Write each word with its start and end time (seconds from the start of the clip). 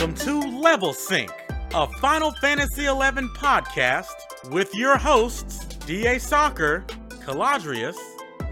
Welcome 0.00 0.16
to 0.16 0.40
Level 0.62 0.94
Sync, 0.94 1.30
a 1.74 1.86
Final 1.98 2.30
Fantasy 2.40 2.84
XI 2.84 2.88
podcast 3.36 4.50
with 4.50 4.74
your 4.74 4.96
hosts, 4.96 5.66
DA 5.84 6.18
Soccer, 6.18 6.86
Caladrius, 7.22 7.98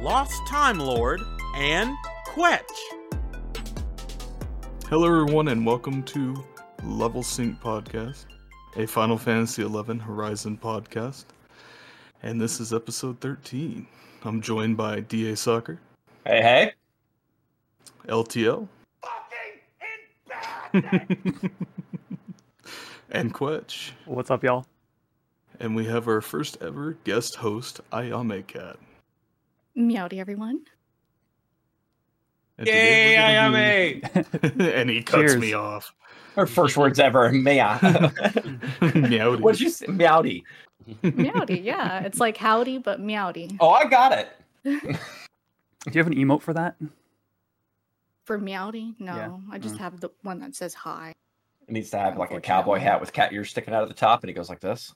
Lost 0.03 0.35
Time 0.47 0.79
Lord, 0.79 1.23
and 1.57 1.97
Kwech. 2.27 2.61
Hello, 4.91 5.07
everyone, 5.07 5.49
and 5.49 5.65
welcome 5.65 6.03
to 6.03 6.45
Level 6.85 7.23
Sync 7.23 7.59
Podcast, 7.63 8.27
a 8.77 8.85
Final 8.85 9.17
Fantasy 9.17 9.63
XI 9.63 9.99
Horizon 10.01 10.59
podcast. 10.63 11.25
And 12.23 12.39
this 12.39 12.61
is 12.61 12.75
episode 12.75 13.21
13. 13.23 13.87
I'm 14.23 14.43
joined 14.43 14.77
by 14.77 15.01
DA 15.01 15.35
Soccer, 15.35 15.81
Hey, 16.27 16.43
hey. 16.43 16.73
LTL, 18.07 18.69
and 23.11 23.33
Kwech. 23.33 23.93
What's 24.07 24.31
up, 24.31 24.45
y'all? 24.45 24.67
And 25.61 25.75
we 25.75 25.87
have 25.87 26.07
our 26.09 26.21
first 26.21 26.59
ever 26.61 26.97
guest 27.05 27.37
host, 27.37 27.81
Ayame 27.93 28.47
Cat. 28.47 28.77
Meowdy, 29.77 30.19
everyone. 30.21 30.61
And 32.59 32.67
Yay, 32.67 32.73
today 32.75 33.17
I 33.17 33.31
am 33.33 33.53
we're 33.53 33.59
a. 33.59 34.01
gonna 34.01 34.51
be- 34.51 34.73
and 34.75 34.91
he 34.91 35.03
cuts 35.03 35.33
Cheers. 35.33 35.37
me 35.41 35.53
off. 35.55 35.95
Her 36.35 36.47
first 36.47 36.77
words 36.77 36.99
ever, 37.01 37.33
meow. 37.33 37.79
Meowdy. 37.79 39.41
What'd 39.41 39.61
you 39.61 39.71
say? 39.71 39.87
Meowdy. 39.87 40.43
Meowdy, 41.03 41.65
yeah. 41.65 42.01
It's 42.01 42.21
like 42.21 42.37
howdy, 42.37 42.79
but 42.79 43.01
meowdy. 43.01 43.57
Oh, 43.61 43.71
I 43.71 43.85
got 43.87 44.13
it. 44.13 44.29
Do 44.65 44.73
you 45.93 45.99
have 45.99 46.07
an 46.07 46.15
emote 46.15 46.43
for 46.43 46.53
that? 46.55 46.77
For 48.29 48.39
meowdy, 48.39 48.95
no. 49.01 49.17
Yeah. 49.17 49.37
I 49.51 49.57
just 49.57 49.77
Mm. 49.77 49.79
have 49.79 50.01
the 50.01 50.11
one 50.21 50.39
that 50.41 50.55
says 50.55 50.75
hi. 50.75 51.15
It 51.67 51.73
needs 51.73 51.89
to 51.93 51.99
have 51.99 52.19
like 52.19 52.31
a 52.31 52.43
cowboy 52.43 52.79
hat 52.79 53.01
with 53.01 53.11
cat 53.11 53.33
ears 53.33 53.49
sticking 53.49 53.73
out 53.73 53.83
of 53.83 53.89
the 53.89 53.95
top, 53.95 54.23
and 54.23 54.29
he 54.29 54.35
goes 54.35 54.51
like 54.51 54.61
this. 54.61 54.95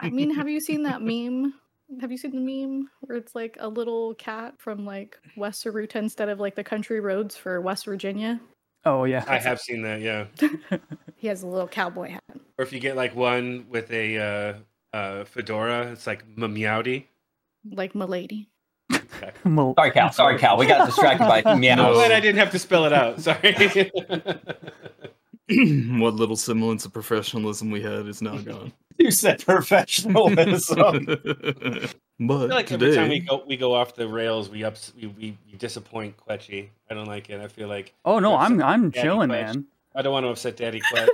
I 0.00 0.08
mean, 0.08 0.34
have 0.34 0.48
you 0.48 0.58
seen 0.58 0.82
that 0.84 1.02
meme? 1.02 1.52
Have 2.00 2.10
you 2.10 2.16
seen 2.16 2.30
the 2.30 2.40
meme 2.40 2.88
where 3.02 3.18
it's 3.18 3.34
like 3.34 3.58
a 3.60 3.68
little 3.68 4.14
cat 4.14 4.54
from 4.56 4.86
like 4.86 5.18
West 5.36 5.62
Saruta 5.62 5.96
instead 5.96 6.30
of 6.30 6.40
like 6.40 6.54
the 6.54 6.64
country 6.64 7.00
roads 7.00 7.36
for 7.36 7.60
West 7.60 7.84
Virginia? 7.84 8.40
Oh 8.86 9.04
yeah. 9.04 9.26
I 9.28 9.38
have 9.38 9.60
seen 9.60 9.82
that, 9.82 10.00
yeah. 10.00 10.24
He 11.16 11.28
has 11.28 11.42
a 11.42 11.46
little 11.46 11.68
cowboy 11.68 12.12
hat. 12.12 12.24
Or 12.58 12.64
if 12.64 12.72
you 12.72 12.80
get 12.80 12.96
like 12.96 13.14
one 13.14 13.66
with 13.68 13.92
a 13.92 14.16
uh, 14.92 14.96
uh, 14.96 15.24
fedora, 15.24 15.92
it's 15.92 16.06
like 16.06 16.26
meowdy. 16.34 17.04
Like 17.70 17.94
Milady. 17.94 18.48
Well, 19.44 19.74
Sorry, 19.76 19.90
Cal. 19.90 20.12
Sorry, 20.12 20.38
Cal. 20.38 20.56
We 20.56 20.66
got 20.66 20.86
distracted 20.94 21.26
by 21.26 21.42
I'm 21.44 21.60
glad 21.60 22.12
I 22.12 22.20
didn't 22.20 22.38
have 22.38 22.50
to 22.52 22.58
spell 22.58 22.84
it 22.84 22.92
out. 22.92 23.20
Sorry. 23.20 23.90
what 25.98 26.14
little 26.14 26.36
semblance 26.36 26.84
of 26.84 26.92
professionalism 26.92 27.70
we 27.70 27.82
had 27.82 28.06
is 28.06 28.22
now 28.22 28.38
gone. 28.38 28.72
You 28.98 29.10
said 29.10 29.44
professionalism. 29.44 30.76
but 31.08 31.24
I 31.24 31.88
feel 32.20 32.48
like 32.48 32.66
today, 32.66 32.86
every 32.86 32.96
time 32.96 33.08
we 33.08 33.18
go 33.20 33.42
we 33.46 33.56
go 33.56 33.74
off 33.74 33.94
the 33.94 34.06
rails, 34.06 34.48
we 34.48 34.64
ups 34.64 34.92
we, 34.96 35.06
we, 35.08 35.38
we 35.50 35.58
disappoint 35.58 36.16
Quetchy. 36.16 36.70
I 36.90 36.94
don't 36.94 37.06
like 37.06 37.28
it. 37.30 37.40
I 37.40 37.48
feel 37.48 37.68
like 37.68 37.94
oh 38.04 38.18
no, 38.18 38.36
I'm 38.36 38.62
I'm 38.62 38.90
Daddy 38.90 39.02
chilling, 39.02 39.30
Kwech. 39.30 39.46
man. 39.46 39.66
I 39.94 40.02
don't 40.02 40.12
want 40.12 40.24
to 40.24 40.30
upset 40.30 40.56
Daddy 40.56 40.80
Quet. 40.80 41.08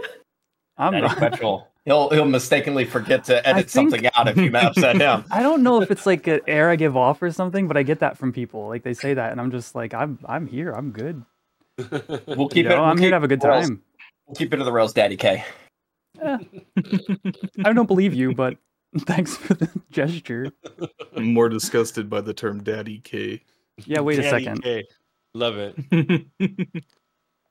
I'm. 0.78 0.92
Daddy 0.92 1.08
Quetchel. 1.08 1.64
He'll 1.84 2.10
he'll 2.10 2.26
mistakenly 2.26 2.84
forget 2.84 3.24
to 3.24 3.36
edit 3.48 3.70
think- 3.70 3.90
something 3.90 4.10
out 4.14 4.28
if 4.28 4.36
you 4.36 4.54
upset 4.54 5.00
him. 5.00 5.24
I 5.30 5.42
don't 5.42 5.62
know 5.62 5.80
if 5.80 5.90
it's 5.90 6.04
like 6.04 6.26
an 6.26 6.40
air 6.46 6.68
I 6.68 6.76
give 6.76 6.98
off 6.98 7.22
or 7.22 7.30
something, 7.30 7.66
but 7.66 7.78
I 7.78 7.82
get 7.82 8.00
that 8.00 8.18
from 8.18 8.30
people. 8.30 8.68
Like 8.68 8.82
they 8.82 8.92
say 8.92 9.14
that, 9.14 9.32
and 9.32 9.40
I'm 9.40 9.50
just 9.50 9.74
like, 9.74 9.94
I'm 9.94 10.18
I'm 10.26 10.46
here. 10.46 10.70
I'm 10.72 10.90
good. 10.90 11.24
We'll 12.26 12.48
keep 12.48 12.64
You 12.66 12.70
it. 12.72 12.74
know, 12.74 12.82
we'll 12.82 12.84
I'm 12.90 12.98
here 12.98 13.08
to 13.08 13.14
have 13.16 13.24
a 13.24 13.28
good 13.28 13.42
it 13.42 13.46
rails- 13.48 13.68
time. 13.68 13.82
We'll 14.26 14.34
keep 14.34 14.52
it 14.52 14.58
to 14.58 14.64
the 14.64 14.72
rails, 14.72 14.92
Daddy 14.92 15.16
K. 15.16 15.42
Eh. 16.20 16.38
I 17.64 17.72
don't 17.72 17.86
believe 17.86 18.12
you, 18.12 18.34
but 18.34 18.58
thanks 19.06 19.34
for 19.36 19.54
the 19.54 19.70
gesture. 19.90 20.50
I'm 21.16 21.32
more 21.32 21.48
disgusted 21.48 22.10
by 22.10 22.20
the 22.20 22.34
term 22.34 22.62
Daddy 22.62 22.98
K. 22.98 23.40
Yeah, 23.86 24.00
wait 24.00 24.18
a 24.18 24.24
second. 24.24 24.62
K. 24.62 24.84
Love 25.32 25.56
it. 25.56 26.26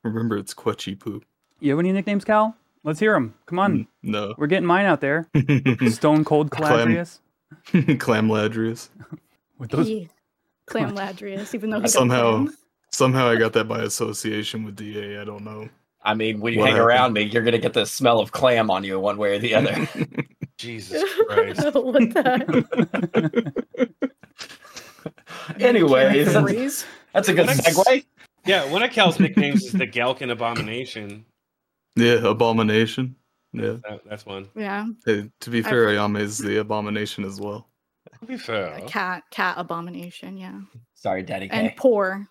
Remember, 0.04 0.38
it's 0.38 0.54
Quetchy 0.54 0.94
Poop. 0.96 1.26
You 1.60 1.72
have 1.72 1.80
any 1.80 1.92
nicknames, 1.92 2.24
Cal? 2.24 2.56
Let's 2.88 3.02
hear 3.02 3.12
them. 3.14 3.34
Come 3.48 3.60
on, 3.60 3.78
mm, 3.80 3.88
No. 4.02 4.34
we're 4.38 4.48
getting 4.48 4.66
mine 4.66 4.86
out 4.86 5.02
there. 5.02 5.28
Stone 5.90 6.24
Cold 6.24 6.52
Clam. 6.52 6.88
Caladrius. 6.88 7.20
Clam 8.00 8.30
Ladrius. 8.30 8.88
With 9.60 9.72
those, 9.72 9.88
He- 9.88 10.10
Clam 10.68 10.96
Ladrius, 10.96 11.54
even 11.54 11.70
though 11.70 11.82
he 11.82 11.88
Somehow- 11.90 12.32
Somehow. 12.46 12.54
Somehow 12.94 13.28
I 13.28 13.36
got 13.36 13.52
that 13.54 13.68
by 13.68 13.82
association 13.82 14.64
with 14.64 14.78
DA. 14.78 15.18
I 15.20 15.26
don't 15.26 15.44
know. 15.44 15.68
I 16.02 16.14
mean, 16.14 16.40
when 16.40 16.54
you 16.54 16.60
What 16.62 16.68
hang 16.68 16.76
happened? 16.78 16.88
around 16.88 17.14
me, 17.14 17.24
you're 17.24 17.44
gonna 17.44 17.58
get 17.58 17.74
the 17.74 17.86
smell 17.86 18.22
of 18.22 18.32
clam 18.32 18.72
on 18.72 18.86
you 18.86 18.98
one 19.02 19.18
way 19.18 19.36
or 19.36 19.40
the 19.40 19.54
other. 19.56 19.88
Jesus 20.58 21.04
Christ. 21.28 21.62
what 21.66 21.74
the? 21.74 23.54
Anyways, 25.60 26.34
that's, 26.34 26.86
that's 27.14 27.28
a 27.30 27.34
good 27.34 27.48
What 27.48 27.58
segue. 27.58 28.06
Yeah, 28.46 28.72
one 28.72 28.82
of 28.82 28.92
Cal's 28.92 29.20
nicknames 29.20 29.66
is 29.66 29.74
the 29.74 29.86
Galkin 29.88 30.32
Abomination. 30.32 31.26
Yeah, 31.98 32.28
Abomination. 32.28 33.16
Yeah. 33.54 33.78
That, 33.90 34.02
that's 34.10 34.26
one. 34.26 34.48
Yeah, 34.56 34.86
Hey, 35.06 35.30
to 35.42 35.50
be 35.50 35.62
fair, 35.62 35.88
Ayame 35.88 36.20
is 36.20 36.38
the 36.38 36.58
Abomination 36.58 37.24
as 37.26 37.40
well. 37.40 37.68
To 38.20 38.26
be 38.26 38.38
fair. 38.38 38.74
a 38.74 38.82
cat, 38.82 39.24
cat 39.32 39.56
abomination. 39.58 40.38
Yeah, 40.38 40.62
Sorry, 40.96 41.24
Daddy 41.24 41.48
K. 41.50 41.56
and 41.56 41.76
poor. 41.76 42.28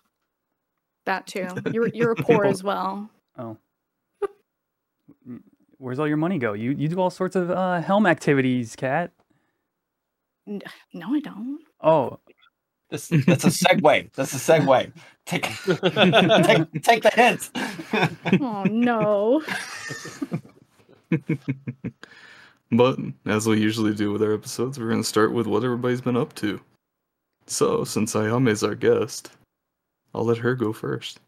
That 1.05 1.25
too. 1.27 1.47
You're 1.71 1.87
you're 1.87 2.15
poor 2.15 2.45
as 2.45 2.63
well. 2.63 3.09
oh. 3.37 3.57
Where's 5.77 5.99
all 5.99 6.07
your 6.07 6.17
money 6.17 6.37
go? 6.39 6.53
You 6.53 6.71
you 6.71 6.87
do 6.87 6.99
all 6.99 7.09
sorts 7.09 7.35
of 7.35 7.51
uh, 7.51 7.81
helm 7.81 8.05
activities, 8.05 8.75
cat. 8.75 9.11
No, 10.45 10.59
I 11.15 11.19
don't. 11.19 11.59
Oh, 11.81 12.19
This, 12.89 13.09
that's 13.09 13.43
a 13.43 13.49
segue. 13.49 14.13
That's 14.13 14.33
a 14.33 14.37
segue. 14.37 14.93
Take, 15.25 15.43
take, 15.43 16.83
take 16.83 17.03
the 17.03 17.11
hint. 17.13 17.49
Oh 18.41 18.63
no. 18.63 19.43
But 22.71 22.99
as 23.25 23.47
we 23.47 23.61
usually 23.61 23.93
do 23.93 24.11
with 24.11 24.21
our 24.21 24.33
episodes, 24.33 24.77
we're 24.77 24.89
going 24.89 25.01
to 25.01 25.07
start 25.07 25.31
with 25.31 25.47
what 25.47 25.63
everybody's 25.63 26.01
been 26.01 26.17
up 26.17 26.33
to. 26.35 26.59
So, 27.45 27.85
since 27.85 28.13
Ayame 28.13 28.49
is 28.49 28.63
our 28.63 28.75
guest, 28.75 29.31
I'll 30.13 30.25
let 30.25 30.37
her 30.39 30.53
go 30.53 30.73
first. 30.73 31.19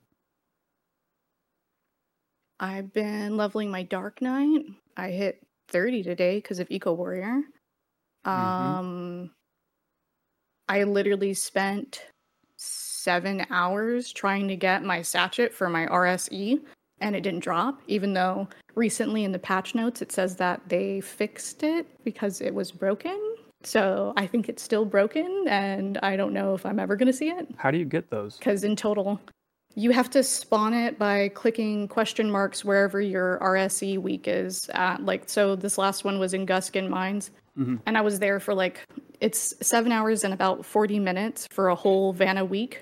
I've 2.60 2.92
been 2.92 3.38
leveling 3.38 3.72
my 3.72 3.84
Dark 3.84 4.22
Knight. 4.22 4.66
I 4.98 5.12
hit 5.12 5.42
30 5.70 6.04
today 6.04 6.38
because 6.38 6.60
of 6.60 6.70
Eco 6.70 6.94
Warrior. 6.94 7.42
Um 8.26 9.32
I 10.70 10.84
literally 10.84 11.34
spent 11.34 12.04
7 12.58 13.46
hours 13.50 14.14
trying 14.14 14.48
to 14.48 14.56
get 14.56 14.84
my 14.84 15.02
sachet 15.02 15.50
for 15.50 15.70
my 15.70 15.88
RSE 15.88 16.60
and 17.02 17.16
it 17.16 17.22
didn't 17.22 17.40
drop 17.40 17.82
even 17.88 18.14
though 18.14 18.48
recently 18.76 19.24
in 19.24 19.32
the 19.32 19.40
patch 19.40 19.74
notes 19.74 20.02
it 20.02 20.12
says 20.12 20.36
that 20.36 20.62
they 20.68 21.02
fixed 21.02 21.64
it 21.64 21.88
because 22.04 22.42
it 22.42 22.54
was 22.54 22.72
broken. 22.72 23.36
So 23.64 24.14
I 24.16 24.28
think 24.28 24.48
it's 24.48 24.64
still 24.64 24.86
broken 24.86 25.46
and 25.50 25.98
I 26.04 26.16
don't 26.16 26.34
know 26.34 26.54
if 26.54 26.66
I'm 26.66 26.80
ever 26.80 26.96
going 26.96 27.08
to 27.08 27.14
see 27.14 27.30
it 27.30 27.48
how 27.58 27.72
do 27.72 27.78
you 27.78 27.86
get 27.86 28.10
those? 28.10 28.38
because 28.38 28.64
in 28.64 28.76
total 28.76 29.20
you 29.76 29.92
have 29.92 30.10
to 30.12 30.24
spawn 30.24 30.74
it 30.74 30.98
by 31.00 31.30
clicking 31.30 31.88
question 31.88 32.30
marks 32.30 32.66
wherever 32.66 33.00
your 33.00 33.40
RSE 33.40 33.98
week 34.00 34.28
is 34.28 34.70
at. 34.74 35.06
Like, 35.06 35.30
so 35.30 35.56
this 35.56 35.78
last 35.78 36.04
one 36.04 36.20
was 36.20 36.34
in 36.34 36.46
Gusgen 36.46 36.90
Mines, 36.90 37.32
Mhm. 37.58 37.80
and 37.86 37.98
I 37.98 38.02
was 38.02 38.20
there 38.20 38.40
for 38.40 38.54
like, 38.54 38.86
it's 39.20 39.54
seven 39.66 39.92
hours 39.92 40.24
and 40.24 40.34
about 40.34 40.66
40 40.66 41.00
minutes 41.00 41.48
for 41.52 41.70
a 41.70 41.76
whole 41.76 42.14
Vanna 42.14 42.46
week. 42.46 42.82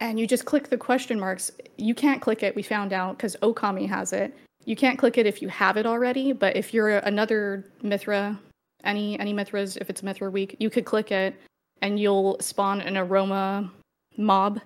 And 0.00 0.20
you 0.20 0.26
just 0.26 0.44
click 0.44 0.68
the 0.68 0.76
question 0.76 1.18
marks. 1.18 1.50
You 1.76 1.94
can't 1.94 2.20
click 2.20 2.42
it, 2.42 2.54
we 2.54 2.62
found 2.62 2.92
out, 2.92 3.16
because 3.16 3.34
Okami 3.36 3.88
has 3.88 4.12
it. 4.12 4.36
You 4.64 4.76
can't 4.76 4.98
click 4.98 5.16
it 5.16 5.26
if 5.26 5.40
you 5.40 5.48
have 5.48 5.76
it 5.76 5.86
already, 5.86 6.32
but 6.32 6.56
if 6.56 6.74
you're 6.74 6.98
another 6.98 7.64
Mithra, 7.82 8.38
any 8.84 9.18
any 9.18 9.32
Mithras, 9.32 9.76
if 9.78 9.88
it's 9.88 10.02
Mithra 10.02 10.30
week, 10.30 10.56
you 10.58 10.70
could 10.70 10.84
click 10.84 11.10
it 11.12 11.34
and 11.82 11.98
you'll 11.98 12.36
spawn 12.40 12.80
an 12.80 12.96
aroma 12.96 13.70
mob. 14.16 14.60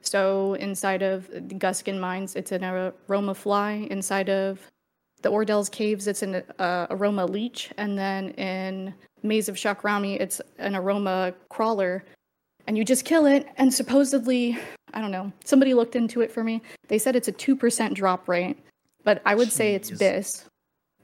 So 0.00 0.54
inside 0.54 1.02
of 1.02 1.28
Gusgen 1.30 1.98
mines, 1.98 2.36
it's 2.36 2.52
an 2.52 2.64
aroma 2.64 3.34
fly. 3.34 3.86
Inside 3.90 4.28
of 4.28 4.60
the 5.24 5.30
Ordelle's 5.30 5.68
caves, 5.68 6.06
it's 6.06 6.22
an 6.22 6.44
uh, 6.60 6.86
aroma 6.90 7.26
leech, 7.26 7.72
and 7.78 7.98
then 7.98 8.30
in 8.32 8.94
Maze 9.24 9.48
of 9.48 9.56
Shakrami, 9.56 10.20
it's 10.20 10.40
an 10.58 10.76
aroma 10.76 11.34
crawler. 11.48 12.04
And 12.66 12.78
you 12.78 12.84
just 12.84 13.04
kill 13.04 13.26
it, 13.26 13.48
and 13.56 13.72
supposedly, 13.72 14.56
I 14.92 15.00
don't 15.00 15.10
know. 15.10 15.32
Somebody 15.44 15.74
looked 15.74 15.96
into 15.96 16.20
it 16.20 16.30
for 16.30 16.44
me. 16.44 16.62
They 16.88 16.98
said 16.98 17.16
it's 17.16 17.28
a 17.28 17.32
two 17.32 17.56
percent 17.56 17.94
drop 17.94 18.28
rate, 18.28 18.56
but 19.02 19.20
I 19.26 19.34
would 19.34 19.50
say 19.50 19.74
it's 19.74 19.90
bis. 19.90 20.44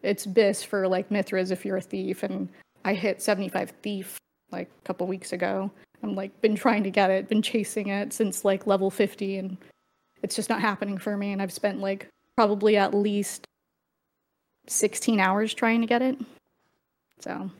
It's 0.02 0.24
bis 0.24 0.62
for 0.62 0.86
like 0.86 1.10
Mithras 1.10 1.50
if 1.50 1.64
you're 1.64 1.78
a 1.78 1.82
thief, 1.82 2.22
and 2.22 2.48
I 2.84 2.94
hit 2.94 3.20
seventy 3.20 3.48
five 3.48 3.72
thief 3.82 4.16
like 4.52 4.68
a 4.68 4.86
couple 4.86 5.06
weeks 5.06 5.32
ago. 5.32 5.70
I'm 6.02 6.14
like 6.14 6.38
been 6.40 6.56
trying 6.56 6.82
to 6.84 6.90
get 6.90 7.10
it, 7.10 7.28
been 7.28 7.42
chasing 7.42 7.88
it 7.88 8.12
since 8.12 8.44
like 8.44 8.66
level 8.66 8.90
50 8.90 9.36
and 9.36 9.56
it's 10.22 10.34
just 10.34 10.48
not 10.48 10.60
happening 10.60 10.96
for 10.96 11.14
me 11.14 11.32
and 11.32 11.42
I've 11.42 11.52
spent 11.52 11.80
like 11.80 12.08
probably 12.36 12.78
at 12.78 12.94
least 12.94 13.46
16 14.70 15.20
hours 15.20 15.52
trying 15.52 15.80
to 15.80 15.86
get 15.86 16.02
it. 16.02 16.18
So, 17.20 17.50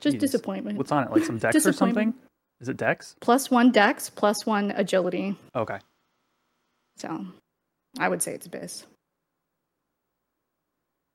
just 0.00 0.16
Jeez. 0.16 0.20
disappointment. 0.20 0.78
What's 0.78 0.92
on 0.92 1.04
it? 1.04 1.10
Like 1.10 1.24
some 1.24 1.38
dex 1.38 1.66
or 1.66 1.72
something? 1.72 2.14
Is 2.60 2.68
it 2.68 2.76
dex? 2.76 3.14
Plus 3.20 3.50
one 3.50 3.70
dex, 3.70 4.10
plus 4.10 4.46
one 4.46 4.72
agility. 4.72 5.36
Okay. 5.54 5.78
So, 6.96 7.26
I 7.98 8.08
would 8.08 8.22
say 8.22 8.32
it's 8.34 8.46
Abyss. 8.46 8.86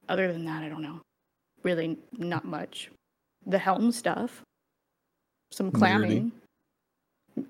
Other 0.07 0.31
than 0.31 0.45
that, 0.45 0.63
I 0.63 0.69
don't 0.69 0.81
know. 0.81 1.01
Really, 1.63 1.97
not 2.17 2.45
much. 2.45 2.89
The 3.45 3.57
helm 3.57 3.91
stuff, 3.91 4.41
some 5.51 5.71
clamming. 5.71 6.31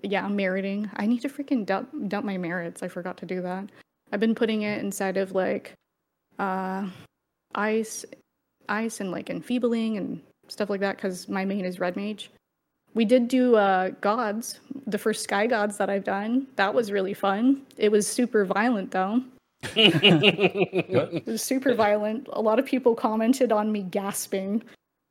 Yeah, 0.04 0.28
meriting. 0.28 0.90
I 0.96 1.06
need 1.06 1.22
to 1.22 1.30
freaking 1.30 1.66
dump, 1.66 1.90
dump 2.10 2.26
my 2.26 2.38
merits. 2.38 2.84
I 2.84 2.88
forgot 2.88 3.18
to 3.18 3.26
do 3.26 3.42
that. 3.42 3.70
I've 4.12 4.20
been 4.20 4.36
putting 4.36 4.64
it 4.64 4.84
inside 4.84 5.18
of 5.18 5.32
like 5.32 5.74
uh, 6.38 6.88
ice, 7.56 8.06
ice, 8.68 9.00
and 9.00 9.12
like 9.12 9.30
enfeebling 9.30 9.98
and 9.98 10.22
stuff 10.48 10.70
like 10.70 10.82
that 10.82 10.98
because 10.98 11.28
my 11.30 11.46
main 11.46 11.66
is 11.66 11.80
red 11.80 11.96
mage. 11.96 12.32
We 12.94 13.06
did 13.06 13.28
do 13.28 13.56
uh, 13.56 13.92
gods, 14.02 14.60
the 14.88 14.98
first 14.98 15.24
sky 15.24 15.48
gods 15.48 15.78
that 15.78 15.90
I've 15.90 16.04
done. 16.04 16.48
That 16.56 16.74
was 16.74 16.92
really 16.92 17.14
fun. 17.14 17.62
It 17.78 17.92
was 17.92 18.08
super 18.08 18.46
violent 18.46 18.92
though. 18.92 19.22
It 19.76 21.26
was 21.26 21.42
super 21.42 21.76
violent. 21.76 22.28
A 22.32 22.42
lot 22.42 22.60
of 22.60 22.66
people 22.66 22.96
commented 22.96 23.52
on 23.52 23.72
me 23.72 23.84
gasping 23.84 24.64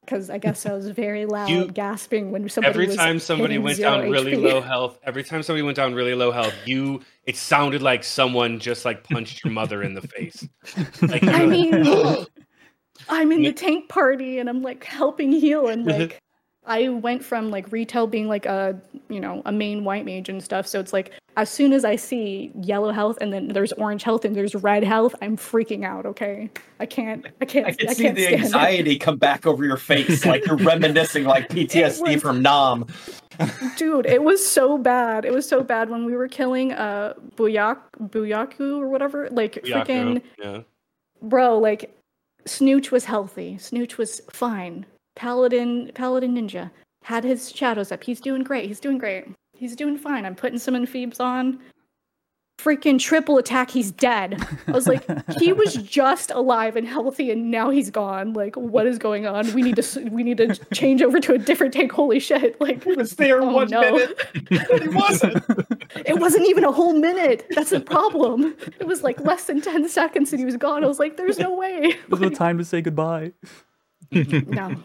because 0.08 0.30
I 0.30 0.38
guess 0.38 0.64
I 0.64 0.72
was 0.72 0.88
very 0.88 1.26
loud 1.36 1.50
You- 1.50 1.66
gasping 1.66 2.30
when 2.30 2.48
somebody 2.48 2.70
every 2.70 2.86
was 2.86 2.96
time 2.96 3.18
somebody 3.18 3.58
went 3.58 3.78
down 3.78 4.10
really 4.10 4.32
HP. 4.32 4.42
low 4.52 4.60
health, 4.60 4.98
every 5.02 5.22
time 5.22 5.42
somebody 5.42 5.62
went 5.62 5.76
down 5.76 5.94
really 5.94 6.14
low 6.14 6.30
health, 6.30 6.54
you 6.64 7.00
it 7.24 7.36
sounded 7.36 7.82
like 7.82 8.02
someone 8.04 8.58
just 8.58 8.84
like 8.84 9.04
punched 9.04 9.44
your 9.44 9.52
mother 9.52 9.82
in 9.82 9.94
the 9.94 10.02
face. 10.02 10.48
Like 11.02 11.24
I 11.24 11.44
mean, 11.44 11.84
I'm 13.08 13.32
in 13.32 13.42
the 13.42 13.52
tank 13.52 13.88
party 13.88 14.38
and 14.38 14.48
I'm 14.48 14.62
like 14.62 14.84
helping 14.84 15.32
heal 15.32 15.68
and 15.68 15.86
like 15.98 16.20
I 16.68 16.88
went 16.90 17.24
from 17.24 17.50
like 17.50 17.70
retail 17.72 18.06
being 18.06 18.28
like 18.28 18.46
a 18.46 18.80
you 19.08 19.20
know 19.20 19.42
a 19.46 19.52
main 19.52 19.84
white 19.84 20.04
mage 20.04 20.28
and 20.28 20.42
stuff. 20.42 20.66
So 20.66 20.78
it's 20.78 20.92
like 20.92 21.12
as 21.36 21.48
soon 21.48 21.72
as 21.72 21.84
I 21.84 21.96
see 21.96 22.52
yellow 22.62 22.90
health 22.92 23.16
and 23.20 23.32
then 23.32 23.48
there's 23.48 23.72
orange 23.74 24.02
health 24.02 24.24
and 24.24 24.34
there's 24.36 24.54
red 24.54 24.84
health, 24.84 25.14
I'm 25.22 25.36
freaking 25.36 25.84
out. 25.84 26.04
Okay, 26.06 26.50
I 26.80 26.86
can't. 26.86 27.26
I 27.40 27.44
can't. 27.44 27.66
I 27.66 27.72
can 27.72 27.88
I 27.88 27.92
see 27.92 28.02
can't 28.04 28.16
the 28.16 28.22
stand 28.22 28.34
it. 28.40 28.44
anxiety 28.44 28.98
come 28.98 29.16
back 29.16 29.46
over 29.46 29.64
your 29.64 29.76
face, 29.76 30.24
like 30.26 30.44
you're 30.46 30.56
reminiscing 30.72 31.24
like 31.24 31.48
PTSD 31.48 32.14
was- 32.14 32.22
from 32.22 32.42
Nam. 32.42 32.86
Dude, 33.76 34.06
it 34.06 34.24
was 34.24 34.44
so 34.44 34.78
bad. 34.78 35.24
It 35.24 35.32
was 35.32 35.48
so 35.48 35.62
bad 35.62 35.90
when 35.90 36.04
we 36.04 36.16
were 36.16 36.26
killing 36.28 36.72
uh 36.72 37.14
Buyak 37.36 37.78
Buyaku 38.02 38.78
or 38.78 38.88
whatever. 38.88 39.28
Like 39.30 39.62
Yaku, 39.64 39.86
freaking 39.86 40.22
yeah. 40.38 40.60
bro, 41.22 41.56
like 41.58 41.96
Snooch 42.46 42.90
was 42.90 43.04
healthy. 43.04 43.56
Snooch 43.58 43.96
was 43.96 44.20
fine. 44.30 44.86
Paladin 45.18 45.90
Paladin 45.94 46.34
Ninja 46.36 46.70
had 47.02 47.24
his 47.24 47.50
shadows 47.50 47.90
up. 47.90 48.04
He's 48.04 48.20
doing 48.20 48.44
great. 48.44 48.66
He's 48.66 48.78
doing 48.80 48.98
great. 48.98 49.26
He's 49.52 49.74
doing 49.74 49.98
fine. 49.98 50.24
I'm 50.24 50.36
putting 50.36 50.58
some 50.60 50.74
infeebs 50.74 51.20
on. 51.20 51.58
Freaking 52.60 52.98
triple 52.98 53.38
attack, 53.38 53.70
he's 53.70 53.92
dead. 53.92 54.44
I 54.66 54.72
was 54.72 54.88
like, 54.88 55.04
he 55.38 55.52
was 55.52 55.74
just 55.74 56.32
alive 56.32 56.74
and 56.74 56.86
healthy, 56.88 57.30
and 57.30 57.52
now 57.52 57.70
he's 57.70 57.88
gone. 57.88 58.32
Like, 58.32 58.56
what 58.56 58.84
is 58.86 58.98
going 58.98 59.26
on? 59.28 59.52
We 59.54 59.62
need 59.62 59.76
to 59.76 60.00
we 60.10 60.22
need 60.24 60.38
to 60.38 60.54
change 60.74 61.00
over 61.02 61.18
to 61.20 61.34
a 61.34 61.38
different 61.38 61.72
tank. 61.74 61.92
Holy 61.92 62.18
shit! 62.20 62.60
Like, 62.60 62.82
He 62.84 62.92
was 62.94 63.12
there 63.16 63.40
Oh, 63.42 63.52
one 63.52 63.68
no. 63.70 63.80
minute. 63.80 64.20
He 64.50 64.88
wasn't. 64.88 65.44
it 66.04 66.18
wasn't 66.18 66.48
even 66.48 66.64
a 66.64 66.72
whole 66.72 66.94
minute. 66.94 67.46
That's 67.50 67.70
the 67.70 67.80
problem. 67.80 68.56
It 68.80 68.86
was 68.88 69.02
like 69.04 69.20
less 69.20 69.44
than 69.44 69.60
ten 69.60 69.88
seconds, 69.88 70.32
and 70.32 70.40
he 70.40 70.44
was 70.44 70.56
gone. 70.56 70.82
I 70.84 70.88
was 70.88 70.98
like, 70.98 71.16
there's 71.16 71.38
no 71.38 71.54
way. 71.54 71.94
There's 72.08 72.20
no 72.20 72.28
time 72.30 72.58
to 72.58 72.64
say 72.64 72.82
goodbye. 72.82 73.32
No. 74.10 74.76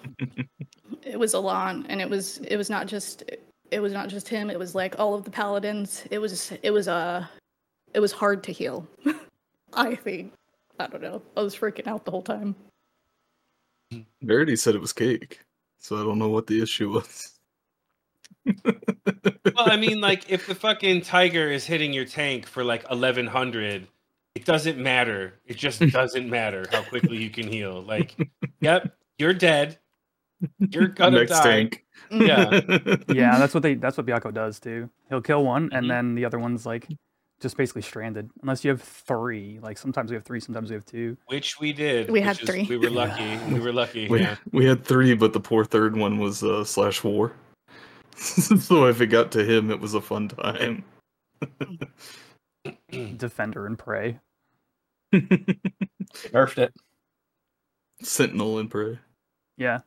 It 1.05 1.19
was 1.19 1.33
a 1.33 1.39
lot 1.39 1.75
and 1.89 1.99
it 1.99 2.09
was 2.09 2.37
it 2.37 2.55
was 2.55 2.69
not 2.69 2.87
just 2.87 3.23
it 3.71 3.81
was 3.81 3.91
not 3.91 4.07
just 4.07 4.29
him. 4.29 4.49
It 4.49 4.57
was 4.57 4.73
like 4.73 4.97
all 4.99 5.13
of 5.15 5.25
the 5.25 5.31
paladins. 5.31 6.05
It 6.09 6.19
was 6.19 6.53
it 6.63 6.71
was 6.71 6.87
uh 6.87 7.25
it 7.93 7.99
was 7.99 8.11
hard 8.13 8.41
to 8.43 8.53
heal. 8.53 8.87
I 9.73 9.95
think 9.95 10.33
i 10.79 10.87
don't 10.87 11.01
know. 11.01 11.21
I 11.35 11.41
was 11.41 11.55
freaking 11.55 11.87
out 11.87 12.05
the 12.05 12.11
whole 12.11 12.21
time. 12.21 12.55
Verity 14.21 14.55
said 14.55 14.75
it 14.75 14.81
was 14.81 14.93
cake, 14.93 15.41
so 15.79 15.97
I 15.97 16.03
don't 16.03 16.19
know 16.19 16.29
what 16.29 16.47
the 16.47 16.61
issue 16.61 16.91
was. 16.91 17.31
Well, 19.55 19.69
I 19.69 19.77
mean, 19.77 20.01
like 20.01 20.31
if 20.31 20.47
the 20.47 20.55
fucking 20.55 21.01
tiger 21.01 21.51
is 21.51 21.65
hitting 21.65 21.93
your 21.93 22.05
tank 22.05 22.47
for 22.47 22.63
like 22.63 22.85
eleven 22.89 23.27
hundred, 23.27 23.87
it 24.35 24.45
doesn't 24.45 24.77
matter. 24.77 25.33
It 25.45 25.57
just 25.57 25.79
doesn't 25.91 26.29
matter 26.29 26.65
how 26.71 26.81
quickly 26.83 27.17
you 27.17 27.29
can 27.29 27.47
heal. 27.47 27.83
Like, 27.83 28.15
yep, 28.61 28.95
you're 29.17 29.33
dead. 29.33 29.77
You're 30.59 30.87
gonna 30.99 31.19
Next 31.19 31.31
die. 31.31 31.43
tank. 31.43 31.85
Yeah. 32.11 32.59
Yeah, 33.07 33.37
that's 33.39 33.53
what 33.53 33.63
they 33.63 33.75
that's 33.75 33.97
what 33.97 34.05
Byakko 34.05 34.33
does 34.33 34.59
too. 34.59 34.89
He'll 35.09 35.21
kill 35.21 35.43
one 35.43 35.69
and 35.73 35.85
Mhm. 35.85 35.89
then 35.89 36.15
the 36.15 36.25
other 36.25 36.39
one's 36.39 36.65
like 36.65 36.87
just 37.41 37.57
basically 37.57 37.81
stranded. 37.81 38.29
Unless 38.41 38.63
you 38.63 38.71
have 38.71 38.81
three. 38.81 39.59
Like 39.61 39.77
sometimes 39.77 40.09
we 40.11 40.15
have 40.15 40.23
three, 40.23 40.39
sometimes 40.39 40.69
we 40.69 40.75
have 40.75 40.85
two. 40.85 41.17
Which 41.27 41.59
we 41.59 41.73
did. 41.73 42.07
We 42.07 42.13
which 42.19 42.23
had 42.23 42.41
is- 42.41 42.49
three. 42.49 42.63
We 42.63 42.77
were 42.77 42.89
lucky. 42.89 43.37
We 43.53 43.59
were 43.59 43.73
lucky. 43.73 44.07
we, 44.09 44.21
yeah. 44.21 44.35
we 44.51 44.65
had 44.65 44.83
three, 44.85 45.13
but 45.13 45.33
the 45.33 45.39
poor 45.39 45.63
third 45.65 45.95
one 45.97 46.17
was 46.19 46.43
uh, 46.43 46.63
slash 46.63 47.03
war. 47.03 47.33
so 48.15 48.85
if 48.85 49.01
it 49.01 49.07
got 49.07 49.31
to 49.31 49.43
him, 49.43 49.71
it 49.71 49.79
was 49.79 49.93
a 49.93 50.01
fun 50.01 50.27
time. 50.29 50.83
Defender 53.17 53.65
and 53.65 53.77
prey. 53.77 54.19
Nerfed 55.13 56.57
it. 56.59 56.73
Sentinel 58.03 58.59
and 58.59 58.69
prey. 58.69 58.99
Yeah. 59.57 59.79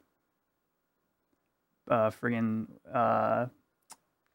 Uh 1.88 2.10
friggin' 2.10 2.66
uh 2.92 3.46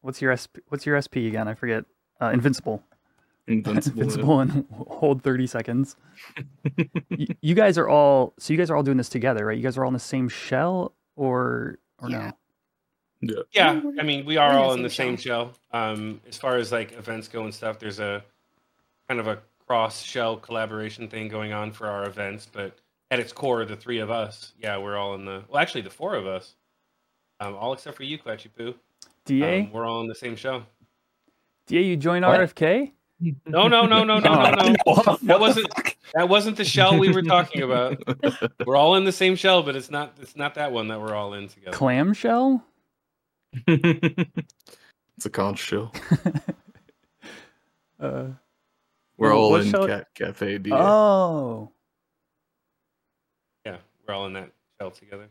what's 0.00 0.22
your 0.22 0.34
SP 0.36 0.64
what's 0.68 0.86
your 0.86 1.00
SP 1.00 1.28
again? 1.28 1.48
I 1.48 1.54
forget. 1.54 1.84
Uh 2.20 2.30
invincible. 2.30 2.82
Invincible. 3.48 3.98
yeah. 3.98 4.04
Invincible 4.04 4.40
and 4.40 4.64
hold 4.72 5.22
30 5.22 5.46
seconds. 5.48 5.96
Y- 7.10 7.26
you 7.40 7.54
guys 7.54 7.76
are 7.76 7.88
all 7.88 8.34
so 8.38 8.52
you 8.52 8.56
guys 8.58 8.70
are 8.70 8.76
all 8.76 8.82
doing 8.84 8.96
this 8.96 9.08
together, 9.08 9.44
right? 9.46 9.56
You 9.56 9.62
guys 9.62 9.76
are 9.76 9.84
all 9.84 9.88
in 9.88 9.94
the 9.94 9.98
same 10.00 10.28
shell 10.28 10.94
or 11.16 11.78
or 12.00 12.08
Yeah. 12.08 12.32
no? 13.20 13.44
Yeah. 13.52 13.72
Yeah, 13.74 13.80
I 14.00 14.02
mean, 14.02 14.24
we 14.26 14.36
are 14.36 14.52
we're 14.52 14.58
all 14.58 14.72
in 14.74 14.82
the 14.82 14.90
same 14.90 15.16
shell. 15.16 15.52
Um, 15.72 16.20
as 16.28 16.36
far 16.38 16.56
as 16.56 16.72
like 16.72 16.92
events 16.92 17.28
go 17.28 17.44
and 17.44 17.54
stuff, 17.54 17.78
there's 17.78 18.00
a 18.00 18.24
kind 19.08 19.20
of 19.20 19.28
a 19.28 19.40
cross 19.66 20.02
shell 20.02 20.36
collaboration 20.36 21.06
thing 21.08 21.28
going 21.28 21.52
on 21.52 21.70
for 21.70 21.86
our 21.86 22.06
events, 22.08 22.48
but 22.50 22.76
at 23.12 23.20
its 23.20 23.30
core, 23.32 23.62
the 23.66 23.76
three 23.76 23.98
of 23.98 24.10
us, 24.10 24.52
yeah, 24.58 24.78
we're 24.78 24.96
all 24.96 25.14
in 25.14 25.26
the 25.26 25.42
well, 25.48 25.60
actually, 25.60 25.82
the 25.82 25.90
four 25.90 26.14
of 26.14 26.26
us, 26.26 26.54
um, 27.40 27.54
all 27.54 27.74
except 27.74 27.94
for 27.94 28.04
you, 28.04 28.18
Quetchy 28.18 28.48
Poo. 28.48 28.74
DA? 29.26 29.60
Um, 29.60 29.70
we're 29.72 29.84
all 29.86 30.00
in 30.00 30.06
the 30.08 30.14
same 30.14 30.34
show. 30.34 30.62
DA, 31.66 31.82
you 31.82 31.96
join 31.96 32.22
What? 32.22 32.40
RFK? 32.40 32.90
No, 33.46 33.68
no, 33.68 33.84
no, 33.86 34.02
no, 34.02 34.18
no, 34.18 34.18
no, 34.18 34.50
no. 34.50 34.74
What 34.84 35.20
That 35.22 35.38
wasn't 35.38 35.68
that 36.14 36.28
wasn't 36.28 36.56
the 36.56 36.64
shell 36.64 36.98
we 36.98 37.12
were 37.12 37.22
talking 37.22 37.62
about. 37.62 38.02
We're 38.66 38.76
all 38.76 38.96
in 38.96 39.04
the 39.04 39.12
same 39.12 39.36
shell, 39.36 39.62
but 39.62 39.76
it's 39.76 39.90
not 39.90 40.16
it's 40.20 40.34
not 40.34 40.54
that 40.54 40.72
one 40.72 40.88
that 40.88 40.98
we're 41.00 41.14
all 41.14 41.34
in 41.34 41.48
together. 41.48 41.76
Clamshell? 41.76 42.64
it's 43.68 45.26
a 45.26 45.30
conch 45.30 45.58
shell. 45.58 45.92
Uh, 48.00 48.30
We're 49.16 49.32
Oh, 49.32 49.38
all 49.38 49.54
in 49.56 49.70
shell- 49.70 49.86
Cat 49.86 50.08
Cafe 50.14 50.58
DA. 50.58 50.72
oh. 50.74 51.70
Yeah, 54.12 54.16
we're 54.16 54.20
all 54.20 54.26
in 54.26 54.32
that 54.34 54.50
shell 54.80 54.90
together. 54.90 55.28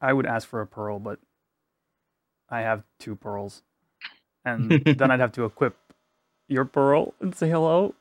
I 0.00 0.12
would 0.12 0.26
ask 0.26 0.46
for 0.48 0.60
a 0.60 0.66
pearl, 0.66 0.98
but 0.98 1.18
I 2.50 2.60
have 2.60 2.82
two 2.98 3.16
pearls. 3.16 3.62
And 4.44 4.70
then 4.84 5.10
I'd 5.10 5.20
have 5.20 5.32
to 5.32 5.44
equip 5.44 5.76
your 6.48 6.64
pearl 6.64 7.14
and 7.20 7.34
say 7.34 7.48
hello. 7.48 7.94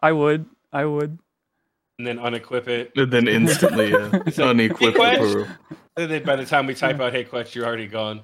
I 0.00 0.12
would. 0.12 0.46
I 0.72 0.84
would. 0.84 1.18
And 1.98 2.06
then 2.06 2.18
unequip 2.18 2.68
it. 2.68 2.92
and 2.96 3.10
then 3.12 3.26
instantly, 3.28 3.92
uh, 3.94 4.20
It's 4.26 4.38
like, 4.38 4.56
unequip 4.56 4.96
"Hey, 4.96 5.16
the 5.16 5.34
pearl. 5.34 5.46
And 5.96 6.10
then 6.10 6.22
by 6.24 6.36
the 6.36 6.46
time 6.46 6.66
we 6.66 6.74
type 6.74 7.00
out 7.00 7.12
"Hey 7.12 7.24
Kwech," 7.24 7.54
you're 7.54 7.66
already 7.66 7.88
gone. 7.88 8.22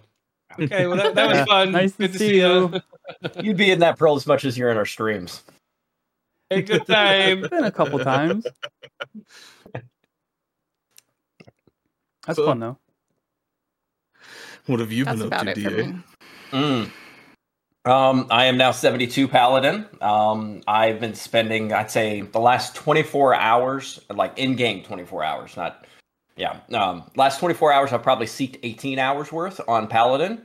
Okay, 0.59 0.87
well 0.87 0.97
that, 0.97 1.15
that 1.17 1.27
was 1.29 1.37
Yeah, 1.39 1.45
fun. 1.49 1.73
nice 1.73 1.93
to 1.93 1.99
good 1.99 2.13
to 2.13 2.19
see 2.19 2.29
see 2.29 2.37
you. 2.39 2.73
you. 2.73 3.31
You'd 3.43 3.57
be 3.57 3.71
in 3.73 3.81
that 3.81 3.99
pearl 3.99 4.15
as 4.17 4.27
much 4.27 4.45
as 4.45 4.57
you're 4.57 4.71
in 4.71 4.77
our 4.77 4.87
streams. 4.87 5.43
hey, 6.49 6.63
good 6.63 6.87
time. 6.87 7.43
Been 7.43 7.65
a 7.65 7.73
couple 7.73 7.99
times. 7.99 8.47
That's 12.27 12.37
So- 12.37 12.47
fun 12.47 12.61
though. 12.61 12.79
What 14.67 14.81
have 14.81 14.91
you 14.91 15.05
that's 15.05 15.19
been 15.19 15.33
up 15.33 15.43
about 15.43 15.55
to, 15.55 15.61
it 15.61 15.63
for 15.63 15.71
DA? 15.71 15.87
me 15.87 16.03
Mm. 16.53 16.91
Um, 17.85 18.27
I 18.31 18.47
am 18.47 18.57
now 18.57 18.73
72 18.73 19.29
Paladin. 19.29 19.87
Um, 20.01 20.61
I've 20.67 20.99
been 20.99 21.15
spending, 21.15 21.73
I'd 21.73 21.91
say, 21.91 22.23
the 22.23 22.41
last 22.41 22.75
24 22.75 23.35
hours, 23.35 24.01
like 24.13 24.37
in 24.39 24.57
game 24.57 24.83
24 24.83 25.23
hours, 25.23 25.57
not, 25.57 25.87
yeah. 26.37 26.59
Um, 26.73 27.09
last 27.15 27.39
24 27.39 27.73
hours, 27.73 27.93
I've 27.93 28.03
probably 28.03 28.27
seeked 28.27 28.59
18 28.65 28.99
hours 28.99 29.31
worth 29.31 29.61
on 29.69 29.87
Paladin 29.87 30.43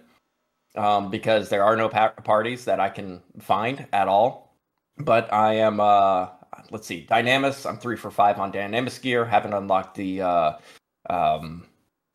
um, 0.76 1.10
because 1.10 1.50
there 1.50 1.64
are 1.64 1.76
no 1.76 1.90
pa- 1.90 2.10
parties 2.24 2.66
that 2.66 2.80
I 2.80 2.90
can 2.90 3.22
find 3.40 3.88
at 3.92 4.08
all. 4.08 4.56
But 4.98 5.34
I 5.34 5.56
am, 5.56 5.80
uh, 5.80 6.28
let's 6.70 6.86
see, 6.86 7.08
Dynamis. 7.10 7.68
I'm 7.68 7.78
three 7.78 7.98
for 7.98 8.12
five 8.12 8.38
on 8.40 8.52
Dynamis 8.52 9.02
gear. 9.02 9.26
Haven't 9.26 9.54
unlocked 9.54 9.96
the 9.96 10.22
uh, 10.22 10.54
um, 11.10 11.64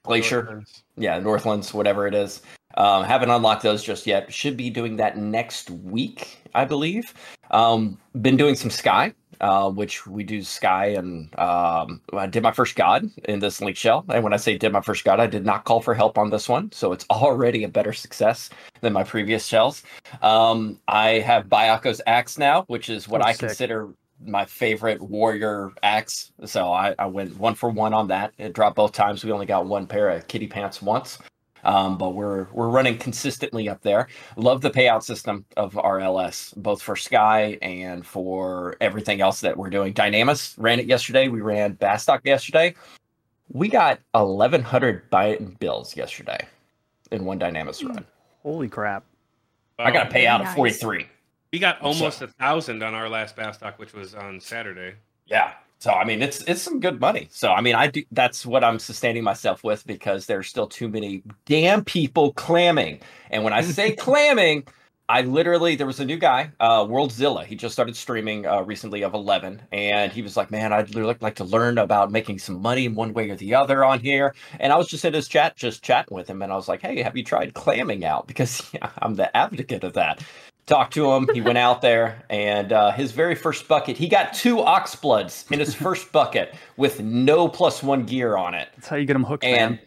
Glacier. 0.07 0.43
Northlands. 0.43 0.83
Yeah, 0.97 1.19
Northlands, 1.19 1.75
whatever 1.75 2.07
it 2.07 2.15
is. 2.15 2.43
Um, 2.77 3.05
haven't 3.05 3.31
unlocked 3.31 3.63
those 3.63 3.83
just 3.83 4.07
yet. 4.07 4.33
Should 4.33 4.57
be 4.57 4.69
doing 4.71 4.97
that 4.97 5.17
next 5.17 5.71
week, 5.71 6.39
I 6.55 6.65
believe. 6.65 7.15
Um, 7.51 7.99
been 8.21 8.37
doing 8.37 8.55
some 8.55 8.69
Sky, 8.71 9.15
uh, 9.41 9.71
which 9.71 10.07
we 10.07 10.25
do 10.25 10.43
Sky, 10.43 10.87
and 10.89 11.31
um, 11.39 12.03
I 12.13 12.27
did 12.27 12.43
my 12.43 12.53
first 12.53 12.77
God 12.77 13.09
in 13.25 13.39
this 13.39 13.61
Link 13.63 13.77
Shell. 13.79 14.05
And 14.11 14.23
when 14.23 14.35
I 14.35 14.37
say 14.37 14.59
did 14.59 14.73
my 14.73 14.83
first 14.83 15.05
God, 15.05 15.21
I 15.21 15.27
did 15.27 15.47
not 15.47 15.65
call 15.65 15.81
for 15.81 15.95
help 15.95 16.19
on 16.19 16.29
this 16.29 16.49
one, 16.51 16.71
so 16.73 16.93
it's 16.93 17.07
already 17.11 17.65
a 17.65 17.69
better 17.69 17.95
success 17.95 18.51
than 18.83 18.93
my 18.93 19.05
previous 19.05 19.47
shells. 19.47 19.83
Um, 20.21 20.79
I 20.87 21.21
have 21.21 21.47
Byakko's 21.47 22.03
Axe 22.07 22.37
now, 22.37 22.65
which 22.67 22.91
is 22.91 23.09
what 23.09 23.23
Oh, 23.23 23.25
I 23.25 23.33
sick. 23.33 23.49
consider 23.49 23.89
my 24.25 24.45
favorite 24.45 25.01
warrior 25.01 25.71
axe. 25.83 26.33
So 26.45 26.73
I, 26.73 26.95
I 26.99 27.07
went 27.07 27.37
one 27.39 27.55
for 27.55 27.71
one 27.71 27.93
on 27.95 28.09
that. 28.09 28.33
It 28.39 28.53
dropped 28.55 28.77
both 28.77 28.93
times. 28.93 29.25
We 29.25 29.33
only 29.33 29.47
got 29.47 29.67
one 29.67 29.87
pair 29.87 30.09
of 30.11 30.27
kitty 30.29 30.47
pants 30.47 30.81
once. 30.83 31.19
Um, 31.65 31.99
but 31.99 32.11
we're 32.15 32.47
we're 32.53 32.69
running 32.69 32.97
consistently 32.97 33.69
up 33.69 33.83
there. 33.83 34.07
Love 34.37 34.61
the 34.61 34.71
payout 34.71 35.03
system 35.03 35.45
of 35.57 35.73
RLS, 35.75 36.57
both 36.57 36.81
for 36.81 36.95
Sky 36.95 37.59
and 37.61 38.07
for 38.07 38.77
everything 38.81 39.21
else 39.21 39.41
that 39.41 39.57
we're 39.57 39.71
doing. 39.71 39.93
Dynamis 39.93 40.55
ran 40.59 40.79
it 40.79 40.87
yesterday. 40.87 41.27
We 41.27 41.41
ran 41.41 41.75
Bastock 41.75 42.21
yesterday. 42.25 42.75
We 43.53 43.69
got 43.69 43.99
1,100 44.13 45.11
byne 45.11 45.59
bills 45.59 45.97
yesterday 45.97 46.47
in 47.11 47.25
one 47.25 47.41
Dynamis 47.41 47.85
run. 47.89 48.05
Holy 48.45 48.69
crap! 48.69 49.05
I 49.81 49.91
got 49.91 50.07
a 50.07 50.09
Wow. 50.09 50.39
payout 50.39 50.49
of 50.49 50.55
43. 50.55 51.07
We 51.57 51.61
got 51.61 51.79
So- 51.79 51.87
almost 51.87 52.21
a 52.21 52.27
thousand 52.29 52.83
on 52.83 52.93
our 52.93 53.09
last 53.09 53.35
Bass 53.35 53.57
Bastock, 53.57 53.79
which 53.79 53.95
was 53.95 54.15
on 54.15 54.41
Saturday. 54.41 54.97
Yeah. 55.25 55.53
So 55.79 55.91
I 55.91 56.05
mean, 56.05 56.21
it's 56.21 56.43
it's 56.43 56.61
some 56.61 56.81
good 56.81 57.01
money. 57.01 57.29
So 57.31 57.51
I 57.51 57.63
mean, 57.63 57.75
I 57.75 57.87
do. 57.87 58.03
That's 58.13 58.45
what 58.45 58.63
I'm 58.63 58.79
sustaining 58.79 59.25
myself 59.25 59.65
with 59.65 59.87
because 59.87 60.27
there's 60.27 60.49
still 60.49 60.67
too 60.67 60.87
many 60.87 61.23
damn 61.47 61.83
people 61.83 62.35
clamming. 62.35 63.01
And 63.31 63.43
when 63.43 63.55
I 63.55 63.63
say 63.79 63.93
clamming, 63.93 64.67
I 65.09 65.23
literally 65.23 65.77
there 65.77 65.87
was 65.87 65.99
a 65.99 66.05
new 66.05 66.19
guy, 66.19 66.51
uh, 66.61 66.85
Worldzilla. 66.85 67.47
He 67.47 67.57
just 67.57 67.73
started 67.73 67.97
streaming 67.97 68.45
uh, 68.47 68.61
recently 68.61 69.01
of 69.03 69.15
11, 69.15 69.63
and 69.73 70.13
he 70.13 70.21
was 70.21 70.37
like, 70.37 70.51
"Man, 70.51 70.75
I'd 70.75 70.95
really 70.95 71.17
like 71.23 71.37
to 71.37 71.45
learn 71.45 71.79
about 71.79 72.13
making 72.13 72.39
some 72.39 72.61
money 72.61 72.85
in 72.85 72.95
one 72.95 73.15
way 73.15 73.31
or 73.31 73.37
the 73.37 73.55
other 73.55 73.83
on 73.83 73.99
here." 74.01 74.35
And 74.61 74.75
I 74.75 74.77
was 74.77 74.89
just 74.89 75.07
in 75.07 75.15
his 75.15 75.27
chat, 75.27 75.57
just 75.57 75.83
chatting 75.83 76.15
with 76.15 76.29
him, 76.29 76.43
and 76.43 76.53
I 76.53 76.57
was 76.57 76.69
like, 76.69 76.83
"Hey, 76.83 77.01
have 77.01 77.17
you 77.17 77.25
tried 77.25 77.55
clamming 77.55 78.05
out?" 78.05 78.27
Because 78.37 78.63
yeah, 78.75 78.91
I'm 78.99 79.15
the 79.15 79.35
advocate 79.35 79.85
of 79.85 79.95
that 79.95 80.23
talked 80.67 80.93
to 80.95 81.11
him. 81.13 81.29
He 81.33 81.41
went 81.41 81.59
out 81.59 81.81
there, 81.81 82.23
and 82.29 82.73
uh, 82.73 82.91
his 82.93 83.13
very 83.13 83.35
first 83.35 83.69
bucket, 83.69 83.97
he 83.97 84.09
got 84.09 84.35
two 84.35 84.61
ox 84.61 84.95
bloods 84.95 85.45
in 85.51 85.59
his 85.59 85.75
first 85.75 86.13
bucket 86.13 86.55
with 86.77 87.01
no 87.01 87.49
plus 87.49 87.83
one 87.83 88.05
gear 88.05 88.37
on 88.37 88.55
it. 88.55 88.69
That's 88.77 88.89
how 88.89 88.97
you 88.97 89.07
get 89.07 89.13
them 89.15 89.25
hooked, 89.25 89.45
And 89.45 89.77
man. 89.77 89.81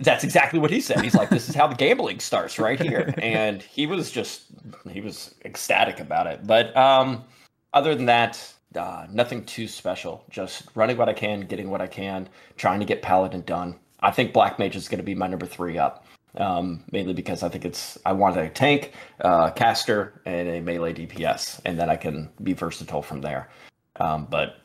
that's 0.00 0.24
exactly 0.24 0.58
what 0.58 0.70
he 0.70 0.80
said. 0.80 1.00
He's 1.02 1.14
like, 1.14 1.30
"This 1.30 1.48
is 1.48 1.54
how 1.54 1.66
the 1.66 1.74
gambling 1.74 2.20
starts, 2.20 2.58
right 2.58 2.80
here." 2.80 3.14
And 3.18 3.62
he 3.62 3.86
was 3.86 4.10
just, 4.10 4.44
he 4.90 5.00
was 5.00 5.34
ecstatic 5.44 6.00
about 6.00 6.26
it. 6.26 6.46
But 6.46 6.76
um, 6.76 7.24
other 7.72 7.94
than 7.94 8.06
that, 8.06 8.52
uh, 8.76 9.06
nothing 9.10 9.44
too 9.44 9.68
special. 9.68 10.24
Just 10.30 10.64
running 10.74 10.96
what 10.96 11.08
I 11.08 11.12
can, 11.12 11.42
getting 11.42 11.70
what 11.70 11.80
I 11.80 11.86
can, 11.86 12.28
trying 12.56 12.80
to 12.80 12.86
get 12.86 13.02
Paladin 13.02 13.42
done. 13.42 13.78
I 14.00 14.10
think 14.10 14.32
Black 14.32 14.58
Mage 14.58 14.76
is 14.76 14.88
going 14.88 14.98
to 14.98 15.04
be 15.04 15.14
my 15.14 15.26
number 15.26 15.46
three 15.46 15.78
up. 15.78 16.06
Um, 16.36 16.82
mainly 16.90 17.12
because 17.12 17.44
I 17.44 17.48
think 17.48 17.64
it's 17.64 17.96
I 18.04 18.12
want 18.12 18.36
a 18.36 18.48
tank, 18.48 18.92
uh, 19.20 19.50
caster, 19.50 20.20
and 20.26 20.48
a 20.48 20.60
melee 20.60 20.92
DPS, 20.92 21.60
and 21.64 21.78
then 21.78 21.88
I 21.88 21.96
can 21.96 22.28
be 22.42 22.54
versatile 22.54 23.02
from 23.02 23.20
there. 23.20 23.48
Um, 23.96 24.26
but 24.28 24.56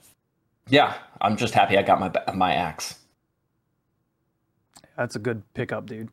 yeah, 0.68 0.96
I'm 1.22 1.38
just 1.38 1.54
happy 1.54 1.78
I 1.78 1.84
got 1.84 2.00
my 2.00 2.34
my 2.34 2.54
axe. 2.54 2.96
That's 4.98 5.16
a 5.16 5.20
good 5.20 5.44
pickup, 5.54 5.86
dude. 5.86 6.10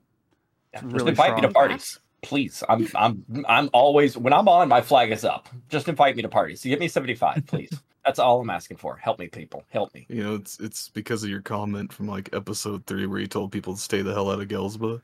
Yeah, 0.72 0.80
It's 0.80 0.82
just 0.82 0.94
really 0.94 1.10
invite 1.10 1.34
me 1.34 1.40
to 1.42 1.48
parties, 1.48 1.98
please. 2.22 2.62
I'm 2.68 2.88
I'm 2.94 3.24
I'm 3.48 3.70
always 3.72 4.16
when 4.16 4.32
I'm 4.32 4.48
on, 4.48 4.68
my 4.68 4.80
flag 4.80 5.10
is 5.10 5.24
up. 5.24 5.48
Just 5.68 5.88
invite 5.88 6.16
me 6.16 6.22
to 6.22 6.28
parties. 6.28 6.60
So 6.62 6.68
Give 6.68 6.80
me 6.80 6.88
75, 6.88 7.46
please. 7.46 7.70
That's 8.04 8.20
all 8.20 8.40
I'm 8.40 8.50
asking 8.50 8.76
for. 8.76 8.96
Help 8.96 9.18
me, 9.18 9.26
people. 9.26 9.64
Help 9.70 9.92
me. 9.92 10.06
You 10.08 10.22
know, 10.22 10.34
it's 10.36 10.60
it's 10.60 10.88
because 10.88 11.24
of 11.24 11.30
your 11.30 11.40
comment 11.42 11.92
from 11.92 12.06
like 12.06 12.28
episode 12.32 12.86
three 12.86 13.06
where 13.06 13.18
you 13.18 13.26
told 13.26 13.50
people 13.50 13.74
to 13.74 13.80
stay 13.80 14.02
the 14.02 14.14
hell 14.14 14.30
out 14.30 14.40
of 14.40 14.46
Ghelsba, 14.46 15.02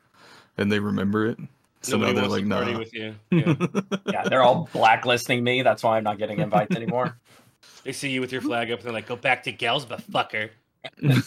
and 0.58 0.70
they 0.70 0.78
remember 0.78 1.26
it. 1.26 1.38
So 1.82 1.96
Nobody 1.96 2.12
now 2.14 2.20
they're 2.20 2.30
like, 2.30 2.44
to 2.44 2.50
party 2.50 2.72
nah. 2.72 2.78
with 2.78 2.94
you. 2.94 3.14
Yeah. 3.30 3.90
Yeah, 4.12 4.28
they're 4.28 4.42
all 4.42 4.68
blacklisting 4.72 5.42
me. 5.42 5.62
That's 5.62 5.82
why 5.82 5.96
I'm 5.96 6.04
not 6.04 6.18
getting 6.18 6.38
invites 6.38 6.76
anymore. 6.76 7.18
they 7.84 7.92
see 7.92 8.10
you 8.10 8.20
with 8.20 8.30
your 8.30 8.40
flag 8.40 8.70
up, 8.70 8.78
and 8.78 8.86
they're 8.86 8.92
like, 8.92 9.06
"Go 9.06 9.16
back 9.16 9.42
to 9.44 9.52
Ghelsba, 9.52 10.02
fucker." 10.04 10.50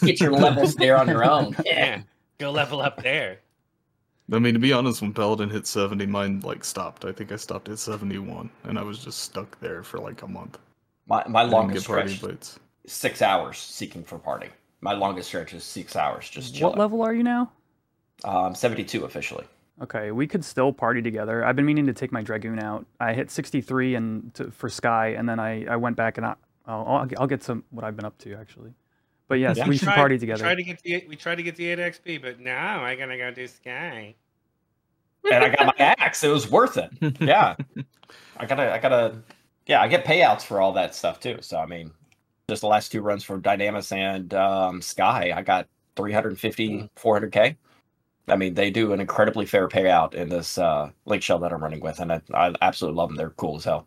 Get 0.04 0.20
your 0.20 0.32
levels 0.32 0.74
there 0.74 0.96
on 0.96 1.08
your 1.08 1.24
own. 1.24 1.54
Yeah, 1.64 2.02
go 2.38 2.50
level 2.50 2.80
up 2.80 3.02
there. 3.02 3.40
I 4.32 4.38
mean, 4.38 4.54
to 4.54 4.60
be 4.60 4.72
honest, 4.72 5.02
when 5.02 5.12
Paladin 5.12 5.50
hit 5.50 5.66
70, 5.66 6.04
mine 6.06 6.40
like 6.40 6.64
stopped. 6.64 7.04
I 7.04 7.12
think 7.12 7.32
I 7.32 7.36
stopped 7.36 7.68
at 7.68 7.78
71, 7.78 8.50
and 8.64 8.78
I 8.78 8.82
was 8.82 9.02
just 9.04 9.20
stuck 9.20 9.58
there 9.60 9.82
for 9.82 9.98
like 9.98 10.22
a 10.22 10.28
month. 10.28 10.58
My 11.06 11.22
my 11.28 11.42
longest 11.42 11.86
party 11.86 12.08
stretch 12.08 12.30
invites. 12.30 12.58
six 12.86 13.22
hours 13.22 13.58
seeking 13.58 14.02
for 14.02 14.18
party. 14.18 14.48
My 14.80 14.94
longest 14.94 15.28
stretch 15.28 15.54
is 15.54 15.64
six 15.64 15.96
hours 15.96 16.28
just 16.28 16.60
What 16.62 16.78
level 16.78 17.02
are 17.02 17.14
you 17.14 17.22
now? 17.22 17.50
Um, 18.24 18.54
72 18.54 19.04
officially. 19.04 19.44
Okay, 19.82 20.10
we 20.10 20.26
could 20.26 20.42
still 20.44 20.72
party 20.72 21.02
together. 21.02 21.44
I've 21.44 21.54
been 21.56 21.66
meaning 21.66 21.86
to 21.86 21.92
take 21.92 22.10
my 22.10 22.22
dragoon 22.22 22.58
out. 22.58 22.86
I 22.98 23.12
hit 23.12 23.30
63 23.30 23.94
and 23.94 24.34
to, 24.34 24.50
for 24.50 24.70
Sky, 24.70 25.08
and 25.08 25.28
then 25.28 25.38
I, 25.38 25.66
I 25.66 25.76
went 25.76 25.96
back 25.96 26.16
and 26.16 26.24
I, 26.26 26.34
I'll, 26.66 26.86
I'll 26.86 27.08
I'll 27.18 27.26
get 27.26 27.42
some 27.42 27.62
what 27.70 27.84
I've 27.84 27.94
been 27.94 28.06
up 28.06 28.16
to 28.18 28.34
actually. 28.34 28.72
But 29.28 29.34
yes, 29.38 29.58
Yeah. 29.58 29.68
we 29.68 29.76
should 29.76 29.84
Tried- 29.86 29.96
party 29.96 30.14
We 30.14 30.18
together. 30.20 30.44
tried 30.44 30.54
to 30.54 30.62
get 30.62 30.82
the 30.82 31.04
we 31.08 31.14
tried 31.16 31.34
to 31.34 31.42
get 31.42 31.56
the 31.56 31.66
eight 31.66 31.78
XP, 31.78 32.22
but 32.22 32.40
now 32.40 32.82
I 32.82 32.94
gotta 32.96 33.18
go 33.18 33.30
do 33.30 33.46
Sky. 33.46 34.14
and 35.30 35.44
I 35.44 35.48
got 35.50 35.66
my 35.66 35.74
axe. 35.98 36.24
It 36.24 36.28
was 36.28 36.50
worth 36.50 36.78
it. 36.78 36.90
Yeah, 37.20 37.56
I 38.38 38.46
gotta, 38.46 38.72
I 38.72 38.78
gotta, 38.78 39.16
yeah, 39.66 39.82
I 39.82 39.88
get 39.88 40.06
payouts 40.06 40.42
for 40.42 40.60
all 40.60 40.72
that 40.72 40.94
stuff 40.94 41.20
too. 41.20 41.36
So 41.42 41.58
I 41.58 41.66
mean, 41.66 41.90
just 42.48 42.62
the 42.62 42.68
last 42.68 42.92
two 42.92 43.02
runs 43.02 43.24
for 43.24 43.38
Dynamis 43.38 43.92
and 43.94 44.32
um, 44.32 44.80
Sky, 44.80 45.34
I 45.36 45.42
got 45.42 45.66
350, 45.96 46.88
400k. 46.96 47.56
I 48.28 48.36
mean, 48.36 48.54
they 48.54 48.70
do 48.70 48.92
an 48.92 49.00
incredibly 49.00 49.46
fair 49.46 49.68
payout 49.68 50.14
in 50.14 50.28
this 50.28 50.58
uh, 50.58 50.90
link 51.04 51.22
shell 51.22 51.38
that 51.40 51.52
I'm 51.52 51.62
running 51.62 51.80
with, 51.80 52.00
and 52.00 52.12
I, 52.12 52.20
I 52.34 52.52
absolutely 52.60 52.96
love 52.98 53.10
them. 53.10 53.16
They're 53.16 53.30
cool 53.30 53.56
as 53.56 53.64
hell. 53.64 53.86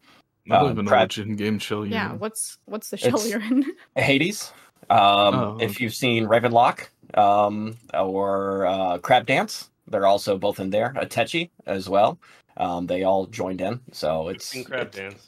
I 0.49 0.55
don't 0.59 0.67
Uh, 0.67 0.71
even 0.71 0.85
know 0.85 0.89
Pratt- 0.89 1.03
which 1.09 1.17
in-game 1.19 1.59
show 1.59 1.83
you 1.83 1.91
Yeah, 1.91 2.07
know. 2.09 2.15
what's 2.15 2.57
what's 2.65 2.89
the 2.89 2.97
show 2.97 3.07
It's- 3.09 3.29
you're 3.29 3.41
in? 3.41 3.65
Hades. 3.95 4.51
Um, 4.89 4.99
Oh, 5.35 5.57
If 5.59 5.71
okay. 5.71 5.83
you've 5.83 5.93
seen 5.93 6.25
Ravenlock 6.25 6.87
um, 7.15 7.75
or 7.93 8.65
uh, 8.65 8.97
Crab 8.99 9.25
Dance, 9.27 9.69
they're 9.87 10.07
also 10.07 10.37
both 10.37 10.59
in 10.59 10.69
there. 10.69 10.93
Atechi 10.95 11.49
as 11.67 11.89
well. 11.89 12.17
Um, 12.57 12.87
they 12.87 13.03
all 13.03 13.25
joined 13.27 13.61
in, 13.61 13.79
so 13.91 14.29
I've 14.29 14.35
it's 14.37 14.45
seen 14.47 14.63
crab 14.63 14.87
it's- 14.87 14.95
dance. 15.11 15.27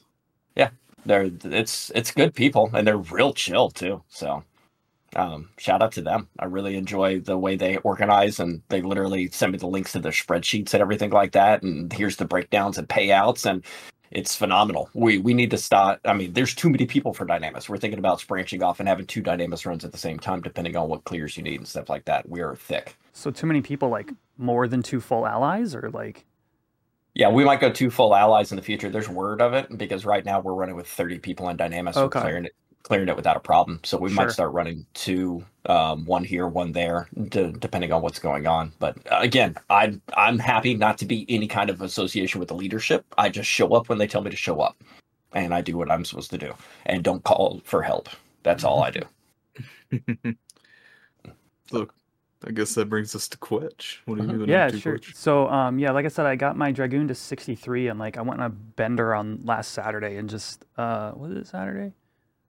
Yeah, 0.55 0.69
they're 1.05 1.29
it's 1.43 1.91
it's 1.95 2.11
good 2.11 2.33
people 2.33 2.69
and 2.73 2.85
they're 2.87 2.97
real 2.97 3.33
chill 3.33 3.69
too. 3.69 4.03
So 4.09 4.43
um, 5.15 5.49
shout 5.57 5.81
out 5.81 5.91
to 5.93 6.01
them. 6.01 6.27
I 6.39 6.45
really 6.45 6.75
enjoy 6.75 7.19
the 7.19 7.37
way 7.37 7.55
they 7.55 7.77
organize 7.77 8.39
and 8.39 8.61
they 8.69 8.81
literally 8.81 9.29
send 9.29 9.51
me 9.51 9.57
the 9.57 9.67
links 9.67 9.91
to 9.93 9.99
their 9.99 10.11
spreadsheets 10.11 10.73
and 10.73 10.81
everything 10.81 11.11
like 11.11 11.33
that. 11.33 11.63
And 11.63 11.91
here's 11.91 12.15
the 12.17 12.25
breakdowns 12.25 12.77
and 12.77 12.87
payouts 12.87 13.45
and 13.45 13.63
it's 14.11 14.35
phenomenal. 14.35 14.89
We 14.93 15.19
we 15.19 15.33
need 15.33 15.51
to 15.51 15.57
start. 15.57 16.01
I 16.03 16.13
mean, 16.13 16.33
there's 16.33 16.53
too 16.53 16.69
many 16.69 16.85
people 16.85 17.13
for 17.13 17.25
Dynamis. 17.25 17.69
We're 17.69 17.77
thinking 17.77 17.99
about 17.99 18.25
branching 18.27 18.61
off 18.61 18.79
and 18.79 18.89
having 18.89 19.07
two 19.07 19.23
Dynamis 19.23 19.65
runs 19.65 19.85
at 19.85 19.93
the 19.93 19.97
same 19.97 20.19
time, 20.19 20.41
depending 20.41 20.75
on 20.75 20.89
what 20.89 21.05
clears 21.05 21.37
you 21.37 21.43
need 21.43 21.59
and 21.59 21.67
stuff 21.67 21.89
like 21.89 22.05
that. 22.05 22.27
We 22.27 22.41
are 22.41 22.55
thick. 22.55 22.97
so 23.13 23.31
too 23.31 23.47
many 23.47 23.61
people, 23.61 23.87
like 23.89 24.11
more 24.37 24.67
than 24.67 24.83
two 24.83 24.99
full 24.99 25.25
allies, 25.25 25.73
or 25.73 25.89
like 25.93 26.25
Yeah, 27.15 27.29
we 27.29 27.45
might 27.45 27.61
go 27.61 27.71
two 27.71 27.89
full 27.89 28.13
allies 28.13 28.51
in 28.51 28.57
the 28.57 28.61
future. 28.61 28.89
There's 28.89 29.07
word 29.07 29.41
of 29.41 29.53
it 29.53 29.77
because 29.77 30.05
right 30.05 30.25
now 30.25 30.41
we're 30.41 30.53
running 30.55 30.75
with 30.75 30.87
30 30.87 31.19
people 31.19 31.45
on 31.45 31.57
Dynamis. 31.57 31.95
Okay. 31.95 32.19
We're 32.19 32.23
clearing 32.23 32.45
it, 32.45 32.55
clearing 32.83 33.09
it 33.09 33.15
without 33.15 33.38
a 33.38 33.39
problem. 33.39 33.79
So 33.83 33.97
we 33.97 34.09
Sure. 34.09 34.15
might 34.25 34.31
start 34.31 34.51
running 34.53 34.85
two, 34.93 35.45
um, 35.67 36.05
one 36.05 36.23
here, 36.23 36.47
one 36.47 36.71
there, 36.71 37.07
d- 37.29 37.53
depending 37.59 37.91
on 37.91 38.01
what's 38.01 38.19
going 38.19 38.47
on. 38.47 38.73
But 38.79 38.97
uh, 39.11 39.19
again, 39.21 39.55
I'm 39.69 40.01
I'm 40.17 40.39
happy 40.39 40.73
not 40.75 40.97
to 41.00 41.05
be 41.05 41.25
any 41.29 41.47
kind 41.47 41.69
of 41.69 41.81
association 41.81 42.39
with 42.39 42.50
the 42.50 42.55
leadership. 42.55 43.05
I 43.17 43.29
just 43.29 43.50
show 43.50 43.73
up 43.75 43.89
when 43.89 43.97
they 43.97 44.07
tell 44.07 44.21
me 44.21 44.31
to 44.31 44.38
show 44.38 44.59
up, 44.61 44.81
and 45.33 45.53
I 45.53 45.61
do 45.61 45.77
what 45.77 45.91
I'm 45.91 46.03
supposed 46.05 46.31
to 46.31 46.38
do, 46.38 46.53
and 46.85 47.03
don't 47.03 47.23
call 47.23 47.61
for 47.63 47.81
help. 47.83 48.09
That's 48.43 48.63
all 48.63 48.81
I 48.83 48.91
do. 48.91 49.01
Look, 51.71 51.93
I 52.45 52.51
guess 52.51 52.73
that 52.75 52.89
brings 52.89 53.15
us 53.15 53.27
to 53.29 53.38
Kwech. 53.38 53.97
What 54.05 54.15
are 54.15 54.23
you 54.23 54.27
Uh-huh. 54.29 54.38
doing? 54.38 54.50
yeah, 54.50 54.69
to, 54.69 54.77
sure. 54.79 54.97
Kwech? 54.97 55.15
So 55.15 55.47
um, 55.50 55.77
yeah, 55.79 55.91
like 55.91 56.05
I 56.05 56.09
said, 56.09 56.25
I 56.25 56.35
got 56.35 56.57
my 56.57 56.71
dragoon 56.71 57.07
to 57.09 57.15
63, 57.15 57.88
and 57.89 58.00
like 58.00 58.17
I 58.17 58.21
went 58.21 58.41
on 58.41 58.47
a 58.47 58.50
bender 58.50 59.13
on 59.13 59.41
last 59.45 59.71
Saturday, 59.73 60.17
and 60.17 60.29
just 60.29 60.65
uh, 60.77 61.11
was 61.15 61.31
it 61.31 61.47
Saturday? 61.47 61.93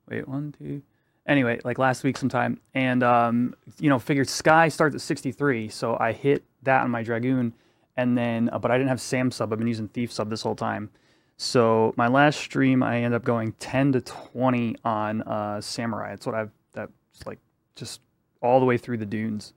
Wait, 0.08 0.26
one, 0.28 0.54
two. 0.58 0.82
Anyway, 1.26 1.60
like 1.64 1.78
last 1.78 2.02
week 2.02 2.16
sometime, 2.16 2.60
and 2.74 3.02
um, 3.02 3.54
you 3.78 3.88
know, 3.88 3.98
figured 3.98 4.28
Sky 4.28 4.68
starts 4.68 4.94
at 4.94 5.00
63, 5.00 5.68
so 5.68 5.96
I 6.00 6.12
hit 6.12 6.42
that 6.64 6.82
on 6.82 6.90
my 6.90 7.02
dragoon, 7.04 7.54
and 7.96 8.18
then 8.18 8.50
uh, 8.52 8.58
but 8.58 8.70
I 8.72 8.76
didn't 8.76 8.88
have 8.88 9.00
Sam 9.00 9.30
sub. 9.30 9.52
I've 9.52 9.58
been 9.58 9.68
using 9.68 9.88
Thief 9.88 10.10
sub 10.12 10.30
this 10.30 10.42
whole 10.42 10.56
time, 10.56 10.90
So 11.36 11.94
my 11.96 12.08
last 12.08 12.40
stream, 12.40 12.82
I 12.82 12.96
ended 12.96 13.14
up 13.14 13.24
going 13.24 13.52
10 13.60 13.92
to 13.92 14.00
20 14.00 14.76
on 14.84 15.22
uh, 15.22 15.60
Samurai. 15.60 16.10
That's 16.10 16.26
what 16.26 16.34
I've 16.34 16.50
that's 16.72 16.92
like 17.26 17.38
just 17.76 18.00
all 18.40 18.58
the 18.58 18.66
way 18.66 18.76
through 18.76 18.98
the 18.98 19.06
dunes, 19.06 19.52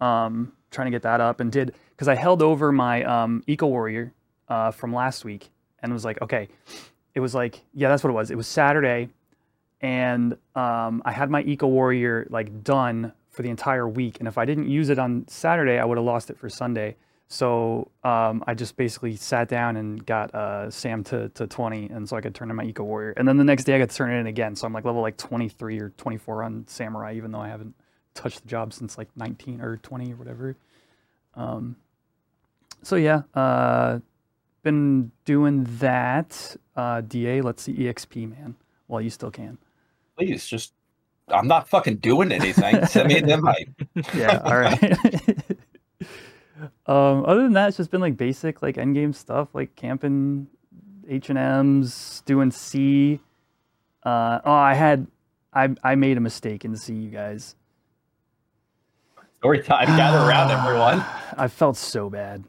um, 0.00 0.52
trying 0.70 0.86
to 0.86 0.90
get 0.90 1.02
that 1.02 1.20
up 1.20 1.40
and 1.40 1.52
did 1.52 1.74
because 1.90 2.08
I 2.08 2.14
held 2.14 2.40
over 2.42 2.72
my 2.72 3.02
um, 3.04 3.42
Eco 3.46 3.66
Warrior 3.66 4.14
uh, 4.48 4.70
from 4.70 4.94
last 4.94 5.24
week 5.26 5.50
and 5.80 5.92
was 5.92 6.04
like, 6.04 6.20
okay, 6.22 6.48
it 7.14 7.20
was 7.20 7.34
like 7.34 7.60
yeah, 7.74 7.88
that's 7.88 8.02
what 8.02 8.10
it 8.10 8.14
was. 8.14 8.30
It 8.30 8.36
was 8.36 8.46
Saturday, 8.46 9.10
and 9.82 10.34
um, 10.54 11.02
I 11.04 11.12
had 11.12 11.30
my 11.30 11.42
Eco 11.42 11.66
Warrior 11.66 12.26
like 12.30 12.62
done 12.62 13.12
for 13.30 13.42
the 13.42 13.50
entire 13.50 13.88
week, 13.88 14.18
and 14.20 14.28
if 14.28 14.38
I 14.38 14.44
didn't 14.44 14.68
use 14.68 14.88
it 14.88 14.98
on 14.98 15.26
Saturday, 15.28 15.78
I 15.78 15.84
would 15.84 15.98
have 15.98 16.04
lost 16.04 16.30
it 16.30 16.38
for 16.38 16.48
Sunday. 16.48 16.96
So 17.28 17.90
um, 18.04 18.44
I 18.46 18.52
just 18.52 18.76
basically 18.76 19.16
sat 19.16 19.48
down 19.48 19.76
and 19.76 20.04
got 20.04 20.34
uh, 20.34 20.70
Sam 20.70 21.02
to, 21.04 21.30
to 21.30 21.46
20, 21.46 21.86
and 21.86 22.06
so 22.06 22.14
I 22.14 22.20
could 22.20 22.34
turn 22.34 22.50
in 22.50 22.56
my 22.56 22.64
Eco 22.64 22.84
Warrior. 22.84 23.14
And 23.16 23.26
then 23.26 23.38
the 23.38 23.44
next 23.44 23.64
day 23.64 23.74
I 23.74 23.78
got 23.78 23.88
to 23.88 23.96
turn 23.96 24.10
it 24.12 24.20
in 24.20 24.26
again. 24.26 24.54
So 24.54 24.66
I'm 24.66 24.74
like 24.74 24.84
level 24.84 25.00
like 25.00 25.16
23 25.16 25.80
or 25.80 25.88
24 25.96 26.42
on 26.42 26.66
Samurai, 26.66 27.14
even 27.14 27.32
though 27.32 27.40
I 27.40 27.48
haven't 27.48 27.74
touched 28.12 28.42
the 28.42 28.48
job 28.48 28.74
since 28.74 28.98
like 28.98 29.08
19 29.16 29.62
or 29.62 29.78
20 29.78 30.12
or 30.12 30.16
whatever. 30.16 30.56
Um, 31.34 31.76
so 32.82 32.96
yeah, 32.96 33.22
uh, 33.34 34.00
been 34.62 35.10
doing 35.24 35.64
that. 35.78 36.56
Uh, 36.76 37.00
DA, 37.00 37.40
let's 37.40 37.62
see 37.62 37.72
EXP, 37.72 38.30
man. 38.30 38.56
Well, 38.88 39.00
you 39.00 39.10
still 39.10 39.30
can. 39.30 39.56
Please, 40.16 40.46
just 40.46 40.72
I'm 41.28 41.46
not 41.46 41.68
fucking 41.68 41.96
doing 41.96 42.32
anything. 42.32 42.86
Send 42.86 43.08
me 43.08 43.18
an 43.18 43.30
invite. 43.30 43.68
Yeah, 44.14 44.40
all 44.44 44.58
right. 44.58 44.82
um, 46.86 47.24
other 47.24 47.42
than 47.42 47.52
that, 47.54 47.68
it's 47.68 47.76
just 47.76 47.90
been 47.90 48.00
like 48.00 48.16
basic 48.16 48.62
like 48.62 48.76
endgame 48.76 49.14
stuff, 49.14 49.48
like 49.54 49.74
camping 49.76 50.48
H 51.08 51.30
and 51.30 51.38
M's, 51.38 52.22
doing 52.26 52.50
Sea. 52.50 53.20
Uh, 54.02 54.40
oh, 54.44 54.52
I 54.52 54.74
had, 54.74 55.06
I 55.52 55.70
I 55.82 55.94
made 55.94 56.16
a 56.16 56.20
mistake 56.20 56.64
in 56.64 56.76
Sea, 56.76 56.94
you 56.94 57.10
guys. 57.10 57.56
Story 59.36 59.62
time. 59.62 59.86
Gather 59.86 60.18
around, 60.18 60.50
everyone. 60.66 61.04
I 61.36 61.48
felt 61.48 61.76
so 61.76 62.10
bad. 62.10 62.44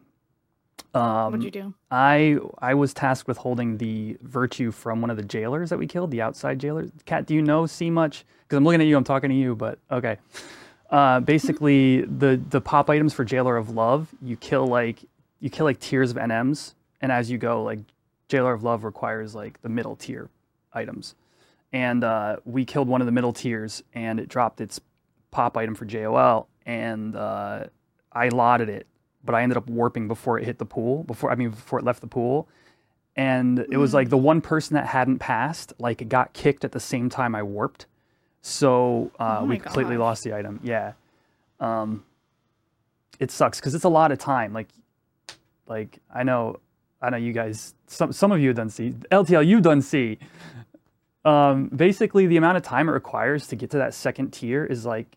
Um, 0.93 1.31
What'd 1.31 1.43
you 1.43 1.51
do? 1.51 1.73
I 1.89 2.37
I 2.59 2.75
was 2.75 2.93
tasked 2.93 3.27
with 3.27 3.37
holding 3.37 3.77
the 3.77 4.17
virtue 4.21 4.71
from 4.71 5.01
one 5.01 5.09
of 5.09 5.17
the 5.17 5.23
jailers 5.23 5.69
that 5.71 5.79
we 5.79 5.87
killed, 5.87 6.11
the 6.11 6.21
outside 6.21 6.59
jailers. 6.59 6.91
Kat, 7.05 7.25
do 7.25 7.33
you 7.33 7.41
know 7.41 7.65
see 7.65 7.89
much? 7.89 8.25
Because 8.43 8.57
I'm 8.57 8.63
looking 8.63 8.81
at 8.81 8.87
you, 8.87 8.95
I'm 8.95 9.03
talking 9.03 9.29
to 9.29 9.35
you, 9.35 9.55
but 9.55 9.79
okay. 9.91 10.17
Uh, 10.89 11.19
basically, 11.19 12.01
the 12.19 12.39
the 12.49 12.61
pop 12.61 12.87
items 12.87 13.15
for 13.15 13.25
Jailer 13.25 13.57
of 13.57 13.71
Love, 13.71 14.09
you 14.21 14.37
kill 14.37 14.67
like 14.67 14.99
you 15.39 15.49
kill 15.49 15.65
like 15.65 15.79
tiers 15.79 16.11
of 16.11 16.17
NMs, 16.17 16.75
and 17.01 17.11
as 17.11 17.31
you 17.31 17.39
go, 17.39 17.63
like 17.63 17.79
Jailer 18.27 18.53
of 18.53 18.61
Love 18.61 18.83
requires 18.83 19.33
like 19.33 19.59
the 19.63 19.69
middle 19.69 19.95
tier 19.95 20.29
items, 20.71 21.15
and 21.71 22.03
uh, 22.03 22.35
we 22.45 22.63
killed 22.63 22.87
one 22.87 23.01
of 23.01 23.07
the 23.07 23.11
middle 23.11 23.33
tiers, 23.33 23.81
and 23.95 24.19
it 24.19 24.29
dropped 24.29 24.61
its 24.61 24.79
pop 25.31 25.57
item 25.57 25.73
for 25.73 25.85
JOL, 25.85 26.47
and 26.67 27.15
uh, 27.15 27.63
I 28.11 28.27
lotted 28.27 28.69
it 28.69 28.85
but 29.23 29.35
I 29.35 29.41
ended 29.43 29.57
up 29.57 29.67
warping 29.67 30.07
before 30.07 30.37
it 30.39 30.45
hit 30.45 30.57
the 30.57 30.65
pool. 30.65 31.03
Before 31.03 31.31
I 31.31 31.35
mean 31.35 31.49
before 31.51 31.79
it 31.79 31.85
left 31.85 32.01
the 32.01 32.07
pool, 32.07 32.47
and 33.15 33.59
it 33.69 33.77
was 33.77 33.93
like 33.93 34.09
the 34.09 34.17
one 34.17 34.41
person 34.41 34.75
that 34.75 34.87
hadn't 34.87 35.19
passed 35.19 35.73
like 35.79 36.07
got 36.09 36.33
kicked 36.33 36.63
at 36.65 36.71
the 36.71 36.79
same 36.79 37.09
time 37.09 37.35
I 37.35 37.43
warped, 37.43 37.85
so 38.41 39.11
uh, 39.19 39.39
Oh 39.41 39.45
we 39.45 39.57
completely 39.59 39.95
gosh. 39.95 40.01
lost 40.01 40.23
the 40.23 40.35
item. 40.35 40.59
Yeah, 40.63 40.93
um, 41.59 42.03
it 43.19 43.31
sucks 43.31 43.59
because 43.59 43.75
it's 43.75 43.83
a 43.85 43.89
lot 43.89 44.11
of 44.11 44.17
time. 44.19 44.53
Like, 44.53 44.69
like 45.67 45.99
I 46.13 46.23
know, 46.23 46.59
I 47.01 47.09
know 47.09 47.17
you 47.17 47.33
guys. 47.33 47.73
Some 47.87 48.11
some 48.11 48.31
of 48.31 48.39
you 48.39 48.47
have 48.49 48.57
done 48.57 48.69
Sea. 48.69 48.93
LTL, 49.11 49.45
you've 49.45 49.61
done 49.63 49.81
Sea. 49.81 50.17
Um, 51.25 51.67
basically, 51.73 52.27
the 52.27 52.35
amount 52.37 52.57
of 52.57 52.63
time 52.63 52.89
it 52.89 52.91
requires 52.91 53.47
to 53.47 53.55
get 53.55 53.69
to 53.71 53.77
that 53.77 53.93
second 53.93 54.31
tier 54.31 54.65
is 54.65 54.85
like, 54.85 55.07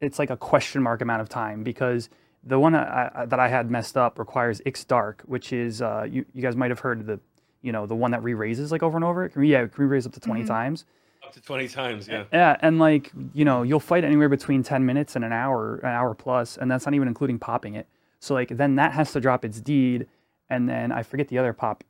it's 0.00 0.16
like 0.18 0.30
a 0.30 0.36
question 0.36 0.80
mark 0.82 1.00
amount 1.00 1.22
of 1.22 1.28
time 1.28 1.64
because 1.64 2.08
the 2.44 2.58
one 2.58 2.74
I, 2.74 3.10
I, 3.14 3.26
that 3.26 3.38
I 3.40 3.48
had 3.48 3.70
messed 3.70 3.96
up 3.96 4.18
requires 4.18 4.60
Ix 4.64 4.84
Dark, 4.84 5.22
which 5.26 5.52
is 5.52 5.82
uh, 5.82 6.06
you 6.08 6.24
you 6.32 6.42
guys 6.42 6.56
might 6.56 6.70
have 6.70 6.80
heard 6.80 7.06
the 7.06 7.20
you 7.62 7.72
know 7.72 7.86
the 7.86 7.94
one 7.94 8.10
that 8.12 8.22
re-raises 8.22 8.72
like 8.72 8.82
over 8.82 8.96
and 8.96 9.04
over. 9.04 9.24
It 9.24 9.30
can, 9.30 9.44
yeah, 9.44 9.62
it 9.62 9.72
can 9.72 9.84
re-raise 9.84 10.06
up 10.06 10.12
to 10.14 10.20
20 10.20 10.42
Mhm. 10.42 10.46
times. 10.46 10.84
Up 11.22 11.32
to 11.34 11.40
20 11.42 11.68
times, 11.68 12.08
yeah. 12.08 12.24
Yeah, 12.32 12.56
and 12.60 12.78
like 12.78 13.12
you 13.34 13.44
know 13.44 13.62
you'll 13.62 13.78
fight 13.80 14.04
anywhere 14.04 14.28
between 14.30 14.62
10 14.62 14.86
minutes 14.86 15.16
and 15.16 15.24
an 15.24 15.32
hour, 15.32 15.76
an 15.78 15.90
hour 15.90 16.14
plus, 16.14 16.56
and 16.56 16.70
that's 16.70 16.86
not 16.86 16.94
even 16.94 17.08
including 17.08 17.38
popping 17.38 17.74
it. 17.74 17.86
So 18.20 18.32
like 18.34 18.48
then 18.48 18.76
that 18.76 18.92
has 18.92 19.12
to 19.12 19.20
drop 19.20 19.44
its 19.44 19.60
deed, 19.60 20.06
and 20.48 20.68
then 20.68 20.92
I 20.92 21.02
forget 21.02 21.28
the 21.28 21.36
other 21.38 21.52
pop 21.52 21.84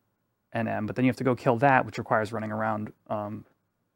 NM, 0.55 0.87
but 0.89 0.97
then 0.97 1.05
you 1.05 1.09
have 1.09 1.17
to 1.17 1.25
go 1.25 1.37
kill 1.37 1.57
that, 1.59 1.87
which 1.87 1.97
requires 1.97 2.33
running 2.33 2.51
around, 2.51 2.93
um, 3.09 3.45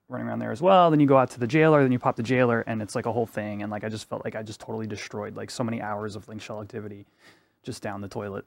running 0.09 0.27
around 0.29 0.39
there 0.39 0.53
as 0.53 0.61
well. 0.63 0.91
Then 0.91 1.01
you 1.01 1.07
go 1.07 1.17
out 1.17 1.31
to 1.31 1.41
the 1.41 1.47
jailer, 1.47 1.83
then 1.83 1.93
you 1.93 1.99
pop 1.99 2.17
the 2.17 2.23
jailer, 2.23 2.61
and 2.63 2.83
it's 2.83 2.95
like 2.95 3.07
a 3.07 3.13
whole 3.13 3.27
thing. 3.27 3.63
And 3.63 3.71
like 3.71 3.85
I 3.85 3.89
just 3.89 4.09
felt 4.09 4.25
like 4.25 4.35
I 4.37 4.43
just 4.43 4.61
totally 4.61 4.87
destroyed 4.87 5.37
like 5.37 5.51
so 5.51 5.65
many 5.65 5.81
hours 5.81 6.17
of 6.17 6.29
link 6.29 6.41
shell 6.43 6.61
activity, 6.61 7.07
just 7.63 7.83
down 7.83 8.01
the 8.01 8.09
toilet. 8.09 8.45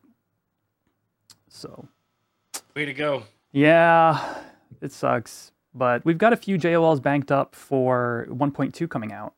So 1.50 1.88
Way 2.76 2.86
to 2.86 2.94
go. 2.94 3.24
yeah, 3.52 4.36
it 4.82 4.92
sucks. 4.92 5.52
But 5.74 6.04
we've 6.06 6.18
got 6.18 6.34
a 6.34 6.38
few 6.38 6.58
JOLs 6.58 7.02
banked 7.02 7.32
up 7.32 7.54
for 7.56 8.28
1.2 8.30 8.90
coming 8.90 9.12
out. 9.12 9.34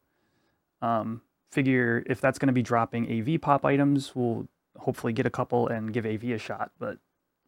Um, 0.82 1.22
figure 1.52 2.04
if 2.06 2.22
that's 2.22 2.40
going 2.40 2.48
to 2.48 2.54
be 2.54 2.62
dropping 2.62 3.12
AV 3.12 3.42
pop 3.42 3.66
items, 3.66 4.16
we'll 4.16 4.48
hopefully 4.78 5.12
get 5.12 5.26
a 5.26 5.30
couple 5.30 5.68
and 5.68 5.92
give 5.94 6.06
AV 6.06 6.24
a 6.26 6.38
shot. 6.38 6.72
But 6.80 6.98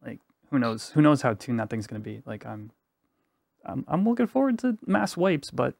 like, 0.04 0.20
who 0.50 0.58
knows? 0.58 0.90
Who 0.90 1.00
knows 1.00 1.22
how 1.22 1.32
tuned 1.34 1.58
that 1.60 1.70
thing's 1.70 1.86
going 1.86 2.02
to 2.02 2.04
be? 2.04 2.22
Like, 2.26 2.44
I'm, 2.44 2.70
I'm, 3.64 3.84
I'm 3.88 4.08
looking 4.08 4.26
forward 4.26 4.58
to 4.60 4.76
mass 4.86 5.16
wipes, 5.16 5.50
but 5.50 5.74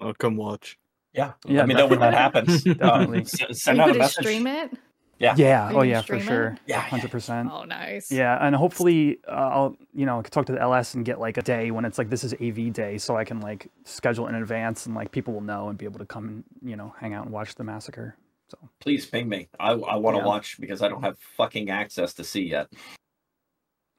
I'll 0.00 0.14
come 0.14 0.36
watch. 0.36 0.78
Yeah. 1.12 1.32
Yeah, 1.46 1.58
Let 1.60 1.68
me 1.68 1.74
know 1.74 1.86
when 1.86 2.00
that 2.00 2.14
happens. 2.14 2.62
Definitely. 2.64 3.20
S- 3.22 3.42
Are 3.42 3.52
send 3.54 3.76
you 3.78 3.82
out 3.84 3.90
a 3.96 3.98
message. 3.98 4.24
stream 4.24 4.46
it? 4.46 4.72
Yeah. 5.18 5.34
yeah, 5.36 5.64
Are 5.64 5.70
oh 5.70 5.72
gonna 5.74 5.86
yeah, 5.86 6.00
for 6.00 6.04
stream 6.04 6.20
it? 6.20 6.24
sure, 6.26 6.56
Yeah. 6.68 6.80
hundred 6.80 7.10
percent. 7.10 7.50
Oh, 7.52 7.64
nice. 7.64 8.12
Yeah, 8.12 8.38
and 8.40 8.54
hopefully 8.54 9.18
uh, 9.26 9.32
I'll 9.32 9.76
you 9.92 10.06
know 10.06 10.22
talk 10.22 10.46
to 10.46 10.52
the 10.52 10.60
LS 10.60 10.94
and 10.94 11.04
get 11.04 11.18
like 11.18 11.36
a 11.36 11.42
day 11.42 11.72
when 11.72 11.84
it's 11.84 11.98
like 11.98 12.08
this 12.08 12.22
is 12.22 12.34
AV 12.34 12.72
day, 12.72 12.98
so 12.98 13.16
I 13.16 13.24
can 13.24 13.40
like 13.40 13.66
schedule 13.84 14.28
in 14.28 14.36
advance 14.36 14.86
and 14.86 14.94
like 14.94 15.10
people 15.10 15.34
will 15.34 15.40
know 15.40 15.70
and 15.70 15.76
be 15.76 15.86
able 15.86 15.98
to 15.98 16.06
come 16.06 16.28
and 16.28 16.44
you 16.62 16.76
know 16.76 16.94
hang 17.00 17.14
out 17.14 17.24
and 17.24 17.32
watch 17.32 17.56
the 17.56 17.64
massacre. 17.64 18.14
So 18.48 18.58
Please 18.78 19.06
ping 19.06 19.28
me. 19.28 19.48
I, 19.58 19.72
I 19.72 19.96
want 19.96 20.14
to 20.16 20.20
Yeah. 20.20 20.26
watch 20.26 20.60
because 20.60 20.82
I 20.82 20.88
don't 20.88 21.02
have 21.02 21.18
fucking 21.36 21.68
access 21.68 22.14
to 22.14 22.22
Sea 22.22 22.48
yet. 22.50 22.68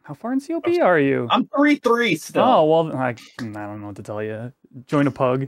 How 0.10 0.16
far 0.16 0.34
in 0.34 0.42
COP 0.42 0.68
are 0.82 0.98
you? 1.00 1.28
I'm 1.30 1.48
three 1.56 1.76
three 1.76 2.16
still. 2.16 2.44
Oh 2.44 2.66
well, 2.66 2.98
I, 2.98 3.10
I 3.10 3.16
don't 3.38 3.80
know 3.80 3.88
what 3.88 3.96
to 3.98 4.02
tell 4.02 4.24
you. 4.24 4.52
Join 4.88 5.06
a 5.06 5.12
pug. 5.12 5.48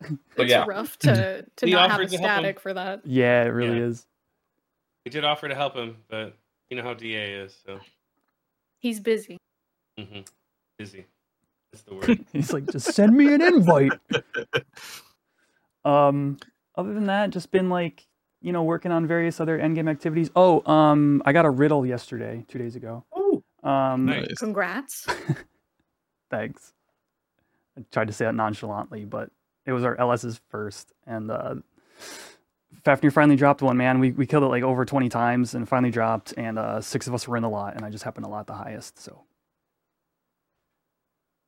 but 0.00 0.12
It's 0.36 0.50
yeah, 0.50 0.64
rough 0.64 0.96
to 1.00 1.44
to 1.56 1.66
We 1.66 1.72
not 1.72 1.90
have 1.90 2.00
a 2.02 2.06
to 2.06 2.16
static 2.16 2.60
for 2.60 2.72
that. 2.72 3.04
Yeah, 3.04 3.42
it 3.42 3.48
really 3.48 3.78
Yeah. 3.78 3.86
is. 3.86 4.06
We 5.04 5.10
did 5.10 5.24
offer 5.24 5.48
to 5.48 5.56
help 5.56 5.74
him, 5.74 5.96
but 6.06 6.36
you 6.70 6.76
know 6.76 6.84
how 6.84 6.94
DA 6.94 7.32
is, 7.34 7.58
so 7.66 7.80
He's 8.78 9.00
busy. 9.00 9.36
hmm 9.98 10.20
busy. 10.78 11.06
That's 11.72 11.82
the 11.82 11.94
word. 11.96 12.24
He's 12.32 12.52
like, 12.52 12.70
just 12.70 12.94
send 12.94 13.16
me 13.16 13.34
an 13.34 13.42
invite. 13.42 13.92
um, 15.84 16.36
other 16.76 16.94
than 16.94 17.06
that, 17.06 17.30
just 17.30 17.50
been 17.50 17.70
like, 17.70 18.06
you 18.44 18.52
know, 18.52 18.62
working 18.62 18.92
on 18.92 19.06
various 19.06 19.40
other 19.40 19.58
endgame 19.58 19.90
activities. 19.90 20.30
Oh, 20.36 20.62
um, 20.70 21.22
I 21.24 21.32
got 21.32 21.46
a 21.46 21.50
Ridill 21.50 21.88
yesterday, 21.88 22.44
two 22.46 22.58
days 22.58 22.76
ago. 22.76 23.02
Ooh. 23.18 23.42
Um, 23.66 24.04
Nice. 24.04 24.34
Congrats. 24.38 25.06
thanks. 26.30 26.74
I 27.78 27.82
tried 27.90 28.08
to 28.08 28.12
say 28.12 28.28
it 28.28 28.32
nonchalantly, 28.32 29.06
but 29.06 29.30
it 29.64 29.72
was 29.72 29.82
our 29.82 29.98
LS's 29.98 30.42
first, 30.50 30.92
and 31.06 31.30
uh, 31.30 31.54
Fafnir 32.84 33.10
finally 33.10 33.36
dropped 33.36 33.62
one. 33.62 33.78
Man, 33.78 33.98
we 33.98 34.12
we 34.12 34.26
killed 34.26 34.44
it 34.44 34.48
like 34.48 34.62
over 34.62 34.84
twenty 34.84 35.08
times, 35.08 35.54
and 35.54 35.66
finally 35.66 35.90
dropped, 35.90 36.34
and 36.36 36.58
uh, 36.58 36.82
six 36.82 37.06
of 37.06 37.14
us 37.14 37.26
were 37.26 37.38
in 37.38 37.42
the 37.42 37.48
lot, 37.48 37.74
and 37.74 37.84
I 37.84 37.88
just 37.88 38.04
happened 38.04 38.26
to 38.26 38.30
lot 38.30 38.46
the 38.46 38.52
highest. 38.54 38.98
So 39.00 39.24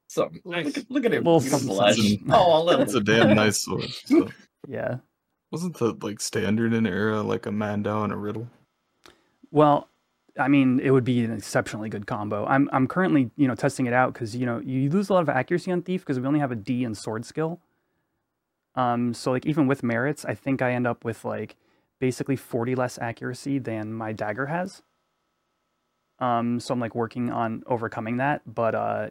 so 0.09 0.31
Nice. 0.47 0.65
look, 0.65 0.79
at, 0.79 0.91
look 0.91 1.05
at 1.05 1.13
it. 1.13 1.19
Little 1.19 1.41
beautiful 1.41 1.77
something, 1.77 1.95
something. 1.95 2.31
Oh, 2.33 2.63
a 2.63 2.65
little. 2.65 2.79
That's 2.81 2.95
a 2.95 3.01
damn 3.03 3.35
nice 3.37 3.61
sword. 3.65 3.85
So, 4.07 4.29
yeah. 4.67 4.97
Wasn't 5.51 5.79
the 5.79 5.97
like 6.03 6.21
standard 6.21 6.73
in 6.73 6.87
era 6.87 7.23
like 7.23 7.47
a 7.47 7.51
Mandau 7.51 8.05
and 8.05 8.13
a 8.13 8.17
Ridill? 8.17 8.49
Well, 9.51 9.89
I 10.39 10.49
mean, 10.49 10.81
it 10.81 10.91
would 10.91 11.05
be 11.05 11.25
an 11.25 11.33
exceptionally 11.33 11.89
good 11.89 12.07
combo. 12.07 12.45
I'm 12.47 12.69
I'm 12.73 12.87
currently 12.87 13.31
you 13.37 13.49
know 13.49 13.55
testing 13.55 13.87
it 13.87 13.93
out 13.93 14.13
because 14.13 14.37
you 14.37 14.45
know 14.45 14.61
you 14.61 14.91
lose 14.91 15.09
a 15.09 15.15
lot 15.15 15.23
of 15.23 15.29
accuracy 15.29 15.71
on 15.73 15.83
thief 15.83 16.03
because 16.03 16.19
we 16.19 16.27
only 16.27 16.41
have 16.41 16.53
a 16.53 16.57
D 16.57 16.85
in 16.85 16.95
sword 16.95 17.25
skill. 17.25 17.61
Um, 18.75 19.15
so 19.15 19.31
like 19.31 19.47
even 19.47 19.67
with 19.67 19.83
merits, 19.83 20.25
I 20.25 20.35
think 20.35 20.61
I 20.61 20.73
end 20.73 20.87
up 20.87 21.05
with 21.05 21.25
like 21.25 21.57
basically 21.99 22.37
40 22.37 22.75
less 22.75 22.99
accuracy 22.99 23.59
than 23.59 23.93
my 23.93 24.13
dagger 24.13 24.47
has. 24.47 24.83
Um, 26.19 26.61
so 26.61 26.75
I'm 26.75 26.81
like 26.81 26.95
working 26.95 27.31
on 27.31 27.63
overcoming 27.67 28.19
that, 28.19 28.43
but 28.47 28.75
uh, 28.75 29.11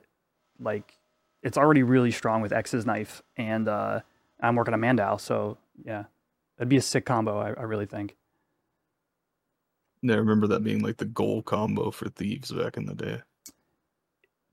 like 0.60 0.98
it's 1.44 1.58
already 1.58 1.84
really 1.84 2.12
strong 2.12 2.42
with 2.42 2.52
X's 2.52 2.86
knife, 2.86 3.22
and 3.38 3.68
uh, 3.68 4.02
I'm 4.42 4.56
working 4.56 4.74
on 4.74 4.82
Mandau, 4.82 5.20
so 5.20 5.58
yeah, 5.84 6.06
that'd 6.58 6.70
be 6.70 6.78
a 6.78 6.82
sick 6.82 7.06
combo. 7.06 7.40
I, 7.40 7.50
I 7.50 7.64
really 7.64 7.86
think. 7.86 8.16
Yeah, 10.02 10.16
I 10.16 10.18
remember 10.18 10.48
that 10.48 10.64
being 10.64 10.82
like 10.82 10.98
the 10.98 11.06
goal 11.06 11.42
combo 11.42 11.92
for 11.92 12.10
thieves 12.10 12.52
back 12.52 12.78
in 12.78 12.86
the 12.86 12.96
day. 12.96 13.22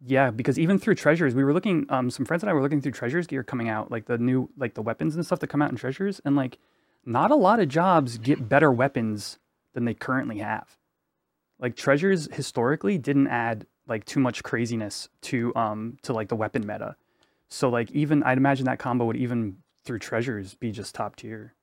Yeah, 0.05 0.31
because 0.31 0.59
even 0.59 0.79
through 0.79 0.97
treasures, 0.97 1.35
we 1.35 1.45
were 1.45 1.53
looking. 1.53 1.87
Um, 1.89 2.11
some 2.11 2.27
friends 2.27 2.43
and 2.43 2.51
I 2.51 2.55
were 2.55 2.63
looking 2.63 2.81
through 2.81 2.93
treasures 2.93 3.27
gear 3.27 3.43
coming 3.45 3.69
out, 3.69 3.91
like 3.91 4.07
the 4.07 4.19
new, 4.19 4.49
like 4.57 4.75
the 4.75 4.83
weapons 4.83 5.15
and 5.15 5.25
stuff 5.25 5.41
that 5.41 5.49
come 5.49 5.63
out 5.63 5.71
in 5.71 5.77
treasures, 5.77 6.21
and 6.25 6.35
like, 6.35 6.59
not 7.05 7.31
a 7.31 7.37
lot 7.37 7.61
of 7.61 7.69
jobs 7.69 8.19
get 8.19 8.49
better 8.49 8.73
weapons 8.73 9.39
than 9.75 9.85
they 9.85 9.95
currently 9.95 10.39
have. 10.39 10.77
Like 11.59 11.77
treasures 11.77 12.29
historically 12.33 12.99
didn't 12.99 13.29
add 13.29 13.67
like 13.87 14.05
too 14.05 14.21
much 14.21 14.43
craziness 14.43 15.09
to 15.23 15.55
um 15.55 15.99
to 16.03 16.13
like 16.13 16.29
the 16.29 16.37
weapon 16.37 16.67
meta. 16.67 16.97
So 17.49 17.69
like 17.69 17.91
even 17.93 18.23
I'd 18.23 18.39
imagine 18.39 18.67
that 18.67 18.79
combo 18.79 19.05
would 19.05 19.17
even 19.17 19.59
through 19.85 19.99
treasures 19.99 20.55
be 20.55 20.73
just 20.73 20.95
top 20.95 21.17
tier. 21.17 21.55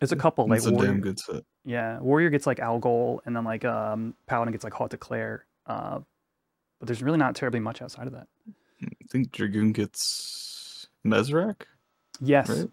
There's 0.00 0.12
a 0.12 0.16
couple 0.16 0.46
like 0.46 0.58
It's 0.58 0.66
a 0.66 0.70
warrior, 0.72 0.92
damn 0.92 1.00
good 1.00 1.18
set. 1.18 1.42
yeah, 1.64 1.98
warrior 2.00 2.28
gets 2.30 2.46
like 2.46 2.60
Algol, 2.60 3.22
and 3.24 3.34
then 3.34 3.44
like 3.44 3.64
um 3.64 4.14
paladin 4.26 4.52
gets 4.52 4.64
like 4.64 4.74
Hauteclaire. 4.74 5.40
Uh, 5.66 6.00
but 6.78 6.86
there's 6.86 7.02
really 7.02 7.18
not 7.18 7.34
terribly 7.34 7.60
much 7.60 7.80
outside 7.82 8.06
of 8.06 8.12
that. 8.12 8.26
I 8.84 8.88
think 9.10 9.32
Dragoon 9.32 9.72
gets 9.72 10.86
Mezraq. 11.06 11.62
Yes, 12.20 12.48
Right? 12.50 12.68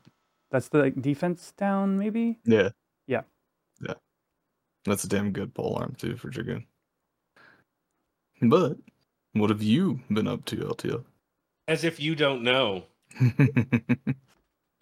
that's 0.52 0.68
the 0.70 0.80
like, 0.80 1.02
defense 1.02 1.54
down 1.58 1.98
maybe. 1.98 2.40
Yeah. 2.46 2.70
Yeah. 3.08 3.22
Yeah. 3.82 3.94
That's 4.86 5.06
a 5.06 5.08
damn 5.08 5.32
good 5.32 5.54
pole 5.54 5.78
arm 5.80 5.96
too 5.98 6.18
for 6.18 6.30
Dragoon. 6.30 6.66
But 8.42 8.78
what 9.32 9.50
have 9.50 9.64
you 9.64 10.02
been 10.12 10.28
up 10.28 10.44
to, 10.46 10.58
LTO? 10.58 11.06
As 11.70 11.86
if 11.86 12.00
you 12.02 12.16
don't 12.16 12.44
know. 12.44 12.84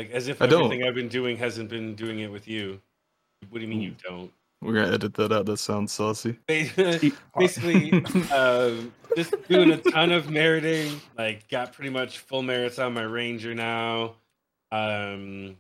Like 0.02 0.10
as 0.10 0.28
if 0.28 0.42
I 0.42 0.48
don't. 0.48 0.64
everything 0.64 0.88
I've 0.88 0.96
been 0.96 1.10
doing 1.10 1.38
hasn't 1.38 1.70
been 1.70 1.94
doing 1.94 2.22
it 2.22 2.32
with 2.32 2.48
you. 2.48 2.82
What 3.52 3.60
do 3.60 3.62
you 3.62 3.68
mean 3.68 3.82
you 3.82 3.96
don't? 4.04 4.32
We're 4.60 4.74
gonna 4.74 4.96
edit 4.96 5.14
that 5.14 5.32
out. 5.32 5.46
That 5.46 5.58
sounds 5.58 5.92
saucy. 5.92 6.40
Basically, 6.48 8.04
uh, 8.32 8.72
just 9.16 9.36
doing 9.48 9.70
a 9.70 9.78
ton 9.78 10.12
of 10.12 10.28
meriting. 10.32 11.00
Like, 11.20 11.48
got 11.50 11.74
pretty 11.74 11.92
much 11.92 12.18
full 12.18 12.42
merits 12.42 12.80
on 12.80 12.96
my 12.96 13.04
ranger 13.04 13.54
now. 13.54 14.16
Um, 14.72 15.56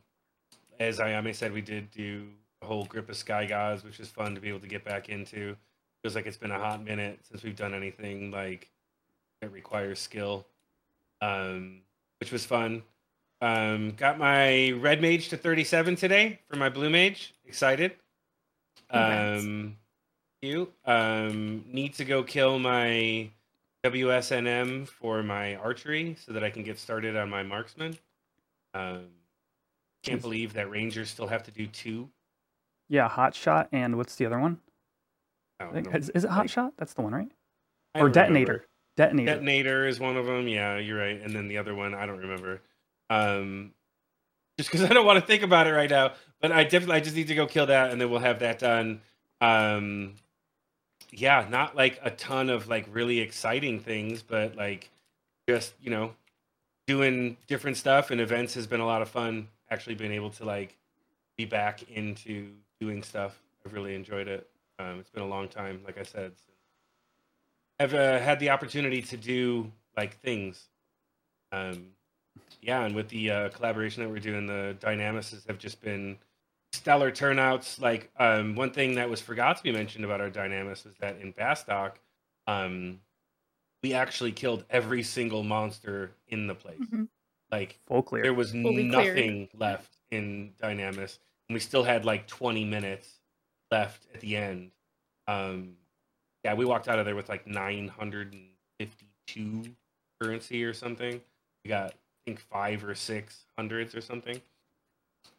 as 0.79 0.97
Ayame 0.97 1.35
said, 1.35 1.53
we 1.53 1.61
did 1.61 1.91
do 1.91 2.25
a 2.63 2.65
whole 2.65 2.85
grip 2.85 3.09
of 3.09 3.17
sky 3.17 3.45
gods, 3.45 3.83
which 3.83 3.99
is 3.99 4.07
fun 4.07 4.33
to 4.33 4.41
be 4.41 4.49
able 4.49 4.61
to 4.61 4.67
get 4.67 4.83
back 4.83 5.09
into. 5.09 5.55
Feels 6.01 6.15
like 6.15 6.25
it's 6.25 6.37
been 6.37 6.49
a 6.49 6.57
hot 6.57 6.83
minute 6.83 7.19
since 7.29 7.43
we've 7.43 7.55
done 7.55 7.75
anything 7.75 8.31
like 8.31 8.71
that 9.41 9.51
requires 9.51 9.99
skill, 9.99 10.47
um, 11.21 11.81
which 12.19 12.31
was 12.31 12.43
fun. 12.43 12.81
Um, 13.41 13.91
got 13.91 14.19
my 14.19 14.71
red 14.71 15.01
mage 15.01 15.29
to 15.29 15.37
37 15.37 15.95
today 15.95 16.39
for 16.47 16.57
my 16.57 16.69
blue 16.69 16.89
mage. 16.89 17.33
Excited. 17.45 17.93
Congrats. 18.91 19.43
Um, 19.43 19.77
you 20.41 20.71
um, 20.85 21.65
need 21.71 21.93
to 21.95 22.05
go 22.05 22.23
kill 22.23 22.59
my 22.59 23.29
WSNM 23.83 24.87
for 24.87 25.23
my 25.23 25.55
archery 25.55 26.15
so 26.23 26.33
that 26.33 26.43
I 26.43 26.49
can 26.51 26.63
get 26.63 26.77
started 26.77 27.15
on 27.15 27.29
my 27.29 27.41
marksman. 27.41 27.97
Um, 28.73 29.07
can't 30.03 30.21
believe 30.21 30.53
that 30.53 30.69
rangers 30.69 31.09
still 31.09 31.27
have 31.27 31.43
to 31.43 31.51
do 31.51 31.67
two. 31.67 32.09
Yeah, 32.89 33.07
hot 33.07 33.33
shot 33.33 33.69
and 33.71 33.97
what's 33.97 34.15
the 34.15 34.25
other 34.25 34.39
one? 34.39 34.59
I 35.59 35.65
I 35.65 35.71
don't 35.73 35.85
know. 35.85 35.91
is, 35.91 36.09
is 36.09 36.23
it 36.25 36.29
hot 36.29 36.49
shot? 36.49 36.73
That's 36.77 36.93
the 36.93 37.01
one, 37.01 37.13
right? 37.13 37.31
I 37.95 38.01
Or 38.01 38.09
detonator. 38.09 38.51
remember. 38.53 38.67
Detonator. 38.97 39.31
Detonator 39.31 39.87
is 39.87 39.99
one 39.99 40.17
of 40.17 40.25
them. 40.25 40.47
Yeah, 40.47 40.77
you're 40.77 40.99
right. 40.99 41.19
And 41.21 41.33
then 41.35 41.47
the 41.47 41.57
other 41.57 41.73
one, 41.73 41.93
I 41.93 42.05
don't 42.05 42.19
remember. 42.19 42.61
Um, 43.11 43.73
just 44.57 44.71
because 44.71 44.83
I 44.89 44.93
don't 44.93 45.05
want 45.05 45.19
to 45.19 45.25
think 45.25 45.43
about 45.43 45.67
it 45.67 45.73
right 45.73 45.89
now. 45.89 46.13
But 46.39 46.51
I 46.51 46.63
definitely, 46.63 46.95
I 46.95 46.99
just 47.01 47.15
need 47.15 47.27
to 47.27 47.35
go 47.35 47.45
kill 47.45 47.67
that, 47.67 47.91
and 47.91 48.01
then 48.01 48.09
we'll 48.09 48.19
have 48.19 48.39
that 48.39 48.57
done. 48.57 49.01
Um, 49.41 50.15
yeah, 51.11 51.45
not 51.49 51.75
like 51.75 51.99
a 52.01 52.09
ton 52.09 52.49
of 52.49 52.67
like 52.67 52.87
really 52.89 53.19
exciting 53.19 53.79
things, 53.79 54.23
but 54.23 54.55
like 54.55 54.89
just 55.47 55.73
you 55.81 55.91
know, 55.91 56.13
doing 56.87 57.37
different 57.47 57.77
stuff 57.77 58.11
and 58.11 58.21
events 58.21 58.53
has 58.55 58.65
been 58.65 58.79
a 58.79 58.85
lot 58.85 59.01
of 59.01 59.09
fun. 59.09 59.49
Actually, 59.69 59.95
being 59.95 60.13
able 60.13 60.31
to 60.31 60.45
like 60.45 60.77
be 61.37 61.45
back 61.45 61.83
into 61.89 62.51
doing 62.79 63.03
stuff, 63.03 63.39
I've 63.65 63.73
really 63.73 63.93
enjoyed 63.93 64.27
it. 64.27 64.47
Um, 64.79 64.99
it's 64.99 65.09
been 65.09 65.23
a 65.23 65.27
long 65.27 65.47
time, 65.47 65.81
like 65.85 65.99
I 65.99 66.03
said. 66.03 66.31
Since 66.37 66.57
I've 67.79 67.93
uh, 67.93 68.19
had 68.19 68.39
the 68.39 68.49
opportunity 68.49 69.01
to 69.03 69.17
do 69.17 69.71
like 69.97 70.17
things. 70.21 70.69
Um, 71.51 71.87
yeah, 72.61 72.83
and 72.85 72.95
with 72.95 73.09
the 73.09 73.31
uh, 73.31 73.49
collaboration 73.49 74.03
that 74.03 74.09
we're 74.09 74.19
doing, 74.19 74.45
the 74.47 74.75
Dynamis 74.79 75.45
have 75.47 75.57
just 75.57 75.81
been 75.81 76.17
stellar 76.73 77.11
turnouts. 77.11 77.79
Like 77.79 78.09
um, 78.17 78.55
one 78.55 78.71
thing 78.71 78.95
that 78.95 79.09
was 79.09 79.21
forgot 79.21 79.57
to 79.57 79.63
be 79.63 79.71
mentioned 79.71 80.05
about 80.05 80.21
our 80.21 80.29
Dynamis 80.29 80.85
was 80.85 80.95
that 80.99 81.19
in 81.21 81.33
Bastock, 81.33 81.93
um, 82.47 82.99
we 83.83 83.93
actually 83.93 84.31
killed 84.31 84.63
every 84.69 85.03
single 85.03 85.43
monster 85.43 86.11
in 86.27 86.47
the 86.47 86.55
place. 86.55 86.79
Mhm. 86.79 87.07
Like 87.51 87.79
Full 87.87 88.03
clear. 88.03 88.23
there 88.23 88.33
was 88.33 88.51
Fully 88.51 88.89
cleared. 88.89 89.15
nothing 89.15 89.49
left 89.57 89.93
in 90.11 90.53
Dynamis, 90.61 91.17
and 91.49 91.53
we 91.53 91.59
still 91.59 91.83
had 91.83 92.05
like 92.05 92.27
20 92.27 92.63
minutes 92.65 93.19
left 93.71 94.05
at 94.13 94.21
the 94.21 94.37
end. 94.37 94.71
Um, 95.27 95.75
yeah, 96.45 96.53
we 96.53 96.65
walked 96.65 96.87
out 96.87 96.99
of 96.99 97.05
there 97.05 97.15
with 97.15 97.27
like 97.29 97.45
952 97.47 99.63
currency 100.21 100.63
or 100.63 100.73
something. 100.73 101.19
We 101.63 101.69
got, 101.69 101.91
I 101.91 101.93
think, 102.25 102.39
five 102.39 102.83
or 102.83 102.95
six 102.95 103.45
hundreds 103.57 103.95
or 103.95 104.01
something. 104.01 104.41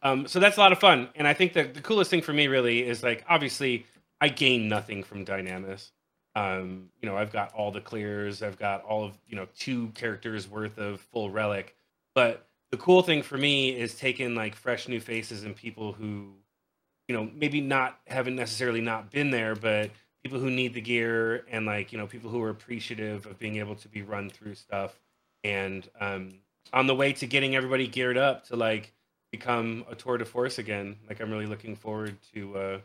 Um, 0.01 0.27
so 0.27 0.39
that's 0.39 0.57
a 0.57 0.59
lot 0.59 0.71
of 0.71 0.79
fun, 0.79 1.09
and 1.15 1.27
I 1.27 1.33
think 1.33 1.53
that 1.53 1.73
the 1.73 1.81
coolest 1.81 2.09
thing 2.09 2.21
for 2.21 2.33
me 2.33 2.47
really 2.47 2.85
is 2.85 3.03
like 3.03 3.23
obviously 3.29 3.85
I 4.19 4.29
gain 4.29 4.67
nothing 4.67 5.03
from 5.03 5.25
Dynamis. 5.25 5.91
Um, 6.35 6.89
you 7.01 7.07
know, 7.07 7.15
I've 7.15 7.31
got 7.31 7.53
all 7.53 7.71
the 7.71 7.81
clears, 7.81 8.41
I've 8.41 8.57
got 8.57 8.83
all 8.83 9.05
of 9.05 9.17
you 9.27 9.35
know 9.35 9.47
two 9.57 9.89
characters 9.89 10.49
worth 10.49 10.77
of 10.77 10.99
full 10.99 11.29
relic, 11.29 11.75
but 12.15 12.47
the 12.73 12.77
cool 12.77 13.03
thing 13.03 13.21
for 13.21 13.37
me 13.37 13.69
is 13.69 13.93
taking 13.93 14.33
like 14.33 14.55
fresh 14.55 14.87
new 14.87 14.99
faces 14.99 15.43
and 15.43 15.55
people 15.55 15.93
who 15.93 16.33
you 17.07 17.15
know 17.15 17.29
maybe 17.35 17.61
not 17.61 17.99
haven't 18.07 18.35
necessarily 18.35 18.81
not 18.81 19.11
been 19.11 19.29
there 19.29 19.53
but 19.53 19.91
people 20.23 20.39
who 20.39 20.49
need 20.49 20.73
the 20.73 20.81
gear 20.81 21.45
and 21.51 21.67
like 21.67 21.91
you 21.91 21.99
know 21.99 22.07
people 22.07 22.31
who 22.31 22.41
are 22.41 22.49
appreciative 22.49 23.27
of 23.27 23.37
being 23.37 23.57
able 23.57 23.75
to 23.75 23.87
be 23.87 24.01
run 24.01 24.27
through 24.27 24.55
stuff 24.55 24.99
and 25.43 25.87
um 26.01 26.29
on 26.71 26.87
the 26.87 26.95
way 26.95 27.13
to 27.13 27.27
getting 27.27 27.55
everybody 27.55 27.87
geared 27.87 28.17
up 28.17 28.45
to 28.47 28.55
like 28.55 28.93
become 29.31 29.85
a 29.89 29.95
tour 29.95 30.17
de 30.17 30.25
force 30.25 30.57
again 30.59 30.95
like 31.09 31.19
i'm 31.19 31.31
really 31.31 31.45
looking 31.47 31.75
forward 31.75 32.15
to 32.33 32.55
uh 32.57 32.79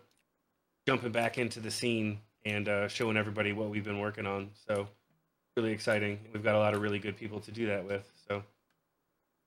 jumping 0.86 1.12
back 1.12 1.38
into 1.38 1.60
the 1.60 1.70
scene 1.70 2.18
and 2.44 2.68
uh 2.68 2.88
showing 2.88 3.16
everybody 3.16 3.52
what 3.52 3.70
we've 3.70 3.84
been 3.84 4.00
working 4.00 4.26
on 4.26 4.50
so 4.66 4.88
really 5.56 5.72
exciting 5.72 6.18
we've 6.32 6.42
got 6.44 6.54
a 6.54 6.58
lot 6.58 6.74
of 6.74 6.80
really 6.80 6.98
good 6.98 7.16
people 7.16 7.40
to 7.40 7.50
do 7.50 7.66
that 7.66 7.84
with 7.84 8.10
so 8.28 8.42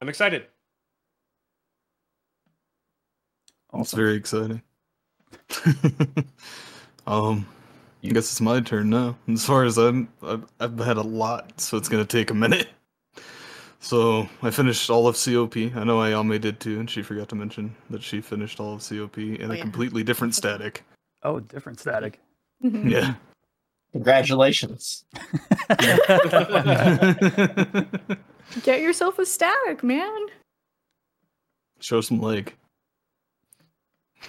i'm 0.01 0.09
excited 0.09 0.45
It's 3.79 3.93
Awesome. 3.93 3.97
very 3.97 4.15
exciting. 4.15 4.61
um, 7.07 7.47
I 8.03 8.07
guess 8.07 8.31
it's 8.31 8.41
my 8.41 8.59
turn 8.59 8.89
now. 8.89 9.15
As 9.29 9.45
far 9.45 9.63
as 9.63 9.77
I'm, 9.77 10.09
I've, 10.21 10.45
I've 10.59 10.77
had 10.79 10.97
a 10.97 11.01
lot, 11.01 11.61
so 11.61 11.77
it's 11.77 11.87
gonna 11.89 12.05
take 12.05 12.29
a 12.31 12.33
minute. 12.33 12.67
So 13.83 14.29
I 14.43 14.51
finished 14.51 14.89
all 14.91 15.07
of 15.07 15.15
COP. 15.15 15.57
I 15.57 15.83
know 15.83 15.97
Ayame 15.99 16.39
did 16.39 16.59
too, 16.59 16.79
and 16.79 16.87
she 16.89 17.01
forgot 17.01 17.29
to 17.29 17.35
mention 17.35 17.75
that 17.89 18.03
she 18.03 18.21
finished 18.21 18.59
all 18.59 18.75
of 18.75 18.87
COP 18.87 19.17
in 19.17 19.49
Oh, 19.49 19.51
a 19.51 19.55
yeah. 19.55 19.61
completely 19.61 20.03
different 20.03 20.35
static. 20.35 20.83
Oh, 21.23 21.39
different 21.39 21.79
static. 21.79 22.19
Mhm. 22.63 22.89
Yeah. 22.91 23.15
Congratulations. 23.91 25.03
Get 28.63 28.81
yourself 28.81 29.17
a 29.19 29.25
static, 29.25 29.83
man. 29.83 30.27
Show 31.79 32.01
some 32.01 32.21
leg. 32.21 32.55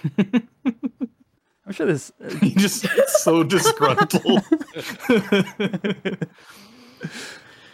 I'm 0.17 1.71
sure 1.71 1.85
this. 1.85 2.11
uh, 2.21 2.33
He 2.37 2.55
just 2.55 2.85
so 3.23 3.43
disgruntled. 3.43 4.43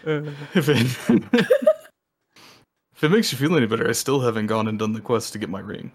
if, 0.55 0.69
it, 0.69 0.87
if 2.95 3.03
it 3.03 3.09
makes 3.09 3.31
you 3.31 3.37
feel 3.37 3.55
any 3.55 3.65
better, 3.65 3.87
I 3.87 3.93
still 3.93 4.21
haven't 4.21 4.47
gone 4.47 4.67
and 4.67 4.79
done 4.79 4.93
the 4.93 5.01
quest 5.01 5.33
to 5.33 5.39
get 5.39 5.49
my 5.49 5.59
ring. 5.59 5.91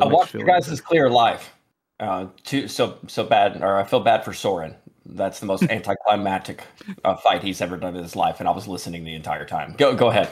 I 0.00 0.06
watched 0.06 0.34
you 0.34 0.44
guys' 0.44 0.80
clear 0.80 1.10
live. 1.10 1.52
Uh, 2.00 2.26
too 2.42 2.66
so 2.66 2.98
so 3.06 3.22
bad, 3.22 3.62
or 3.62 3.76
I 3.76 3.84
feel 3.84 4.00
bad 4.00 4.24
for 4.24 4.32
Soren. 4.32 4.74
That's 5.06 5.38
the 5.38 5.46
most 5.46 5.62
anticlimactic 5.70 6.64
uh, 7.04 7.16
fight 7.16 7.42
he's 7.42 7.60
ever 7.60 7.76
done 7.76 7.96
in 7.96 8.02
his 8.02 8.16
life, 8.16 8.40
and 8.40 8.48
I 8.48 8.52
was 8.52 8.66
listening 8.66 9.04
the 9.04 9.14
entire 9.14 9.44
time. 9.44 9.74
Go 9.78 9.94
go 9.94 10.08
ahead. 10.08 10.28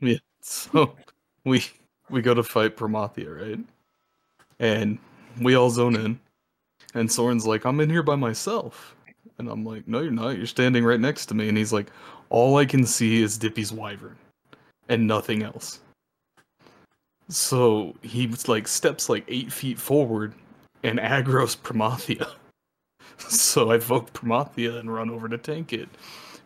Yeah. 0.00 0.18
So 0.42 0.94
we 1.44 1.64
we 2.08 2.22
go 2.22 2.34
to 2.34 2.42
fight 2.42 2.76
Promathia, 2.76 3.40
right? 3.40 3.58
And 4.60 4.98
we 5.40 5.56
all 5.56 5.70
zone 5.70 5.96
in. 5.96 6.20
And 6.94 7.10
Soren's 7.10 7.46
like, 7.46 7.64
I'm 7.64 7.80
in 7.80 7.88
here 7.88 8.02
by 8.02 8.16
myself. 8.16 8.94
And 9.42 9.50
I'm 9.50 9.64
like, 9.64 9.88
No, 9.88 10.00
you're 10.00 10.12
not. 10.12 10.36
You're 10.38 10.46
standing 10.46 10.84
right 10.84 11.00
next 11.00 11.26
to 11.26 11.34
me. 11.34 11.48
And 11.48 11.58
he's 11.58 11.72
like, 11.72 11.90
All 12.30 12.56
I 12.58 12.64
can 12.64 12.86
see 12.86 13.22
is 13.22 13.36
Dippy's 13.36 13.72
wyvern. 13.72 14.16
And 14.88 15.06
nothing 15.08 15.42
else. 15.42 15.80
So 17.28 17.96
he 18.02 18.28
like 18.46 18.68
steps 18.68 19.08
like 19.08 19.24
eight 19.26 19.52
feet 19.52 19.78
forward 19.80 20.32
and 20.82 20.98
aggro's 20.98 21.56
Promathia. 21.56 22.26
So 23.18 23.70
I 23.70 23.76
vote 23.76 24.12
Promathia 24.14 24.78
and 24.80 24.92
run 24.92 25.08
over 25.08 25.28
to 25.28 25.38
tank 25.38 25.72
it. 25.72 25.88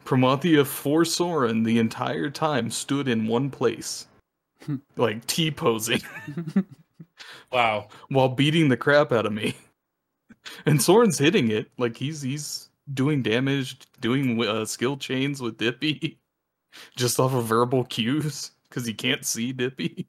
Promathia 0.04 0.66
for 0.66 1.04
Soren 1.06 1.62
the 1.62 1.78
entire 1.78 2.28
time 2.28 2.70
stood 2.70 3.08
in 3.08 3.26
one 3.26 3.48
place, 3.50 4.08
like 4.96 5.24
T 5.26 5.50
posing, 5.50 6.00
Wow. 7.52 7.88
while 8.08 8.28
beating 8.28 8.68
the 8.68 8.76
crap 8.76 9.10
out 9.12 9.24
of 9.26 9.32
me. 9.32 9.54
And 10.66 10.82
Soren's 10.82 11.18
hitting 11.18 11.50
it 11.50 11.70
like 11.78 11.96
he's 11.96 12.20
he's 12.20 12.65
doing 12.92 13.22
damage, 13.22 13.78
doing 14.00 14.42
uh, 14.44 14.64
skill 14.64 14.96
chains 14.96 15.40
with 15.40 15.58
Dippy, 15.58 16.18
just 16.96 17.20
off 17.20 17.34
of 17.34 17.46
verbal 17.46 17.84
cues 17.84 18.52
because 18.68 18.86
he 18.86 18.94
can't 18.94 19.24
see 19.24 19.52
Dippy. 19.52 20.08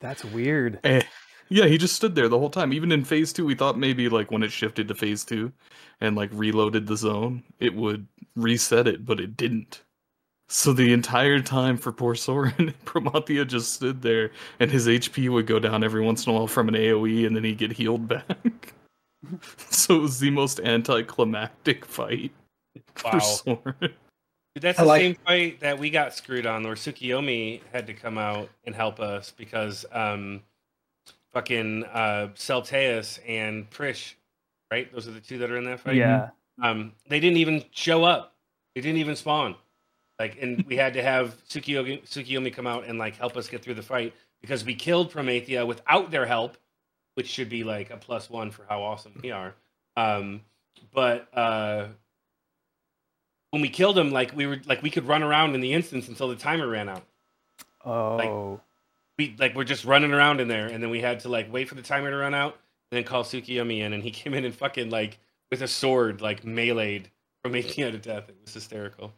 That's 0.00 0.24
weird. 0.24 0.80
Eh, 0.84 1.02
yeah, 1.48 1.66
he 1.66 1.78
just 1.78 1.96
stood 1.96 2.14
there 2.14 2.28
the 2.28 2.38
whole 2.38 2.50
time. 2.50 2.72
Even 2.72 2.90
in 2.90 3.04
phase 3.04 3.32
two, 3.32 3.44
we 3.44 3.54
thought 3.54 3.78
maybe 3.78 4.08
like 4.08 4.30
when 4.30 4.42
it 4.42 4.50
shifted 4.50 4.88
to 4.88 4.94
phase 4.94 5.24
two 5.24 5.52
and 6.00 6.16
like 6.16 6.30
reloaded 6.32 6.86
the 6.86 6.96
zone, 6.96 7.42
it 7.60 7.74
would 7.74 8.06
reset 8.34 8.88
it, 8.88 9.04
but 9.04 9.20
it 9.20 9.36
didn't. 9.36 9.82
So 10.48 10.72
the 10.72 10.92
entire 10.92 11.40
time 11.40 11.76
for 11.76 11.92
poor 11.92 12.14
Soren, 12.14 12.74
Promathia 12.84 13.46
just 13.46 13.72
stood 13.74 14.02
there 14.02 14.32
and 14.60 14.70
his 14.70 14.86
HP 14.86 15.30
would 15.30 15.46
go 15.46 15.58
down 15.58 15.84
every 15.84 16.02
once 16.02 16.26
in 16.26 16.32
a 16.32 16.34
while 16.34 16.46
from 16.46 16.68
an 16.68 16.74
AoE 16.74 17.26
and 17.26 17.34
then 17.34 17.44
he'd 17.44 17.58
get 17.58 17.72
healed 17.72 18.08
back. 18.08 18.74
so 19.70 19.96
it 19.96 20.00
was 20.02 20.18
the 20.20 20.30
most 20.30 20.60
anticlimactic 20.60 21.84
fight 21.84 22.32
Wow. 23.04 23.10
for 23.12 23.20
Soren. 23.20 23.74
Dude, 23.80 23.92
that's 24.62 24.78
I 24.78 24.82
the 24.82 24.88
like- 24.88 25.00
same 25.02 25.14
fight 25.26 25.60
that 25.60 25.78
we 25.78 25.90
got 25.90 26.14
screwed 26.14 26.46
on, 26.46 26.62
where 26.64 26.74
Tsukiyomi 26.74 27.60
had 27.72 27.86
to 27.86 27.94
come 27.94 28.18
out 28.18 28.48
and 28.64 28.74
help 28.74 29.00
us 29.00 29.30
because 29.30 29.84
um, 29.92 30.42
fucking 31.32 31.84
uh, 31.84 32.28
Selh'teus 32.34 33.18
and 33.26 33.68
Prishe, 33.70 34.14
right? 34.70 34.92
Those 34.92 35.08
are 35.08 35.12
the 35.12 35.20
two 35.20 35.38
that 35.38 35.50
are 35.50 35.56
in 35.56 35.64
that 35.64 35.80
fight. 35.80 35.96
Yeah. 35.96 36.30
Um, 36.62 36.92
they 37.08 37.18
didn't 37.20 37.38
even 37.38 37.64
show 37.72 38.04
up. 38.04 38.34
They 38.74 38.80
didn't 38.82 38.98
even 38.98 39.16
spawn. 39.16 39.54
Like, 40.18 40.38
and 40.40 40.62
we 40.66 40.76
had 40.76 40.92
to 40.94 41.02
have 41.02 41.36
Tsukiyomi, 41.48 42.02
Tsukiyomi 42.06 42.52
come 42.54 42.66
out 42.66 42.84
and 42.86 42.98
like 42.98 43.16
help 43.16 43.36
us 43.36 43.48
get 43.48 43.62
through 43.62 43.74
the 43.74 43.82
fight 43.82 44.12
because 44.42 44.64
we 44.64 44.74
killed 44.74 45.10
Promathia 45.12 45.66
without 45.66 46.10
their 46.10 46.26
help, 46.26 46.56
which 47.14 47.26
should 47.28 47.48
be 47.48 47.64
like 47.64 47.90
a 47.90 47.96
plus 47.96 48.28
one 48.30 48.50
for 48.50 48.64
how 48.68 48.82
awesome 48.82 49.18
we 49.22 49.30
are. 49.30 49.54
Um, 49.96 50.42
but 50.92 51.28
uh, 51.36 51.86
when 53.50 53.62
we 53.62 53.68
killed 53.68 53.98
him, 53.98 54.10
like 54.10 54.34
we 54.34 54.46
were 54.46 54.60
like 54.66 54.82
we 54.82 54.90
could 54.90 55.06
run 55.06 55.22
around 55.22 55.54
in 55.54 55.60
the 55.60 55.72
instance 55.72 56.08
until 56.08 56.28
the 56.28 56.36
timer 56.36 56.66
ran 56.68 56.88
out. 56.88 57.02
Oh. 57.84 58.60
We 59.18 59.36
like 59.38 59.54
we're 59.54 59.64
just 59.64 59.84
running 59.84 60.12
around 60.12 60.40
in 60.40 60.48
there, 60.48 60.66
and 60.66 60.82
then 60.82 60.90
we 60.90 61.00
had 61.00 61.20
to 61.20 61.28
like 61.28 61.52
wait 61.52 61.68
for 61.68 61.74
the 61.74 61.82
timer 61.82 62.10
to 62.10 62.16
run 62.16 62.34
out, 62.34 62.54
and 62.90 62.96
then 62.96 63.04
call 63.04 63.24
Tsukiyomi 63.24 63.80
in, 63.80 63.92
and 63.92 64.02
he 64.02 64.10
came 64.10 64.32
in 64.34 64.44
and 64.44 64.54
fucking 64.54 64.90
like 64.90 65.18
with 65.50 65.60
a 65.62 65.68
sword 65.68 66.22
like 66.22 66.42
meleeed 66.44 67.04
Promathia 67.44 67.90
to 67.92 67.98
death. 67.98 68.28
It 68.28 68.36
was 68.44 68.54
hysterical. 68.54 69.12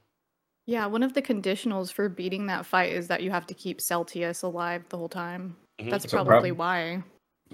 Yeah, 0.67 0.87
one 0.87 1.03
of 1.03 1.13
the 1.13 1.23
conditionals 1.23 1.93
for 1.93 2.09
beating 2.09 2.47
that 2.47 2.65
fight 2.67 2.93
is 2.93 3.09
that 3.09 3.23
you 3.23 3.31
have 3.31 3.47
to 3.49 3.55
keep 3.55 3.79
Selh'teus 3.81 4.43
alive 4.43 4.85
the 4.89 4.97
whole 4.97 5.11
time. 5.11 5.57
Mhm. 5.79 5.91
That's 5.91 6.11
So 6.11 6.25
probably 6.25 6.51
prob- 6.51 6.59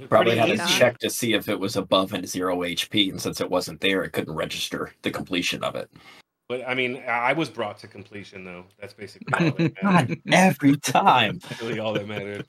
why. 0.00 0.06
Probably 0.08 0.36
had 0.36 0.46
to 0.46 0.54
easy. 0.54 0.78
check 0.78 0.98
to 0.98 1.10
see 1.10 1.34
if 1.34 1.48
it 1.48 1.58
was 1.58 1.76
above 1.76 2.12
and 2.12 2.28
zero 2.28 2.58
HP, 2.60 3.10
and 3.10 3.20
since 3.20 3.40
it 3.40 3.50
wasn't 3.50 3.80
there, 3.80 4.02
it 4.02 4.10
couldn't 4.12 4.34
register 4.34 4.92
the 5.02 5.10
completion 5.10 5.62
of 5.64 5.74
it. 5.76 5.90
But 6.48 6.66
I 6.66 6.74
mean, 6.74 7.02
I 7.06 7.32
was 7.32 7.48
brought 7.48 7.78
to 7.78 7.86
completion 7.86 8.44
though. 8.44 8.64
That's 8.80 8.92
basically 8.92 9.32
all 9.32 9.52
that 9.52 9.74
mattered. 9.82 10.08
God, 10.08 10.18
every 10.32 10.76
time. 10.82 11.40
really 11.60 11.78
all 11.78 11.92
that 11.94 12.08
mattered. 12.08 12.44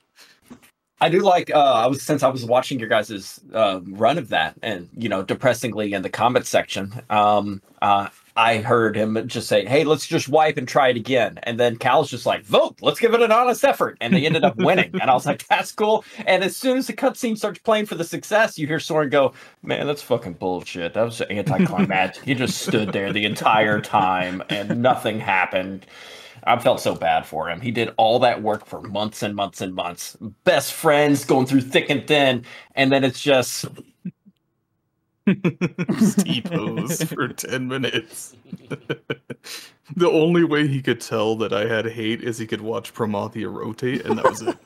I 1.00 1.08
do 1.08 1.20
like 1.20 1.50
uh 1.50 1.58
I 1.58 1.86
was 1.86 2.02
since 2.02 2.22
I 2.22 2.28
was 2.28 2.44
watching 2.44 2.78
your 2.78 2.88
guys' 2.88 3.40
uh, 3.52 3.80
run 3.84 4.18
of 4.18 4.28
that 4.28 4.54
and 4.62 4.88
you 4.96 5.08
know 5.08 5.22
depressingly 5.22 5.92
in 5.94 6.02
the 6.02 6.08
comment 6.08 6.46
section 6.46 6.92
um 7.10 7.60
uh 7.80 8.08
I 8.36 8.58
heard 8.58 8.96
him 8.96 9.28
just 9.28 9.48
say 9.48 9.64
hey 9.66 9.84
let's 9.84 10.06
just 10.06 10.28
wipe 10.28 10.56
and 10.56 10.66
try 10.66 10.88
it 10.88 10.96
again. 10.96 11.38
And 11.42 11.58
then 11.58 11.76
Cal's 11.76 12.10
just 12.10 12.26
like 12.26 12.44
vote. 12.44 12.76
Let's 12.80 13.00
give 13.00 13.14
it 13.14 13.22
an 13.22 13.32
honest 13.32 13.64
effort. 13.64 13.98
And 14.00 14.14
they 14.14 14.26
ended 14.26 14.44
up 14.44 14.56
winning. 14.58 14.90
And 15.00 15.10
I 15.10 15.14
was 15.14 15.26
like 15.26 15.46
that's 15.48 15.72
cool. 15.72 16.04
And 16.26 16.42
as 16.42 16.56
soon 16.56 16.78
as 16.78 16.86
the 16.86 16.92
cutscene 16.92 17.36
starts 17.36 17.58
playing 17.58 17.86
for 17.86 17.94
the 17.94 18.04
success 18.04 18.58
you 18.58 18.66
hear 18.66 18.80
Soren 18.80 19.10
go 19.10 19.32
man 19.62 19.86
that's 19.86 20.02
fucking 20.02 20.34
bullshit. 20.34 20.94
That 20.94 21.04
was 21.04 21.20
anticlimactic. 21.20 22.24
He 22.24 22.34
just 22.34 22.58
stood 22.58 22.92
there 22.92 23.12
the 23.12 23.24
entire 23.24 23.80
time 23.80 24.42
and 24.48 24.82
nothing 24.82 25.20
happened. 25.20 25.86
I 26.44 26.58
felt 26.58 26.80
so 26.80 26.94
bad 26.94 27.24
for 27.24 27.48
him. 27.48 27.60
He 27.60 27.70
did 27.70 27.90
all 27.96 28.18
that 28.20 28.42
work 28.42 28.66
for 28.66 28.80
months 28.80 29.22
and 29.22 29.34
months 29.36 29.60
and 29.60 29.74
months. 29.74 30.16
Best 30.44 30.72
friends 30.72 31.24
going 31.24 31.46
through 31.46 31.60
thick 31.60 31.88
and 31.88 32.06
thin, 32.06 32.44
and 32.74 32.90
then 32.90 33.04
it's 33.04 33.22
just 33.22 33.66
T 35.26 36.40
pose 36.44 37.02
for 37.04 37.28
10 37.28 37.68
minutes. 37.68 38.34
the 39.96 40.10
only 40.10 40.44
way 40.44 40.66
he 40.66 40.82
could 40.82 41.00
tell 41.00 41.36
that 41.36 41.52
I 41.52 41.66
had 41.66 41.86
hate 41.86 42.22
is 42.22 42.38
he 42.38 42.46
could 42.46 42.60
watch 42.60 42.92
Promathia 42.92 43.52
rotate, 43.52 44.04
and 44.04 44.18
that 44.18 44.24
was 44.24 44.42
it. 44.42 44.58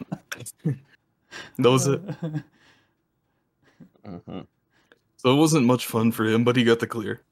That 1.58 1.68
was 1.70 1.88
it. 1.88 2.00
Mhm. 4.06 4.46
So 5.16 5.32
it 5.32 5.36
wasn't 5.36 5.66
much 5.66 5.86
fun 5.86 6.12
for 6.12 6.24
him, 6.24 6.44
but 6.44 6.54
he 6.54 6.62
got 6.62 6.78
the 6.78 6.86
clear. 6.86 7.22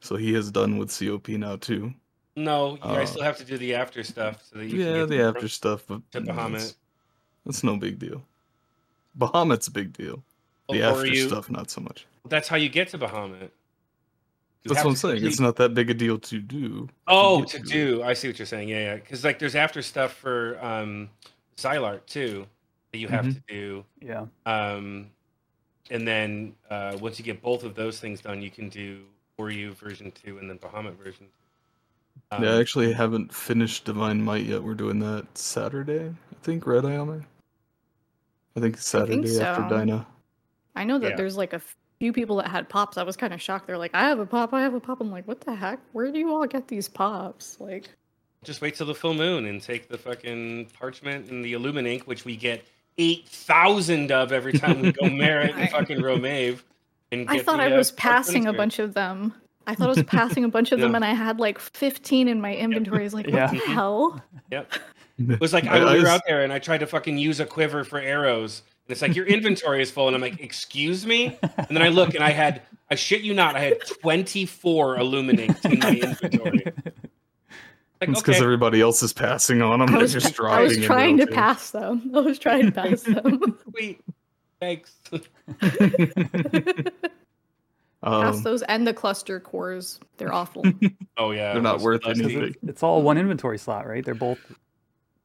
So 0.00 0.16
he 0.16 0.34
is 0.34 0.50
done 0.50 0.76
with 0.76 0.90
COP 0.96 1.28
now 1.28 1.56
too. 1.56 1.94
No, 2.36 2.72
you 2.72 2.78
guys 2.78 3.08
Uh, 3.08 3.12
still 3.12 3.22
have 3.22 3.38
to 3.38 3.44
do 3.44 3.56
the 3.56 3.74
after 3.74 4.04
stuff 4.04 4.44
so 4.44 4.58
that 4.58 4.66
you 4.66 4.78
Yeah, 4.78 5.00
can 5.00 5.08
the 5.08 5.16
get 5.16 5.26
after 5.26 5.48
stuff, 5.48 5.84
but 5.86 6.02
to 6.12 6.20
Bahamut. 6.20 6.52
That's, 6.52 6.76
that's 7.46 7.64
no 7.64 7.76
big 7.78 7.98
deal. 7.98 8.22
Bahamut's 9.18 9.68
a 9.68 9.70
big 9.70 9.94
deal. 9.94 10.22
The 10.68 10.82
Or 10.82 10.92
after 10.96 11.06
you- 11.06 11.28
stuff, 11.28 11.48
not 11.50 11.70
so 11.70 11.80
much. 11.80 12.06
That's 12.28 12.48
how 12.48 12.56
you 12.56 12.68
get 12.68 12.88
to 12.88 12.98
Bahamut. 12.98 13.50
You 14.64 14.74
That's 14.74 14.84
what 14.84 14.90
I'm 14.90 14.96
saying. 14.96 15.14
complete- 15.16 15.28
It's 15.30 15.38
not 15.40 15.56
that 15.56 15.74
big 15.74 15.90
a 15.90 15.94
deal 15.94 16.18
to 16.18 16.40
do. 16.40 16.88
Oh, 17.06 17.40
get 17.42 17.50
to 17.50 17.56
it. 17.58 17.66
do. 17.66 18.02
I 18.02 18.14
see 18.14 18.26
what 18.28 18.38
you're 18.38 18.46
saying. 18.46 18.68
Yeah, 18.68 18.78
yeah. 18.80 18.94
Because 18.96 19.22
like 19.22 19.38
there's 19.38 19.54
after 19.54 19.80
stuff 19.80 20.12
for 20.14 20.58
um 20.64 21.08
Zilart 21.56 22.04
too 22.06 22.46
that 22.90 22.98
you 22.98 23.06
have 23.08 23.26
Mhm. 23.26 23.34
to 23.34 23.42
do. 23.46 23.84
yeah. 24.00 24.26
Um 24.44 25.10
and 25.88 26.06
then 26.08 26.56
uh 26.68 26.98
once 27.00 27.16
you 27.20 27.24
get 27.24 27.40
both 27.40 27.62
of 27.62 27.76
those 27.76 28.00
things 28.00 28.20
done, 28.20 28.42
you 28.42 28.50
can 28.50 28.68
do 28.68 29.04
Ouryu 29.38 29.72
version 29.76 30.10
two 30.10 30.38
and 30.38 30.50
then 30.50 30.58
Bahamut 30.58 30.96
version. 30.96 31.26
Um, 32.32 32.42
yeah, 32.42 32.54
I 32.56 32.60
actually 32.60 32.92
haven't 32.92 33.32
finished 33.32 33.84
Divine 33.84 34.20
Might 34.24 34.46
yet. 34.46 34.64
We're 34.64 34.74
doing 34.74 34.98
that 34.98 35.26
Saturday, 35.38 36.08
I 36.08 36.34
think, 36.42 36.66
Red 36.66 36.82
Ayame? 36.82 37.24
I 38.56 38.60
think 38.60 38.78
Saturday 38.78 39.38
after 39.40 39.62
so. 39.62 39.68
Dinah. 39.68 40.06
I 40.76 40.84
know 40.84 40.98
that 40.98 41.10
Yeah. 41.10 41.16
there's 41.16 41.36
like 41.36 41.52
a 41.52 41.60
few 41.98 42.12
people 42.12 42.36
that 42.36 42.48
had 42.48 42.68
pops. 42.68 42.96
I 42.98 43.02
was 43.02 43.16
kind 43.16 43.32
of 43.32 43.40
shocked. 43.40 43.66
They're 43.66 43.78
like, 43.78 43.94
I 43.94 44.02
have 44.08 44.18
a 44.18 44.26
pop, 44.26 44.52
I 44.52 44.60
have 44.60 44.74
a 44.74 44.80
pop. 44.80 45.00
I'm 45.00 45.10
like, 45.10 45.26
what 45.26 45.40
the 45.40 45.54
heck? 45.54 45.80
Where 45.92 46.12
do 46.12 46.18
you 46.18 46.30
all 46.34 46.46
get 46.46 46.68
these 46.68 46.88
pops? 46.88 47.58
Like, 47.60 47.88
just 48.44 48.60
wait 48.60 48.74
till 48.76 48.86
the 48.86 48.94
full 48.94 49.14
moon 49.14 49.46
and 49.46 49.60
take 49.62 49.88
the 49.88 49.98
fucking 49.98 50.66
parchment 50.78 51.30
and 51.30 51.44
the 51.44 51.54
Illuminink, 51.54 52.02
which 52.02 52.24
we 52.24 52.36
get 52.36 52.64
eight 52.98 53.28
thousand 53.28 54.12
of 54.12 54.32
every 54.32 54.52
time 54.52 54.80
we 54.82 54.92
go 54.92 55.08
merit 55.10 55.54
and 55.56 55.68
fucking 55.70 55.98
Ro'Maeve. 56.00 56.60
And 57.12 57.28
I 57.30 57.38
thought 57.40 57.58
the, 57.58 57.64
I 57.64 57.72
uh, 57.72 57.76
was 57.76 57.90
parchment 57.92 58.26
passing 58.26 58.46
a 58.46 58.52
bunch 58.52 58.78
of 58.78 58.94
them. 58.94 59.32
I 59.66 59.74
thought 59.74 59.86
I 59.86 59.92
was 59.94 60.02
passing 60.04 60.44
a 60.44 60.48
bunch 60.48 60.70
of 60.72 60.78
them, 60.80 60.92
No. 60.92 60.96
and 60.96 61.04
I 61.04 61.12
had 61.12 61.40
like 61.40 61.58
15 61.58 62.28
in 62.28 62.40
my 62.40 62.54
inventory. 62.54 63.00
I 63.00 63.02
was 63.04 63.14
like, 63.14 63.26
what 63.28 63.34
Yeah. 63.34 63.46
the 63.50 63.58
hell? 63.58 64.22
Yep. 64.50 64.72
It 65.18 65.40
was 65.40 65.54
like 65.54 65.64
I, 65.64 65.78
I- 65.78 65.80
I 65.80 65.84
we 65.84 65.90
were 65.92 65.96
was- 66.02 66.08
out 66.10 66.20
there 66.28 66.44
and 66.44 66.52
I 66.52 66.58
tried 66.58 66.80
to 66.80 66.86
fucking 66.86 67.16
use 67.16 67.40
a 67.40 67.46
quiver 67.46 67.84
for 67.84 67.98
arrows. 67.98 68.60
And 68.88 68.92
it's 68.92 69.02
like 69.02 69.16
your 69.16 69.26
inventory 69.26 69.82
is 69.82 69.90
full, 69.90 70.06
and 70.06 70.14
I'm 70.14 70.22
like, 70.22 70.40
"Excuse 70.40 71.04
me." 71.06 71.36
And 71.42 71.66
then 71.70 71.82
I 71.82 71.88
look, 71.88 72.14
and 72.14 72.22
I 72.22 72.30
had, 72.30 72.62
I 72.90 72.94
shit 72.94 73.22
you 73.22 73.34
not, 73.34 73.56
I 73.56 73.60
had 73.60 73.80
24 74.02 74.98
Illumininks 74.98 75.64
in 75.72 75.78
my 75.80 75.90
inventory. 76.08 76.62
Like, 78.00 78.10
It's 78.10 78.20
because 78.20 78.36
okay, 78.36 78.44
everybody 78.44 78.80
else 78.80 79.02
is 79.02 79.12
passing 79.12 79.60
on 79.62 79.80
them. 79.80 79.88
I 79.88 79.92
They're 79.92 80.00
was, 80.02 80.12
just 80.12 80.26
I 80.26 80.30
dropping 80.30 80.64
was 80.66 80.78
trying 80.84 81.16
to 81.16 81.22
rotate. 81.24 81.34
pass 81.34 81.70
them. 81.72 82.10
I 82.14 82.20
was 82.20 82.38
trying 82.38 82.66
to 82.66 82.72
pass 82.72 83.02
them. 83.02 83.58
sweet, 83.72 84.00
thanks. 84.60 84.94
pass 88.02 88.36
Um, 88.36 88.42
those 88.42 88.62
and 88.62 88.86
the 88.86 88.94
cluster 88.94 89.40
cores. 89.40 89.98
They're 90.18 90.32
awful. 90.32 90.64
Oh 91.16 91.32
yeah, 91.32 91.54
They're 91.54 91.62
not 91.62 91.80
worth 91.80 92.04
lusty- 92.04 92.22
anything. 92.24 92.42
It's, 92.44 92.56
it's 92.68 92.82
all 92.82 93.02
one 93.02 93.18
inventory 93.18 93.58
slot, 93.58 93.86
right? 93.88 94.04
They're 94.04 94.14
both 94.14 94.38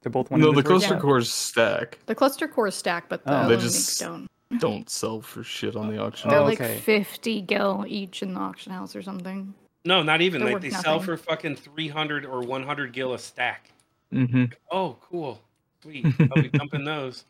they're 0.02 0.12
both 0.12 0.32
one 0.32 0.40
no, 0.42 0.52
the 0.52 0.64
cluster 0.64 0.96
Yeah. 0.96 1.00
cores 1.00 1.32
stack. 1.32 2.00
the 2.06 2.16
cluster 2.16 2.48
cores 2.48 2.76
stack, 2.76 3.08
but 3.10 3.24
the 3.24 3.46
Oh. 3.46 3.48
They 3.50 3.58
just- 3.58 4.00
don't. 4.00 4.28
Don't 4.60 4.90
sell 4.90 5.22
for 5.22 5.44
shit 5.44 5.78
on 5.78 5.90
the 5.90 5.98
auction. 5.98 6.30
They're 6.30 6.40
Oh, 6.40 6.44
like 6.44 6.60
okay. 6.60 6.78
50 6.80 7.40
gil 7.42 7.86
each 7.88 8.22
in 8.22 8.34
the 8.34 8.40
auction 8.42 8.74
house 8.74 8.98
or 8.98 9.02
something. 9.02 9.54
No, 9.86 10.04
not 10.04 10.20
even. 10.22 10.42
They're 10.42 10.48
Like 10.54 10.56
worth 10.62 10.74
they 10.74 10.78
sell 10.78 11.00
for 11.00 11.16
fucking 11.16 11.56
300 11.56 12.26
or 12.26 12.42
100 12.42 12.92
gil 12.92 13.14
a 13.14 13.18
stack. 13.20 13.72
Mm-hmm. 14.14 14.46
Oh, 14.70 14.98
cool, 15.02 15.42
sweet. 15.82 16.06
I'll 16.20 16.42
be 16.44 16.50
dumping 16.50 16.84
those. 16.84 17.24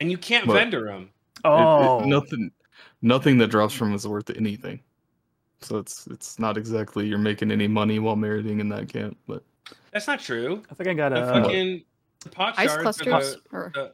And 0.00 0.10
you 0.10 0.18
can't 0.18 0.48
What? 0.48 0.54
vendor 0.54 0.86
them. 0.86 1.10
Oh, 1.44 2.00
nothing, 2.04 2.50
nothing 3.02 3.38
that 3.38 3.46
drops 3.52 3.74
from 3.74 3.94
is 3.94 4.04
worth 4.08 4.30
anything. 4.30 4.80
So 5.60 5.78
it's 5.78 6.08
it's 6.08 6.40
not 6.40 6.56
exactly 6.56 7.06
you're 7.06 7.18
making 7.18 7.52
any 7.52 7.68
money 7.68 8.00
while 8.00 8.16
meriting 8.16 8.58
in 8.58 8.68
that 8.70 8.88
camp, 8.88 9.16
but 9.28 9.44
That's 9.92 10.06
not 10.06 10.20
true. 10.20 10.62
I 10.70 10.74
think 10.74 10.88
I 10.88 10.94
got 10.94 11.10
The 11.10 11.22
a. 11.22 11.42
fucking 11.42 11.82
pot 12.32 12.54
Ice 12.58 12.70
shards 12.70 13.00
are 13.00 13.04
clusters 13.04 13.36
the- 13.50 13.56
or 13.56 13.70
the- 13.74 13.92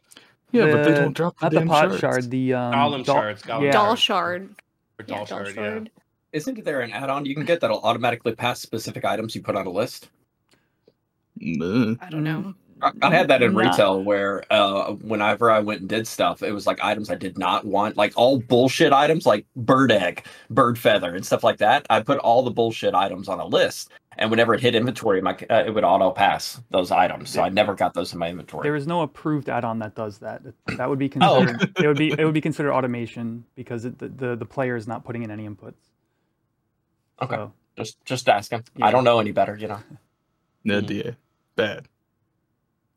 Yeah, 0.52 0.70
but 0.72 0.82
they 0.84 0.94
don't 0.94 1.12
drop 1.16 1.38
the 1.38 1.46
Not 1.46 1.52
the 1.52 1.58
damn 1.60 1.68
pot 1.68 1.80
shards. 1.88 2.00
shard, 2.00 2.30
the 2.30 2.54
um, 2.54 2.72
Golem 2.72 3.04
doll- 3.04 3.16
shards, 3.16 3.42
golem 3.42 3.62
yeah. 3.64 3.72
Doll 3.72 3.94
shard. 3.96 4.42
Or 4.98 5.04
Yeah, 5.06 5.16
doll 5.16 5.24
doll 5.26 5.26
shard, 5.44 5.54
shard. 5.54 5.90
Isn't 6.32 6.64
there 6.64 6.80
an 6.82 6.90
add-on 6.92 7.24
you 7.24 7.34
can 7.34 7.44
get 7.44 7.60
that'll 7.60 7.80
automatically 7.80 8.34
pass 8.34 8.60
specific 8.60 9.04
items 9.04 9.34
you 9.34 9.42
put 9.42 9.56
on 9.56 9.66
a 9.66 9.70
list? 9.70 10.08
I 11.40 12.08
don't 12.10 12.24
know. 12.24 12.54
I, 12.82 12.92
I 13.02 13.10
had 13.14 13.28
that 13.28 13.42
in 13.42 13.52
Nah. 13.54 13.60
retail 13.70 14.02
where 14.02 14.44
uh, 14.50 14.92
whenever 14.94 15.50
I 15.50 15.60
went 15.60 15.80
and 15.80 15.88
did 15.88 16.06
stuff, 16.06 16.42
it 16.42 16.52
was 16.52 16.66
like 16.66 16.78
items 16.84 17.08
I 17.10 17.14
did 17.14 17.38
not 17.38 17.64
want, 17.64 17.96
like 17.96 18.12
all 18.16 18.38
bullshit 18.38 18.92
items, 18.92 19.24
like 19.24 19.46
bird 19.56 19.90
egg, 19.90 20.24
bird 20.50 20.78
feather, 20.78 21.14
and 21.14 21.24
stuff 21.24 21.42
like 21.42 21.56
that. 21.58 21.86
I 21.88 22.00
put 22.00 22.18
all 22.18 22.42
the 22.42 22.50
bullshit 22.50 22.94
items 22.94 23.28
on 23.28 23.40
a 23.40 23.46
list, 23.46 23.90
and 24.18 24.30
whenever 24.30 24.52
it 24.54 24.60
hit 24.60 24.74
inventory, 24.74 25.22
my 25.22 25.32
uh, 25.48 25.64
it 25.66 25.70
would 25.74 25.84
auto 25.84 26.10
pass 26.10 26.60
those 26.70 26.90
items. 26.90 27.30
So 27.30 27.42
I 27.42 27.48
never 27.48 27.74
got 27.74 27.94
those 27.94 28.12
in 28.12 28.18
my 28.18 28.28
inventory. 28.28 28.64
There 28.64 28.76
is 28.76 28.86
no 28.86 29.00
approved 29.00 29.48
add-on 29.48 29.78
that 29.78 29.94
does 29.94 30.18
that. 30.18 30.42
That- 30.44 30.76
That 30.76 30.90
would 30.90 30.98
be 30.98 31.08
considered. 31.08 31.72
Oh, 31.78 31.82
it 31.82 31.86
would 31.86 31.96
be 31.98 32.12
it 32.12 32.24
would 32.26 32.34
be 32.34 32.40
considered 32.42 32.72
automation 32.74 33.44
because 33.54 33.86
it, 33.86 33.98
the, 33.98 34.08
the 34.08 34.36
the 34.36 34.46
player 34.46 34.76
is 34.76 34.86
not 34.86 35.02
putting 35.04 35.22
in 35.22 35.30
any 35.30 35.48
inputs. 35.48 35.74
Okay. 37.22 37.36
So, 37.36 37.52
Just 37.78 38.04
just 38.04 38.28
asking. 38.28 38.64
Yeah. 38.76 38.86
I 38.86 38.90
don't 38.90 39.04
know 39.04 39.18
any 39.18 39.32
better, 39.32 39.56
you 39.56 39.68
know. 39.68 39.78
Nah, 40.64 40.80
Mhm. 40.80 40.86
DA. 40.86 41.16
Bad. 41.54 41.88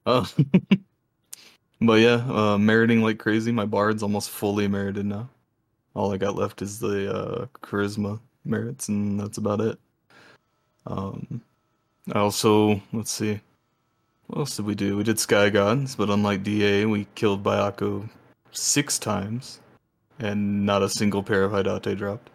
Oh. 0.06 0.28
but 1.82 2.00
yeah, 2.00 2.24
uh, 2.30 2.58
meriting 2.58 3.02
like 3.02 3.20
crazy. 3.20 3.52
My 3.52 3.66
bard's 3.66 4.04
almost 4.04 4.30
fully 4.30 4.68
merited 4.68 5.06
now. 5.06 5.30
All 5.96 6.14
I 6.14 6.18
got 6.18 6.36
left 6.36 6.62
is 6.62 6.80
the 6.80 7.14
uh, 7.14 7.46
charisma 7.62 8.20
merits, 8.46 8.88
and 8.90 9.20
that's 9.20 9.38
about 9.38 9.62
it. 9.62 9.78
Um, 10.86 11.42
I 12.14 12.20
also 12.20 12.82
let's 12.94 13.12
see, 13.12 13.40
what 14.28 14.40
else 14.40 14.56
did 14.56 14.66
we 14.66 14.76
do? 14.76 14.98
We 14.98 15.04
did 15.04 15.20
Sky 15.20 15.50
Gods, 15.50 15.96
but 15.96 16.10
unlike 16.10 16.44
DA, 16.44 16.86
we 16.86 17.06
killed 17.16 17.44
Byakko 17.44 18.10
six 18.52 18.98
times, 18.98 19.60
and 20.20 20.66
not 20.66 20.82
a 20.84 20.90
single 20.90 21.22
pair 21.22 21.44
of 21.44 21.52
Haidate 21.52 21.98
dropped. 21.98 22.30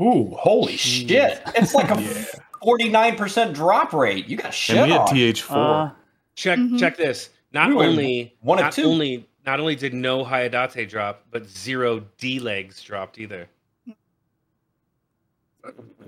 Ooh, 0.00 0.34
holy 0.38 0.74
Jeez. 0.74 1.08
shit! 1.08 1.42
It's 1.54 1.74
like 1.74 1.90
a 1.90 2.00
Yeah. 2.02 2.24
forty-nine 2.62 3.16
percent 3.16 3.54
drop 3.54 3.92
rate. 3.92 4.26
You 4.26 4.36
got 4.36 4.54
shit 4.54 4.76
and 4.76 4.86
we 4.90 4.92
had. 4.96 5.06
TH4. 5.06 5.50
uh, 5.50 5.90
Check 6.34 6.58
Mhm. 6.58 6.78
check 6.78 6.96
this. 6.96 7.30
Not 7.52 7.70
We 7.70 7.76
only 7.76 8.34
one 8.40 8.58
of 8.58 8.64
not 8.64 8.72
two. 8.72 8.84
only 8.84 9.28
not 9.44 9.60
only 9.60 9.74
did 9.76 9.92
no 9.92 10.24
Haidate 10.24 10.88
drop, 10.88 11.26
but 11.30 11.46
zero 11.46 12.04
D 12.18 12.38
legs 12.40 12.82
dropped 12.82 13.18
either. 13.18 13.48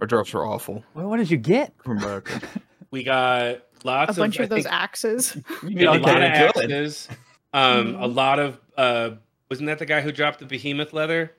Our 0.00 0.06
drops 0.06 0.32
were 0.32 0.44
awful 0.46 0.84
well, 0.94 1.08
what 1.08 1.18
did 1.18 1.30
you 1.30 1.36
get? 1.36 1.72
from 1.82 1.98
Byakko. 2.00 2.42
We 2.90 3.02
got 3.02 3.64
lots 3.82 4.16
A 4.16 4.20
bunch 4.20 4.36
of, 4.38 4.44
of 4.44 4.52
I 4.52 4.54
those 4.54 4.62
think, 4.64 4.72
axes. 4.74 5.36
we 5.64 5.74
got 5.74 5.96
a 5.96 6.00
lot 6.00 6.22
of 6.22 6.54
good. 6.54 6.70
axes. 6.70 7.08
Um, 7.52 7.96
a 7.96 8.06
Mhm. 8.08 8.14
lot 8.14 8.38
of 8.38 8.60
uh, 8.76 9.10
wasn't 9.50 9.66
that 9.66 9.80
the 9.80 9.86
guy 9.86 10.00
who 10.00 10.12
dropped 10.12 10.38
the 10.38 10.46
behemoth 10.46 10.92
leather? 10.92 11.32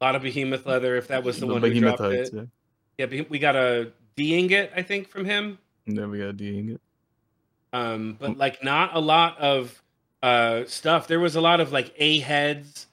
A 0.00 0.04
lot 0.04 0.16
of 0.16 0.22
behemoth 0.22 0.64
leather. 0.64 0.96
If 0.96 1.08
that 1.08 1.22
was 1.22 1.38
the, 1.38 1.46
one 1.46 1.60
who 1.60 1.80
dropped 1.80 2.00
it, 2.00 2.30
yeah. 2.98 3.06
yeah. 3.10 3.22
We 3.28 3.38
got 3.38 3.56
a 3.56 3.92
D 4.14 4.38
ingot, 4.38 4.72
I 4.74 4.80
think, 4.82 5.08
from 5.08 5.26
him. 5.26 5.58
And 5.86 5.98
then 5.98 6.10
we 6.10 6.18
got 6.18 6.34
D 6.38 6.58
ingot. 6.58 6.80
Um, 7.76 8.16
but 8.18 8.38
like 8.38 8.62
not 8.64 8.94
a 8.94 9.00
lot 9.00 9.38
of 9.38 9.82
uh, 10.22 10.64
stuff. 10.66 11.08
There 11.08 11.20
was 11.20 11.36
a 11.36 11.40
lot 11.40 11.60
of 11.60 11.72
like 11.72 11.92
A 11.98 12.18
heads 12.20 12.86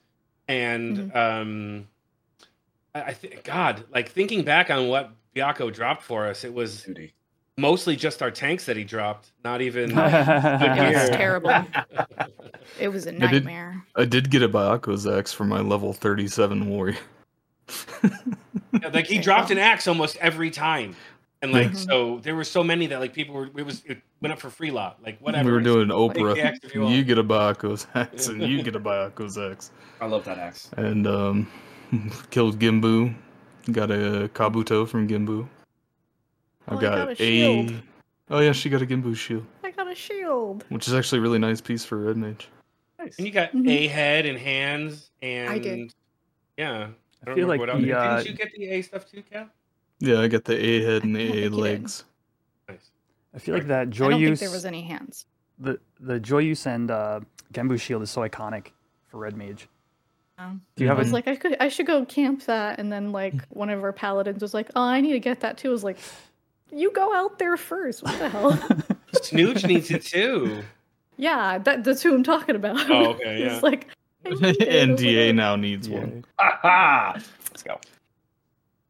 and 0.47 1.15
um, 1.15 1.87
I, 2.93 3.01
I 3.01 3.13
think 3.13 3.43
God, 3.43 3.83
like 3.93 4.09
thinking 4.09 4.43
back 4.43 4.69
on 4.69 4.87
what 4.87 5.11
Byakko 5.35 5.73
dropped 5.73 6.03
for 6.03 6.27
us, 6.27 6.43
it 6.43 6.53
was 6.53 6.87
mostly 7.57 7.95
just 7.95 8.21
our 8.21 8.31
tanks 8.31 8.65
that 8.65 8.77
he 8.77 8.83
dropped. 8.83 9.31
Not 9.43 9.61
even. 9.61 9.91
It 9.97 10.93
was 10.95 11.09
terrible. 11.09 11.65
It 12.79 12.89
was 12.89 13.05
a 13.05 13.11
nightmare. 13.11 13.83
I 13.95 14.05
did 14.05 14.29
get 14.29 14.43
a 14.43 14.49
Byakko's 14.49 15.07
axe 15.07 15.31
for 15.33 15.45
my 15.45 15.59
level 15.59 15.93
37 15.93 16.67
warrior. 16.67 16.97
Yeah, 18.81 18.89
like 18.89 19.05
he 19.05 19.19
dropped 19.19 19.51
an 19.51 19.59
axe 19.59 19.87
almost 19.87 20.17
every 20.17 20.49
time. 20.49 20.95
And 21.43 21.51
like 21.51 21.71
Mhm. 21.71 21.85
so, 21.89 22.19
there 22.23 22.35
were 22.35 22.45
so 22.45 22.63
many 22.63 22.87
that 22.87 22.99
like 23.01 23.13
people 23.13 23.35
were. 23.35 23.47
It 23.55 23.65
was 23.65 23.83
it 23.85 24.01
went 24.21 24.31
up 24.31 24.39
for 24.39 24.49
free 24.49 24.71
lot. 24.71 25.03
Like 25.03 25.19
whatever. 25.19 25.45
we 25.49 25.51
were 25.51 25.61
doing 25.61 25.89
Take 25.89 26.13
the 26.15 26.21
Oprah. 26.21 26.39
axe 26.41 26.59
if 26.63 26.73
you 26.73 26.87
You, 26.87 27.03
get 27.03 27.17
a 27.17 27.23
Byakko's 27.23 27.85
axe, 27.95 28.27
and 28.27 28.41
you 28.41 28.63
get 28.63 28.75
a 28.75 28.79
Byakko's 28.79 29.37
axe. 29.37 29.71
I 29.99 30.05
love 30.07 30.23
that 30.25 30.39
axe. 30.39 30.71
And 30.77 31.05
um, 31.05 31.47
killed 32.31 32.59
Genbu. 32.59 33.13
Got 33.71 33.91
a 33.91 34.29
Kabuto 34.33 34.87
from 34.87 35.07
Genbu. 35.07 35.47
I 36.67 36.73
Oh, 36.73 36.77
I 36.77 36.81
got, 36.81 36.95
got 36.95 37.07
a 37.09 37.11
a. 37.11 37.15
shield. 37.15 37.73
Oh 38.29 38.39
yeah, 38.39 38.53
she 38.53 38.69
got 38.69 38.81
a 38.81 38.85
Genbu 38.85 39.13
shield, 39.15 39.45
I 39.65 39.71
got 39.71 39.91
a 39.91 39.95
shield. 39.95 40.63
which 40.69 40.87
is 40.87 40.93
actually 40.93 41.19
a 41.19 41.21
really 41.21 41.39
nice 41.39 41.59
piece 41.59 41.83
for 41.83 41.97
Red 41.97 42.15
Mage. 42.15 42.47
Nice. 42.99 43.17
And 43.17 43.27
you 43.27 43.33
got 43.33 43.51
Mhm. 43.51 43.69
a 43.69 43.87
head 43.87 44.25
and 44.25 44.37
hands 44.39 45.11
and 45.21 45.49
I 45.49 45.59
did. 45.59 45.93
Yeah. 46.57 46.87
I 47.21 47.25
don't 47.25 47.35
feel 47.35 47.47
like 47.47 47.59
what 47.59 47.69
else. 47.69 47.81
the, 47.81 47.91
uh, 47.93 48.15
Didn't 48.23 48.27
you 48.31 48.37
get 48.37 48.51
the 48.55 48.65
A 48.69 48.81
stuff 48.81 49.09
too, 49.11 49.23
Cal? 49.29 49.49
Yeah, 50.03 50.19
I 50.19 50.27
got 50.27 50.43
the 50.43 50.57
A 50.61 50.83
head 50.83 51.03
and 51.05 51.15
the 51.15 51.45
A 51.45 51.49
legs. 51.49 52.03
Nice. 52.67 52.89
I 53.33 53.39
feel 53.39 53.55
like 53.55 53.67
that 53.67 53.79
I 53.79 53.85
don't 53.85 54.09
think 54.11 54.21
Joyous, 54.21 54.39
there 54.41 54.51
was 54.51 54.65
any 54.65 54.81
hands. 54.81 55.25
the 55.59 55.79
the 56.01 56.19
Joyous 56.19 56.67
and 56.67 56.91
uh, 56.91 57.21
Genbu 57.53 57.79
shield 57.79 58.01
is 58.01 58.11
so 58.11 58.19
iconic 58.21 58.67
for 59.07 59.17
Red 59.19 59.37
Mage. 59.37 59.69
Um, 60.37 60.61
Do 60.75 60.83
you 60.83 60.89
have 60.89 60.97
I 60.97 61.01
a 61.01 61.03
was 61.05 61.13
like, 61.13 61.27
I 61.29 61.35
could, 61.37 61.55
I 61.61 61.69
should 61.69 61.85
go 61.85 62.03
camp 62.03 62.43
that, 62.47 62.79
and 62.79 62.91
then 62.91 63.13
like 63.13 63.33
one 63.49 63.69
of 63.69 63.81
our 63.81 63.93
paladins 63.93 64.41
was 64.41 64.53
like, 64.53 64.69
"Oh, 64.75 64.81
I 64.81 64.99
need 64.99 65.13
to 65.13 65.19
get 65.19 65.39
that 65.39 65.57
too." 65.57 65.69
I 65.69 65.71
was 65.71 65.83
like, 65.85 65.99
"You 66.69 66.91
go 66.91 67.15
out 67.15 67.39
there 67.39 67.55
first. 67.55 68.03
What 68.03 68.19
the 68.19 68.27
hell?" 68.27 68.59
Snooch 69.21 69.63
needs 69.65 69.89
it 69.89 70.03
too. 70.03 70.63
yeah, 71.17 71.59
that, 71.59 71.85
that's 71.85 72.01
who 72.01 72.13
I'm 72.13 72.23
talking 72.23 72.57
about. 72.57 72.89
Oh, 72.89 73.11
okay, 73.13 73.37
He's 73.43 73.53
yeah. 73.53 73.59
like, 73.63 73.87
"I 74.25 74.29
need 74.31 74.41
it." 74.43 74.59
Like, 74.59 74.69
NDA 74.69 75.33
now 75.33 75.55
needs 75.55 75.87
Yeah. 75.87 75.99
one. 75.99 76.25
Ha 76.39 77.13
Let's 77.15 77.63
go. 77.63 77.79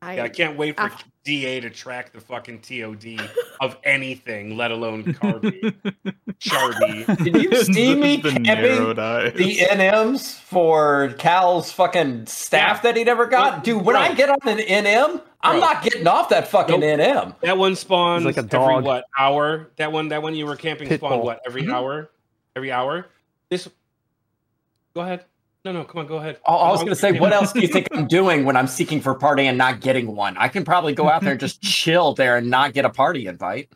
I, 0.04 0.16
Yeah, 0.16 0.24
I 0.24 0.30
can't 0.30 0.58
wait 0.58 0.76
for 0.76 0.84
Ah. 0.84 1.00
DA 1.26 1.62
to 1.62 1.70
track 1.70 2.12
the 2.12 2.20
fucking 2.20 2.60
TOD 2.60 3.18
of 3.62 3.78
anything, 3.86 4.58
let 4.58 4.72
alone 4.72 5.06
Carby, 5.06 5.74
Charby. 6.40 7.06
Did 7.24 7.42
you 7.44 7.64
see 7.64 7.96
me 7.96 8.18
the 8.18 8.32
camping 8.32 8.44
narrowed 8.44 8.98
the 8.98 9.56
NMs 9.72 10.38
for 10.38 11.14
Cal's 11.18 11.72
fucking 11.72 12.26
staff 12.26 12.78
Yeah. 12.78 12.82
that 12.92 12.98
he 12.98 13.06
never 13.06 13.26
got? 13.26 13.54
Well, 13.54 13.62
Dude, 13.62 13.86
when 13.86 13.94
bro. 13.96 14.02
I 14.02 14.14
get 14.14 14.30
on 14.30 14.38
an 14.50 14.58
NM, 14.60 15.22
I'm 15.40 15.60
Bro. 15.60 15.60
not 15.62 15.82
getting 15.84 16.08
off 16.08 16.28
that 16.30 16.50
fucking 16.50 16.82
Nope. 16.82 17.00
NM. 17.00 17.36
That 17.42 17.58
one 17.58 17.76
spawns 17.78 18.26
like 18.26 18.36
a 18.36 18.40
every 18.40 18.50
dog. 18.50 18.84
what 18.84 19.06
hour? 19.18 19.72
That 19.78 19.94
one, 19.94 20.10
that 20.10 20.22
one 20.22 20.36
you 20.36 20.46
were 20.46 20.58
camping 20.58 20.90
Pit 20.90 21.00
spawned 21.00 21.16
bull. 21.20 21.26
what 21.26 21.40
every 21.48 21.64
Mhm. 21.64 21.74
hour? 21.74 22.10
Every 22.56 22.72
hour. 22.74 23.08
This. 23.50 23.70
Go 24.94 25.02
ahead. 25.02 25.24
No, 25.66 25.72
no, 25.72 25.86
come 25.86 26.00
on, 26.02 26.08
go 26.08 26.18
ahead. 26.18 26.40
Oh, 26.46 26.58
I 26.58 26.72
was 26.72 26.82
going 26.82 26.92
to 26.92 26.96
say, 26.96 27.14
what 27.14 27.32
else 27.32 27.54
do 27.54 27.62
you 27.62 27.70
think 27.70 27.88
I'm 27.94 28.06
doing 28.20 28.44
when 28.44 28.58
I'm 28.58 28.68
seeking 28.68 29.00
for 29.00 29.12
a 29.12 29.16
party 29.16 29.48
and 29.48 29.58
not 29.58 29.80
getting 29.80 30.14
one? 30.14 30.36
I 30.38 30.50
can 30.50 30.66
probably 30.66 30.94
go 30.94 31.10
out 31.10 31.22
there 31.22 31.32
and 31.32 31.40
just 31.40 31.62
chill 31.64 32.14
there 32.14 32.36
and 32.38 32.50
not 32.50 32.74
get 32.74 32.84
a 32.84 32.90
party 32.90 33.28
invite. 33.28 33.70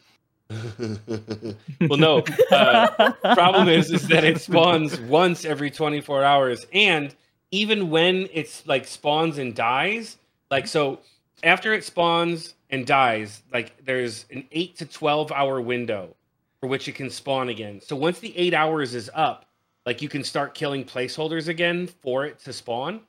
well, 0.49 1.97
no. 1.97 2.23
Uh, 2.51 3.11
problem 3.33 3.69
is, 3.69 3.89
is 3.91 4.07
that 4.09 4.25
it 4.25 4.41
spawns 4.41 4.99
once 5.01 5.45
every 5.45 5.71
24 5.71 6.23
hours, 6.23 6.67
and 6.73 7.15
even 7.51 7.89
when 7.89 8.27
it's 8.33 8.67
like 8.67 8.85
spawns 8.85 9.37
and 9.37 9.55
dies, 9.55 10.17
like 10.51 10.67
so, 10.67 10.99
after 11.43 11.73
it 11.73 11.83
spawns 11.83 12.53
and 12.69 12.85
dies, 12.85 13.43
like 13.53 13.73
there's 13.85 14.25
an 14.31 14.45
eight 14.51 14.77
to 14.77 14.85
12 14.85 15.31
hour 15.31 15.61
window 15.61 16.15
for 16.59 16.67
which 16.67 16.87
it 16.87 16.95
can 16.95 17.09
spawn 17.09 17.49
again. 17.49 17.79
So 17.81 17.95
once 17.95 18.19
the 18.19 18.35
eight 18.37 18.53
hours 18.53 18.93
is 18.95 19.09
up, 19.13 19.46
like 19.87 20.01
you 20.01 20.09
can 20.09 20.21
start 20.21 20.53
killing 20.53 20.83
placeholders 20.83 21.47
again 21.47 21.87
for 21.87 22.25
it 22.25 22.39
to 22.39 22.51
spawn. 22.51 22.99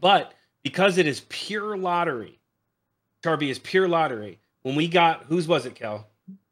But 0.00 0.32
because 0.62 0.96
it 0.96 1.06
is 1.06 1.20
pure 1.28 1.76
lottery, 1.76 2.40
Charby 3.22 3.50
is 3.50 3.58
pure 3.58 3.86
lottery. 3.86 4.40
When 4.62 4.74
we 4.74 4.88
got 4.88 5.24
whose 5.24 5.46
was 5.46 5.66
it, 5.66 5.74
Kel? 5.74 6.06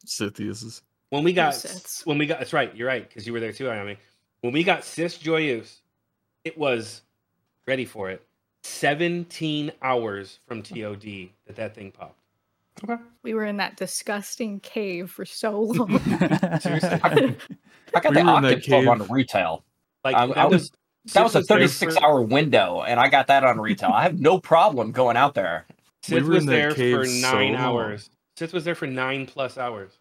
Sithius's. 0.04 0.82
When 1.08 1.24
we 1.24 1.32
got 1.32 1.54
Siths. 1.54 2.04
when 2.04 2.18
we 2.18 2.26
got 2.26 2.38
that's 2.38 2.52
right, 2.52 2.74
you're 2.76 2.86
right, 2.86 3.08
because 3.08 3.26
you 3.26 3.32
were 3.32 3.40
there 3.40 3.52
too, 3.52 3.64
Ayame. 3.64 3.96
When 4.42 4.52
we 4.52 4.62
got 4.62 4.84
Sis 4.84 5.16
Joyous, 5.16 5.80
it 6.44 6.58
was 6.58 7.00
ready 7.66 7.86
for 7.86 8.10
it. 8.10 8.22
17 8.62 9.72
hours 9.80 10.38
from 10.46 10.62
TOD 10.62 11.30
that 11.46 11.56
that 11.56 11.74
thing 11.74 11.92
popped. 11.92 12.20
We 13.22 13.34
were 13.34 13.44
in 13.44 13.56
that 13.58 13.76
disgusting 13.76 14.60
cave 14.60 15.10
for 15.10 15.24
so 15.24 15.60
long. 15.62 15.98
Seriously? 16.60 17.00
I 17.02 18.00
got 18.00 18.10
We 18.10 18.16
the 18.16 18.24
were 18.24 18.36
in 18.36 18.42
that 18.42 18.44
Octave 18.44 18.62
Club 18.64 18.80
cave. 18.82 18.88
on 18.88 19.02
retail. 19.08 19.64
Like 20.04 20.16
I- 20.16 20.24
I 20.24 20.44
was 20.46 20.70
That 21.14 21.22
was 21.24 21.34
a 21.34 21.42
36 21.42 21.96
for- 21.96 22.04
hour 22.04 22.22
window, 22.22 22.82
and 22.82 22.98
I 23.00 23.08
got 23.08 23.26
that 23.28 23.44
on 23.44 23.60
retail. 23.60 23.90
I 23.90 24.02
have 24.02 24.18
no 24.20 24.38
problem 24.40 24.92
going 24.92 25.16
out 25.16 25.34
there. 25.34 25.66
Sis 26.02 26.22
were 26.22 26.30
was 26.30 26.42
in 26.42 26.46
there 26.46 26.72
cave 26.74 26.96
for 26.96 27.04
nine 27.06 27.54
long. 27.54 27.62
hours. 27.62 28.10
Sis 28.36 28.52
was 28.52 28.64
there 28.64 28.74
for 28.74 28.86
nine 28.86 29.26
plus 29.26 29.56
hours. 29.58 29.98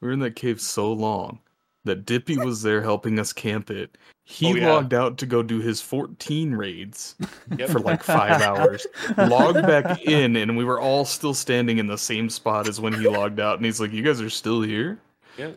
We 0.00 0.08
were 0.08 0.12
in 0.14 0.20
that 0.20 0.36
cave 0.36 0.60
so 0.60 0.92
long 0.92 1.38
that 1.84 2.06
Dippy 2.06 2.36
was 2.36 2.62
there 2.62 2.80
helping 2.82 3.18
us 3.18 3.32
camp 3.32 3.70
it. 3.70 3.96
He 4.24 4.52
Oh, 4.52 4.54
yeah. 4.54 4.72
logged 4.72 4.94
out 4.94 5.18
to 5.18 5.26
go 5.26 5.42
do 5.42 5.60
his 5.60 5.80
14 5.80 6.54
raids 6.54 7.16
Yep. 7.58 7.70
for 7.70 7.80
like 7.80 8.02
five 8.04 8.40
hours. 8.40 8.86
Logged 9.16 9.62
back 9.62 10.00
in, 10.02 10.36
and 10.36 10.56
we 10.56 10.64
were 10.64 10.80
all 10.80 11.04
still 11.04 11.34
standing 11.34 11.78
in 11.78 11.88
the 11.88 11.98
same 11.98 12.30
spot 12.30 12.68
as 12.68 12.80
when 12.80 12.92
he 12.92 13.08
logged 13.08 13.40
out. 13.40 13.56
And 13.56 13.64
he's 13.66 13.80
like, 13.80 13.92
"You 13.92 14.02
guys 14.02 14.20
are 14.20 14.30
still 14.30 14.62
here?" 14.62 15.00
Yeah. 15.36 15.50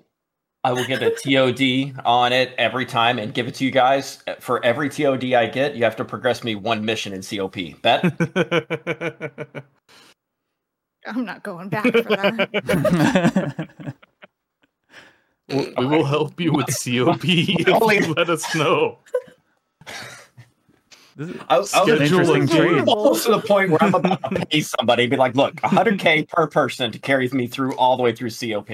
I 0.64 0.74
will 0.74 0.86
get 0.86 1.04
a 1.04 1.12
TOD 1.12 1.94
on 2.06 2.34
it 2.34 2.56
every 2.58 2.88
time 2.88 3.20
and 3.20 3.32
give 3.36 3.48
it 3.48 3.54
to 3.56 3.64
you 3.66 3.70
guys. 3.70 4.24
For 4.40 4.66
every 4.66 4.90
TOD 4.90 5.36
I 5.36 5.46
get, 5.46 5.76
you 5.76 5.84
have 5.84 5.96
to 5.98 6.04
progress 6.06 6.44
me 6.44 6.56
one 6.56 6.84
mission 6.84 7.14
in 7.14 7.22
COP. 7.22 7.80
Bet? 7.84 8.04
I'm 11.06 11.24
not 11.24 11.44
going 11.44 11.70
back 11.70 11.84
for 11.84 12.02
that. 12.02 13.70
we 15.78 15.86
will 15.86 16.06
help 16.06 16.40
you 16.40 16.52
with 16.54 16.68
COP 16.68 17.20
if 17.26 17.68
Only- 17.68 17.98
you 18.00 18.14
let 18.18 18.30
us 18.30 18.56
know. 18.56 19.00
This 21.16 21.30
is- 21.30 21.38
I, 21.48 21.56
I 21.56 21.60
was 21.60 21.70
Schedule 21.72 22.02
interesting 22.02 22.44
a 22.44 22.48
trade. 22.48 22.88
almost 22.90 23.26
to 23.26 23.32
the 23.32 23.40
point 23.40 23.70
where 23.70 23.82
I'm 23.82 23.94
about 23.96 24.22
to 24.34 24.46
pay 24.48 24.60
somebody, 24.62 25.08
be 25.08 25.16
like, 25.16 25.34
"Look, 25.36 25.56
100k 25.62 26.28
per 26.28 26.48
person 26.48 26.92
to 26.92 27.00
carry 27.00 27.30
me 27.30 27.48
through 27.48 27.74
all 27.78 27.96
the 27.96 28.04
way 28.04 28.12
through 28.14 28.32
COP. 28.32 28.70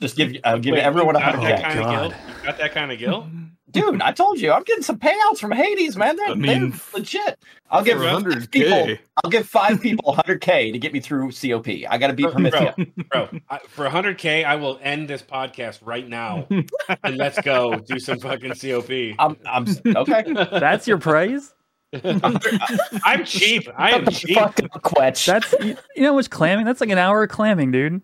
Just 0.00 0.16
give 0.16 0.36
I'll 0.44 0.60
give 0.60 0.74
Wait, 0.74 0.82
everyone 0.82 1.16
you 1.16 1.20
got 1.20 1.40
that 1.40 1.60
100k, 1.60 1.62
kind 1.62 1.80
of 1.80 2.12
You 2.12 2.44
got 2.44 2.58
that 2.58 2.72
kind 2.74 2.92
of 2.92 2.98
gill? 2.98 3.28
Dude. 3.74 4.00
I 4.00 4.12
told 4.12 4.40
you, 4.40 4.52
I'm 4.52 4.62
getting 4.62 4.84
some 4.84 4.98
payouts 4.98 5.38
from 5.38 5.50
Hades, 5.50 5.96
man. 5.96 6.16
They're, 6.16 6.28
I 6.28 6.34
mean, 6.34 6.70
they're 6.70 6.80
legit. 6.94 7.38
I'll 7.70 7.82
give 7.82 7.98
100K. 7.98 8.50
people. 8.50 8.96
I'll 9.22 9.30
give 9.30 9.48
five 9.48 9.80
people 9.80 10.14
100k 10.14 10.72
to 10.72 10.78
get 10.78 10.92
me 10.92 11.00
through 11.00 11.32
COP. 11.32 11.66
I 11.90 11.98
got 11.98 12.06
to 12.06 12.12
beat 12.12 12.30
Bro, 12.30 12.34
Promathia. 12.34 13.08
Bro, 13.08 13.28
I, 13.50 13.58
for 13.58 13.88
100k, 13.88 14.44
I 14.44 14.54
will 14.54 14.78
end 14.80 15.08
this 15.08 15.22
podcast 15.22 15.80
right 15.82 16.08
now 16.08 16.46
and 17.02 17.16
let's 17.16 17.40
go 17.40 17.74
do 17.80 17.98
some 17.98 18.20
fucking 18.20 18.54
COP. 18.54 19.16
I'm, 19.18 19.36
I'm 19.44 19.66
okay. 19.84 20.22
That's 20.32 20.86
your 20.86 20.98
price? 20.98 21.52
I'm 22.04 23.24
cheap. 23.24 23.68
I 23.76 23.90
am 23.90 24.06
cheap. 24.06 24.36
Fuck 24.36 24.60
up, 24.62 24.82
Kwech. 24.82 25.26
That's 25.26 25.52
you, 25.60 25.76
you 25.96 26.02
know 26.02 26.10
how 26.10 26.14
much 26.16 26.30
clamming? 26.30 26.64
That's 26.64 26.80
like 26.80 26.90
an 26.90 26.98
hour 26.98 27.22
of 27.24 27.30
clamming, 27.30 27.70
dude. 27.70 28.02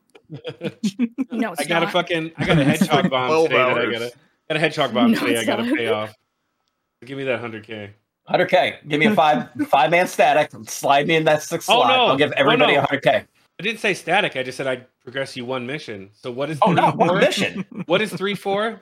No, 1.32 1.52
it's 1.52 1.60
I 1.60 1.64
got 1.64 1.82
a 1.82 1.88
fucking. 1.88 2.32
I 2.36 2.44
got 2.44 2.58
a 2.58 2.64
hedgehog 2.64 3.10
bomb 3.10 3.28
12 3.28 3.48
today. 3.48 3.56
That 3.56 3.76
I 3.76 4.04
hours. 4.04 4.12
Gotta. 4.50 4.54
Got 4.54 4.56
a 4.56 4.60
hedgehog 4.60 4.94
bomb 4.94 5.12
No, 5.12 5.18
today. 5.20 5.38
I 5.40 5.44
gotta 5.44 5.64
not. 5.64 5.76
pay 5.76 5.88
off. 5.88 6.14
Give 7.04 7.16
me 7.16 7.24
that 7.24 7.40
100k. 7.40 7.90
100k. 8.28 8.88
Give 8.88 9.00
me 9.00 9.06
a 9.06 9.14
five 9.14 9.48
five 9.68 9.90
man 9.90 10.06
static. 10.06 10.50
Slide 10.68 11.06
me 11.06 11.16
in 11.16 11.24
that 11.24 11.42
six 11.42 11.68
Oh, 11.68 11.80
slot. 11.80 11.88
no. 11.88 12.06
I'll 12.06 12.16
give 12.16 12.30
Oh, 12.30 12.34
everybody 12.36 12.74
no. 12.74 12.82
100k. 12.82 13.26
I 13.58 13.62
didn't 13.62 13.80
say 13.80 13.94
static. 13.94 14.36
I 14.36 14.42
just 14.42 14.56
said 14.56 14.66
I'd 14.66 14.86
progress 15.02 15.36
you 15.36 15.44
one 15.44 15.66
mission. 15.66 16.10
So 16.12 16.30
what 16.30 16.50
is? 16.50 16.58
Oh 16.62 16.72
no, 16.72 16.90
one 16.92 17.18
mission. 17.18 17.64
What 17.86 18.00
is 18.00 18.12
three 18.12 18.34
four? 18.34 18.80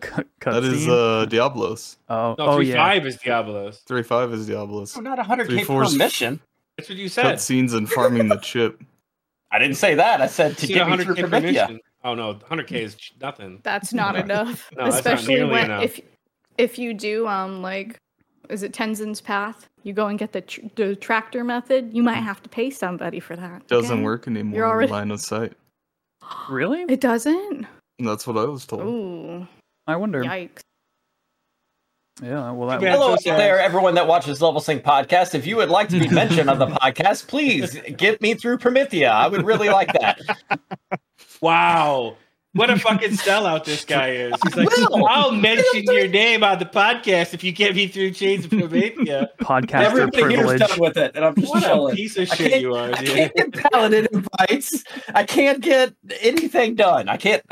Cut, 0.00 0.26
That 0.42 0.64
is 0.64 0.86
cutscene. 0.86 1.22
uh 1.22 1.24
Diablos. 1.26 1.96
oh, 2.08 2.34
No, 2.38 2.46
oh 2.46 2.56
three 2.56 2.70
yeah. 2.70 2.76
five 2.76 3.06
is 3.06 3.16
Diablos. 3.16 3.82
Three 3.86 4.02
five 4.02 4.32
is 4.34 4.46
Diablos. 4.46 4.96
Oh, 4.96 5.00
not 5.00 5.18
100k 5.18 5.66
per 5.66 5.96
mission. 5.96 6.40
That's 6.76 6.88
what 6.90 6.98
you 6.98 7.08
said. 7.08 7.24
Cutscenes 7.24 7.72
and 7.74 7.88
farming 7.90 8.28
the 8.28 8.36
chip. 8.42 8.82
I 9.50 9.58
didn't 9.58 9.76
say 9.76 9.94
that. 9.94 10.20
I 10.20 10.26
said 10.26 10.58
to 10.58 10.66
See, 10.66 10.74
get 10.74 10.88
me 10.88 10.98
through 11.02 11.14
100k 11.14 11.20
per 11.20 11.28
Promathia. 11.40 11.78
Mission. 12.14 12.20
Oh 12.20 12.32
no, 12.32 12.38
100k 12.38 12.72
is 12.72 12.96
nothing. 13.20 13.60
That's 13.62 13.92
not 13.92 14.16
enough. 14.24 14.70
No, 14.76 14.84
that's 14.84 15.04
not 15.04 15.14
Especially 15.14 15.44
when 15.44 15.64
enough. 15.66 15.82
if 15.84 16.00
if 16.58 16.78
you 16.78 16.94
do 16.94 17.26
um 17.26 17.62
like 17.62 17.96
is 18.48 18.62
it 18.62 18.72
Tenzen's 18.72 19.20
path? 19.20 19.66
You 19.82 19.92
go 19.92 20.06
and 20.06 20.18
get 20.18 20.32
the 20.32 20.40
tr- 20.40 20.60
the 20.76 20.94
tractor 20.96 21.42
method. 21.44 21.92
You 21.92 22.02
might 22.02 22.14
have 22.14 22.42
to 22.44 22.48
pay 22.48 22.70
somebody 22.70 23.18
for 23.20 23.34
that. 23.36 23.66
Doesn't 23.66 23.92
okay? 23.98 24.02
work 24.02 24.26
anymore. 24.28 24.56
You're 24.56 24.66
already- 24.68 24.92
Line 24.92 25.10
of 25.10 25.20
sight. 25.20 25.52
Really? 26.48 26.82
It 26.88 27.00
doesn't. 27.00 27.66
That's 27.98 28.26
what 28.26 28.36
I 28.36 28.44
was 28.44 28.66
told. 28.66 28.82
Ooh, 28.82 29.46
I 29.86 29.96
wonder. 29.96 30.22
yikes! 30.22 30.60
Yeah, 32.22 32.50
well, 32.52 32.68
that 32.68 32.80
Yeah, 32.80 32.92
Hello 32.92 33.14
so 33.16 33.36
there, 33.36 33.60
everyone 33.60 33.94
that 33.96 34.06
watches 34.06 34.40
Level 34.40 34.60
Sync 34.60 34.82
podcast. 34.82 35.34
If 35.34 35.46
you 35.46 35.56
would 35.56 35.68
like 35.68 35.88
to 35.90 35.98
be 36.00 36.08
mentioned 36.22 36.48
on 36.48 36.58
the 36.58 36.66
podcast, 36.66 37.26
please 37.28 37.78
get 37.96 38.22
me 38.22 38.32
through 38.34 38.56
Promathia. 38.58 39.10
I 39.10 39.28
would 39.28 39.44
really 39.44 39.68
like 39.68 39.92
that. 39.92 40.20
Wow. 41.42 42.16
What 42.54 42.70
a 42.70 42.78
fucking 42.78 43.10
sellout 43.10 43.66
this 43.66 43.84
guy 43.84 44.12
is. 44.12 44.32
He's 44.44 44.56
like, 44.56 44.70
will. 44.74 45.06
I'll 45.06 45.30
mention 45.30 45.82
your 45.84 46.08
name 46.08 46.42
on 46.42 46.58
the 46.58 46.64
podcast 46.64 47.34
if 47.34 47.44
you 47.44 47.52
get 47.52 47.76
me 47.76 47.86
through 47.86 48.12
Chains 48.12 48.46
of 48.46 48.50
Promathia. 48.50 49.28
podcaster 49.42 49.84
Everybody 49.84 50.22
here's 50.36 50.36
privilege. 50.46 50.60
done 50.60 50.80
with 50.80 50.96
it, 50.96 51.12
and 51.16 51.22
I'm 51.22 51.34
just 51.34 51.52
What 51.52 51.92
a 51.92 51.94
piece 51.94 52.16
of 52.16 52.30
I 52.32 52.34
shit 52.34 52.50
can't- 52.52 52.62
you 52.62 52.74
are, 52.74 52.90
I 52.94 53.04
can't 53.04 53.34
get 53.34 53.52
paladin 53.52 54.06
invites. 54.10 54.84
I 55.14 55.24
can't 55.24 55.60
get 55.60 55.92
anything 56.22 56.76
done. 56.76 57.10
I 57.10 57.18
can't. 57.18 57.42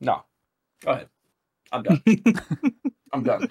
No. 0.00 0.22
Go 0.84 0.92
ahead. 0.92 1.08
I'm 1.72 1.82
done. 1.82 2.02
I'm 3.12 3.22
done. 3.24 3.48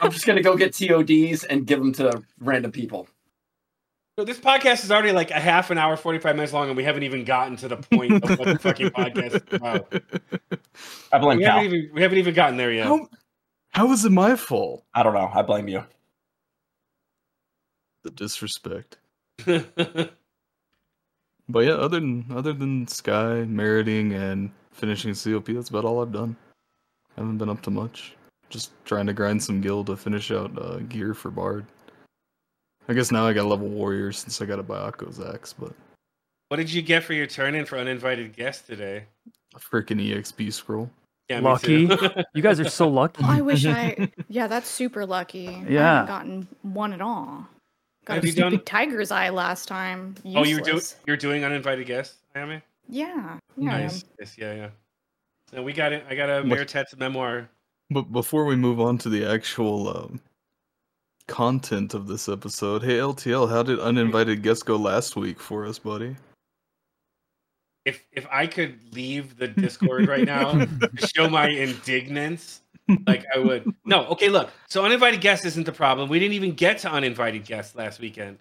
I'm 0.00 0.10
just 0.10 0.26
gonna 0.26 0.42
go 0.42 0.56
get 0.56 0.72
TODs 0.74 1.44
and 1.44 1.66
give 1.66 1.78
them 1.78 1.92
to 1.94 2.22
random 2.40 2.72
people. 2.72 3.08
So 4.18 4.24
this 4.24 4.38
podcast 4.38 4.82
is 4.84 4.90
already 4.90 5.12
like 5.12 5.30
a 5.30 5.38
half 5.40 5.70
an 5.70 5.76
hour, 5.78 5.96
45 5.96 6.36
minutes 6.36 6.52
long, 6.52 6.68
and 6.68 6.76
we 6.76 6.84
haven't 6.84 7.02
even 7.02 7.24
gotten 7.24 7.56
to 7.56 7.68
the 7.68 7.76
point 7.76 8.12
of 8.12 8.38
what 8.38 8.48
the 8.48 8.58
fucking 8.58 8.88
podcast 8.90 9.34
is 9.34 9.42
about. 9.52 9.92
I 11.12 11.18
blame 11.18 11.38
We 11.38 11.44
Cal. 11.44 11.56
haven't 11.58 11.74
even, 11.74 11.90
we 11.94 12.02
haven't 12.02 12.18
even 12.18 12.34
gotten 12.34 12.56
there 12.56 12.72
yet. 12.72 12.86
How, 12.86 13.08
how 13.70 13.92
is 13.92 14.04
it 14.06 14.12
my 14.12 14.34
fault? 14.36 14.84
I 14.94 15.02
don't 15.02 15.12
know. 15.12 15.30
I 15.34 15.42
blame 15.42 15.68
you. 15.68 15.84
The 18.04 18.10
disrespect. 18.10 18.96
But 21.48 21.60
yeah, 21.60 21.74
other 21.74 22.00
than 22.00 22.26
other 22.30 22.52
than 22.52 22.88
Sky 22.88 23.44
meriting 23.44 24.12
and 24.12 24.50
finishing 24.72 25.14
COP, 25.14 25.46
that's 25.46 25.68
about 25.68 25.84
all 25.84 26.02
I've 26.02 26.10
done. 26.12 26.36
haven't 27.16 27.38
been 27.38 27.48
up 27.48 27.62
to 27.62 27.70
much. 27.70 28.16
Just 28.48 28.72
trying 28.84 29.06
to 29.06 29.12
grind 29.12 29.42
some 29.42 29.60
gil 29.60 29.84
to 29.84 29.96
finish 29.96 30.30
out 30.30 30.50
uh, 30.60 30.78
gear 30.88 31.14
for 31.14 31.30
Bard. 31.30 31.66
I 32.88 32.92
guess 32.94 33.10
now 33.10 33.26
I 33.26 33.32
got 33.32 33.44
a 33.44 33.48
level 33.48 33.68
warrior 33.68 34.12
since 34.12 34.40
I 34.40 34.46
got 34.46 34.60
a 34.60 34.62
Byakko's 34.62 35.18
axe, 35.20 35.52
but 35.52 35.72
what 36.48 36.58
did 36.58 36.72
you 36.72 36.80
get 36.82 37.02
for 37.02 37.12
your 37.14 37.26
turn 37.26 37.56
in 37.56 37.66
for 37.66 37.76
uninvited 37.78 38.36
guest 38.36 38.66
today? 38.66 39.04
a 39.54 39.58
freaking 39.58 40.00
EXP 40.00 40.52
scroll. 40.52 40.90
Yeah, 41.28 41.40
Lucky. 41.40 41.86
You 42.34 42.42
guys 42.42 42.60
are 42.60 42.68
so 42.68 42.86
lucky. 42.88 43.24
I 43.24 43.40
wish 43.40 43.66
I. 43.66 44.08
Yeah, 44.28 44.46
that's 44.46 44.68
super 44.68 45.04
lucky. 45.06 45.42
Yeah. 45.44 45.50
I 45.50 45.70
Yeah. 45.70 45.92
haven't 45.94 46.06
gotten 46.06 46.48
one 46.62 46.92
at 46.92 47.00
all. 47.00 47.48
Got 48.04 48.14
Have 48.14 48.22
a 48.22 48.26
you 48.26 48.32
stupid 48.32 48.50
done- 48.50 48.64
tiger's 48.64 49.10
eye 49.10 49.30
last 49.30 49.66
time. 49.66 50.14
oh, 50.36 50.44
you're 50.44 50.60
doing 50.60 50.82
you're 51.06 51.16
doing 51.16 51.42
uninvited 51.42 51.86
guests, 51.88 52.18
Ayame? 52.36 52.62
Yeah. 52.88 53.38
Yeah. 53.56 53.74
I. 53.74 53.80
Nice. 53.82 54.04
Yes, 54.20 54.36
yeah, 54.38 54.54
yeah. 54.54 54.68
So 55.50 55.62
we 55.64 55.72
got 55.72 55.92
it. 55.92 56.04
I 56.08 56.14
got 56.14 56.28
a 56.30 56.44
Miratete's 56.44 56.96
memoir. 56.96 57.48
But 57.90 58.12
before 58.12 58.44
we 58.44 58.56
move 58.56 58.80
on 58.80 58.98
to 58.98 59.08
the 59.08 59.24
actual 59.24 59.88
um, 59.88 60.20
content 61.28 61.94
of 61.94 62.06
this 62.08 62.28
episode, 62.28 62.82
hey 62.82 62.98
LTL, 62.98 63.48
how 63.48 63.62
did 63.62 63.78
uninvited 63.78 64.42
guests 64.42 64.62
go 64.62 64.76
last 64.76 65.16
week 65.16 65.40
for 65.40 65.66
us, 65.66 65.78
buddy? 65.78 66.16
If 67.84 68.04
if 68.10 68.26
I 68.32 68.48
could 68.48 68.78
leave 68.92 69.36
the 69.36 69.46
Discord 69.46 70.08
right 70.08 70.24
now 70.24 70.52
to 70.52 71.06
show 71.14 71.28
my 71.28 71.48
indignance, 71.48 72.62
like 73.06 73.24
I 73.34 73.38
would. 73.38 73.72
No, 73.84 74.06
okay, 74.06 74.28
look. 74.28 74.50
So 74.68 74.84
uninvited 74.84 75.20
guests 75.20 75.46
isn't 75.46 75.66
the 75.66 75.72
problem. 75.72 76.08
We 76.08 76.18
didn't 76.18 76.34
even 76.34 76.52
get 76.52 76.78
to 76.78 76.90
uninvited 76.90 77.44
guests 77.44 77.76
last 77.76 78.00
weekend. 78.00 78.38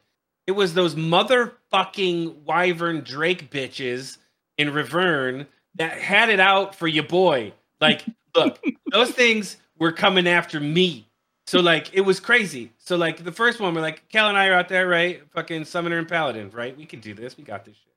It 0.48 0.52
was 0.52 0.74
those 0.74 0.96
motherfucking 0.96 2.44
Wyvern 2.44 3.02
Drake 3.04 3.50
bitches 3.50 4.18
in 4.58 4.70
Riverne 4.70 5.48
that 5.76 6.00
had 6.00 6.30
it 6.30 6.40
out 6.40 6.76
for 6.76 6.88
your 6.88 7.04
boy. 7.04 7.54
Like, 7.82 8.04
look, 8.36 8.60
those 8.92 9.12
things 9.12 9.58
were 9.80 9.92
coming 9.92 10.28
after 10.28 10.60
me. 10.60 11.08
So 11.48 11.60
like 11.60 11.94
it 11.94 12.02
was 12.02 12.20
crazy. 12.20 12.72
So 12.78 12.96
like 12.98 13.24
the 13.24 13.32
first 13.32 13.60
one, 13.60 13.74
we're 13.76 13.82
like, 13.82 14.08
Cal 14.10 14.30
and 14.30 14.38
I 14.38 14.48
are 14.48 14.54
out 14.54 14.70
there, 14.70 14.88
right? 14.88 15.22
Fucking 15.32 15.66
Summoner 15.66 15.98
and 16.00 16.08
Paladin, 16.08 16.50
right? 16.52 16.76
We 16.76 16.86
can 16.86 17.00
do 17.00 17.14
this. 17.14 17.38
We 17.38 17.44
got 17.44 17.66
this 17.66 17.76
shit. 17.76 17.94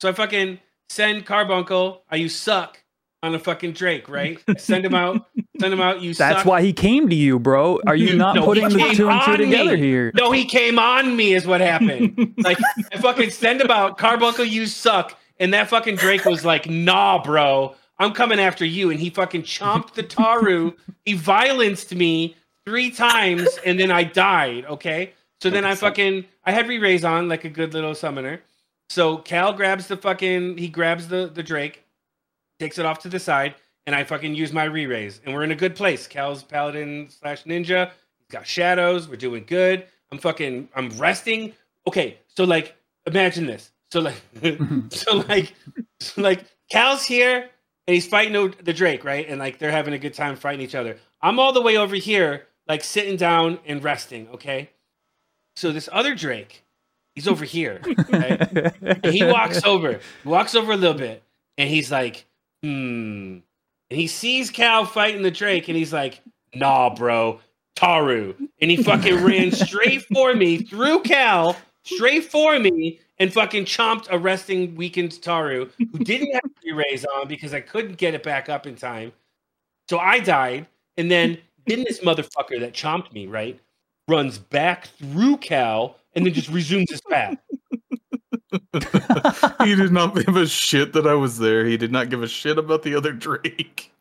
So 0.00 0.08
I 0.08 0.12
fucking 0.12 0.58
send 0.88 1.24
Carbuncle. 1.26 2.02
I 2.10 2.16
use 2.16 2.34
suck 2.34 2.82
on 3.22 3.36
a 3.36 3.38
fucking 3.38 3.72
Drake, 3.72 4.08
right? 4.08 4.42
I 4.48 4.54
send 4.56 4.84
him 4.84 4.94
out. 4.96 5.26
Send 5.60 5.72
him 5.72 5.80
out. 5.80 6.02
You 6.02 6.12
That's 6.12 6.38
suck. 6.38 6.46
why 6.46 6.60
he 6.62 6.72
came 6.72 7.08
to 7.08 7.14
you, 7.14 7.38
bro. 7.38 7.78
Are 7.86 7.94
you 7.94 8.16
not 8.16 8.34
No, 8.34 8.44
putting 8.44 8.64
the 8.64 8.70
two 8.70 8.80
and 8.80 8.96
two 8.96 9.08
on 9.08 9.30
me. 9.30 9.36
together 9.44 9.76
here? 9.76 10.10
No, 10.16 10.32
he 10.32 10.44
came 10.44 10.76
on 10.80 11.14
me, 11.14 11.34
is 11.34 11.46
what 11.46 11.60
happened. 11.60 12.34
like 12.42 12.58
I 12.92 12.98
fucking 12.98 13.30
send 13.30 13.60
him 13.60 13.70
out. 13.70 13.96
Carbuncle, 13.96 14.44
you 14.44 14.66
suck. 14.66 15.16
And 15.38 15.54
that 15.54 15.68
fucking 15.68 15.96
Drake 15.96 16.24
was 16.24 16.44
like, 16.44 16.68
nah, 16.68 17.22
bro. 17.22 17.76
I'm 17.98 18.12
coming 18.12 18.40
after 18.40 18.64
you. 18.64 18.90
And 18.90 18.98
he 18.98 19.10
fucking 19.10 19.42
chomped 19.42 19.94
the 19.94 20.02
Taru. 20.02 20.76
he 21.04 21.14
violenced 21.14 21.94
me 21.96 22.36
three 22.64 22.90
times, 22.90 23.48
and 23.64 23.78
then 23.78 23.90
I 23.90 24.04
died. 24.04 24.64
Okay. 24.66 25.12
So 25.40 25.50
then 25.50 25.64
I 25.64 25.74
fucking 25.74 26.24
I 26.44 26.52
had 26.52 26.68
re-raise 26.68 27.04
on 27.04 27.28
like 27.28 27.44
a 27.44 27.48
good 27.48 27.74
little 27.74 27.96
summoner. 27.96 28.42
So 28.88 29.16
Cal 29.16 29.52
grabs 29.52 29.88
the 29.88 29.96
fucking 29.96 30.56
he 30.56 30.68
grabs 30.68 31.08
the 31.08 31.30
the 31.32 31.42
Drake, 31.42 31.84
takes 32.60 32.78
it 32.78 32.86
off 32.86 33.00
to 33.00 33.08
the 33.08 33.18
side, 33.18 33.56
and 33.86 33.96
I 33.96 34.04
fucking 34.04 34.36
use 34.36 34.52
my 34.52 34.64
re-raise. 34.64 35.20
And 35.24 35.34
we're 35.34 35.42
in 35.42 35.50
a 35.50 35.56
good 35.56 35.74
place. 35.74 36.06
Cal's 36.06 36.44
paladin 36.44 37.08
slash 37.10 37.42
ninja. 37.42 37.90
He's 38.18 38.28
got 38.30 38.46
shadows. 38.46 39.08
We're 39.08 39.16
doing 39.16 39.44
good. 39.44 39.84
I'm 40.12 40.18
fucking 40.18 40.68
I'm 40.76 40.90
resting. 40.90 41.54
Okay, 41.88 42.18
so 42.28 42.44
like 42.44 42.76
imagine 43.06 43.46
this. 43.46 43.72
So 43.90 43.98
like 44.00 44.22
so 44.90 45.16
like 45.28 45.54
so 45.98 46.22
like 46.22 46.44
Cal's 46.70 47.04
here 47.04 47.50
and 47.86 47.94
he's 47.94 48.06
fighting 48.06 48.54
the 48.62 48.72
Drake, 48.72 49.04
right? 49.04 49.28
And 49.28 49.38
like 49.38 49.58
they're 49.58 49.70
having 49.70 49.94
a 49.94 49.98
good 49.98 50.14
time 50.14 50.36
fighting 50.36 50.60
each 50.60 50.74
other. 50.74 50.96
I'm 51.20 51.38
all 51.38 51.52
the 51.52 51.62
way 51.62 51.76
over 51.76 51.96
here, 51.96 52.46
like 52.68 52.84
sitting 52.84 53.16
down 53.16 53.58
and 53.66 53.82
resting, 53.82 54.28
okay? 54.34 54.70
So 55.56 55.72
this 55.72 55.88
other 55.92 56.14
Drake, 56.14 56.64
he's 57.14 57.28
over 57.28 57.44
here. 57.44 57.80
Right? 58.08 58.72
And 58.82 59.06
he 59.06 59.24
walks 59.24 59.64
over, 59.64 60.00
walks 60.24 60.54
over 60.54 60.72
a 60.72 60.76
little 60.76 60.96
bit, 60.96 61.22
and 61.58 61.68
he's 61.68 61.90
like, 61.90 62.26
hmm. 62.62 63.38
And 63.90 64.00
he 64.00 64.06
sees 64.06 64.50
Cal 64.50 64.86
fighting 64.86 65.20
the 65.22 65.30
Drake, 65.30 65.68
and 65.68 65.76
he's 65.76 65.92
like, 65.92 66.22
"Nah, 66.54 66.94
bro, 66.94 67.40
Taru." 67.76 68.34
And 68.58 68.70
he 68.70 68.82
fucking 68.82 69.22
ran 69.22 69.52
straight 69.52 70.02
for 70.06 70.34
me 70.34 70.62
through 70.62 71.02
Cal, 71.02 71.56
straight 71.84 72.24
for 72.24 72.58
me, 72.58 73.00
and 73.18 73.32
fucking 73.32 73.64
chomped 73.64 74.08
a 74.10 74.18
resting 74.18 74.74
weakened 74.74 75.12
Taru 75.12 75.70
who 75.78 75.98
didn't 76.04 76.32
have 76.34 76.42
three 76.60 76.72
rays 76.72 77.04
on 77.04 77.28
because 77.28 77.54
I 77.54 77.60
couldn't 77.60 77.98
get 77.98 78.14
it 78.14 78.22
back 78.22 78.48
up 78.48 78.66
in 78.66 78.76
time. 78.76 79.12
So 79.88 79.98
I 79.98 80.20
died, 80.20 80.66
and 80.96 81.10
then 81.10 81.38
then 81.66 81.84
this 81.84 82.00
motherfucker 82.00 82.58
that 82.60 82.72
chomped 82.72 83.12
me 83.12 83.26
right 83.26 83.58
runs 84.08 84.38
back 84.38 84.88
through 84.88 85.36
Cal 85.38 85.96
and 86.14 86.26
then 86.26 86.32
just 86.34 86.48
resumes 86.48 86.90
his 86.90 87.00
path. 87.02 87.36
he 89.64 89.74
did 89.74 89.92
not 89.92 90.14
give 90.14 90.36
a 90.36 90.46
shit 90.46 90.92
that 90.92 91.06
I 91.06 91.14
was 91.14 91.38
there. 91.38 91.64
He 91.64 91.76
did 91.76 91.92
not 91.92 92.10
give 92.10 92.22
a 92.22 92.28
shit 92.28 92.58
about 92.58 92.82
the 92.82 92.94
other 92.94 93.12
Drake. 93.12 93.92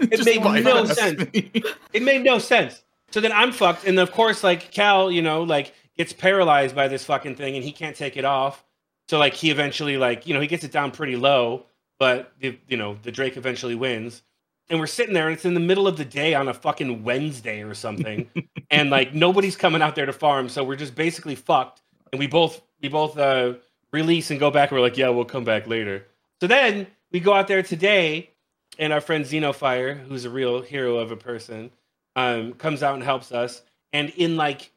It 0.00 0.10
Just 0.12 0.24
made 0.24 0.42
no 0.42 0.84
sense. 0.86 1.20
me. 1.32 1.50
It 1.92 2.02
made 2.02 2.24
no 2.24 2.38
sense. 2.38 2.82
So 3.10 3.20
then 3.20 3.32
I'm 3.32 3.52
fucked, 3.52 3.84
and 3.84 3.98
of 3.98 4.10
course, 4.10 4.42
like 4.42 4.72
Cal, 4.72 5.10
you 5.10 5.22
know, 5.22 5.42
like 5.42 5.72
gets 5.96 6.12
paralyzed 6.12 6.74
by 6.74 6.88
this 6.88 7.04
fucking 7.04 7.36
thing, 7.36 7.56
and 7.56 7.64
he 7.64 7.72
can't 7.72 7.96
take 7.96 8.16
it 8.16 8.24
off. 8.24 8.64
So 9.08 9.18
like 9.18 9.34
he 9.34 9.50
eventually, 9.50 9.96
like 9.96 10.26
you 10.26 10.34
know, 10.34 10.40
he 10.40 10.46
gets 10.46 10.64
it 10.64 10.72
down 10.72 10.90
pretty 10.90 11.16
low, 11.16 11.66
but 11.98 12.32
the, 12.40 12.58
you 12.68 12.76
know, 12.76 12.98
the 13.02 13.12
Drake 13.12 13.36
eventually 13.36 13.74
wins. 13.74 14.22
And 14.70 14.80
we're 14.80 14.86
sitting 14.86 15.12
there, 15.12 15.26
and 15.26 15.34
it's 15.34 15.44
in 15.44 15.52
the 15.52 15.60
middle 15.60 15.86
of 15.86 15.98
the 15.98 16.06
day 16.06 16.34
on 16.34 16.48
a 16.48 16.54
fucking 16.54 17.04
Wednesday 17.04 17.62
or 17.62 17.74
something, 17.74 18.30
and 18.70 18.90
like 18.90 19.14
nobody's 19.14 19.56
coming 19.56 19.82
out 19.82 19.94
there 19.94 20.06
to 20.06 20.12
farm, 20.12 20.48
so 20.48 20.64
we're 20.64 20.76
just 20.76 20.94
basically 20.94 21.34
fucked. 21.34 21.82
And 22.12 22.18
we 22.18 22.26
both 22.26 22.62
we 22.80 22.88
both 22.88 23.18
uh, 23.18 23.54
release 23.92 24.30
and 24.30 24.38
go 24.38 24.50
back. 24.50 24.70
And 24.70 24.78
we're 24.78 24.84
like, 24.84 24.98
yeah, 24.98 25.08
we'll 25.08 25.24
come 25.24 25.44
back 25.44 25.66
later. 25.66 26.06
So 26.40 26.46
then 26.46 26.86
we 27.12 27.20
go 27.20 27.32
out 27.32 27.48
there 27.48 27.62
today, 27.62 28.30
and 28.78 28.92
our 28.92 29.00
friend 29.00 29.24
Xenofire, 29.24 29.98
who's 30.06 30.24
a 30.24 30.30
real 30.30 30.60
hero 30.60 30.96
of 30.96 31.10
a 31.10 31.16
person, 31.16 31.70
um, 32.16 32.52
comes 32.54 32.82
out 32.82 32.94
and 32.94 33.02
helps 33.02 33.32
us. 33.32 33.62
And 33.92 34.10
in 34.10 34.36
like, 34.36 34.70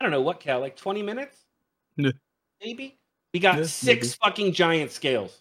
I 0.00 0.04
don't 0.04 0.10
know 0.12 0.20
what, 0.20 0.40
Cal, 0.40 0.60
like 0.60 0.76
20 0.76 1.02
minutes? 1.02 1.36
Yeah. 1.96 2.10
Maybe? 2.62 2.98
We 3.32 3.40
got 3.40 3.58
Yeah, 3.58 3.64
six 3.64 4.06
maybe. 4.06 4.16
fucking 4.22 4.52
giant 4.52 4.90
scales. 4.92 5.40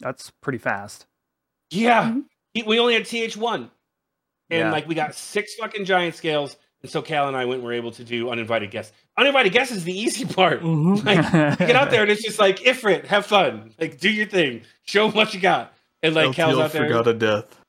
That's 0.00 0.30
pretty 0.42 0.58
fast. 0.58 1.06
Yeah. 1.70 2.12
Mhm. 2.56 2.66
We 2.66 2.78
only 2.78 2.94
had 2.94 3.04
TH1. 3.04 3.70
And 4.50 4.60
Yeah. 4.60 4.70
like, 4.72 4.86
we 4.86 4.94
got 4.94 5.14
six 5.14 5.54
fucking 5.54 5.84
giant 5.84 6.14
scales. 6.14 6.56
And 6.82 6.90
so 6.90 7.02
Cal 7.02 7.28
and 7.28 7.36
I 7.36 7.44
went 7.46 7.58
and 7.58 7.64
were 7.66 7.72
able 7.72 7.90
to 7.92 8.04
do 8.04 8.30
uninvited 8.30 8.70
guests. 8.70 8.92
Uninvited 9.18 9.52
guests 9.52 9.74
is 9.74 9.84
the 9.84 9.98
easy 9.98 10.24
part. 10.34 10.62
Like, 10.62 11.32
get 11.58 11.74
out 11.76 11.90
there 11.90 12.02
and 12.02 12.10
it's 12.10 12.22
just 12.22 12.38
like, 12.38 12.58
Ifrit, 12.60 13.06
have 13.06 13.26
fun. 13.26 13.74
Like, 13.78 13.98
do 13.98 14.10
your 14.10 14.26
thing. 14.26 14.62
Show 14.84 15.06
'em 15.08 15.12
what 15.14 15.34
you 15.34 15.40
got. 15.40 15.74
And 16.02 16.14
like, 16.14 16.34
Cal's 16.34 16.58
out 16.58 16.72
there. 16.72 16.86
forgot 16.86 17.08
a 17.08 17.14
death. 17.14 17.60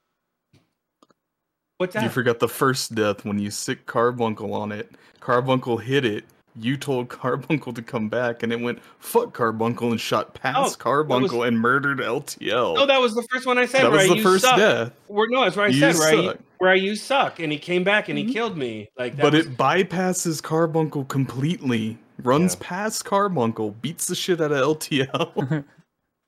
What's 1.78 1.94
that? 1.94 2.04
You 2.04 2.10
forgot 2.10 2.40
the 2.40 2.48
first 2.48 2.96
death 2.96 3.24
when 3.24 3.38
you 3.40 3.52
sick 3.52 3.86
Carbuncle 3.86 4.54
on 4.54 4.72
it. 4.72 4.92
Carbuncle 5.20 5.78
hit 5.78 6.06
it. 6.06 6.26
You 6.60 6.76
told 6.76 7.10
Carbuncle 7.10 7.72
to 7.74 7.84
come 7.84 8.10
back, 8.10 8.42
and 8.42 8.52
it 8.52 8.60
went 8.60 8.80
fuck 9.00 9.34
Carbuncle 9.34 9.92
and 9.92 10.02
shot 10.02 10.34
past 10.34 10.78
Oh, 10.80 10.84
Carbuncle 10.84 11.44
and 11.44 11.60
murdered 11.60 12.00
LTL. 12.00 12.76
No, 12.76 12.86
that 12.88 13.00
was 13.00 13.14
the 13.14 13.26
first 13.32 13.46
one 13.46 13.60
I 13.60 13.66
said. 13.68 13.84
that 13.84 13.92
where 13.92 14.00
was 14.02 14.06
I 14.06 14.08
the 14.10 14.16
used 14.16 14.28
first 14.28 14.44
suck. 14.44 14.58
death. 14.58 14.92
Where, 15.08 15.28
no, 15.30 15.44
that's 15.44 15.56
where 15.56 15.68
I 15.68 15.70
You 15.70 15.80
said 15.80 15.96
where 15.96 16.32
I, 16.32 16.36
where 16.58 16.72
I 16.72 16.76
used 16.76 17.04
suck, 17.04 17.40
and 17.40 17.52
he 17.52 17.60
came 17.60 17.84
back 17.84 18.10
and 18.10 18.18
he 18.18 18.26
Mhm. 18.26 18.34
killed 18.34 18.58
me. 18.58 18.90
Like, 18.98 19.16
that 19.18 19.22
But 19.22 19.34
was, 19.34 19.46
it 19.46 19.56
bypasses 19.58 20.42
Carbuncle 20.42 21.06
completely. 21.06 22.00
Runs 22.24 22.56
Yeah. 22.56 22.68
past 22.68 23.06
Carbuncle, 23.06 23.72
beats 23.80 24.08
the 24.08 24.16
shit 24.16 24.42
out 24.42 24.52
of 24.52 24.58
LTL. 24.58 25.64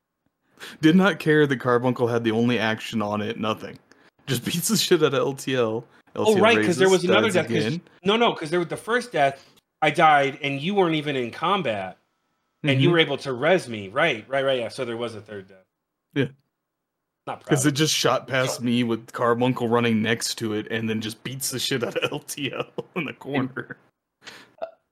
Did 0.82 0.96
not 0.96 1.18
care 1.18 1.48
that 1.48 1.58
Carbuncle 1.58 2.08
had 2.08 2.24
the 2.24 2.32
only 2.32 2.60
action 2.60 3.02
on 3.02 3.22
it. 3.22 3.40
Nothing. 3.40 3.80
Just 4.30 4.46
beats 4.46 4.68
the 4.70 4.78
shit 4.78 5.04
out 5.04 5.14
of 5.14 5.36
LTL. 5.38 5.84
LTL 5.84 5.84
oh 6.16 6.38
right, 6.40 6.58
because 6.58 6.78
there 6.78 6.90
was 6.90 7.04
another 7.04 7.30
death. 7.30 7.48
death. 7.50 7.64
'cause- 7.72 7.80
No, 8.04 8.16
no, 8.16 8.34
because 8.34 8.50
there 8.50 8.60
was 8.60 8.70
the 8.70 8.78
first 8.78 9.12
death. 9.12 9.46
I 9.82 9.90
died, 9.92 10.40
and 10.42 10.62
you 10.62 10.74
weren't 10.76 10.96
even 10.96 11.16
in 11.16 11.32
combat, 11.32 11.98
and 12.64 12.82
you 12.82 12.90
Mhm. 12.90 12.92
were 12.92 13.00
able 13.00 13.18
to 13.18 13.34
res 13.34 13.68
me. 13.70 13.90
Right, 13.90 14.26
right, 14.28 14.44
right. 14.46 14.60
Yeah. 14.60 14.68
So 14.70 14.86
there 14.86 14.98
was 14.98 15.16
a 15.16 15.22
third 15.22 15.48
death. 15.48 15.66
Yeah. 16.14 16.26
Not. 17.28 17.40
Because 17.44 17.66
it 17.66 17.74
just 17.74 17.94
shot 17.94 18.28
past 18.28 18.62
me 18.62 18.84
with 18.84 19.12
Carbuncle 19.14 19.68
running 19.68 20.02
next 20.02 20.36
to 20.40 20.54
it 20.54 20.68
and 20.72 20.90
then 20.90 21.00
just 21.02 21.24
beats 21.24 21.52
the 21.52 21.60
shit 21.60 21.84
out 21.84 21.96
of 21.96 22.12
LTL 22.12 22.66
in 22.96 23.06
the 23.06 23.14
corner. 23.14 23.78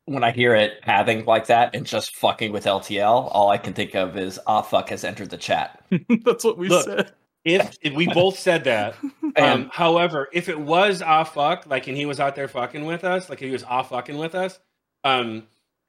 when 0.05 0.23
I 0.23 0.31
hear 0.31 0.55
it 0.55 0.79
having 0.83 1.25
like 1.25 1.47
that 1.47 1.75
and 1.75 1.85
just 1.85 2.15
fucking 2.15 2.51
with 2.53 2.65
LTL, 2.65 3.29
all 3.33 3.49
I 3.49 3.57
can 3.57 3.73
think 3.73 3.93
of 3.95 4.17
is 4.17 4.39
ah 4.47 4.61
fuck 4.61 4.89
has 4.89 5.03
entered 5.03 5.31
the 5.31 5.37
chat. 5.37 5.83
That's 6.23 6.43
what 6.45 6.57
we 6.57 6.69
Look, 6.69 6.85
said. 6.85 7.11
If, 7.47 7.77
if 7.81 7.93
we 7.93 8.07
both 8.07 8.37
said 8.37 8.63
that. 8.65 8.95
Um, 9.35 9.69
however, 9.71 10.29
if 10.33 10.49
it 10.49 10.59
was 10.59 11.03
off 11.03 11.35
fuck, 11.35 11.67
like, 11.67 11.85
and 11.87 11.95
he 11.95 12.07
was 12.07 12.19
out 12.19 12.35
there 12.35 12.47
fucking 12.47 12.85
with 12.85 13.03
us, 13.03 13.29
like 13.29 13.39
he 13.39 13.51
was 13.51 13.63
off 13.63 13.89
fucking 13.89 14.17
with 14.17 14.33
us, 14.33 14.57
um, 15.03 15.43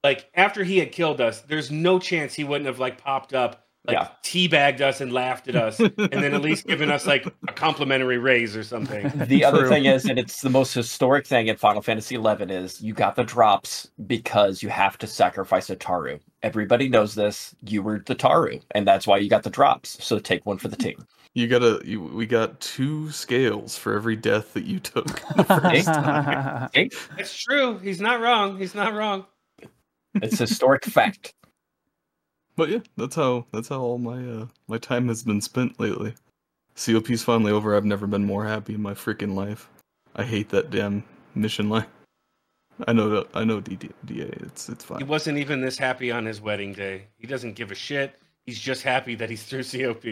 like 0.04 0.28
after 0.34 0.64
he 0.64 0.78
had 0.78 0.92
killed 0.92 1.22
us, 1.22 1.40
there's 1.42 1.70
no 1.70 1.98
chance 1.98 2.34
he 2.34 2.44
wouldn't 2.44 2.66
have 2.66 2.78
like 2.78 2.98
popped 3.02 3.32
up, 3.32 3.64
like 3.86 3.94
Yeah. 3.94 4.08
teabagged 4.22 4.82
us 4.82 5.00
and 5.00 5.14
laughed 5.14 5.48
at 5.48 5.56
us, 5.56 5.80
and 5.80 5.94
then 5.96 6.34
at 6.34 6.42
least 6.42 6.66
given 6.66 6.90
us 6.90 7.06
like 7.06 7.24
a 7.48 7.52
complimentary 7.54 8.18
raise 8.18 8.54
or 8.54 8.62
something. 8.62 9.10
the 9.14 9.44
other 9.44 9.66
thing 9.66 9.86
is, 9.86 10.04
and 10.04 10.18
it's 10.18 10.42
the 10.42 10.50
most 10.50 10.74
historic 10.74 11.26
thing 11.26 11.46
in 11.48 11.56
Final 11.56 11.80
Fantasy 11.80 12.16
XI 12.16 12.52
is 12.52 12.82
you 12.82 12.92
got 12.92 13.16
the 13.16 13.24
drops 13.24 13.88
because 14.06 14.62
you 14.62 14.68
have 14.68 14.98
to 14.98 15.06
sacrifice 15.06 15.70
a 15.70 15.76
Taru. 15.76 16.20
Everybody 16.42 16.90
knows 16.90 17.14
this. 17.14 17.54
You 17.64 17.82
were 17.82 18.00
the 18.04 18.14
Taru, 18.14 18.60
and 18.72 18.86
that's 18.86 19.06
why 19.06 19.16
you 19.16 19.30
got 19.30 19.42
the 19.44 19.48
drops. 19.50 20.04
So 20.04 20.18
take 20.18 20.44
one 20.44 20.58
for 20.58 20.68
the 20.68 20.76
team. 20.76 21.06
You 21.34 21.46
gotta. 21.46 21.80
You, 21.84 22.02
we 22.02 22.26
got 22.26 22.60
two 22.60 23.10
scales 23.10 23.76
for 23.76 23.94
every 23.94 24.16
death 24.16 24.54
that 24.54 24.64
you 24.64 24.80
took. 24.80 25.06
the 25.36 25.44
first 25.44 25.86
time. 25.86 26.70
It's 26.74 27.36
true. 27.36 27.78
He's 27.78 28.00
not 28.00 28.20
wrong. 28.20 28.58
He's 28.58 28.74
not 28.74 28.94
wrong. 28.94 29.26
It's 30.14 30.38
historic 30.38 30.84
fact. 30.84 31.34
But 32.56 32.70
yeah, 32.70 32.80
that's 32.96 33.14
how 33.14 33.46
that's 33.52 33.68
how 33.68 33.80
all 33.80 33.98
my 33.98 34.18
uh, 34.18 34.46
my 34.66 34.78
time 34.78 35.08
has 35.08 35.22
been 35.22 35.40
spent 35.40 35.78
lately. 35.78 36.14
COP's 36.74 37.22
finally 37.22 37.52
over. 37.52 37.76
I've 37.76 37.84
never 37.84 38.06
been 38.06 38.24
more 38.24 38.44
happy 38.44 38.74
in 38.74 38.82
my 38.82 38.94
freaking 38.94 39.34
life. 39.34 39.68
I 40.16 40.24
hate 40.24 40.48
that 40.50 40.70
damn 40.70 41.04
mission 41.34 41.68
line. 41.68 41.86
I 42.86 42.92
know 42.92 43.08
that 43.10 43.28
I 43.34 43.44
know 43.44 43.60
DDA. 43.60 44.42
It's 44.42 44.68
it's 44.68 44.84
fine. 44.84 44.98
He 44.98 45.04
wasn't 45.04 45.38
even 45.38 45.60
this 45.60 45.78
happy 45.78 46.10
on 46.10 46.24
his 46.24 46.40
wedding 46.40 46.72
day. 46.72 47.06
He 47.18 47.26
doesn't 47.26 47.54
give 47.54 47.70
a 47.70 47.74
shit. 47.74 48.18
He's 48.44 48.58
just 48.58 48.82
happy 48.82 49.14
that 49.16 49.30
he's 49.30 49.42
through 49.42 49.64
COP. 49.64 50.04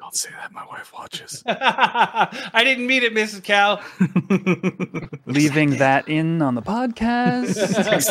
Don't 0.00 0.14
say 0.16 0.30
that. 0.30 0.50
My 0.50 0.64
wife 0.66 0.92
watches. 0.94 1.42
I 1.46 2.62
didn't 2.64 2.86
mean 2.86 3.02
it, 3.02 3.12
Mrs. 3.14 3.44
Cal. 3.44 3.82
Leaving 5.26 5.76
that 5.76 6.08
in 6.08 6.40
on 6.42 6.54
the 6.54 6.62
podcast. 6.62 7.56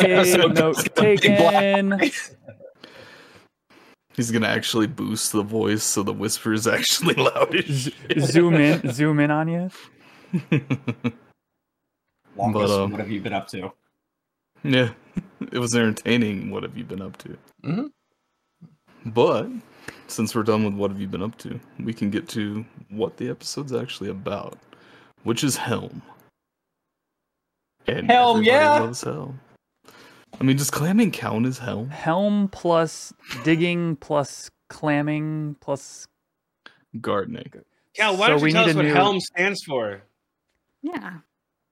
Okay, 0.00 0.24
So 0.24 0.46
note 0.46 0.76
just 0.76 0.86
a 0.86 0.90
big 1.02 1.20
black 1.20 1.52
taken. 1.60 2.10
He's 4.14 4.30
gonna 4.30 4.46
actually 4.48 4.86
boost 4.86 5.32
the 5.32 5.42
voice 5.42 5.82
so 5.82 6.02
the 6.02 6.12
whisper 6.12 6.52
is 6.52 6.66
actually 6.66 7.14
loud 7.14 7.54
as 7.54 7.66
Z- 7.66 7.94
shit. 8.08 8.20
zoom 8.22 8.54
in, 8.54 8.92
zoom 8.92 9.18
in 9.20 9.30
on 9.30 9.48
you. 9.48 9.70
Longest, 12.36 12.68
But, 12.68 12.70
um, 12.70 12.90
what 12.92 13.00
have 13.00 13.10
you 13.10 13.20
been 13.20 13.32
up 13.32 13.48
to? 13.48 13.72
yeah, 14.62 14.90
it 15.52 15.58
was 15.58 15.74
entertaining. 15.74 16.50
What 16.50 16.62
have 16.62 16.76
you 16.76 16.84
been 16.84 17.02
up 17.02 17.16
to? 17.18 17.36
Mhm. 17.64 17.90
But 19.06 19.48
since 20.10 20.34
we're 20.34 20.42
done 20.42 20.64
with 20.64 20.74
what 20.74 20.90
have 20.90 21.00
you 21.00 21.06
been 21.08 21.22
up 21.22 21.36
to, 21.38 21.58
we 21.78 21.92
can 21.92 22.10
get 22.10 22.28
to 22.30 22.64
what 22.88 23.16
the 23.16 23.28
episode's 23.30 23.72
actually 23.72 24.10
about, 24.10 24.58
which 25.24 25.42
is 25.44 25.56
Helm. 25.56 26.02
And 27.86 28.10
Helm, 28.10 28.42
yeah. 28.42 28.80
loves 28.80 29.02
Helm. 29.02 29.40
I 30.40 30.44
mean, 30.44 30.56
does 30.56 30.70
clamming 30.70 31.10
count 31.10 31.46
as 31.46 31.58
Helm? 31.58 31.88
Helm 31.90 32.48
plus 32.48 33.12
digging 33.42 33.96
plus 33.96 34.50
clamming 34.68 35.56
plus. 35.60 36.06
Gardening, 37.00 37.50
Cal, 37.94 38.16
why 38.16 38.26
So 38.28 38.38
don't 38.38 38.46
you 38.46 38.52
tell 38.52 38.68
us 38.68 38.74
what 38.74 38.84
new- 38.84 38.92
Helm 38.94 39.20
stands 39.20 39.62
for? 39.64 40.02
Yeah. 40.82 41.18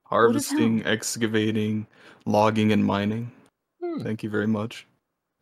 harvesting, 0.04 0.84
excavating, 0.86 1.86
logging, 2.24 2.72
and 2.72 2.84
mining. 2.84 3.30
Hmm. 3.82 4.02
Thank 4.02 4.22
you 4.22 4.30
very 4.30 4.46
much. 4.46 4.86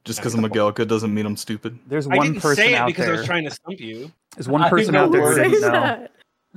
Just 0.06 0.20
because 0.20 0.34
I'm 0.34 0.44
a 0.44 0.48
Galka 0.48 0.86
doesn't 0.86 1.12
mean 1.12 1.26
I'm 1.26 1.36
stupid. 1.36 1.76
There's 1.88 2.06
I 2.06 2.16
one 2.16 2.26
didn't 2.28 2.40
person 2.40 2.64
say 2.64 2.72
it 2.72 2.76
out 2.76 2.86
because 2.86 3.08
I 3.08 3.10
was 3.10 3.26
trying 3.26 3.44
to 3.44 3.50
stump 3.50 3.80
you. 3.80 4.10
There's 4.36 4.48
one 4.48 4.62
I 4.62 4.70
person 4.70 4.94
out 4.94 5.10
there 5.10 5.20
who 5.20 5.26
words. 5.26 5.38
didn't 5.38 5.60
Say 5.60 5.66
know. 5.66 5.72
that. 5.72 6.12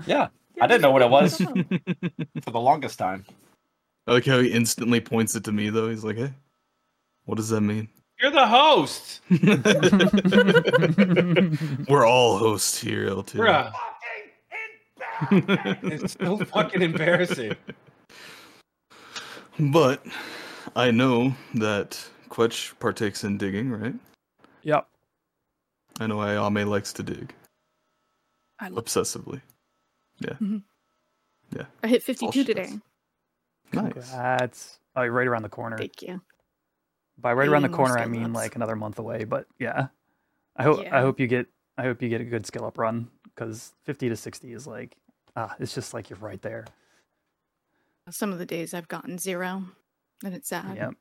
Yeah, 0.05 0.27
I 0.61 0.67
didn't 0.67 0.83
know 0.83 0.91
what 0.91 1.01
it 1.01 1.09
was 1.09 1.37
for 2.43 2.51
the 2.51 2.59
longest 2.59 2.99
time. 2.99 3.25
I 4.07 4.13
like 4.13 4.25
how 4.25 4.39
he 4.39 4.51
instantly 4.51 5.01
points 5.01 5.35
it 5.35 5.43
to 5.45 5.51
me 5.51 5.69
though. 5.71 5.89
He's 5.89 6.03
like, 6.03 6.17
"Hey, 6.17 6.31
what 7.25 7.35
does 7.35 7.49
that 7.49 7.61
mean?" 7.61 7.89
You're 8.21 8.31
the 8.31 8.47
host. 8.47 9.21
We're 11.89 12.05
all 12.05 12.37
hosts 12.37 12.79
here, 12.79 13.09
L2. 13.09 13.33
Bruh. 13.33 13.71
It's 15.91 16.15
so 16.21 16.37
fucking 16.37 16.81
embarrassing. 16.81 17.55
But 19.59 20.05
I 20.75 20.91
know 20.91 21.33
that 21.55 21.99
Kwech 22.29 22.77
partakes 22.79 23.23
in 23.23 23.37
digging, 23.37 23.71
right? 23.71 23.95
Yep. 24.63 24.87
I 25.99 26.07
know 26.07 26.17
Ayame 26.17 26.67
likes 26.67 26.93
to 26.93 27.03
dig. 27.03 27.33
I 28.59 28.69
love. 28.69 28.85
obsessively. 28.85 29.41
Yeah. 30.19 30.35
Yeah. 31.55 31.63
I 31.83 31.87
hit 31.87 32.03
52 32.03 32.43
today. 32.43 32.63
does. 32.63 32.79
Nice. 33.73 33.93
Congrats. 33.93 34.79
Oh, 34.95 35.05
right 35.05 35.27
around 35.27 35.43
the 35.43 35.49
corner. 35.49 35.77
Thank 35.77 36.01
you. 36.01 36.21
By 37.17 37.33
right 37.33 37.49
around 37.49 37.63
the 37.63 37.69
corner, 37.69 37.97
I 37.97 38.07
mean 38.07 38.25
ups. 38.25 38.35
like 38.35 38.55
another 38.55 38.75
month 38.75 38.99
away. 38.99 39.23
But 39.23 39.45
yeah, 39.59 39.87
I 40.55 40.63
hope 40.63 40.85
I 40.91 41.01
hope 41.01 41.19
you 41.19 41.27
get 41.27 41.47
I 41.77 41.83
hope 41.83 42.01
you 42.01 42.09
get 42.09 42.21
a 42.21 42.25
good 42.25 42.45
skill 42.45 42.65
up 42.65 42.77
run 42.77 43.09
because 43.23 43.73
50 43.85 44.09
to 44.09 44.15
60 44.15 44.53
is 44.53 44.67
like 44.67 44.95
ah, 45.35 45.55
it's 45.59 45.73
just 45.73 45.93
like 45.93 46.09
you're 46.09 46.19
right 46.19 46.41
there. 46.41 46.65
Some 48.09 48.31
of 48.31 48.39
the 48.39 48.45
days 48.45 48.73
I've 48.73 48.87
gotten 48.87 49.17
zero, 49.17 49.63
and 50.23 50.33
it's 50.33 50.49
sad. 50.49 50.75
Yep. 50.75 50.93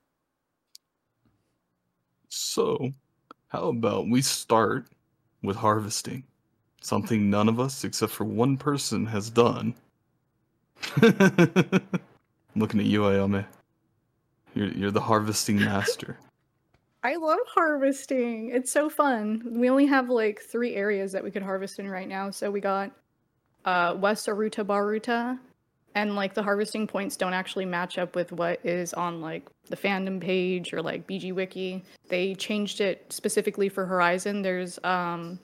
So, 2.29 2.93
how 3.49 3.69
about 3.69 4.09
we 4.09 4.23
start 4.23 4.87
with 5.43 5.57
harvesting? 5.57 6.25
Something 6.81 7.31
none 7.31 7.49
of 7.49 7.59
us, 7.59 7.85
except 7.85 8.13
for 8.13 8.25
one 8.25 8.57
person, 8.57 9.07
has 9.07 9.31
done. 9.31 9.75
Looking 11.03 12.81
at 12.81 12.87
you, 12.87 13.03
Ayame. 13.03 13.45
You're, 14.55 14.69
you're 14.69 14.91
the 14.91 15.01
harvesting 15.01 15.57
master. 15.57 16.19
I 17.03 17.17
love 17.17 17.39
harvesting. 17.55 18.51
It's 18.53 18.73
so 18.73 18.89
fun. 18.91 19.43
We 19.45 19.71
only 19.71 19.87
have 19.87 20.11
like 20.11 20.41
three 20.41 20.75
areas 20.75 21.13
that 21.13 21.23
we 21.23 21.31
could 21.31 21.43
harvest 21.43 21.79
in 21.79 21.89
right 21.89 22.09
now. 22.09 22.31
So 22.31 22.51
we 22.51 22.61
got 22.61 22.91
uh, 23.65 23.95
West 23.97 24.27
Sarutabaruta, 24.27 25.39
and 25.95 26.15
like 26.15 26.35
the 26.35 26.43
harvesting 26.43 26.87
points 26.87 27.17
don't 27.17 27.33
actually 27.33 27.65
match 27.65 27.99
up 27.99 28.15
with 28.15 28.33
what 28.33 28.61
is 28.65 28.95
on 28.95 29.21
like 29.21 29.49
the 29.69 29.77
fandom 29.77 30.21
page 30.21 30.73
or 30.73 30.83
like 30.83 31.07
BG 31.07 31.35
Wiki. 31.35 31.83
They 32.09 32.35
changed 32.35 32.81
it 32.81 33.13
specifically 33.13 33.69
for 33.69 33.87
Horizon. 33.87 34.43
There's 34.43 34.79
um 34.85 35.39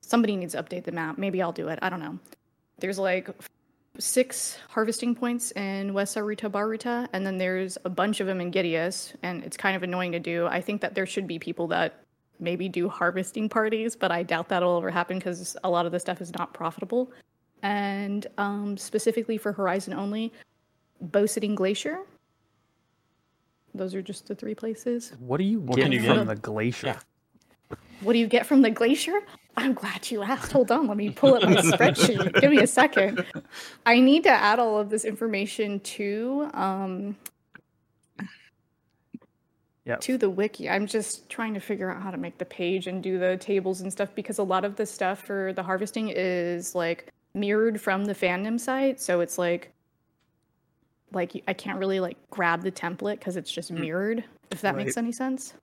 somebody 0.00 0.36
needs 0.36 0.52
to 0.54 0.62
update 0.62 0.84
the 0.84 0.92
map. 0.92 1.18
Maybe 1.18 1.40
I'll 1.40 1.52
do 1.52 1.68
it. 1.68 1.78
I 1.82 1.88
don't 1.88 2.00
know. 2.00 2.18
There's 2.78 2.98
like 2.98 3.30
six 3.98 4.58
harvesting 4.68 5.14
points 5.14 5.52
in 5.52 5.92
West 5.94 6.16
Sarutabaruta, 6.16 7.08
and 7.12 7.26
then 7.26 7.38
there's 7.38 7.78
a 7.84 7.90
bunch 7.90 8.20
of 8.20 8.26
them 8.26 8.40
in 8.40 8.50
Giddeus, 8.50 9.14
and 9.22 9.44
it's 9.44 9.56
kind 9.56 9.76
of 9.76 9.82
annoying 9.82 10.12
to 10.12 10.20
do. 10.20 10.46
I 10.46 10.60
think 10.60 10.80
that 10.80 10.94
there 10.94 11.06
should 11.06 11.26
be 11.26 11.38
people 11.38 11.66
that 11.68 12.02
maybe 12.40 12.68
do 12.68 12.88
harvesting 12.88 13.48
parties, 13.48 13.94
but 13.94 14.10
I 14.10 14.22
doubt 14.22 14.48
that'll 14.48 14.78
ever 14.78 14.90
happen 14.90 15.18
because 15.18 15.56
a 15.62 15.70
lot 15.70 15.86
of 15.86 15.92
the 15.92 16.00
stuff 16.00 16.20
is 16.20 16.32
not 16.34 16.52
profitable. 16.54 17.12
And 17.62 18.26
um, 18.38 18.76
specifically 18.76 19.38
for 19.38 19.52
Horizon 19.52 19.92
only, 19.94 20.32
Beaucedine 21.10 21.54
Glacier. 21.54 22.00
Those 23.74 23.94
are 23.94 24.02
just 24.02 24.26
the 24.28 24.34
three 24.34 24.54
places. 24.54 25.12
What 25.20 25.38
do 25.38 25.44
you 25.44 25.60
What 25.60 25.76
get 25.76 25.84
can 25.84 25.92
you 25.92 26.02
from 26.02 26.18
get? 26.18 26.26
the 26.26 26.34
glacier? 26.36 26.86
Yeah. 26.88 26.98
What 28.02 28.12
do 28.14 28.18
you 28.18 28.26
get 28.26 28.44
from 28.46 28.62
the 28.62 28.70
glacier? 28.70 29.20
I'm 29.56 29.72
glad 29.74 30.10
you 30.10 30.22
asked. 30.22 30.52
Hold 30.52 30.70
on, 30.72 30.86
let 30.88 30.96
me 30.96 31.10
pull 31.10 31.34
up 31.34 31.42
my 31.44 31.56
spreadsheet. 31.56 32.40
Give 32.40 32.50
me 32.50 32.58
a 32.58 32.66
second. 32.66 33.24
I 33.86 34.00
need 34.00 34.24
to 34.24 34.30
add 34.30 34.58
all 34.58 34.78
of 34.78 34.90
this 34.90 35.04
information 35.04 35.78
to 35.80 36.50
um 36.52 37.16
Yeah. 39.84 39.96
to 39.96 40.16
the 40.16 40.30
wiki. 40.30 40.68
I'm 40.70 40.86
just 40.86 41.28
trying 41.28 41.54
to 41.54 41.60
figure 41.60 41.90
out 41.90 42.02
how 42.02 42.10
to 42.10 42.16
make 42.16 42.38
the 42.38 42.44
page 42.44 42.86
and 42.86 43.02
do 43.02 43.18
the 43.18 43.36
tables 43.38 43.80
and 43.80 43.90
stuff 43.92 44.10
because 44.14 44.38
a 44.38 44.42
lot 44.44 44.64
of 44.64 44.76
the 44.76 44.86
stuff 44.86 45.20
for 45.26 45.52
the 45.54 45.62
harvesting 45.62 46.08
is 46.14 46.74
like 46.74 47.12
mirrored 47.34 47.80
from 47.80 48.04
the 48.04 48.14
fandom 48.14 48.58
site, 48.58 49.00
so 49.00 49.20
it's 49.20 49.38
like 49.38 49.72
like 51.12 51.42
I 51.46 51.52
can't 51.52 51.78
really 51.78 52.00
like 52.00 52.16
grab 52.30 52.62
the 52.62 52.72
template 52.72 53.18
because 53.18 53.36
it's 53.36 53.50
just 53.50 53.70
mirrored. 53.70 54.24
If 54.50 54.60
that 54.62 54.76
makes 54.76 54.96
any 54.96 55.12
sense. 55.12 55.54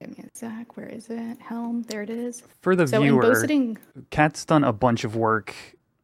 Give 0.00 0.16
me 0.16 0.24
a 0.24 0.38
sec. 0.38 0.76
Where 0.76 0.86
is 0.86 1.10
it? 1.10 1.38
Helm. 1.40 1.82
There 1.82 2.02
it 2.02 2.10
is. 2.10 2.42
For 2.62 2.74
the 2.74 2.86
So 2.86 2.96
in 2.96 3.02
viewer, 3.02 3.22
Beaucedine, 3.22 3.76
Kat's 4.08 4.44
done 4.46 4.64
a 4.64 4.72
bunch 4.72 5.04
of 5.04 5.14
work 5.14 5.54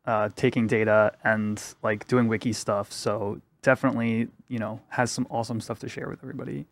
uh, 0.05 0.29
taking 0.37 0.67
data 0.67 1.13
and 1.25 1.63
like 1.83 2.07
doing 2.07 2.29
wiki 2.29 2.53
stuff. 2.53 2.93
So 2.93 3.41
definitely, 3.63 4.29
you 4.49 4.59
know, 4.59 4.81
has 4.89 5.11
some 5.11 5.27
awesome 5.31 5.61
stuff 5.61 5.79
to 5.81 5.89
share 5.89 6.09
with 6.09 6.21
everybody. 6.23 6.67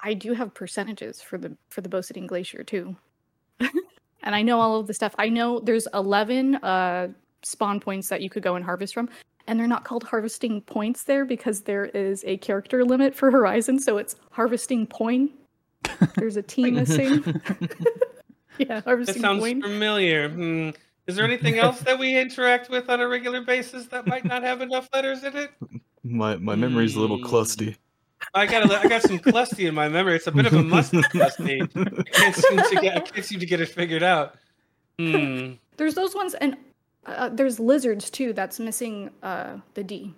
I 0.00 0.12
do 0.12 0.34
have 0.34 0.52
percentages 0.52 1.22
for 1.22 1.38
the 1.38 1.56
for 1.70 1.80
the 1.80 1.88
Beaucedine 1.88 2.26
glacier 2.26 2.62
too, 2.62 2.96
and 4.24 4.34
I 4.34 4.42
know 4.42 4.58
all 4.60 4.80
of 4.80 4.86
the 4.88 4.94
stuff. 4.94 5.14
I 5.18 5.28
know 5.28 5.60
there's 5.60 5.86
11 5.94 6.56
uh, 6.56 7.08
spawn 7.42 7.78
points 7.80 8.08
that 8.08 8.20
you 8.20 8.28
could 8.30 8.42
go 8.42 8.56
and 8.56 8.64
harvest 8.64 8.92
from, 8.94 9.08
and 9.46 9.58
they're 9.60 9.66
not 9.68 9.84
called 9.84 10.02
harvesting 10.04 10.60
points 10.62 11.04
there 11.04 11.24
because 11.24 11.62
there 11.62 11.84
is 11.86 12.24
a 12.26 12.36
character 12.38 12.84
limit 12.84 13.14
for 13.14 13.30
Horizon, 13.30 13.78
so 13.78 13.98
it's 13.98 14.16
harvesting 14.32 14.86
point. 14.86 15.30
There's 16.16 16.36
a 16.36 16.42
T 16.42 16.70
missing. 16.70 17.22
yeah, 18.58 18.66
That 18.80 18.84
harvesting 18.84 19.22
sounds 19.22 19.40
point. 19.40 19.62
familiar. 19.62 20.28
Hmm. 20.28 20.70
Is 21.06 21.16
there 21.16 21.24
anything 21.26 21.58
else 21.58 21.80
that 21.80 21.98
we 21.98 22.16
interact 22.18 22.70
with 22.70 22.88
on 22.88 23.00
a 23.00 23.06
regular 23.06 23.42
basis 23.42 23.86
that 23.88 24.06
might 24.06 24.24
not 24.24 24.42
have 24.42 24.62
enough 24.62 24.88
letters 24.94 25.22
in 25.22 25.36
it? 25.36 25.50
My 26.02 26.36
my 26.36 26.54
memory's 26.54 26.94
a 26.96 27.00
little 27.00 27.18
Hmm. 27.18 27.24
clusty. 27.26 27.76
I 28.32 28.46
got 28.46 28.70
a, 28.70 28.80
I 28.80 28.88
got 28.88 29.02
some 29.02 29.18
clusty 29.18 29.66
in 29.66 29.74
my 29.74 29.88
memory. 29.88 30.16
It's 30.16 30.26
a 30.26 30.32
bit 30.32 30.46
of 30.46 30.54
a 30.54 30.62
musty 30.62 31.02
clusty. 31.02 31.62
I 31.62 32.02
can't 32.10 32.34
seem 32.34 32.58
to 32.58 32.78
get 32.80 32.96
I 32.96 33.00
can't 33.00 33.24
seem 33.24 33.40
to 33.40 33.46
get 33.46 33.60
it 33.60 33.68
figured 33.68 34.02
out. 34.02 34.36
Hmm. 34.98 35.52
There's 35.76 35.94
those 35.94 36.14
ones, 36.14 36.34
and 36.34 36.56
uh, 37.06 37.28
there's 37.30 37.58
lizards 37.58 38.10
too. 38.10 38.32
That's 38.32 38.60
missing 38.60 39.10
uh, 39.22 39.58
the 39.74 39.84
D. 39.84 40.14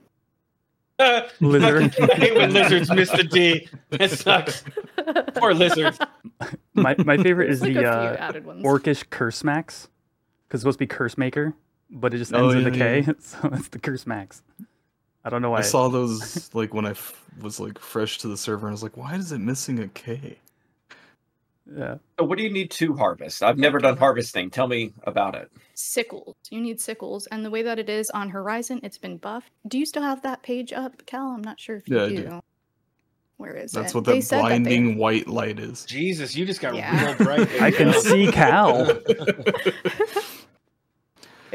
Lizard. 1.41 1.95
I 2.01 2.15
hate 2.15 2.37
when 2.37 2.55
lizards 2.55 2.91
miss 2.91 3.11
the 3.11 3.25
D. 3.25 3.69
It 3.91 4.11
sucks. 4.11 4.65
Poor 5.35 5.53
lizards. 5.53 5.99
My 6.73 6.95
my 6.99 7.19
favorite 7.19 7.51
is 7.51 7.61
like 7.61 7.75
the 7.75 7.87
uh. 7.87 8.33
Orcish 8.63 9.05
Curse 9.11 9.45
Max, 9.45 9.89
because 10.49 10.59
it's 10.59 10.63
supposed 10.63 10.77
to 10.79 10.85
be 10.85 10.87
Curse 10.87 11.19
Maker, 11.19 11.55
but 11.91 12.15
it 12.15 12.19
just 12.19 12.33
Oh, 12.33 12.49
ends 12.49 12.65
with 12.65 12.75
a 12.75 12.77
yeah, 12.79 13.13
so 13.19 13.51
it's 13.53 13.69
the 13.69 13.79
Curse 13.79 14.07
Max. 14.07 14.43
I 15.27 15.29
don't 15.29 15.43
know 15.43 15.51
why. 15.51 15.59
I 15.59 15.63
saw 15.63 15.89
those 15.89 16.55
like 16.55 16.73
when 16.73 16.87
I 16.87 16.91
f- 16.91 17.21
was 17.43 17.59
like 17.59 17.79
fresh 17.81 18.19
to 18.19 18.29
the 18.29 18.37
server, 18.37 18.67
and 18.69 18.73
I 18.73 18.75
was 18.75 18.83
like, 18.85 18.97
why 18.97 19.17
is 19.17 19.33
it 19.33 19.39
missing 19.39 19.81
a 19.81 19.89
K? 19.89 20.39
Yeah. 21.69 21.97
So 22.17 22.25
what 22.25 22.39
do 22.39 22.45
you 22.45 22.51
need 22.53 22.71
to 22.73 22.95
harvest? 22.95 23.43
I've 23.43 23.59
never 23.59 23.81
done 23.81 23.97
harvesting. 23.97 24.51
Tell 24.51 24.69
me 24.69 24.93
about 25.03 25.35
it. 25.35 25.51
sickles. 25.75 26.37
You 26.51 26.61
need 26.61 26.81
sickles, 26.81 27.27
and 27.27 27.45
the 27.45 27.51
way 27.51 27.63
that 27.63 27.81
it 27.81 27.89
is 27.89 28.09
on 28.11 28.31
Horizon, 28.31 28.79
it's 28.85 28.99
been 28.99 29.17
buffed. 29.17 29.51
Do 29.67 29.77
you 29.81 29.85
still 29.85 30.03
have 30.05 30.23
that 30.23 30.45
page 30.45 30.73
up, 30.73 31.05
Cal? 31.07 31.27
I'm 31.33 31.43
not 31.43 31.59
sure 31.59 31.75
if 31.77 31.89
you 31.89 31.97
Yeah, 31.99 32.05
I 32.05 32.09
do. 32.09 32.17
do. 32.23 32.41
Where 33.39 33.53
is 33.57 33.73
That's 33.73 33.93
it? 33.93 33.95
what 33.97 34.05
They 34.05 34.21
that 34.21 34.25
said 34.25 34.39
that 34.39 34.43
they- 34.45 34.49
blinding 34.61 34.97
white 34.97 35.27
light 35.27 35.59
is. 35.59 35.85
Jesus, 35.87 36.37
you 36.37 36.47
just 36.47 36.61
got 36.61 36.75
Yeah. 36.77 37.05
real 37.05 37.17
bright. 37.17 37.51
I 37.61 37.71
can 37.73 37.93
see 37.95 38.31
Cal. 38.31 38.87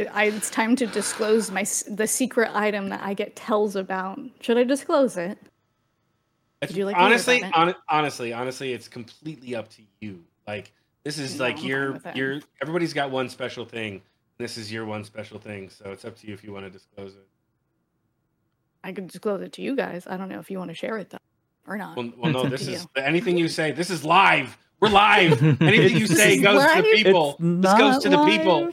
It- 0.01 0.09
I, 0.13 0.25
it's 0.25 0.49
time 0.49 0.75
to 0.77 0.87
disclose 0.87 1.51
my 1.51 1.65
the 1.89 2.07
secret 2.07 2.51
item 2.53 2.89
that 2.89 3.01
I 3.03 3.13
get 3.13 3.35
tells 3.35 3.75
about. 3.75 4.19
Should 4.41 4.57
I 4.57 4.63
disclose 4.63 5.17
it? 5.17 5.37
Would 6.61 6.75
you 6.75 6.85
like 6.85 6.95
honestly, 6.95 7.37
about 7.39 7.69
it? 7.69 7.75
hon- 7.75 7.75
honestly, 7.89 8.33
honestly, 8.33 8.73
it's 8.73 8.87
completely 8.87 9.55
up 9.55 9.69
to 9.69 9.81
you. 9.99 10.23
Like 10.47 10.71
this 11.03 11.17
is 11.17 11.37
No, 11.37 11.45
like 11.45 11.59
I'm 11.59 11.65
your 11.65 12.01
your 12.13 12.41
everybody's 12.61 12.93
got 12.93 13.09
one 13.09 13.29
special 13.29 13.65
thing. 13.65 14.01
This 14.37 14.57
is 14.57 14.71
your 14.71 14.85
one 14.85 15.03
special 15.03 15.39
thing, 15.39 15.69
so 15.69 15.91
it's 15.91 16.05
up 16.05 16.17
to 16.19 16.27
you 16.27 16.33
if 16.33 16.43
you 16.43 16.51
want 16.51 16.65
to 16.65 16.71
disclose 16.71 17.13
it. 17.15 17.27
I 18.83 18.91
could 18.91 19.07
disclose 19.07 19.41
it 19.41 19.53
to 19.53 19.61
you 19.61 19.75
guys. 19.75 20.07
I 20.07 20.17
don't 20.17 20.29
know 20.29 20.39
if 20.39 20.49
you 20.49 20.57
want 20.57 20.69
to 20.69 20.75
share 20.75 20.97
it 20.97 21.09
though, 21.09 21.17
or 21.67 21.77
not. 21.77 21.95
Well, 21.95 22.11
well 22.17 22.31
no, 22.31 22.45
this 22.49 22.67
is 22.67 22.87
you. 22.95 23.03
anything 23.03 23.37
you 23.37 23.47
say. 23.47 23.71
This 23.71 23.89
is 23.89 24.03
live. 24.03 24.57
We're 24.79 24.89
live. 24.89 25.43
Anything 25.61 25.95
you 25.95 26.07
say 26.07 26.37
is 26.37 26.41
goes 26.41 26.63
to 26.63 26.81
the 26.81 26.87
people. 26.95 27.37
It's 27.39 27.61
This 27.61 27.73
goes 27.77 28.01
to 28.01 28.09
the 28.09 28.25
people. 28.25 28.71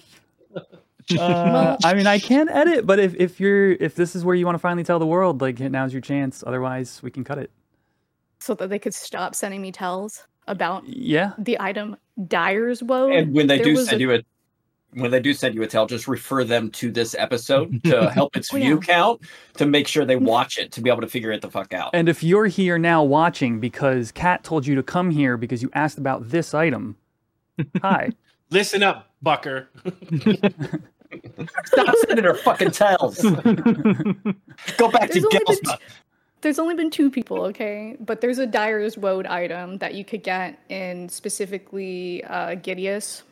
Live. 1.11 1.19
Uh, 1.21 1.77
I 1.85 1.95
mean, 1.95 2.07
I 2.07 2.19
can 2.19 2.49
edit, 2.51 2.87
but 2.87 2.99
if, 2.99 3.15
if 3.15 3.41
you're 3.41 3.73
if 3.73 3.95
this 3.95 4.15
is 4.15 4.25
where 4.25 4.35
you 4.35 4.45
want 4.45 4.57
to 4.57 4.61
finally 4.61 4.85
tell 4.85 4.99
the 4.99 5.07
world, 5.07 5.41
like 5.41 5.59
now's 5.59 5.93
your 5.93 6.03
chance. 6.03 6.45
Otherwise, 6.47 7.01
we 7.03 7.11
can 7.11 7.25
cut 7.25 7.39
it. 7.39 7.51
so 8.41 8.55
that 8.55 8.69
they 8.69 8.79
could 8.79 8.93
stop 8.95 9.35
sending 9.35 9.63
me 9.63 9.73
tells 9.73 10.27
about 10.47 10.87
Yeah, 10.87 11.33
the 11.39 11.57
item 11.61 11.97
Dyer's 12.27 12.83
Woad. 12.83 13.17
And 13.17 13.35
when 13.35 13.47
they 13.47 13.59
do 13.59 13.77
send 13.77 13.97
a- 13.99 14.01
you 14.01 14.13
a 14.15 14.23
when 14.95 15.11
they 15.11 15.21
do 15.21 15.33
send 15.35 15.55
you 15.55 15.63
a 15.63 15.67
tell, 15.67 15.87
just 15.87 16.09
refer 16.09 16.45
them 16.45 16.71
to 16.73 16.91
this 16.91 17.15
episode 17.19 17.83
to 17.85 18.11
help 18.15 18.37
its 18.37 18.53
Oh, 18.53 18.57
view 18.57 18.75
yeah. 18.77 18.81
count 18.81 19.21
to 19.55 19.67
make 19.67 19.87
sure 19.87 20.05
they 20.07 20.17
watch 20.17 20.57
it 20.59 20.73
to 20.73 20.81
be 20.81 20.89
able 20.91 21.03
to 21.03 21.09
figure 21.09 21.31
it 21.31 21.41
the 21.43 21.51
fuck 21.51 21.73
out. 21.75 21.91
and 21.95 22.09
if 22.09 22.23
you're 22.23 22.47
here 22.47 22.79
now 22.79 23.03
watching 23.03 23.61
because 23.61 24.13
Kat 24.13 24.45
told 24.45 24.67
you 24.67 24.75
to 24.75 24.83
come 24.83 25.11
here 25.11 25.37
because 25.37 25.63
you 25.63 25.71
asked 25.75 25.99
about 25.99 26.31
this 26.31 26.53
item, 26.55 26.97
hi. 27.83 28.11
Listen 28.51 28.83
up, 28.83 29.11
Bucker. 29.21 29.69
Stop 31.67 31.95
sending 32.07 32.25
her 32.25 32.35
fucking 32.35 32.71
tells. 32.71 33.23
Go 33.23 34.91
back 34.91 35.11
There's 35.11 35.25
to 35.25 35.43
been 35.47 35.57
t- 35.57 35.85
there's 36.41 36.59
only 36.59 36.75
been 36.75 36.91
two 36.91 37.11
people, 37.11 37.43
okay? 37.47 37.97
But 37.99 38.21
there's 38.21 38.39
a 38.39 38.47
Dyer's 38.47 38.97
Woad 38.97 39.27
item 39.27 39.79
that 39.79 39.95
you 39.95 40.05
could 40.05 40.23
get 40.23 40.59
in 40.69 41.09
specifically 41.09 42.23
uh, 42.25 42.55
Giddeus. 42.55 43.23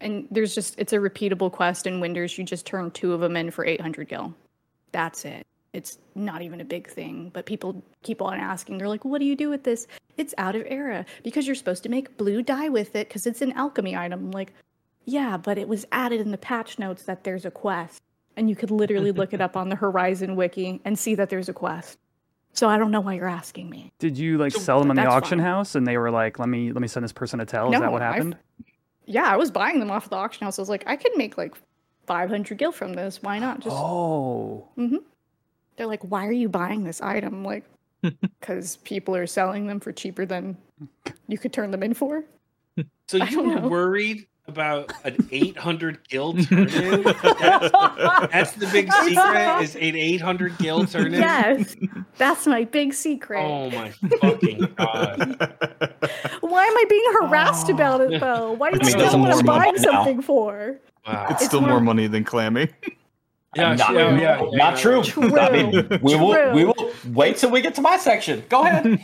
And 0.00 0.26
there's 0.30 0.54
just, 0.54 0.78
it's 0.78 0.92
a 0.92 0.96
repeatable 0.96 1.50
quest 1.50 1.86
in 1.86 2.00
Windurst. 2.00 2.36
You 2.38 2.44
just 2.44 2.66
turn 2.66 2.90
two 2.90 3.12
of 3.12 3.20
them 3.20 3.36
in 3.36 3.50
for 3.50 3.64
800 3.64 4.08
gil. 4.08 4.34
That's 4.92 5.24
it. 5.24 5.46
It's 5.72 5.98
not 6.14 6.42
even 6.42 6.60
a 6.60 6.64
big 6.64 6.88
thing, 6.88 7.30
but 7.32 7.46
people 7.46 7.82
keep 8.02 8.22
on 8.22 8.38
asking. 8.38 8.78
They're 8.78 8.88
like, 8.88 9.04
what 9.04 9.18
do 9.18 9.26
you 9.26 9.36
do 9.36 9.50
with 9.50 9.62
this? 9.62 9.86
It's 10.16 10.34
out 10.38 10.56
of 10.56 10.64
era 10.66 11.04
because 11.22 11.46
you're 11.46 11.54
supposed 11.54 11.82
to 11.82 11.88
make 11.88 12.16
blue 12.16 12.42
dye 12.42 12.70
with 12.70 12.96
it 12.96 13.08
because 13.08 13.26
it's 13.26 13.42
an 13.42 13.52
alchemy 13.52 13.94
item. 13.94 14.20
I'm 14.20 14.30
like, 14.30 14.52
yeah, 15.06 15.36
but 15.38 15.56
it 15.56 15.66
was 15.68 15.86
added 15.92 16.20
in 16.20 16.30
the 16.32 16.36
patch 16.38 16.78
notes 16.78 17.04
that 17.04 17.24
there's 17.24 17.44
a 17.46 17.50
quest. 17.50 18.02
And 18.36 18.50
you 18.50 18.56
could 18.56 18.70
literally 18.70 19.12
look 19.12 19.32
it 19.32 19.40
up 19.40 19.56
on 19.56 19.70
the 19.70 19.76
Horizon 19.76 20.36
wiki 20.36 20.82
and 20.84 20.98
see 20.98 21.14
that 21.14 21.30
there's 21.30 21.48
a 21.48 21.54
quest. 21.54 21.98
So 22.52 22.68
I 22.68 22.76
don't 22.76 22.90
know 22.90 23.00
why 23.00 23.14
you're 23.14 23.28
asking 23.28 23.70
me. 23.70 23.90
Did 23.98 24.18
you 24.18 24.36
like 24.36 24.52
So- 24.52 24.58
sell 24.58 24.78
them 24.80 24.90
in 24.90 24.96
the 24.96 25.06
auction 25.06 25.38
fine. 25.38 25.46
house 25.46 25.74
and 25.74 25.86
they 25.86 25.96
were 25.96 26.10
like, 26.10 26.38
"Let 26.38 26.48
me 26.50 26.70
let 26.72 26.82
me 26.82 26.88
send 26.88 27.02
this 27.04 27.12
person 27.12 27.40
a 27.40 27.46
tell"? 27.46 27.68
Is 27.72 27.72
that 27.80 27.86
No, 27.86 27.90
what 27.90 28.02
I've- 28.02 28.14
happened? 28.16 28.36
Yeah, 29.06 29.24
I 29.24 29.36
was 29.36 29.50
buying 29.50 29.78
them 29.80 29.90
off 29.90 30.04
of 30.04 30.10
the 30.10 30.16
auction 30.16 30.44
house. 30.44 30.58
I 30.58 30.62
was 30.62 30.68
like, 30.68 30.84
I 30.86 30.96
could 30.96 31.12
make 31.16 31.38
like 31.38 31.54
500 32.06 32.58
gil 32.58 32.72
from 32.72 32.92
this. 32.94 33.22
Why 33.22 33.38
not? 33.38 33.60
Just 33.60 33.74
Oh, 33.76 34.68
Mm-hmm. 34.76 34.96
they're 35.76 35.86
like, 35.86 36.02
why 36.02 36.26
are 36.26 36.32
you 36.32 36.48
buying 36.50 36.84
this 36.84 37.00
item? 37.00 37.42
Like, 37.44 37.64
because 38.02 38.76
people 38.78 39.14
are 39.16 39.26
selling 39.26 39.66
them 39.66 39.80
for 39.80 39.92
cheaper 39.92 40.26
than 40.26 40.56
you 41.28 41.38
could 41.38 41.52
turn 41.52 41.70
them 41.70 41.82
in 41.82 41.94
for. 41.94 42.24
So 43.08 43.16
you 43.24 43.42
were 43.42 43.60
know. 43.60 43.68
worried 43.68 44.26
about 44.48 44.92
an 45.04 45.16
800 45.32 46.08
gil 46.08 46.34
turn 46.34 46.68
in? 46.68 47.02
That's, 47.02 47.70
that's 48.32 48.52
the 48.52 48.68
big 48.72 48.92
secret 48.92 49.62
is 49.62 49.74
an 49.76 49.96
800 49.96 50.58
gil 50.58 50.86
turn 50.86 51.14
in? 51.14 51.20
Yes, 51.20 51.76
that's 52.16 52.46
my 52.46 52.64
big 52.64 52.94
secret. 52.94 53.40
Oh 53.44 53.70
my 53.70 53.90
fucking 54.20 54.74
god. 54.76 55.38
Why 56.40 56.64
am 56.64 56.76
I 56.76 56.84
being 56.88 57.04
harassed 57.20 57.68
oh. 57.70 57.74
about 57.74 58.00
it 58.00 58.20
though? 58.20 58.52
Why 58.52 58.70
do 58.70 58.76
I 58.76 58.78
you 58.78 58.86
mean, 58.86 58.90
still 58.90 59.00
there's 59.00 59.12
know 59.14 59.18
what 59.20 59.38
I'm 59.38 59.46
money 59.46 59.58
buying 59.58 59.74
now. 59.76 59.82
something 59.92 60.22
for? 60.22 60.78
Wow. 61.06 61.26
It's 61.30 61.42
It's 61.42 61.46
still 61.46 61.60
more- 61.60 61.70
more 61.70 61.80
money 61.80 62.06
than 62.06 62.24
clamming. 62.24 62.68
Yeah, 63.56 63.74
not, 63.74 63.94
yeah, 63.94 64.18
yeah, 64.18 64.42
yeah. 64.42 64.56
not 64.56 64.76
true. 64.76 65.02
I 65.16 65.50
mean, 65.50 66.00
we 66.02 66.14
will 66.14 66.52
we 66.54 66.64
will 66.64 66.92
wait 67.06 67.36
till 67.36 67.50
we 67.50 67.60
get 67.60 67.74
to 67.76 67.80
my 67.80 67.96
section. 67.96 68.44
Go 68.48 68.62
ahead. 68.62 69.00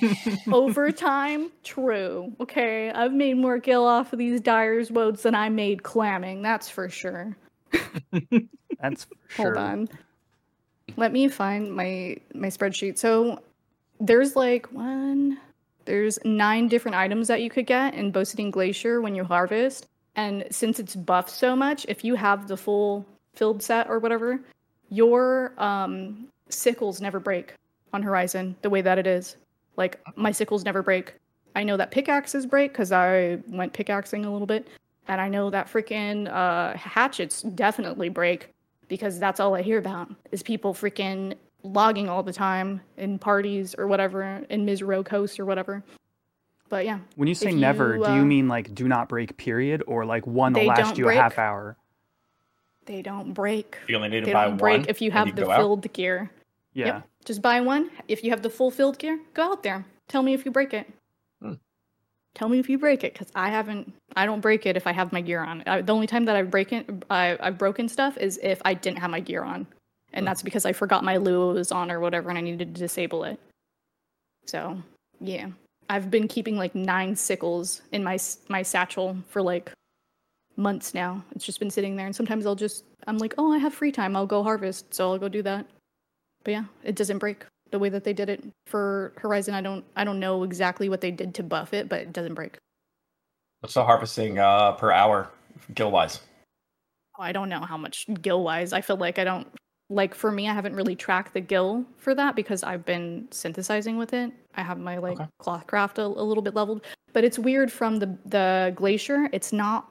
Overtime, 0.52 1.50
true. 1.64 2.32
Okay, 2.40 2.90
I've 2.90 3.12
made 3.12 3.36
more 3.36 3.58
gil 3.58 3.84
off 3.84 4.12
of 4.12 4.18
these 4.18 4.40
dyer's 4.40 4.90
woads 4.90 5.22
than 5.22 5.34
I 5.34 5.48
made 5.48 5.82
clamming. 5.82 6.42
That's 6.42 6.68
for 6.68 6.88
sure. 6.88 7.36
that's 8.80 9.04
for 9.04 9.14
sure. 9.28 9.44
Hold 9.44 9.56
sure. 9.56 9.58
on. 9.58 9.88
Let 10.96 11.12
me 11.12 11.28
find 11.28 11.74
my 11.74 12.16
my 12.34 12.48
spreadsheet. 12.48 12.98
So 12.98 13.40
there's 14.00 14.36
like 14.36 14.72
one 14.72 15.38
there's 15.84 16.18
nine 16.24 16.68
different 16.68 16.96
items 16.96 17.28
that 17.28 17.42
you 17.42 17.50
could 17.50 17.66
get 17.66 17.94
in 17.94 18.12
Beaucedine 18.12 18.50
Glacier 18.50 19.00
when 19.00 19.14
you 19.14 19.24
harvest. 19.24 19.86
And 20.14 20.44
since 20.50 20.78
it's 20.78 20.94
buffed 20.94 21.30
so 21.30 21.56
much, 21.56 21.86
if 21.88 22.04
you 22.04 22.14
have 22.14 22.48
the 22.48 22.56
full 22.56 23.06
filled 23.34 23.62
set 23.62 23.88
or 23.88 23.98
whatever, 23.98 24.40
your 24.90 25.52
um 25.58 26.28
sickles 26.48 27.00
never 27.00 27.18
break 27.18 27.54
on 27.92 28.02
Horizon 28.02 28.56
the 28.62 28.70
way 28.70 28.80
that 28.82 28.98
it 28.98 29.06
is. 29.06 29.36
Like 29.76 30.00
my 30.16 30.32
sickles 30.32 30.64
never 30.64 30.82
break. 30.82 31.14
I 31.54 31.64
know 31.64 31.76
that 31.76 31.90
pickaxes 31.90 32.46
break 32.46 32.72
because 32.72 32.92
I 32.92 33.38
went 33.48 33.72
pickaxing 33.72 34.24
a 34.24 34.32
little 34.32 34.46
bit. 34.46 34.68
And 35.08 35.20
I 35.20 35.28
know 35.28 35.50
that 35.50 35.66
freaking 35.66 36.32
uh, 36.32 36.76
hatchets 36.76 37.42
definitely 37.42 38.08
break 38.08 38.48
because 38.88 39.18
that's 39.18 39.40
all 39.40 39.54
I 39.54 39.62
hear 39.62 39.78
about 39.78 40.10
is 40.30 40.42
people 40.42 40.74
freaking 40.74 41.34
logging 41.64 42.08
all 42.08 42.22
the 42.22 42.32
time 42.32 42.80
in 42.96 43.18
parties 43.18 43.74
or 43.76 43.86
whatever 43.86 44.44
in 44.48 44.64
Misareaux 44.64 45.04
Coast 45.04 45.40
or 45.40 45.44
whatever. 45.44 45.82
But 46.68 46.84
yeah, 46.84 47.00
When 47.16 47.28
you 47.28 47.34
say 47.34 47.50
If 47.50 47.56
never, 47.56 47.96
you, 47.96 48.04
do 48.04 48.12
you 48.14 48.22
uh, 48.22 48.24
mean 48.24 48.48
like 48.48 48.74
do 48.74 48.88
not 48.88 49.08
break 49.08 49.36
period 49.36 49.82
or 49.86 50.06
like 50.06 50.26
one 50.26 50.52
will 50.52 50.66
last 50.66 50.96
you 50.96 51.08
a 51.08 51.14
half 51.14 51.38
hour? 51.38 51.76
They 52.86 53.02
don't 53.02 53.32
break. 53.32 53.78
You 53.88 53.96
only 53.96 54.08
need 54.08 54.20
to 54.20 54.26
They 54.26 54.32
buy 54.32 54.46
don't 54.48 54.56
break 54.56 54.80
one. 54.80 54.86
if 54.88 55.00
you 55.00 55.10
and 55.10 55.18
have 55.28 55.36
the 55.36 55.42
go 55.42 55.50
out. 55.50 55.58
filled 55.58 55.92
gear. 55.92 56.30
Yeah. 56.74 56.86
Yep. 56.86 57.08
Just 57.24 57.42
buy 57.42 57.60
one. 57.60 57.90
If 58.08 58.24
you 58.24 58.30
have 58.30 58.42
the 58.42 58.50
full 58.50 58.70
filled 58.70 58.98
gear, 58.98 59.18
go 59.34 59.42
out 59.52 59.62
there. 59.62 59.84
Tell 60.08 60.22
me 60.22 60.34
if 60.34 60.44
you 60.44 60.50
break 60.50 60.74
it. 60.74 60.90
Hmm. 61.40 61.54
Tell 62.34 62.48
me 62.48 62.58
if 62.58 62.68
you 62.68 62.78
break 62.78 63.04
it, 63.04 63.12
because 63.12 63.30
I 63.34 63.50
haven't. 63.50 63.92
I 64.16 64.26
don't 64.26 64.40
break 64.40 64.66
it 64.66 64.76
if 64.76 64.86
I 64.86 64.92
have 64.92 65.12
my 65.12 65.20
gear 65.20 65.40
on. 65.44 65.62
I, 65.66 65.82
the 65.82 65.92
only 65.92 66.06
time 66.06 66.24
that 66.24 66.34
I've 66.36 66.50
breaking, 66.50 67.02
I, 67.10 67.36
I've 67.40 67.58
broken 67.58 67.88
stuff 67.88 68.16
is 68.16 68.38
if 68.42 68.60
I 68.64 68.74
didn't 68.74 68.98
have 68.98 69.10
my 69.10 69.20
gear 69.20 69.42
on, 69.44 69.66
and 70.12 70.26
that's 70.26 70.42
because 70.42 70.64
I 70.66 70.72
forgot 70.72 71.04
my 71.04 71.16
Luo's 71.18 71.70
on 71.72 71.90
or 71.90 72.00
whatever, 72.00 72.28
and 72.30 72.38
I 72.38 72.40
needed 72.40 72.74
to 72.74 72.80
disable 72.80 73.24
it. 73.24 73.38
So 74.46 74.82
yeah, 75.20 75.48
I've 75.88 76.10
been 76.10 76.26
keeping 76.26 76.56
like 76.56 76.74
nine 76.74 77.14
sickles 77.14 77.82
in 77.92 78.02
my 78.02 78.18
my 78.48 78.62
satchel 78.62 79.16
for 79.28 79.40
like 79.42 79.70
months 80.56 80.94
now. 80.94 81.22
It's 81.34 81.44
just 81.44 81.58
been 81.58 81.70
sitting 81.70 81.96
there, 81.96 82.06
and 82.06 82.14
sometimes 82.14 82.46
I'll 82.46 82.54
just 82.54 82.84
I'm 83.06 83.18
like, 83.18 83.34
oh, 83.38 83.52
I 83.52 83.58
have 83.58 83.74
free 83.74 83.92
time, 83.92 84.14
I'll 84.16 84.26
go 84.26 84.42
harvest, 84.42 84.92
so 84.94 85.12
I'll 85.12 85.18
go 85.18 85.28
do 85.28 85.42
that. 85.42 85.66
But 86.44 86.50
yeah, 86.52 86.64
it 86.82 86.94
doesn't 86.96 87.18
break 87.18 87.44
the 87.70 87.78
way 87.78 87.88
that 87.88 88.04
they 88.04 88.12
did 88.12 88.28
it 88.28 88.44
for 88.66 89.12
Horizon. 89.16 89.54
I 89.54 89.60
don't 89.60 89.84
I 89.96 90.04
don't 90.04 90.20
know 90.20 90.42
exactly 90.44 90.88
what 90.88 91.00
they 91.00 91.10
did 91.10 91.34
to 91.36 91.42
buff 91.42 91.72
it, 91.74 91.88
but 91.88 92.00
it 92.00 92.12
doesn't 92.12 92.34
break. 92.34 92.56
What's 93.60 93.74
the 93.74 93.84
harvesting 93.84 94.38
uh, 94.38 94.72
per 94.72 94.90
hour, 94.90 95.30
gill 95.74 95.90
wise? 95.92 96.20
I 97.18 97.30
don't 97.32 97.48
know 97.48 97.60
how 97.60 97.76
much 97.76 98.06
gill 98.20 98.42
wise. 98.42 98.72
I 98.72 98.80
feel 98.80 98.96
like 98.96 99.18
I 99.18 99.24
don't 99.24 99.46
like 99.88 100.14
for 100.14 100.32
me. 100.32 100.48
I 100.48 100.54
haven't 100.54 100.74
really 100.74 100.96
tracked 100.96 101.34
the 101.34 101.40
gill 101.40 101.84
for 101.98 102.14
that 102.14 102.34
because 102.34 102.62
I've 102.64 102.84
been 102.84 103.28
synthesizing 103.30 103.98
with 103.98 104.12
it. 104.14 104.32
I 104.54 104.62
have 104.62 104.78
my 104.78 104.98
like 104.98 105.12
Okay. 105.12 105.26
cloth 105.38 105.66
craft 105.66 105.98
a, 105.98 106.04
a 106.04 106.24
little 106.24 106.42
bit 106.42 106.54
leveled, 106.54 106.84
but 107.12 107.22
it's 107.24 107.38
weird 107.38 107.70
from 107.70 107.98
the 107.98 108.16
the 108.26 108.72
glacier. 108.74 109.28
It's 109.32 109.52
not. 109.52 109.88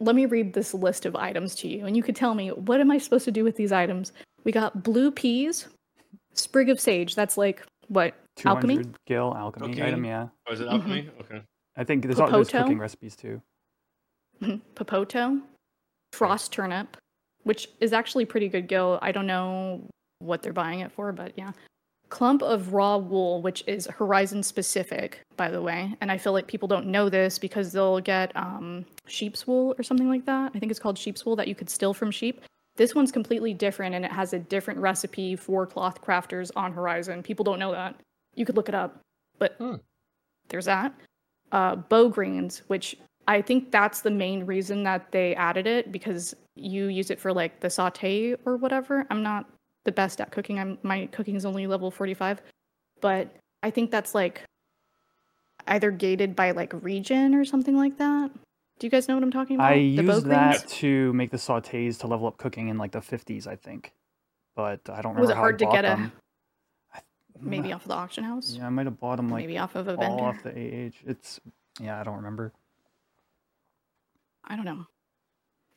Let 0.00 0.14
me 0.14 0.26
read 0.26 0.52
this 0.52 0.74
list 0.74 1.06
of 1.06 1.16
items 1.16 1.54
to 1.56 1.68
you, 1.68 1.86
and 1.86 1.96
you 1.96 2.02
could 2.02 2.14
tell 2.16 2.34
me 2.34 2.50
what 2.50 2.80
am 2.80 2.90
I 2.90 2.98
supposed 2.98 3.24
to 3.24 3.32
do 3.32 3.44
with 3.44 3.56
these 3.56 3.72
items. 3.72 4.12
We 4.44 4.52
got 4.52 4.82
blue 4.82 5.10
peas, 5.10 5.68
sprig 6.34 6.68
of 6.70 6.80
sage. 6.80 7.14
That's 7.14 7.36
like 7.36 7.64
what 7.88 8.14
200 8.36 8.70
alchemy. 8.70 8.94
gil 9.06 9.34
alchemy 9.36 9.70
Okay. 9.72 9.88
item, 9.88 10.04
yeah. 10.04 10.28
Oh, 10.48 10.52
is 10.52 10.60
it 10.60 10.68
Mhm. 10.68 10.72
alchemy? 10.72 11.10
Okay. 11.20 11.42
I 11.76 11.84
think 11.84 12.04
there's, 12.04 12.20
all, 12.20 12.30
there's 12.30 12.48
Popoto? 12.48 12.62
cooking 12.64 12.78
recipes 12.78 13.16
too. 13.16 13.42
Mhm. 14.40 14.60
Popoto, 14.74 15.42
frost 16.12 16.52
turnip, 16.52 16.96
which 17.42 17.68
is 17.80 17.92
actually 17.92 18.24
pretty 18.24 18.48
good 18.48 18.68
gill. 18.68 18.98
I 19.02 19.10
don't 19.10 19.26
know 19.26 19.82
what 20.20 20.42
they're 20.42 20.52
buying 20.52 20.80
it 20.80 20.92
for, 20.92 21.12
but 21.12 21.32
yeah. 21.36 21.52
Clump 22.10 22.42
of 22.42 22.72
raw 22.72 22.96
wool, 22.96 23.42
which 23.42 23.62
is 23.66 23.86
Horizon 23.86 24.42
specific, 24.42 25.20
by 25.36 25.50
the 25.50 25.60
way. 25.60 25.94
And 26.00 26.10
I 26.10 26.16
feel 26.16 26.32
like 26.32 26.46
people 26.46 26.66
don't 26.66 26.86
know 26.86 27.08
this 27.08 27.38
because 27.38 27.72
they'll 27.72 28.00
get 28.00 28.34
um, 28.34 28.86
sheep's 29.06 29.46
wool 29.46 29.74
or 29.78 29.82
something 29.82 30.08
like 30.08 30.24
that. 30.24 30.52
I 30.54 30.58
think 30.58 30.70
it's 30.70 30.80
called 30.80 30.96
sheep's 30.98 31.26
wool 31.26 31.36
that 31.36 31.48
you 31.48 31.54
could 31.54 31.68
steal 31.68 31.92
from 31.92 32.10
sheep. 32.10 32.40
This 32.76 32.94
one's 32.94 33.12
completely 33.12 33.52
different 33.52 33.94
and 33.94 34.04
it 34.04 34.12
has 34.12 34.32
a 34.32 34.38
different 34.38 34.80
recipe 34.80 35.36
for 35.36 35.66
cloth 35.66 36.00
crafters 36.00 36.50
on 36.56 36.72
Horizon. 36.72 37.22
People 37.22 37.44
don't 37.44 37.58
know 37.58 37.72
that. 37.72 37.96
You 38.34 38.46
could 38.46 38.56
look 38.56 38.68
it 38.68 38.74
up. 38.74 39.00
But 39.38 39.56
Hmm. 39.58 39.76
there's 40.48 40.64
that. 40.64 40.94
Uh, 41.52 41.76
beaugreens, 41.76 42.58
which 42.68 42.96
I 43.26 43.42
think 43.42 43.70
that's 43.70 44.00
the 44.00 44.10
main 44.10 44.46
reason 44.46 44.82
that 44.84 45.12
they 45.12 45.34
added 45.34 45.66
it 45.66 45.92
because 45.92 46.34
you 46.56 46.86
use 46.86 47.10
it 47.10 47.20
for 47.20 47.32
like 47.32 47.60
the 47.60 47.68
saute 47.68 48.34
or 48.46 48.56
whatever. 48.56 49.06
I'm 49.10 49.22
not 49.22 49.46
the 49.88 49.92
best 49.92 50.20
at 50.20 50.30
cooking. 50.30 50.58
I'm 50.58 50.76
my 50.82 51.06
cooking 51.06 51.34
is 51.34 51.46
only 51.46 51.66
level 51.66 51.90
45, 51.90 52.42
but 53.00 53.34
I 53.62 53.70
think 53.70 53.90
that's 53.90 54.14
like 54.14 54.42
either 55.66 55.90
gated 55.90 56.36
by 56.36 56.50
like 56.50 56.72
region 56.82 57.34
or 57.34 57.46
something 57.46 57.74
like 57.74 57.96
that. 57.96 58.30
Do 58.78 58.86
you 58.86 58.90
guys 58.90 59.08
know 59.08 59.14
what 59.14 59.22
I'm 59.24 59.32
talking 59.32 59.56
about? 59.56 59.72
I 59.72 59.76
The 59.96 60.02
greens? 60.02 60.24
that 60.24 60.68
to 60.80 61.12
make 61.14 61.30
the 61.30 61.38
sautés 61.38 61.98
to 62.00 62.06
level 62.06 62.26
up 62.26 62.36
cooking 62.36 62.68
in 62.68 62.76
like 62.76 62.92
the 62.92 63.00
50s, 63.00 63.46
I 63.46 63.56
think. 63.56 63.92
But 64.54 64.80
I 64.90 65.00
don't 65.00 65.14
remember 65.14 65.20
Was 65.22 65.30
it 65.30 65.34
how 65.36 65.40
hard 65.40 65.54
I 65.62 65.64
to 65.66 65.72
get 65.72 65.84
a- 65.86 65.88
them. 65.88 66.12
Maybe 67.40 67.72
off 67.76 67.82
of 67.82 67.88
the 67.88 67.94
auction 67.94 68.24
house. 68.24 68.54
Yeah, 68.58 68.66
I 68.66 68.68
might 68.68 68.84
have 68.86 69.00
bought 69.00 69.16
them 69.16 69.30
like 69.30 69.40
Maybe 69.42 69.56
off 69.58 69.74
of 69.74 69.88
a 69.88 69.96
vendor. 69.96 70.06
all 70.22 70.26
off 70.26 70.42
the 70.42 70.50
AH. 70.50 70.92
It's 71.06 71.40
yeah, 71.80 71.98
I 71.98 72.04
don't 72.04 72.16
remember. 72.16 72.52
I 74.44 74.54
don't 74.56 74.64
know. 74.66 74.86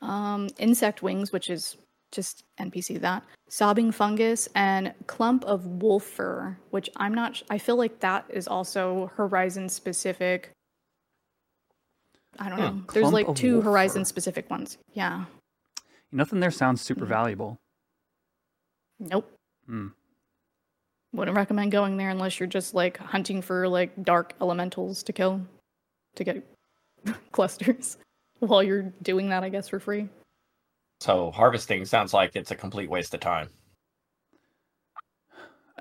Um, 0.07 0.49
insect 0.57 1.01
wings, 1.01 1.31
which 1.31 1.49
is 1.49 1.77
just 2.11 2.43
NPC 2.59 2.99
that. 3.01 3.23
Sobbing 3.49 3.91
fungus 3.91 4.47
and 4.55 4.93
clump 5.07 5.43
of 5.45 5.65
wolf 5.65 6.03
fur, 6.03 6.57
which 6.69 6.89
I'm 6.97 7.13
not. 7.13 7.35
sh- 7.37 7.43
I 7.49 7.57
feel 7.57 7.75
like 7.77 7.99
that 8.01 8.25
is 8.29 8.47
also 8.47 9.11
Horizon 9.15 9.69
specific. 9.69 10.51
I 12.39 12.49
don't 12.49 12.57
Hmm, 12.57 12.63
know. 12.63 12.83
There's 12.93 13.11
like 13.11 13.33
two 13.35 13.61
Horizon 13.61 14.05
specific 14.05 14.49
ones. 14.49 14.77
Yeah. 14.93 15.25
Nothing 16.11 16.39
there 16.39 16.51
sounds 16.51 16.81
super 16.81 17.05
Mm. 17.05 17.09
valuable. 17.09 17.57
Nope. 18.99 19.31
Hmm. 19.65 19.87
Wouldn't 21.13 21.35
recommend 21.35 21.71
going 21.73 21.97
there 21.97 22.09
unless 22.09 22.39
you're 22.39 22.47
just 22.47 22.73
like 22.73 22.97
hunting 22.97 23.41
for 23.41 23.67
like 23.67 24.03
dark 24.03 24.33
elementals 24.39 25.03
to 25.03 25.13
kill, 25.13 25.41
to 26.15 26.23
get 26.23 26.45
clusters. 27.31 27.97
While 28.39 28.63
you're 28.63 28.93
doing 29.01 29.29
that, 29.29 29.43
I 29.43 29.49
guess 29.49 29.67
for 29.69 29.79
free. 29.79 30.07
So 31.01 31.31
harvesting 31.31 31.83
sounds 31.85 32.13
like 32.13 32.35
it's 32.35 32.51
a 32.51 32.55
complete 32.55 32.87
waste 32.89 33.15
of 33.15 33.19
time. 33.21 33.49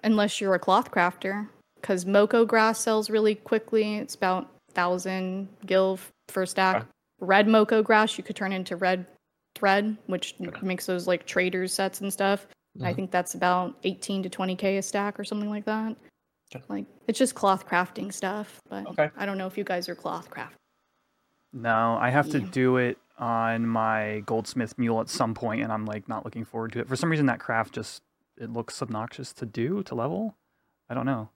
unless 0.02 0.40
you're 0.40 0.54
a 0.54 0.58
cloth 0.58 0.90
crafter 0.90 1.46
because 1.74 2.06
moko 2.06 2.46
grass 2.46 2.78
sells 2.80 3.10
really 3.10 3.34
quickly 3.34 3.96
it's 3.96 4.14
about 4.14 4.44
1000 4.68 5.46
gil 5.66 5.94
f- 5.98 6.10
for 6.30 6.44
a 6.44 6.46
stack 6.46 6.76
Okay. 6.78 6.86
red 7.20 7.46
moko 7.46 7.84
grass 7.84 8.16
you 8.16 8.24
could 8.24 8.34
turn 8.34 8.50
into 8.50 8.76
red 8.76 9.04
thread 9.54 9.94
which 10.06 10.36
Okay. 10.40 10.66
makes 10.66 10.86
those 10.86 11.06
like 11.06 11.26
traders 11.26 11.74
sets 11.74 12.00
and 12.00 12.10
stuff 12.10 12.46
i 12.80 12.92
Mhm. 12.92 12.96
think 12.96 13.10
that's 13.10 13.34
about 13.34 13.76
18 13.84 14.22
to 14.22 14.30
20k 14.30 14.78
a 14.78 14.82
stack 14.82 15.20
or 15.20 15.24
something 15.24 15.50
like 15.50 15.66
that 15.66 15.94
Okay. 16.54 16.64
like 16.70 16.86
it's 17.06 17.18
just 17.18 17.34
cloth 17.34 17.68
crafting 17.68 18.10
stuff 18.10 18.58
but 18.70 18.86
Okay. 18.86 19.10
i 19.18 19.26
don't 19.26 19.36
know 19.36 19.46
if 19.48 19.58
you 19.58 19.64
guys 19.64 19.86
are 19.90 19.94
cloth 19.94 20.30
craft 20.30 20.56
No, 21.52 21.98
I 22.00 22.08
have 22.08 22.30
to 22.30 22.40
do 22.40 22.76
it 22.78 22.96
on 23.20 23.66
my 23.66 24.22
goldsmith 24.26 24.76
mule 24.78 25.00
at 25.00 25.08
some 25.08 25.34
point, 25.34 25.62
and 25.62 25.70
I'm 25.70 25.86
like 25.86 26.08
not 26.08 26.24
looking 26.24 26.44
forward 26.44 26.72
to 26.72 26.80
it. 26.80 26.88
For 26.88 26.96
some 26.96 27.10
reason, 27.10 27.26
that 27.26 27.38
craft 27.38 27.74
just 27.74 28.02
it 28.38 28.50
looks 28.50 28.80
obnoxious 28.82 29.32
to 29.34 29.46
do 29.46 29.82
to 29.84 29.94
level. 29.94 30.36
I 30.88 30.94
don't 30.94 31.06
know. 31.06 31.28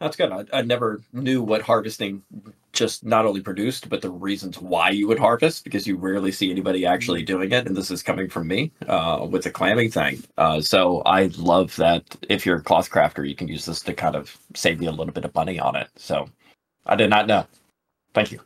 That's 0.00 0.16
good. 0.16 0.30
I, 0.30 0.44
I 0.52 0.62
never 0.62 1.00
knew 1.12 1.42
what 1.42 1.62
harvesting 1.62 2.22
just 2.72 3.04
not 3.04 3.26
only 3.26 3.40
produced, 3.40 3.88
but 3.88 4.00
the 4.00 4.10
reasons 4.10 4.60
why 4.60 4.90
you 4.90 5.08
would 5.08 5.18
harvest, 5.18 5.64
because 5.64 5.88
you 5.88 5.96
rarely 5.96 6.30
see 6.30 6.50
anybody 6.50 6.86
actually 6.86 7.22
doing 7.24 7.50
it. 7.50 7.66
And 7.66 7.76
this 7.76 7.90
is 7.90 8.02
coming 8.02 8.28
from 8.28 8.46
me 8.46 8.70
uh, 8.86 9.26
with 9.28 9.42
the 9.42 9.50
clamming 9.50 9.90
thing. 9.90 10.22
Uh, 10.36 10.60
so 10.60 11.02
I 11.02 11.26
love 11.36 11.74
that 11.76 12.04
if 12.28 12.46
you're 12.46 12.58
a 12.58 12.62
cloth 12.62 12.90
crafter, 12.90 13.28
you 13.28 13.34
can 13.34 13.48
use 13.48 13.66
this 13.66 13.80
to 13.80 13.94
kind 13.94 14.14
of 14.14 14.36
save 14.54 14.80
you 14.80 14.88
a 14.88 14.92
little 14.92 15.12
bit 15.12 15.24
of 15.24 15.34
money 15.34 15.58
on 15.58 15.74
it. 15.74 15.88
So 15.96 16.28
I 16.86 16.94
did 16.94 17.10
not 17.10 17.26
know. 17.26 17.46
Thank 18.14 18.30
you. 18.30 18.40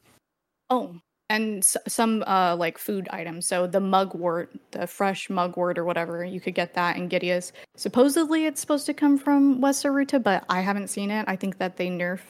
Oh, 0.71 0.95
and 1.31 1.59
s- 1.63 1.77
some 1.89 2.23
uh 2.27 2.55
like 2.57 2.79
food 2.79 3.09
items. 3.11 3.47
So 3.47 3.67
the 3.67 3.81
mugwort, 3.81 4.51
the 4.73 4.87
fresh 4.87 5.31
mugwort 5.31 5.79
or 5.79 5.85
whatever, 5.85 6.25
you 6.25 6.41
could 6.41 6.55
get 6.55 6.75
that 6.75 6.97
in 6.97 7.09
Giddeus. 7.09 7.53
Supposedly 7.77 8.47
it's 8.47 8.61
supposed 8.61 8.87
to 8.87 8.95
come 8.95 9.19
from 9.19 9.61
West 9.61 9.85
Saruta, 9.85 10.23
but 10.23 10.45
I 10.49 10.61
haven't 10.61 10.89
seen 10.89 11.11
it. 11.11 11.25
I 11.29 11.37
think 11.37 11.59
that 11.59 11.77
they 11.77 11.89
nerfed 11.89 12.21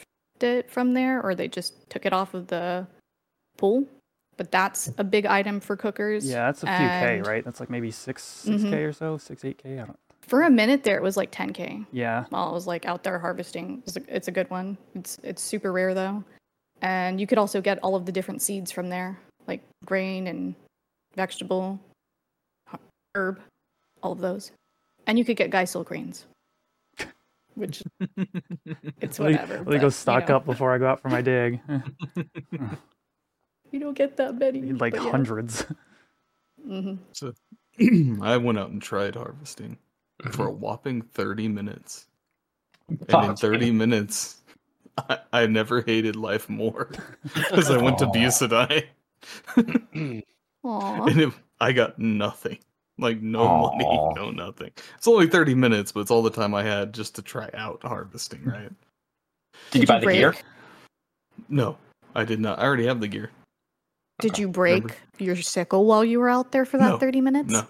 it 0.41 0.69
from 0.69 0.93
there 0.93 1.21
or 1.21 1.35
they 1.35 1.47
just 1.47 1.89
took 1.89 2.05
it 2.05 2.13
off 2.13 2.33
of 2.33 2.47
the 2.47 2.85
pool. 3.57 3.85
But 4.35 4.51
that's 4.51 4.91
a 4.97 5.03
big 5.03 5.25
item 5.27 5.59
for 5.59 5.75
cookers. 5.77 6.25
Yeah, 6.25 6.45
that's 6.47 6.63
a 6.63 6.65
few 6.65 6.87
k, 6.87 7.21
right? 7.21 7.45
That's 7.45 7.59
like 7.59 7.69
maybe 7.69 7.91
six 7.91 8.23
six 8.23 8.63
Mhm. 8.63 8.69
k 8.71 8.83
or 8.83 8.91
so, 8.93 9.17
six 9.17 9.45
eight 9.45 9.57
k. 9.59 9.73
I 9.79 9.85
don't. 9.85 9.99
For 10.21 10.43
a 10.43 10.49
minute 10.49 10.83
there 10.85 10.95
it 10.95 11.03
was 11.03 11.17
like 11.17 11.31
10k 11.31 11.85
Yeah, 11.91 12.23
while 12.29 12.47
I 12.47 12.51
was 12.53 12.65
like 12.65 12.85
out 12.85 13.03
there 13.03 13.19
harvesting. 13.19 13.83
It's 13.85 13.97
a, 13.97 14.01
it's 14.07 14.27
a 14.29 14.31
good 14.31 14.49
one. 14.49 14.77
It's 14.95 15.19
it's 15.21 15.41
super 15.41 15.71
rare 15.73 15.93
though. 15.93 16.23
And 16.83 17.19
you 17.19 17.25
could 17.25 17.37
also 17.37 17.61
get 17.61 17.79
all 17.81 17.95
of 17.95 18.05
the 18.05 18.11
different 18.11 18.41
seeds 18.41 18.71
from 18.71 18.89
there, 18.89 19.17
like 19.47 19.61
grain 19.85 20.27
and 20.27 20.53
vegetable, 21.15 21.79
herb, 23.15 23.39
all 24.03 24.11
of 24.11 24.19
those. 24.19 24.51
And 25.07 25.17
you 25.17 25.25
could 25.25 25.37
get 25.37 25.49
Gysahl 25.49 25.85
greens, 25.85 26.25
which 27.55 27.83
it's 29.01 29.17
let 29.19 29.27
me, 29.27 29.33
whatever. 29.33 29.53
let 29.55 29.65
me 29.65 29.71
but, 29.71 29.79
go 29.79 29.87
you 29.87 29.91
stock 29.91 30.29
know, 30.29 30.35
up 30.35 30.45
before 30.45 30.73
I 30.73 30.77
go 30.77 30.87
out 30.87 31.01
for 31.01 31.09
my 31.09 31.21
dig. 31.21 31.59
You 33.71 33.79
don't 33.79 33.95
get 33.95 34.17
that 34.17 34.37
many. 34.37 34.61
Need, 34.61 34.79
like 34.79 34.93
but 34.93 35.01
yeah. 35.01 35.09
hundreds. 35.09 35.65
Mhm. 36.63 36.99
I 38.21 38.37
went 38.37 38.59
out 38.59 38.69
and 38.69 38.79
tried 38.79 39.15
harvesting 39.15 39.79
for 40.29 40.45
a 40.47 40.51
whopping 40.51 41.01
30 41.01 41.47
minutes. 41.47 42.05
And 42.87 43.31
in 43.31 43.35
30 43.35 43.71
minutes, 43.71 44.42
I, 44.97 45.19
I 45.31 45.45
never 45.47 45.81
hated 45.81 46.15
life 46.15 46.49
more 46.49 46.89
because 47.23 47.71
I 47.71 47.77
went 47.77 47.97
to 47.99 48.05
Aw. 48.05 48.11
Busadai 48.11 48.85
and 50.63 51.21
it, 51.21 51.33
I 51.59 51.71
got 51.71 51.97
nothing. 51.99 52.59
Like, 52.99 53.21
no 53.21 53.41
Aw. 53.41 53.71
money, 53.71 54.13
no 54.15 54.29
nothing. 54.31 54.71
It's 54.97 55.07
only 55.07 55.27
30 55.27 55.55
minutes, 55.55 55.91
but 55.91 56.01
it's 56.01 56.11
all 56.11 56.21
the 56.21 56.29
time 56.29 56.53
I 56.53 56.63
had 56.63 56.93
just 56.93 57.15
to 57.15 57.21
try 57.21 57.49
out 57.53 57.81
harvesting, 57.83 58.43
right? 58.45 58.71
Did, 59.71 59.81
you 59.81 59.87
buy 59.87 59.99
the 59.99 60.05
gear? 60.07 60.35
No, 61.49 61.77
I 62.13 62.23
did 62.23 62.39
not. 62.39 62.59
I 62.59 62.63
already 62.63 62.85
have 62.85 62.99
the 63.01 63.07
gear. 63.07 63.31
Did 64.19 64.33
Okay, 64.33 64.41
you 64.41 64.47
break 64.47 64.83
remember. 64.83 64.95
your 65.17 65.35
sickle 65.37 65.85
while 65.85 66.05
you 66.05 66.19
were 66.19 66.29
out 66.29 66.51
there 66.51 66.65
for 66.65 66.77
that 66.77 66.87
No, 66.91 66.97
30 66.99 67.21
minutes? 67.21 67.51
No. 67.51 67.65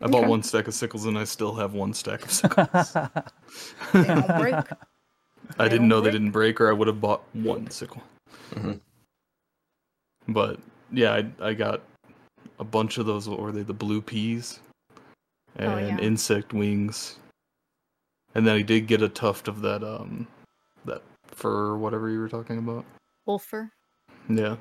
I 0.00 0.06
bought 0.06 0.28
one 0.28 0.42
stack 0.42 0.68
of 0.68 0.74
sickles 0.74 1.06
and 1.06 1.18
I 1.18 1.24
still 1.24 1.54
have 1.56 1.72
one 1.72 1.92
stack 1.94 2.24
of 2.24 2.30
sickles. 2.30 2.94
They 3.92 4.04
don't 4.04 4.38
break. 4.38 4.54
I 5.58 5.64
They 5.64 5.70
didn't 5.70 5.78
don't 5.82 5.88
know 5.88 6.00
they 6.00 6.10
didn't 6.10 6.30
break, 6.32 6.60
or 6.60 6.68
I 6.68 6.72
would 6.72 6.88
have 6.88 7.00
bought 7.00 7.22
one 7.32 7.70
sickle. 7.70 8.02
Mhm. 8.50 8.80
But 10.28 10.60
yeah, 10.92 11.14
I, 11.14 11.48
I 11.48 11.54
got 11.54 11.82
a 12.58 12.64
bunch 12.64 12.98
of 12.98 13.06
those. 13.06 13.28
What 13.28 13.40
were 13.40 13.52
they? 13.52 13.62
The 13.62 13.72
blue 13.74 14.02
peas 14.02 14.60
and 15.56 15.72
Oh, 15.72 15.78
yeah. 15.78 15.98
insect 15.98 16.52
wings, 16.52 17.18
and 18.34 18.46
then 18.46 18.54
I 18.56 18.62
did 18.62 18.86
get 18.86 19.02
a 19.02 19.08
tuft 19.08 19.48
of 19.48 19.60
that 19.62 19.82
um 19.82 20.26
that 20.84 21.02
fur, 21.26 21.76
whatever 21.76 22.08
you 22.10 22.18
were 22.20 22.28
talking 22.28 22.58
about. 22.58 22.84
Wolfer. 23.26 23.70
Yeah, 24.28 24.56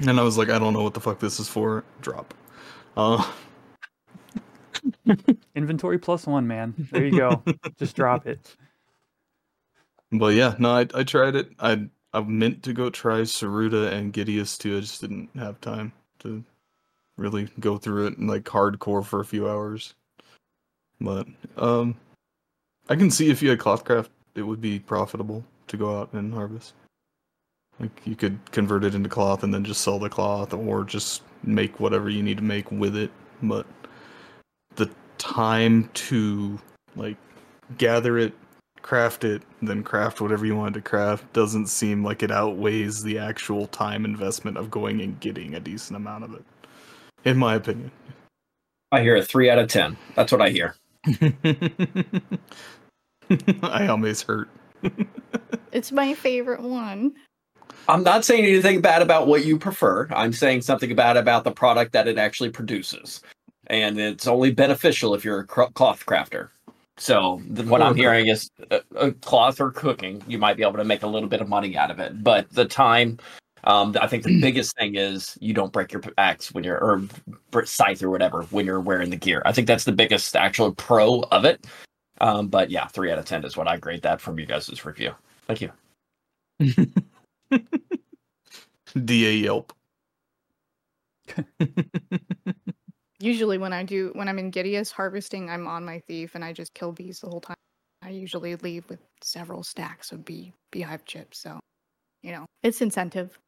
and 0.00 0.18
I 0.20 0.22
was 0.22 0.38
like, 0.38 0.48
I 0.50 0.58
don't 0.58 0.72
know 0.72 0.82
what 0.82 0.94
the 0.94 1.00
fuck 1.00 1.18
this 1.18 1.40
is 1.40 1.48
for. 1.48 1.84
Drop. 2.00 2.32
Uh, 2.96 3.24
Inventory 5.54 5.98
plus 5.98 6.26
one, 6.26 6.46
man. 6.46 6.74
There 6.92 7.04
you 7.04 7.16
go. 7.18 7.42
Just 7.78 7.96
drop 7.96 8.26
it. 8.26 8.54
But 10.12 10.34
yeah, 10.34 10.54
no, 10.58 10.70
I 10.70 10.86
I 10.94 11.04
tried 11.04 11.34
it. 11.36 11.50
I 11.58 11.88
I 12.12 12.20
meant 12.20 12.62
to 12.64 12.72
go 12.72 12.90
try 12.90 13.20
Saruta 13.20 13.92
and 13.92 14.12
Giddeus 14.12 14.56
too. 14.58 14.76
I 14.78 14.80
just 14.80 15.00
didn't 15.00 15.28
have 15.36 15.60
time 15.60 15.92
to 16.20 16.42
really 17.16 17.48
go 17.60 17.76
through 17.76 18.06
it 18.06 18.18
and 18.18 18.28
like 18.28 18.44
hardcore 18.44 19.04
for 19.04 19.20
a 19.20 19.24
few 19.24 19.48
hours. 19.48 19.94
But 21.00 21.26
um, 21.56 21.96
I 22.88 22.96
can 22.96 23.10
see 23.10 23.30
if 23.30 23.42
you 23.42 23.50
had 23.50 23.58
Clothcraft, 23.58 24.08
it 24.34 24.42
would 24.42 24.60
be 24.60 24.78
profitable 24.78 25.44
to 25.66 25.76
go 25.76 26.00
out 26.00 26.12
and 26.12 26.32
harvest. 26.32 26.74
Like 27.78 28.00
you 28.04 28.16
could 28.16 28.38
convert 28.50 28.84
it 28.84 28.94
into 28.94 29.08
cloth 29.08 29.44
and 29.44 29.54
then 29.54 29.64
just 29.64 29.82
sell 29.82 29.98
the 29.98 30.08
cloth, 30.08 30.52
or 30.52 30.82
just 30.84 31.22
make 31.44 31.78
whatever 31.78 32.08
you 32.08 32.22
need 32.22 32.38
to 32.38 32.42
make 32.42 32.70
with 32.72 32.96
it. 32.96 33.10
But 33.42 33.66
the 34.74 34.90
time 35.18 35.88
to 35.94 36.58
like 36.96 37.16
gather 37.76 38.18
it, 38.18 38.32
craft 38.82 39.24
it, 39.24 39.42
then 39.62 39.82
craft 39.82 40.20
whatever 40.20 40.46
you 40.46 40.56
wanted 40.56 40.74
to 40.74 40.80
craft 40.82 41.32
doesn't 41.32 41.66
seem 41.66 42.04
like 42.04 42.22
it 42.22 42.30
outweighs 42.30 43.02
the 43.02 43.18
actual 43.18 43.66
time 43.68 44.04
investment 44.04 44.56
of 44.56 44.70
going 44.70 45.00
and 45.00 45.18
getting 45.20 45.54
a 45.54 45.60
decent 45.60 45.96
amount 45.96 46.24
of 46.24 46.34
it. 46.34 46.44
In 47.24 47.36
my 47.36 47.54
opinion. 47.54 47.90
I 48.92 49.02
hear 49.02 49.16
a 49.16 49.22
three 49.22 49.50
out 49.50 49.58
of 49.58 49.68
ten. 49.68 49.96
That's 50.14 50.32
what 50.32 50.40
I 50.40 50.50
hear. 50.50 50.74
I 53.62 53.86
almost 53.88 54.24
hurt. 54.24 54.48
It's 55.70 55.92
my 55.92 56.14
favorite 56.14 56.62
one. 56.62 57.12
I'm 57.88 58.02
not 58.02 58.24
saying 58.24 58.44
anything 58.44 58.80
bad 58.80 59.02
about 59.02 59.26
what 59.26 59.44
you 59.44 59.58
prefer. 59.58 60.08
I'm 60.10 60.32
saying 60.32 60.62
something 60.62 60.94
bad 60.94 61.16
about 61.16 61.44
the 61.44 61.52
product 61.52 61.92
that 61.92 62.08
it 62.08 62.18
actually 62.18 62.50
produces, 62.50 63.20
and 63.66 64.00
it's 64.00 64.26
only 64.26 64.50
beneficial 64.50 65.14
if 65.14 65.24
you're 65.24 65.40
a 65.40 65.46
cloth 65.46 66.04
crafter. 66.06 66.48
So 66.98 67.40
th- 67.54 67.68
what 67.68 67.80
I'm 67.80 67.94
hearing 67.94 68.26
is 68.26 68.50
uh, 68.70 68.80
uh, 68.96 69.10
cloth 69.22 69.60
or 69.60 69.70
cooking, 69.70 70.22
you 70.26 70.38
might 70.38 70.56
be 70.56 70.62
able 70.62 70.78
to 70.78 70.84
make 70.84 71.02
a 71.02 71.06
little 71.06 71.28
bit 71.28 71.40
of 71.40 71.48
money 71.48 71.76
out 71.76 71.90
of 71.90 72.00
it, 72.00 72.22
but 72.22 72.50
the 72.50 72.64
time. 72.64 73.18
Um, 73.64 73.94
I 74.00 74.06
think 74.06 74.22
the 74.22 74.40
biggest 74.42 74.76
thing 74.76 74.96
is 74.96 75.36
you 75.40 75.52
don't 75.52 75.72
break 75.72 75.92
your 75.92 76.02
axe 76.16 76.52
when 76.52 76.64
you're 76.64 76.78
or 76.78 77.02
scythe 77.64 78.02
or 78.02 78.10
whatever 78.10 78.42
when 78.44 78.66
you're 78.66 78.80
wearing 78.80 79.10
the 79.10 79.16
gear. 79.16 79.42
I 79.44 79.52
think 79.52 79.66
that's 79.66 79.84
the 79.84 79.92
biggest 79.92 80.34
actual 80.36 80.72
pro 80.74 81.22
of 81.32 81.44
it. 81.44 81.66
Um, 82.20 82.48
but 82.48 82.70
yeah, 82.70 82.86
three 82.86 83.12
out 83.12 83.18
of 83.18 83.24
ten 83.24 83.44
is 83.44 83.56
what 83.56 83.68
I 83.68 83.76
grade 83.76 84.02
that 84.02 84.20
from 84.20 84.38
you 84.38 84.46
guys' 84.46 84.84
review. 84.84 85.14
Thank 85.46 85.60
you. 85.60 85.72
DA 89.04 89.34
Yelp. 89.34 89.72
Usually 93.20 93.58
when 93.58 93.72
I 93.72 93.82
do 93.82 94.10
when 94.14 94.28
I'm 94.28 94.38
in 94.38 94.50
Giddeus 94.52 94.92
harvesting, 94.92 95.50
I'm 95.50 95.66
on 95.66 95.84
my 95.84 95.98
thief 96.06 96.34
and 96.34 96.44
I 96.44 96.52
just 96.52 96.74
kill 96.74 96.92
bees 96.92 97.20
the 97.20 97.28
whole 97.28 97.40
time. 97.40 97.56
I 98.02 98.10
usually 98.10 98.54
leave 98.56 98.88
with 98.88 99.00
several 99.22 99.64
stacks 99.64 100.12
of 100.12 100.24
bee 100.24 100.52
beehive 100.70 101.04
chips, 101.04 101.38
so 101.38 101.58
you 102.22 102.32
know, 102.32 102.46
it's 102.62 102.80
incentive. 102.80 103.38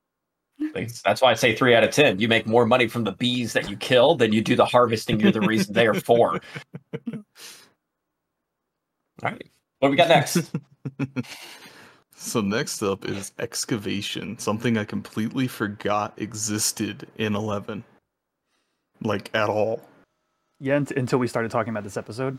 That's 0.75 1.01
that's 1.03 1.23
why 1.23 1.31
I 1.31 1.35
say 1.35 1.55
three 1.55 1.75
out 1.75 1.85
of 1.85 1.91
ten. 1.91 2.19
You 2.19 2.29
make 2.29 2.47
more 2.47 2.67
money 2.67 2.87
from 2.87 3.05
the 3.05 3.13
bees 3.13 3.53
that 3.55 3.71
you 3.71 3.77
kill 3.77 4.15
than 4.15 4.33
you 4.33 4.43
do 4.43 4.57
the 4.57 4.67
harvesting. 4.67 5.19
You're 5.19 5.33
the 5.33 5.41
reason 5.41 5.73
they 5.73 5.87
are 5.87 5.95
for. 5.95 6.39
All 7.13 7.23
right, 9.23 9.51
what 9.79 9.89
do 9.89 9.91
we 9.91 9.97
got 9.97 10.09
next? 10.09 10.51
so 12.17 12.41
next 12.43 12.83
up 12.83 13.07
is 13.07 13.33
excavation, 13.39 14.39
something 14.39 14.77
I 14.77 14.85
completely 14.85 15.47
forgot 15.47 16.13
existed 16.19 17.09
in 17.17 17.35
11. 17.35 17.85
Like 19.03 19.31
at 19.35 19.49
all. 19.49 19.83
Yeah, 20.59 20.77
unt- 20.77 20.91
until 20.93 21.19
we 21.19 21.27
started 21.27 21.51
talking 21.51 21.71
about 21.71 21.85
this 21.85 21.97
episode. 21.97 22.39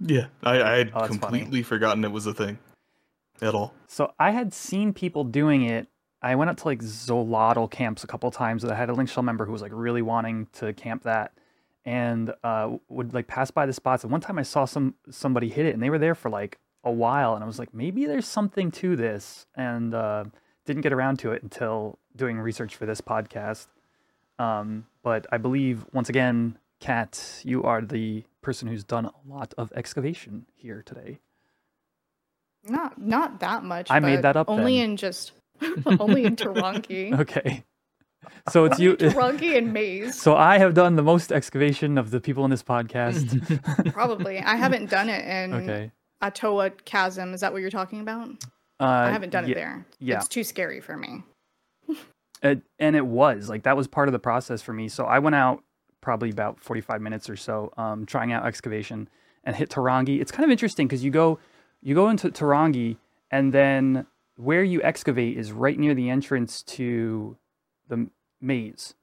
Yeah, 0.00 0.26
I, 0.44 0.62
I 0.62 0.76
had 0.78 0.92
Oh, 0.94 1.00
that's 1.00 1.16
funny. 1.16 1.38
completely 1.40 1.62
forgotten 1.62 2.04
it 2.04 2.12
was 2.12 2.26
a 2.26 2.34
thing. 2.34 2.58
At 3.40 3.54
all. 3.54 3.72
So 3.86 4.12
I 4.18 4.30
had 4.32 4.52
seen 4.52 4.92
people 4.92 5.24
doing 5.24 5.62
it. 5.62 5.88
I 6.22 6.34
went 6.34 6.50
up 6.50 6.56
to 6.58 6.64
like 6.64 6.80
Xolotl 6.80 7.70
camps 7.70 8.02
a 8.02 8.06
couple 8.08 8.30
times. 8.32 8.64
I 8.64 8.74
had 8.74 8.90
a 8.90 8.92
Link 8.92 9.08
Shell 9.08 9.22
member 9.22 9.44
who 9.44 9.52
was 9.52 9.62
like 9.62 9.70
really 9.74 10.02
wanting 10.02 10.48
to 10.54 10.72
camp 10.72 11.04
that, 11.04 11.32
and 11.84 12.32
uh, 12.42 12.76
would 12.88 13.14
like 13.14 13.28
pass 13.28 13.50
by 13.52 13.66
the 13.66 13.72
spots. 13.72 14.02
And 14.02 14.10
one 14.10 14.20
time 14.20 14.38
I 14.38 14.42
saw 14.42 14.64
some 14.64 14.94
somebody 15.10 15.48
hit 15.48 15.66
it, 15.66 15.74
and 15.74 15.82
they 15.82 15.90
were 15.90 15.98
there 15.98 16.16
for 16.16 16.30
like 16.30 16.58
a 16.84 16.90
while, 16.90 17.34
and 17.34 17.44
I 17.44 17.46
was 17.46 17.58
like, 17.60 17.72
maybe 17.72 18.06
there's 18.06 18.26
something 18.26 18.70
to 18.72 18.96
this, 18.96 19.46
and 19.54 19.94
uh, 19.94 20.24
didn't 20.66 20.82
get 20.82 20.92
around 20.92 21.18
to 21.20 21.30
it 21.32 21.42
until 21.44 21.98
doing 22.16 22.38
research 22.40 22.74
for 22.74 22.86
this 22.86 23.00
podcast. 23.00 23.66
Um, 24.38 24.86
but 25.02 25.26
I 25.32 25.38
believe 25.38 25.84
once 25.92 26.08
again, 26.08 26.58
Kat, 26.80 27.40
you 27.44 27.62
are 27.64 27.80
the 27.82 28.24
person 28.42 28.68
who's 28.68 28.84
done 28.84 29.06
a 29.06 29.12
lot 29.26 29.52
of 29.58 29.72
excavation 29.74 30.46
here 30.54 30.82
today. 30.84 31.18
Not 32.64 33.00
not 33.00 33.40
that 33.40 33.64
much. 33.64 33.90
I 33.90 34.00
made 34.00 34.22
that 34.22 34.36
up 34.36 34.48
Only 34.48 34.78
then. 34.78 34.90
in 34.90 34.96
just 34.96 35.32
only 35.86 36.24
in 36.24 36.36
Tahrongi. 36.36 37.18
Okay. 37.20 37.64
So 38.50 38.64
it's 38.64 38.78
you. 38.78 38.96
Tahrongi 38.96 39.56
and 39.56 39.72
Maze. 39.72 40.20
So 40.20 40.36
I 40.36 40.58
have 40.58 40.74
done 40.74 40.96
the 40.96 41.02
most 41.02 41.32
excavation 41.32 41.96
of 41.96 42.10
the 42.10 42.20
people 42.20 42.44
in 42.44 42.50
this 42.50 42.62
podcast. 42.62 43.92
Probably. 43.92 44.38
I 44.38 44.56
haven't 44.56 44.90
done 44.90 45.08
it 45.08 45.24
in 45.24 45.54
okay. 45.54 45.92
Attohwa 46.22 46.72
Chasm. 46.84 47.32
Is 47.32 47.40
that 47.40 47.52
what 47.52 47.60
you're 47.60 47.70
talking 47.70 48.00
about? 48.00 48.28
Uh, 48.80 48.84
I 48.84 49.10
haven't 49.10 49.30
done 49.30 49.44
yeah, 49.46 49.50
it 49.52 49.54
there. 49.54 49.86
yeah. 49.98 50.16
It's 50.16 50.28
too 50.28 50.44
scary 50.44 50.80
for 50.80 50.96
me. 50.96 51.22
It, 52.42 52.62
and 52.78 52.94
it 52.94 53.06
was 53.06 53.48
like 53.48 53.64
that 53.64 53.76
was 53.76 53.88
part 53.88 54.08
of 54.08 54.12
the 54.12 54.18
process 54.18 54.62
for 54.62 54.72
me. 54.72 54.88
So 54.88 55.04
I 55.04 55.18
went 55.18 55.34
out 55.34 55.62
probably 56.00 56.30
about 56.30 56.60
45 56.60 57.00
minutes 57.00 57.28
or 57.28 57.36
so, 57.36 57.72
um, 57.76 58.06
trying 58.06 58.32
out 58.32 58.46
excavation 58.46 59.08
and 59.44 59.56
hit 59.56 59.70
Tahrongi. 59.70 60.20
It's 60.20 60.30
kind 60.30 60.44
of 60.44 60.50
interesting 60.50 60.86
because 60.86 61.02
you 61.02 61.10
go, 61.10 61.38
you 61.82 61.94
go 61.94 62.08
into 62.08 62.30
Tahrongi 62.30 62.96
and 63.30 63.52
then 63.52 64.06
where 64.36 64.62
you 64.62 64.80
excavate 64.82 65.36
is 65.36 65.52
right 65.52 65.78
near 65.78 65.94
the 65.94 66.08
entrance 66.10 66.62
to 66.62 67.36
the 67.88 68.08
maze. 68.40 68.94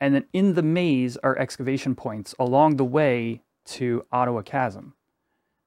And 0.00 0.14
then 0.14 0.26
in 0.32 0.54
the 0.54 0.62
maze 0.62 1.16
are 1.18 1.36
excavation 1.38 1.94
points 1.94 2.34
along 2.38 2.76
the 2.76 2.84
way 2.84 3.42
to 3.66 4.04
Attohwa 4.12 4.44
Chasm. 4.44 4.94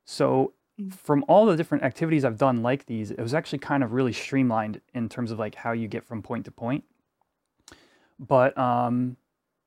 So 0.06 0.54
from 0.92 1.26
all 1.28 1.46
the 1.46 1.56
different 1.56 1.84
activities 1.84 2.24
I've 2.24 2.38
done 2.38 2.62
like 2.62 2.86
these, 2.86 3.12
it 3.12 3.20
was 3.20 3.34
actually 3.34 3.60
kind 3.60 3.84
of 3.84 3.94
really 3.94 4.14
streamlined 4.14 4.82
in 4.94 5.10
terms 5.10 5.32
of 5.32 5.40
like 5.40 5.56
how 5.56 5.72
you 5.72 5.88
get 5.88 6.06
from 6.06 6.22
point 6.22 6.46
to 6.46 6.52
point. 6.52 6.84
But 8.20 8.58
um, 8.58 9.18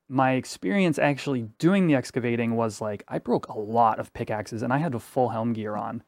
my 0.09 0.33
experience 0.33 0.99
actually 0.99 1.43
doing 1.59 1.87
the 1.87 1.95
excavating 1.95 2.57
was 2.57 2.81
like 2.81 3.05
I 3.09 3.19
broke 3.19 3.49
a 3.49 3.59
lot 3.59 3.99
of 3.99 4.13
pickaxes 4.13 4.63
and 4.63 4.73
I 4.73 4.79
had 4.79 4.95
a 4.95 5.01
full 5.01 5.31
helm 5.31 5.53
gear 5.53 5.77
on. 5.77 6.03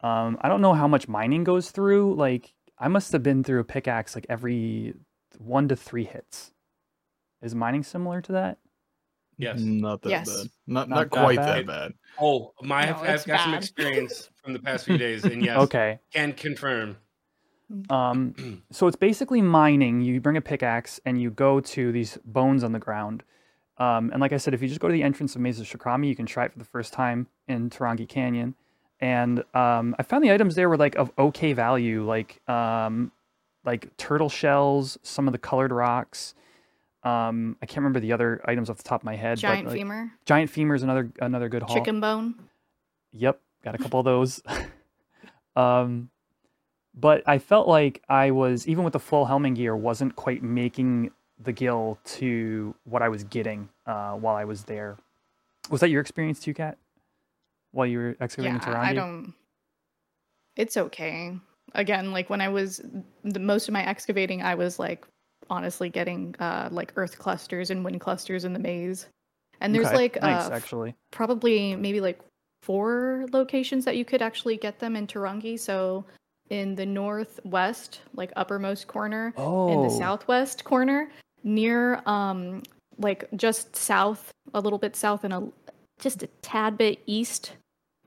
Um, 0.00 0.38
I 0.40 0.48
don't 0.48 0.60
know 0.60 0.74
how 0.74 0.88
much 0.88 1.08
mining 1.08 1.44
goes 1.44 1.70
through. 1.70 2.14
Like 2.14 2.54
I 2.78 2.88
must 2.88 3.12
have 3.12 3.22
been 3.22 3.42
through 3.42 3.60
a 3.60 3.64
pickaxe 3.64 4.14
like 4.14 4.26
every 4.28 4.94
one 5.38 5.68
to 5.68 5.76
three 5.76 6.04
hits. 6.04 6.52
Is 7.40 7.54
mining 7.54 7.82
similar 7.82 8.20
to 8.22 8.32
that? 8.32 8.58
Yes. 9.38 9.60
Not 9.60 10.02
that 10.02 10.10
Yes. 10.10 10.26
bad. 10.26 10.50
Not 10.66 10.88
Not 10.88 10.88
not, 10.88 11.10
that 11.10 11.10
quite 11.10 11.36
bad? 11.36 11.58
that 11.58 11.66
bad. 11.66 11.92
Oh, 12.20 12.52
my, 12.60 12.86
No, 12.86 12.96
I've, 12.96 13.02
I've 13.08 13.24
got 13.26 13.40
some 13.40 13.54
experience 13.54 14.30
from 14.42 14.52
the 14.52 14.58
past 14.58 14.84
few 14.84 14.98
days, 14.98 15.24
and 15.24 15.42
yes, 15.44 15.56
Okay. 15.56 16.00
can 16.12 16.32
confirm. 16.32 16.96
Um, 17.88 18.62
so 18.72 18.86
it's 18.86 18.96
basically 18.96 19.40
mining. 19.40 20.00
You 20.00 20.20
bring 20.20 20.36
a 20.36 20.40
pickaxe 20.40 21.00
and 21.04 21.20
you 21.20 21.30
go 21.30 21.60
to 21.60 21.92
these 21.92 22.18
bones 22.24 22.64
on 22.64 22.72
the 22.72 22.78
ground. 22.78 23.22
Um, 23.78 24.10
and 24.10 24.20
like 24.20 24.32
I 24.32 24.38
said, 24.38 24.54
if 24.54 24.60
you 24.62 24.66
just 24.68 24.80
go 24.80 24.88
to 24.88 24.92
the 24.92 25.04
entrance 25.04 25.36
of 25.36 25.40
Maze 25.40 25.60
of 25.60 25.66
Shakrami, 25.66 26.08
you 26.08 26.16
can 26.16 26.26
try 26.26 26.44
it 26.44 26.52
for 26.52 26.58
the 26.58 26.64
first 26.64 26.92
time 26.92 27.28
in 27.46 27.70
Tahrongi 27.70 28.08
Canyon. 28.08 28.56
And 29.00 29.44
um, 29.54 29.94
I 30.00 30.02
found 30.02 30.24
the 30.24 30.32
items 30.32 30.56
there 30.56 30.68
were 30.68 30.76
like 30.76 30.96
of 30.96 31.12
okay 31.16 31.52
value, 31.52 32.04
like 32.04 32.40
um, 32.48 33.12
like 33.64 33.96
turtle 33.96 34.28
shells, 34.28 34.98
some 35.04 35.28
of 35.28 35.32
the 35.32 35.38
colored 35.38 35.70
rocks. 35.70 36.34
Um, 37.04 37.56
I 37.62 37.66
can't 37.66 37.78
remember 37.78 38.00
the 38.00 38.12
other 38.12 38.40
items 38.44 38.70
off 38.70 38.76
the 38.76 38.82
top 38.82 39.02
of 39.02 39.04
my 39.04 39.16
head. 39.16 39.38
Giant 39.38 39.64
but, 39.64 39.70
like, 39.70 39.78
femur, 39.78 40.10
Giant 40.24 40.50
femur 40.50 40.74
is 40.74 40.82
another 40.82 41.10
another 41.20 41.48
good 41.48 41.62
haul. 41.62 41.74
chicken 41.74 42.00
bone. 42.00 42.34
Yep, 43.12 43.40
got 43.64 43.74
a 43.74 43.78
couple 43.78 44.00
of 44.00 44.04
those. 44.04 44.42
um, 45.56 46.10
but 46.94 47.22
I 47.26 47.38
felt 47.38 47.68
like 47.68 48.02
I 48.08 48.32
was 48.32 48.66
even 48.66 48.84
with 48.84 48.92
the 48.92 48.98
full 48.98 49.26
helming 49.26 49.54
gear 49.54 49.76
wasn't 49.76 50.16
quite 50.16 50.42
making 50.42 51.12
the 51.38 51.52
gill 51.52 51.98
to 52.04 52.74
what 52.84 53.02
I 53.02 53.08
was 53.08 53.22
getting 53.24 53.68
uh, 53.86 54.12
while 54.14 54.34
I 54.34 54.44
was 54.44 54.64
there. 54.64 54.96
Was 55.70 55.80
that 55.80 55.90
your 55.90 56.00
experience 56.00 56.40
too, 56.40 56.54
Kat? 56.54 56.78
While 57.70 57.86
you 57.86 57.98
were 57.98 58.16
excavating 58.20 58.56
Yeah, 58.56 58.60
Tahrongi? 58.64 58.78
I 58.78 58.94
don't. 58.94 59.34
It's 60.56 60.76
okay. 60.76 61.36
Again, 61.74 62.10
like 62.12 62.28
when 62.28 62.40
I 62.40 62.48
was 62.48 62.80
the 63.22 63.38
most 63.38 63.68
of 63.68 63.72
my 63.74 63.84
excavating, 63.86 64.42
I 64.42 64.56
was 64.56 64.78
like 64.78 65.06
honestly 65.50 65.88
getting 65.88 66.34
uh 66.40 66.68
like 66.70 66.92
earth 66.96 67.18
clusters 67.18 67.70
and 67.70 67.84
wind 67.84 68.00
clusters 68.00 68.44
in 68.44 68.52
the 68.52 68.58
maze. 68.58 69.06
And 69.60 69.74
there's 69.74 69.86
Okay, 69.86 69.96
like 69.96 70.22
nice 70.22 70.48
uh, 70.48 70.52
actually. 70.52 70.94
probably 71.10 71.74
maybe 71.76 72.00
like 72.00 72.20
four 72.62 73.26
locations 73.32 73.84
that 73.84 73.96
you 73.96 74.04
could 74.04 74.22
actually 74.22 74.56
get 74.56 74.78
them 74.78 74.94
in 74.96 75.06
Tahrongi. 75.06 75.58
So 75.58 76.04
in 76.50 76.74
the 76.74 76.86
northwest, 76.86 78.00
like 78.14 78.32
uppermost 78.36 78.86
corner, 78.86 79.32
Oh, 79.36 79.68
in 79.68 79.82
the 79.82 79.90
southwest 79.90 80.64
corner, 80.64 81.10
near 81.44 82.02
um 82.06 82.62
like 82.98 83.28
just 83.36 83.74
south, 83.76 84.30
a 84.54 84.60
little 84.60 84.78
bit 84.78 84.96
south 84.96 85.24
and 85.24 85.32
a 85.32 85.48
just 85.98 86.22
a 86.22 86.26
tad 86.42 86.78
bit 86.78 87.00
east 87.06 87.52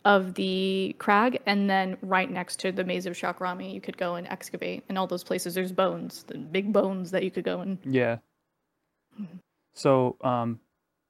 of 0.04 0.34
the 0.34 0.96
crag, 1.00 1.40
and 1.46 1.70
then 1.70 1.98
right 2.02 2.30
next 2.30 2.60
to 2.60 2.72
the 2.72 2.84
maze 2.84 3.06
of 3.06 3.14
Shakrami, 3.14 3.74
you 3.74 3.82
could 3.82 3.98
go 3.98 4.16
and 4.16 4.28
excavate. 4.28 4.84
In 4.90 4.98
all 4.98 5.08
those 5.08 5.24
places, 5.24 5.54
there's 5.54 5.72
bones, 5.72 6.24
the 6.28 6.38
big 6.38 6.74
bones 6.74 7.12
that 7.12 7.24
you 7.24 7.32
could 7.32 7.44
go 7.44 7.62
and 7.62 7.78
Yeah. 7.86 8.18
Mm-hmm. 9.20 9.38
So, 9.74 10.18
um, 10.22 10.60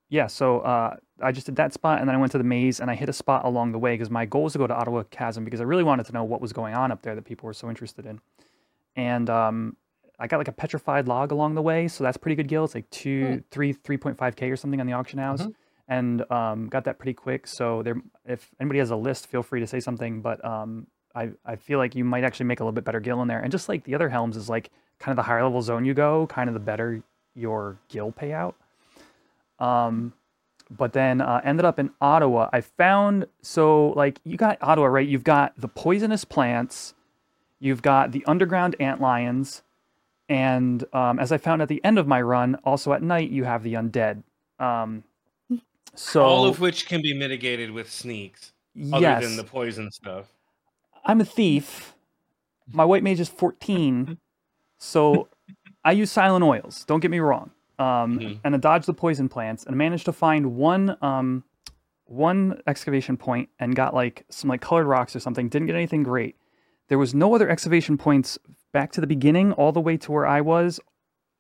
yeah, 0.10 0.28
so 0.28 0.60
uh, 0.60 0.98
I 1.22 1.32
just 1.32 1.46
did 1.46 1.56
that 1.56 1.74
spot 1.74 2.00
and 2.00 2.08
then 2.08 2.16
I 2.16 2.20
went 2.20 2.34
to 2.34 2.38
the 2.38 2.44
maze 2.44 2.80
and 2.80 2.92
I 2.92 2.96
hit 2.96 3.08
a 3.08 3.14
spot 3.14 3.46
along 3.46 3.72
the 3.72 3.80
way 3.80 3.94
because 3.94 4.10
my 4.10 4.26
goal 4.26 4.44
was 4.44 4.54
to 4.54 4.60
go 4.60 4.68
to 4.68 4.74
Attohwa 4.74 5.10
Chasm 5.10 5.46
because 5.46 5.62
I 5.62 5.64
really 5.64 5.84
wanted 5.84 6.06
to 6.08 6.12
know 6.12 6.24
what 6.24 6.42
was 6.42 6.52
going 6.52 6.76
on 6.76 6.92
up 6.92 7.02
there 7.02 7.16
that 7.16 7.24
people 7.24 7.48
were 7.48 7.54
so 7.54 7.70
interested 7.70 8.06
in. 8.06 8.20
And 8.98 9.30
um, 9.30 9.78
I 10.20 10.28
got 10.28 10.38
like 10.38 10.50
a 10.50 10.52
petrified 10.52 11.08
log 11.08 11.32
along 11.32 11.56
the 11.56 11.62
way, 11.62 11.88
so 11.88 12.04
that's 12.04 12.18
pretty 12.18 12.36
good 12.36 12.50
gil. 12.50 12.66
It's 12.66 12.76
like 12.76 12.90
two, 12.90 13.42
three, 13.52 13.72
three 13.72 13.98
point 13.98 14.18
five 14.18 14.36
k 14.36 14.52
or 14.52 14.58
something 14.58 14.82
on 14.82 14.86
the 14.86 14.94
auction 14.94 15.18
house, 15.18 15.44
Mhm. 15.44 15.56
And 15.92 16.24
um, 16.32 16.70
got 16.70 16.86
that 16.86 17.00
pretty 17.00 17.14
quick. 17.14 17.46
So 17.46 17.84
there, 17.84 17.98
if 18.26 18.50
anybody 18.62 18.80
has 18.80 18.92
a 18.92 18.96
list, 18.96 19.28
feel 19.28 19.44
free 19.44 19.60
to 19.60 19.68
say 19.68 19.82
something. 19.82 20.22
But 20.22 20.44
um, 20.46 20.88
I 21.14 21.32
I 21.46 21.58
feel 21.58 21.80
like 21.80 21.96
you 21.96 22.06
might 22.06 22.24
actually 22.24 22.46
make 22.46 22.62
a 22.62 22.64
little 22.64 22.72
bit 22.72 22.86
better 22.86 23.02
gill 23.02 23.22
in 23.22 23.28
there. 23.28 23.42
And 23.42 23.52
just 23.52 23.68
like 23.68 23.84
the 23.84 23.94
other 23.94 24.08
helms 24.08 24.38
is 24.38 24.48
like 24.48 24.72
kind 25.00 25.12
of 25.12 25.18
the 25.18 25.28
higher 25.28 25.44
level 25.44 25.62
zone 25.62 25.84
you 25.84 25.94
go, 25.94 26.28
kind 26.28 26.50
of 26.50 26.54
the 26.54 26.62
better 26.62 27.04
your 27.36 27.78
gill 27.90 28.14
payout. 28.14 28.54
Um, 29.60 30.14
but 30.70 30.94
then 30.94 31.20
uh, 31.20 31.42
ended 31.44 31.66
up 31.66 31.78
in 31.78 31.90
Attohwa. 32.02 32.50
I 32.54 32.62
found 32.62 33.26
so 33.42 33.90
like 33.90 34.22
you 34.24 34.38
got 34.38 34.62
Attohwa 34.62 34.90
right. 34.94 35.08
You've 35.08 35.26
got 35.26 35.60
the 35.60 35.68
poisonous 35.68 36.24
plants, 36.24 36.94
you've 37.60 37.82
got 37.82 38.14
the 38.14 38.24
underground 38.26 38.78
ant 38.80 39.02
lions, 39.02 39.62
and 40.30 40.86
um, 40.94 41.20
as 41.20 41.34
I 41.34 41.38
found 41.38 41.62
at 41.62 41.68
the 41.68 41.84
end 41.84 42.00
of 42.00 42.08
my 42.08 42.22
run, 42.22 42.56
also 42.64 42.94
at 42.94 43.04
night 43.04 43.30
you 43.30 43.44
have 43.44 43.64
the 43.64 43.74
undead. 43.74 44.24
Um, 44.58 45.04
so 45.96 46.24
All 46.24 46.46
of 46.46 46.60
which 46.60 46.88
can 46.88 47.02
be 47.02 47.14
mitigated 47.14 47.72
with 47.72 47.92
sneaks, 47.92 48.54
other 48.94 49.02
yes, 49.02 49.24
than 49.24 49.36
the 49.36 49.44
poison 49.44 49.92
stuff. 49.92 50.28
I'm 51.06 51.22
a 51.22 51.26
thief. 51.26 51.94
My 52.68 52.86
white 52.86 53.04
mage 53.04 53.20
is 53.20 53.28
14, 53.30 54.18
so 54.78 55.28
I 55.84 55.92
use 55.94 56.12
silent 56.12 56.44
oils. 56.44 56.86
Don't 56.86 57.00
get 57.00 57.12
me 57.12 57.20
wrong. 57.20 57.52
Um, 57.80 58.20
Mhm. 58.20 58.40
And 58.44 58.56
I 58.56 58.58
dodged 58.60 58.86
the 58.86 58.94
poison 58.94 59.28
plants 59.28 59.66
and 59.66 59.76
managed 59.76 60.06
to 60.06 60.14
find 60.14 60.56
one 60.56 60.96
um, 61.02 61.44
one 62.06 62.62
excavation 62.68 63.18
point 63.18 63.50
and 63.60 63.76
got 63.76 63.94
like 63.94 64.26
some 64.30 64.50
like 64.50 64.62
colored 64.62 64.86
rocks 64.86 65.16
or 65.16 65.20
something. 65.20 65.50
Didn't 65.50 65.68
get 65.68 65.76
anything 65.76 66.04
great. 66.04 66.36
There 66.90 66.98
was 67.00 67.16
no 67.16 67.34
other 67.34 67.50
excavation 67.50 67.98
points 67.98 68.38
back 68.74 68.92
to 68.94 69.02
the 69.02 69.08
beginning, 69.08 69.54
all 69.54 69.72
the 69.72 69.82
way 69.82 69.98
to 69.98 70.12
where 70.12 70.28
I 70.28 70.42
was, 70.42 70.80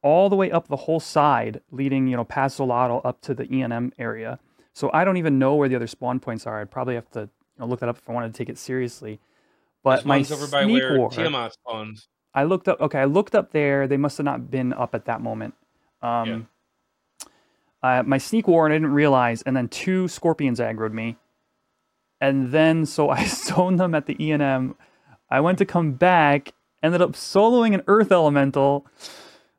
all 0.04 0.30
the 0.30 0.36
way 0.36 0.52
up 0.52 0.68
the 0.68 0.76
whole 0.76 0.99
side, 0.99 1.62
leading 1.72 2.08
you 2.08 2.18
know 2.18 2.24
past 2.24 2.60
Xolotl 2.60 3.02
up 3.06 3.22
to 3.22 3.34
the 3.34 3.45
ENM 3.45 3.91
area. 3.97 4.39
So 4.74 4.89
I 4.93 5.04
don't 5.04 5.18
even 5.18 5.38
know 5.38 5.56
where 5.56 5.68
the 5.68 5.76
other 5.76 5.88
spawn 5.88 6.20
points 6.20 6.47
are. 6.47 6.62
I'd 6.62 6.72
probably 6.72 6.95
have 6.95 7.10
to 7.12 7.22
you 7.22 7.30
know, 7.60 7.66
look 7.66 7.82
that 7.82 7.89
up 7.89 7.97
if 7.97 8.10
I 8.10 8.14
wanted 8.14 8.34
to 8.34 8.38
take 8.38 8.49
it 8.49 8.58
seriously. 8.58 9.20
But 9.84 10.06
my 10.06 10.20
over 10.20 10.47
by 10.47 10.64
sneak 10.64 10.82
where 10.82 10.97
war, 10.97 11.10
Tiamat 11.10 11.54
spawns. 11.54 12.08
I 12.34 12.43
looked 12.43 12.68
up. 12.68 12.80
Okay, 12.80 12.99
I 12.99 13.06
looked 13.06 13.36
up 13.36 13.52
there. 13.52 13.88
They 13.88 13.97
must 13.97 14.18
have 14.18 14.26
not 14.26 14.49
been 14.49 14.74
up 14.74 14.95
at 14.95 15.06
that 15.06 15.22
moment. 15.22 15.56
Um, 16.02 16.47
uh, 17.84 18.04
my 18.04 18.18
sneak 18.18 18.47
war, 18.47 18.66
and 18.66 18.74
I 18.74 18.76
didn't 18.78 18.93
realize, 18.93 19.41
and 19.41 19.56
then 19.58 19.68
two 19.68 20.08
scorpions 20.08 20.60
aggroed 20.60 20.93
me, 20.93 21.18
and 22.20 22.52
then 22.52 22.86
so 22.86 23.10
I 23.10 23.26
stoned 23.26 23.80
them 23.80 23.95
at 23.95 24.06
the 24.06 24.16
ENM. 24.16 24.76
I 25.30 25.39
went 25.39 25.58
to 25.60 25.66
come 25.66 25.93
back, 25.93 26.54
ended 26.84 27.02
up 27.02 27.14
soloing 27.14 27.74
an 27.74 27.82
earth 27.88 28.12
elemental. 28.12 28.86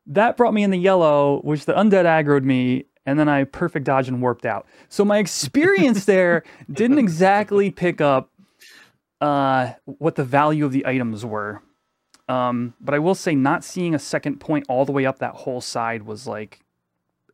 That 0.07 0.37
brought 0.37 0.55
me 0.55 0.63
in 0.63 0.71
the 0.71 0.79
yellow, 0.79 1.41
which 1.43 1.65
the 1.65 1.73
undead 1.73 2.05
aggroed 2.05 2.45
me, 2.45 2.87
and 3.07 3.19
then 3.19 3.29
I 3.29 3.45
perfect 3.45 3.85
dodge 3.85 4.09
and 4.09 4.21
warped 4.21 4.47
out. 4.47 4.67
So 4.89 5.05
my 5.05 5.19
experience 5.19 6.05
there 6.07 6.43
didn't 6.71 6.99
exactly 6.99 7.71
pick 7.71 8.01
up 8.01 8.31
uh, 9.21 9.73
what 9.85 10.17
the 10.17 10.25
value 10.25 10.65
of 10.65 10.73
the 10.73 10.87
items 10.87 11.25
were. 11.25 11.63
Um, 12.29 12.75
but 12.81 12.95
I 12.95 12.99
will 12.99 13.15
say, 13.15 13.35
not 13.35 13.65
seeing 13.65 13.95
a 13.95 13.99
second 13.99 14.41
point 14.41 14.65
all 14.69 14.85
the 14.85 14.93
way 14.93 15.07
up 15.07 15.19
that 15.19 15.35
whole 15.35 15.61
side 15.61 16.03
was 16.03 16.27
like, 16.27 16.61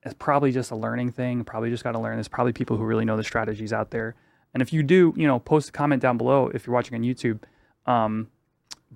it's 0.03 0.15
probably 0.19 0.53
just 0.53 0.71
a 0.71 0.77
learning 0.77 1.13
thing. 1.13 1.45
Probably 1.45 1.71
just 1.71 1.85
got 1.85 1.93
to 1.93 1.99
learn. 1.99 2.17
There's 2.17 2.29
probably 2.29 2.53
people 2.53 2.77
who 2.77 2.85
really 2.85 3.05
know 3.05 3.17
the 3.17 3.25
strategies 3.25 3.73
out 3.73 3.91
there. 3.91 4.15
And 4.55 4.63
if 4.63 4.73
you 4.73 4.83
do, 4.83 5.13
you 5.17 5.27
know, 5.27 5.39
post 5.39 5.69
a 5.69 5.73
comment 5.73 6.01
down 6.01 6.17
below 6.17 6.49
if 6.55 6.67
you're 6.67 6.75
watching 6.75 6.95
on 6.95 7.03
YouTube. 7.03 7.41
Um, 7.87 8.29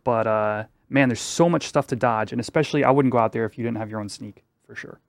but 0.04 0.26
uh, 0.26 0.64
man, 0.92 1.08
there's 1.08 1.20
so 1.20 1.48
much 1.48 1.66
stuff 1.66 1.86
to 1.88 1.96
dodge, 1.96 2.32
and 2.32 2.40
especially 2.40 2.84
I 2.84 2.90
wouldn't 2.90 3.12
go 3.12 3.18
out 3.18 3.32
there 3.32 3.44
if 3.44 3.58
you 3.58 3.64
didn't 3.64 3.78
have 3.78 3.90
your 3.90 4.00
own 4.00 4.08
sneak 4.08 4.44
for 4.66 4.74
sure. 4.74 5.00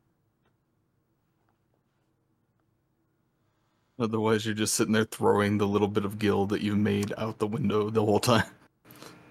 Otherwise, 4.00 4.46
you're 4.46 4.56
just 4.56 4.74
sitting 4.74 4.94
there 4.94 5.06
throwing 5.06 5.58
the 5.58 5.68
little 5.68 5.88
bit 5.88 6.06
of 6.06 6.18
gil 6.20 6.46
that 6.48 6.62
you 6.62 6.76
made 6.76 7.14
out 7.18 7.40
the 7.40 7.48
window 7.48 7.90
the 7.90 8.04
whole 8.04 8.20
time. 8.20 8.46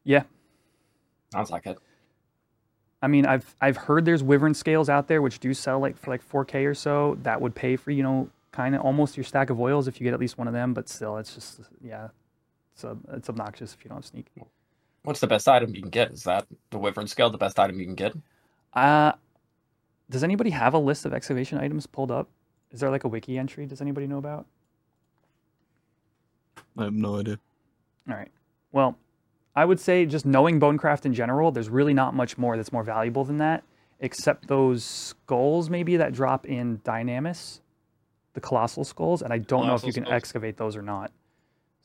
Yeah, 0.05 0.24
Sounds 1.32 1.50
like 1.50 1.66
it. 1.66 1.78
I 3.00 3.09
mean, 3.09 3.24
I've 3.26 3.57
I've 3.61 3.76
heard 3.76 4.05
there's 4.05 4.22
wyvern 4.22 4.53
scales 4.55 4.88
out 4.90 5.09
there 5.09 5.22
which 5.22 5.40
do 5.40 5.55
sell 5.55 5.80
like 5.80 5.96
for 5.96 6.11
like 6.11 6.28
4K 6.28 6.68
or 6.68 6.74
so. 6.74 7.16
That 7.22 7.40
would 7.40 7.55
pay 7.55 7.76
for 7.76 7.90
you 7.90 8.03
know 8.03 8.28
kind 8.53 8.74
of 8.74 8.82
almost 8.82 9.16
your 9.16 9.24
stack 9.24 9.48
of 9.48 9.59
oils 9.59 9.88
if 9.88 9.98
you 9.98 10.05
get 10.05 10.12
at 10.12 10.20
least 10.20 10.36
one 10.36 10.46
of 10.46 10.53
them. 10.53 10.74
But 10.74 10.88
still, 10.88 11.16
it's 11.16 11.34
just 11.34 11.61
yeah, 11.82 12.09
it's 12.74 12.84
uh, 12.84 12.96
it's 13.12 13.30
obnoxious 13.30 13.74
if 13.74 13.84
you 13.84 13.88
don't 13.88 13.98
have 13.98 14.05
sneak. 14.05 14.26
What's 15.05 15.20
the 15.20 15.26
best 15.26 15.48
item 15.48 15.74
you 15.74 15.82
can 15.82 15.90
get? 15.90 16.12
Is 16.12 16.22
that 16.24 16.46
the 16.70 16.78
Wyvern 16.78 17.07
scale 17.09 17.30
the 17.30 17.38
best 17.38 17.59
item 17.59 17.78
you 17.80 17.86
can 17.86 17.94
get? 17.94 18.14
Uh, 18.72 19.12
does 20.11 20.22
anybody 20.22 20.50
have 20.50 20.74
a 20.74 20.78
list 20.78 21.05
of 21.05 21.12
excavation 21.12 21.59
items 21.59 21.86
pulled 21.86 22.11
up? 22.11 22.28
Is 22.70 22.80
there 22.80 22.90
like 22.90 23.05
a 23.05 23.09
wiki 23.09 23.36
entry? 23.38 23.66
Does 23.66 23.80
anybody 23.80 24.07
know 24.07 24.18
about? 24.18 24.46
I 26.78 26.84
have 26.84 26.94
no 26.94 27.18
idea. 27.18 27.38
All 28.09 28.16
right. 28.16 28.30
Well, 28.70 28.96
I 29.55 29.64
would 29.64 29.78
say 29.80 30.07
just 30.07 30.24
knowing 30.24 30.59
bonecraft 30.59 31.05
in 31.05 31.12
general, 31.12 31.50
there's 31.50 31.68
really 31.68 31.92
not 31.92 32.14
much 32.14 32.38
more 32.38 32.57
that's 32.57 32.72
more 32.72 32.82
valuable 32.82 33.24
than 33.24 33.38
that, 33.38 33.64
except 34.00 34.48
those 34.48 34.84
skulls 34.84 35.68
maybe 35.68 35.96
that 35.98 36.12
drop 36.12 36.46
in 36.46 36.78
Dynamis, 36.78 37.61
the 38.32 38.40
colossal 38.40 38.84
skulls, 38.84 39.20
and 39.20 39.32
I 39.32 39.38
don't 39.38 39.66
know 39.66 39.74
if 39.74 39.82
Colossal 39.82 39.88
you 39.88 39.92
can 39.92 40.05
skulls. 40.05 40.14
excavate 40.16 40.57
those 40.57 40.76
or 40.76 40.82
not. 40.82 41.12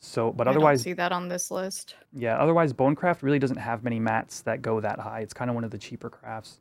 So, 0.00 0.30
but 0.32 0.46
I 0.46 0.52
don't 0.52 0.58
otherwise, 0.58 0.82
see 0.82 0.92
that 0.92 1.10
on 1.12 1.28
this 1.28 1.50
list. 1.50 1.96
yeah, 2.12 2.38
otherwise 2.38 2.72
bonecraft 2.72 3.22
really 3.22 3.38
doesn't 3.40 3.56
have 3.56 3.82
many 3.82 3.98
mats 3.98 4.42
that 4.42 4.62
go 4.62 4.80
that 4.80 4.98
high. 5.00 5.20
It's 5.20 5.34
kind 5.34 5.50
of 5.50 5.54
one 5.54 5.64
of 5.64 5.70
the 5.72 5.78
cheaper 5.78 6.08
crafts. 6.08 6.60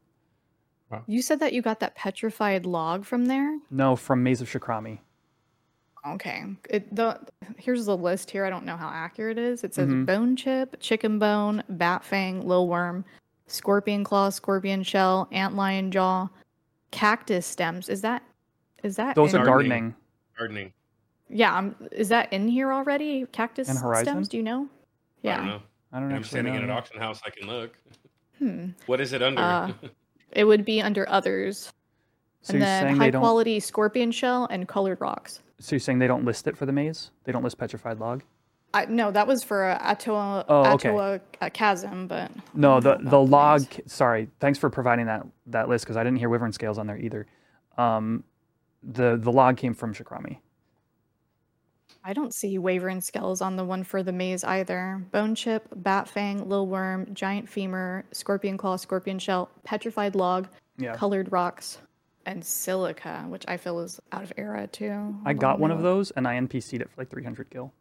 Wow. 0.89 1.03
You 1.05 1.21
said 1.21 1.39
that 1.41 1.53
you 1.53 1.61
got 1.61 1.79
that 1.81 1.95
petrified 1.95 2.65
log 2.65 3.05
from 3.05 3.25
there. 3.25 3.59
No, 3.69 3.95
from 3.95 4.23
Maze 4.23 4.41
of 4.41 4.49
Shakrami. 4.49 4.99
Okay. 6.07 6.45
It, 6.69 6.95
the 6.95 7.19
here's 7.57 7.85
the 7.85 7.97
list 7.97 8.31
here. 8.31 8.45
I 8.45 8.49
don't 8.49 8.65
know 8.65 8.77
how 8.77 8.87
accurate 8.87 9.37
it 9.37 9.43
is. 9.43 9.63
It 9.65 9.73
says 9.75 9.89
Mhm. 9.89 10.05
bone 10.05 10.35
chip, 10.37 10.77
chicken 10.79 11.19
bone, 11.19 11.61
bat 11.67 12.03
fang, 12.05 12.47
lil 12.47 12.67
worm, 12.67 13.03
scorpion 13.47 14.03
claw, 14.05 14.29
scorpion 14.29 14.81
shell, 14.83 15.27
antlion 15.33 15.89
jaw, 15.89 16.29
cactus 16.91 17.45
stems. 17.45 17.89
Is 17.89 18.01
that 18.01 18.23
is 18.83 18.95
that 18.95 19.15
Those 19.15 19.33
in, 19.33 19.41
are 19.41 19.45
Gardening. 19.45 19.93
gardening. 20.37 20.71
Gardening. 21.29 21.39
Yeah, 21.39 21.57
um, 21.57 21.75
is 21.91 22.09
that 22.09 22.31
in 22.33 22.47
here 22.47 22.71
already? 22.73 23.25
Cactus 23.31 23.69
In 23.69 23.75
Horizon? 23.77 24.05
stems, 24.05 24.27
do 24.29 24.37
you 24.37 24.43
know? 24.43 24.67
Yeah. 25.21 25.33
I 25.33 25.37
don't 25.37 25.47
know. 25.47 25.61
I 25.93 25.99
don't 25.99 26.09
know. 26.09 26.15
I'm 26.15 26.21
actually 26.21 26.29
standing 26.29 26.53
know. 26.53 26.59
in 26.59 26.63
an 26.65 26.69
auction 26.71 26.99
house. 26.99 27.21
I 27.25 27.29
can 27.29 27.47
look. 27.47 27.73
Hmm. 28.39 28.67
What 28.85 29.01
is 29.01 29.13
it 29.13 29.21
under? 29.21 29.41
Uh, 29.41 29.71
It 30.33 30.43
would 30.43 30.65
be 30.65 30.81
under 30.81 31.07
others. 31.09 31.71
So 32.41 32.51
and 32.51 32.59
you're 32.59 32.65
then 32.65 32.83
saying 32.83 32.95
high 32.97 33.05
they 33.05 33.11
don't. 33.11 33.21
quality 33.21 33.59
scorpion 33.61 34.11
shell 34.11 34.45
and 34.51 34.67
colored 34.67 34.99
rocks. 34.99 35.41
So 35.59 35.73
you're 35.73 35.79
saying 35.79 35.99
they 35.99 36.05
don't 36.07 36.25
list 36.25 36.47
it 36.47 36.57
for 36.57 36.65
the 36.65 36.73
maze? 36.73 37.11
They 37.23 37.31
don't 37.31 37.43
list 37.43 37.57
petrified 37.57 37.99
log? 37.99 38.23
I, 38.73 38.85
no, 38.85 39.09
that 39.11 39.25
was 39.25 39.41
for 39.43 39.63
uh, 39.63 39.79
Attohwa, 39.79 40.43
Oh, 40.49 40.73
okay. 40.73 40.89
Attohwa 40.89 41.21
uh, 41.41 41.49
Chasm, 41.51 42.07
but 42.07 42.29
No, 42.53 42.81
the 42.81 42.97
the 43.01 43.17
log. 43.19 43.61
maze. 43.61 43.91
Sorry, 43.91 44.27
thanks 44.41 44.59
for 44.59 44.69
providing 44.69 45.05
that 45.05 45.25
that 45.47 45.69
list 45.69 45.85
because 45.85 45.95
I 45.95 46.03
didn't 46.03 46.19
hear 46.19 46.29
wyvern 46.29 46.51
scales 46.51 46.77
on 46.77 46.87
there 46.87 46.97
either. 46.97 47.25
Um, 47.77 48.25
the 48.83 49.15
the 49.15 49.31
log 49.31 49.55
came 49.55 49.73
from 49.73 49.93
Shakrami. 49.93 50.39
I 52.07 52.13
don't 52.13 52.33
see 52.33 52.57
Wavering 52.57 53.01
Skulls 53.01 53.41
on 53.41 53.57
the 53.57 53.65
one 53.65 53.83
for 53.83 54.01
the 54.01 54.13
maze 54.13 54.45
either. 54.45 55.03
Bone 55.11 55.35
Chip, 55.35 55.67
Bat 55.75 56.07
Fang, 56.07 56.47
Lil 56.47 56.65
Worm, 56.65 57.13
Giant 57.13 57.49
Femur, 57.49 58.05
Scorpion 58.13 58.57
Claw, 58.57 58.77
Scorpion 58.77 59.19
Shell, 59.19 59.49
Petrified 59.65 60.15
Log, 60.15 60.47
Yeah, 60.77 60.95
Colored 60.95 61.33
Rocks, 61.33 61.79
and 62.25 62.45
Silica, 62.45 63.25
which 63.27 63.43
I 63.49 63.57
feel 63.57 63.81
is 63.81 63.99
out 64.13 64.23
of 64.23 64.31
era 64.37 64.67
too. 64.67 64.85
I 64.89 64.91
Hold 64.93 65.27
on, 65.27 65.35
got 65.35 65.51
let 65.55 65.59
one 65.59 65.71
of 65.71 65.81
those 65.81 66.11
and 66.11 66.25
I 66.25 66.35
NPC'd 66.39 66.79
it 66.81 66.89
for 66.89 67.01
like 67.01 67.09
300 67.09 67.49
gil. 67.49 67.73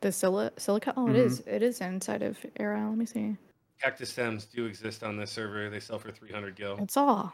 The 0.00 0.08
sili- 0.08 0.50
Silica? 0.58 0.92
Oh, 0.96 1.06
it 1.08 1.12
Mhm. 1.12 1.14
is. 1.14 1.40
It 1.46 1.62
is 1.62 1.80
inside 1.80 2.22
of 2.22 2.44
era. 2.56 2.84
Let 2.88 2.98
me 2.98 3.06
see. 3.06 3.36
Cactus 3.80 4.10
stems 4.10 4.44
do 4.46 4.64
exist 4.66 5.04
on 5.04 5.16
this 5.18 5.30
server. 5.30 5.70
They 5.70 5.78
sell 5.78 6.00
for 6.00 6.10
300 6.10 6.56
gil. 6.56 6.78
It's 6.82 6.96
all. 6.96 7.32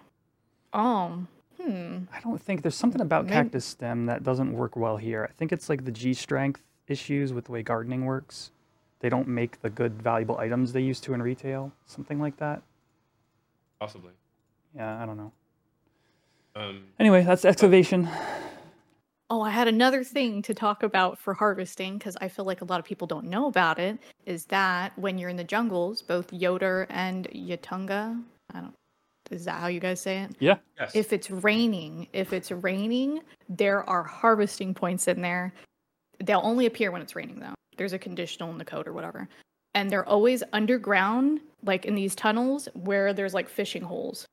Oh. 0.75 1.27
Hmm. 1.61 1.99
I 2.13 2.21
don't 2.21 2.41
think 2.41 2.63
there's 2.63 2.75
something 2.75 3.01
about 3.01 3.25
Maybe- 3.25 3.35
cactus 3.35 3.65
stem 3.65 4.07
that 4.07 4.23
doesn't 4.23 4.53
work 4.53 4.77
well 4.77 4.97
here. 4.97 5.27
I 5.29 5.33
think 5.33 5.53
it's 5.53 5.69
like 5.69 5.85
the 5.85 5.93
G 5.93 6.15
strength 6.15 6.63
issues 6.89 7.33
with 7.33 7.45
the 7.47 7.53
way 7.53 7.63
gardening 7.63 8.05
works. 8.05 8.51
They 9.01 9.09
don't 9.09 9.29
make 9.29 9.61
the 9.63 9.71
good 9.71 10.01
valuable 10.03 10.39
items 10.39 10.73
they 10.73 10.81
used 10.81 11.03
to 11.05 11.15
in 11.15 11.23
retail, 11.23 11.73
something 11.87 12.21
like 12.21 12.37
that. 12.39 12.63
Possibly. 13.81 14.13
Yeah, 14.77 15.03
I 15.03 15.07
don't 15.07 15.17
know. 15.17 15.33
Um, 16.55 16.85
Anyway, 17.01 17.23
that's 17.25 17.45
excavation. 17.45 18.09
Oh, 19.31 19.41
I 19.41 19.51
had 19.51 19.67
another 19.67 20.05
thing 20.05 20.43
to 20.43 20.53
talk 20.55 20.83
about 20.83 21.19
for 21.19 21.33
harvesting 21.35 21.97
because 21.99 22.17
I 22.21 22.29
feel 22.29 22.45
like 22.45 22.61
a 22.61 22.67
lot 22.67 22.79
of 22.81 22.85
people 22.85 23.07
don't 23.07 23.25
know 23.27 23.47
about 23.47 23.79
it. 23.79 23.99
Is 24.27 24.45
that 24.47 24.97
when 24.99 25.17
you're 25.19 25.31
in 25.31 25.37
the 25.37 25.45
jungles, 25.45 26.03
both 26.03 26.31
Yhoator 26.31 26.87
and 26.91 27.27
Yuhtunga, 27.31 28.23
I 28.53 28.61
don't. 28.61 28.75
Is 29.33 29.45
that 29.47 29.61
how 29.61 29.69
you 29.69 29.81
guys 29.81 30.01
say 30.01 30.19
it? 30.23 30.37
Yeah. 30.39 30.57
yes. 30.79 30.95
If 30.95 31.13
it's 31.13 31.31
raining, 31.31 32.07
if 32.13 32.33
it's 32.33 32.51
raining, 32.51 33.21
there 33.49 33.89
are 33.89 34.03
harvesting 34.03 34.75
points 34.75 35.09
in 35.09 35.23
there. 35.23 35.53
They'll 36.23 36.43
only 36.45 36.67
appear 36.67 36.91
when 36.91 37.03
it's 37.03 37.17
raining, 37.17 37.41
though. 37.41 37.55
There's 37.77 37.95
a 37.95 37.99
conditional 37.99 38.51
in 38.51 38.59
the 38.59 38.65
code 38.65 38.87
or 38.87 38.93
whatever, 38.93 39.29
and 39.75 39.91
they're 39.91 40.07
always 40.09 40.43
underground, 40.53 41.41
like 41.65 41.87
in 41.87 41.95
these 41.95 42.15
tunnels 42.15 42.69
where 42.75 43.13
there's 43.15 43.35
like 43.35 43.49
fishing 43.49 43.83
holes, 43.83 44.27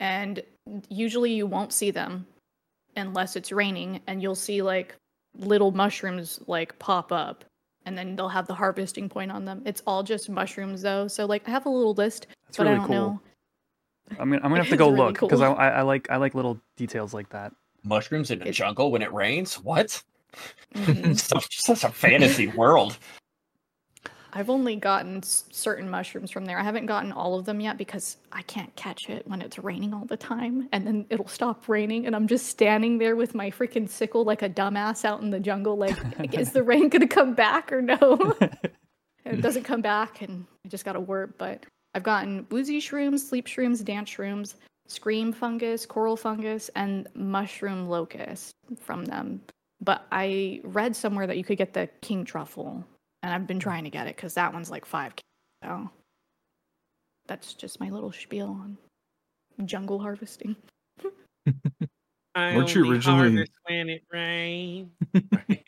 and 0.00 0.42
usually 0.88 1.32
you 1.32 1.46
won't 1.46 1.72
see 1.72 1.90
them 1.90 2.26
unless 2.96 3.36
it's 3.36 3.52
raining 3.52 4.00
and 4.06 4.22
you'll 4.22 4.34
see 4.34 4.62
like 4.62 4.96
little 5.36 5.70
mushrooms 5.70 6.40
like 6.46 6.76
pop 6.78 7.12
up 7.12 7.44
and 7.86 7.96
then 7.96 8.16
they'll 8.16 8.28
have 8.28 8.46
the 8.46 8.54
harvesting 8.54 9.08
point 9.08 9.30
on 9.30 9.44
them 9.44 9.62
it's 9.64 9.82
all 9.86 10.02
just 10.02 10.28
mushrooms 10.28 10.82
though 10.82 11.06
so 11.06 11.24
like 11.24 11.46
i 11.48 11.50
have 11.50 11.66
a 11.66 11.70
little 11.70 11.94
list 11.94 12.26
That's 12.46 12.56
but 12.56 12.64
really 12.64 12.74
i 12.74 12.78
don't 12.78 12.86
cool. 12.88 12.96
know 12.96 13.20
I'm 14.18 14.30
gonna, 14.30 14.36
I'm 14.36 14.50
gonna 14.50 14.56
have 14.58 14.68
to 14.70 14.76
go 14.76 14.90
really 14.90 14.96
look 15.06 15.14
because 15.20 15.40
cool. 15.40 15.42
I, 15.42 15.54
I 15.54 15.68
I 15.68 15.82
like 15.82 16.10
I 16.10 16.16
like 16.16 16.34
little 16.34 16.58
details 16.76 17.14
like 17.14 17.28
that. 17.30 17.52
Mushrooms 17.84 18.30
in 18.30 18.42
a 18.42 18.46
It- 18.46 18.52
jungle 18.52 18.90
when 18.90 19.02
it 19.02 19.12
rains? 19.12 19.54
What? 19.58 20.02
Mhm. 20.74 21.18
such, 21.18 21.60
such 21.60 21.82
a 21.84 21.88
fantasy 21.90 22.46
world. 22.48 22.96
i've 24.32 24.48
only 24.48 24.76
gotten 24.76 25.20
certain 25.24 25.90
mushrooms 25.90 26.30
from 26.30 26.44
there 26.44 26.56
i 26.56 26.62
haven't 26.62 26.86
gotten 26.86 27.10
all 27.10 27.36
of 27.36 27.44
them 27.46 27.58
yet 27.58 27.76
because 27.76 28.16
i 28.30 28.40
can't 28.42 28.72
catch 28.76 29.08
it 29.10 29.26
when 29.26 29.42
it's 29.42 29.58
raining 29.58 29.92
all 29.92 30.04
the 30.04 30.16
time 30.16 30.68
and 30.70 30.86
then 30.86 31.04
it'll 31.10 31.26
stop 31.26 31.68
raining 31.68 32.06
and 32.06 32.14
i'm 32.14 32.28
just 32.28 32.46
standing 32.46 32.98
there 32.98 33.16
with 33.16 33.34
my 33.34 33.50
freaking 33.50 33.88
sickle 33.88 34.22
like 34.22 34.42
a 34.42 34.48
dumbass 34.48 35.04
out 35.04 35.20
in 35.20 35.30
the 35.30 35.40
jungle 35.40 35.76
like 35.76 35.98
is 36.38 36.52
the 36.52 36.62
rain 36.62 36.88
gonna 36.88 37.08
come 37.08 37.34
back 37.34 37.72
or 37.72 37.82
no 37.82 38.36
and 39.24 39.36
it 39.38 39.42
doesn't 39.42 39.64
come 39.64 39.80
back 39.82 40.22
and 40.22 40.46
I 40.64 40.68
just 40.68 40.84
gotta 40.84 41.00
work. 41.00 41.36
But 41.36 41.66
I've 41.94 42.02
gotten 42.02 42.46
woozy 42.50 42.80
shrooms, 42.80 43.20
sleep 43.20 43.46
shrooms, 43.46 43.84
dance 43.84 44.10
shrooms, 44.10 44.54
scream 44.86 45.32
fungus, 45.32 45.86
coral 45.86 46.16
fungus, 46.16 46.70
and 46.76 47.08
mushroom 47.14 47.88
locust 47.88 48.52
from 48.78 49.04
them. 49.04 49.40
But 49.80 50.06
I 50.12 50.60
read 50.64 50.94
somewhere 50.94 51.26
that 51.26 51.36
you 51.36 51.44
could 51.44 51.58
get 51.58 51.72
the 51.72 51.88
king 52.02 52.24
truffle, 52.24 52.84
and 53.22 53.32
I've 53.32 53.46
been 53.46 53.58
trying 53.58 53.84
to 53.84 53.90
get 53.90 54.06
it 54.06 54.16
because 54.16 54.34
that 54.34 54.52
one's 54.52 54.70
like 54.70 54.84
five. 54.84 55.16
K. 55.16 55.22
So 55.64 55.90
that's 57.26 57.54
just 57.54 57.80
my 57.80 57.90
little 57.90 58.12
spiel 58.12 58.48
on 58.48 58.78
jungle 59.66 59.98
harvesting. 59.98 60.56
I 62.34 62.56
Weren't 62.56 62.74
you 62.74 62.90
originally- 62.90 63.48
when 63.64 63.88
it 63.88 64.02
rains. 64.12 64.90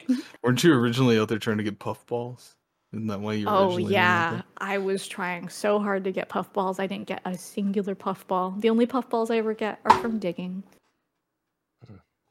Weren't 0.42 0.62
you 0.62 0.74
originally 0.74 1.18
out 1.18 1.28
there 1.28 1.38
trying 1.38 1.58
to 1.58 1.64
get 1.64 1.78
puffballs? 1.78 2.52
Isn't 2.92 3.06
that 3.06 3.20
why 3.20 3.32
you 3.34 3.46
were 3.46 3.52
Oh 3.52 3.76
yeah. 3.78 4.42
I 4.58 4.76
was 4.78 5.08
trying 5.08 5.48
so 5.48 5.78
hard 5.78 6.04
to 6.04 6.12
get 6.12 6.28
puffballs. 6.28 6.78
I 6.78 6.86
didn't 6.86 7.06
get 7.06 7.22
a 7.24 7.36
singular 7.38 7.94
puffball. 7.94 8.54
The 8.58 8.68
only 8.68 8.86
puffballs 8.86 9.30
I 9.30 9.38
ever 9.38 9.54
get 9.54 9.80
are 9.84 9.96
from 9.98 10.18
digging. 10.18 10.62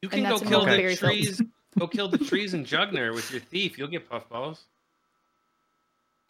You 0.03 0.09
can 0.09 0.23
go 0.23 0.29
that's 0.29 0.41
in 0.43 0.47
kill 0.47 0.61
the 0.61 0.67
Mulberry 0.67 0.95
Fields. 0.95 1.37
trees. 1.37 1.41
go 1.79 1.87
kill 1.87 2.07
the 2.07 2.17
trees 2.29 2.53
in 2.53 2.63
Jugner 2.65 3.13
with 3.13 3.31
your 3.31 3.39
thief. 3.41 3.77
You'll 3.77 3.87
get 3.87 4.07
puffballs. 4.09 4.65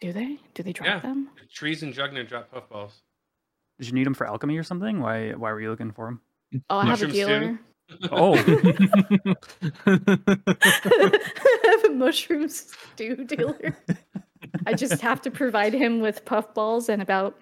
Do 0.00 0.12
they? 0.12 0.38
Do 0.54 0.62
they 0.62 0.72
drop 0.72 0.86
Yeah. 0.86 0.98
them? 1.00 1.28
The 1.40 1.46
trees 1.46 1.82
in 1.82 1.92
Jugner 1.92 2.26
drop 2.26 2.50
puffballs. 2.50 3.02
Did 3.78 3.88
you 3.88 3.94
need 3.94 4.04
them 4.06 4.14
for 4.14 4.26
alchemy 4.26 4.56
or 4.58 4.62
something? 4.62 5.00
Why 5.00 5.32
why 5.32 5.52
were 5.52 5.60
you 5.60 5.70
looking 5.70 5.90
for 5.92 6.06
them? 6.06 6.20
Oh, 6.70 6.78
I 6.78 6.86
have 6.86 7.02
a 7.02 7.06
Mushroom 7.08 7.10
stew? 7.12 7.26
dealer. 7.26 7.60
Oh, 8.10 8.34
I 9.86 11.64
have 11.64 11.84
a 11.84 11.90
mushroom 11.94 12.48
stew 12.48 13.24
dealer. 13.24 13.76
I 14.66 14.74
just 14.74 15.00
have 15.00 15.20
to 15.22 15.30
provide 15.30 15.72
him 15.74 16.00
with 16.00 16.24
puffballs 16.24 16.88
and 16.88 17.00
about 17.02 17.38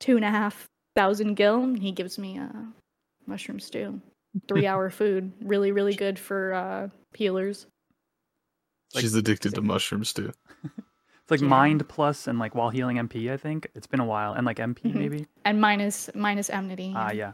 two 0.00 0.16
and 0.16 0.24
a 0.24 0.30
half 0.30 0.66
thousand 0.96 1.34
gil. 1.34 1.62
and 1.62 1.78
He 1.82 1.92
gives 1.92 2.18
me 2.18 2.38
a 2.38 2.50
mushroom 3.26 3.60
stew. 3.60 4.00
Three 4.48 4.66
hour 4.66 4.90
food. 5.00 5.32
Really, 5.42 5.72
really 5.72 5.94
good 5.94 6.18
for 6.18 6.54
uh, 6.54 6.88
healers. 7.14 7.66
She's 8.96 9.14
addicted 9.14 9.54
to 9.54 9.60
mushrooms 9.62 10.12
too. 10.14 10.32
it's 10.64 11.30
like 11.30 11.40
Yeah. 11.40 11.48
mind 11.48 11.88
plus 11.88 12.26
and 12.26 12.38
like 12.38 12.54
while 12.54 12.70
healing 12.70 12.96
MP. 12.98 13.30
I 13.32 13.36
think 13.36 13.66
it's 13.74 13.86
been 13.86 14.00
a 14.00 14.04
while 14.04 14.32
and 14.34 14.46
like 14.46 14.58
MP 14.58 14.82
Mhm. 14.82 14.94
maybe. 14.94 15.26
And 15.44 15.60
minus 15.60 16.10
minus 16.14 16.48
enmity. 16.50 16.92
Ah 16.96 17.10
yeah. 17.12 17.32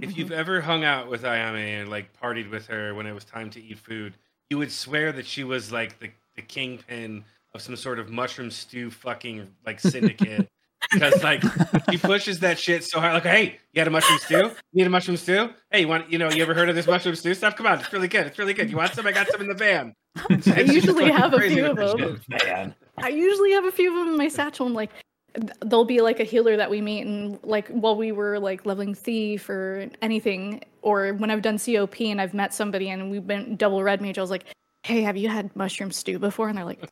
If 0.00 0.16
you've 0.16 0.32
ever 0.32 0.60
hung 0.60 0.82
out 0.82 1.08
with 1.08 1.22
Ayame 1.22 1.80
and 1.80 1.88
like 1.88 2.12
partied 2.20 2.50
with 2.50 2.66
her 2.66 2.94
when 2.94 3.06
it 3.06 3.12
was 3.12 3.24
time 3.24 3.50
to 3.50 3.62
eat 3.62 3.78
food, 3.78 4.14
you 4.50 4.58
would 4.58 4.72
swear 4.72 5.12
that 5.12 5.24
she 5.26 5.44
was 5.44 5.70
like 5.70 6.00
the, 6.00 6.10
the 6.34 6.42
kingpin 6.42 7.24
of 7.54 7.62
some 7.62 7.76
sort 7.76 7.98
of 8.00 8.10
mushroom 8.10 8.50
stew 8.50 8.90
fucking 8.90 9.48
like 9.64 9.78
syndicate. 9.80 10.48
because 10.92 11.22
like 11.22 11.42
he 11.88 11.96
pushes 11.96 12.40
that 12.40 12.58
shit 12.58 12.84
so 12.84 13.00
hard. 13.00 13.14
Like, 13.14 13.22
hey, 13.22 13.58
you 13.72 13.80
had 13.80 13.88
a 13.88 13.90
mushroom 13.90 14.18
stew? 14.18 14.36
You 14.36 14.52
need 14.74 14.86
a 14.86 14.90
mushroom 14.90 15.16
stew? 15.16 15.50
Hey, 15.70 15.80
you 15.80 15.88
want? 15.88 16.10
You 16.10 16.18
know, 16.18 16.30
you 16.30 16.42
ever 16.42 16.52
heard 16.52 16.68
of 16.68 16.74
this 16.74 16.86
mushroom 16.86 17.14
stew 17.14 17.32
stuff? 17.34 17.56
Come 17.56 17.66
on, 17.66 17.78
it's 17.78 17.92
really 17.92 18.08
good. 18.08 18.26
It's 18.26 18.38
really 18.38 18.52
good. 18.54 18.68
You 18.70 18.76
want 18.76 18.92
some? 18.92 19.06
I 19.06 19.12
got 19.12 19.28
some 19.28 19.40
in 19.40 19.48
the 19.48 19.54
van. 19.54 19.94
It's- 20.30 20.48
I 20.48 20.60
it's 20.60 20.72
usually 20.72 21.10
have 21.10 21.32
a 21.32 21.40
few 21.40 21.66
of 21.66 21.76
them. 21.76 22.20
Man. 22.28 22.74
I 22.98 23.08
usually 23.08 23.52
have 23.52 23.64
a 23.64 23.72
few 23.72 23.90
of 23.90 24.04
them 24.04 24.14
in 24.14 24.18
my 24.18 24.28
satchel. 24.28 24.66
And 24.66 24.74
like, 24.74 24.90
th- 25.34 25.50
there'll 25.60 25.84
be 25.84 26.00
like 26.02 26.20
a 26.20 26.24
healer 26.24 26.56
that 26.56 26.70
we 26.70 26.80
meet, 26.80 27.06
and 27.06 27.38
like 27.42 27.68
while 27.68 27.96
we 27.96 28.12
were 28.12 28.38
like 28.38 28.66
leveling 28.66 28.94
thief 28.94 29.48
or 29.48 29.88
anything, 30.02 30.62
or 30.82 31.14
when 31.14 31.30
I've 31.30 31.42
done 31.42 31.58
COP 31.58 32.00
and 32.00 32.20
I've 32.20 32.34
met 32.34 32.52
somebody 32.52 32.90
and 32.90 33.10
we've 33.10 33.26
been 33.26 33.56
double 33.56 33.82
red 33.82 34.00
mage, 34.02 34.18
I 34.18 34.20
was 34.20 34.30
like, 34.30 34.44
"Hey, 34.82 35.02
have 35.02 35.16
you 35.16 35.28
had 35.28 35.54
mushroom 35.56 35.90
stew 35.90 36.18
before?" 36.18 36.48
And 36.48 36.58
they're 36.58 36.64
like, 36.64 36.80
"What 36.80 36.90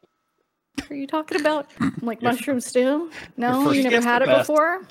"Are 0.91 0.95
you 0.97 1.07
talking 1.07 1.41
about?" 1.41 1.71
I'm 1.81 1.95
like 2.03 2.21
Your- 2.23 2.33
mushroom 2.33 2.61
stew? 2.61 3.11
No, 3.37 3.65
first 3.65 3.77
you 3.77 3.83
never 3.91 4.01
had 4.07 4.23
it 4.23 4.27
best. 4.27 4.41
before. 4.49 4.83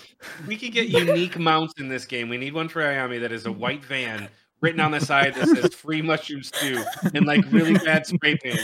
We 0.47 0.57
could 0.57 0.71
get 0.71 0.87
unique 0.89 1.37
mounts 1.39 1.73
in 1.79 1.87
this 1.89 2.05
game. 2.05 2.29
We 2.29 2.37
need 2.37 2.53
one 2.53 2.67
for 2.69 2.81
Ayame 2.81 3.19
that 3.21 3.31
is 3.31 3.45
a 3.45 3.51
white 3.51 3.83
van 3.85 4.29
written 4.61 4.79
on 4.79 4.91
the 4.91 4.99
side 4.99 5.33
that 5.35 5.47
says 5.47 5.73
"free 5.73 6.01
mushroom 6.01 6.43
stew" 6.43 6.83
and 7.15 7.25
like 7.25 7.43
really 7.51 7.73
bad 7.73 8.05
spray 8.05 8.37
paint. 8.37 8.59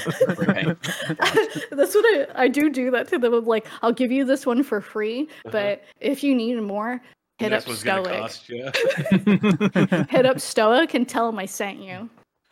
That's 1.72 1.96
what 1.96 2.06
I, 2.06 2.28
I 2.36 2.48
do 2.48 2.70
do 2.70 2.92
that 2.92 3.08
to 3.10 3.18
them. 3.18 3.34
I'm 3.34 3.46
like, 3.46 3.68
I'll 3.82 3.92
give 3.94 4.12
you 4.12 4.24
this 4.26 4.46
one 4.46 4.64
for 4.64 4.82
free, 4.82 5.24
Uh-huh. 5.46 5.50
but 5.52 5.84
if 6.00 6.24
you 6.24 6.36
need 6.36 6.62
more, 6.62 7.02
hit 7.40 7.54
up 7.54 7.66
that's 7.66 7.80
Stoic. 7.80 8.06
cost 8.20 8.50
you. 8.50 8.70
Hit 10.10 10.26
up 10.26 10.40
Stoic 10.40 10.94
and 10.94 11.08
tell 11.08 11.30
him 11.30 11.40
I 11.40 11.46
sent 11.46 11.80
you. 11.80 12.10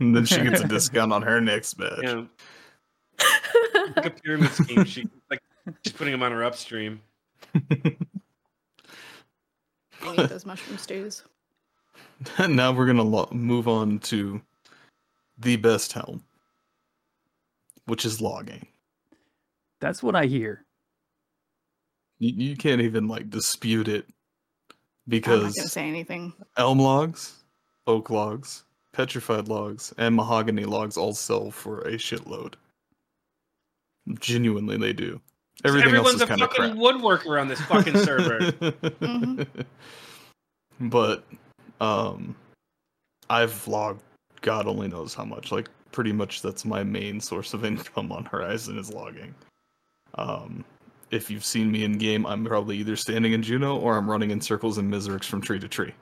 and 0.00 0.16
then 0.16 0.24
she 0.24 0.40
gets 0.42 0.60
a 0.62 0.68
discount 0.68 1.12
on 1.12 1.22
her 1.22 1.40
next 1.40 1.74
badge. 1.74 1.98
Yeah. 2.02 2.24
Like 3.96 4.06
a 4.06 4.10
pyramid 4.10 4.50
scheme. 4.50 4.84
She 4.84 5.08
like 5.30 5.42
she's 5.82 5.92
putting 5.92 6.12
them 6.12 6.22
on 6.22 6.32
her 6.32 6.44
upstream. 6.44 7.00
I 10.02 10.16
need 10.16 10.28
those 10.28 10.46
mushroom 10.46 10.78
stews. 10.78 11.22
now 12.48 12.72
we're 12.72 12.86
gonna 12.86 13.02
lo- 13.02 13.28
move 13.32 13.68
on 13.68 13.98
to 14.00 14.40
the 15.38 15.56
best 15.56 15.92
helm, 15.92 16.24
which 17.86 18.04
is 18.04 18.20
logging. 18.20 18.66
That's 19.80 20.02
what 20.02 20.14
I 20.16 20.26
hear. 20.26 20.64
You, 22.18 22.32
you 22.50 22.56
can't 22.56 22.80
even 22.80 23.08
like 23.08 23.30
dispute 23.30 23.88
it 23.88 24.06
because 25.08 25.32
I'm 25.32 25.40
not 25.40 25.42
gonna 25.42 25.52
because 25.54 25.72
say 25.72 25.88
anything. 25.88 26.32
elm 26.56 26.78
logs, 26.78 27.42
oak 27.86 28.10
logs, 28.10 28.64
petrified 28.92 29.48
logs, 29.48 29.92
and 29.98 30.14
mahogany 30.14 30.64
logs 30.64 30.96
all 30.96 31.14
sell 31.14 31.50
for 31.50 31.80
a 31.80 31.92
shitload. 31.94 32.54
Genuinely, 34.20 34.76
they 34.76 34.92
do. 34.92 35.20
Everything 35.64 35.88
Everyone's 35.88 36.20
else 36.20 36.30
a 36.30 36.34
is 36.34 36.40
of 36.42 36.48
fucking 36.50 36.56
crap. 36.56 36.76
woodworker 36.76 37.40
on 37.40 37.48
this 37.48 37.60
fucking 37.62 37.96
server. 37.98 38.38
Mhm. 38.40 39.46
But 40.80 41.24
um 41.80 42.34
I've 43.30 43.66
logged 43.68 44.02
God 44.42 44.66
only 44.66 44.88
knows 44.88 45.14
how 45.14 45.24
much. 45.24 45.52
Like 45.52 45.68
pretty 45.92 46.12
much 46.12 46.42
that's 46.42 46.64
my 46.64 46.82
main 46.82 47.20
source 47.20 47.54
of 47.54 47.64
income 47.70 48.10
on 48.12 48.24
Horizon 48.24 48.78
is 48.78 48.92
logging. 48.92 49.34
Um 50.16 50.64
if 51.10 51.30
you've 51.30 51.44
seen 51.44 51.70
me 51.70 51.84
in 51.84 51.96
game, 51.96 52.26
I'm 52.26 52.44
probably 52.44 52.76
either 52.78 52.96
standing 52.96 53.32
in 53.34 53.40
Jeuno 53.42 53.80
or 53.80 53.96
I'm 53.96 54.10
running 54.10 54.32
in 54.32 54.40
circles 54.40 54.78
in 54.78 54.90
Miserix 54.90 55.24
from 55.26 55.40
tree 55.40 55.60
to 55.60 55.68
tree 55.68 55.94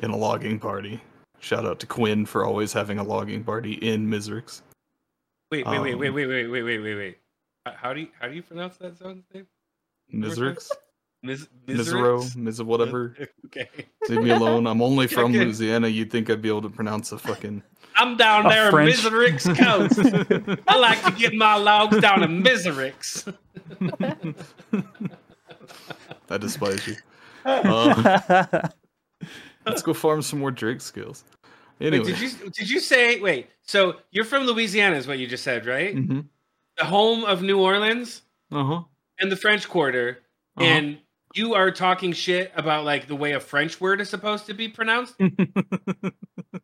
in 0.00 0.10
a 0.10 0.16
logging 0.16 0.58
party. 0.58 1.00
Shout 1.38 1.64
out 1.64 1.78
to 1.80 1.86
Quinn 1.86 2.26
for 2.26 2.44
always 2.44 2.72
having 2.72 2.98
a 2.98 3.04
logging 3.04 3.44
party 3.44 3.74
in 3.74 4.08
Miserix. 4.08 4.62
Wait, 5.52 5.64
wait, 5.66 5.80
wait, 5.80 5.94
wait, 5.94 6.08
Um, 6.08 6.14
wait, 6.14 6.26
wait, 6.26 6.46
wait, 6.48 6.62
wait, 6.62 6.78
wait, 6.80 6.94
wait. 6.96 7.18
H- 7.66 7.74
How 7.76 7.92
do 7.92 8.00
you 8.00 8.08
how 8.20 8.28
do 8.28 8.34
you 8.34 8.42
pronounce 8.42 8.76
that 8.78 8.96
zone's 8.96 9.24
name? 9.32 9.46
One 10.10 10.20
more 10.22 10.34
time? 10.34 10.56
Miserix? 10.56 10.70
Misero, 11.24 11.46
Miserix? 11.68 12.36
Miz 12.36 12.62
whatever. 12.62 13.16
Okay. 13.46 13.68
Leave 14.08 14.22
me 14.22 14.30
alone. 14.30 14.66
I'm 14.66 14.82
only 14.82 15.06
from 15.06 15.30
Okay. 15.30 15.44
Louisiana. 15.44 15.86
You'd 15.86 16.10
think 16.10 16.28
I'd 16.30 16.42
be 16.42 16.48
able 16.48 16.62
to 16.62 16.68
pronounce 16.70 17.12
a 17.12 17.18
fucking 17.18 17.62
I'm 17.94 18.16
down 18.16 18.48
there 18.48 18.64
in 18.66 18.70
French- 18.72 18.96
Miserix 18.96 19.56
Coast. 20.48 20.60
I 20.66 20.76
like 20.76 21.04
to 21.04 21.12
get 21.12 21.34
my 21.34 21.54
logs 21.56 22.00
down 22.00 22.20
to 22.20 22.26
Miserix. 22.26 23.32
I 26.30 26.38
despise 26.38 26.86
you. 26.88 26.96
Uh, 27.44 28.68
let's 29.66 29.82
go 29.82 29.94
farm 29.94 30.22
some 30.22 30.38
more 30.40 30.50
Drake 30.50 30.80
skills. 30.80 31.24
Wait, 31.78 31.88
Anyway, 31.88 32.04
did 32.04 32.20
you 32.20 32.30
did 32.50 32.70
you 32.70 32.80
say 32.80 33.20
wait? 33.20 33.48
So 33.62 33.96
you're 34.10 34.24
from 34.24 34.44
Louisiana, 34.44 34.96
is 34.96 35.06
what 35.06 35.18
you 35.18 35.26
just 35.26 35.44
said, 35.44 35.66
right? 35.66 35.94
hmm 35.94 36.20
The 36.78 36.84
home 36.84 37.24
of 37.24 37.42
New 37.42 37.60
Orleans 37.60 38.22
uh 38.50 38.64
huh. 38.64 38.82
and 39.18 39.30
the 39.30 39.36
French 39.36 39.68
Quarter, 39.68 40.20
Uh-huh. 40.56 40.66
and 40.66 40.98
you 41.34 41.54
are 41.54 41.70
talking 41.70 42.12
shit 42.12 42.52
about 42.56 42.84
like 42.84 43.06
the 43.08 43.16
way 43.16 43.32
a 43.32 43.40
French 43.40 43.80
word 43.80 44.00
is 44.00 44.08
supposed 44.08 44.46
to 44.46 44.54
be 44.54 44.68
pronounced. 44.68 45.14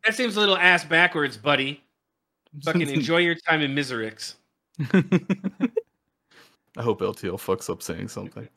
That 0.05 0.15
seems 0.15 0.37
a 0.37 0.39
little 0.39 0.55
ass 0.57 0.85
backwards, 0.85 1.35
buddy. 1.35 1.83
Fucking 2.63 2.89
enjoy 2.89 3.17
your 3.17 3.35
time 3.35 3.59
in 3.61 3.75
Miserix. 3.75 4.35
I 4.93 6.81
hope 6.81 7.01
LTL 7.01 7.33
fucks 7.35 7.69
up 7.69 7.81
saying 7.83 8.07
something. 8.07 8.47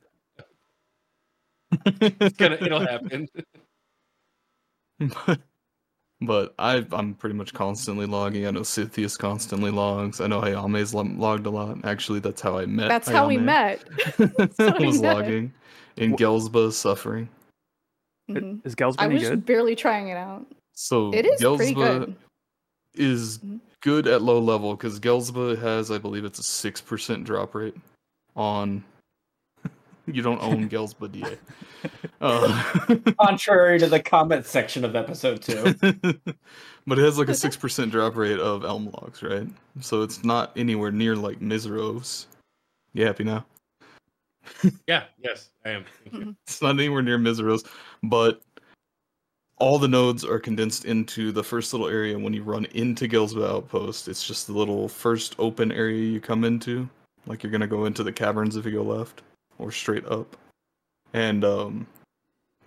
It's 1.85 2.37
gonna, 2.37 2.59
it'll 2.61 2.81
happen. 2.81 3.29
but 6.27 6.55
but 6.57 6.63
I, 6.63 6.87
I'm 6.97 7.15
pretty 7.15 7.35
much 7.35 7.53
constantly 7.55 8.07
logging. 8.07 8.47
I 8.47 8.51
know 8.51 8.61
Cythius 8.61 9.19
constantly 9.19 9.71
logs. 9.71 10.21
I 10.21 10.27
know 10.27 10.41
Ayame's 10.41 10.95
lo- 10.95 11.03
logged 11.17 11.47
a 11.47 11.51
lot. 11.51 11.79
Actually, 11.85 12.21
that's 12.21 12.41
how 12.41 12.59
I 12.59 12.67
met. 12.67 12.89
That's 12.89 13.09
how 13.09 13.27
we 13.29 13.37
met. 13.37 13.85
how 14.59 14.77
we 14.79 14.87
was 14.87 15.01
met. 15.01 15.17
logging. 15.17 15.53
And 15.99 16.13
Wh- 16.15 16.23
Ghelsba 16.23 16.69
is 16.69 16.77
suffering. 16.77 17.29
Mhm. 18.31 18.65
Is 18.65 18.75
Gels 18.75 18.97
I 18.99 19.05
any 19.07 19.15
was 19.15 19.25
good? 19.29 19.45
barely 19.45 19.75
trying 19.77 20.09
it 20.09 20.17
out. 20.17 20.47
So 20.75 21.13
It 21.13 21.27
is 21.27 21.41
pretty 21.43 21.75
Ghelsba 21.75 21.75
good. 21.75 22.17
is 22.95 23.39
Mhm. 23.39 23.61
good 23.83 24.07
at 24.07 24.23
low 24.23 24.39
level 24.39 24.75
because 24.75 24.99
Ghelsba 25.01 25.59
has, 25.61 25.91
I 25.91 25.99
believe, 25.99 26.25
it's 26.25 26.39
a 26.39 26.43
six 26.43 26.81
percent 26.81 27.25
drop 27.25 27.55
rate 27.55 27.75
on. 28.37 28.85
You 30.07 30.23
don't 30.23 30.43
own 30.43 30.69
Ghelsba, 30.71 31.11
DA. 31.11 31.39
Uh, 32.21 32.63
Contrary 33.21 33.77
to 33.77 33.89
the 33.89 33.99
comment 33.99 34.47
section 34.47 34.85
of 34.85 34.95
episode 34.95 35.43
two. 35.43 35.75
but 36.87 36.97
it 36.97 37.03
has 37.03 37.19
like 37.19 37.27
a 37.27 37.35
six 37.35 37.57
percent 37.57 37.91
drop 37.91 38.15
rate 38.15 38.39
of 38.39 38.65
elm 38.65 38.85
logs, 38.93 39.21
right? 39.21 39.49
So 39.81 40.03
it's 40.03 40.23
not 40.23 40.53
anywhere 40.55 40.93
near 40.93 41.17
like 41.17 41.41
Miseros. 41.41 42.27
You 42.95 43.05
happy 43.05 43.25
now? 43.25 43.45
Yeah, 44.87 45.07
yes, 45.21 45.51
I 45.65 45.71
am. 45.71 45.85
It's 46.47 46.63
not 46.63 46.77
anywhere 46.77 47.03
near 47.03 47.19
Miseros, 47.19 47.67
but 48.05 48.41
all 49.59 49.81
the 49.81 49.89
nodes 49.89 50.25
are 50.25 50.39
condensed 50.39 50.85
into 50.85 51.33
the 51.33 51.43
first 51.43 51.73
little 51.73 51.89
area 51.89 52.17
when 52.17 52.33
you 52.33 52.45
run 52.45 52.67
into 52.67 53.09
Ghelsba 53.09 53.45
Outpost. 53.45 54.07
It's 54.07 54.25
just 54.25 54.47
the 54.47 54.53
little 54.53 54.89
first 54.89 55.35
open 55.41 55.73
area 55.73 55.99
you 55.99 56.21
come 56.21 56.45
into. 56.45 56.89
Like 57.27 57.43
you're 57.43 57.51
gonna 57.51 57.67
go 57.67 57.87
into 57.87 58.05
the 58.05 58.13
caverns 58.13 58.55
if 58.55 58.65
you 58.65 58.71
go 58.71 58.83
left 58.83 59.23
or 59.63 59.73
straight 59.73 60.05
up. 60.07 60.37
And 61.13 61.45
um 61.45 61.87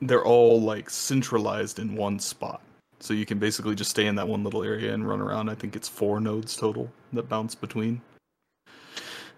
they're 0.02 0.26
all 0.26 0.62
like 0.62 0.90
centralized 0.90 1.80
in 1.80 1.96
one 1.96 2.20
spot. 2.20 2.62
So 3.00 3.14
you 3.14 3.26
can 3.26 3.40
basically 3.40 3.76
just 3.76 3.92
stay 3.92 4.08
in 4.08 4.16
that 4.16 4.28
one 4.28 4.44
little 4.44 4.64
area 4.64 4.94
and 4.94 5.08
run 5.08 5.22
around. 5.22 5.50
I 5.50 5.56
think 5.56 5.76
it's 5.76 5.88
four 5.88 6.20
nodes 6.20 6.56
total 6.56 6.90
that 7.14 7.30
bounce 7.30 7.56
between. 7.56 8.02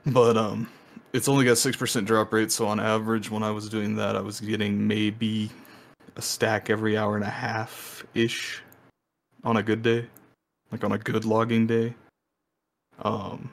But 0.06 0.38
um 0.38 0.70
it's 1.14 1.30
only 1.30 1.46
got 1.46 1.58
six 1.58 1.76
percent 1.76 2.06
drop 2.06 2.32
rate, 2.34 2.52
so 2.52 2.68
on 2.68 2.80
average, 2.80 3.32
when 3.32 3.44
I 3.44 3.52
was 3.52 3.70
doing 3.70 3.96
that, 3.96 4.16
I 4.16 4.22
was 4.22 4.40
getting 4.40 4.88
maybe 4.88 5.50
a 6.16 6.22
stack 6.22 6.70
every 6.70 6.98
hour 6.98 7.16
and 7.16 7.24
a 7.24 7.30
half 7.30 8.06
ish 8.14 8.62
on 9.44 9.58
a 9.58 9.64
good 9.64 9.82
day, 9.82 10.06
like 10.72 10.84
on 10.84 10.92
a 10.92 10.98
good 10.98 11.24
logging 11.24 11.66
day. 11.66 11.94
Um, 13.04 13.50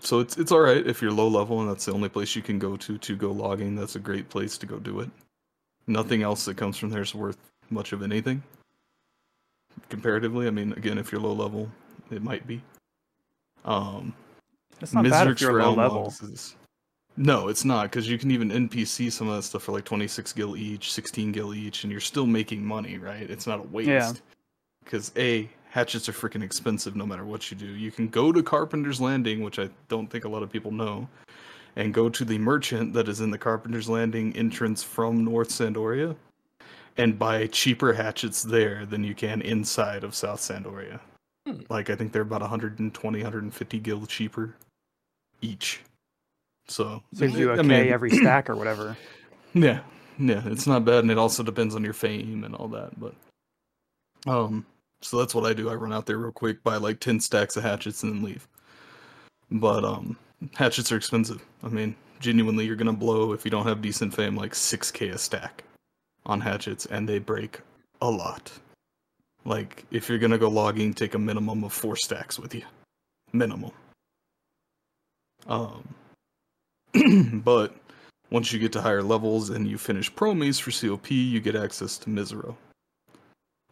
so 0.00 0.20
it's 0.20 0.36
it's 0.38 0.52
all 0.52 0.60
right 0.60 0.86
if 0.86 1.02
you're 1.02 1.10
low 1.12 1.28
level 1.28 1.60
and 1.60 1.68
that's 1.70 1.84
the 1.86 1.92
only 1.92 2.08
place 2.08 2.34
you 2.36 2.42
can 2.42 2.58
go 2.58 2.76
to 2.76 2.98
to 2.98 3.16
go 3.16 3.30
logging. 3.32 3.74
That's 3.76 3.96
a 3.96 4.00
great 4.00 4.28
place 4.28 4.56
to 4.58 4.66
go 4.66 4.78
do 4.78 5.00
it. 5.00 5.10
Nothing 5.86 6.22
else 6.22 6.44
that 6.44 6.56
comes 6.56 6.76
from 6.76 6.90
there 6.90 7.02
is 7.02 7.14
worth 7.14 7.38
much 7.70 7.92
of 7.92 8.02
anything. 8.02 8.42
Comparatively, 9.88 10.46
I 10.46 10.50
mean, 10.50 10.72
again, 10.72 10.98
if 10.98 11.10
you're 11.12 11.20
low 11.20 11.32
level, 11.32 11.70
it 12.10 12.22
might 12.22 12.46
be. 12.46 12.60
Um, 13.64 14.14
That's 14.80 14.92
not 14.92 15.08
bad 15.08 15.28
if 15.28 15.40
you're 15.40 15.62
low 15.62 15.72
level. 15.74 16.08
is- 16.22 16.56
No, 17.16 17.48
it's 17.48 17.64
not 17.64 17.84
because 17.84 18.08
you 18.08 18.18
can 18.18 18.30
even 18.30 18.50
NPC 18.50 19.10
some 19.10 19.28
of 19.28 19.36
that 19.36 19.42
stuff 19.42 19.62
for 19.64 19.72
like 19.72 19.84
26 19.84 20.32
gil 20.34 20.56
each, 20.56 20.92
16 20.92 21.32
gil 21.32 21.54
each, 21.54 21.84
and 21.84 21.90
you're 21.90 22.00
still 22.00 22.26
making 22.26 22.64
money, 22.64 22.98
right? 22.98 23.28
It's 23.30 23.46
not 23.46 23.60
a 23.60 23.62
waste. 23.62 23.88
Yeah. 23.88 24.12
Because 24.84 25.10
a 25.16 25.48
hatchets 25.70 26.08
are 26.08 26.12
freaking 26.12 26.42
expensive 26.42 26.96
no 26.96 27.06
matter 27.06 27.24
what 27.24 27.50
you 27.50 27.56
do. 27.56 27.66
You 27.66 27.90
can 27.90 28.08
go 28.08 28.32
to 28.32 28.42
Carpenter's 28.42 29.00
Landing, 29.00 29.42
which 29.42 29.58
I 29.58 29.68
don't 29.88 30.08
think 30.08 30.24
a 30.24 30.28
lot 30.28 30.42
of 30.42 30.50
people 30.50 30.72
know, 30.72 31.08
and 31.76 31.92
go 31.92 32.08
to 32.08 32.24
the 32.24 32.38
merchant 32.38 32.92
that 32.94 33.08
is 33.08 33.20
in 33.20 33.30
the 33.30 33.38
Carpenter's 33.38 33.88
Landing 33.88 34.34
entrance 34.36 34.82
from 34.82 35.24
North 35.24 35.50
San 35.50 35.74
d'Oria, 35.74 36.16
and 36.96 37.18
buy 37.18 37.46
cheaper 37.46 37.92
hatchets 37.92 38.42
there 38.42 38.84
than 38.86 39.04
you 39.04 39.14
can 39.14 39.40
inside 39.42 40.04
of 40.04 40.14
South 40.14 40.40
San 40.40 40.62
d'Oria. 40.62 41.00
Hmm. 41.46 41.60
Like 41.68 41.90
I 41.90 41.94
think 41.94 42.12
they're 42.12 42.22
about 42.22 42.40
120, 42.40 43.18
150 43.18 43.78
gil 43.78 44.06
cheaper 44.06 44.54
each. 45.40 45.80
So 46.66 47.02
Saves 47.14 47.38
you 47.38 47.50
a 47.50 47.54
I 47.54 47.56
K 47.56 47.62
mean, 47.62 47.88
every 47.88 48.10
stack 48.16 48.50
or 48.50 48.56
whatever. 48.56 48.96
Yeah, 49.54 49.80
yeah, 50.18 50.42
it's 50.46 50.66
not 50.66 50.84
bad, 50.84 50.98
and 50.98 51.10
it 51.10 51.18
also 51.18 51.42
depends 51.42 51.74
on 51.74 51.84
your 51.84 51.94
fame 51.94 52.44
and 52.44 52.54
all 52.54 52.68
that. 52.68 52.98
But 53.00 53.14
um, 54.26 54.66
so 55.00 55.18
that's 55.18 55.34
what 55.34 55.46
I 55.46 55.52
do. 55.52 55.68
I 55.68 55.74
run 55.74 55.92
out 55.92 56.06
there 56.06 56.18
real 56.18 56.32
quick, 56.32 56.62
buy 56.62 56.76
like 56.76 57.00
ten 57.00 57.20
stacks 57.20 57.56
of 57.56 57.62
hatchets, 57.62 58.02
and 58.02 58.14
then 58.14 58.22
leave. 58.22 58.48
But 59.50 59.84
um, 59.84 60.16
hatchets 60.54 60.92
are 60.92 60.96
expensive. 60.96 61.44
I 61.62 61.68
mean, 61.68 61.94
genuinely, 62.20 62.66
you're 62.66 62.76
gonna 62.76 62.92
blow 62.92 63.32
if 63.32 63.44
you 63.44 63.50
don't 63.50 63.66
have 63.66 63.82
decent 63.82 64.14
fame, 64.14 64.36
like 64.36 64.54
six 64.54 64.90
k 64.90 65.08
a 65.08 65.18
stack 65.18 65.64
on 66.26 66.40
hatchets, 66.40 66.86
and 66.86 67.08
they 67.08 67.18
break 67.18 67.60
a 68.00 68.10
lot. 68.10 68.52
Like 69.44 69.84
if 69.90 70.08
you're 70.08 70.18
gonna 70.18 70.38
go 70.38 70.48
logging, 70.48 70.94
take 70.94 71.14
a 71.14 71.18
minimum 71.18 71.64
of 71.64 71.72
four 71.72 71.96
stacks 71.96 72.38
with 72.38 72.54
you, 72.54 72.64
minimum. 73.32 73.72
Um, 75.46 75.94
but 77.44 77.74
once 78.30 78.52
you 78.52 78.58
get 78.58 78.72
to 78.72 78.82
higher 78.82 79.02
levels 79.02 79.50
and 79.50 79.66
you 79.66 79.78
finish 79.78 80.12
promies 80.12 80.60
for 80.60 80.70
COP, 80.70 81.10
you 81.10 81.40
get 81.40 81.56
access 81.56 81.96
to 81.98 82.10
Misareaux, 82.10 82.56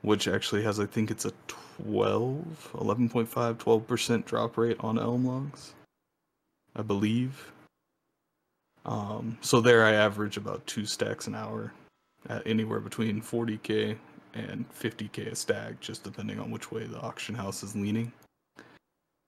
which 0.07 0.29
actually 0.29 0.63
has, 0.63 0.79
I 0.79 0.87
think 0.87 1.11
it's 1.11 1.25
a 1.25 1.33
12, 1.79 2.71
11.5, 2.75 3.27
12% 3.57 4.25
drop 4.25 4.57
rate 4.57 4.77
on 4.79 5.01
Elm 5.01 5.27
logs, 5.27 5.75
I 6.77 6.83
believe. 6.83 7.51
Um, 8.85 9.37
so 9.41 9.61
there 9.61 9.85
I 9.85 9.95
average 9.95 10.37
about 10.37 10.65
two 10.65 10.87
stacks 10.87 11.27
an 11.27 11.35
hour 11.35 11.73
at 12.29 12.47
anywhere 12.47 12.79
between 12.79 13.21
40k 13.21 13.99
and 14.35 14.65
50k 14.73 15.33
a 15.33 15.35
stack, 15.35 15.81
just 15.81 16.05
depending 16.05 16.39
on 16.39 16.53
which 16.53 16.71
way 16.71 16.85
the 16.85 17.01
auction 17.01 17.35
house 17.35 17.65
is 17.65 17.75
leaning. 17.75 18.13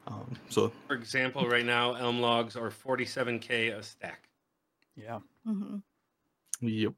Um, 0.07 0.37
so 0.49 0.71
For 0.87 0.95
example, 0.95 1.49
right 1.49 1.67
now 1.67 1.95
Elm 1.95 2.21
logs 2.21 2.55
are 2.55 2.71
47k 2.71 3.77
a 3.77 3.83
stack. 3.83 4.29
Yeah. 4.95 5.19
hmm 5.45 5.79
Yep. 6.61 6.93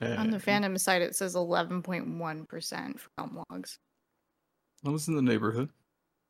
On 0.00 0.08
the 0.08 0.20
And 0.20 0.42
Phantom 0.42 0.78
site, 0.78 1.02
it 1.02 1.14
says 1.14 1.34
11.1% 1.34 2.98
for 2.98 3.10
elm 3.18 3.44
logs. 3.50 3.78
I 4.84 4.90
was 4.90 5.06
in 5.08 5.14
the 5.14 5.22
neighborhood. 5.22 5.68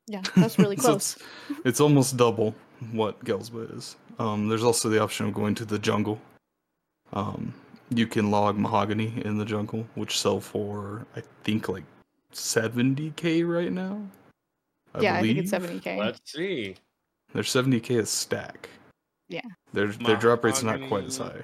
Yeah, 0.08 0.22
that's 0.36 0.58
really 0.58 0.76
So 0.76 0.82
close. 0.90 1.16
it's, 1.16 1.60
it's 1.64 1.80
almost 1.80 2.16
double 2.16 2.54
what 2.90 3.24
Ghelsba 3.24 3.76
is. 3.76 3.96
Um, 4.18 4.48
there's 4.48 4.64
also 4.64 4.88
the 4.88 5.00
option 5.00 5.26
of 5.26 5.32
going 5.34 5.54
to 5.54 5.64
the 5.64 5.78
jungle. 5.78 6.20
Um, 7.12 7.54
you 7.90 8.06
can 8.06 8.30
log 8.30 8.58
mahogany 8.58 9.22
in 9.24 9.38
the 9.38 9.44
jungle, 9.44 9.86
which 9.94 10.18
sell 10.18 10.40
for 10.40 11.06
I 11.16 11.22
think 11.44 11.68
like 11.68 11.84
70k 12.32 13.46
right 13.48 13.72
now. 13.72 14.02
yeah, 15.00 15.14
I 15.14 15.22
think 15.22 15.38
it's 15.38 15.52
70k. 15.52 15.98
Let's 15.98 16.20
see. 16.24 16.76
They're 17.32 17.42
70k 17.42 18.00
a 18.00 18.06
stack. 18.06 18.68
Yeah. 19.28 19.40
Their 19.72 19.88
their 19.88 20.16
drop 20.16 20.44
rate's 20.44 20.62
not 20.62 20.80
quite 20.88 21.04
as 21.04 21.16
high. 21.18 21.42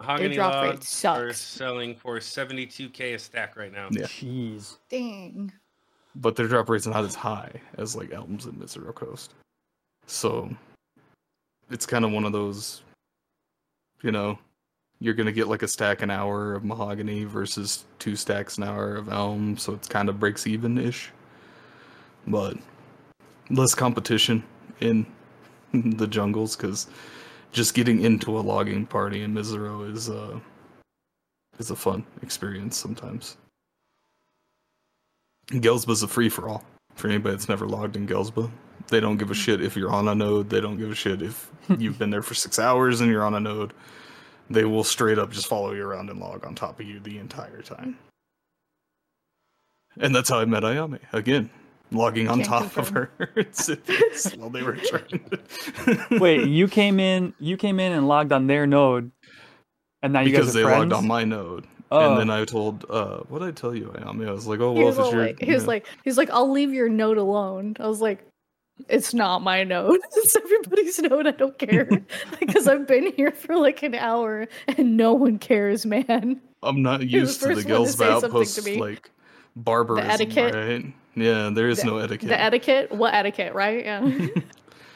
Mahogany 0.00 0.34
drop 0.34 0.62
rate 0.62 0.68
logs 0.74 1.04
are 1.04 1.32
selling 1.32 1.94
for 1.94 2.18
72k 2.18 3.14
a 3.14 3.18
stack 3.18 3.56
right 3.56 3.72
now. 3.72 3.88
Yeah. 3.90 4.02
Jeez. 4.04 4.76
Dang. 4.90 5.52
but 6.16 6.36
their 6.36 6.48
drop 6.48 6.68
rate's 6.68 6.86
not 6.86 7.04
as 7.04 7.14
high 7.14 7.50
as 7.78 7.96
like 7.96 8.12
Elms 8.12 8.44
and 8.46 8.54
Misareaux 8.60 8.94
Coast. 8.94 9.34
So 10.06 10.54
it's 11.70 11.86
kind 11.86 12.04
of 12.04 12.12
one 12.12 12.24
of 12.24 12.32
those, 12.32 12.82
you 14.02 14.12
know, 14.12 14.38
you're 15.00 15.14
gonna 15.14 15.32
get 15.32 15.48
like 15.48 15.62
a 15.62 15.68
stack 15.68 16.02
an 16.02 16.10
hour 16.10 16.54
of 16.54 16.64
mahogany 16.64 17.24
versus 17.24 17.84
two 17.98 18.16
stacks 18.16 18.56
an 18.56 18.64
hour 18.64 18.96
of 18.96 19.08
elm, 19.10 19.56
so 19.56 19.74
it's 19.74 19.88
kind 19.88 20.08
of 20.08 20.18
breaks 20.20 20.46
even 20.46 20.78
ish. 20.78 21.10
But 22.26 22.56
less 23.50 23.74
competition 23.74 24.42
in 24.80 25.06
the 25.74 26.06
jungles 26.06 26.56
because 26.56 26.86
just 27.56 27.72
getting 27.72 28.02
into 28.02 28.38
a 28.38 28.40
logging 28.40 28.84
party 28.84 29.22
in 29.22 29.32
Misareaux 29.32 29.90
is 29.90 30.10
uh 30.10 30.38
is 31.58 31.70
a 31.70 31.76
fun 31.76 32.04
experience 32.22 32.76
sometimes. 32.76 33.38
Ghelsba's 35.50 36.02
a 36.02 36.08
free 36.08 36.28
for 36.28 36.50
all 36.50 36.64
for 36.94 37.08
anybody 37.08 37.34
that's 37.34 37.48
never 37.48 37.66
logged 37.66 37.96
in 37.96 38.06
Ghelsba. 38.06 38.50
They 38.88 39.00
don't 39.00 39.16
give 39.16 39.30
a 39.30 39.34
shit 39.34 39.62
if 39.62 39.74
you're 39.74 39.90
on 39.90 40.06
a 40.06 40.14
node. 40.14 40.50
They 40.50 40.60
don't 40.60 40.76
give 40.76 40.90
a 40.90 40.94
shit 40.94 41.22
if 41.22 41.50
you've 41.78 41.98
been 41.98 42.10
there 42.10 42.22
for 42.22 42.34
six 42.34 42.58
hours 42.58 43.00
and 43.00 43.10
you're 43.10 43.24
on 43.24 43.34
a 43.34 43.40
node. 43.40 43.72
They 44.50 44.64
will 44.64 44.84
straight 44.84 45.18
up 45.18 45.30
just 45.30 45.46
follow 45.46 45.72
you 45.72 45.84
around 45.84 46.10
and 46.10 46.20
log 46.20 46.44
on 46.44 46.54
top 46.54 46.78
of 46.78 46.86
you 46.86 47.00
the 47.00 47.18
entire 47.18 47.62
time. 47.62 47.98
And 49.98 50.14
that's 50.14 50.28
how 50.28 50.40
I 50.40 50.44
met 50.44 50.62
Ayame. 50.62 51.00
Again, 51.14 51.48
logging 51.90 52.28
on 52.28 52.42
Can't 52.42 52.48
top 52.48 52.76
of 52.76 52.88
her 52.90 53.10
cities 53.52 54.32
while 54.36 54.50
they 54.50 54.62
were 54.62 54.76
trying 54.76 55.20
to. 55.30 56.18
Wait, 56.18 56.48
you 56.48 56.68
came 56.68 57.00
in. 57.00 57.34
You 57.38 57.56
came 57.56 57.80
in 57.80 57.92
and 57.92 58.08
logged 58.08 58.32
on 58.32 58.46
their 58.46 58.66
node, 58.66 59.10
and 60.02 60.12
now 60.12 60.20
you 60.20 60.30
because 60.30 60.46
guys 60.46 60.54
they 60.54 60.62
are 60.62 60.66
friends. 60.66 60.90
logged 60.90 60.92
on 60.92 61.06
my 61.06 61.24
node. 61.24 61.66
Oh. 61.90 62.12
And 62.12 62.20
then 62.20 62.30
I 62.30 62.44
told, 62.44 62.84
uh, 62.90 63.18
what 63.28 63.38
did 63.38 63.48
I 63.48 63.52
tell 63.52 63.74
you, 63.74 63.92
Ayame? 63.96 64.28
I 64.28 64.32
was 64.32 64.46
like, 64.46 64.58
oh, 64.58 64.74
He 64.74 64.78
well, 64.80 64.88
was, 64.88 64.96
if 64.96 65.00
all 65.00 65.06
it's 65.06 65.14
your. 65.14 65.26
like, 65.26 65.40
he 65.40 65.52
was 65.52 65.62
yeah. 65.62 65.68
like, 65.68 65.86
he's 66.02 66.18
like, 66.18 66.30
I'll 66.30 66.50
leave 66.50 66.72
your 66.72 66.88
node 66.88 67.16
alone. 67.16 67.76
I 67.78 67.86
was 67.86 68.00
like, 68.00 68.26
it's 68.88 69.14
not 69.14 69.42
my 69.42 69.62
node. 69.64 70.00
It's 70.16 70.36
everybody's 70.36 70.98
node. 70.98 71.26
I 71.26 71.30
don't 71.30 71.56
care 71.58 71.88
because 72.40 72.66
I've 72.66 72.86
been 72.86 73.12
here 73.12 73.30
for 73.30 73.56
like 73.56 73.82
an 73.82 73.94
hour 73.94 74.48
and 74.76 74.96
no 74.96 75.14
one 75.14 75.38
cares, 75.38 75.86
man. 75.86 76.40
I'm 76.62 76.82
not 76.82 77.08
used 77.08 77.40
to 77.42 77.48
the 77.48 77.54
first 77.54 77.68
one 77.68 77.84
to 77.84 77.92
say 77.92 78.04
Ghelsba 78.04 78.20
something 78.20 78.20
to 78.20 78.26
outpost 78.26 78.76
like 78.76 79.10
barbarism, 79.56 80.10
etiquette. 80.10 80.54
right? 80.54 80.84
Yeah, 81.14 81.50
there 81.52 81.68
is 81.68 81.80
The- 81.80 81.86
no 81.86 81.98
etiquette. 81.98 82.28
The 82.28 82.40
etiquette, 82.40 82.92
what 82.92 83.14
etiquette, 83.14 83.54
right? 83.54 83.84
Yeah. 83.84 84.06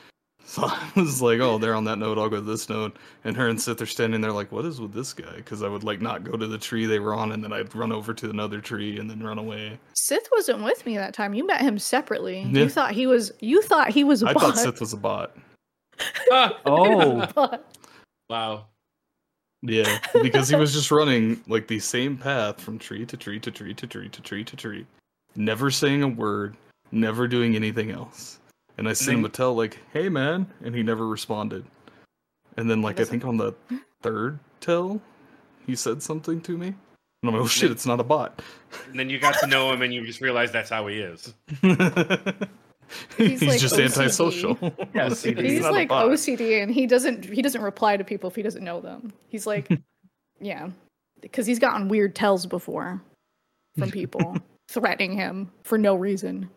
so 0.44 0.64
I 0.64 0.90
was 0.96 1.22
like, 1.22 1.40
oh, 1.40 1.58
they're 1.58 1.74
on 1.74 1.84
that 1.84 1.98
note. 1.98 2.18
I'll 2.18 2.28
go 2.28 2.36
to 2.36 2.42
this 2.42 2.68
note. 2.68 2.96
And 3.24 3.36
her 3.36 3.48
and 3.48 3.60
Sith 3.60 3.80
are 3.80 3.86
standing 3.86 4.20
there 4.20 4.32
like, 4.32 4.50
what 4.52 4.64
is 4.64 4.80
with 4.80 4.92
this 4.92 5.12
guy? 5.12 5.36
Because 5.36 5.62
I 5.62 5.68
would 5.68 5.84
like 5.84 6.00
not 6.02 6.24
go 6.24 6.36
to 6.36 6.46
the 6.46 6.58
tree 6.58 6.86
they 6.86 6.98
were 6.98 7.14
on, 7.14 7.32
and 7.32 7.42
then 7.42 7.52
I'd 7.52 7.74
run 7.74 7.92
over 7.92 8.12
to 8.14 8.28
another 8.30 8.60
tree 8.60 8.98
and 8.98 9.08
then 9.08 9.22
run 9.22 9.38
away. 9.38 9.78
Sith 9.94 10.28
wasn't 10.32 10.62
with 10.62 10.84
me 10.84 10.96
that 10.96 11.14
time. 11.14 11.32
You 11.34 11.46
met 11.46 11.60
him 11.62 11.78
separately. 11.78 12.40
Yeah. 12.40 12.62
You 12.62 12.68
thought 12.68 12.92
he 12.92 13.06
was. 13.06 13.32
You 13.40 13.62
thought 13.62 13.90
he 13.90 14.04
was 14.04 14.22
a 14.22 14.28
I 14.28 14.32
bot. 14.34 14.42
thought 14.42 14.58
Sith 14.58 14.80
was 14.80 14.92
a 14.92 14.96
bot. 14.98 15.36
Ah, 16.32 16.58
Oh, 16.66 17.58
wow. 18.28 18.66
Yeah, 19.62 19.98
because 20.22 20.48
he 20.48 20.56
was 20.56 20.72
just 20.78 20.90
running 20.90 21.42
like 21.46 21.68
the 21.68 21.78
same 21.78 22.16
path 22.16 22.60
from 22.60 22.78
tree 22.78 23.04
to 23.06 23.16
tree 23.16 23.38
to 23.40 23.50
tree 23.50 23.74
to 23.74 23.86
tree 23.86 24.08
to 24.08 24.22
tree 24.22 24.44
to 24.44 24.56
tree, 24.56 24.86
never 25.36 25.70
saying 25.70 26.02
a 26.02 26.08
word, 26.08 26.56
never 26.92 27.28
doing 27.28 27.56
anything 27.56 27.90
else. 27.90 28.38
And 28.78 28.88
I 28.88 28.94
sent 28.94 29.18
him 29.18 29.24
a 29.26 29.28
tell 29.28 29.54
like, 29.54 29.78
"Hey, 29.92 30.08
man," 30.08 30.46
and 30.64 30.74
he 30.74 30.82
never 30.82 31.06
responded. 31.06 31.64
And 32.56 32.70
then, 32.70 32.80
like, 32.80 32.98
I 33.00 33.04
think 33.04 33.24
on 33.24 33.36
the 33.36 33.52
third 34.02 34.38
tell, 34.60 35.00
he 35.66 35.76
said 35.76 36.02
something 36.02 36.40
to 36.42 36.56
me, 36.56 36.68
and 36.68 36.76
I'm 37.24 37.32
like, 37.32 37.42
"Oh 37.42 37.46
shit, 37.46 37.70
it's 37.70 37.86
not 37.86 38.00
a 38.00 38.04
bot." 38.04 38.40
And 38.88 38.98
then 38.98 39.10
you 39.10 39.18
got 39.18 39.38
to 39.40 39.46
know 39.46 39.72
him 39.72 39.82
and 39.82 39.92
you 39.92 40.06
just 40.06 40.22
realized 40.22 40.54
that's 40.54 40.70
how 40.70 40.86
he 40.86 41.00
is. 41.00 41.34
He's, 43.16 43.40
He's, 43.40 43.48
like, 43.48 43.60
just 43.60 43.74
OCD. 43.76 43.84
antisocial. 43.84 44.58
Yeah, 44.94 45.08
OCD. 45.08 45.42
He's 45.44 45.60
not 45.62 45.72
like. 45.72 45.88
OCD, 45.90 46.62
and 46.62 46.72
he 46.72 46.86
doesn't. 46.86 47.24
He 47.24 47.42
doesn't 47.42 47.62
reply 47.62 47.96
to 47.96 48.04
people 48.04 48.28
if 48.30 48.36
he 48.36 48.42
doesn't 48.42 48.64
know 48.64 48.80
them. 48.80 49.12
He's 49.28 49.46
like, 49.46 49.68
yeah, 50.40 50.70
because 51.20 51.46
he's 51.46 51.58
gotten 51.58 51.88
weird 51.88 52.14
tells 52.14 52.46
before 52.46 53.00
from 53.78 53.90
people 53.92 54.36
threatening 54.68 55.12
him 55.12 55.50
for 55.64 55.78
no 55.78 55.94
reason. 55.94 56.50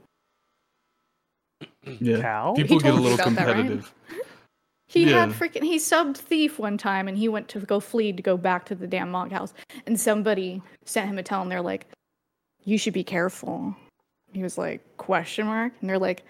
Yeah, 2.00 2.22
Cal. 2.22 2.54
people 2.56 2.80
get 2.80 2.94
a 2.94 2.96
you 2.96 3.02
little 3.02 3.20
about 3.20 3.36
that, 3.36 3.48
right? 3.48 3.56
competitive. 3.56 3.94
He 4.88 5.10
Yeah. 5.10 5.26
had 5.26 5.30
freaking 5.30 5.64
he 5.64 5.78
subbed 5.78 6.18
thief 6.18 6.60
one 6.60 6.78
time 6.78 7.08
and 7.08 7.18
he 7.18 7.28
went 7.30 7.48
to 7.50 7.60
go 7.60 7.80
flee 7.80 8.12
to 8.14 8.22
go 8.22 8.38
back 8.38 8.66
to 8.66 8.76
the 8.76 8.86
damn 8.88 9.10
monk 9.12 9.32
house 9.32 9.54
and 9.88 10.00
somebody 10.00 10.62
sent 10.86 11.10
him 11.10 11.18
a 11.18 11.24
tell 11.24 11.42
and 11.42 11.52
they're 11.52 11.62
like, 11.62 11.88
You 12.64 12.78
should 12.78 12.94
be 12.94 13.04
careful. 13.04 13.76
He 14.34 14.44
was 14.44 14.58
like, 14.58 14.82
question 14.98 15.46
mark? 15.48 15.74
And 15.82 15.90
they're 15.90 16.00
like, 16.00 16.24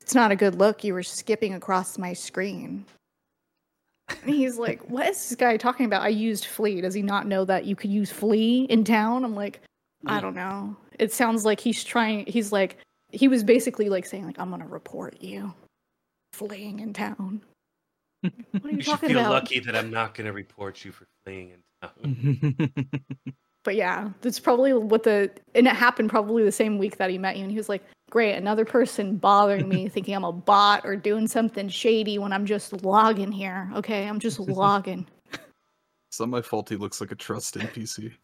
It's 0.00 0.14
not 0.14 0.30
a 0.30 0.36
good 0.36 0.54
look, 0.56 0.84
you 0.84 0.94
were 0.94 1.02
skipping 1.02 1.54
across 1.54 1.98
my 1.98 2.12
screen. 2.12 2.84
And 4.08 4.34
he's 4.34 4.58
like, 4.58 4.82
What 4.90 5.08
is 5.08 5.28
this 5.28 5.36
guy 5.36 5.56
talking 5.56 5.86
about? 5.86 6.02
I 6.02 6.08
used 6.08 6.46
flee. 6.46 6.80
Does 6.80 6.94
he 6.94 7.02
not 7.02 7.26
know 7.26 7.44
that 7.44 7.64
you 7.64 7.74
could 7.76 7.90
use 7.90 8.10
flee 8.10 8.64
in 8.64 8.84
town? 8.84 9.24
I'm 9.24 9.34
like, 9.34 9.60
I 10.06 10.20
don't 10.20 10.34
know. 10.34 10.76
It 10.98 11.12
sounds 11.12 11.44
like 11.44 11.60
he's 11.60 11.84
trying 11.84 12.26
he's 12.26 12.50
like 12.52 12.76
he 13.10 13.28
was 13.28 13.44
basically 13.44 13.88
like 13.88 14.04
saying, 14.06 14.26
like, 14.26 14.38
I'm 14.38 14.50
gonna 14.50 14.66
report 14.66 15.16
you 15.20 15.52
fleeing 16.32 16.80
in 16.80 16.92
town. 16.92 17.42
What 18.22 18.64
are 18.64 18.70
you, 18.70 18.76
You 18.76 18.82
should 18.82 19.00
feel 19.00 19.18
about? 19.18 19.32
lucky 19.32 19.58
that 19.60 19.74
I'm 19.76 19.90
not 19.90 20.14
going 20.14 20.26
to 20.26 20.32
report 20.32 20.84
you 20.84 20.92
for 20.92 21.06
fleeing 21.24 21.50
in 21.50 21.62
town. 21.82 22.84
But 23.64 23.76
yeah, 23.76 24.10
that's 24.22 24.40
probably 24.40 24.72
what 24.72 25.04
the 25.04 25.30
and 25.54 25.66
it 25.66 25.74
happened 25.76 26.10
probably 26.10 26.42
the 26.44 26.50
same 26.52 26.78
week 26.78 26.96
that 26.96 27.10
he 27.10 27.18
met 27.18 27.36
you, 27.36 27.42
and 27.44 27.50
he 27.52 27.56
was 27.56 27.68
like, 27.68 27.82
"Great, 28.10 28.34
another 28.34 28.64
person 28.64 29.16
bothering 29.16 29.68
me, 29.68 29.88
thinking 29.94 30.14
I'm 30.14 30.24
a 30.24 30.32
bot 30.32 30.84
or 30.84 30.96
doing 30.96 31.28
something 31.28 31.68
shady 31.68 32.18
when 32.18 32.32
I'm 32.32 32.44
just 32.46 32.82
logging 32.84 33.30
here. 33.30 33.70
Okay, 33.76 34.08
I'm 34.08 34.18
just 34.18 34.40
logging." 34.48 35.06
it's 35.32 36.18
not 36.20 36.28
my 36.28 36.42
fault. 36.42 36.68
He 36.68 36.76
looks 36.76 37.00
like 37.00 37.12
a 37.12 37.14
trust 37.14 37.56
NPC. 37.56 37.98
he 38.00 38.16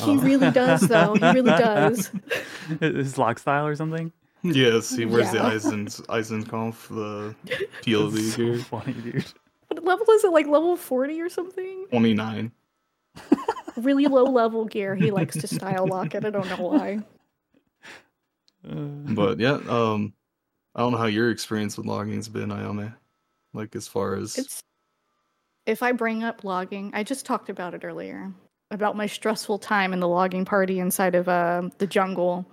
Oh. 0.00 0.16
really 0.18 0.50
does, 0.50 0.80
though. 0.80 1.14
He 1.14 1.20
really 1.26 1.50
does. 1.50 2.10
His 2.80 3.18
log 3.18 3.38
style 3.38 3.66
or 3.66 3.76
something. 3.76 4.10
Yes, 4.42 4.90
he 4.96 5.04
wears 5.04 5.30
the 5.30 5.36
Yeah. 5.38 5.46
Eisen's 5.48 6.00
Eisenkampf, 6.08 6.88
the 6.88 7.34
That's 7.44 7.62
PLV 7.82 8.18
so 8.30 8.36
gear. 8.36 8.58
funny, 8.58 8.92
dude. 8.94 9.24
What 9.68 9.84
level 9.84 10.06
is 10.14 10.24
it? 10.24 10.32
Like 10.32 10.46
level 10.46 10.74
forty 10.76 11.20
or 11.20 11.28
something? 11.28 11.86
29. 11.90 12.50
Really 13.76 14.06
low 14.06 14.24
level 14.24 14.64
gear. 14.64 14.94
He 14.94 15.10
likes 15.10 15.36
to 15.36 15.46
style 15.46 15.86
lock 15.86 16.14
it. 16.14 16.24
I 16.24 16.30
don't 16.30 16.48
know 16.48 16.66
why. 16.68 17.00
But 18.62 19.38
yeah, 19.38 19.58
um, 19.68 20.14
I 20.74 20.80
don't 20.80 20.92
know 20.92 20.98
how 20.98 21.06
your 21.06 21.30
experience 21.30 21.76
with 21.76 21.86
logging's 21.86 22.28
been, 22.28 22.48
Ayame. 22.48 22.94
Like 23.52 23.76
as 23.76 23.86
far 23.86 24.16
as 24.16 24.38
It's 24.38 24.60
if 25.66 25.82
I 25.82 25.92
bring 25.92 26.24
up 26.24 26.44
logging, 26.44 26.90
I 26.94 27.02
just 27.02 27.24
talked 27.24 27.48
about 27.48 27.74
it 27.74 27.84
earlier 27.84 28.32
about 28.70 28.96
my 28.96 29.06
stressful 29.06 29.58
time 29.58 29.92
in 29.92 30.00
the 30.00 30.08
logging 30.08 30.44
party 30.44 30.80
inside 30.80 31.14
of 31.14 31.28
uh, 31.28 31.68
the 31.78 31.86
jungle. 31.86 32.44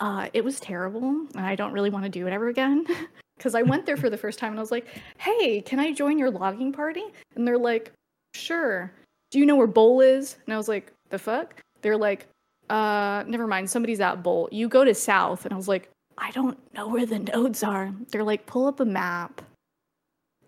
Uh, 0.00 0.28
it 0.32 0.44
was 0.44 0.60
terrible, 0.60 1.08
and 1.08 1.46
I 1.46 1.54
don't 1.54 1.72
really 1.72 1.90
want 1.90 2.04
to 2.04 2.10
do 2.10 2.26
it 2.26 2.32
ever 2.32 2.48
again. 2.48 2.86
Because 3.36 3.56
I 3.56 3.62
went 3.62 3.84
there 3.84 3.96
for 3.96 4.08
the 4.08 4.16
first 4.16 4.38
time 4.38 4.52
and 4.52 4.60
I 4.60 4.62
was 4.62 4.70
like, 4.70 4.86
"Hey, 5.18 5.60
can 5.60 5.80
I 5.80 5.92
join 5.92 6.20
your 6.20 6.30
logging 6.30 6.70
party?" 6.70 7.02
And 7.34 7.44
they're 7.44 7.58
like, 7.58 7.90
"Sure." 8.32 8.92
Do 9.34 9.40
you 9.40 9.46
know 9.46 9.56
where 9.56 9.66
Bowl 9.66 10.00
is? 10.00 10.36
And 10.46 10.54
I 10.54 10.56
was 10.56 10.68
like, 10.68 10.92
"The 11.10 11.18
fuck?" 11.18 11.60
They're 11.82 11.96
like, 11.96 12.28
"Uh, 12.70 13.24
never 13.26 13.48
mind. 13.48 13.68
Somebody's 13.68 13.98
at 14.00 14.22
Bowl. 14.22 14.48
You 14.52 14.68
go 14.68 14.84
to 14.84 14.94
South." 14.94 15.44
And 15.44 15.52
I 15.52 15.56
was 15.56 15.66
like, 15.66 15.90
"I 16.16 16.30
don't 16.30 16.56
know 16.72 16.86
where 16.86 17.04
the 17.04 17.18
nodes 17.18 17.64
are." 17.64 17.92
They're 18.12 18.22
like, 18.22 18.46
"Pull 18.46 18.68
up 18.68 18.78
a 18.78 18.84
map." 18.84 19.42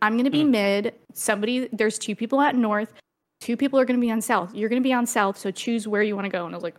I'm 0.01 0.17
gonna 0.17 0.31
be 0.31 0.45
Hmm. 0.45 0.53
mid. 0.53 0.95
Somebody, 1.15 1.67
there's 1.73 1.99
two 1.99 2.15
people 2.15 2.41
at 2.41 2.55
north. 2.55 2.93
Two 3.41 3.57
people 3.57 3.77
are 3.81 3.85
gonna 3.85 3.99
be 3.99 4.13
on 4.13 4.21
south. 4.21 4.55
You're 4.55 4.69
gonna 4.69 4.81
be 4.81 4.93
on 4.93 5.05
south, 5.05 5.37
so 5.37 5.51
choose 5.51 5.89
where 5.89 6.05
you 6.05 6.15
want 6.15 6.27
to 6.27 6.31
go. 6.31 6.47
And 6.47 6.55
I 6.55 6.57
was 6.57 6.63
like, 6.63 6.77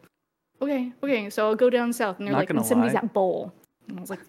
okay, 0.61 0.93
okay. 1.03 1.29
So 1.29 1.45
I'll 1.45 1.55
go 1.55 1.69
down 1.69 1.91
south. 1.91 2.19
And 2.19 2.25
they're 2.27 2.31
Not 2.31 2.39
like, 2.39 2.49
and 2.51 2.65
somebody's 2.65 2.93
lie. 2.93 3.01
at 3.01 3.11
bowl. 3.13 3.51
And 3.89 3.97
I 3.97 4.01
was 4.01 4.09
like, 4.09 4.21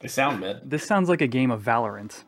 They 0.00 0.06
sound 0.08 0.38
mid. 0.38 0.70
This 0.70 0.84
sounds 0.86 1.08
like 1.08 1.20
a 1.20 1.26
game 1.26 1.50
of 1.50 1.64
Valorant. 1.64 2.22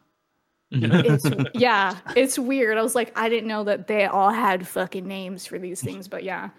It's 0.70 1.26
yeah, 1.54 1.98
it's 2.14 2.38
weird. 2.38 2.78
I 2.78 2.82
was 2.82 2.94
like, 2.94 3.16
I 3.18 3.28
didn't 3.28 3.48
know 3.48 3.64
that 3.64 3.86
they 3.86 4.06
all 4.06 4.30
had 4.30 4.66
fucking 4.66 5.06
names 5.06 5.46
for 5.46 5.58
these 5.58 5.80
things, 5.82 6.08
but 6.08 6.24
yeah. 6.24 6.50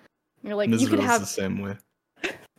You're 0.43 0.55
like, 0.55 0.69
you 0.69 0.87
could 0.87 0.99
have 0.99 1.21
the 1.21 1.27
same 1.27 1.59
way. 1.59 1.77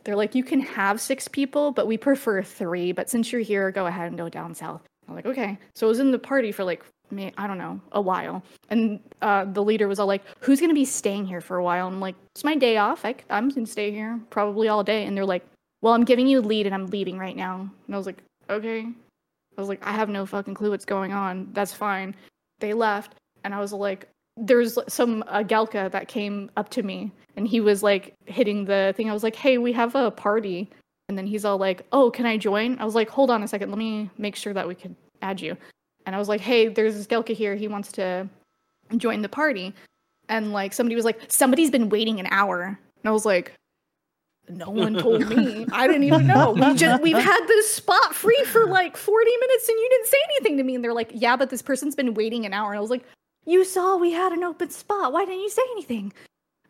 They're 0.03 0.15
like, 0.15 0.35
you 0.35 0.43
can 0.43 0.61
have 0.61 1.01
six 1.01 1.27
people, 1.27 1.71
but 1.71 1.87
we 1.87 1.97
prefer 1.97 2.41
three. 2.41 2.91
But 2.91 3.09
since 3.09 3.31
you're 3.31 3.41
here, 3.41 3.71
go 3.71 3.87
ahead 3.87 4.07
and 4.07 4.17
go 4.17 4.29
down 4.29 4.53
south. 4.55 4.81
I'm 5.07 5.15
like, 5.15 5.25
okay. 5.25 5.57
So 5.75 5.87
I 5.87 5.89
was 5.89 5.99
in 5.99 6.11
the 6.11 6.19
party 6.19 6.51
for 6.51 6.63
like, 6.63 6.83
I 7.11 7.47
don't 7.47 7.57
know, 7.57 7.81
a 7.91 8.01
while. 8.01 8.43
And 8.69 8.99
uh, 9.21 9.45
the 9.45 9.63
leader 9.63 9.87
was 9.87 9.99
all 9.99 10.07
like, 10.07 10.23
who's 10.39 10.59
going 10.59 10.69
to 10.69 10.75
be 10.75 10.85
staying 10.85 11.25
here 11.25 11.41
for 11.41 11.57
a 11.57 11.63
while? 11.63 11.87
I'm 11.87 11.99
like, 11.99 12.15
it's 12.35 12.43
my 12.43 12.55
day 12.55 12.77
off. 12.77 13.03
I, 13.03 13.15
am 13.29 13.49
going 13.49 13.65
to 13.65 13.71
stay 13.71 13.91
here 13.91 14.19
probably 14.29 14.67
all 14.67 14.83
day. 14.83 15.05
And 15.05 15.17
they're 15.17 15.25
like, 15.25 15.45
well, 15.81 15.93
I'm 15.93 16.05
giving 16.05 16.27
you 16.27 16.39
a 16.39 16.41
lead 16.41 16.65
and 16.65 16.75
I'm 16.75 16.87
leaving 16.87 17.17
right 17.17 17.35
now. 17.35 17.69
And 17.85 17.95
I 17.95 17.97
was 17.97 18.05
like, 18.05 18.21
okay. 18.49 18.87
I 19.59 19.61
was 19.61 19.67
like, 19.67 19.85
I 19.85 19.91
have 19.91 20.07
no 20.07 20.25
fucking 20.25 20.53
clue 20.53 20.69
what's 20.69 20.85
going 20.85 21.11
on. 21.11 21.49
That's 21.51 21.73
fine. 21.73 22.15
They 22.59 22.73
left. 22.73 23.15
And 23.43 23.53
I 23.53 23.59
was 23.59 23.73
like, 23.73 24.07
there's 24.37 24.79
some 24.87 25.21
uh, 25.27 25.43
Galka 25.43 25.91
that 25.91 26.07
came 26.07 26.49
up 26.55 26.69
to 26.69 26.81
me 26.81 27.11
and 27.35 27.45
he 27.45 27.59
was 27.59 27.83
like 27.83 28.13
hitting 28.25 28.63
the 28.63 28.93
thing. 28.95 29.09
I 29.09 29.13
was 29.13 29.21
like, 29.21 29.35
hey, 29.35 29.57
we 29.57 29.73
have 29.73 29.95
a 29.95 30.11
party. 30.11 30.69
And 31.09 31.17
then 31.17 31.27
he's 31.27 31.43
all 31.43 31.57
like, 31.57 31.85
oh, 31.91 32.09
can 32.09 32.25
I 32.25 32.37
join? 32.37 32.79
I 32.79 32.85
was 32.85 32.95
like, 32.95 33.09
hold 33.09 33.29
on 33.29 33.43
a 33.43 33.49
second. 33.49 33.69
Let 33.69 33.79
me 33.79 34.09
make 34.17 34.37
sure 34.37 34.53
that 34.53 34.65
we 34.65 34.75
can 34.75 34.95
add 35.21 35.41
you. 35.41 35.57
And 36.05 36.15
I 36.15 36.19
was 36.19 36.29
like, 36.29 36.39
hey, 36.39 36.69
there's 36.69 36.95
this 36.95 37.05
Galka 37.05 37.33
here. 37.33 37.55
He 37.55 37.67
wants 37.67 37.91
to 37.93 38.29
join 38.95 39.21
the 39.21 39.27
party. 39.27 39.73
And 40.29 40.53
like 40.53 40.71
somebody 40.71 40.95
was 40.95 41.03
like, 41.03 41.19
somebody's 41.27 41.69
been 41.69 41.89
waiting 41.89 42.21
an 42.21 42.27
hour. 42.31 42.63
And 42.63 43.09
I 43.09 43.11
was 43.11 43.25
like, 43.25 43.51
no 44.49 44.69
one 44.69 44.95
told 44.95 45.27
me. 45.29 45.65
I 45.71 45.87
didn't 45.87 46.03
even 46.03 46.27
know. 46.27 46.51
We 46.51 46.73
just 46.75 47.01
we've 47.01 47.17
had 47.17 47.45
this 47.47 47.71
spot 47.73 48.13
free 48.13 48.43
for 48.47 48.65
like 48.65 48.97
40 48.97 49.31
minutes 49.39 49.69
and 49.69 49.79
you 49.79 49.89
didn't 49.89 50.07
say 50.07 50.17
anything 50.25 50.57
to 50.57 50.63
me. 50.63 50.75
And 50.75 50.83
they're 50.83 50.93
like, 50.93 51.11
yeah, 51.13 51.35
but 51.35 51.49
this 51.49 51.61
person's 51.61 51.95
been 51.95 52.13
waiting 52.13 52.45
an 52.45 52.53
hour. 52.53 52.71
And 52.71 52.77
I 52.77 52.81
was 52.81 52.89
like, 52.89 53.05
you 53.45 53.63
saw 53.63 53.97
we 53.97 54.11
had 54.11 54.31
an 54.31 54.43
open 54.43 54.69
spot. 54.69 55.13
Why 55.13 55.25
didn't 55.25 55.41
you 55.41 55.49
say 55.49 55.61
anything? 55.71 56.13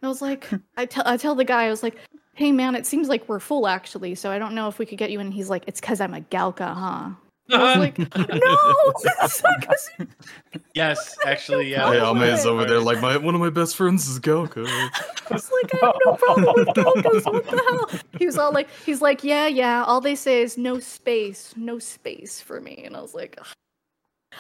And 0.02 0.04
I 0.04 0.08
was 0.08 0.22
like, 0.22 0.50
I 0.78 0.86
tell 0.86 1.04
I 1.06 1.18
tell 1.18 1.36
the 1.36 1.44
guy, 1.44 1.66
I 1.66 1.70
was 1.70 1.84
like, 1.84 1.98
hey 2.36 2.52
man, 2.52 2.76
it 2.76 2.86
seems 2.86 3.10
like 3.10 3.28
we're 3.28 3.40
full 3.40 3.68
actually, 3.68 4.16
so 4.16 4.32
I 4.32 4.40
don't 4.40 4.56
know 4.56 4.68
if 4.70 4.80
we 4.80 4.86
could 4.86 4.98
get 4.98 5.12
you 5.12 5.20
in. 5.20 5.32
He's 5.32 5.50
like, 5.50 5.64
it's 5.68 5.82
because 5.82 6.00
I'm 6.00 6.14
a 6.14 6.22
Galka, 6.22 6.74
huh? 6.74 7.10
I 7.52 7.64
was 7.64 7.78
like, 7.78 7.98
no, 8.16 8.58
it's 9.24 9.44
not 9.44 9.62
'cause- 9.68 9.90
yes, 10.76 11.18
actually, 11.26 11.72
yeah. 11.72 11.90
Hey, 11.92 12.00
Oh, 12.00 12.16
Ame 12.16 12.24
is 12.24 12.42
okay. 12.42 12.50
over 12.50 12.66
there 12.66 12.80
like 12.80 13.02
my 13.02 13.18
one 13.18 13.36
of 13.36 13.42
my 13.42 13.50
best 13.50 13.76
friends 13.76 14.08
is 14.08 14.20
Goku. 14.20 14.66
I 14.68 14.90
was 15.34 15.52
like, 15.64 15.74
I 15.82 15.86
have 15.86 15.96
no 16.06 16.14
problem 16.16 16.54
with 16.58 16.68
Galkas. 16.70 17.26
What 17.32 17.46
the 17.46 17.64
hell? 17.70 18.00
He 18.18 18.26
was 18.26 18.38
all 18.38 18.52
like, 18.52 18.70
he's 18.86 19.02
like, 19.02 19.24
yeah, 19.24 19.48
yeah. 19.48 19.84
All 19.84 20.02
they 20.02 20.16
say 20.16 20.42
is 20.42 20.58
no 20.58 20.80
space, 20.80 21.54
no 21.58 21.80
space 21.80 22.42
for 22.42 22.60
me. 22.62 22.84
And 22.86 22.96
I 22.96 23.02
was 23.02 23.14
like, 23.14 23.36
ugh. 23.40 23.48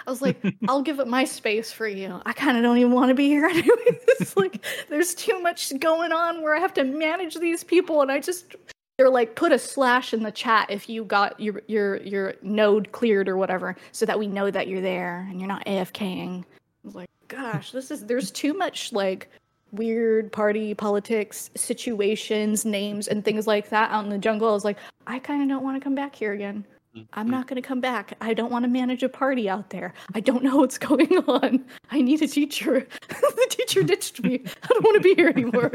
I 0.06 0.10
was 0.12 0.22
like, 0.22 0.38
I'll 0.68 0.84
give 0.84 1.00
up 1.00 1.08
my 1.08 1.26
space 1.26 1.72
for 1.72 1.88
you. 1.88 2.22
I 2.26 2.32
kind 2.32 2.56
of 2.56 2.64
don't 2.64 2.78
even 2.78 2.92
want 2.94 3.10
to 3.10 3.16
be 3.16 3.28
here 3.28 3.46
anyway. 3.46 4.00
It's 4.20 4.38
like 4.38 4.64
there's 4.88 5.14
too 5.16 5.40
much 5.42 5.78
going 5.80 6.12
on 6.12 6.42
where 6.42 6.56
I 6.56 6.60
have 6.60 6.74
to 6.76 6.84
manage 6.84 7.36
these 7.36 7.64
people, 7.64 8.02
and 8.02 8.12
I 8.12 8.20
just 8.20 8.56
they're 9.00 9.10
like 9.10 9.36
put 9.36 9.54
a 9.54 9.58
slash 9.58 10.14
in 10.14 10.24
the 10.24 10.32
chat 10.32 10.70
if 10.70 10.90
you 10.90 11.06
got 11.06 11.40
your 11.40 11.62
your 11.68 12.02
your 12.02 12.34
node 12.42 12.92
cleared 12.92 13.30
or 13.30 13.38
whatever, 13.38 13.78
so 13.94 14.06
that 14.06 14.20
we 14.20 14.28
know 14.28 14.52
that 14.52 14.68
you're 14.68 14.82
there 14.82 15.26
and 15.30 15.40
you're 15.40 15.48
not 15.48 15.66
AFKing. 15.66 16.42
I 16.42 16.46
was 16.84 16.96
like, 16.96 17.10
gosh, 17.30 17.72
this 17.72 17.92
is 17.92 18.06
there's 18.06 18.30
too 18.30 18.54
much 18.54 18.92
like 18.92 19.32
weird 19.72 20.34
party 20.34 20.74
politics 20.74 21.50
situations, 21.56 22.66
names, 22.66 23.08
and 23.08 23.24
things 23.24 23.48
like 23.48 23.70
that 23.70 23.90
out 23.90 24.04
in 24.04 24.10
the 24.10 24.18
jungle. 24.18 24.50
I 24.50 24.52
was 24.52 24.66
like, 24.66 24.78
I 25.08 25.18
kind 25.18 25.42
of 25.42 25.48
don't 25.48 25.64
want 25.64 25.78
to 25.78 25.84
come 25.84 25.96
back 25.96 26.14
here 26.14 26.34
again. 26.34 26.66
I'm 26.94 27.04
mm-hmm. 27.04 27.32
not 27.32 27.48
going 27.48 27.62
to 27.62 27.66
come 27.66 27.80
back. 27.80 28.18
I 28.20 28.34
don't 28.34 28.52
want 28.52 28.64
to 28.64 28.70
manage 28.70 29.04
a 29.04 29.08
party 29.08 29.48
out 29.48 29.70
there. 29.70 29.94
I 30.14 30.20
don't 30.20 30.44
know 30.44 30.58
what's 30.58 30.78
going 30.90 31.20
on. 31.20 31.64
I 31.90 32.02
need 32.02 32.22
a 32.22 32.28
teacher. 32.28 32.86
the 33.08 33.48
teacher 33.50 33.82
ditched 33.82 34.22
me. 34.22 34.42
I 34.46 34.68
don't 34.68 34.84
want 34.84 35.02
to 35.02 35.02
be 35.02 35.16
here 35.16 35.30
anymore. 35.30 35.72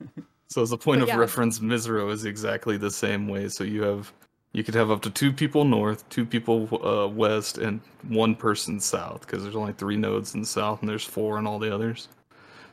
So 0.50 0.62
as 0.62 0.72
a 0.72 0.76
point 0.76 0.98
But 1.00 1.04
of 1.04 1.08
yeah. 1.10 1.16
reference, 1.16 1.60
Misareaux 1.60 2.12
is 2.12 2.24
exactly 2.24 2.76
the 2.76 2.90
same 2.90 3.28
way. 3.28 3.48
So 3.48 3.62
you 3.62 3.82
have 3.82 4.12
you 4.52 4.64
could 4.64 4.74
have 4.74 4.90
up 4.90 5.00
to 5.02 5.10
two 5.10 5.32
people 5.32 5.64
north, 5.64 6.08
two 6.08 6.26
people 6.26 6.84
uh, 6.84 7.06
west, 7.06 7.58
and 7.58 7.80
one 8.08 8.34
person 8.34 8.80
south 8.80 9.20
because 9.20 9.44
there's 9.44 9.54
only 9.54 9.72
three 9.74 9.96
nodes 9.96 10.34
in 10.34 10.40
the 10.40 10.46
south 10.46 10.80
and 10.80 10.88
there's 10.88 11.04
four 11.04 11.38
in 11.38 11.46
all 11.46 11.60
the 11.60 11.72
others. 11.72 12.08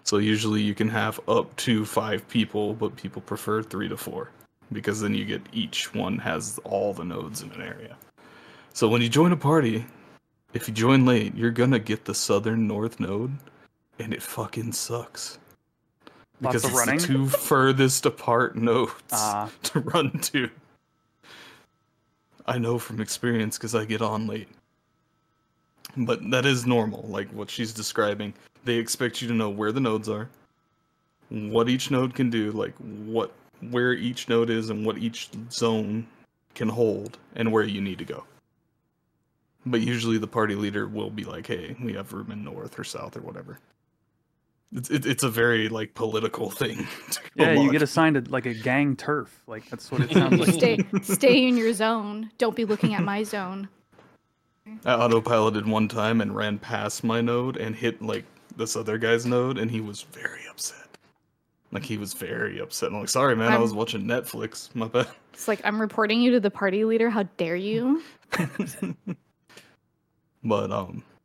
So 0.04 0.18
usually 0.18 0.62
you 0.62 0.74
can 0.74 0.90
have 0.90 1.20
up 1.28 1.56
to 1.58 1.86
five 1.86 2.28
people, 2.30 2.74
but 2.74 2.96
people 2.96 3.22
prefer 3.22 3.62
three 3.62 3.90
to 3.90 3.98
four 3.98 4.32
because 4.72 5.00
then 5.00 5.14
you 5.14 5.26
get 5.26 5.42
each 5.54 5.94
one 5.94 6.18
has 6.18 6.60
all 6.64 6.94
the 6.94 7.04
nodes 7.04 7.44
in 7.44 7.52
an 7.52 7.62
area. 7.62 7.96
So 8.74 8.88
when 8.88 9.04
you 9.04 9.10
join 9.10 9.34
a 9.34 9.38
party, 9.38 9.86
if 10.54 10.68
you 10.68 10.74
join 10.74 11.06
late, 11.06 11.36
you're 11.36 11.52
gonna 11.52 11.78
get 11.78 12.06
the 12.06 12.16
southern 12.16 12.68
north 12.68 13.00
node, 13.00 13.38
and 14.00 14.14
it 14.14 14.24
fucking 14.24 14.72
sucks 14.72 15.38
Lots 16.42 16.54
because 16.54 16.64
of 16.66 16.70
it's 16.72 16.80
running. 16.80 17.00
the 17.00 17.08
two 17.08 17.28
furthest 17.30 18.06
apart 18.06 18.56
nodes 18.56 18.92
Ah. 19.12 19.50
to 19.64 19.80
run 19.80 20.12
to. 20.20 20.50
I 22.46 22.58
know 22.58 22.78
from 22.80 23.02
experience 23.02 23.58
because 23.58 23.76
I 23.76 23.86
get 23.86 24.02
on 24.02 24.28
late. 24.28 24.48
But 25.96 26.30
that 26.30 26.46
is 26.46 26.66
normal, 26.66 27.04
like 27.08 27.28
what 27.32 27.50
she's 27.50 27.74
describing. 27.74 28.34
They 28.66 28.76
expect 28.76 29.22
you 29.22 29.28
to 29.30 29.34
know 29.34 29.50
where 29.50 29.72
the 29.72 29.80
nodes 29.80 30.08
are, 30.10 30.30
what 31.30 31.70
each 31.70 31.90
node 31.90 32.14
can 32.14 32.30
do, 32.30 32.52
like 32.52 32.76
what 32.78 33.32
where 33.72 33.94
each 33.94 34.30
node 34.30 34.52
is 34.52 34.70
and 34.70 34.86
what 34.86 35.00
each 35.00 35.30
zone 35.52 36.06
can 36.54 36.70
hold 36.70 37.18
and 37.36 37.52
where 37.52 37.64
you 37.64 37.82
need 37.82 37.98
to 37.98 38.06
go. 38.06 38.24
But 39.66 39.82
usually 39.82 40.20
the 40.20 40.28
party 40.28 40.54
leader 40.54 40.88
will 40.88 41.10
be 41.10 41.24
like, 41.24 41.48
"Hey, 41.48 41.76
we 41.82 41.94
have 41.94 42.14
room 42.14 42.32
in 42.32 42.44
north 42.44 42.78
or 42.78 42.84
south 42.84 43.18
or 43.18 43.22
whatever." 43.22 43.58
It's 44.74 44.90
it, 44.90 45.06
it's 45.06 45.24
a 45.24 45.30
very 45.30 45.70
like 45.70 45.94
political 45.94 46.50
thing. 46.50 46.88
Yeah, 47.36 47.54
you 47.54 47.72
get 47.72 47.84
assigned 47.84 48.18
a, 48.18 48.22
like 48.32 48.48
a 48.48 48.54
gang 48.56 48.96
turf. 48.96 49.44
Like 49.46 49.70
that's 49.70 49.92
what 49.92 50.02
it 50.02 50.12
sounds 50.14 50.40
like. 50.40 50.56
stay, 50.56 50.80
stay 51.04 51.48
in 51.48 51.56
your 51.56 51.72
zone. 51.72 52.32
Don't 52.40 52.56
be 52.56 52.66
looking 52.66 52.96
at 52.96 53.04
my 53.04 53.22
zone. 53.22 53.70
I 54.86 54.94
autopiloted 54.94 55.68
one 55.68 55.88
time 55.88 56.20
and 56.20 56.36
ran 56.36 56.58
past 56.58 57.04
my 57.04 57.22
node 57.22 57.58
and 57.58 57.76
hit 57.76 58.02
like 58.02 58.26
this 58.56 58.76
other 58.76 58.98
guy's 58.98 59.28
node, 59.28 59.60
and 59.60 59.70
he 59.70 59.82
was 59.82 60.02
very 60.02 60.42
upset. 60.50 60.88
Like 61.72 61.86
he 61.86 62.00
was 62.00 62.14
very 62.16 62.60
upset. 62.60 62.90
I'm 62.90 63.00
like, 63.02 63.10
sorry, 63.10 63.36
man, 63.36 63.50
i 63.50 63.52
I'm- 63.52 63.62
was 63.62 63.74
watching 63.74 64.02
Netflix. 64.02 64.74
My 64.76 64.88
bad. 64.88 65.08
It's 65.34 65.48
like 65.48 65.62
I'm 65.64 65.80
reporting 65.80 66.20
you 66.20 66.32
to 66.32 66.40
the 66.40 66.50
party 66.50 66.86
leader. 66.86 67.12
How 67.12 67.24
dare 67.38 67.56
you? 67.56 68.02
But 70.44 70.72
um, 70.72 71.04
yeah, 71.04 71.17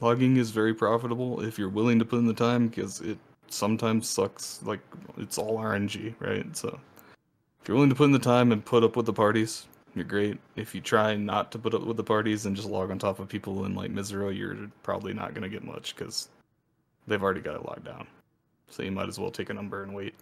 logging 0.00 0.36
is 0.36 0.50
very 0.50 0.74
profitable 0.74 1.42
if 1.42 1.58
you're 1.58 1.68
willing 1.68 1.98
to 1.98 2.04
put 2.04 2.18
in 2.18 2.26
the 2.26 2.34
time 2.34 2.68
because 2.68 3.00
it 3.00 3.18
sometimes 3.48 4.08
sucks. 4.08 4.62
Like 4.62 4.80
it's 5.18 5.38
all 5.38 5.58
RNG, 5.58 6.14
right? 6.20 6.56
So 6.56 6.78
if 7.62 7.68
you're 7.68 7.76
willing 7.76 7.90
to 7.90 7.96
put 7.96 8.04
in 8.04 8.12
the 8.12 8.18
time 8.18 8.52
and 8.52 8.64
put 8.64 8.84
up 8.84 8.96
with 8.96 9.06
the 9.06 9.12
parties, 9.12 9.66
you're 9.94 10.04
great. 10.04 10.38
If 10.56 10.74
you 10.74 10.80
try 10.80 11.16
not 11.16 11.50
to 11.52 11.58
put 11.58 11.74
up 11.74 11.82
with 11.82 11.96
the 11.96 12.04
parties 12.04 12.46
and 12.46 12.56
just 12.56 12.68
log 12.68 12.90
on 12.90 12.98
top 12.98 13.18
of 13.18 13.28
people 13.28 13.64
in 13.64 13.74
like 13.74 13.92
Misareaux, 13.92 14.36
you're 14.36 14.56
probably 14.82 15.12
not 15.12 15.34
gonna 15.34 15.48
get 15.48 15.64
much 15.64 15.94
because 15.96 16.28
they've 17.06 17.22
already 17.22 17.40
got 17.40 17.56
it 17.56 17.64
locked 17.64 17.84
down. 17.84 18.06
So 18.68 18.82
you 18.82 18.92
might 18.92 19.08
as 19.08 19.18
well 19.18 19.30
take 19.30 19.50
a 19.50 19.54
number 19.54 19.82
and 19.82 19.94
wait. 19.94 20.14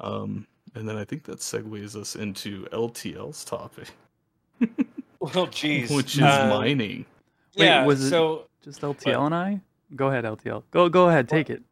Um, 0.00 0.46
and 0.74 0.88
then 0.88 0.96
I 0.96 1.04
think 1.04 1.24
that 1.24 1.38
segues 1.38 1.96
us 1.96 2.16
into 2.16 2.66
LTL's 2.72 3.44
topic. 3.44 3.90
Well, 5.22 5.46
jeez. 5.46 5.90
which 5.96 6.16
is 6.16 6.22
Uh, 6.22 6.48
mining. 6.48 7.06
Wait, 7.56 7.66
yeah. 7.66 7.84
was 7.86 8.02
it- 8.04 8.10
so 8.10 8.48
Just 8.62 8.80
LTL 8.82 9.26
and 9.26 9.34
I. 9.34 9.60
Go 9.94 10.08
ahead, 10.08 10.24
LTL. 10.24 10.62
Go 10.70 10.88
go 10.88 11.08
ahead, 11.08 11.28
take 11.28 11.48
it. 11.50 11.62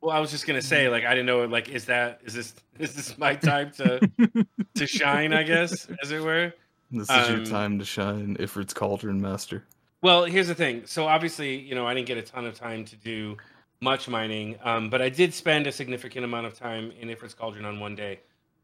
Well, 0.00 0.14
I 0.16 0.18
was 0.20 0.30
just 0.32 0.46
gonna 0.48 0.60
say, 0.62 0.88
like, 0.88 1.04
I 1.04 1.10
didn't 1.10 1.26
know, 1.26 1.44
like, 1.44 1.68
is 1.68 1.84
that 1.86 2.20
is 2.24 2.34
this 2.34 2.54
is 2.78 2.94
this 2.94 3.16
my 3.18 3.34
time 3.36 3.70
to 3.76 4.00
to 4.74 4.86
shine? 4.86 5.32
I 5.32 5.42
guess, 5.44 5.86
as 6.02 6.10
it 6.10 6.20
were. 6.22 6.52
This 6.90 7.08
is 7.08 7.28
your 7.28 7.38
Um, 7.38 7.44
time 7.44 7.78
to 7.78 7.84
shine, 7.84 8.36
Ifrit's 8.38 8.74
Cauldron 8.74 9.20
Master. 9.20 9.64
Well, 10.02 10.24
here's 10.24 10.48
the 10.48 10.54
thing. 10.54 10.82
So 10.86 11.06
obviously, 11.06 11.56
you 11.56 11.74
know, 11.74 11.86
I 11.86 11.94
didn't 11.94 12.08
get 12.08 12.18
a 12.18 12.22
ton 12.22 12.44
of 12.44 12.54
time 12.58 12.84
to 12.86 12.96
do 12.96 13.36
much 13.80 14.08
mining, 14.08 14.56
um, 14.62 14.90
but 14.90 15.00
I 15.00 15.08
did 15.08 15.32
spend 15.32 15.66
a 15.68 15.72
significant 15.72 16.24
amount 16.24 16.46
of 16.46 16.58
time 16.58 16.90
in 17.00 17.08
Ifrit's 17.08 17.34
Cauldron 17.34 17.64
on 17.64 17.78
one 17.80 17.94
day. 17.94 18.20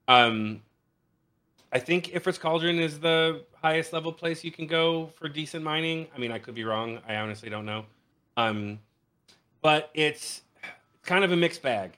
Um, 0.09 0.63
I 1.73 1.79
think 1.79 2.07
Ifrit's 2.07 2.39
Cauldron 2.39 2.79
is 2.79 2.99
the 3.01 3.43
highest 3.63 3.93
level 3.93 4.13
place 4.13 4.43
you 4.43 4.51
can 4.51 4.67
go 4.67 5.11
for 5.17 5.29
decent 5.29 5.63
mining. 5.63 6.07
I 6.15 6.19
mean, 6.19 6.33
I 6.33 6.39
could 6.39 6.55
be 6.55 6.65
wrong. 6.65 7.01
I 7.07 7.17
honestly 7.17 7.51
don't 7.51 7.67
know. 7.67 7.85
Um, 8.37 8.79
but 9.61 9.91
it's 9.95 10.43
kind 11.03 11.25
of 11.25 11.33
a 11.33 11.37
mixed 11.37 11.63
bag. 11.63 11.93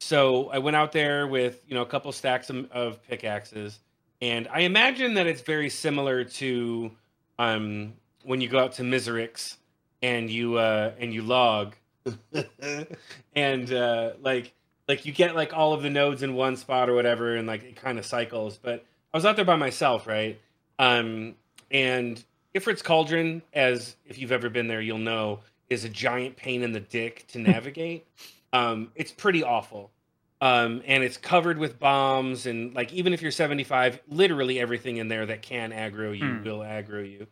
So 0.00 0.50
I 0.50 0.58
went 0.58 0.76
out 0.76 0.92
there 0.92 1.26
with 1.26 1.62
you 1.68 1.74
know 1.74 1.82
a 1.82 1.86
couple 1.86 2.10
stacks 2.12 2.50
of, 2.50 2.70
of 2.72 3.02
pickaxes, 3.04 3.78
and 4.20 4.48
I 4.52 4.60
imagine 4.60 5.14
that 5.14 5.26
it's 5.26 5.40
very 5.42 5.70
similar 5.70 6.24
to 6.24 6.90
um, 7.38 7.94
when 8.22 8.40
you 8.40 8.48
go 8.48 8.58
out 8.58 8.72
to 8.74 8.82
Miserix 8.82 9.56
and 10.02 10.28
you 10.28 10.56
uh, 10.58 10.92
and 10.98 11.14
you 11.14 11.22
log, 11.22 11.74
and 13.34 13.72
uh, 13.72 14.10
like 14.20 14.52
like 14.88 15.06
you 15.06 15.12
get 15.12 15.34
like 15.34 15.54
all 15.54 15.72
of 15.72 15.82
the 15.82 15.90
nodes 15.90 16.22
in 16.22 16.34
one 16.34 16.56
spot 16.56 16.90
or 16.90 16.94
whatever, 16.94 17.36
and 17.36 17.46
like 17.46 17.62
it 17.62 17.76
kind 17.76 17.98
of 17.98 18.04
cycles. 18.04 18.58
But 18.58 18.84
I 19.14 19.16
was 19.16 19.24
out 19.24 19.36
there 19.36 19.44
by 19.44 19.56
myself, 19.56 20.08
right? 20.08 20.40
Um, 20.80 21.36
and 21.70 22.22
Ifrit's 22.54 22.82
Cauldron, 22.82 23.42
as 23.52 23.96
if 24.04 24.18
you've 24.18 24.32
ever 24.32 24.50
been 24.50 24.66
there, 24.66 24.80
you'll 24.80 24.98
know, 24.98 25.40
is 25.70 25.84
a 25.84 25.88
giant 25.88 26.36
pain 26.36 26.62
in 26.64 26.72
the 26.72 26.80
dick 26.80 27.24
to 27.28 27.38
navigate. 27.38 28.06
um, 28.52 28.90
it's 28.96 29.12
pretty 29.12 29.44
awful. 29.44 29.92
Um, 30.40 30.82
and 30.84 31.02
it's 31.04 31.16
covered 31.16 31.58
with 31.58 31.78
bombs 31.78 32.44
and 32.46 32.74
like 32.74 32.92
even 32.92 33.14
if 33.14 33.22
you're 33.22 33.30
75, 33.30 34.00
literally 34.08 34.60
everything 34.60 34.98
in 34.98 35.08
there 35.08 35.24
that 35.26 35.42
can 35.42 35.70
aggro 35.70 36.16
you 36.16 36.34
Hmm. 36.36 36.42
will 36.42 36.58
aggro 36.58 37.08
you. 37.08 37.26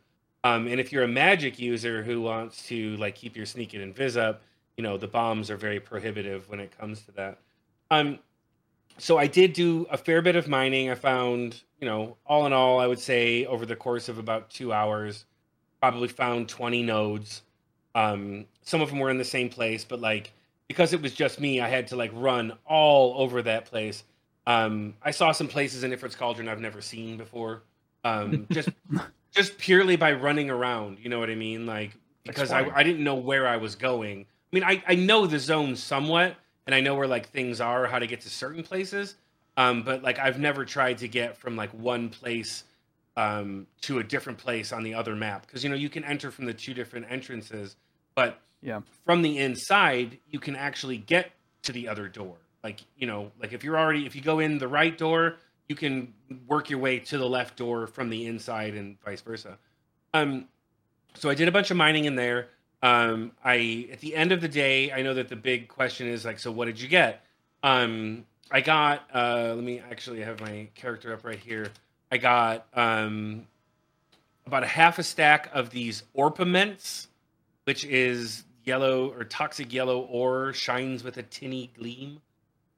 Um, 0.44 0.66
and 0.68 0.80
if 0.80 0.92
you're 0.92 1.02
a 1.02 1.08
magic 1.08 1.58
user 1.58 2.02
who 2.04 2.22
wants 2.22 2.66
to 2.68 2.96
like 2.96 3.14
keep 3.16 3.36
your 3.36 3.44
sneak 3.46 3.74
and 3.74 3.94
invis 3.94 4.16
up, 4.16 4.42
you 4.76 4.82
know 4.84 4.96
the 4.98 5.08
bombs 5.08 5.50
are 5.50 5.56
very 5.56 5.78
prohibitive 5.80 6.48
when 6.48 6.58
it 6.60 6.76
comes 6.78 7.02
to 7.02 7.12
that. 7.12 7.38
Um, 7.90 8.20
so 8.98 9.18
I 9.18 9.26
did 9.26 9.52
do 9.52 9.86
a 9.90 9.96
fair 9.96 10.22
bit 10.22 10.36
of 10.36 10.48
mining. 10.48 10.90
I 10.90 10.94
found, 10.94 11.62
you 11.80 11.86
know, 11.86 12.16
all 12.26 12.46
in 12.46 12.52
all, 12.52 12.80
I 12.80 12.86
would 12.86 12.98
say 12.98 13.46
over 13.46 13.66
the 13.66 13.76
course 13.76 14.08
of 14.08 14.18
about 14.18 14.50
two 14.50 14.72
hours, 14.72 15.24
probably 15.80 16.08
found 16.08 16.48
20 16.48 16.82
nodes. 16.82 17.42
Um, 17.94 18.46
some 18.62 18.80
of 18.80 18.90
them 18.90 18.98
were 18.98 19.10
in 19.10 19.18
the 19.18 19.24
same 19.24 19.48
place, 19.48 19.84
but 19.84 20.00
like 20.00 20.32
because 20.68 20.92
it 20.92 21.02
was 21.02 21.12
just 21.14 21.40
me, 21.40 21.60
I 21.60 21.68
had 21.68 21.88
to 21.88 21.96
like 21.96 22.10
run 22.14 22.52
all 22.64 23.20
over 23.20 23.42
that 23.42 23.66
place. 23.66 24.04
Um, 24.46 24.94
I 25.02 25.10
saw 25.10 25.32
some 25.32 25.48
places 25.48 25.84
in 25.84 25.90
Ifrit's 25.90 26.16
Cauldron 26.16 26.48
I've 26.48 26.60
never 26.60 26.80
seen 26.80 27.16
before. 27.16 27.62
Um, 28.04 28.46
just 28.50 28.70
just 29.32 29.58
purely 29.58 29.96
by 29.96 30.12
running 30.12 30.50
around, 30.50 30.98
you 31.00 31.10
know 31.10 31.18
what 31.18 31.30
I 31.30 31.34
mean? 31.34 31.66
Like 31.66 31.96
because 32.24 32.52
I, 32.52 32.68
I 32.74 32.82
didn't 32.82 33.04
know 33.04 33.16
where 33.16 33.46
I 33.46 33.56
was 33.56 33.74
going. 33.74 34.20
I 34.20 34.56
mean, 34.56 34.64
I, 34.64 34.82
I 34.86 34.94
know 34.94 35.26
the 35.26 35.38
zone 35.38 35.76
somewhat, 35.76 36.36
and 36.66 36.74
I 36.74 36.80
know 36.80 36.94
where 36.94 37.06
like 37.08 37.28
things 37.28 37.60
are, 37.60 37.86
how 37.86 37.98
to 37.98 38.06
get 38.06 38.20
to 38.22 38.30
certain 38.30 38.62
places. 38.62 39.16
Um, 39.56 39.82
but 39.82 40.02
like 40.02 40.18
I've 40.18 40.38
never 40.38 40.64
tried 40.64 40.98
to 40.98 41.08
get 41.08 41.36
from 41.36 41.56
like 41.56 41.70
one 41.70 42.08
place 42.08 42.64
um, 43.16 43.66
to 43.82 43.98
a 43.98 44.02
different 44.02 44.38
place 44.38 44.72
on 44.72 44.82
the 44.82 44.94
other 44.94 45.14
map 45.14 45.46
because 45.46 45.62
you 45.62 45.68
know 45.70 45.76
you 45.76 45.90
can 45.90 46.04
enter 46.04 46.30
from 46.30 46.46
the 46.46 46.54
two 46.54 46.72
different 46.74 47.06
entrances, 47.10 47.76
but 48.14 48.40
Yeah. 48.62 48.80
from 49.04 49.20
the 49.22 49.38
inside 49.38 50.18
you 50.30 50.38
can 50.40 50.56
actually 50.56 50.96
get 50.96 51.32
to 51.62 51.72
the 51.72 51.86
other 51.88 52.08
door. 52.08 52.36
Like 52.64 52.80
you 52.96 53.06
know, 53.06 53.30
like 53.40 53.52
if 53.52 53.62
you're 53.62 53.78
already 53.78 54.06
if 54.06 54.16
you 54.16 54.22
go 54.22 54.38
in 54.38 54.56
the 54.58 54.68
right 54.68 54.96
door, 54.96 55.36
you 55.68 55.76
can 55.76 56.14
work 56.46 56.70
your 56.70 56.78
way 56.78 56.98
to 57.00 57.18
the 57.18 57.28
left 57.28 57.56
door 57.56 57.86
from 57.86 58.08
the 58.08 58.26
inside 58.26 58.74
and 58.74 58.98
vice 59.04 59.20
versa. 59.20 59.58
Um, 60.14 60.46
so 61.14 61.28
I 61.28 61.34
did 61.34 61.48
a 61.48 61.52
bunch 61.52 61.70
of 61.70 61.76
mining 61.76 62.06
in 62.06 62.14
there. 62.16 62.48
Um, 62.82 63.32
I 63.44 63.88
at 63.92 64.00
the 64.00 64.14
end 64.14 64.32
of 64.32 64.40
the 64.40 64.48
day, 64.48 64.90
I 64.90 65.02
know 65.02 65.14
that 65.14 65.28
the 65.28 65.36
big 65.36 65.68
question 65.68 66.08
is 66.08 66.24
like, 66.24 66.38
so 66.38 66.50
what 66.50 66.64
did 66.64 66.80
you 66.80 66.88
get? 66.88 67.24
Um, 67.62 68.24
I 68.50 68.60
got. 68.60 69.08
Uh, 69.14 69.52
let 69.54 69.64
me 69.64 69.80
actually 69.90 70.20
have 70.22 70.40
my 70.40 70.68
character 70.74 71.12
up 71.12 71.24
right 71.24 71.38
here. 71.38 71.68
I 72.10 72.18
got 72.18 72.66
um, 72.74 73.46
about 74.46 74.64
a 74.64 74.66
half 74.66 74.98
a 74.98 75.02
stack 75.02 75.50
of 75.54 75.70
these 75.70 76.02
orpiments, 76.12 77.08
which 77.64 77.84
is 77.84 78.44
yellow 78.64 79.10
or 79.12 79.24
toxic 79.24 79.72
yellow 79.72 80.00
ore, 80.00 80.52
shines 80.52 81.04
with 81.04 81.16
a 81.16 81.22
tinny 81.22 81.70
gleam. 81.78 82.20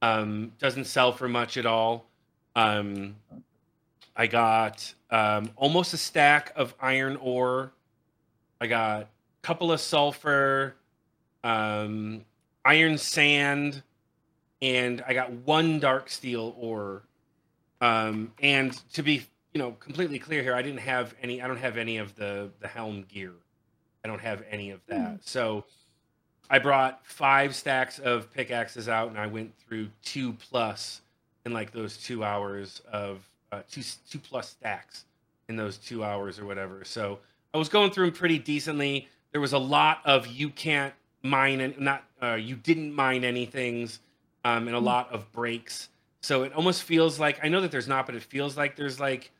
Um, 0.02 0.52
doesn't 0.58 0.84
sell 0.84 1.12
for 1.12 1.28
much 1.28 1.56
at 1.56 1.66
all. 1.66 2.06
Um, 2.54 3.16
I 4.14 4.26
got 4.26 4.94
um, 5.10 5.50
almost 5.56 5.94
a 5.94 5.96
stack 5.96 6.52
of 6.54 6.74
iron 6.80 7.16
ore. 7.16 7.72
I 8.60 8.66
got 8.66 9.08
couple 9.44 9.70
of 9.70 9.80
sulfur, 9.80 10.74
um, 11.44 12.24
iron 12.64 12.96
sand, 12.96 13.82
and 14.62 15.04
I 15.06 15.12
got 15.12 15.30
one 15.30 15.78
dark 15.78 16.08
steel 16.08 16.56
ore. 16.58 17.02
Um, 17.82 18.32
and 18.40 18.72
to 18.94 19.02
be, 19.02 19.26
you 19.52 19.58
know, 19.58 19.72
completely 19.72 20.18
clear 20.18 20.42
here, 20.42 20.54
I 20.54 20.62
didn't 20.62 20.80
have 20.80 21.14
any. 21.22 21.42
I 21.42 21.46
don't 21.46 21.58
have 21.58 21.76
any 21.76 21.98
of 21.98 22.16
the 22.16 22.50
the 22.60 22.68
helm 22.68 23.04
gear. 23.06 23.32
I 24.02 24.08
don't 24.08 24.20
have 24.20 24.42
any 24.50 24.70
of 24.70 24.80
that. 24.88 25.18
So 25.26 25.64
I 26.48 26.58
brought 26.58 27.06
five 27.06 27.54
stacks 27.54 27.98
of 27.98 28.32
pickaxes 28.32 28.88
out, 28.88 29.10
and 29.10 29.18
I 29.18 29.26
went 29.26 29.52
through 29.58 29.88
two 30.02 30.32
plus 30.32 31.02
in 31.44 31.52
like 31.52 31.70
those 31.70 31.98
two 31.98 32.24
hours 32.24 32.80
of 32.90 33.28
uh, 33.52 33.60
two 33.70 33.82
two 34.10 34.18
plus 34.18 34.48
stacks 34.48 35.04
in 35.50 35.56
those 35.56 35.76
two 35.76 36.02
hours 36.02 36.38
or 36.38 36.46
whatever. 36.46 36.82
So 36.84 37.18
I 37.52 37.58
was 37.58 37.68
going 37.68 37.90
through 37.90 38.06
them 38.06 38.14
pretty 38.14 38.38
decently. 38.38 39.08
There 39.34 39.40
was 39.40 39.52
a 39.52 39.58
lot 39.58 40.00
of 40.04 40.28
you 40.28 40.48
can't 40.48 40.94
mine 41.24 41.60
and 41.60 41.76
not 41.80 42.04
uh, 42.22 42.34
you 42.34 42.54
didn't 42.54 42.94
mine 42.94 43.24
anything's 43.24 43.98
um, 44.44 44.68
and 44.68 44.76
a 44.76 44.78
lot 44.78 45.12
of 45.12 45.30
breaks. 45.32 45.88
So 46.20 46.44
it 46.44 46.52
almost 46.52 46.84
feels 46.84 47.18
like 47.18 47.40
I 47.42 47.48
know 47.48 47.60
that 47.60 47.72
there's 47.72 47.88
not, 47.88 48.06
but 48.06 48.14
it 48.14 48.22
feels 48.22 48.56
like 48.56 48.76
there's 48.76 49.00
like 49.00 49.32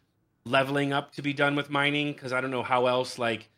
leveling 0.45 0.93
up 0.93 1.13
to 1.13 1.23
be 1.23 1.33
done 1.33 1.55
with 1.55 1.71
mining 1.71 2.13
because 2.13 2.33
I 2.33 2.41
don't 2.41 2.51
know 2.51 2.65
how 2.65 2.87
else 2.87 3.21
like 3.21 3.49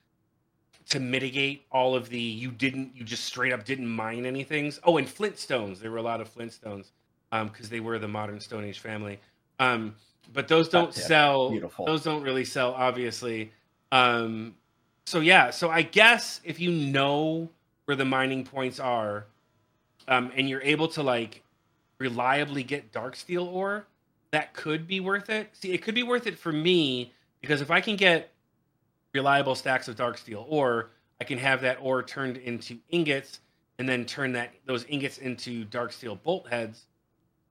to 0.91 1.01
mitigate 1.01 1.65
all 1.73 1.95
of 1.97 2.11
the 2.11 2.21
you 2.21 2.51
didn't 2.51 2.95
you 2.95 3.03
just 3.03 3.25
straight 3.25 3.55
up 3.55 3.65
didn't 3.65 3.89
mine 3.89 4.27
anything. 4.27 4.71
Oh, 4.85 4.99
and 4.99 5.09
flintstones. 5.09 5.79
There 5.79 5.91
were 5.91 5.97
a 5.97 6.03
lot 6.03 6.21
of 6.21 6.33
flintstones 6.33 6.91
because 7.33 7.71
they 7.71 7.81
were 7.81 7.99
the 7.99 8.09
modern 8.09 8.41
Stone 8.41 8.65
Age 8.65 8.81
family. 8.81 9.19
Um, 9.59 9.95
but 10.35 10.49
those 10.49 10.69
don't 10.69 10.95
Yeah, 10.95 11.03
sell. 11.03 11.51
beautiful. 11.51 11.87
Those 11.87 12.03
don't 12.05 12.23
really 12.23 12.45
sell, 12.45 12.75
obviously. 12.75 13.53
Um, 13.91 14.55
so 15.07 15.21
yeah, 15.21 15.51
so 15.51 15.71
I 15.71 15.83
guess 15.83 16.41
if 16.45 16.59
you 16.59 16.71
know 16.71 17.49
where 17.85 17.97
the 17.97 18.05
mining 18.05 18.45
points 18.45 18.81
are, 18.81 19.27
um, 20.09 20.33
and 20.37 20.49
you're 20.49 20.63
able 20.63 20.89
to 20.89 21.03
like 21.03 21.43
reliably 21.99 22.63
get 22.63 22.93
dark 22.93 23.17
steel 23.17 23.47
ore, 23.47 23.87
that 24.33 24.53
could 24.53 24.87
be 24.87 25.01
worth 25.01 25.31
it. 25.31 25.49
See, 25.53 25.73
it 25.73 25.83
could 25.83 25.95
be 25.95 26.03
worth 26.03 26.27
it 26.27 26.39
for 26.39 26.53
me 26.53 27.13
because 27.41 27.61
if 27.61 27.71
I 27.71 27.81
can 27.81 27.97
get 27.97 28.33
reliable 29.15 29.55
stacks 29.55 29.89
of 29.89 29.97
dark 29.97 30.19
steel 30.19 30.45
ore, 30.49 30.91
I 31.21 31.25
can 31.25 31.39
have 31.39 31.61
that 31.63 31.79
ore 31.81 32.03
turned 32.03 32.37
into 32.37 32.79
ingots 32.91 33.41
and 33.79 33.89
then 33.89 34.05
turn 34.05 34.33
that 34.33 34.53
those 34.67 34.85
ingots 34.89 35.19
into 35.19 35.65
dark 35.65 35.93
steel 35.93 36.17
bolt 36.17 36.49
heads, 36.49 36.87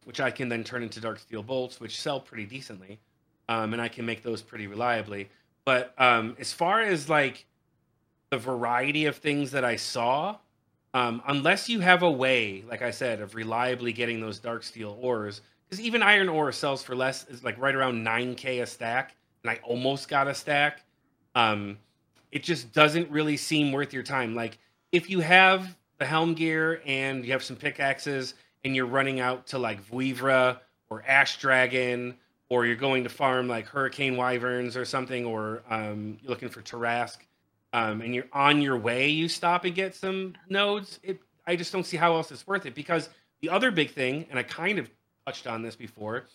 which 0.03 0.19
I 0.19 0.29
can 0.29 0.49
then 0.49 0.63
turn 0.63 0.83
into 0.83 0.99
dark 0.99 1.19
steel 1.19 1.41
bolts, 1.41 1.79
which 1.79 1.99
sell 1.99 2.19
pretty 2.19 2.45
decently, 2.45 2.99
um, 3.47 3.73
and 3.73 3.81
I 3.81 3.87
can 3.87 4.05
make 4.05 4.23
those 4.23 4.41
pretty 4.41 4.67
reliably. 4.67 5.29
But 5.65 5.93
um, 5.97 6.35
as 6.39 6.53
far 6.53 6.81
as 6.81 7.09
like 7.09 7.45
the 8.29 8.37
variety 8.37 9.05
of 9.05 9.17
things 9.17 9.51
that 9.51 9.65
I 9.65 9.75
saw, 9.75 10.37
um, 10.93 11.21
unless 11.27 11.67
you 11.67 11.79
have 11.81 12.03
a 12.03 12.11
way, 12.11 12.63
like 12.69 12.81
I 12.81 12.91
said, 12.91 13.19
of 13.19 13.35
reliably 13.35 13.91
getting 13.91 14.21
those 14.21 14.39
dark 14.39 14.63
steel 14.63 14.97
ores, 15.01 15.41
because 15.67 15.81
even 15.81 16.03
iron 16.03 16.29
ore 16.29 16.51
sells 16.51 16.83
for 16.83 16.95
less, 16.95 17.27
is 17.27 17.43
like 17.43 17.57
right 17.57 17.75
around 17.75 18.03
nine 18.03 18.35
k 18.35 18.59
a 18.59 18.65
stack, 18.65 19.15
and 19.43 19.51
I 19.51 19.59
almost 19.63 20.07
got 20.07 20.27
a 20.27 20.33
stack. 20.33 20.83
Um, 21.33 21.79
it 22.31 22.43
just 22.43 22.71
doesn't 22.71 23.09
really 23.09 23.35
seem 23.35 23.71
worth 23.71 23.91
your 23.91 24.03
time. 24.03 24.35
Like 24.35 24.57
if 24.91 25.09
you 25.09 25.19
have 25.19 25.75
the 25.97 26.05
helm 26.05 26.33
gear 26.33 26.81
and 26.85 27.25
you 27.25 27.31
have 27.31 27.43
some 27.43 27.55
pickaxes 27.55 28.35
and 28.63 28.75
you're 28.75 28.85
running 28.85 29.19
out 29.19 29.47
to 29.47 29.57
like 29.57 29.81
Vouivre 29.81 30.57
or 30.89 31.03
Ash 31.07 31.37
Dragon, 31.37 32.15
or 32.49 32.65
you're 32.65 32.75
going 32.75 33.03
to 33.03 33.09
farm 33.09 33.47
like 33.47 33.67
Hurricane 33.67 34.17
Wyverns 34.17 34.77
or 34.77 34.85
something, 34.85 35.25
or 35.25 35.63
um, 35.69 36.17
you're 36.21 36.29
looking 36.29 36.49
for 36.49 36.61
Tarask, 36.61 37.17
um, 37.73 38.01
and 38.01 38.13
you're 38.13 38.27
on 38.31 38.61
your 38.61 38.77
way, 38.77 39.09
you 39.09 39.27
stop 39.27 39.65
and 39.65 39.75
get 39.75 39.95
some 39.95 40.33
nodes. 40.49 40.99
It, 41.03 41.19
I 41.47 41.55
just 41.55 41.71
don't 41.71 41.85
see 41.85 41.97
how 41.97 42.15
else 42.15 42.31
it's 42.31 42.45
worth 42.47 42.65
it 42.65 42.75
because 42.75 43.09
the 43.41 43.49
other 43.49 43.71
big 43.71 43.91
thing, 43.91 44.25
and 44.29 44.39
I 44.39 44.43
kind 44.43 44.79
of 44.79 44.89
touched 45.25 45.47
on 45.47 45.61
this 45.61 45.75
before, 45.75 46.25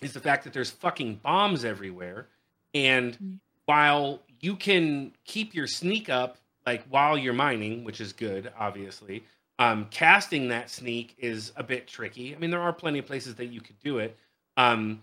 is 0.00 0.12
the 0.12 0.20
fact 0.20 0.44
that 0.44 0.52
there's 0.52 0.70
fucking 0.70 1.16
bombs 1.16 1.64
everywhere. 1.64 2.28
And 2.72 3.40
while 3.66 4.22
you 4.40 4.56
can 4.56 5.12
keep 5.24 5.54
your 5.54 5.66
sneak 5.66 6.08
up 6.08 6.38
like 6.66 6.84
while 6.88 7.16
you're 7.16 7.34
mining, 7.34 7.84
which 7.84 8.00
is 8.00 8.12
good, 8.12 8.52
obviously. 8.58 9.24
Um, 9.58 9.86
casting 9.90 10.48
that 10.48 10.70
sneak 10.70 11.14
is 11.18 11.52
a 11.56 11.62
bit 11.62 11.86
tricky. 11.86 12.34
I 12.34 12.38
mean, 12.38 12.50
there 12.50 12.60
are 12.60 12.72
plenty 12.72 12.98
of 12.98 13.06
places 13.06 13.34
that 13.36 13.46
you 13.46 13.60
could 13.60 13.78
do 13.80 13.98
it. 13.98 14.16
Um, 14.56 15.02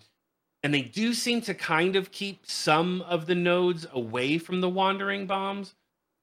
and 0.64 0.74
they 0.74 0.82
do 0.82 1.14
seem 1.14 1.42
to 1.42 1.54
kind 1.54 1.96
of 1.96 2.12
keep 2.12 2.46
some 2.46 3.02
of 3.04 3.26
the 3.26 3.36
nodes 3.36 3.88
away 3.92 4.38
from 4.38 4.62
the 4.62 4.70
wandering 4.70 5.26
bombs, 5.26 5.74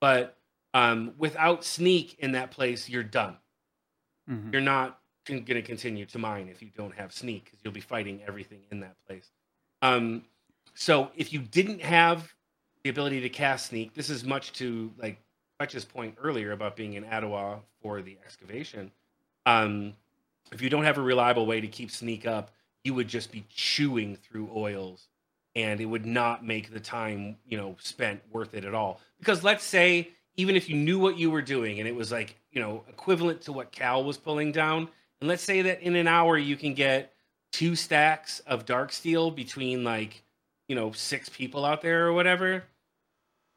but 0.01 0.37
um, 0.75 1.15
without 1.19 1.65
sneak 1.65 2.17
in 2.19 2.33
that 2.33 2.51
place, 2.51 2.89
you're 2.89 3.03
done. 3.03 3.37
Mhm. 4.29 4.53
You're 4.53 4.63
not 4.63 5.01
going 5.27 5.45
to 5.45 5.63
continue 5.63 6.07
to 6.07 6.19
mine 6.19 6.49
if 6.49 6.63
you 6.63 6.71
don't 6.75 6.95
have 6.95 7.13
sneak 7.13 7.45
because 7.45 7.59
you'll 7.63 7.73
be 7.73 7.81
fighting 7.81 8.23
everything 8.27 8.61
in 8.71 8.81
that 8.81 8.97
place. 9.07 9.31
Um, 9.83 10.25
so 10.75 11.11
if 11.17 11.33
you 11.33 11.41
didn't 11.41 11.83
have 11.83 12.33
the 12.85 12.91
ability 12.91 13.21
to 13.21 13.29
cast 13.29 13.67
sneak, 13.67 13.95
this 13.95 14.09
is 14.09 14.25
much 14.25 14.53
to 14.55 14.93
like 14.97 15.21
Fletch's 15.59 15.85
point 15.85 16.17
earlier 16.23 16.53
about 16.53 16.77
being 16.77 16.95
in 16.95 17.05
Attohwa 17.05 17.61
for 17.83 18.01
the 18.01 18.17
excavation. 18.25 18.91
Um, 19.45 19.95
if 20.53 20.63
you 20.63 20.71
don't 20.71 20.85
have 20.85 20.99
a 20.99 21.03
reliable 21.03 21.47
way 21.47 21.61
to 21.61 21.69
keep 21.69 21.91
sneak 21.91 22.27
up, 22.27 22.53
you 22.85 22.95
would 22.95 23.09
just 23.09 23.33
be 23.33 23.45
chewing 23.49 24.17
through 24.17 24.51
oils, 24.55 25.09
and 25.55 25.81
it 25.81 25.87
would 25.87 26.07
not 26.07 26.45
make 26.45 26.73
the 26.73 26.81
time 26.81 27.37
you 27.47 27.57
know 27.57 27.77
spent 27.81 28.23
worth 28.31 28.55
it 28.55 28.65
at 28.65 28.75
all. 28.75 29.01
Because 29.19 29.45
let's 29.45 29.65
say 29.65 30.11
even 30.37 30.57
if 30.57 30.69
you 30.69 30.77
knew 30.77 30.99
what 30.99 31.19
you 31.19 31.31
were 31.31 31.43
doing 31.43 31.81
and 31.81 31.89
it 31.89 31.95
was 31.95 32.13
like 32.13 32.37
you 32.51 32.61
know 32.61 32.85
equivalent 32.89 33.43
to 33.43 33.53
what 33.53 33.73
Cal 33.73 34.05
was 34.05 34.17
pulling 34.17 34.53
down, 34.53 34.89
and 35.21 35.29
let's 35.29 35.43
say 35.43 35.63
that 35.63 35.83
in 35.83 35.97
an 35.97 36.09
hour 36.09 36.39
you 36.39 36.57
can 36.57 36.75
get 36.75 37.13
two 37.53 37.75
stacks 37.75 38.41
of 38.41 38.67
dark 38.67 38.93
steel 38.93 39.31
between 39.31 39.85
like 39.85 40.23
you 40.69 40.77
know 40.77 40.93
six 40.93 41.29
people 41.29 41.65
out 41.65 41.83
there 41.83 42.07
or 42.07 42.13
whatever 42.13 42.63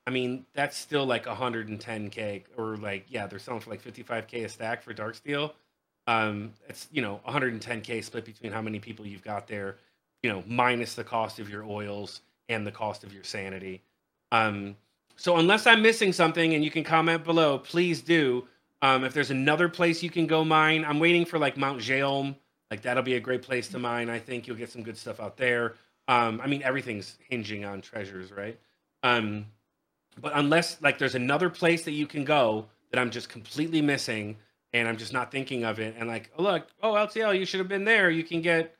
i 0.07 0.09
mean 0.09 0.45
that's 0.53 0.77
still 0.77 1.05
like 1.05 1.25
110k 1.25 2.43
or 2.57 2.77
like 2.77 3.05
yeah 3.09 3.27
they're 3.27 3.39
selling 3.39 3.59
for 3.59 3.69
like 3.69 3.83
55k 3.83 4.45
a 4.45 4.49
stack 4.49 4.81
for 4.81 4.93
dark 4.93 5.15
steel 5.15 5.53
um 6.07 6.53
it's 6.67 6.87
you 6.91 7.01
know 7.01 7.19
110k 7.27 8.03
split 8.03 8.25
between 8.25 8.51
how 8.51 8.61
many 8.61 8.79
people 8.79 9.05
you've 9.05 9.23
got 9.23 9.47
there 9.47 9.77
you 10.23 10.29
know 10.29 10.43
minus 10.47 10.95
the 10.95 11.03
cost 11.03 11.39
of 11.39 11.49
your 11.49 11.63
oils 11.63 12.21
and 12.49 12.65
the 12.65 12.71
cost 12.71 13.03
of 13.03 13.13
your 13.13 13.23
sanity 13.23 13.81
um 14.31 14.75
so 15.15 15.37
unless 15.37 15.67
i'm 15.67 15.81
missing 15.81 16.11
something 16.11 16.53
and 16.53 16.63
you 16.63 16.71
can 16.71 16.83
comment 16.83 17.23
below 17.23 17.57
please 17.57 18.01
do 18.01 18.47
um 18.81 19.03
if 19.03 19.13
there's 19.13 19.31
another 19.31 19.69
place 19.69 20.01
you 20.01 20.09
can 20.09 20.25
go 20.25 20.43
mine 20.43 20.83
i'm 20.85 20.99
waiting 20.99 21.25
for 21.25 21.37
like 21.37 21.57
mount 21.57 21.79
Zhayolm. 21.79 22.35
Like 22.71 22.81
that'll 22.83 23.03
be 23.03 23.15
a 23.15 23.19
great 23.19 23.41
place 23.41 23.67
to 23.69 23.79
mine. 23.79 24.09
I 24.09 24.17
think 24.17 24.47
you'll 24.47 24.57
get 24.57 24.71
some 24.71 24.81
good 24.81 24.97
stuff 24.97 25.19
out 25.19 25.35
there. 25.35 25.73
Um, 26.07 26.39
I 26.41 26.47
mean, 26.47 26.63
everything's 26.63 27.17
hinging 27.29 27.65
on 27.65 27.81
treasures, 27.81 28.31
right? 28.31 28.57
Um, 29.03 29.45
but 30.19 30.31
unless 30.35 30.81
like 30.81 30.97
there's 30.97 31.15
another 31.15 31.49
place 31.49 31.83
that 31.83 31.91
you 31.91 32.07
can 32.07 32.23
go 32.23 32.65
that 32.89 32.99
I'm 32.99 33.11
just 33.11 33.27
completely 33.27 33.81
missing 33.81 34.37
and 34.73 34.87
I'm 34.87 34.97
just 34.97 35.13
not 35.13 35.31
thinking 35.31 35.63
of 35.63 35.79
it, 35.79 35.95
and 35.97 36.07
like, 36.07 36.31
oh 36.37 36.43
look, 36.43 36.67
oh 36.81 36.93
LTL, 36.93 37.37
you 37.37 37.45
should 37.45 37.59
have 37.59 37.67
been 37.67 37.85
there. 37.85 38.09
You 38.09 38.23
can 38.23 38.41
get, 38.41 38.75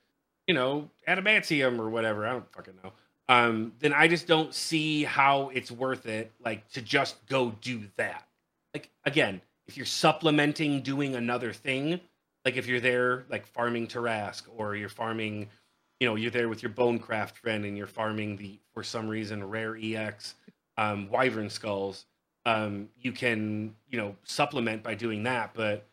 you 0.48 0.54
know, 0.54 0.90
adamantium 1.08 1.80
or 1.80 1.90
whatever. 1.90 2.26
I 2.26 2.32
don't 2.32 2.52
fucking 2.54 2.76
know. 2.84 2.94
Um, 3.30 3.74
then 3.80 3.94
I 3.94 4.08
just 4.08 4.28
don't 4.28 4.54
see 4.54 5.04
how 5.04 5.50
it's 5.50 5.72
worth 5.72 6.06
it, 6.06 6.32
like 6.44 6.70
to 6.72 6.82
just 6.82 7.26
go 7.28 7.52
do 7.62 7.82
that. 7.98 8.28
Like 8.74 8.90
again, 9.06 9.42
if 9.68 9.78
you're 9.78 9.86
supplementing 9.86 10.82
doing 10.82 11.16
another 11.16 11.54
thing, 11.54 12.00
like 12.46 12.58
if 12.58 12.68
you're 12.68 12.80
there 12.80 13.26
like 13.30 13.46
farming 13.46 13.88
Tarasque 13.88 14.48
or 14.58 14.76
you're 14.76 14.90
farming, 14.90 15.48
you 16.00 16.08
know, 16.08 16.16
you're 16.16 16.32
there 16.32 16.50
with 16.50 16.64
your 16.64 16.72
Bonecraft 16.72 17.36
friend 17.36 17.64
and 17.64 17.78
you're 17.78 17.88
farming 17.88 18.36
the 18.38 18.60
for 18.74 18.84
some 18.84 19.08
reason 19.08 19.44
rare 19.48 19.78
EX 19.82 20.36
um, 20.78 21.10
Wyvern 21.10 21.50
skulls. 21.50 22.06
Um, 22.46 22.90
you 23.00 23.12
can 23.12 23.76
you 23.90 23.98
know 23.98 24.16
supplement 24.24 24.84
by 24.84 24.96
doing 24.96 25.24
that, 25.24 25.52
but 25.54 25.86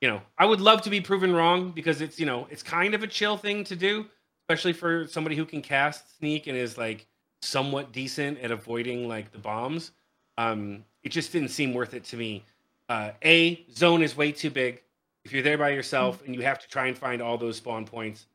you 0.00 0.08
know 0.08 0.20
I 0.36 0.46
would 0.46 0.60
love 0.60 0.82
to 0.82 0.90
be 0.90 1.00
proven 1.00 1.34
wrong 1.34 1.70
because 1.70 2.00
it's 2.00 2.20
you 2.20 2.26
know 2.26 2.46
it's 2.50 2.62
kind 2.62 2.94
of 2.94 3.02
a 3.02 3.06
chill 3.06 3.36
thing 3.36 3.64
to 3.64 3.76
do, 3.76 4.06
especially 4.48 4.72
for 4.72 5.06
somebody 5.06 5.34
who 5.36 5.44
can 5.44 5.62
cast 5.62 6.18
sneak 6.18 6.46
and 6.46 6.56
is 6.56 6.78
like 6.78 7.06
somewhat 7.42 7.92
decent 7.92 8.38
at 8.40 8.50
avoiding 8.50 9.08
like 9.08 9.32
the 9.32 9.38
bombs. 9.38 9.92
Um, 10.36 10.84
it 11.02 11.10
just 11.10 11.32
didn't 11.32 11.48
seem 11.48 11.74
worth 11.74 11.94
it 11.94 12.04
to 12.04 12.16
me. 12.16 12.44
Uh, 12.88 13.10
a 13.24 13.64
zone 13.74 14.02
is 14.02 14.16
way 14.16 14.32
too 14.32 14.50
big 14.50 14.82
if 15.24 15.32
you're 15.32 15.42
there 15.42 15.58
by 15.58 15.68
yourself 15.70 16.22
and 16.24 16.34
you 16.34 16.40
have 16.42 16.58
to 16.58 16.68
try 16.68 16.86
and 16.86 16.96
find 16.96 17.20
all 17.20 17.36
those 17.36 17.56
spawn 17.56 17.84
points 17.84 18.26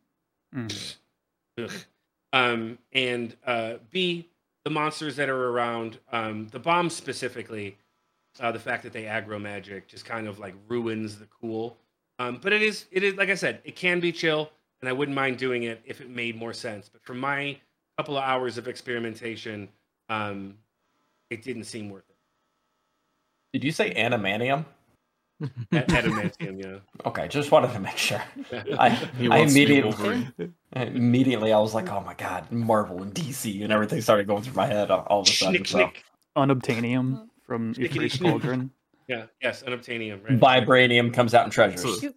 ugh. 1.57 1.71
um 2.33 2.77
and 2.93 3.35
uh 3.47 3.73
b 3.89 4.29
the 4.63 4.69
monsters 4.69 5.15
that 5.17 5.29
are 5.29 5.49
around 5.49 5.99
um 6.11 6.47
the 6.49 6.59
bombs 6.59 6.95
specifically 6.95 7.77
uh 8.39 8.51
the 8.51 8.59
fact 8.59 8.83
that 8.83 8.93
they 8.93 9.03
aggro 9.03 9.41
magic 9.41 9.87
just 9.87 10.05
kind 10.05 10.27
of 10.27 10.39
like 10.39 10.55
ruins 10.67 11.19
the 11.19 11.27
cool. 11.41 11.77
Um 12.19 12.39
but 12.41 12.53
it 12.53 12.61
is 12.61 12.85
it 12.91 13.03
is 13.03 13.15
like 13.15 13.29
i 13.29 13.35
said 13.35 13.61
it 13.63 13.75
can 13.75 13.99
be 13.99 14.11
chill 14.11 14.49
and 14.81 14.89
i 14.89 14.93
wouldn't 14.93 15.15
mind 15.15 15.37
doing 15.37 15.63
it 15.63 15.81
if 15.85 16.01
it 16.01 16.09
made 16.09 16.35
more 16.35 16.53
sense. 16.53 16.89
But 16.89 17.03
for 17.03 17.13
my 17.13 17.57
couple 17.97 18.17
of 18.17 18.23
hours 18.23 18.57
of 18.57 18.67
experimentation 18.67 19.69
um 20.09 20.57
it 21.29 21.43
didn't 21.43 21.65
seem 21.65 21.89
worth 21.89 22.09
it. 22.09 22.15
Did 23.53 23.63
you 23.63 23.71
say 23.71 23.93
animanium? 23.93 24.65
Ad- 25.71 25.87
adamantium 25.89 26.63
yeah 26.63 26.79
Okay, 27.05 27.27
just 27.27 27.51
wanted 27.51 27.73
to 27.73 27.79
make 27.79 27.97
sure. 27.97 28.21
I, 28.79 28.87
I 29.19 29.27
wants 29.27 29.53
to 29.53 29.65
be 29.65 29.77
immediately, 29.79 30.27
immediately, 30.75 31.51
I 31.53 31.59
was 31.59 31.73
like, 31.73 31.89
"Oh 31.91 32.01
my 32.01 32.13
god, 32.13 32.49
Marvel 32.51 33.01
and 33.01 33.13
DC," 33.13 33.63
and 33.63 33.71
everything 33.73 33.99
started 34.01 34.27
going 34.27 34.43
through 34.43 34.53
my 34.53 34.67
head 34.67 34.89
all 34.91 35.01
all 35.07 35.21
of 35.21 35.27
a 35.27 35.31
sudden. 35.31 35.63
Schnick, 35.63 35.67
So. 35.67 35.77
schnick. 35.79 35.95
Unobtainium 36.37 37.27
from 37.45 37.73
Schnickety 37.73 38.21
Cauldron. 38.21 38.71
yeah 39.07 39.25
yes 39.41 39.63
unobtainium 39.63 40.23
right 40.23 40.39
Vibranium 40.39 41.13
comes 41.13 41.33
out 41.33 41.45
in 41.45 41.51
treasures. 41.51 42.01
You, 42.01 42.13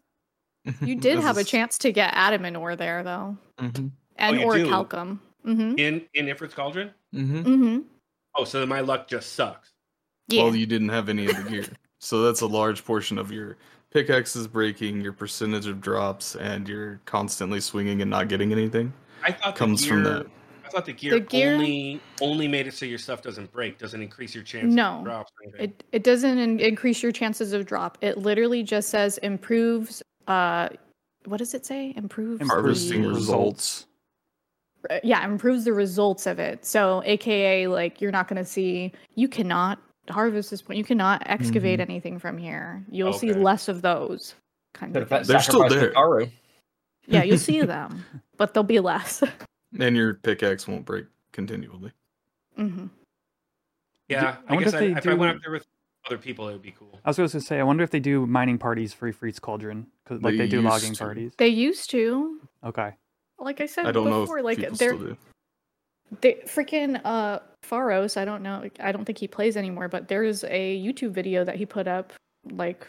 you 0.81 0.95
did 0.95 1.19
This 1.19 1.25
have 1.25 1.37
a 1.37 1.41
is- 1.41 1.49
chance 1.49 1.79
to 1.79 1.93
get 1.93 2.13
adamant 2.15 2.57
ore 2.57 2.77
there 2.77 3.03
though, 3.03 3.37
Mhm, 3.61 3.91
and 4.17 4.39
Oh, 4.39 4.43
or 4.45 4.55
do? 4.57 4.69
calcum. 4.69 5.21
Mm-hmm. 5.45 5.79
in 5.79 6.03
in 6.15 6.27
Ifrit's 6.27 6.55
Cauldron 6.55 6.91
mhm. 7.15 7.45
Mm-hmm. 7.45 7.79
oh 8.37 8.43
so 8.45 8.59
then 8.61 8.69
my 8.69 8.81
luck 8.81 9.07
just 9.07 9.35
sucks 9.35 9.71
Yeah. 10.29 10.43
Well, 10.45 10.57
you 10.57 10.67
didn't 10.67 10.89
have 10.89 11.09
any 11.09 11.27
of 11.27 11.37
the 11.37 11.49
gear, 11.51 11.67
so 11.99 12.23
that's 12.23 12.41
a 12.43 12.47
large 12.47 12.85
portion 12.85 13.19
of 13.19 13.31
your 13.33 13.57
pickaxes 13.91 14.47
breaking, 14.47 15.01
your 15.01 15.13
percentage 15.13 15.67
of 15.67 15.81
drops, 15.81 16.37
and 16.37 16.69
you're 16.69 17.01
constantly 17.07 17.61
swinging 17.61 18.03
and 18.03 18.11
not 18.11 18.29
getting 18.29 18.53
anything. 18.53 18.93
I 19.25 19.33
thought 19.33 19.55
the 19.55 19.59
Comes 19.59 19.83
gear, 19.85 19.95
from 19.95 20.05
that. 20.05 20.27
I 20.65 20.69
thought 20.69 20.85
the 20.85 20.93
gear, 20.93 21.13
The 21.13 21.21
gear- 21.21 21.55
only 21.55 22.01
only 22.21 22.49
made 22.49 22.67
it 22.67 22.75
so 22.75 22.85
your 22.87 22.99
stuff 22.99 23.23
doesn't 23.23 23.53
break, 23.53 23.79
doesn't 23.79 24.03
increase 24.03 24.35
your 24.35 24.45
chances 24.45 24.75
No. 24.75 24.99
of 24.99 25.05
drops. 25.05 25.33
Or. 25.45 25.57
It 25.59 25.85
it 25.93 26.03
doesn't 26.05 26.39
in- 26.39 26.61
increase 26.61 27.03
your 27.03 27.13
chances 27.13 27.53
of 27.53 27.65
drop. 27.67 27.97
It 28.01 28.19
literally 28.19 28.63
just 28.63 28.89
says 28.91 29.19
improves. 29.19 30.03
Uh, 30.27 30.69
what 31.25 31.39
does 31.39 31.55
it 31.55 31.65
say? 31.65 31.93
Improves 31.97 32.47
Harvesting 32.47 32.99
Improved 33.05 33.17
results. 33.17 33.87
uh, 34.91 34.99
yeah, 35.03 35.25
improves 35.25 35.65
the 35.65 35.73
results 35.73 36.27
of 36.27 36.39
it. 36.39 36.65
So, 36.65 37.03
AKA, 37.05 37.69
like 37.69 38.01
you're 38.01 38.13
not 38.13 38.29
going 38.29 38.43
to 38.43 38.49
see. 38.49 38.93
You 39.15 39.29
cannot 39.29 39.79
harvest 40.11 40.51
this 40.51 40.63
point. 40.63 40.79
You 40.79 40.85
cannot 40.85 41.23
excavate 41.27 41.81
anything 41.81 42.19
from 42.19 42.39
here. 42.39 42.85
You'll 42.91 43.13
see 43.13 43.33
less 43.33 43.69
of 43.69 43.83
those. 43.83 44.35
Kind 44.75 44.97
of. 44.97 45.09
things. 45.09 45.27
They're 45.27 45.41
still 45.41 45.69
there. 45.69 45.93
Hikaru. 45.93 46.31
Yeah, 47.07 47.23
you'll 47.23 47.39
see 47.39 47.61
them, 47.75 48.05
but 48.37 48.53
they'll 48.55 48.63
be 48.63 48.81
less. 48.81 49.23
And 49.79 49.97
your 49.97 50.15
pickaxe 50.15 50.67
won't 50.69 50.85
break 50.87 51.05
continually. 51.33 51.93
Mm-hmm. 52.59 52.87
yeah, 54.09 54.37
I 54.49 54.55
I, 54.55 54.59
guess 54.59 54.69
if 54.69 54.75
I, 54.75 54.79
they 54.79 54.93
if 54.93 55.07
I 55.07 55.15
went 55.15 55.37
up 55.37 55.43
there 55.43 55.53
with 55.53 55.67
other 56.07 56.17
people, 56.17 56.49
it 56.49 56.53
would 56.53 56.63
be 56.63 56.71
cool. 56.71 56.99
I 57.05 57.11
was 57.11 57.17
going 57.17 57.29
to 57.29 57.41
say, 57.41 57.59
I 57.59 57.63
wonder 57.65 57.83
if 57.85 57.91
they 57.91 58.01
do 58.01 58.27
mining 58.27 58.57
parties 58.59 58.95
for 58.95 59.13
Ifrit's 59.13 59.39
Cauldron, 59.41 59.87
because 60.05 60.23
like 60.23 60.33
They 60.35 60.45
they 60.45 60.49
do 60.49 60.63
logging 60.63 60.93
to. 60.95 61.05
parties. 61.05 61.33
They 61.37 61.49
used 61.49 61.91
to, 61.91 62.41
Okay. 62.65 62.93
like 63.39 63.61
I 63.61 63.67
said 63.67 63.87
I 63.87 63.93
don't 63.93 64.09
know 64.09 64.23
before, 64.23 64.39
if 64.39 64.45
like 64.45 64.59
they're 64.59 64.75
still 64.75 64.99
do. 64.99 65.17
they 66.23 66.35
freaking 66.47 67.01
uh 67.05 67.41
Faros, 67.69 68.17
I 68.17 68.25
don't 68.25 68.43
know 68.43 68.69
I 68.81 68.93
don't 68.93 69.05
think 69.05 69.19
he 69.19 69.29
plays 69.29 69.57
anymore, 69.57 69.89
but 69.89 70.09
there's 70.09 70.45
a 70.45 70.83
YouTube 70.83 71.13
video 71.13 71.45
that 71.45 71.57
he 71.57 71.67
put 71.67 71.87
up 71.89 72.13
like 72.51 72.87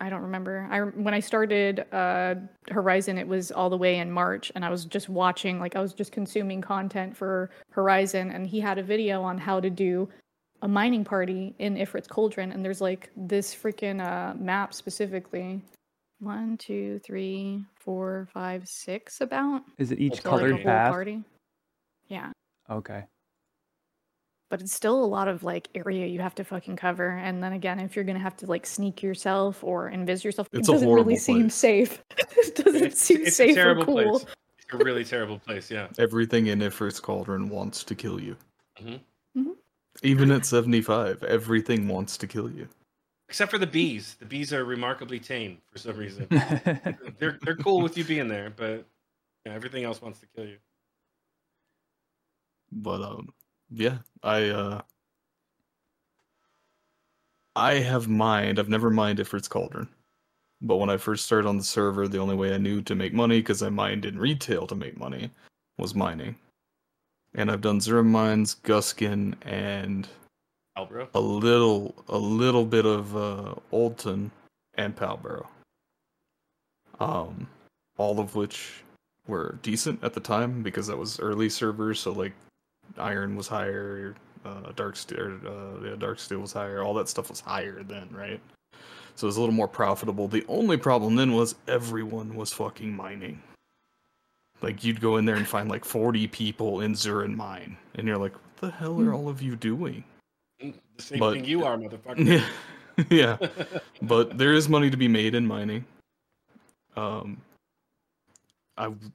I 0.00 0.10
don't 0.10 0.22
remember. 0.22 0.68
I 0.70 0.80
when 0.80 1.14
I 1.14 1.20
started 1.20 1.86
uh 1.92 2.34
Horizon 2.70 3.18
it 3.18 3.28
was 3.28 3.52
all 3.52 3.70
the 3.70 3.76
way 3.76 3.98
in 3.98 4.10
March 4.10 4.50
and 4.54 4.64
I 4.64 4.70
was 4.70 4.84
just 4.84 5.08
watching 5.08 5.60
like 5.60 5.76
I 5.76 5.80
was 5.80 5.92
just 5.92 6.12
consuming 6.12 6.60
content 6.60 7.16
for 7.16 7.50
Horizon 7.70 8.30
and 8.30 8.46
he 8.46 8.60
had 8.60 8.78
a 8.78 8.82
video 8.82 9.22
on 9.22 9.38
how 9.38 9.60
to 9.60 9.70
do 9.70 10.08
a 10.62 10.68
mining 10.68 11.04
party 11.04 11.54
in 11.58 11.76
Ifrit's 11.76 12.08
Cauldron 12.08 12.52
and 12.52 12.64
there's 12.64 12.80
like 12.80 13.10
this 13.16 13.54
freaking 13.54 14.00
uh 14.00 14.34
map 14.34 14.74
specifically. 14.74 15.60
One, 16.20 16.56
two, 16.56 17.00
three, 17.00 17.64
four, 17.74 18.28
five, 18.32 18.68
six 18.68 19.20
about. 19.22 19.62
Is 19.78 19.90
it 19.90 19.98
each 19.98 20.12
Like 20.12 20.22
for, 20.22 20.30
like, 20.30 20.40
colored 20.40 20.62
path? 20.62 20.90
party. 20.90 21.20
Yeah. 22.06 22.30
Okay. 22.70 23.02
But 24.52 24.60
it's 24.60 24.74
still 24.74 25.02
a 25.02 25.06
lot 25.06 25.28
of 25.28 25.42
like 25.42 25.68
area 25.74 26.06
you 26.06 26.20
have 26.20 26.34
to 26.34 26.44
fucking 26.44 26.76
cover 26.76 27.08
and 27.08 27.42
then 27.42 27.54
again 27.54 27.80
if 27.80 27.96
you're 27.96 28.04
gonna 28.04 28.18
have 28.18 28.36
to 28.36 28.44
like 28.44 28.66
sneak 28.66 29.02
yourself 29.02 29.64
or 29.64 29.90
invis 29.90 30.22
yourself 30.22 30.46
It's 30.52 30.68
it 30.68 30.72
doesn't 30.72 30.86
really 30.86 31.14
horrible 31.14 31.18
seem 31.18 31.48
safe 31.48 32.04
it 32.36 32.54
doesn't 32.56 32.82
It's, 32.82 33.00
seem 33.00 33.22
it's 33.22 33.30
a 33.30 33.54
safe 33.54 33.56
or 33.56 33.76
cool 33.76 34.18
place. 34.18 34.26
It's 34.58 34.74
a 34.74 34.76
really 34.84 35.04
terrible 35.04 35.38
place. 35.38 35.70
Yeah. 35.70 35.88
Everything 35.98 36.48
in 36.48 36.58
Ifrit's 36.58 37.00
Cauldron 37.00 37.48
wants 37.48 37.82
to 37.84 37.94
kill 37.94 38.20
you. 38.20 38.36
Even 40.02 40.30
at 40.30 40.44
75, 40.44 41.22
everything 41.22 41.88
wants 41.88 42.16
to 42.18 42.26
kill 42.26 42.50
you. 42.50 42.68
Except 43.28 43.50
for 43.50 43.58
the 43.58 43.66
bees. 43.66 44.16
The 44.18 44.26
bees 44.26 44.52
are 44.52 44.64
remarkably 44.64 45.18
tame 45.18 45.58
for 45.70 45.78
some 45.78 45.96
reason. 45.96 46.26
they're 47.18 47.38
they're 47.42 47.56
cool 47.56 47.80
with 47.80 47.96
you 47.96 48.04
being 48.04 48.28
there, 48.28 48.52
but 48.54 48.84
yeah, 49.46 49.52
everything 49.52 49.84
else 49.84 50.02
wants 50.02 50.20
to 50.20 50.26
kill 50.34 50.46
you. 50.46 50.58
But 52.70 53.02
um 53.02 53.28
yeah, 53.72 53.98
I 54.22 54.48
uh 54.48 54.82
I 57.56 57.74
have 57.74 58.08
mined. 58.08 58.58
I've 58.58 58.68
never 58.68 58.90
mined 58.90 59.18
Ifrit's 59.18 59.48
Cauldron. 59.48 59.88
But 60.60 60.76
when 60.76 60.90
I 60.90 60.96
first 60.96 61.24
started 61.26 61.48
on 61.48 61.58
the 61.58 61.64
server, 61.64 62.06
the 62.08 62.18
only 62.18 62.36
way 62.36 62.54
I 62.54 62.58
knew 62.58 62.82
to 62.82 62.94
make 62.94 63.12
money, 63.12 63.40
because 63.40 63.62
I 63.62 63.68
mined 63.68 64.04
in 64.04 64.18
retail 64.18 64.66
to 64.68 64.74
make 64.76 64.96
money, 64.96 65.30
was 65.76 65.94
mining. 65.94 66.36
And 67.34 67.50
I've 67.50 67.60
done 67.60 67.80
Zeruhn 67.80 68.06
Mines, 68.06 68.56
Gusgen, 68.62 69.34
and 69.42 70.06
Albro. 70.78 71.08
a 71.14 71.20
little 71.20 71.94
a 72.08 72.18
little 72.18 72.64
bit 72.64 72.86
of 72.86 73.16
uh 73.16 73.54
Oldton 73.72 74.30
and 74.74 74.94
Palborough. 74.96 75.48
Um 77.00 77.48
all 77.98 78.20
of 78.20 78.34
which 78.36 78.82
were 79.26 79.58
decent 79.62 80.02
at 80.02 80.14
the 80.14 80.20
time 80.20 80.62
because 80.62 80.86
that 80.86 80.96
was 80.96 81.20
early 81.20 81.48
servers, 81.48 82.00
so 82.00 82.12
like 82.12 82.32
iron 82.98 83.36
was 83.36 83.48
higher, 83.48 84.14
uh 84.44 84.72
dark 84.76 84.96
steel 84.96 85.38
uh 85.46 85.84
yeah, 85.84 85.96
dark 85.96 86.18
steel 86.18 86.40
was 86.40 86.52
higher, 86.52 86.82
all 86.82 86.94
that 86.94 87.08
stuff 87.08 87.30
was 87.30 87.40
higher 87.40 87.82
then, 87.82 88.08
right? 88.12 88.40
So 89.14 89.26
it 89.26 89.28
was 89.28 89.36
a 89.36 89.40
little 89.40 89.54
more 89.54 89.68
profitable. 89.68 90.26
The 90.28 90.44
only 90.48 90.76
problem 90.78 91.16
then 91.16 91.32
was 91.32 91.54
everyone 91.68 92.34
was 92.34 92.52
fucking 92.52 92.94
mining. 92.96 93.42
Like 94.62 94.82
you'd 94.84 95.00
go 95.00 95.16
in 95.16 95.24
there 95.24 95.36
and 95.36 95.46
find 95.46 95.68
like 95.68 95.84
40 95.84 96.28
people 96.28 96.80
in 96.80 96.94
Zeruhn 96.94 97.34
mine, 97.36 97.76
and 97.96 98.06
you're 98.06 98.16
like, 98.16 98.32
what 98.32 98.56
the 98.56 98.70
hell 98.70 99.00
are 99.02 99.12
all 99.12 99.28
of 99.28 99.42
you 99.42 99.56
doing? 99.56 100.02
The 100.60 100.72
same 100.98 101.18
But- 101.18 101.34
thing 101.34 101.44
you 101.44 101.64
are, 101.64 101.76
motherfucker. 101.76 102.24
Yeah, 102.26 103.06
yeah. 103.10 103.36
But 104.02 104.38
there 104.38 104.52
is 104.54 104.68
money 104.68 104.88
to 104.90 104.96
be 104.96 105.08
made 105.08 105.34
in 105.34 105.46
mining. 105.46 105.84
Um, 106.96 107.40
I 108.76 108.84
w- 108.84 109.12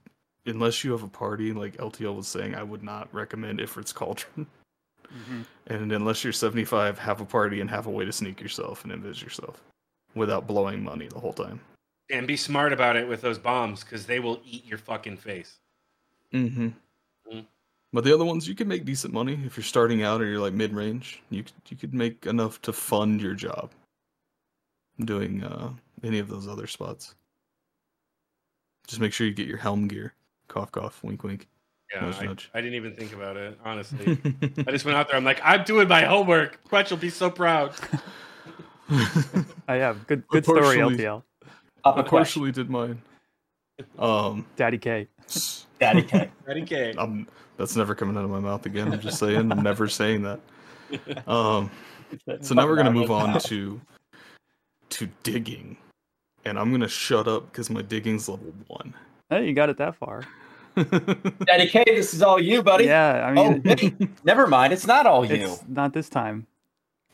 unless 0.48 0.84
you 0.84 0.92
have 0.92 1.04
a 1.04 1.08
party 1.08 1.54
like 1.54 1.78
LTL 1.78 2.16
was 2.16 2.28
saying, 2.28 2.56
I 2.56 2.64
would 2.64 2.84
not 2.84 3.14
recommend 3.14 3.60
Ifrit's 3.60 3.94
Cauldron. 3.94 4.48
Mhm. 5.08 5.46
And 5.68 5.92
unless 5.92 6.24
you're 6.24 6.34
75, 6.34 7.00
have 7.00 7.22
a 7.22 7.26
party 7.26 7.62
and 7.62 7.70
have 7.70 7.88
a 7.88 7.92
way 7.92 8.06
to 8.06 8.12
sneak 8.12 8.42
yourself 8.42 8.84
and 8.84 8.92
invis 8.92 9.22
yourself 9.22 9.62
without 10.16 10.48
blowing 10.48 10.84
money 10.84 11.08
the 11.08 11.20
whole 11.20 11.34
time. 11.34 11.60
And 12.10 12.28
be 12.28 12.38
smart 12.38 12.74
about 12.74 12.96
it 12.96 13.08
with 13.08 13.22
those 13.22 13.38
bombs, 13.38 13.84
because 13.84 14.06
they 14.06 14.20
will 14.20 14.42
eat 14.46 14.66
your 14.66 14.78
fucking 14.78 15.18
face. 15.18 15.60
Mm-hmm. 16.34 16.70
Mm. 17.32 17.46
But 17.94 18.04
the 18.04 18.14
other 18.14 18.26
ones, 18.26 18.48
you 18.48 18.56
can 18.56 18.68
make 18.68 18.86
decent 18.86 19.14
money 19.14 19.40
if 19.46 19.58
you're 19.58 19.64
starting 19.64 20.04
out 20.04 20.22
or 20.22 20.26
you're 20.26 20.42
like 20.42 20.54
mid 20.54 20.74
range. 20.74 21.22
You 21.30 21.44
you 21.70 21.78
could 21.78 21.94
make 21.94 22.26
enough 22.26 22.62
to 22.64 22.74
fund 22.74 23.22
your 23.22 23.34
job. 23.34 23.72
Doing 25.00 25.44
uh, 25.44 25.74
any 26.04 26.20
of 26.20 26.28
those 26.28 26.48
other 26.48 26.68
spots. 26.68 27.16
Just 28.88 29.02
make 29.02 29.14
sure 29.14 29.28
you 29.28 29.34
get 29.34 29.48
your 29.48 29.58
helm 29.58 29.88
gear. 29.88 30.14
Cough, 30.48 30.72
cough, 30.72 31.04
wink, 31.04 31.24
wink. 31.24 31.48
Yeah, 31.94 32.02
Nudge, 32.02 32.16
I, 32.20 32.26
nudge. 32.26 32.50
I 32.54 32.62
didn't 32.62 32.76
even 32.76 32.94
think 32.94 33.14
about 33.14 33.38
it, 33.38 33.58
honestly. 33.64 34.18
I 34.68 34.72
just 34.72 34.84
went 34.86 34.98
out 34.98 35.08
there. 35.08 35.16
I'm 35.16 35.24
like, 35.24 35.40
I'm 35.44 35.64
doing 35.64 35.88
my 35.88 36.04
homework. 36.04 36.64
Crutch 36.66 36.92
will 36.92 36.98
be 36.98 37.10
so 37.10 37.30
proud. 37.30 37.74
I 39.68 39.76
have 39.76 40.06
good 40.08 40.28
good 40.28 40.44
story, 40.44 40.78
partially- 40.78 40.98
LPL. 40.98 41.24
Up 41.86 41.98
I 41.98 42.02
a 42.02 42.04
question, 42.04 42.42
partially 42.42 42.52
did 42.52 42.70
mine. 42.70 43.02
Um, 44.00 44.46
Daddy 44.56 44.78
K. 44.78 45.08
Daddy 45.80 46.02
K. 46.02 46.30
Ready, 46.46 46.64
K. 46.64 46.94
I'm, 46.98 47.28
that's 47.58 47.76
never 47.76 47.94
coming 47.96 48.18
out 48.18 48.24
of 48.24 48.30
my 48.30 48.40
mouth 48.40 48.66
again. 48.66 48.92
I'm 48.92 49.00
just 49.00 49.20
saying. 49.20 49.52
I'm 49.52 49.62
never 49.62 49.88
saying 49.88 50.24
that. 50.24 50.40
Um, 51.28 51.70
so 52.42 52.56
now 52.56 52.66
we're 52.66 52.76
gonna 52.76 52.92
move 52.92 53.12
on 53.12 53.40
to 53.42 53.80
to 54.90 55.10
digging, 55.24 55.78
and 56.46 56.58
I'm 56.58 56.72
gonna 56.72 56.88
shut 56.88 57.28
up 57.28 57.52
because 57.52 57.70
my 57.70 57.82
digging's 57.82 58.28
level 58.28 58.54
one. 58.68 58.94
Hey, 59.30 59.48
you 59.48 59.54
got 59.54 59.70
it 59.70 59.78
that 59.78 59.96
far. 59.96 60.24
Daddy 60.76 61.68
K, 61.68 61.84
this 61.88 62.14
is 62.14 62.22
all 62.22 62.40
you, 62.40 62.62
buddy. 62.64 62.86
Yeah, 62.86 63.26
I 63.28 63.32
Oh, 63.32 63.52
mean, 63.52 63.62
wait, 63.66 63.94
never 64.24 64.48
mind. 64.48 64.72
It's 64.74 64.86
not 64.88 65.06
all 65.06 65.26
you. 65.26 65.36
it's 65.36 65.64
not 65.68 65.94
this 65.94 66.08
time. 66.10 66.46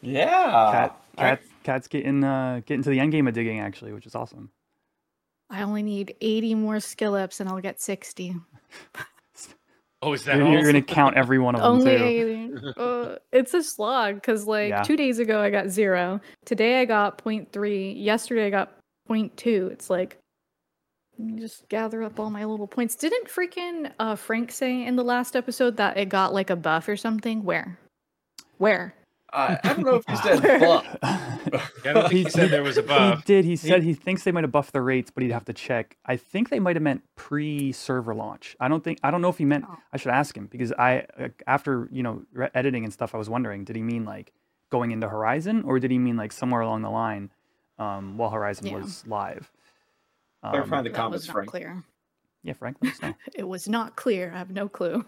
Yeah. 0.01 0.27
Cat, 0.71 0.99
All 1.17 1.23
right. 1.25 1.39
cat, 1.39 1.41
cat's 1.63 1.87
getting 1.87 2.23
uh 2.23 2.61
getting 2.65 2.83
to 2.83 2.89
the 2.89 2.99
end 2.99 3.11
game 3.13 3.27
of 3.27 3.33
digging 3.33 3.59
actually, 3.61 3.93
which 3.93 4.05
is 4.05 4.15
awesome. 4.15 4.49
I 5.49 5.61
only 5.61 5.81
need 5.83 6.15
80 6.19 6.55
more 6.55 6.79
skill 6.79 7.15
ups 7.15 7.39
and 7.39 7.47
I'll 7.49 7.61
get 7.61 7.81
60. 7.81 8.35
Oh, 10.05 10.11
is 10.11 10.25
that 10.25 10.35
You're, 10.35 10.49
you're 10.49 10.65
gonna 10.65 10.81
count 10.81 11.15
every 11.15 11.39
one 11.39 11.55
of 11.55 11.61
them 11.61 11.71
Only 11.71 11.95
too. 11.95 12.73
80. 12.73 12.73
Uh, 12.75 13.15
it's 13.31 13.53
a 13.53 13.63
slog 13.63 14.15
because, 14.15 14.45
like, 14.45 14.67
Yeah. 14.71 14.81
two 14.83 14.97
days 14.97 15.17
ago 15.17 15.39
I 15.39 15.49
got 15.49 15.69
zero. 15.69 16.19
Today 16.43 16.81
I 16.81 16.83
got 16.85 17.23
0.3. 17.23 18.03
Yesterday 18.03 18.47
I 18.47 18.49
got 18.49 18.77
0.2. 19.09 19.71
It's 19.71 19.89
like, 19.89 20.09
let 20.09 20.17
me 20.17 20.22
just 21.35 21.67
gather 21.69 22.03
up 22.03 22.19
all 22.19 22.29
my 22.29 22.45
little 22.45 22.67
points. 22.67 22.95
Didn't 22.95 23.27
freaking 23.27 23.91
uh, 23.99 24.15
Frank 24.15 24.51
say 24.51 24.85
in 24.85 24.95
the 24.95 25.03
last 25.03 25.35
episode 25.35 25.77
that 25.77 25.97
it 25.97 26.09
got 26.09 26.33
like 26.33 26.49
a 26.49 26.55
buff 26.55 26.87
or 26.87 26.97
something? 26.97 27.43
Where? 27.43 27.77
Where? 28.57 28.95
I, 29.35 29.57
I 29.63 29.73
don't 29.73 29.83
know 29.85 29.95
if 29.95 30.03
you 30.07 30.15
said 30.17 30.41
buff. 30.59 30.97
Yeah, 31.83 32.03
I 32.05 32.07
he 32.09 32.29
said 32.29 32.51
there 32.51 32.61
was 32.61 32.77
a 32.77 32.83
buff. 32.83 32.99
He 33.09 33.15
buff. 33.15 33.25
did. 33.25 33.45
He 33.45 33.55
said 33.55 33.81
he 33.81 33.93
thinks 33.95 34.23
they 34.23 34.31
might 34.31 34.43
have 34.43 34.51
buffed 34.51 34.73
the 34.73 34.81
rates, 34.81 35.09
but 35.09 35.23
he'd 35.23 35.31
have 35.31 35.45
to 35.45 35.53
check. 35.53 35.97
I 36.05 36.17
think 36.17 36.49
they 36.49 36.59
might 36.59 36.75
have 36.75 36.83
meant 36.83 37.01
pre-server 37.15 38.13
launch. 38.13 38.55
I 38.59 38.67
don't 38.67 38.83
think. 38.83 38.99
I 39.03 39.09
don't 39.09 39.21
know 39.23 39.29
if 39.29 39.39
he 39.39 39.45
meant. 39.45 39.65
Oh. 39.67 39.75
I 39.91 39.97
should 39.97 40.11
ask 40.11 40.37
him 40.37 40.47
because 40.47 40.71
I, 40.73 41.05
uh, 41.19 41.29
after 41.47 41.89
you 41.91 42.03
know, 42.03 42.21
re- 42.31 42.49
editing 42.53 42.83
and 42.83 42.93
stuff, 42.93 43.15
I 43.15 43.17
was 43.17 43.29
wondering, 43.29 43.63
did 43.63 43.75
he 43.75 43.81
mean 43.81 44.05
like 44.05 44.33
going 44.69 44.91
into 44.91 45.09
Horizon, 45.09 45.63
or 45.63 45.79
did 45.79 45.89
he 45.89 45.97
mean 45.97 46.15
like 46.15 46.31
somewhere 46.31 46.61
along 46.61 46.83
the 46.83 46.91
line, 46.91 47.31
um, 47.79 48.17
while 48.17 48.29
Horizon 48.29 48.67
Yeah. 48.67 48.77
was 48.77 49.03
live? 49.07 49.51
Clarify 50.43 50.77
Um, 50.79 50.83
the 50.83 50.89
comments, 50.89 51.23
was 51.23 51.27
not 51.27 51.33
Frank. 51.33 51.49
clear. 51.49 51.83
yeah, 52.43 52.53
Frank, 52.53 52.77
let 52.81 52.93
us 52.93 53.01
know. 53.01 53.13
It 53.35 53.47
was 53.47 53.67
not 53.69 53.95
clear. 53.95 54.31
I 54.33 54.37
have 54.37 54.51
no 54.51 54.67
clue. 54.69 55.05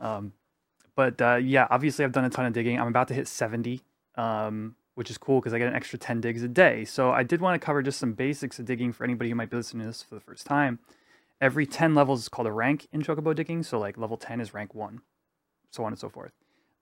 Um, 0.00 0.32
but 0.94 1.20
uh, 1.20 1.36
yeah, 1.36 1.66
obviously 1.70 2.04
I've 2.04 2.12
done 2.12 2.24
a 2.24 2.30
ton 2.30 2.46
of 2.46 2.52
digging. 2.52 2.78
I'm 2.80 2.88
about 2.88 3.08
to 3.08 3.14
hit 3.14 3.28
70, 3.28 3.82
um, 4.16 4.76
which 4.94 5.10
is 5.10 5.18
cool 5.18 5.40
because 5.40 5.52
I 5.52 5.58
get 5.58 5.68
an 5.68 5.74
extra 5.74 5.98
10 5.98 6.20
digs 6.20 6.42
a 6.42 6.48
day. 6.48 6.84
So 6.84 7.10
I 7.10 7.22
did 7.22 7.40
want 7.40 7.60
to 7.60 7.64
cover 7.64 7.82
just 7.82 7.98
some 7.98 8.12
basics 8.14 8.58
of 8.58 8.64
digging 8.64 8.92
for 8.92 9.04
anybody 9.04 9.30
who 9.30 9.36
might 9.36 9.50
be 9.50 9.56
listening 9.56 9.82
to 9.82 9.88
this 9.88 10.02
for 10.02 10.14
the 10.14 10.20
first 10.20 10.46
time. 10.46 10.78
Every 11.40 11.66
10 11.66 11.94
levels 11.94 12.22
is 12.22 12.28
called 12.30 12.48
a 12.48 12.52
rank 12.52 12.88
in 12.92 13.02
Chocobo 13.02 13.34
digging. 13.34 13.62
So 13.62 13.78
like 13.78 13.98
level 13.98 14.16
10 14.16 14.40
is 14.40 14.54
rank 14.54 14.74
one, 14.74 15.00
so 15.70 15.84
on 15.84 15.92
and 15.92 15.98
so 15.98 16.08
forth. 16.08 16.32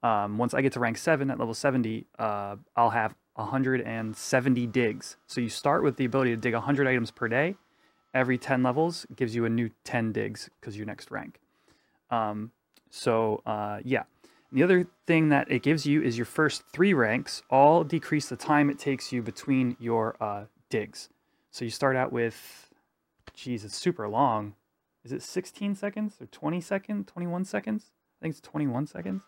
Um, 0.05 0.39
once 0.39 0.55
I 0.55 0.61
get 0.63 0.73
to 0.75 0.81
rank 0.81 0.99
seven 0.99 1.31
at 1.31 1.39
level 1.39 1.55
70, 1.55 2.07
uh, 2.19 2.57
I'll 2.77 2.91
have 2.91 3.15
170 3.35 4.67
digs. 4.69 5.17
So 5.27 5.41
you 5.41 5.49
start 5.49 5.83
with 5.83 5.97
the 5.97 6.05
ability 6.05 6.31
to 6.31 6.37
dig 6.37 6.55
100 6.55 6.87
items 6.87 7.11
per 7.11 7.29
day. 7.29 7.57
Every 8.13 8.39
10 8.39 8.63
levels 8.63 9.07
gives 9.15 9.35
you 9.35 9.45
a 9.45 9.51
new 9.51 9.71
10 9.85 10.13
digs 10.13 10.49
because 10.61 10.77
your 10.77 10.87
next 10.87 11.11
rank. 11.11 11.41
Um, 12.11 12.53
so 12.91 13.43
uh, 13.45 13.81
yeah. 13.85 14.05
The 14.53 14.63
other 14.63 14.87
thing 15.07 15.31
that 15.31 15.51
it 15.51 15.65
gives 15.65 15.85
you 15.85 16.01
is 16.01 16.17
your 16.17 16.27
first 16.27 16.63
three 16.73 16.95
ranks 16.95 17.43
all 17.51 17.83
decrease 17.83 18.29
the 18.29 18.37
time 18.37 18.71
it 18.71 18.79
takes 18.79 19.13
you 19.13 19.21
between 19.21 19.77
your 19.81 20.17
uh, 20.21 20.45
digs. 20.71 21.09
So 21.51 21.65
you 21.65 21.73
start 21.73 21.97
out 21.97 22.13
with, 22.13 22.71
geez, 23.35 23.65
it's 23.65 23.77
super 23.77 24.09
long. 24.09 24.55
Is 25.05 25.11
it 25.11 25.23
16 25.23 25.75
seconds 25.75 26.15
or 26.21 26.27
20 26.27 26.61
seconds? 26.61 27.07
21 27.07 27.45
seconds? 27.45 27.91
I 28.21 28.25
think 28.25 28.33
it's 28.33 28.41
21 28.41 28.87
seconds. 28.87 29.25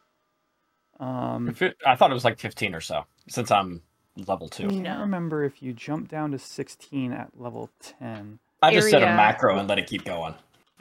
Um, 1.00 1.54
I 1.84 1.96
thought 1.96 2.10
it 2.10 2.14
was 2.14 2.24
like 2.24 2.38
15 2.38 2.74
or 2.74 2.80
so 2.80 3.04
since 3.28 3.50
I'm 3.50 3.82
level 4.26 4.48
two. 4.48 4.66
I 4.66 4.70
can't 4.70 5.00
remember 5.00 5.44
if 5.44 5.62
you 5.62 5.72
jump 5.72 6.08
down 6.08 6.32
to 6.32 6.38
16 6.38 7.12
at 7.12 7.30
level 7.38 7.70
10. 8.00 8.38
I 8.62 8.72
just 8.72 8.90
set 8.90 9.02
a 9.02 9.06
macro 9.06 9.58
and 9.58 9.68
let 9.68 9.78
it 9.78 9.86
keep 9.86 10.04
going 10.04 10.34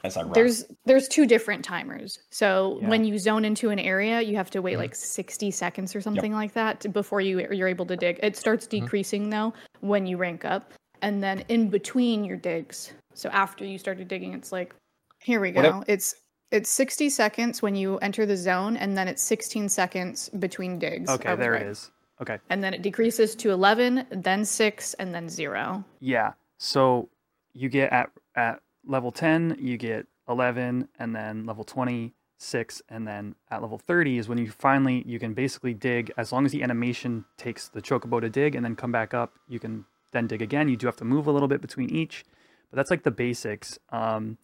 as 0.04 0.16
I 0.16 0.22
run. 0.22 0.32
There's 0.32 0.64
there's 0.84 1.08
two 1.08 1.26
different 1.26 1.64
timers. 1.64 2.18
So 2.30 2.78
Yeah. 2.80 2.88
when 2.88 3.04
you 3.04 3.18
zone 3.18 3.44
into 3.44 3.70
an 3.70 3.78
area, 3.78 4.20
you 4.22 4.36
have 4.36 4.50
to 4.50 4.62
wait 4.62 4.72
mm-hmm. 4.72 4.82
like 4.82 4.94
60 4.94 5.50
seconds 5.50 5.94
or 5.94 6.00
something 6.00 6.32
like 6.32 6.52
that 6.54 6.80
to, 6.80 6.88
before 6.88 7.20
you 7.20 7.46
you're 7.52 7.68
able 7.68 7.86
to 7.86 7.96
dig. 7.96 8.18
It 8.22 8.36
starts 8.36 8.66
mm-hmm. 8.66 8.84
decreasing 8.84 9.30
though 9.30 9.52
when 9.80 10.06
you 10.06 10.16
rank 10.16 10.44
up, 10.44 10.72
and 11.02 11.22
then 11.22 11.44
in 11.48 11.68
between 11.68 12.24
your 12.24 12.36
digs. 12.36 12.92
So 13.14 13.28
after 13.30 13.64
you 13.64 13.78
started 13.78 14.08
digging, 14.08 14.34
it's 14.34 14.52
like, 14.52 14.74
here 15.22 15.40
we 15.40 15.50
go. 15.50 15.60
Whatever- 15.60 15.84
It's 15.88 16.14
it's 16.52 16.70
60 16.70 17.10
seconds 17.10 17.60
when 17.60 17.74
you 17.74 17.98
enter 17.98 18.24
the 18.24 18.36
zone, 18.36 18.76
and 18.76 18.96
then 18.96 19.08
it's 19.08 19.22
16 19.22 19.68
seconds 19.68 20.28
between 20.28 20.78
digs. 20.78 21.10
Okay, 21.10 21.34
there 21.34 21.52
right. 21.52 21.62
it 21.62 21.68
is. 21.68 21.90
Okay. 22.20 22.38
And 22.48 22.64
then 22.64 22.72
it 22.72 22.82
decreases 22.82 23.34
to 23.36 23.50
11, 23.50 24.06
then 24.10 24.44
six, 24.44 24.94
and 24.94 25.14
then 25.14 25.28
zero. 25.28 25.84
Yeah. 26.00 26.32
So 26.58 27.08
you 27.52 27.68
get 27.68 27.92
at 27.92 28.10
at 28.34 28.60
level 28.86 29.12
10, 29.12 29.56
you 29.60 29.76
get 29.76 30.06
11 30.28 30.88
and 30.98 31.14
then 31.14 31.46
level 31.46 31.64
26 31.64 32.82
and 32.88 33.06
then 33.06 33.34
at 33.50 33.62
level 33.62 33.78
30 33.78 34.18
is 34.18 34.28
when 34.28 34.38
you 34.38 34.50
finally 34.50 35.02
you 35.06 35.18
can 35.18 35.34
basically 35.34 35.74
dig 35.74 36.12
as 36.16 36.32
long 36.32 36.44
as 36.44 36.52
the 36.52 36.62
animation 36.62 37.24
takes 37.36 37.68
the 37.68 37.80
chocobo 37.80 38.20
to 38.20 38.28
dig 38.28 38.54
and 38.54 38.64
then 38.64 38.76
come 38.76 38.92
back 38.92 39.14
up, 39.14 39.34
you 39.48 39.58
can 39.58 39.84
then 40.12 40.26
dig 40.26 40.42
again. 40.42 40.68
You 40.68 40.76
do 40.76 40.86
have 40.86 40.96
to 40.96 41.04
move 41.04 41.26
a 41.26 41.32
little 41.32 41.48
bit 41.48 41.60
between 41.60 41.90
each, 41.90 42.24
but 42.70 42.76
that's 42.76 42.90
like 42.90 43.02
the 43.02 43.10
basics. 43.10 43.78
Um 43.90 44.38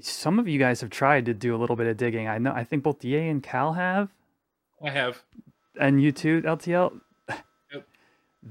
some 0.00 0.40
of 0.40 0.48
you 0.48 0.58
guys 0.58 0.80
have 0.80 0.90
tried 0.90 1.24
to 1.26 1.34
do 1.34 1.54
a 1.54 1.58
little 1.58 1.76
bit 1.76 1.86
of 1.86 1.96
digging. 1.96 2.28
I 2.28 2.38
know 2.38 2.52
I 2.52 2.64
think 2.64 2.82
both 2.82 2.98
DA 2.98 3.28
and 3.28 3.42
Cal 3.42 3.74
have. 3.74 4.08
I 4.84 4.90
have. 4.90 5.22
And 5.78 6.02
you 6.02 6.12
too, 6.12 6.42
LTL. 6.42 7.00
Yep. 7.28 7.38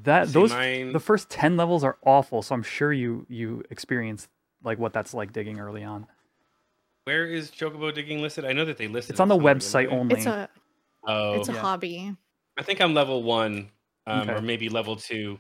That 0.04 0.28
See, 0.28 0.34
those 0.34 0.50
mine- 0.52 0.92
the 0.92 1.00
first 1.00 1.30
ten 1.30 1.56
levels 1.56 1.84
are 1.84 1.98
awful. 2.04 2.42
So 2.42 2.56
I'm 2.56 2.64
sure 2.64 2.92
you 2.92 3.26
you 3.30 3.64
experienced 3.70 4.28
like 4.64 4.80
what 4.80 4.92
that's 4.92 5.14
like 5.14 5.32
digging 5.34 5.60
early 5.60 5.84
on. 5.84 6.08
Where 7.04 7.26
is 7.28 7.52
Chocobo 7.52 7.94
digging 7.94 8.20
listed? 8.22 8.44
I 8.46 8.54
know 8.54 8.66
that 8.66 8.78
they 8.78 8.88
listed. 8.88 9.12
It's 9.14 9.20
on 9.20 9.28
the 9.28 9.38
website 9.38 9.84
didn't 9.90 10.00
only. 10.00 10.16
It's 10.16 10.26
a 10.26 10.50
Oh, 11.06 11.34
it's 11.34 11.50
a 11.50 11.54
Yeah. 11.54 11.60
hobby. 11.60 12.16
I 12.58 12.64
think 12.64 12.82
I'm 12.82 12.94
level 12.96 13.22
one, 13.24 13.70
um, 14.08 14.22
Okay. 14.22 14.34
or 14.34 14.42
maybe 14.42 14.68
level 14.70 14.96
two. 14.96 15.38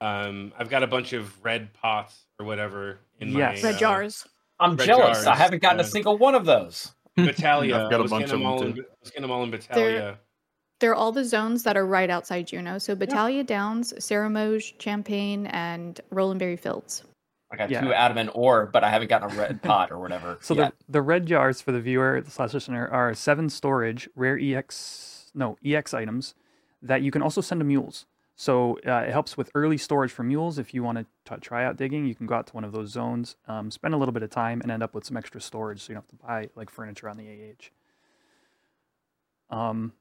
Um, 0.00 0.52
I've 0.58 0.70
got 0.70 0.82
a 0.82 0.86
bunch 0.86 1.12
of 1.12 1.44
red 1.44 1.72
pots 1.74 2.24
or 2.38 2.46
whatever 2.46 3.00
in 3.18 3.30
Yes. 3.32 3.62
my 3.62 3.68
Red 3.70 3.74
uh, 3.74 3.78
jars. 3.80 4.26
I'm 4.60 4.76
Red 4.76 4.86
jealous. 4.86 5.26
I 5.26 5.34
haven't 5.36 5.60
gotten 5.62 5.80
a 5.80 5.82
uh, 5.82 5.86
single 5.86 6.16
one 6.16 6.34
of 6.34 6.46
those. 6.46 6.94
Batallia. 7.18 7.84
I've 7.84 7.90
got 7.90 8.00
a 8.00 8.04
bunch 8.04 8.26
getting 8.26 8.28
them 8.28 8.40
of 8.42 8.46
all 8.46 8.58
them 8.60 8.68
in. 8.68 8.74
too. 8.76 8.84
I 8.88 8.94
was 9.00 9.10
getting 9.10 9.22
them 9.22 9.30
all 9.30 9.42
in 9.42 9.50
Batallia. 9.50 9.74
They're 9.74 10.18
all 10.94 11.12
the 11.12 11.24
zones 11.24 11.62
that 11.64 11.76
are 11.76 11.86
right 11.86 12.10
outside 12.10 12.46
Jeuno. 12.48 12.80
So 12.80 12.96
Batallia 12.96 13.44
Downs, 13.46 13.92
Sauromugue, 13.98 14.78
Champaign, 14.78 15.46
and 15.46 16.00
Rolanberry 16.10 16.56
Fields. 16.58 17.04
I 17.52 17.56
got 17.56 17.70
Yeah. 17.70 17.80
two 17.80 17.92
adamant 17.92 18.30
ore, 18.34 18.66
but 18.66 18.84
I 18.84 18.90
haven't 18.90 19.08
gotten 19.08 19.30
a 19.30 19.40
red 19.40 19.62
pot 19.62 19.90
or 19.90 19.98
whatever. 19.98 20.38
So 20.42 20.54
yet. 20.54 20.74
the 20.86 20.92
the 20.92 21.02
red 21.02 21.26
jars 21.26 21.60
for 21.60 21.72
the 21.72 21.80
viewer 21.80 22.22
slash 22.28 22.54
listener 22.54 22.88
are 22.88 23.12
seven 23.14 23.50
storage 23.50 24.08
rare 24.14 24.38
ex 24.40 25.30
no 25.34 25.56
ex 25.64 25.92
items 25.92 26.34
that 26.82 27.02
you 27.02 27.10
can 27.10 27.22
also 27.22 27.40
send 27.40 27.60
to 27.60 27.64
mules. 27.64 28.06
So 28.36 28.78
uh, 28.86 29.04
it 29.06 29.10
helps 29.12 29.36
with 29.36 29.50
early 29.54 29.76
storage 29.76 30.10
for 30.10 30.22
mules. 30.22 30.58
If 30.58 30.72
you 30.72 30.82
want 30.82 31.06
to 31.26 31.36
try 31.40 31.62
out 31.64 31.76
digging, 31.76 32.06
you 32.06 32.14
can 32.14 32.26
go 32.26 32.36
out 32.36 32.46
to 32.46 32.54
one 32.54 32.64
of 32.64 32.72
those 32.72 32.88
zones, 32.88 33.36
um, 33.46 33.70
spend 33.70 33.92
a 33.92 33.98
little 33.98 34.12
bit 34.12 34.22
of 34.22 34.30
time, 34.30 34.62
and 34.62 34.70
end 34.70 34.82
up 34.82 34.94
with 34.94 35.04
some 35.04 35.16
extra 35.18 35.42
storage, 35.42 35.82
so 35.82 35.90
you 35.90 35.94
don't 35.96 36.04
have 36.10 36.18
to 36.20 36.26
buy 36.26 36.48
like 36.56 36.70
furniture 36.70 37.08
on 37.10 37.18
the 37.18 37.28
AH. 37.28 37.70
Um, 39.54 39.92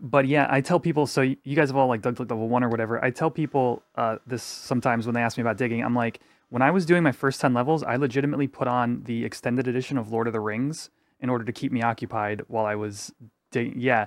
but 0.00 0.26
yeah, 0.26 0.46
I 0.50 0.60
tell 0.60 0.80
people. 0.80 1.06
So 1.06 1.22
you 1.22 1.56
guys 1.56 1.68
have 1.68 1.76
all 1.76 1.88
like 1.88 2.02
dug 2.02 2.18
like 2.18 2.30
level 2.30 2.48
one 2.48 2.62
or 2.62 2.68
whatever. 2.68 3.02
I 3.02 3.10
tell 3.10 3.30
people 3.30 3.82
uh, 3.94 4.16
this 4.26 4.42
sometimes 4.42 5.06
when 5.06 5.14
they 5.14 5.22
ask 5.22 5.36
me 5.36 5.42
about 5.42 5.56
digging. 5.56 5.82
I'm 5.82 5.94
like, 5.94 6.20
when 6.50 6.62
I 6.62 6.70
was 6.70 6.84
doing 6.86 7.02
my 7.02 7.12
first 7.12 7.40
ten 7.40 7.54
levels, 7.54 7.82
I 7.82 7.96
legitimately 7.96 8.48
put 8.48 8.68
on 8.68 9.02
the 9.04 9.24
extended 9.24 9.66
edition 9.66 9.96
of 9.98 10.10
Lord 10.12 10.26
of 10.26 10.32
the 10.32 10.40
Rings 10.40 10.90
in 11.20 11.30
order 11.30 11.44
to 11.44 11.52
keep 11.52 11.72
me 11.72 11.82
occupied 11.82 12.42
while 12.48 12.66
I 12.66 12.74
was 12.74 13.12
digging. 13.50 13.80
Yeah, 13.80 14.06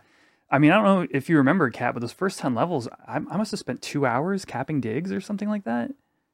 I 0.52 0.60
mean, 0.60 0.72
I 0.72 0.76
don't 0.76 0.84
know 0.84 1.08
if 1.12 1.30
you 1.30 1.38
remember, 1.38 1.70
Kat, 1.70 1.94
but 1.94 2.02
those 2.02 2.12
first 2.12 2.40
ten 2.40 2.54
levels, 2.54 2.88
I, 3.08 3.16
I 3.16 3.38
must 3.38 3.52
have 3.52 3.60
spent 3.60 3.82
two 3.82 4.06
hours 4.06 4.46
capping 4.46 4.82
digs 4.82 5.12
or 5.12 5.22
something 5.22 5.50
like 5.50 5.64
that. 5.64 5.92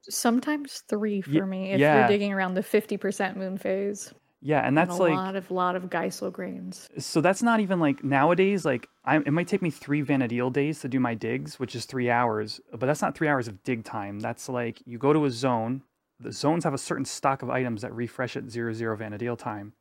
Sometimes 0.09 0.83
three 0.87 1.21
for 1.21 1.45
me 1.45 1.71
if 1.71 1.79
yeah. 1.79 1.99
you're 1.99 2.07
digging 2.07 2.31
around 2.31 2.53
the 2.53 2.61
50% 2.61 3.35
moon 3.35 3.57
phase. 3.57 4.13
Yeah, 4.41 4.59
and 4.59 4.67
And 4.67 4.77
that's 4.77 4.97
a 4.97 5.01
like 5.01 5.13
a 5.13 5.15
lot 5.15 5.35
of 5.35 5.51
lot 5.51 5.75
of 5.75 5.83
Gysahl 5.89 6.31
greens. 6.31 6.87
so 6.99 7.21
that's 7.21 7.41
not 7.41 7.59
even 7.59 7.79
like 7.79 8.03
nowadays 8.03 8.65
like 8.65 8.87
I, 9.03 9.17
it 9.17 9.31
might 9.33 9.47
take 9.47 9.61
me 9.61 9.71
three 9.71 10.03
Vana'diel 10.03 10.53
days 10.53 10.79
to 10.81 10.87
do 10.87 10.99
my 10.99 11.15
digs 11.15 11.59
which 11.59 11.75
is 11.75 11.85
three 11.85 12.09
hours 12.09 12.61
but 12.71 12.85
that's 12.85 13.01
not 13.01 13.15
three 13.15 13.27
hours 13.27 13.47
of 13.47 13.63
dig 13.63 13.83
time. 13.83 14.19
That's 14.19 14.47
like 14.47 14.81
you 14.85 14.97
go 14.97 15.11
to 15.13 15.25
a 15.25 15.31
zone 15.31 15.81
the 16.19 16.31
zones 16.31 16.63
have 16.63 16.73
a 16.73 16.79
certain 16.79 17.05
stock 17.05 17.41
of 17.41 17.49
items 17.49 17.81
that 17.81 17.93
refresh 17.93 18.35
at 18.37 18.49
zero 18.49 18.73
zero 18.73 18.95
Vana'diel 18.97 19.37
time 19.37 19.73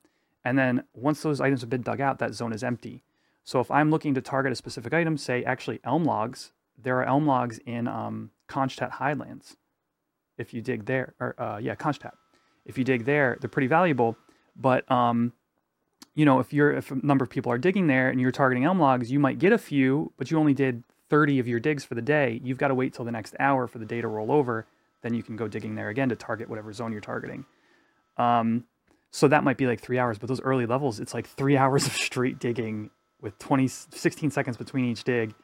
and 0.44 0.58
then 0.58 0.84
once 0.94 1.22
those 1.22 1.40
items 1.40 1.60
have 1.60 1.70
been 1.70 1.82
dug 1.82 2.00
out 2.00 2.18
that 2.18 2.32
zone 2.34 2.52
is 2.52 2.62
empty. 2.64 3.02
So 3.44 3.60
if 3.60 3.70
i'm 3.70 3.90
looking 3.90 4.14
to 4.14 4.22
target 4.22 4.52
a 4.52 4.56
specific 4.56 4.94
item 4.94 5.18
say 5.18 5.44
actually 5.44 5.80
elm 5.84 6.04
logs 6.04 6.52
there 6.82 6.98
are 6.98 7.04
elm 7.04 7.26
logs 7.26 7.58
in 7.66 7.86
um, 7.88 8.30
Konschtat 8.48 8.90
highlands. 8.92 9.56
If 10.38 10.52
you 10.54 10.62
dig 10.62 10.86
there 10.86 11.14
or 11.20 11.38
uh, 11.40 11.58
yeah 11.58 11.74
Konschtat 11.74 12.14
if 12.64 12.78
you 12.78 12.84
dig 12.84 13.04
there 13.04 13.36
they're 13.40 13.50
pretty 13.50 13.68
valuable 13.68 14.16
but 14.58 14.90
um, 14.90 15.32
you 16.14 16.24
know, 16.24 16.40
if 16.40 16.52
you're 16.52 16.72
if 16.72 16.90
a 16.90 16.94
number 17.06 17.22
of 17.22 17.30
people 17.30 17.52
are 17.52 17.58
digging 17.58 17.86
there 17.86 18.08
and 18.08 18.20
you're 18.20 18.32
targeting 18.32 18.64
elm 18.64 18.80
logs, 18.80 19.10
you 19.10 19.18
might 19.18 19.38
get 19.38 19.52
a 19.52 19.58
few, 19.58 20.12
but 20.16 20.30
you 20.30 20.38
only 20.38 20.54
did 20.54 20.82
30 21.08 21.38
of 21.38 21.46
your 21.46 21.60
digs 21.60 21.84
for 21.84 21.94
the 21.94 22.02
day. 22.02 22.40
You've 22.42 22.58
got 22.58 22.68
to 22.68 22.74
wait 22.74 22.94
till 22.94 23.04
the 23.04 23.12
next 23.12 23.36
hour 23.38 23.66
for 23.66 23.78
the 23.78 23.84
day 23.84 24.00
to 24.00 24.08
roll 24.08 24.32
over. 24.32 24.66
Then 25.02 25.14
you 25.14 25.22
can 25.22 25.36
go 25.36 25.46
digging 25.46 25.74
there 25.74 25.88
again 25.88 26.08
to 26.08 26.16
target 26.16 26.48
whatever 26.48 26.72
zone 26.72 26.90
you're 26.90 27.00
targeting. 27.00 27.44
Um, 28.16 28.64
so 29.10 29.28
that 29.28 29.44
might 29.44 29.56
be 29.56 29.66
like 29.66 29.80
three 29.80 29.98
hours, 29.98 30.18
but 30.18 30.28
those 30.28 30.40
early 30.40 30.66
levels, 30.66 31.00
it's 31.00 31.14
like 31.14 31.26
three 31.26 31.56
hours 31.58 31.86
of 31.86 31.92
straight 31.92 32.38
digging 32.38 32.90
with 33.20 33.38
20, 33.38 33.68
16 33.68 34.30
seconds 34.30 34.56
between 34.56 34.86
each 34.86 35.04
dig, 35.04 35.34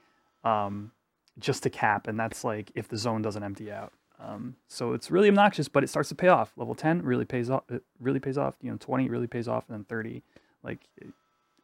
um, 0.45 0.91
just 1.39 1.63
to 1.63 1.71
cap. 1.71 2.07
And 2.07 2.19
that's 2.19 2.45
like 2.45 2.71
if 2.75 2.89
the 2.89 2.97
zone 2.97 3.23
doesn't 3.23 3.43
empty 3.43 3.71
out. 3.71 3.93
Um, 4.25 4.55
so 4.69 4.93
it's 4.93 5.11
really 5.11 5.29
obnoxious, 5.29 5.69
but 5.69 5.83
it 5.83 5.89
starts 5.89 6.09
to 6.11 6.15
pay 6.15 6.29
off. 6.29 6.53
Level 6.57 6.75
10 6.75 7.03
really 7.03 7.25
pays 7.25 7.51
off. 7.51 7.65
It 7.71 7.83
really 8.01 8.21
pays 8.21 8.39
off. 8.39 8.55
You 8.63 8.71
know, 8.71 8.77
20 8.79 9.09
really 9.09 9.27
pays 9.27 9.49
off, 9.49 9.65
and 9.69 9.77
then 9.79 9.85
30, 9.85 10.23
like 10.63 10.81
it- 10.97 11.13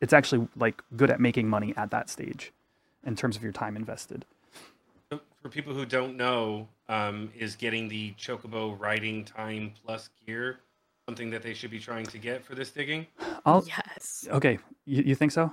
it's 0.00 0.12
actually 0.12 0.48
like 0.56 0.82
good 0.96 1.10
at 1.10 1.20
making 1.20 1.48
money 1.48 1.74
at 1.76 1.90
that 1.90 2.08
stage 2.10 2.52
in 3.04 3.14
terms 3.16 3.36
of 3.36 3.42
your 3.42 3.52
time 3.52 3.76
invested. 3.76 4.24
For 5.42 5.48
people 5.48 5.72
who 5.72 5.86
don't 5.86 6.16
know, 6.16 6.68
um, 6.88 7.30
is 7.36 7.54
getting 7.54 7.88
the 7.88 8.12
Chocobo 8.14 8.78
riding 8.78 9.24
time 9.24 9.72
plus 9.84 10.10
gear 10.26 10.60
something 11.08 11.30
that 11.30 11.42
they 11.42 11.54
should 11.54 11.70
be 11.70 11.78
trying 11.78 12.04
to 12.06 12.18
get 12.18 12.44
for 12.44 12.54
this 12.54 12.70
digging? 12.70 13.06
I'll 13.46 13.64
Yes. 13.66 14.26
okay. 14.30 14.58
You, 14.84 15.02
you 15.04 15.14
think 15.14 15.32
so? 15.32 15.52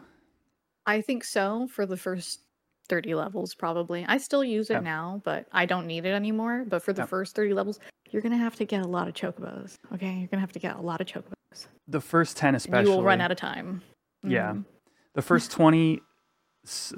I 0.86 1.02
think 1.02 1.24
so 1.24 1.68
for 1.68 1.86
the 1.86 1.98
first 1.98 2.42
30 2.88 3.16
levels, 3.16 3.54
probably. 3.56 4.06
I 4.08 4.18
still 4.18 4.44
use 4.44 4.70
it 4.70 4.76
Yeah. 4.76 4.80
now, 4.82 5.22
but 5.24 5.48
I 5.52 5.66
don't 5.66 5.88
need 5.88 6.06
it 6.06 6.12
anymore. 6.14 6.66
But 6.68 6.82
for 6.84 6.94
the 6.94 7.02
Yep. 7.04 7.10
first 7.10 7.36
30 7.36 7.54
levels, 7.54 7.80
you're 8.12 8.22
going 8.22 8.32
to 8.32 8.38
have 8.38 8.56
to 8.58 8.66
get 8.66 8.82
a 8.84 8.88
lot 8.88 9.08
of 9.08 9.14
chocobos. 9.14 9.76
Okay. 9.94 10.08
You're 10.08 10.28
going 10.28 10.32
to 10.32 10.40
have 10.40 10.52
to 10.54 10.60
get 10.60 10.76
a 10.76 10.82
lot 10.82 11.02
of 11.02 11.08
chocobos. 11.08 11.68
The 11.88 12.02
first 12.02 12.38
10 12.38 12.50
And 12.50 12.56
especially. 12.58 12.90
you 12.92 12.96
will 12.98 13.04
run 13.04 13.22
out 13.22 13.32
of 13.32 13.38
time. 13.38 13.82
Yeah. 14.24 14.54
Mhm. 14.54 14.66
the 15.14 15.22
first 15.22 15.50
20 15.52 16.02
s- 16.66 16.94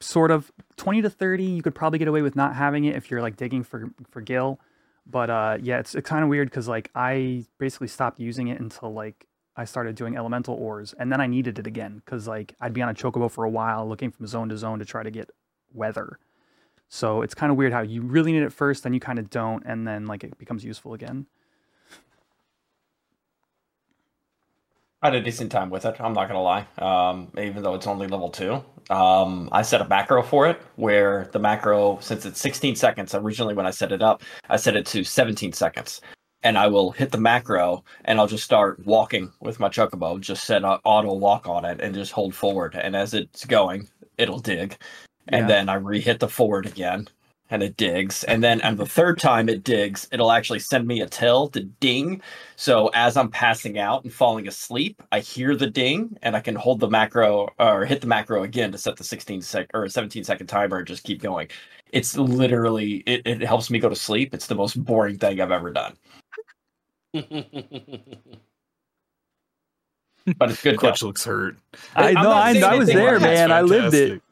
sort 0.00 0.32
of 0.32 0.50
20 0.76 1.02
to 1.02 1.08
30 1.10 1.44
you 1.44 1.62
could 1.62 1.74
probably 1.74 1.98
get 2.00 2.08
away 2.08 2.20
with 2.22 2.34
not 2.34 2.56
having 2.56 2.84
it 2.84 2.96
if 2.96 3.10
you're 3.12 3.22
like 3.22 3.36
digging 3.36 3.62
for 3.62 3.90
for 4.10 4.20
gil 4.20 4.58
but 5.06 5.30
uh 5.30 5.56
yeah 5.62 5.78
it's, 5.78 5.94
it's 5.94 6.08
kind 6.08 6.24
of 6.24 6.28
weird 6.30 6.50
because 6.50 6.66
like 6.66 6.90
i 6.96 7.44
basically 7.58 7.86
stopped 7.86 8.18
using 8.18 8.48
it 8.48 8.58
until 8.60 8.92
like 8.92 9.27
i 9.58 9.64
started 9.64 9.94
doing 9.94 10.16
elemental 10.16 10.54
ores 10.54 10.94
and 10.98 11.12
then 11.12 11.20
i 11.20 11.26
needed 11.26 11.58
it 11.58 11.66
again 11.66 12.00
because 12.04 12.26
like 12.26 12.54
i'd 12.60 12.72
be 12.72 12.80
on 12.80 12.88
a 12.88 12.94
chocobo 12.94 13.30
for 13.30 13.44
a 13.44 13.50
while 13.50 13.86
looking 13.86 14.10
from 14.10 14.26
zone 14.26 14.48
to 14.48 14.56
zone 14.56 14.78
to 14.78 14.84
try 14.84 15.02
to 15.02 15.10
get 15.10 15.30
weather 15.74 16.18
so 16.88 17.20
it's 17.20 17.34
kind 17.34 17.52
of 17.52 17.58
weird 17.58 17.72
how 17.72 17.82
you 17.82 18.00
really 18.00 18.32
need 18.32 18.42
it 18.42 18.52
first 18.52 18.82
then 18.82 18.94
you 18.94 19.00
kind 19.00 19.18
of 19.18 19.28
don't 19.28 19.62
and 19.66 19.86
then 19.86 20.06
like 20.06 20.24
it 20.24 20.38
becomes 20.38 20.64
useful 20.64 20.94
again 20.94 21.26
I 25.00 25.08
had 25.08 25.14
a 25.14 25.20
decent 25.20 25.52
time 25.52 25.70
with 25.70 25.84
it. 25.84 26.00
I'm 26.00 26.12
not 26.12 26.26
gonna 26.26 26.42
lie. 26.42 26.66
Um, 26.78 27.28
even 27.38 27.62
though 27.62 27.74
it's 27.74 27.86
only 27.86 28.08
level 28.08 28.30
two, 28.30 28.64
um, 28.90 29.48
I 29.52 29.62
set 29.62 29.80
a 29.80 29.86
macro 29.86 30.22
for 30.24 30.48
it 30.48 30.60
where 30.74 31.28
the 31.30 31.38
macro, 31.38 31.98
since 32.00 32.26
it's 32.26 32.40
16 32.40 32.74
seconds, 32.74 33.14
originally 33.14 33.54
when 33.54 33.64
I 33.66 33.70
set 33.70 33.92
it 33.92 34.02
up, 34.02 34.22
I 34.48 34.56
set 34.56 34.74
it 34.74 34.86
to 34.86 35.04
17 35.04 35.52
seconds, 35.52 36.00
and 36.48 36.56
I 36.56 36.66
will 36.66 36.92
hit 36.92 37.12
the 37.12 37.18
macro 37.20 37.84
and 38.06 38.18
I'll 38.18 38.26
just 38.26 38.42
start 38.44 38.84
walking 38.86 39.30
with 39.40 39.60
my 39.60 39.68
chocobo, 39.68 40.18
just 40.18 40.44
set 40.44 40.64
auto 40.64 41.12
walk 41.12 41.46
on 41.46 41.66
it 41.66 41.78
and 41.82 41.94
just 41.94 42.12
hold 42.12 42.34
forward, 42.34 42.74
and 42.74 42.96
as 42.96 43.12
it's 43.12 43.44
going, 43.44 43.86
it'll 44.16 44.38
dig, 44.38 44.78
and 45.28 45.42
Yeah. 45.42 45.46
then 45.46 45.68
I 45.68 45.74
re-hit 45.74 46.20
the 46.20 46.28
forward 46.28 46.64
again. 46.66 47.08
And 47.50 47.62
it 47.62 47.76
digs, 47.78 48.24
and 48.24 48.42
then 48.44 48.60
and 48.62 48.76
the 48.78 48.84
third 48.86 49.18
time 49.18 49.48
it 49.48 49.64
digs, 49.64 50.06
it'll 50.12 50.32
actually 50.32 50.58
send 50.60 50.86
me 50.86 51.00
a 51.00 51.06
tell 51.08 51.48
to 51.48 51.62
ding, 51.80 52.20
so 52.56 52.88
as 52.94 53.16
I'm 53.16 53.30
passing 53.30 53.78
out 53.78 54.04
and 54.04 54.12
falling 54.12 54.46
asleep, 54.48 55.02
I 55.12 55.20
hear 55.20 55.56
the 55.56 55.70
ding 55.70 56.16
and 56.22 56.36
I 56.36 56.40
can 56.40 56.54
hold 56.56 56.80
the 56.80 56.90
macro 56.90 57.48
or 57.58 57.84
hit 57.86 58.00
the 58.02 58.06
macro 58.06 58.42
again 58.42 58.72
to 58.72 58.78
set 58.78 58.96
the 58.96 59.04
16 59.04 59.40
sec 59.42 59.66
or 59.74 59.88
17 59.88 60.24
second 60.24 60.46
timer 60.46 60.78
and 60.78 60.86
just 60.86 61.04
keep 61.04 61.22
going. 61.22 61.48
It's 61.92 62.16
literally 62.18 62.96
it, 63.06 63.22
it 63.26 63.40
helps 63.42 63.70
me 63.70 63.78
go 63.78 63.88
to 63.88 63.96
sleep. 63.96 64.34
It's 64.34 64.46
the 64.46 64.54
most 64.54 64.82
boring 64.84 65.18
thing 65.18 65.40
I've 65.40 65.50
ever 65.52 65.70
done. 65.70 65.94
But 70.38 70.50
it's 70.50 70.60
good. 70.62 70.76
Clutch 70.78 71.02
looks 71.02 71.24
hurt. 71.24 71.58
i 71.96 72.14
know 72.14 72.32
i, 72.32 72.54
I 72.62 72.74
was 72.76 72.92
there 72.92 73.20
man 73.20 73.50
That's 73.50 73.52
i 73.52 73.62
lived 73.62 73.94
it. 73.94 74.22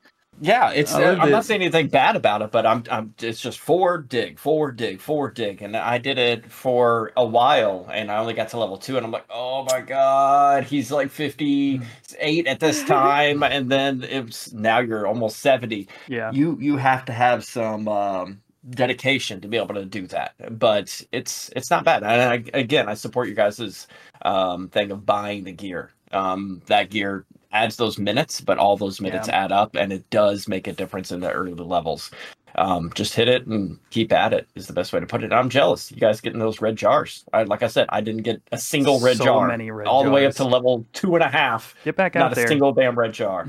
Yeah, 0.40 0.72
it's 0.72 0.94
I 0.94 0.98
uh, 0.98 1.00
loved 1.00 1.20
I'm 1.22 1.28
it. 1.28 1.32
not 1.32 1.46
saying 1.46 1.62
anything 1.62 1.88
bad 1.88 2.16
about 2.16 2.42
it, 2.42 2.52
but 2.52 2.66
I'm 2.66 2.84
I'm 2.90 3.14
it's 3.22 3.40
just 3.40 3.58
forward 3.60 4.08
dig, 4.10 4.38
forward 4.38 4.76
dig, 4.76 5.00
forward 5.00 5.34
dig, 5.34 5.62
and 5.62 5.76
I 5.76 5.98
did 5.98 6.18
it 6.18 6.50
for 6.52 7.12
a 7.16 7.24
while, 7.26 7.88
and 7.92 8.10
I 8.12 8.18
only 8.18 8.34
got 8.34 8.50
to 8.50 8.58
level 8.58 8.76
two, 8.78 8.98
and 8.98 9.06
I'm 9.06 9.12
like, 9.12 9.26
oh 9.30 9.64
my 9.64 9.80
god, 9.80 10.64
he's 10.64 10.92
like 10.92 11.10
58 11.10 12.46
at 12.48 12.60
this 12.60 12.84
time, 12.88 13.42
and 13.44 13.70
then 13.70 14.04
it's 14.04 14.52
now 14.52 14.80
you're 14.80 15.06
almost 15.06 15.38
70. 15.40 15.88
yeah 16.08 16.32
You 16.32 16.58
you 16.60 16.76
have 16.78 17.06
to 17.06 17.12
have 17.14 17.44
some 17.44 17.88
um, 17.88 18.42
dedication 18.70 19.40
to 19.40 19.48
be 19.48 19.56
able 19.56 19.74
to 19.74 19.84
do 19.84 20.06
that, 20.08 20.34
but 20.58 21.02
it's 21.12 21.50
it's 21.56 21.70
not 21.70 21.84
bad. 21.84 22.02
And 22.02 22.22
I, 22.54 22.58
again, 22.58 22.88
I 22.88 22.94
support 22.94 23.28
you 23.28 23.34
guys's 23.34 23.86
um, 24.22 24.68
thing 24.68 24.90
of 24.90 25.06
buying 25.06 25.44
the 25.44 25.52
gear. 25.52 25.90
Um, 26.12 26.62
that 26.66 26.90
gear 26.90 27.24
adds 27.52 27.76
those 27.76 27.98
minutes, 27.98 28.40
but 28.40 28.58
all 28.58 28.76
those 28.76 29.00
minutes 29.00 29.28
add 29.28 29.52
up, 29.52 29.74
and 29.76 29.92
it 29.92 30.08
does 30.10 30.46
make 30.48 30.66
a 30.66 30.72
difference 30.72 31.10
in 31.12 31.20
the 31.20 31.30
early 31.30 31.52
levels. 31.54 32.10
Um, 32.58 32.90
just 32.94 33.14
hit 33.14 33.28
it 33.28 33.46
and 33.46 33.78
keep 33.90 34.10
at 34.12 34.32
it 34.32 34.48
is 34.54 34.66
the 34.66 34.72
best 34.72 34.90
way 34.92 35.00
to 35.00 35.06
put 35.06 35.22
it. 35.22 35.30
I'm 35.32 35.50
jealous. 35.50 35.92
You 35.92 35.98
guys 35.98 36.22
getting 36.22 36.38
those 36.38 36.62
red 36.62 36.74
jars. 36.76 37.22
I, 37.34 37.42
like 37.42 37.62
I 37.62 37.66
said, 37.66 37.86
I 37.90 38.00
didn't 38.00 38.22
get 38.22 38.40
a 38.50 38.56
single 38.56 38.98
red 38.98 39.18
So 39.18 39.24
jar. 39.24 39.46
many 39.46 39.70
red 39.70 39.86
all 39.86 40.02
the 40.04 40.10
way 40.10 40.24
up 40.24 40.34
to 40.36 40.44
level 40.44 40.86
two 40.94 41.14
and 41.16 41.22
a 41.22 41.28
half. 41.28 41.74
get 41.84 41.96
back 41.96 42.14
Not 42.14 42.26
out 42.26 42.32
a 42.32 42.34
there 42.36 42.48
single 42.48 42.72
damn 42.72 42.98
red 42.98 43.12
jar. 43.12 43.46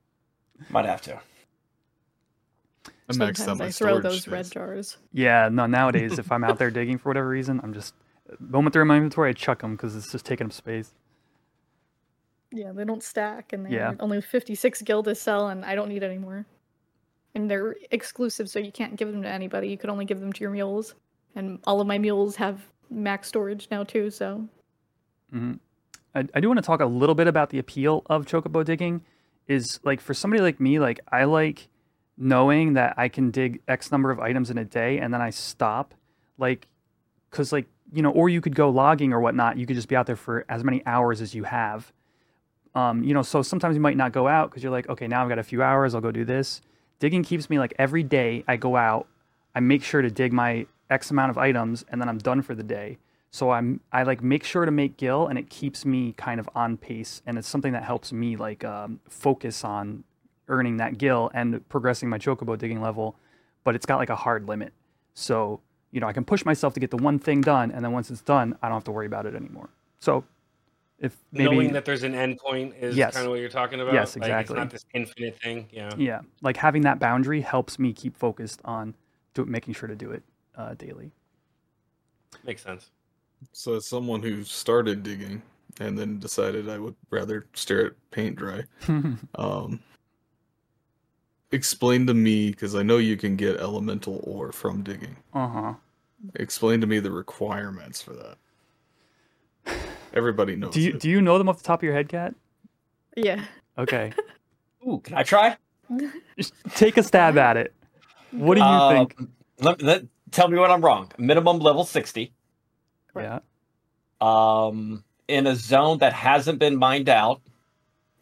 Might 0.70 0.86
have 0.86 1.02
to. 1.02 1.20
I 3.08 3.12
maxed 3.12 3.38
Sometimes 3.38 3.60
I 3.60 3.70
throw 3.70 4.00
storage 4.00 4.02
those 4.02 4.28
red 4.28 4.50
jars. 4.50 4.96
Yeah, 5.12 5.48
no. 5.50 5.66
Nowadays, 5.66 6.18
if 6.18 6.30
I'm 6.32 6.44
out 6.44 6.58
there 6.58 6.70
digging 6.78 6.98
for 6.98 7.10
whatever 7.10 7.28
reason, 7.28 7.60
I'm 7.62 7.72
just 7.74 7.94
the 8.40 8.46
moment 8.52 8.72
they're 8.72 8.82
in 8.82 8.88
my 8.88 8.96
inventory, 8.96 9.30
I 9.30 9.32
chuck 9.32 9.60
them 9.60 9.72
because 9.76 9.96
it's 9.96 10.10
just 10.12 10.24
taking 10.24 10.46
up 10.46 10.52
space. 10.52 10.94
Yeah, 12.50 12.72
they 12.72 12.84
don't 12.84 13.02
stack, 13.02 13.52
and 13.52 13.64
they're 13.64 13.72
Yeah. 13.72 13.94
only 14.00 14.20
56 14.20 14.82
gil 14.82 15.02
to 15.04 15.14
sell, 15.14 15.48
and 15.48 15.64
I 15.64 15.74
don't 15.74 15.88
need 15.88 16.02
any 16.02 16.18
more. 16.18 16.46
And 17.34 17.50
they're 17.50 17.76
exclusive, 17.90 18.50
so 18.50 18.58
you 18.58 18.72
can't 18.72 18.96
give 18.96 19.10
them 19.12 19.22
to 19.22 19.28
anybody. 19.28 19.68
You 19.68 19.78
could 19.78 19.90
only 19.90 20.04
give 20.04 20.20
them 20.20 20.32
to 20.32 20.40
your 20.40 20.50
mules. 20.50 20.94
And 21.34 21.60
all 21.66 21.80
of 21.80 21.86
my 21.86 21.98
mules 21.98 22.36
have 22.36 22.60
max 22.90 23.28
storage 23.28 23.68
now 23.70 23.84
too, 23.84 24.10
so 24.10 24.48
hmm 25.30 25.54
I, 26.14 26.26
I 26.34 26.40
do 26.40 26.48
want 26.48 26.58
to 26.58 26.62
talk 26.62 26.80
a 26.80 26.86
little 26.86 27.14
bit 27.14 27.26
about 27.26 27.50
the 27.50 27.58
appeal 27.58 28.02
of 28.06 28.26
chocobo 28.26 28.64
digging. 28.64 29.02
Is 29.48 29.80
like 29.82 30.00
for 30.00 30.14
somebody 30.14 30.42
like 30.42 30.60
me, 30.60 30.78
like 30.78 31.00
I 31.10 31.24
like 31.24 31.68
knowing 32.16 32.74
that 32.74 32.94
I 32.96 33.08
can 33.08 33.30
dig 33.30 33.60
X 33.68 33.90
number 33.90 34.10
of 34.10 34.20
items 34.20 34.50
in 34.50 34.58
a 34.58 34.64
day 34.64 34.98
and 34.98 35.12
then 35.12 35.20
I 35.20 35.30
stop, 35.30 35.94
like, 36.38 36.68
because 37.30 37.52
like 37.52 37.66
you 37.92 38.02
know, 38.02 38.10
or 38.10 38.28
you 38.28 38.40
could 38.40 38.54
go 38.54 38.70
logging 38.70 39.12
or 39.12 39.20
whatnot. 39.20 39.58
You 39.58 39.66
could 39.66 39.76
just 39.76 39.88
be 39.88 39.96
out 39.96 40.06
there 40.06 40.16
for 40.16 40.44
as 40.48 40.64
many 40.64 40.82
hours 40.86 41.20
as 41.20 41.34
you 41.34 41.44
have. 41.44 41.92
Um, 42.74 43.04
you 43.04 43.12
know, 43.12 43.22
so 43.22 43.42
sometimes 43.42 43.76
you 43.76 43.82
might 43.82 43.98
not 43.98 44.12
go 44.12 44.26
out 44.26 44.50
because 44.50 44.62
you're 44.62 44.72
like, 44.72 44.88
okay, 44.88 45.06
now 45.06 45.22
I've 45.22 45.28
got 45.28 45.38
a 45.38 45.42
few 45.42 45.62
hours. 45.62 45.94
I'll 45.94 46.00
go 46.00 46.10
do 46.10 46.24
this. 46.24 46.62
Digging 46.98 47.22
keeps 47.22 47.50
me 47.50 47.58
like 47.58 47.74
every 47.78 48.02
day. 48.02 48.44
I 48.48 48.56
go 48.56 48.76
out. 48.76 49.08
I 49.54 49.60
make 49.60 49.84
sure 49.84 50.00
to 50.00 50.10
dig 50.10 50.32
my 50.32 50.66
X 50.88 51.10
amount 51.10 51.30
of 51.30 51.38
items 51.38 51.84
and 51.90 52.00
then 52.00 52.08
I'm 52.08 52.18
done 52.18 52.40
for 52.40 52.54
the 52.54 52.62
day. 52.62 52.98
So 53.30 53.50
I'm 53.50 53.80
I 53.92 54.02
like 54.04 54.22
make 54.22 54.44
sure 54.44 54.64
to 54.64 54.70
make 54.70 54.96
gil 54.96 55.26
and 55.26 55.38
it 55.38 55.50
keeps 55.50 55.84
me 55.84 56.12
kind 56.12 56.40
of 56.40 56.48
on 56.54 56.76
pace 56.76 57.22
and 57.26 57.38
it's 57.38 57.48
something 57.48 57.72
that 57.72 57.82
helps 57.82 58.12
me 58.12 58.36
like 58.36 58.64
um, 58.64 59.00
focus 59.08 59.64
on 59.64 60.04
earning 60.48 60.76
that 60.78 60.98
gill 60.98 61.30
and 61.34 61.66
progressing 61.68 62.08
my 62.08 62.18
chocobo 62.18 62.58
digging 62.58 62.80
level, 62.80 63.16
but 63.64 63.74
it's 63.74 63.86
got 63.86 63.96
like 63.96 64.10
a 64.10 64.16
hard 64.16 64.48
limit. 64.48 64.72
So 65.14 65.60
you 65.90 66.00
know 66.00 66.06
I 66.06 66.12
can 66.12 66.24
push 66.24 66.44
myself 66.44 66.74
to 66.74 66.80
get 66.80 66.90
the 66.90 66.96
one 66.96 67.18
thing 67.18 67.40
done 67.40 67.70
and 67.70 67.84
then 67.84 67.92
once 67.92 68.10
it's 68.10 68.22
done 68.22 68.56
I 68.62 68.68
don't 68.68 68.76
have 68.76 68.84
to 68.84 68.92
worry 68.92 69.06
about 69.06 69.26
it 69.26 69.34
anymore. 69.34 69.68
So 70.00 70.24
if 70.98 71.16
maybe 71.32 71.54
Knowing 71.54 71.72
that 71.72 71.84
there's 71.84 72.04
an 72.04 72.14
end 72.14 72.38
point 72.38 72.74
is 72.80 72.96
Yes. 72.96 73.12
kind 73.14 73.26
of 73.26 73.30
what 73.30 73.40
you're 73.40 73.48
talking 73.48 73.80
about. 73.80 73.92
Yes, 73.92 74.16
Like, 74.16 74.24
exactly. 74.28 74.54
it's 74.54 74.58
not 74.58 74.70
this 74.70 74.84
infinite 74.94 75.38
thing. 75.40 75.68
Yeah. 75.70 75.90
yeah 75.96 76.20
like 76.42 76.56
having 76.56 76.82
that 76.82 76.98
boundary 76.98 77.40
helps 77.40 77.78
me 77.78 77.92
keep 77.92 78.16
focused 78.16 78.60
on 78.64 78.94
do, 79.34 79.44
making 79.44 79.74
sure 79.74 79.88
to 79.88 79.96
do 79.96 80.10
it 80.12 80.22
uh, 80.56 80.74
daily. 80.74 81.12
Makes 82.44 82.62
sense. 82.62 82.90
So, 83.52 83.74
as 83.74 83.86
someone 83.86 84.22
who 84.22 84.44
started 84.44 85.02
digging 85.02 85.42
and 85.80 85.98
then 85.98 86.18
decided 86.18 86.68
I 86.68 86.78
would 86.78 86.94
rather 87.10 87.46
stare 87.54 87.86
at 87.86 87.92
paint 88.10 88.36
dry, 88.36 88.62
um, 89.34 89.80
explain 91.52 92.06
to 92.06 92.14
me 92.14 92.50
because 92.50 92.74
I 92.74 92.82
know 92.82 92.96
you 92.98 93.16
can 93.16 93.36
get 93.36 93.56
elemental 93.58 94.20
ore 94.24 94.52
from 94.52 94.82
digging. 94.82 95.16
uh 95.34 95.48
huh. 95.48 95.74
Explain 96.36 96.80
to 96.80 96.86
me 96.86 97.00
the 97.00 97.10
requirements 97.10 98.00
for 98.00 98.12
that. 98.14 99.76
Everybody 100.14 100.56
knows. 100.56 100.72
Do 100.74 100.80
you 100.80 100.90
it. 100.94 101.00
do 101.00 101.08
you 101.10 101.20
know 101.20 101.38
them 101.38 101.48
off 101.48 101.58
the 101.58 101.64
top 101.64 101.80
of 101.80 101.84
your 101.84 101.94
head, 101.94 102.08
Cat? 102.08 102.34
yeah. 103.16 103.44
Okay. 103.78 104.12
Ooh, 104.88 104.98
can 105.02 105.14
I 105.16 105.22
try? 105.22 105.56
Just 106.36 106.54
take 106.74 106.96
a 106.96 107.02
stab 107.02 107.38
at 107.38 107.56
it. 107.56 107.72
What 108.32 108.54
do 108.54 108.60
you 108.60 108.66
Uh, 108.66 108.90
think? 108.90 109.16
Let, 109.60 109.82
let- 109.82 110.04
tell 110.30 110.48
me 110.48 110.58
what 110.58 110.70
I'm 110.70 110.80
wrong. 110.82 111.10
Minimum 111.18 111.58
level 111.58 111.84
60. 111.84 112.32
Yeah. 113.16 113.40
Um, 114.20 115.04
in 115.28 115.46
a 115.46 115.54
zone 115.54 115.98
that 115.98 116.12
hasn't 116.12 116.58
been 116.58 116.76
mined 116.76 117.08
out, 117.08 117.40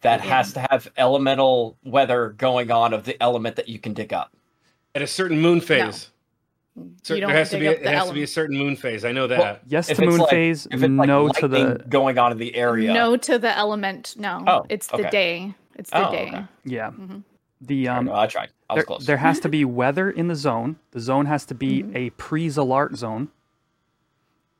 that 0.01 0.23
Yeah. 0.23 0.37
has 0.37 0.53
to 0.53 0.67
have 0.69 0.91
elemental 0.97 1.77
weather 1.83 2.29
going 2.29 2.71
on 2.71 2.93
of 2.93 3.03
the 3.05 3.21
element 3.21 3.55
that 3.55 3.69
you 3.69 3.79
can 3.79 3.93
dig 3.93 4.13
up. 4.13 4.31
At 4.95 5.01
a 5.01 5.07
certain 5.07 5.39
moon 5.39 5.61
phase. 5.61 6.09
Cer- 7.03 7.15
you 7.15 7.21
don't 7.21 7.29
there 7.29 7.37
has 7.37 7.49
to 7.49 7.55
dig 7.57 7.61
be 7.61 7.67
up 7.67 7.75
it 7.75 7.83
the 7.83 7.89
has 7.91 8.07
to 8.07 8.13
be 8.13 8.23
a 8.23 8.27
certain 8.27 8.57
moon 8.57 8.75
phase. 8.75 9.03
I 9.05 9.11
know 9.11 9.27
that. 9.27 9.39
Well, 9.39 9.57
Yes 9.67 9.89
If 9.89 9.97
to 9.97 10.05
moon 10.05 10.19
like- 10.19 10.29
phase. 10.29 10.65
If 10.67 10.81
it's 10.81 10.91
like 10.91 11.07
no 11.07 11.29
to 11.29 11.47
the 11.47 11.83
going 11.89 12.17
on 12.17 12.31
in 12.31 12.37
the 12.37 12.55
area. 12.55 12.93
No 12.93 13.17
to 13.17 13.37
the 13.39 13.55
element. 13.55 14.15
No. 14.17 14.43
Oh, 14.47 14.65
it's 14.69 14.87
the 14.87 14.95
okay. 14.95 15.09
day. 15.09 15.53
It's 15.75 15.89
the 15.89 16.07
Oh, 16.07 16.11
day. 16.11 16.27
okay. 16.27 16.45
yeah. 16.65 16.91
Mhm. 16.91 17.23
The 17.61 17.85
Sorry, 17.85 17.97
um. 17.99 18.05
no, 18.05 18.15
I 18.15 18.27
tried. 18.27 18.49
I 18.69 18.73
was 18.73 18.77
There, 18.79 18.85
close. 18.85 19.05
there 19.05 19.17
has 19.17 19.39
to 19.41 19.49
be 19.49 19.63
weather 19.81 20.09
in 20.09 20.27
the 20.29 20.35
zone. 20.35 20.77
The 20.91 20.99
zone 20.99 21.25
has 21.27 21.45
to 21.47 21.53
be 21.53 21.83
Mhm. 21.83 21.95
a 21.95 22.09
pre-Zilart 22.11 22.95
zone, 22.95 23.29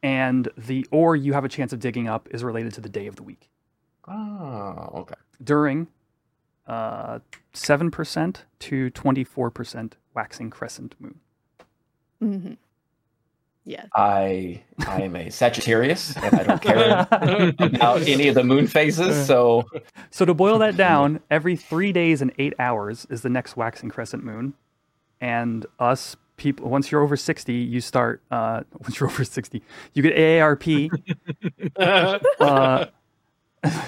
and 0.04 0.50
the 0.58 0.86
ore 0.92 1.16
you 1.16 1.34
have 1.34 1.46
a 1.46 1.50
chance 1.50 1.74
of 1.74 1.80
digging 1.80 2.08
up 2.08 2.28
is 2.32 2.44
related 2.44 2.74
to 2.76 2.82
the 2.82 2.90
day 2.90 3.08
of 3.08 3.16
the 3.16 3.24
week. 3.24 3.50
Oh, 4.08 4.90
okay. 4.96 5.16
During 5.44 5.88
uh 6.68 7.20
seven 7.54 7.92
percent 7.92 8.46
to 8.60 8.90
twenty-four 8.92 9.52
percent 9.52 9.98
waxing 10.14 10.50
crescent 10.50 10.96
moon. 11.00 11.20
Mm-hmm. 12.22 12.54
Yes. 13.64 13.88
I 13.96 14.64
I 14.88 15.02
am 15.04 15.16
a 15.16 15.30
Sagittarius 15.30 16.16
and 16.18 16.34
I 16.34 16.44
don't 16.44 16.62
care 16.62 17.08
about 17.60 18.02
any 18.02 18.28
of 18.28 18.36
the 18.36 18.44
moon 18.44 18.66
phases. 18.68 19.26
So 19.28 19.66
So 20.10 20.26
to 20.26 20.34
boil 20.34 20.58
that 20.60 20.78
down, 20.78 21.20
every 21.30 21.56
three 21.56 21.92
days 21.92 22.22
and 22.22 22.32
eight 22.40 22.54
hours 22.58 23.06
is 23.10 23.22
the 23.22 23.30
next 23.30 23.56
waxing 23.56 23.90
crescent 23.90 24.24
moon, 24.24 24.56
and 25.20 25.66
us 25.80 26.16
people. 26.38 26.70
Once 26.70 26.92
you're 26.92 27.04
over 27.04 27.16
sixty, 27.16 27.54
you 27.54 27.82
start. 27.82 28.24
Uh, 28.32 28.62
once 28.80 29.00
you're 29.00 29.10
over 29.10 29.24
sixty, 29.24 29.62
you 29.94 30.02
get 30.02 30.16
AARP. 30.16 30.90
uh, 32.40 32.86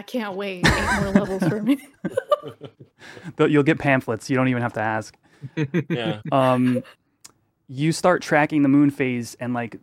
I 0.00 0.02
can't 0.02 0.34
wait. 0.34 0.66
Eight 0.66 1.02
more 1.02 1.12
levels 1.12 1.46
for 1.46 1.62
me. 1.62 1.76
you'll 3.38 3.62
get 3.62 3.78
pamphlets. 3.78 4.30
You 4.30 4.36
don't 4.36 4.48
even 4.48 4.62
have 4.62 4.72
to 4.72 4.80
ask. 4.80 5.14
yeah. 5.90 6.22
Um, 6.32 6.82
you 7.68 7.92
start 7.92 8.22
tracking 8.22 8.62
the 8.62 8.70
moon 8.70 8.90
phase, 8.90 9.36
and 9.40 9.52
like, 9.52 9.76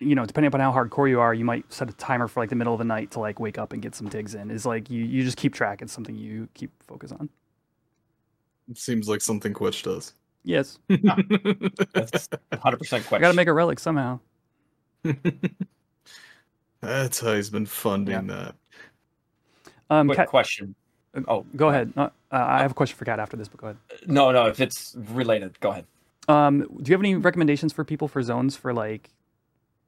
you 0.00 0.14
know, 0.14 0.26
depending 0.26 0.48
upon 0.48 0.60
how 0.60 0.70
hardcore 0.70 1.08
you 1.08 1.18
are, 1.18 1.32
you 1.32 1.46
might 1.46 1.72
set 1.72 1.88
a 1.88 1.94
timer 1.94 2.28
for 2.28 2.40
like 2.40 2.50
the 2.50 2.56
middle 2.56 2.74
of 2.74 2.78
the 2.78 2.84
night 2.84 3.10
to 3.12 3.20
like 3.20 3.40
wake 3.40 3.56
up 3.56 3.72
and 3.72 3.80
get 3.80 3.94
some 3.94 4.06
digs 4.06 4.34
in. 4.34 4.50
Is 4.50 4.66
like 4.66 4.90
you 4.90 5.02
you 5.02 5.24
just 5.24 5.38
keep 5.38 5.54
track. 5.54 5.80
It's 5.80 5.94
something 5.94 6.14
you 6.14 6.46
keep 6.52 6.70
focus 6.82 7.10
on. 7.10 7.30
It 8.70 8.76
seems 8.76 9.08
like 9.08 9.22
something 9.22 9.54
Kwech 9.54 9.82
does. 9.82 10.12
Yes, 10.42 10.78
that's 10.88 12.28
100 12.50 12.76
percent 12.76 13.10
I 13.10 13.18
got 13.18 13.28
to 13.28 13.34
make 13.34 13.48
a 13.48 13.52
relic 13.54 13.80
somehow. 13.80 14.20
That's 16.82 17.18
how 17.18 17.34
he's 17.34 17.48
been 17.48 17.64
funding 17.64 18.26
that. 18.26 18.56
Um, 19.90 20.08
Quick 20.08 20.16
Kat- 20.16 20.28
question. 20.28 20.74
Oh, 21.28 21.46
Go 21.54 21.68
ahead. 21.68 21.92
Uh, 21.96 22.08
I 22.32 22.62
have 22.62 22.72
a 22.72 22.74
question 22.74 22.96
for 22.96 23.04
Kat 23.04 23.20
after 23.20 23.36
this, 23.36 23.46
but 23.46 23.60
go 23.60 23.66
ahead. 23.68 23.76
No, 24.06 24.32
no. 24.32 24.46
If 24.46 24.60
it's 24.60 24.96
related, 25.12 25.58
go 25.60 25.70
ahead. 25.70 25.86
Um, 26.26 26.60
do 26.82 26.90
you 26.90 26.94
have 26.94 27.00
any 27.00 27.14
recommendations 27.14 27.72
for 27.72 27.84
people 27.84 28.08
for 28.08 28.22
zones 28.22 28.56
for 28.56 28.72
like 28.72 29.10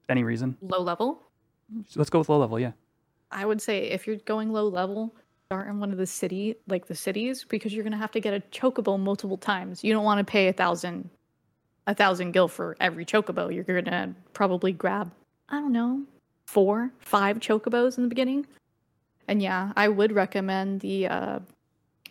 any 0.09 0.23
reason? 0.23 0.57
Low 0.61 0.81
level. 0.81 1.23
Let's 1.97 2.11
go 2.11 2.21
with 2.21 2.29
low 2.29 2.39
level. 2.39 2.61
Yeah. 2.61 2.73
I 3.33 3.45
would 3.45 3.61
say 3.61 3.91
if 3.91 4.07
you're 4.07 4.17
going 4.17 4.53
low 4.53 4.69
level, 4.69 5.15
start 5.49 5.67
in 5.69 5.81
one 5.81 5.91
of 5.91 5.99
the 5.99 6.07
city, 6.07 6.55
like 6.69 6.87
the 6.87 6.95
cities, 6.95 7.45
because 7.49 7.75
you're 7.75 7.85
gonna 7.85 7.97
have 7.97 8.13
to 8.13 8.21
get 8.21 8.35
a 8.35 8.41
chocobo 8.53 8.99
multiple 8.99 9.37
times. 9.39 9.83
You 9.83 9.93
don't 9.93 10.05
want 10.05 10.19
to 10.25 10.25
pay 10.31 10.47
a 10.49 10.53
thousand, 10.53 11.11
a 11.89 11.95
thousand 11.95 12.33
gil 12.33 12.47
for 12.47 12.77
every 12.81 13.05
chocobo. 13.05 13.53
You're 13.53 13.65
gonna 13.65 14.15
probably 14.33 14.73
grab, 14.73 15.11
I 15.49 15.59
don't 15.59 15.73
know, 15.73 16.03
four, 16.47 16.93
five 17.01 17.41
chocobos 17.41 17.97
in 17.97 18.05
the 18.05 18.09
beginning. 18.09 18.47
And 19.29 19.43
yeah, 19.43 19.73
I 19.77 19.89
would 19.89 20.13
recommend 20.13 20.81
the 20.81 21.09
uh, 21.09 21.39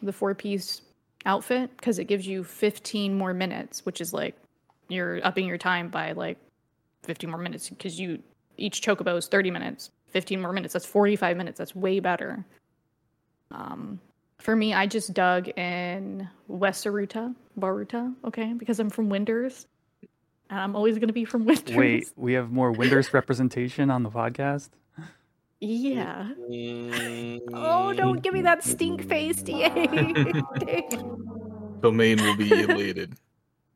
the 0.01 0.13
four 0.13 0.35
piece 0.35 0.81
outfit 1.25 1.75
because 1.77 1.97
it 1.97 2.05
gives 2.05 2.27
you 2.27 2.43
15 2.43 3.17
more 3.17 3.33
minutes, 3.33 3.85
which 3.85 4.01
is 4.01 4.13
like 4.13 4.35
you're 4.89 5.25
upping 5.25 5.47
your 5.47 5.57
time 5.57 5.89
by 5.89 6.11
like 6.11 6.37
15 7.03 7.29
more 7.29 7.39
minutes 7.39 7.69
because 7.69 7.99
you 7.99 8.21
each 8.57 8.81
chocobo 8.81 9.17
is 9.17 9.27
30 9.27 9.51
minutes. 9.51 9.91
15 10.09 10.41
more 10.41 10.53
minutes 10.53 10.73
that's 10.73 10.85
45 10.85 11.35
minutes 11.35 11.57
that's 11.57 11.75
way 11.75 11.99
better. 11.99 12.45
Um 13.51 13.99
for 14.45 14.55
me 14.55 14.73
i 14.73 14.85
just 14.85 15.13
dug 15.13 15.47
in 15.57 16.29
west 16.47 16.85
aruta 16.85 17.33
baruta 17.59 18.13
okay 18.23 18.53
because 18.53 18.79
i'm 18.79 18.89
from 18.89 19.09
Windurst 19.09 19.65
and 20.49 20.59
i'm 20.59 20.75
always 20.75 20.95
going 20.95 21.07
to 21.07 21.13
be 21.13 21.25
from 21.25 21.45
Windurst. 21.47 21.75
Wait, 21.75 22.11
we 22.15 22.33
have 22.33 22.51
more 22.51 22.71
Windurst 22.71 23.13
representation 23.13 23.89
on 23.89 24.03
the 24.03 24.11
podcast. 24.11 24.69
Yeah. 25.67 26.29
Oh 27.53 27.93
don't 27.93 28.21
give 28.21 28.33
me 28.33 28.41
that 28.43 28.63
stink 28.63 29.07
face 29.07 29.41
da 29.41 29.69
Domain 31.81 32.21
will 32.21 32.35
be 32.37 32.51
elated. 32.51 33.15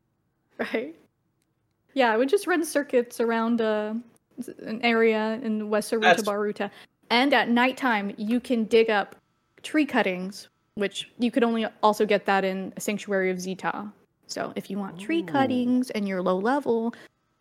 right. 0.58 0.94
Yeah 1.94 2.12
i 2.12 2.16
would 2.16 2.28
just 2.28 2.46
run 2.46 2.64
circuits 2.64 3.20
around 3.20 3.60
uh, 3.60 3.94
an 4.62 4.80
area 4.84 5.40
in 5.42 5.68
west 5.68 5.92
aruta 5.92 6.00
That's- 6.00 6.22
baruta. 6.22 6.70
And 7.10 7.34
at 7.34 7.48
nighttime 7.48 8.12
you 8.16 8.38
can 8.38 8.64
dig 8.64 8.88
up 8.88 9.16
tree 9.62 9.84
cuttings 9.84 10.48
which 10.74 11.10
you 11.18 11.30
could 11.32 11.42
only 11.42 11.66
also 11.82 12.06
get 12.06 12.24
that 12.26 12.44
in 12.44 12.72
a 12.76 12.80
sanctuary 12.80 13.30
of 13.30 13.38
Zi'Tah. 13.38 13.90
So 14.28 14.52
if 14.54 14.70
you 14.70 14.78
want 14.78 14.98
tree 14.98 15.24
cuttings 15.24 15.90
and 15.90 16.06
you're 16.06 16.22
low 16.22 16.38
level 16.38 16.94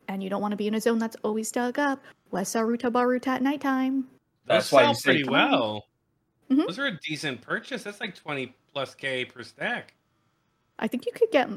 and 0.08 0.24
you 0.24 0.30
don't 0.30 0.42
want 0.42 0.52
to 0.52 0.58
be 0.58 0.68
in 0.68 0.74
a 0.74 0.82
zone 0.82 0.98
that's 0.98 1.16
always 1.24 1.52
dug 1.52 1.78
up 1.78 2.04
west 2.32 2.56
Sarutabaruta 2.56 3.28
at 3.28 3.44
nighttime 3.44 4.08
That's 4.50 4.72
Those 4.72 4.74
why 4.74 4.82
you 4.82 4.88
sell 4.88 4.94
say 4.96 5.12
pretty 5.12 5.30
well. 5.30 5.88
Mhm. 6.50 6.66
Those 6.66 6.80
are 6.80 6.88
a 6.88 6.98
decent 7.08 7.40
purchase. 7.42 7.84
That's 7.84 8.02
like 8.02 8.16
twenty 8.16 8.56
plus 8.74 8.96
k 8.96 9.24
per 9.24 9.44
stack. 9.44 9.94
I 10.80 10.88
think 10.88 11.06
you 11.06 11.12
could 11.14 11.30
get. 11.32 11.50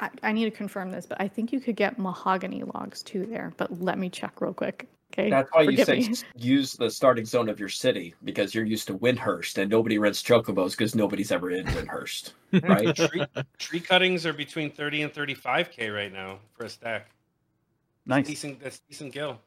I, 0.00 0.10
I 0.24 0.32
need 0.32 0.46
to 0.46 0.50
confirm 0.50 0.90
this, 0.90 1.06
but 1.06 1.20
I 1.20 1.28
think 1.28 1.52
you 1.52 1.60
could 1.60 1.76
get 1.76 2.00
mahogany 2.00 2.64
logs 2.64 3.02
too 3.04 3.24
there. 3.26 3.52
But 3.56 3.80
let 3.80 3.98
me 3.98 4.10
check 4.10 4.40
real 4.40 4.52
quick. 4.52 4.88
Okay. 5.12 5.30
That's 5.30 5.48
why 5.52 5.62
you 5.62 5.84
say 5.84 6.00
me. 6.00 6.14
use 6.36 6.72
the 6.72 6.90
starting 6.90 7.26
zone 7.26 7.48
of 7.48 7.60
your 7.60 7.68
city 7.68 8.14
because 8.24 8.54
you're 8.54 8.64
used 8.64 8.86
to 8.88 8.98
Windurst 8.98 9.58
and 9.58 9.70
nobody 9.70 9.98
rents 9.98 10.22
chocobos 10.22 10.70
because 10.70 10.94
nobody's 10.94 11.30
ever 11.30 11.50
in 11.50 11.66
Windurst, 11.66 12.32
right? 12.62 12.96
Tree, 12.96 13.26
tree 13.58 13.80
cuttings 13.80 14.26
are 14.26 14.32
between 14.32 14.70
thirty 14.72 15.02
and 15.02 15.12
thirty 15.12 15.34
five 15.34 15.70
k 15.70 15.90
right 15.90 16.12
now 16.12 16.40
for 16.54 16.64
a 16.64 16.68
stack. 16.68 17.10
Nice. 18.06 18.26
Decent. 18.26 18.60
That's 18.60 18.80
decent 18.88 19.12
gill. 19.12 19.38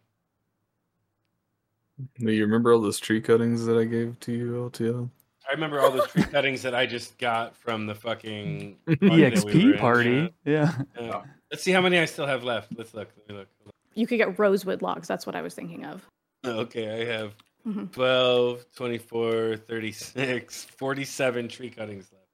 Now, 2.20 2.32
you 2.32 2.44
remember 2.44 2.74
all 2.74 2.82
those 2.82 3.00
tree 3.00 3.22
cuttings 3.22 3.66
that 3.66 3.78
I 3.78 3.86
gave 3.86 4.20
to 4.22 4.32
you, 4.32 4.70
LTL? 4.72 5.10
I 5.48 5.52
remember 5.54 5.80
all 5.80 5.92
those 5.92 6.08
tree 6.08 6.24
cuttings 6.32 6.62
that 6.64 6.74
I 6.76 6.86
just 6.86 7.18
got 7.18 7.56
from 7.56 7.86
the 7.86 7.96
fucking 7.96 8.78
party 8.86 8.98
that 8.98 9.10
we 9.10 9.22
EXP 9.54 9.80
party. 9.80 10.34
Yeah. 10.44 10.72
yeah. 10.96 11.02
Yeah. 11.02 11.22
Let's 11.52 11.64
see 11.64 11.72
how 11.72 11.82
many 11.82 12.00
I 12.00 12.06
still 12.06 12.26
have 12.26 12.44
left. 12.44 12.74
Let's 12.78 12.94
look. 12.94 13.10
Let 13.18 13.30
me 13.30 13.36
look. 13.36 13.48
You 13.94 14.08
could 14.08 14.18
get 14.18 14.38
rosewood 14.40 14.82
logs. 14.82 15.08
That's 15.08 15.26
what 15.26 15.36
I 15.36 15.42
was 15.42 15.54
thinking 15.54 15.86
of. 15.86 16.06
Okay, 16.44 17.02
I 17.02 17.06
have 17.06 17.34
Mhm. 17.66 17.92
12, 17.92 18.66
24, 18.76 19.58
36, 19.58 20.66
47 20.66 21.48
tree 21.48 21.70
cuttings 21.70 22.12
left. 22.12 22.26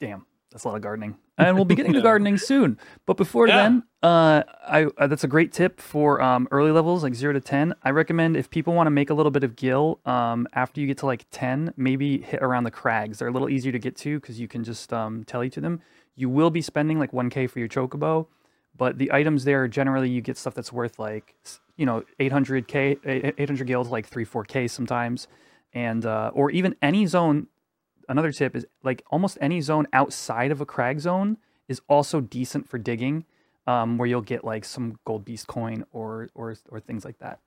Damn, 0.00 0.24
that's 0.50 0.64
a 0.64 0.68
lot 0.68 0.76
of 0.76 0.82
gardening. 0.82 1.16
And 1.46 1.56
we'll 1.56 1.64
be 1.64 1.74
getting 1.74 1.92
to 1.94 2.00
gardening 2.10 2.38
soon. 2.38 2.78
But 3.06 3.16
before 3.16 3.48
Yeah. 3.48 3.56
then, 3.56 3.82
uh, 4.02 4.42
I 4.66 4.84
uh, 4.98 5.06
that's 5.06 5.24
a 5.24 5.28
great 5.28 5.52
tip 5.52 5.80
for 5.80 6.20
um, 6.20 6.48
early 6.50 6.70
levels, 6.70 7.02
like 7.02 7.14
zero 7.14 7.32
to 7.32 7.40
ten. 7.40 7.74
I 7.82 7.90
recommend 7.90 8.36
if 8.36 8.50
people 8.50 8.74
want 8.74 8.86
to 8.86 8.90
make 8.90 9.10
a 9.10 9.14
little 9.14 9.30
bit 9.30 9.44
of 9.44 9.56
gil, 9.56 10.00
um, 10.06 10.46
after 10.54 10.80
you 10.80 10.86
get 10.86 10.98
to 10.98 11.06
like 11.06 11.26
ten, 11.30 11.72
maybe 11.76 12.18
hit 12.18 12.42
around 12.42 12.64
the 12.64 12.70
crags. 12.70 13.18
They're 13.18 13.28
a 13.28 13.32
little 13.32 13.48
easier 13.50 13.72
to 13.72 13.78
get 13.78 13.96
to 13.96 14.20
because 14.20 14.40
you 14.40 14.48
can 14.48 14.64
just 14.64 14.92
um, 14.92 15.24
tele 15.24 15.50
to 15.50 15.60
them. 15.60 15.80
You 16.16 16.28
will 16.28 16.50
be 16.50 16.62
spending 16.62 16.98
like 16.98 17.12
one 17.12 17.30
k 17.30 17.46
for 17.46 17.58
your 17.58 17.68
chocobo, 17.68 18.26
but 18.76 18.98
the 18.98 19.12
items 19.12 19.44
there 19.44 19.68
generally 19.68 20.08
you 20.10 20.20
get 20.20 20.36
stuff 20.36 20.54
that's 20.54 20.72
worth 20.72 20.98
like 20.98 21.34
you 21.76 21.86
know 21.86 22.04
800k 22.18 23.34
800 23.38 23.66
gil 23.66 23.84
to 23.84 23.90
like 23.90 24.06
3 24.06 24.24
4k 24.24 24.68
sometimes 24.68 25.28
and 25.72 26.04
uh, 26.04 26.30
or 26.34 26.50
even 26.50 26.74
any 26.82 27.06
zone 27.06 27.46
another 28.10 28.32
tip 28.32 28.54
is 28.54 28.66
like 28.82 29.02
almost 29.10 29.38
any 29.40 29.60
zone 29.60 29.86
outside 29.92 30.50
of 30.50 30.60
a 30.60 30.66
crag 30.66 31.00
zone 31.00 31.38
is 31.68 31.80
also 31.88 32.20
decent 32.20 32.68
for 32.68 32.76
digging 32.76 33.24
um, 33.66 33.96
where 33.96 34.08
you'll 34.08 34.20
get 34.20 34.44
like 34.44 34.64
some 34.64 34.98
gold 35.04 35.24
beast 35.24 35.46
coin 35.46 35.84
or 35.92 36.28
or 36.34 36.54
or 36.68 36.80
things 36.80 37.04
like 37.04 37.18
that. 37.20 37.38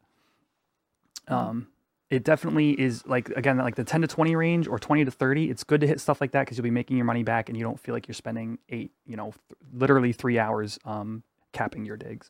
Um, 1.27 1.68
it 2.10 2.23
definitely 2.23 2.80
is 2.80 3.06
like 3.06 3.30
again 3.30 3.57
like 3.57 3.76
the 3.76 3.84
10 3.84 4.02
to 4.02 4.07
20 4.07 4.35
range 4.35 4.68
or 4.68 4.77
20 4.77 5.06
to 5.06 5.11
30 5.11 5.49
it's 5.49 5.64
good 5.64 5.81
to 5.81 5.88
hit 5.88 5.99
stuff 5.99 6.22
like 6.22 6.31
that 6.31 6.41
because 6.41 6.57
you'll 6.57 6.64
be 6.64 6.69
making 6.69 6.98
your 6.98 7.06
money 7.06 7.23
back 7.23 7.49
and 7.49 7.57
you 7.57 7.64
don't 7.64 7.80
feel 7.80 7.95
like 7.95 8.07
you're 8.07 8.14
spending 8.14 8.60
eight 8.69 8.91
you 9.06 9.15
know 9.15 9.31
th- 9.31 9.57
literally 9.73 10.11
three 10.11 10.38
hours 10.38 10.77
um, 10.85 11.23
capping 11.53 11.85
your 11.85 11.98
digs 11.98 12.30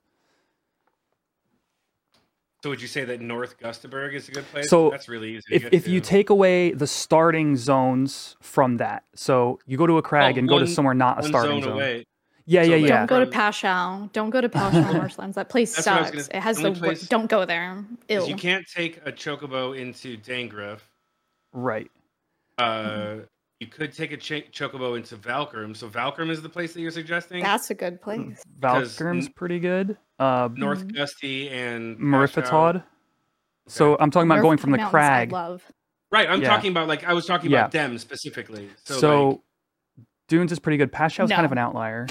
So 2.63 2.69
would 2.69 2.81
you 2.81 2.87
say 2.87 3.03
that 3.03 3.19
North 3.19 3.59
Gustaberg 3.59 4.13
is 4.13 4.29
a 4.29 4.31
good 4.31 4.45
place? 4.45 4.69
So, 4.69 4.89
that's 4.89 5.09
really 5.09 5.31
easy. 5.35 5.41
to 5.49 5.55
if, 5.55 5.61
get 5.63 5.73
if 5.73 5.85
you 5.85 5.99
take 5.99 6.29
away 6.29 6.71
the 6.71 6.87
starting 6.87 7.57
zones 7.57 8.37
from 8.41 8.77
that 8.77 9.03
so 9.15 9.59
you 9.67 9.75
go 9.77 9.85
to 9.85 9.97
a 9.97 10.01
crag 10.01 10.35
Oh, 10.35 10.39
and 10.39 10.47
go 10.47 10.59
to 10.59 10.67
somewhere 10.67 10.93
not 10.93 11.19
a 11.19 11.27
starting 11.27 11.55
zone 11.61 11.63
zone 11.63 11.73
away. 11.73 12.05
yeah 12.45 12.63
So, 12.63 12.69
yeah 12.69 12.75
like, 12.77 12.87
yeah 12.89 12.97
Don't 12.99 13.07
go 13.07 13.19
to 13.19 13.25
From- 13.25 13.33
Pashhow. 13.41 14.11
Don't 14.13 14.29
go 14.29 14.39
to 14.39 14.47
Pashhow 14.47 14.93
Marshlands. 14.97 15.35
That 15.35 15.49
place 15.49 15.75
That's 15.75 15.87
what 15.87 15.95
I 15.97 15.99
was 16.03 16.09
sucks. 16.11 16.27
gonna- 16.29 16.37
It 16.37 16.41
has 16.41 16.57
the 16.57 16.71
the. 16.71 16.79
place- 16.79 17.07
Don't 17.09 17.29
go 17.29 17.43
there. 17.43 17.83
Ew. 18.07 18.25
You 18.27 18.35
can't 18.37 18.65
take 18.73 19.05
a 19.05 19.11
chocobo 19.11 19.77
into 19.77 20.15
Dangruf. 20.17 20.79
right 21.51 21.91
Uh, 22.57 23.15
You 23.59 23.67
could 23.67 23.91
take 23.91 24.13
a 24.13 24.17
ch- 24.17 24.49
chocobo 24.57 24.95
into 24.95 25.17
Valkurm. 25.17 25.75
So 25.75 25.89
Valkurm 25.89 26.29
is 26.29 26.41
the 26.41 26.47
place 26.49 26.73
that 26.73 26.79
you're 26.79 26.91
suggesting. 26.91 27.43
That's 27.43 27.69
a 27.71 27.73
good 27.75 28.01
place. 28.01 28.41
Because 28.61 28.95
Valkurm's 28.97 29.27
pretty 29.27 29.59
good 29.59 29.97
uh 30.23 30.49
North 30.55 30.87
Gusty 30.93 31.49
and 31.49 31.97
Pashhow. 31.97 32.01
Meriphataud 32.01 32.83
so 33.67 33.95
i'm 33.99 34.11
talking 34.11 34.29
about 34.29 34.41
going 34.41 34.57
from 34.57 34.71
the 34.71 34.77
Mountains 34.77 34.91
crag 34.91 35.31
love. 35.31 35.63
Right, 36.11 36.29
I'm 36.29 36.41
Yeah. 36.41 36.49
talking 36.49 36.69
about 36.71 36.87
like 36.87 37.03
I 37.05 37.13
was 37.13 37.25
talking 37.25 37.49
Yeah. 37.49 37.59
about 37.61 37.71
them 37.71 37.97
specifically. 37.97 38.69
So, 38.85 38.93
so, 38.99 39.27
like, 39.29 39.39
dunes 40.27 40.51
is 40.51 40.59
pretty 40.59 40.77
good 40.77 40.91
Pashhow's 40.91 41.31
kind 41.31 41.45
of 41.45 41.51
an 41.51 41.57
outlier 41.57 42.07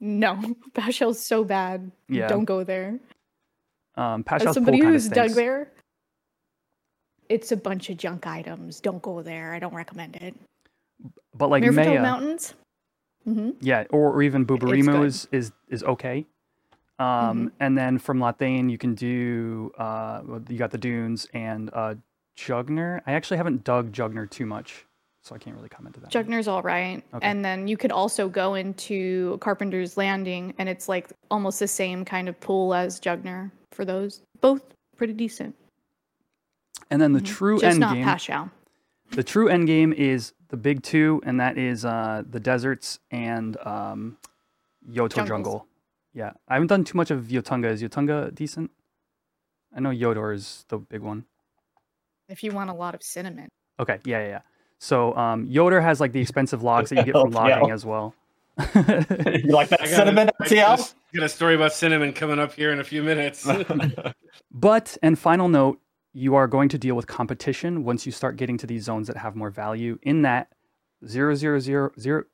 No, 0.00 0.34
Pashhow's 0.74 1.24
so 1.24 1.42
bad. 1.42 1.90
Yeah. 2.08 2.28
Don't 2.28 2.44
go 2.44 2.64
there. 2.64 2.98
um 3.96 4.24
As 4.28 4.42
Pashhow's 4.42 4.54
somebody 4.54 4.78
pool 4.78 4.84
kind 4.84 4.94
who's 4.94 5.08
dug 5.08 5.14
stinks 5.30 5.34
there, 5.36 5.72
it's 7.28 7.50
a 7.52 7.56
bunch 7.56 7.88
of 7.90 7.96
junk 7.96 8.26
items. 8.26 8.80
Don't 8.80 9.00
go 9.02 9.22
there. 9.22 9.54
I 9.54 9.58
don't 9.58 9.74
recommend 9.74 10.16
it. 10.16 10.34
but 11.34 11.48
like 11.48 11.62
Mirafield 11.62 11.74
Maya, 11.74 12.02
Mountains. 12.02 12.54
hmm 13.24 13.50
Yeah, 13.60 13.84
or, 13.90 14.12
or 14.12 14.22
even 14.22 14.44
Buburimu 14.46 15.04
is, 15.06 15.28
is 15.32 15.52
is 15.68 15.82
okay. 15.84 16.26
Um, 16.98 17.06
Mm-hmm. 17.06 17.46
and 17.60 17.76
then 17.78 17.98
from 17.98 18.20
La 18.20 18.32
Theine 18.32 18.70
you 18.70 18.78
can 18.78 18.94
do 18.94 19.70
uh, 19.78 20.22
you 20.48 20.56
got 20.58 20.70
the 20.70 20.78
dunes 20.78 21.26
and 21.34 21.68
uh, 21.74 21.94
Jugner. 22.38 23.00
I 23.06 23.12
actually 23.12 23.36
haven't 23.36 23.64
dug 23.64 23.92
Jugner 23.92 24.28
too 24.30 24.46
much, 24.46 24.86
so 25.22 25.34
I 25.34 25.38
can't 25.38 25.54
really 25.56 25.68
comment 25.68 25.94
to 25.96 26.00
that. 26.00 26.10
Jugner's 26.10 26.48
all 26.48 26.62
right. 26.62 27.02
Okay. 27.14 27.26
And 27.26 27.44
then 27.44 27.68
you 27.68 27.76
could 27.76 27.92
also 27.92 28.28
go 28.28 28.54
into 28.54 29.38
Carpenter's 29.42 29.96
Landing, 29.98 30.54
and 30.58 30.68
it's 30.68 30.88
like 30.88 31.08
almost 31.30 31.58
the 31.58 31.68
same 31.68 32.04
kind 32.04 32.28
of 32.28 32.38
pool 32.40 32.72
as 32.72 32.98
Jugner 33.00 33.50
for 33.72 33.84
those. 33.84 34.22
Both 34.40 34.62
pretty 34.96 35.12
decent. 35.12 35.54
And 36.90 37.00
then 37.02 37.12
the 37.12 37.20
Mhm. 37.20 37.26
true 37.26 37.58
Just 37.60 37.64
end 37.72 37.80
not 37.80 37.94
game. 37.94 38.50
The 39.10 39.24
true 39.24 39.48
end 39.48 39.66
game 39.66 39.92
is 39.92 40.32
the 40.48 40.56
big 40.56 40.82
two, 40.82 41.20
and 41.26 41.38
that 41.40 41.58
is 41.58 41.84
uh, 41.84 42.22
the 42.30 42.40
deserts 42.40 43.00
and 43.10 43.56
um, 43.66 44.16
Yhoator 44.88 45.10
Jungles. 45.14 45.28
Jungle. 45.28 45.66
Yeah, 46.16 46.32
I 46.48 46.54
haven't 46.54 46.68
done 46.68 46.82
too 46.82 46.96
much 46.96 47.10
of 47.10 47.26
Yuhtunga. 47.26 47.70
Is 47.70 47.82
Yuhtunga 47.82 48.34
decent? 48.34 48.70
I 49.76 49.80
know 49.80 49.90
Yhoator 49.90 50.34
is 50.34 50.64
the 50.68 50.78
big 50.78 51.02
one. 51.02 51.26
If 52.30 52.42
you 52.42 52.52
want 52.52 52.70
a 52.70 52.72
lot 52.72 52.94
of 52.94 53.02
cinnamon. 53.02 53.50
Okay, 53.78 53.98
yeah, 54.06 54.20
yeah, 54.20 54.28
yeah. 54.28 54.40
So 54.78 55.14
um, 55.14 55.46
Yhoator 55.46 55.82
has 55.82 56.00
like 56.00 56.12
the 56.12 56.20
expensive 56.20 56.62
logs 56.62 56.88
that 56.88 56.96
you 56.96 57.12
get 57.12 57.20
from 57.20 57.30
logging 57.32 57.70
as 57.70 57.84
well. 57.84 58.14
you 58.74 59.52
like 59.52 59.68
that 59.68 59.82
I 59.82 59.84
got, 59.84 59.88
cinnamon, 59.88 60.30
I 60.40 60.48
got, 60.48 60.78
TL? 60.78 60.94
a, 61.12 61.18
got 61.18 61.26
a 61.26 61.28
story 61.28 61.54
about 61.54 61.74
cinnamon 61.74 62.14
coming 62.14 62.38
up 62.38 62.54
here 62.54 62.72
in 62.72 62.80
a 62.80 62.84
few 62.84 63.02
minutes. 63.02 63.46
but 64.50 64.96
and 65.02 65.18
final 65.18 65.48
note, 65.50 65.82
you 66.14 66.34
are 66.34 66.46
going 66.46 66.70
to 66.70 66.78
deal 66.78 66.94
with 66.94 67.06
competition 67.06 67.84
once 67.84 68.06
you 68.06 68.12
start 68.12 68.36
getting 68.36 68.56
to 68.56 68.66
these 68.66 68.84
zones 68.84 69.06
that 69.08 69.18
have 69.18 69.36
more 69.36 69.50
value. 69.50 69.98
In 70.00 70.22
that 70.22 70.48
zero 71.06 71.34
zero 71.34 71.58
zero 71.60 71.90
zero 72.00 72.24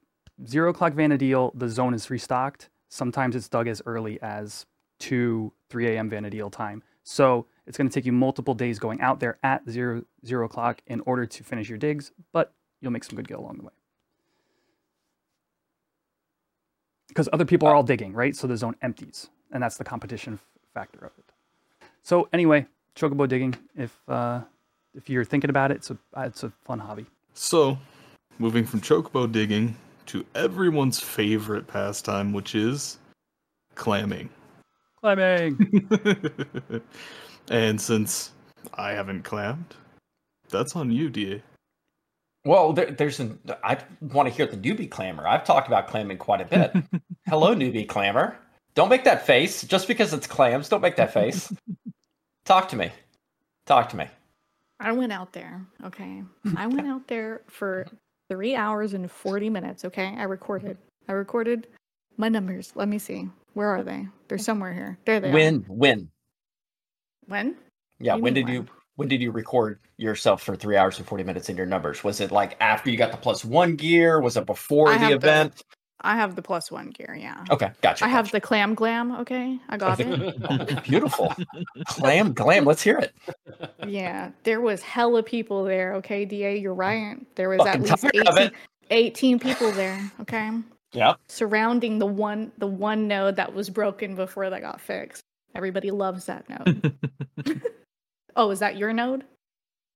zero 0.46 0.70
o'clock 0.70 0.92
Vana'diel, 0.92 1.50
the 1.58 1.68
zone 1.68 1.94
is 1.94 2.08
restocked. 2.08 2.68
Sometimes 2.92 3.34
it's 3.34 3.48
dug 3.48 3.68
as 3.68 3.80
early 3.86 4.20
as 4.20 4.66
two 4.98 5.50
three 5.70 5.86
a.m. 5.86 6.10
Vana'diel 6.10 6.52
time. 6.52 6.82
So 7.04 7.46
it's 7.66 7.78
going 7.78 7.88
to 7.88 7.94
take 7.94 8.04
you 8.04 8.12
multiple 8.12 8.52
days 8.52 8.78
going 8.78 9.00
out 9.00 9.18
there 9.18 9.38
at 9.42 9.66
zero 9.66 10.04
zero 10.26 10.44
o'clock 10.44 10.82
in 10.86 11.00
order 11.06 11.24
to 11.24 11.42
finish 11.42 11.70
your 11.70 11.78
digs, 11.78 12.12
but 12.32 12.52
you'll 12.82 12.92
make 12.92 13.04
some 13.04 13.16
good 13.16 13.26
gil 13.26 13.40
along 13.40 13.56
the 13.56 13.62
way. 13.62 13.72
Because 17.08 17.30
other 17.32 17.46
people 17.46 17.66
are 17.66 17.74
all 17.74 17.82
digging, 17.82 18.12
right? 18.12 18.36
So 18.36 18.46
the 18.46 18.58
zone 18.58 18.76
empties, 18.82 19.30
and 19.50 19.62
that's 19.62 19.78
the 19.78 19.84
competition 19.84 20.38
factor 20.74 20.98
of 20.98 21.12
it. 21.18 21.32
So 22.02 22.28
anyway, 22.30 22.66
chocobo 22.94 23.26
digging. 23.26 23.54
If 23.74 23.98
uh, 24.06 24.42
if 24.94 25.08
you're 25.08 25.24
thinking 25.24 25.48
about 25.48 25.70
it, 25.70 25.76
it's 25.78 25.90
a 25.90 25.96
it's 26.18 26.42
a 26.42 26.52
fun 26.62 26.78
hobby. 26.80 27.06
So, 27.32 27.78
moving 28.38 28.66
from 28.66 28.82
chocobo 28.82 29.32
digging 29.32 29.76
to 30.06 30.24
everyone's 30.34 31.00
favorite 31.00 31.66
pastime, 31.66 32.32
which 32.32 32.54
is 32.54 32.98
clamming. 33.74 34.28
Clamming. 35.00 35.88
and 37.50 37.80
since 37.80 38.32
I 38.74 38.92
haven't 38.92 39.24
clammed, 39.24 39.74
that's 40.48 40.76
on 40.76 40.90
you, 40.90 41.08
Da. 41.10 41.40
Well, 42.44 42.72
there, 42.72 42.90
there's 42.90 43.20
an. 43.20 43.38
I 43.62 43.78
want 44.00 44.28
to 44.28 44.34
hear 44.34 44.46
the 44.46 44.56
newbie 44.56 44.90
clamor. 44.90 45.26
I've 45.26 45.44
talked 45.44 45.68
about 45.68 45.86
clamming 45.86 46.18
quite 46.18 46.40
a 46.40 46.44
bit. 46.44 46.72
Hello, 47.28 47.54
newbie 47.54 47.88
clamor. 47.88 48.36
Don't 48.74 48.88
make 48.88 49.04
that 49.04 49.26
face. 49.26 49.62
Just 49.62 49.86
because 49.86 50.12
it's 50.12 50.26
clams, 50.26 50.68
don't 50.68 50.80
make 50.80 50.96
that 50.96 51.12
face. 51.12 51.52
Talk 52.44 52.68
to 52.70 52.76
me. 52.76 52.90
Talk 53.66 53.88
to 53.90 53.96
me. 53.96 54.08
I 54.80 54.90
went 54.90 55.12
out 55.12 55.32
there, 55.32 55.64
okay? 55.84 56.24
I 56.56 56.66
went 56.66 56.88
out 56.88 57.06
there 57.06 57.42
for 57.46 57.86
three 58.32 58.56
hours 58.56 58.94
and 58.94 59.10
40 59.10 59.50
minutes, 59.50 59.84
okay? 59.84 60.14
I 60.16 60.22
recorded. 60.22 60.78
I 61.06 61.12
recorded 61.12 61.66
my 62.16 62.30
numbers. 62.30 62.72
Let 62.74 62.88
me 62.88 62.98
see. 62.98 63.28
Where 63.52 63.68
are 63.68 63.82
they? 63.82 64.06
They're 64.28 64.38
somewhere 64.38 64.72
here. 64.72 64.98
There 65.04 65.20
they 65.20 65.28
are. 65.28 65.32
When? 65.34 65.60
When? 65.68 66.08
When? 67.26 67.56
Yeah. 68.00 68.14
When 68.14 68.32
mean 68.32 68.46
did 68.46 68.48
you? 68.48 68.60
when? 68.60 68.70
When 68.96 69.08
did 69.08 69.20
you 69.20 69.30
record 69.32 69.80
yourself 69.98 70.42
for 70.42 70.56
three 70.56 70.76
hours 70.76 70.96
and 70.98 71.06
forty 71.06 71.24
minutes 71.24 71.50
in 71.50 71.56
your 71.58 71.66
numbers? 71.66 72.02
Was 72.04 72.20
it 72.20 72.30
like 72.30 72.56
after 72.60 72.90
you 72.90 72.96
got 72.96 73.10
the 73.10 73.18
plus 73.18 73.44
one 73.44 73.76
gear? 73.76 74.18
Was 74.20 74.36
it 74.38 74.46
before 74.46 74.88
I 74.88 74.92
the 74.92 74.98
have 74.98 75.08
the- 75.20 75.28
event? 75.28 75.62
I 76.02 76.16
have 76.16 76.34
the 76.36 76.42
plus 76.42 76.70
one 76.70 76.90
gear. 76.90 77.16
Yeah. 77.18 77.44
Okay, 77.50 77.70
gotcha. 77.80 78.04
I 78.04 78.08
have 78.08 78.26
gotcha. 78.26 78.32
the 78.32 78.40
clam 78.40 78.74
glam. 78.74 79.12
Okay, 79.20 79.58
I 79.68 79.76
got 79.76 80.00
it. 80.00 80.82
Beautiful. 80.84 81.32
clam 81.86 82.32
glam. 82.32 82.64
Let's 82.64 82.82
hear 82.82 82.98
it. 82.98 83.14
yeah, 83.86 84.30
there 84.42 84.60
was 84.60 84.82
hella 84.82 85.22
people 85.22 85.64
there. 85.64 85.94
Okay, 85.94 86.24
Da, 86.24 86.56
you're 86.58 86.74
right. 86.74 87.16
There 87.36 87.48
was 87.48 87.58
Fucking 87.58 87.88
at 87.88 88.34
least 88.34 88.52
18, 88.90 89.38
18 89.38 89.38
people 89.38 89.70
there. 89.72 90.10
Okay, 90.20 90.50
Yeah. 90.92 91.14
surrounding 91.28 91.98
the 91.98 92.06
one 92.06 92.52
the 92.58 92.66
one 92.66 93.06
node 93.08 93.36
that 93.36 93.54
was 93.54 93.70
broken 93.70 94.14
before 94.14 94.50
that 94.50 94.60
got 94.60 94.80
fixed. 94.80 95.22
Everybody 95.54 95.90
loves 95.90 96.26
that 96.26 96.48
node. 96.48 96.98
oh, 98.36 98.50
is 98.50 98.58
that 98.60 98.76
your 98.76 98.92
node? 98.92 99.24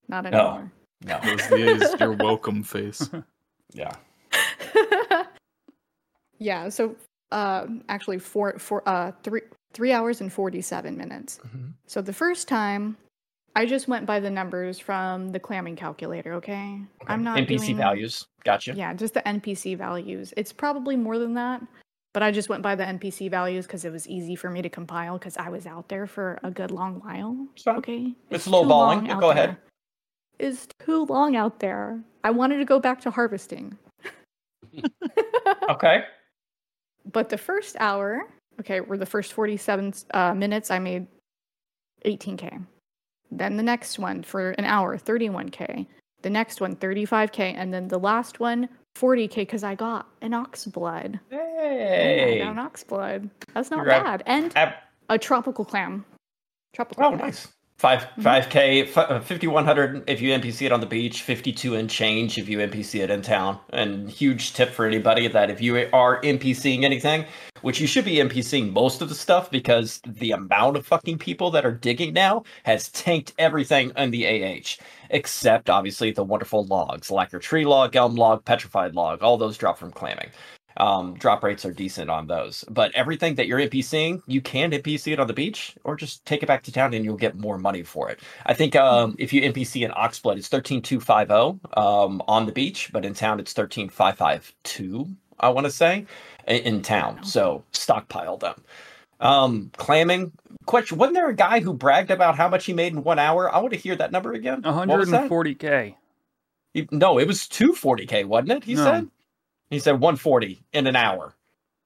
Not 0.08 0.24
No. 0.24 0.30
anymore. 0.30 0.72
No. 1.04 1.20
Those 1.24 1.46
DA's 1.48 2.00
your 2.00 2.12
welcome 2.12 2.62
face. 2.62 3.08
Yeah. 3.72 3.92
Yeah. 6.38 6.68
So, 6.68 6.96
uh, 7.32 7.66
actually, 7.88 8.18
four, 8.18 8.58
four, 8.58 8.82
uh, 8.88 9.12
three, 9.22 9.42
three 9.72 9.92
hours 9.92 10.20
and 10.20 10.32
forty-seven 10.32 10.96
minutes. 10.96 11.38
Mhm. 11.46 11.72
So 11.86 12.00
the 12.00 12.12
first 12.12 12.48
time, 12.48 12.96
I 13.54 13.66
just 13.66 13.88
went 13.88 14.06
by 14.06 14.20
the 14.20 14.30
numbers 14.30 14.78
from 14.78 15.30
the 15.30 15.40
clamming 15.40 15.76
calculator. 15.76 16.34
Okay, 16.34 16.80
I'm 17.06 17.22
not 17.22 17.38
NPC 17.38 17.66
doing, 17.66 17.76
values. 17.78 18.26
Gotcha. 18.44 18.74
Yeah, 18.74 18.94
just 18.94 19.14
the 19.14 19.22
NPC 19.26 19.76
values. 19.76 20.32
It's 20.36 20.52
probably 20.52 20.96
more 20.96 21.18
than 21.18 21.34
that, 21.34 21.62
but 22.14 22.22
I 22.22 22.30
just 22.30 22.48
went 22.48 22.62
by 22.62 22.74
the 22.74 22.84
NPC 22.84 23.28
values 23.30 23.66
because 23.66 23.84
it 23.84 23.90
was 23.90 24.06
easy 24.06 24.36
for 24.36 24.50
me 24.50 24.62
to 24.62 24.68
compile 24.68 25.18
because 25.18 25.36
I 25.36 25.48
was 25.48 25.66
out 25.66 25.88
there 25.88 26.06
for 26.06 26.38
a 26.42 26.50
good 26.50 26.70
long 26.70 27.00
while. 27.00 27.48
It's. 27.54 27.66
Okay, 27.66 28.14
It's 28.30 28.46
low 28.46 28.62
too 28.62 28.68
balling, 28.68 29.06
go 29.18 29.30
ahead. 29.30 29.56
It's 30.38 30.68
too 30.84 31.06
long 31.06 31.34
out 31.34 31.60
there. 31.60 32.04
I 32.22 32.30
wanted 32.30 32.58
to 32.58 32.66
go 32.66 32.78
back 32.78 33.00
to 33.02 33.10
harvesting. 33.10 33.76
Okay. 35.70 36.04
But 37.12 37.28
the 37.28 37.38
first 37.38 37.76
hour, 37.78 38.28
okay, 38.60 38.80
were 38.80 38.96
the 38.98 39.06
first 39.06 39.32
47 39.32 39.94
uh, 40.12 40.34
minutes, 40.34 40.70
I 40.70 40.78
made 40.78 41.06
18K. 42.04 42.64
Then 43.30 43.56
the 43.56 43.62
next 43.62 43.98
one 43.98 44.22
for 44.22 44.50
an 44.52 44.64
hour, 44.64 44.96
31K. 44.98 45.86
The 46.22 46.30
next 46.30 46.60
one, 46.60 46.76
35K. 46.76 47.54
And 47.56 47.72
then 47.72 47.88
the 47.88 47.98
last 47.98 48.40
one, 48.40 48.68
40K, 48.96 49.34
because 49.36 49.62
I 49.64 49.74
got 49.74 50.08
an 50.22 50.32
ox 50.34 50.64
blood. 50.66 51.20
I 51.30 51.34
Hey. 51.34 52.38
got 52.42 52.52
an 52.52 52.58
ox 52.58 52.82
blood. 52.84 53.30
That's 53.54 53.70
not 53.70 53.84
You're 53.84 53.90
at- 53.90 54.04
bad. 54.04 54.22
And 54.26 54.76
a 55.08 55.18
tropical 55.18 55.64
clam. 55.64 56.04
Tropical 56.74 57.04
oh, 57.04 57.08
clam. 57.10 57.20
nice. 57.20 57.48
Five 57.78 58.00
Mm-hmm. 58.00 58.22
five 58.22 58.48
k, 58.48 58.86
fifty 59.22 59.46
one 59.46 59.66
hundred 59.66 60.08
if 60.08 60.22
you 60.22 60.30
NPC 60.30 60.64
it 60.64 60.72
on 60.72 60.80
the 60.80 60.86
beach, 60.86 61.22
fifty 61.22 61.52
two 61.52 61.74
and 61.74 61.90
change 61.90 62.38
if 62.38 62.48
you 62.48 62.58
NPC 62.58 63.02
it 63.02 63.10
in 63.10 63.20
town. 63.20 63.58
And 63.70 64.08
huge 64.08 64.54
tip 64.54 64.70
for 64.70 64.86
anybody 64.86 65.28
that 65.28 65.50
if 65.50 65.60
you 65.60 65.86
are 65.92 66.22
NPCing 66.22 66.84
anything, 66.84 67.26
which 67.60 67.78
you 67.78 67.86
should 67.86 68.06
be 68.06 68.16
NPCing 68.16 68.72
most 68.72 69.02
of 69.02 69.10
the 69.10 69.14
stuff 69.14 69.50
because 69.50 70.00
the 70.06 70.30
amount 70.30 70.78
of 70.78 70.86
fucking 70.86 71.18
people 71.18 71.50
that 71.50 71.66
are 71.66 71.72
digging 71.72 72.14
now 72.14 72.44
has 72.64 72.88
tanked 72.88 73.34
everything 73.38 73.92
in 73.98 74.10
the 74.10 74.26
AH, 74.26 74.82
except 75.10 75.68
obviously 75.68 76.10
the 76.10 76.24
wonderful 76.24 76.64
logs, 76.64 77.10
lacquer 77.10 77.38
tree 77.38 77.66
log, 77.66 77.94
elm 77.94 78.14
log, 78.14 78.42
petrified 78.46 78.94
log, 78.94 79.22
all 79.22 79.36
those 79.36 79.58
drop 79.58 79.76
from 79.76 79.92
clamming. 79.92 80.30
Um, 80.76 81.14
drop 81.14 81.42
rates 81.42 81.64
are 81.64 81.72
decent 81.72 82.10
on 82.10 82.26
those, 82.26 82.64
but 82.68 82.94
everything 82.94 83.36
that 83.36 83.46
you're 83.46 83.58
NPCing, 83.60 84.22
you 84.26 84.40
can 84.40 84.70
NPC 84.72 85.12
it 85.12 85.20
on 85.20 85.26
the 85.26 85.32
beach 85.32 85.74
or 85.84 85.96
just 85.96 86.24
take 86.26 86.42
it 86.42 86.46
back 86.46 86.62
to 86.64 86.72
town 86.72 86.94
and 86.94 87.04
you'll 87.04 87.16
get 87.16 87.36
more 87.36 87.58
money 87.58 87.82
for 87.82 88.10
it. 88.10 88.20
I 88.44 88.54
think 88.54 88.76
um, 88.76 89.16
if 89.18 89.32
you 89.32 89.42
NPC 89.42 89.84
an 89.84 89.92
Oxblood, 89.92 90.36
it's 90.36 90.48
13250 90.48 91.60
um, 91.76 92.22
on 92.28 92.46
the 92.46 92.52
beach, 92.52 92.90
but 92.92 93.04
in 93.04 93.14
town 93.14 93.40
it's 93.40 93.52
13552, 93.52 95.08
I 95.40 95.48
want 95.50 95.66
to 95.66 95.70
say, 95.70 96.06
in, 96.46 96.56
in 96.62 96.82
town. 96.82 97.24
So 97.24 97.64
stockpile 97.72 98.36
them. 98.36 98.62
Um, 99.20 99.70
clamming. 99.76 100.32
Question: 100.66 100.98
Wasn't 100.98 101.14
there 101.14 101.28
a 101.28 101.34
guy 101.34 101.60
who 101.60 101.72
bragged 101.72 102.10
about 102.10 102.36
how 102.36 102.48
much 102.48 102.66
he 102.66 102.72
made 102.72 102.92
in 102.92 103.02
one 103.02 103.18
hour? 103.18 103.52
I 103.54 103.58
want 103.58 103.72
to 103.72 103.78
hear 103.78 103.96
that 103.96 104.12
number 104.12 104.32
again. 104.32 104.62
What 104.62 104.88
was 104.98 105.10
that? 105.10 105.30
140k. 105.30 105.94
No, 106.90 107.18
it 107.18 107.26
was 107.26 107.40
240k, 107.42 108.26
wasn't 108.26 108.52
it? 108.52 108.64
He 108.64 108.74
No. 108.74 108.84
said. 108.84 109.08
He 109.70 109.78
said 109.78 109.92
140 109.92 110.62
in 110.72 110.86
an 110.86 110.96
hour. 110.96 111.34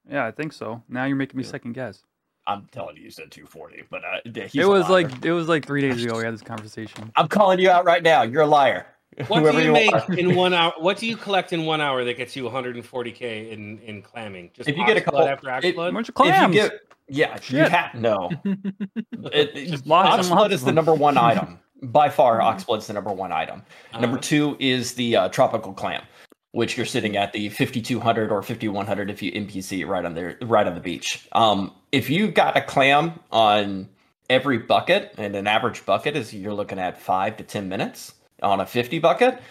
Yeah, 0.09 0.25
I 0.25 0.31
think 0.31 0.53
so. 0.53 0.81
Now 0.89 1.05
you're 1.05 1.15
making 1.15 1.37
me 1.37 1.43
Yeah. 1.43 1.49
second 1.51 1.73
guess. 1.73 2.03
I'm 2.47 2.67
telling 2.71 2.97
you, 2.97 3.03
you 3.03 3.11
said 3.11 3.29
240, 3.31 3.83
but 3.89 4.03
uh, 4.03 4.17
he's 4.25 4.55
it 4.55 4.63
a 4.65 4.67
was 4.67 4.89
liar. 4.89 5.03
like 5.03 5.23
it 5.25 5.31
was 5.31 5.47
like 5.47 5.65
three 5.65 5.81
days 5.81 6.03
ago 6.03 6.17
we 6.17 6.23
had 6.23 6.33
this 6.33 6.41
conversation. 6.53 7.11
I'm 7.15 7.27
calling 7.27 7.59
you 7.59 7.69
out 7.69 7.85
right 7.85 8.01
now. 8.01 8.23
You're 8.23 8.41
a 8.43 8.47
liar. 8.47 8.85
What 9.27 9.41
Whoever 9.41 9.59
do 9.59 9.65
you 9.65 9.71
make 9.73 9.91
are. 9.93 10.13
in 10.13 10.35
one 10.45 10.53
hour? 10.53 10.71
What 10.79 10.97
do 10.97 11.05
you 11.05 11.17
collect 11.17 11.51
in 11.53 11.65
one 11.65 11.81
hour 11.81 12.03
that 12.05 12.15
gets 12.17 12.33
you 12.35 12.43
140k 12.45 13.51
in 13.51 13.77
in 13.79 14.01
clamming? 14.01 14.51
Just 14.53 14.69
If 14.69 14.77
you 14.77 14.85
get 14.85 14.95
a 14.97 15.01
ox 15.01 15.05
couple- 15.05 15.21
after 15.27 15.51
ox 15.51 15.65
it- 15.65 15.75
blood? 15.75 15.89
A 15.89 15.93
bunch 15.93 16.07
of 16.09 16.15
If 16.17 16.25
you 16.25 16.31
clams. 16.31 16.55
get, 16.55 16.71
yeah, 17.09 17.35
you 17.35 17.41
Shit. 17.41 17.69
have 17.71 17.93
no. 17.93 18.29
It, 18.45 19.51
it, 19.55 19.67
Just 19.69 19.85
lots 19.85 20.27
and 20.29 20.37
Oxblood 20.39 20.51
is 20.51 20.63
the 20.63 20.71
number 20.71 20.93
one 20.93 21.17
item 21.17 21.59
by 21.83 22.09
far. 22.09 22.39
Oxblood's 22.39 22.87
the 22.87 22.93
number 22.93 23.11
one 23.11 23.31
item. 23.33 23.63
Number 23.93 24.15
Uh-huh. 24.17 24.21
two 24.21 24.57
is 24.59 24.93
the 24.93 25.15
uh, 25.17 25.29
tropical 25.29 25.73
clam, 25.73 26.03
which 26.51 26.75
you're 26.77 26.85
sitting 26.85 27.15
at 27.15 27.31
the 27.33 27.49
5200 27.49 28.31
or 28.31 28.41
5100 28.41 29.09
if 29.09 29.21
you 29.21 29.31
NPC 29.31 29.87
right 29.87 30.03
on 30.03 30.13
there, 30.13 30.37
right 30.41 30.67
on 30.67 30.75
the 30.75 30.81
beach. 30.81 31.27
Um, 31.31 31.73
if 31.91 32.09
you 32.09 32.29
got 32.29 32.57
a 32.57 32.61
clam 32.61 33.19
on 33.31 33.87
every 34.29 34.57
bucket, 34.57 35.13
and 35.17 35.35
an 35.35 35.47
average 35.47 35.85
bucket 35.85 36.15
is 36.15 36.33
you're 36.33 36.53
looking 36.53 36.79
at 36.79 37.01
five 37.01 37.37
to 37.37 37.43
ten 37.43 37.69
minutes 37.69 38.13
on 38.41 38.59
a 38.59 38.65
50 38.65 38.99
bucket, 38.99 39.41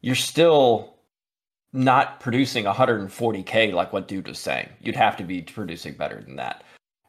you're 0.00 0.14
still 0.14 0.94
not 1.72 2.20
producing 2.20 2.64
140k 2.64 3.72
like 3.72 3.92
what 3.92 4.06
dude 4.06 4.28
was 4.28 4.38
saying. 4.38 4.68
You'd 4.80 4.96
have 4.96 5.16
to 5.16 5.24
be 5.24 5.42
producing 5.42 5.94
better 5.94 6.20
than 6.20 6.36
that. 6.36 6.62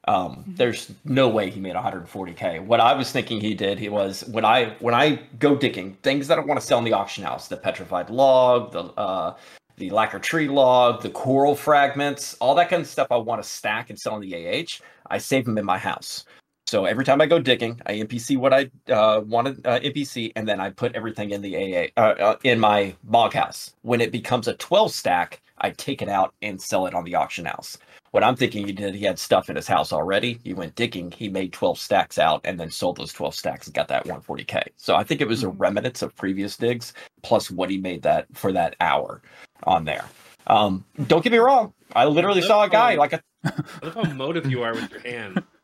Um, 0.08 0.44
there's 0.48 0.92
no 1.04 1.28
way 1.28 1.50
he 1.50 1.60
made 1.60 1.76
140k. 1.76 2.64
What 2.64 2.80
I 2.80 2.94
was 2.94 3.12
thinking 3.12 3.42
he 3.42 3.56
did, 3.56 3.80
he 3.80 3.90
was 3.90 4.24
when 4.28 4.46
I 4.46 4.76
when 4.80 4.94
I 4.94 5.20
go 5.40 5.56
digging 5.56 5.96
things 6.04 6.28
that 6.28 6.38
I 6.38 6.42
want 6.42 6.60
to 6.60 6.66
sell 6.66 6.78
in 6.78 6.84
the 6.84 6.94
auction 6.94 7.24
house, 7.24 7.48
the 7.48 7.58
petrified 7.58 8.10
log, 8.10 8.72
the 8.72 8.84
uh, 9.00 9.36
the 9.78 9.90
lacquer 9.90 10.20
tree 10.20 10.48
log, 10.48 11.02
the 11.02 11.10
coral 11.10 11.56
fragments, 11.56 12.36
all 12.40 12.56
that 12.56 12.70
kind 12.70 12.82
of 12.82 12.88
stuff 12.88 13.08
I 13.12 13.18
want 13.18 13.42
to 13.42 13.48
stack 13.48 13.90
and 13.90 14.00
sell 14.00 14.16
in 14.16 14.22
the 14.22 14.36
AH. 14.36 14.80
I 15.08 15.18
save 15.18 15.46
them 15.46 15.58
in 15.58 15.66
my 15.66 15.78
house. 15.78 16.26
So 16.68 16.86
every 16.86 17.06
time 17.06 17.22
I 17.22 17.28
go 17.28 17.40
digging, 17.40 17.80
I 17.86 17.94
NPC 17.94 18.38
what 18.38 18.54
I 18.54 18.72
uh, 18.92 19.22
want 19.22 19.64
to 19.64 19.70
uh, 19.70 19.80
NPC, 19.80 20.32
and 20.36 20.48
then 20.48 20.60
I 20.60 20.72
put 20.72 20.96
everything 20.96 21.30
in 21.30 21.42
the 21.42 21.56
AA 21.56 21.88
uh, 22.02 22.16
uh, 22.20 22.36
in 22.44 22.60
my 22.60 22.96
bog 23.04 23.34
house. 23.34 23.74
When 23.84 24.02
it 24.02 24.12
becomes 24.12 24.48
a 24.48 24.56
12 24.56 24.92
stack, 24.92 25.42
I 25.60 25.70
take 25.72 26.02
it 26.02 26.10
out 26.10 26.34
and 26.42 26.60
sell 26.60 26.88
it 26.88 26.96
on 26.96 27.04
the 27.04 27.16
auction 27.16 27.46
house. 27.46 27.78
What 28.16 28.24
I'm 28.24 28.38
thinking 28.38 28.66
he 28.66 28.72
did, 28.72 28.96
he 28.96 29.04
had 29.04 29.20
stuff 29.20 29.50
in 29.50 29.58
his 29.58 29.68
house 29.68 29.92
already. 29.92 30.40
He 30.42 30.54
went 30.54 30.76
digging, 30.76 31.12
he 31.12 31.28
made 31.28 31.52
12 31.52 31.78
stacks 31.78 32.18
out, 32.18 32.40
and 32.46 32.58
then 32.58 32.72
sold 32.72 32.96
those 32.96 33.12
12 33.12 33.36
stacks 33.36 33.68
and 33.68 33.74
got 33.74 33.90
that 33.90 34.06
140k. 34.06 34.70
So 34.78 34.96
I 34.96 35.04
think 35.04 35.20
it 35.20 35.28
was 35.28 35.44
a 35.44 35.48
Mhm. 35.48 35.56
remnants 35.58 36.02
of 36.02 36.16
previous 36.16 36.56
digs 36.56 36.94
plus 37.24 37.52
what 37.52 37.70
he 37.70 37.78
made 37.78 38.04
that 38.04 38.28
for 38.32 38.54
that 38.54 38.78
hour 38.80 39.22
on 39.64 39.84
there. 39.84 40.06
Um, 40.48 40.86
don't 41.08 41.26
get 41.26 41.34
me 41.34 41.40
wrong, 41.40 41.74
I 41.94 42.06
literally 42.06 42.42
saw 42.42 42.64
a 42.64 42.70
guy 42.70 42.96
like 42.96 43.12
a 43.12 43.22
I 43.44 43.52
love 43.84 43.96
how 43.96 44.06
motive 44.06 44.50
you 44.50 44.64
are 44.64 44.74
with 44.74 44.90
your 44.90 45.02
hand. 45.02 45.44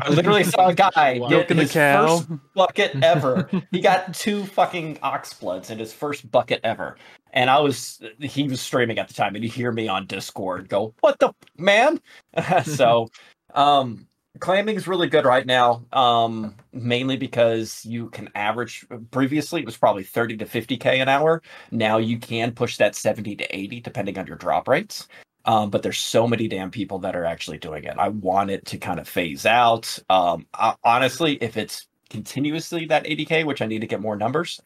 I 0.00 0.08
literally 0.10 0.44
saw 0.44 0.68
a 0.68 0.74
guy 0.74 1.18
Wow. 1.20 1.28
get 1.28 1.30
Milking 1.30 1.56
the 1.58 1.62
his 1.64 1.72
cow. 1.72 2.18
first 2.18 2.28
bucket 2.54 2.92
ever. 3.02 3.48
he 3.70 3.80
got 3.80 4.14
two 4.14 4.44
fucking 4.44 4.98
ox 5.02 5.32
bloods 5.34 5.70
in 5.70 5.78
his 5.78 5.92
first 5.92 6.30
bucket 6.30 6.60
ever. 6.64 6.96
And 7.32 7.50
I 7.50 7.58
was, 7.60 8.00
he 8.20 8.44
was 8.44 8.60
streaming 8.60 8.98
at 8.98 9.06
the 9.08 9.14
time, 9.14 9.34
and 9.34 9.44
you 9.44 9.50
hear 9.50 9.70
me 9.70 9.86
on 9.86 10.06
Discord 10.06 10.68
go, 10.68 10.94
"What 11.00 11.18
the 11.18 11.32
man?" 11.58 12.00
so, 12.64 13.08
um, 13.54 14.06
clamming 14.40 14.76
is 14.76 14.88
really 14.88 15.08
good 15.08 15.26
right 15.26 15.44
now. 15.44 15.84
Um, 15.92 16.54
mainly 16.72 17.18
because 17.18 17.84
you 17.84 18.08
can 18.10 18.30
average. 18.34 18.86
Previously, 19.10 19.60
it 19.60 19.66
was 19.66 19.76
probably 19.76 20.04
thirty 20.04 20.38
to 20.38 20.46
fifty 20.46 20.78
k 20.78 21.00
an 21.00 21.08
hour. 21.08 21.42
Now 21.70 21.98
you 21.98 22.18
can 22.18 22.52
push 22.52 22.78
that 22.78 22.94
seventy 22.94 23.36
to 23.36 23.44
eighty, 23.56 23.78
depending 23.80 24.16
on 24.18 24.26
your 24.26 24.36
drop 24.36 24.66
rates. 24.66 25.06
Um, 25.48 25.70
but 25.70 25.82
there's 25.82 25.98
so 25.98 26.28
many 26.28 26.46
damn 26.46 26.70
people 26.70 26.98
that 26.98 27.16
are 27.16 27.24
actually 27.24 27.56
doing 27.56 27.84
it. 27.84 27.96
I 27.96 28.10
want 28.10 28.50
it 28.50 28.66
to 28.66 28.76
kind 28.76 29.00
of 29.00 29.08
phase 29.08 29.46
out. 29.46 29.98
Um, 30.10 30.46
I, 30.52 30.74
honestly, 30.84 31.38
if 31.40 31.56
it's 31.56 31.88
continuously 32.10 32.84
that 32.84 33.06
80k, 33.06 33.46
which 33.46 33.62
I 33.62 33.66
need 33.66 33.80
to 33.80 33.86
get 33.86 34.02
more 34.02 34.14
numbers, 34.14 34.60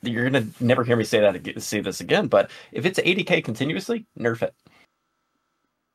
you're 0.00 0.28
gonna 0.30 0.46
never 0.58 0.84
hear 0.84 0.96
me 0.96 1.04
say 1.04 1.20
that 1.20 1.36
again, 1.36 1.60
say 1.60 1.82
this 1.82 2.00
again. 2.00 2.28
But 2.28 2.50
if 2.72 2.86
it's 2.86 2.98
80k 2.98 3.44
continuously, 3.44 4.06
nerf 4.18 4.40
it. 4.40 4.54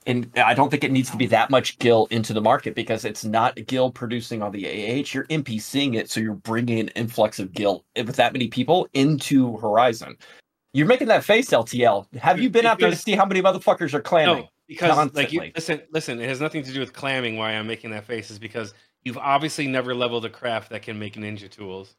And 0.05 0.31
I 0.38 0.53
don't 0.53 0.69
think 0.69 0.84
it 0.84 0.91
needs 0.91 1.09
to 1.09 1.18
be 1.18 1.26
that 1.26 1.49
much 1.49 1.80
gill 1.80 2.07
into 2.11 2.31
the 2.31 2.39
market 2.39 2.76
because 2.76 3.05
it's 3.05 3.26
not 3.26 3.57
gill 3.65 3.91
producing 3.91 4.43
on 4.43 4.51
the 4.51 4.68
AH. 4.68 5.14
You're 5.14 5.26
NPCing 5.26 5.95
it, 5.95 6.11
so 6.11 6.19
you're 6.19 6.35
bringing 6.35 6.80
an 6.80 6.89
influx 6.89 7.39
of 7.39 7.53
gill 7.53 7.85
with 7.95 8.15
that 8.18 8.34
many 8.34 8.49
people 8.49 8.88
into 8.93 9.57
Horizon. 9.57 10.15
You're 10.78 10.86
making 10.86 11.08
that 11.08 11.24
face, 11.24 11.49
LTL. 11.49 12.06
Have 12.18 12.40
you 12.40 12.52
been 12.52 12.68
out 12.68 12.78
there 12.80 12.91
to 12.91 12.95
see 12.95 13.14
how 13.14 13.26
many 13.26 13.41
motherfuckers 13.41 13.95
are 13.95 14.02
clamming? 14.02 14.44
No, 14.44 14.49
because 14.68 15.14
like 15.16 15.34
you 15.34 15.52
listen, 15.56 15.82
listen. 15.91 16.22
It 16.22 16.30
has 16.30 16.40
nothing 16.40 16.62
to 16.64 16.72
do 16.72 16.80
with 16.80 16.94
clamming. 16.94 17.36
Why 17.36 17.54
I'm 17.54 17.66
making 17.66 17.90
that 17.91 18.06
face 18.06 18.30
is 18.30 18.38
because 18.38 18.76
you've 19.04 19.18
obviously 19.18 19.66
never 19.66 19.95
leveled 19.95 20.26
a 20.26 20.30
craft 20.30 20.70
that 20.70 20.84
can 20.84 20.99
make 20.99 21.16
ninja 21.16 21.49
tools. 21.49 21.95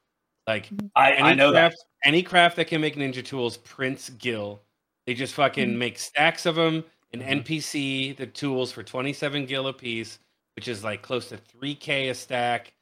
Like 0.46 0.68
I, 0.94 1.10
any 1.14 1.22
I 1.30 1.34
know 1.34 1.50
that. 1.50 1.72
craft, 1.72 1.84
any 2.04 2.22
craft 2.22 2.54
that 2.54 2.66
can 2.68 2.80
make 2.80 2.94
ninja 2.94 3.24
tools 3.24 3.56
prints 3.56 4.10
gill. 4.10 4.62
They 5.06 5.14
just 5.14 5.34
fucking 5.34 5.70
Mhm. 5.70 5.76
make 5.76 5.98
stacks 5.98 6.46
of 6.46 6.54
them. 6.54 6.84
an 7.14 7.20
Mhm. 7.20 7.42
NPC, 7.42 8.12
the 8.12 8.26
tools 8.26 8.70
for 8.70 8.82
27 8.84 9.46
gil 9.46 9.66
a 9.66 9.72
piece, 9.72 10.18
which 10.54 10.68
is 10.68 10.84
like 10.84 11.00
close 11.02 11.30
to 11.30 11.38
3k 11.38 12.10
a 12.10 12.14
stack. 12.14 12.74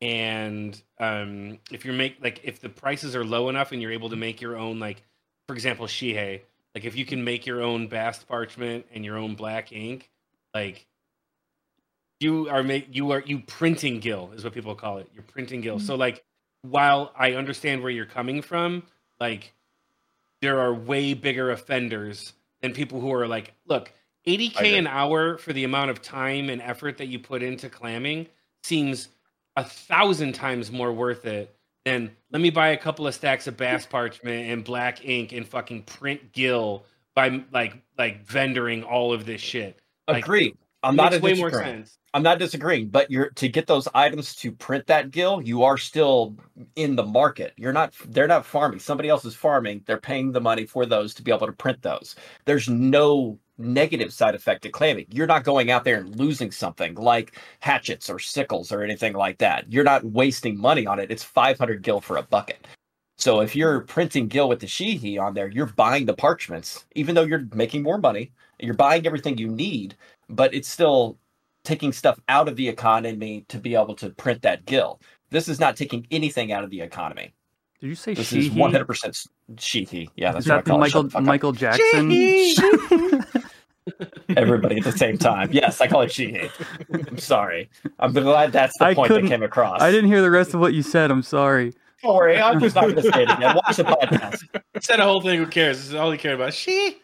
And 0.00 0.82
um, 0.98 1.60
if 1.70 1.84
you're 1.84 1.94
make 1.94 2.16
like 2.20 2.40
if 2.42 2.60
the 2.60 2.70
prices 2.70 3.14
are 3.14 3.24
low 3.24 3.50
enough 3.50 3.70
and 3.72 3.80
you're 3.80 3.92
able 3.92 4.08
to 4.10 4.16
make 4.16 4.40
your 4.40 4.56
own 4.56 4.80
like, 4.80 5.02
for 5.46 5.54
example, 5.54 5.86
Shihei, 5.86 6.40
like 6.74 6.84
if 6.84 6.96
you 6.96 7.04
can 7.04 7.24
make 7.24 7.46
your 7.46 7.62
own 7.62 7.86
bast 7.86 8.26
parchment 8.28 8.86
and 8.92 9.04
your 9.04 9.16
own 9.16 9.34
black 9.34 9.72
ink, 9.72 10.10
like 10.54 10.86
you 12.20 12.48
are 12.48 12.62
make 12.62 12.88
you 12.90 13.10
are 13.12 13.22
you 13.24 13.40
printing 13.40 14.00
gil 14.00 14.32
is 14.34 14.44
what 14.44 14.52
people 14.52 14.74
call 14.74 14.98
it. 14.98 15.08
You're 15.14 15.24
printing 15.24 15.60
gil. 15.60 15.76
Mm-hmm. 15.76 15.86
So 15.86 15.94
like 15.94 16.24
while 16.62 17.12
I 17.16 17.34
understand 17.34 17.82
where 17.82 17.90
you're 17.90 18.06
coming 18.06 18.42
from, 18.42 18.82
like 19.20 19.52
there 20.40 20.60
are 20.60 20.74
way 20.74 21.14
bigger 21.14 21.50
offenders 21.50 22.32
than 22.60 22.72
people 22.72 23.00
who 23.00 23.12
are 23.12 23.26
like, 23.26 23.52
look, 23.66 23.92
80k 24.26 24.78
an 24.78 24.86
hour 24.86 25.36
for 25.36 25.52
the 25.52 25.64
amount 25.64 25.90
of 25.90 26.00
time 26.00 26.48
and 26.48 26.62
effort 26.62 26.98
that 26.98 27.06
you 27.06 27.18
put 27.18 27.42
into 27.42 27.68
clamming 27.68 28.26
seems 28.62 29.08
a 29.56 29.64
thousand 29.64 30.32
times 30.32 30.72
more 30.72 30.92
worth 30.92 31.26
it 31.26 31.54
than 31.84 32.10
let 32.30 32.40
me 32.40 32.50
buy 32.50 32.68
a 32.68 32.76
couple 32.76 33.06
of 33.06 33.14
stacks 33.14 33.46
of 33.46 33.56
bass 33.56 33.86
parchment 33.86 34.50
and 34.50 34.64
black 34.64 35.04
ink 35.04 35.32
and 35.32 35.46
fucking 35.46 35.82
print 35.82 36.32
gill 36.32 36.84
by 37.14 37.42
like 37.52 37.82
like 37.98 38.26
vendoring 38.26 38.84
all 38.84 39.12
of 39.12 39.26
this 39.26 39.40
shit. 39.40 39.80
Like, 40.08 40.24
Agreed. 40.24 40.56
I'm 40.82 40.96
not 40.96 41.18
way 41.22 41.34
more 41.34 41.50
sense. 41.50 41.98
I'm 42.12 42.22
not 42.22 42.38
disagreeing, 42.38 42.88
but 42.88 43.10
you're 43.10 43.30
to 43.30 43.48
get 43.48 43.66
those 43.66 43.88
items 43.94 44.36
to 44.36 44.52
print 44.52 44.86
that 44.86 45.10
gill, 45.10 45.42
you 45.42 45.64
are 45.64 45.78
still 45.78 46.36
in 46.76 46.94
the 46.94 47.02
market. 47.02 47.54
You're 47.56 47.72
not 47.72 47.94
they're 48.06 48.28
not 48.28 48.46
farming. 48.46 48.78
Somebody 48.80 49.08
else 49.08 49.24
is 49.24 49.34
farming. 49.34 49.82
They're 49.86 49.98
paying 49.98 50.30
the 50.30 50.40
money 50.40 50.66
for 50.66 50.86
those 50.86 51.14
to 51.14 51.22
be 51.22 51.32
able 51.32 51.46
to 51.46 51.52
print 51.52 51.82
those. 51.82 52.14
There's 52.44 52.68
no 52.68 53.38
negative 53.58 54.12
side 54.12 54.34
effect 54.34 54.62
to 54.62 54.68
claiming. 54.68 55.06
You're 55.10 55.26
not 55.26 55.44
going 55.44 55.70
out 55.70 55.84
there 55.84 55.98
and 55.98 56.16
losing 56.16 56.50
something 56.50 56.94
like 56.94 57.38
hatchets 57.60 58.10
or 58.10 58.18
sickles 58.18 58.72
or 58.72 58.82
anything 58.82 59.12
like 59.12 59.38
that. 59.38 59.72
You're 59.72 59.84
not 59.84 60.04
wasting 60.04 60.58
money 60.58 60.86
on 60.86 60.98
it. 60.98 61.10
It's 61.10 61.22
500 61.24 61.82
gil 61.82 62.00
for 62.00 62.16
a 62.16 62.22
bucket. 62.22 62.66
So 63.16 63.40
if 63.40 63.54
you're 63.54 63.80
printing 63.82 64.26
gil 64.28 64.48
with 64.48 64.60
the 64.60 64.66
Shihei 64.66 65.20
on 65.20 65.34
there, 65.34 65.48
you're 65.48 65.66
buying 65.66 66.06
the 66.06 66.14
parchments, 66.14 66.84
even 66.94 67.14
though 67.14 67.22
you're 67.22 67.46
making 67.54 67.82
more 67.82 67.98
money. 67.98 68.32
You're 68.58 68.74
buying 68.74 69.06
everything 69.06 69.38
you 69.38 69.48
need, 69.48 69.94
but 70.28 70.52
it's 70.52 70.68
still 70.68 71.18
taking 71.64 71.92
stuff 71.92 72.18
out 72.28 72.48
of 72.48 72.56
the 72.56 72.68
economy 72.68 73.44
to 73.48 73.58
be 73.58 73.74
able 73.74 73.94
to 73.96 74.10
print 74.10 74.42
that 74.42 74.66
gill. 74.66 75.00
This 75.30 75.48
is 75.48 75.60
not 75.60 75.76
taking 75.76 76.06
anything 76.10 76.52
out 76.52 76.64
of 76.64 76.70
the 76.70 76.80
economy. 76.80 77.34
Did 77.84 77.90
you 77.90 77.96
say 77.96 78.14
This 78.14 78.28
she? 78.28 78.46
is 78.46 78.48
100% 78.48 79.28
Sheethy. 79.56 80.08
Yeah, 80.16 80.32
that's 80.32 80.46
Is 80.46 80.50
what 80.50 80.56
I 80.56 80.62
the 80.62 80.70
call 80.70 80.76
it. 80.78 80.80
Michael 80.80 81.02
Shut 81.02 81.10
the 81.10 81.10
fuck 81.10 81.20
up. 81.20 81.26
Michael 81.26 81.52
Jackson? 81.52 83.42
Everybody 84.38 84.78
at 84.78 84.84
the 84.84 84.92
same 84.92 85.18
time. 85.18 85.50
Yes, 85.52 85.82
I 85.82 85.86
call 85.86 86.00
it 86.00 86.10
Sheethy. 86.10 86.50
I'm 87.10 87.18
sorry. 87.18 87.68
I'm 87.98 88.14
glad 88.14 88.52
that's 88.52 88.72
the 88.78 88.86
I 88.86 88.94
point 88.94 89.10
that 89.10 89.26
came 89.26 89.42
across. 89.42 89.82
I 89.82 89.90
didn't 89.90 90.08
hear 90.08 90.22
the 90.22 90.30
rest 90.30 90.54
of 90.54 90.60
what 90.60 90.72
you 90.72 90.82
said. 90.82 91.10
I'm 91.10 91.20
sorry. 91.20 91.74
Don't 92.02 92.16
worry. 92.16 92.40
I'm 92.40 92.58
just 92.58 92.74
not 92.74 92.84
going 92.84 92.96
to 92.96 93.02
say 93.02 93.24
it 93.24 93.30
again. 93.30 93.54
Watch 93.54 93.76
the 93.76 93.84
podcast. 93.84 94.62
Said 94.82 94.98
a 95.00 95.02
whole 95.02 95.20
thing. 95.20 95.38
Who 95.38 95.46
cares? 95.46 95.76
This 95.76 95.88
is 95.88 95.94
all 95.94 96.10
he 96.10 96.16
cared 96.16 96.36
about. 96.36 96.54
She. 96.54 96.96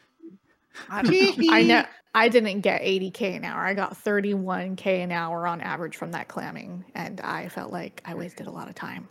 I 0.89 1.63
know 1.63 1.85
I 2.15 2.31
didn't 2.31 2.63
get 2.63 2.81
80k 2.81 3.37
an 3.37 3.45
hour. 3.45 3.61
I 3.67 3.75
got 3.75 4.03
31k 4.03 4.87
an 5.05 5.13
hour 5.13 5.47
on 5.47 5.61
average 5.61 5.99
from 5.99 6.13
that 6.13 6.29
clamming, 6.29 6.87
and 6.95 7.21
I 7.21 7.51
felt 7.51 7.71
like 7.71 8.01
I 8.07 8.15
wasted 8.15 8.47
a 8.47 8.51
lot 8.51 8.71
of 8.71 8.75
time. 8.75 9.09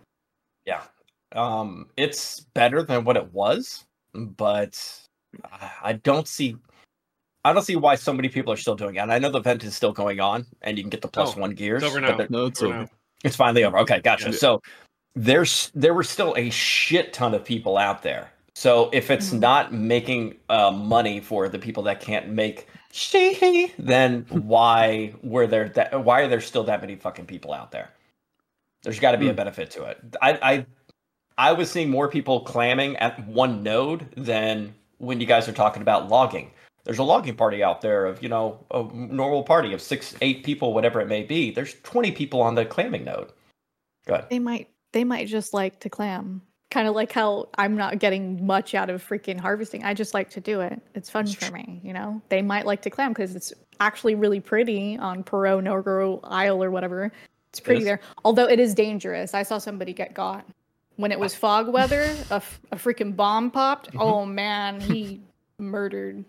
Yeah. 0.66 0.82
Um, 1.34 1.90
it's 1.98 2.42
better 2.54 2.82
than 2.84 3.04
what 3.04 3.18
it 3.18 3.32
was, 3.34 3.86
but 4.14 4.80
I- 5.52 5.72
I 5.84 5.94
don't 5.94 6.28
see 6.28 6.56
I 7.46 7.54
don't 7.54 7.64
see 7.64 7.78
why 7.78 7.96
so 7.96 8.12
many 8.12 8.28
people 8.28 8.52
are 8.52 8.58
still 8.58 8.76
doing 8.76 8.96
it. 8.96 9.00
And 9.00 9.14
I 9.14 9.18
know 9.18 9.32
the 9.32 9.40
event 9.40 9.64
is 9.64 9.74
still 9.74 9.94
going 9.94 10.20
on 10.20 10.46
and 10.62 10.78
you 10.78 10.84
can 10.84 10.90
get 10.90 11.02
the 11.02 11.08
plus 11.08 11.38
Oh, 11.38 11.40
one 11.40 11.52
gears. 11.52 11.82
It's 11.82 11.90
over 11.90 12.02
now. 12.02 12.18
they're- 12.18 12.28
No, 12.30 12.48
it's 12.48 12.62
Over 12.62 12.74
over. 12.74 12.84
now. 12.84 12.90
It's 13.24 13.36
finally 13.38 13.64
over. 13.64 13.78
Okay, 13.80 14.02
gotcha. 14.02 14.32
Yeah. 14.32 14.36
So 14.38 14.62
there's 15.16 15.72
there 15.74 15.94
were 15.94 16.04
still 16.04 16.34
a 16.38 16.50
shit 16.50 17.14
ton 17.14 17.34
of 17.34 17.46
people 17.46 17.78
out 17.78 18.04
there. 18.04 18.30
So 18.56 18.90
if 18.92 19.10
it's 19.10 19.30
Mhm. 19.30 19.40
not 19.40 19.74
making 19.74 20.38
uh, 20.50 20.72
money 20.72 21.22
for 21.22 21.48
the 21.48 21.60
people 21.60 21.84
that 21.84 22.02
can't 22.02 22.28
make 22.28 22.68
she, 22.92 23.72
then 23.80 24.26
why 24.30 25.14
were 25.24 25.48
there 25.48 25.70
that? 25.70 26.04
Why 26.04 26.22
are 26.22 26.28
there 26.28 26.42
still 26.42 26.66
that 26.66 26.82
many 26.82 26.96
fucking 26.98 27.26
people 27.28 27.54
out 27.54 27.72
there? 27.72 27.90
There's 28.84 29.00
got 29.00 29.12
to 29.14 29.18
be 29.18 29.28
a 29.28 29.32
Hmm. 29.32 29.38
benefit 29.38 29.72
to 29.72 29.84
it. 29.86 29.98
I, 30.22 30.32
I 30.42 30.66
I 31.40 31.54
was 31.54 31.72
seeing 31.72 31.90
more 31.90 32.10
people 32.10 32.42
clamming 32.42 32.98
at 32.98 33.26
one 33.26 33.64
node 33.64 34.12
than 34.18 34.76
when 34.98 35.22
you 35.22 35.26
guys 35.26 35.48
are 35.48 35.54
talking 35.54 35.82
about 35.82 36.10
logging. 36.10 36.52
There's 36.84 36.98
a 36.98 37.04
logging 37.04 37.38
party 37.38 37.64
out 37.64 37.80
there 37.80 38.06
of, 38.06 38.22
you 38.22 38.28
know, 38.28 38.60
a 38.72 38.84
normal 38.94 39.44
party 39.44 39.72
of 39.72 39.82
six, 39.82 40.14
eight 40.20 40.44
people, 40.44 40.74
whatever 40.74 41.00
it 41.00 41.08
may 41.08 41.24
be. 41.24 41.52
There's 41.52 41.76
20 41.84 42.12
people 42.12 42.42
on 42.42 42.56
the 42.56 42.66
clamming 42.66 43.06
node. 43.06 43.32
Go 44.06 44.16
ahead. 44.16 44.30
They 44.30 44.40
might 44.40 44.68
they 44.92 45.06
might 45.06 45.28
just 45.28 45.54
like 45.54 45.80
to 45.80 45.90
clam. 45.90 46.42
Kind 46.72 46.90
of 46.90 46.94
like 46.94 47.14
how 47.14 47.48
I'm 47.58 47.78
not 47.78 48.00
getting 48.00 48.46
much 48.46 48.76
out 48.76 48.90
of 48.90 49.08
freaking 49.08 49.40
harvesting. 49.40 49.86
I 49.86 49.94
just 49.94 50.14
like 50.14 50.30
to 50.32 50.42
do 50.42 50.60
it. 50.60 50.82
It's 50.94 51.10
fun 51.10 51.26
for 51.26 51.54
me, 51.54 51.80
you 51.86 51.94
know. 51.94 52.22
They 52.28 52.42
might 52.42 52.66
like 52.66 52.82
to 52.82 52.90
clam 52.90 53.12
because 53.14 53.34
it's 53.34 53.54
actually 53.80 54.16
really 54.16 54.42
pretty 54.42 54.98
on 54.98 55.24
Purgonorgo 55.24 56.20
Isle, 56.26 56.62
or 56.62 56.70
whatever. 56.70 57.14
It's 57.52 57.62
pretty 57.62 57.80
is. 57.80 57.86
there. 57.86 58.02
Although 58.26 58.46
it 58.46 58.60
is 58.60 58.76
dangerous. 58.76 59.34
I 59.34 59.44
saw 59.44 59.58
somebody 59.58 59.94
get 59.94 60.14
got 60.14 60.46
when 61.00 61.14
it 61.14 61.20
was 61.20 61.34
fog 61.34 61.68
weather, 61.74 62.14
a, 62.30 62.36
f- 62.36 62.60
a 62.72 62.76
freaking 62.76 63.16
bomb 63.16 63.50
popped. 63.50 63.88
Mm-hmm. 63.88 64.02
Oh 64.02 64.26
man, 64.26 64.82
he 64.82 65.22
murdered. 65.58 66.26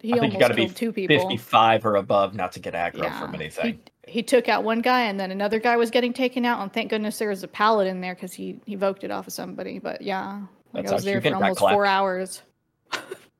He 0.00 0.12
I 0.12 0.18
think 0.18 0.22
almost 0.22 0.34
you 0.34 0.40
gotta 0.40 0.54
killed 0.54 0.68
be 0.68 0.74
two 0.74 0.92
people. 0.92 1.18
Fifty-five 1.18 1.86
or 1.86 1.96
above, 1.96 2.34
not 2.34 2.52
to 2.52 2.60
get 2.60 2.74
aggro 2.74 3.04
yeah. 3.04 3.20
from 3.20 3.34
anything. 3.34 3.80
He, 4.06 4.12
he, 4.12 4.22
took 4.22 4.48
out 4.48 4.64
one 4.64 4.80
guy, 4.80 5.02
and 5.02 5.18
then 5.18 5.30
another 5.30 5.58
guy 5.58 5.76
was 5.76 5.90
getting 5.90 6.12
taken 6.12 6.44
out. 6.44 6.60
And 6.60 6.72
thank 6.72 6.90
goodness 6.90 7.18
there 7.18 7.30
was 7.30 7.42
a 7.42 7.48
pallet 7.48 7.86
in 7.86 8.00
there 8.00 8.14
because 8.14 8.32
he 8.34 8.60
he 8.66 8.74
evoked 8.74 9.04
it 9.04 9.10
off 9.10 9.26
of 9.26 9.32
somebody. 9.32 9.78
But 9.78 10.02
yeah, 10.02 10.42
like 10.72 10.86
I 10.88 10.92
was 10.92 11.04
there 11.04 11.20
for 11.20 11.34
almost 11.34 11.60
four 11.60 11.86
hours. 11.86 12.42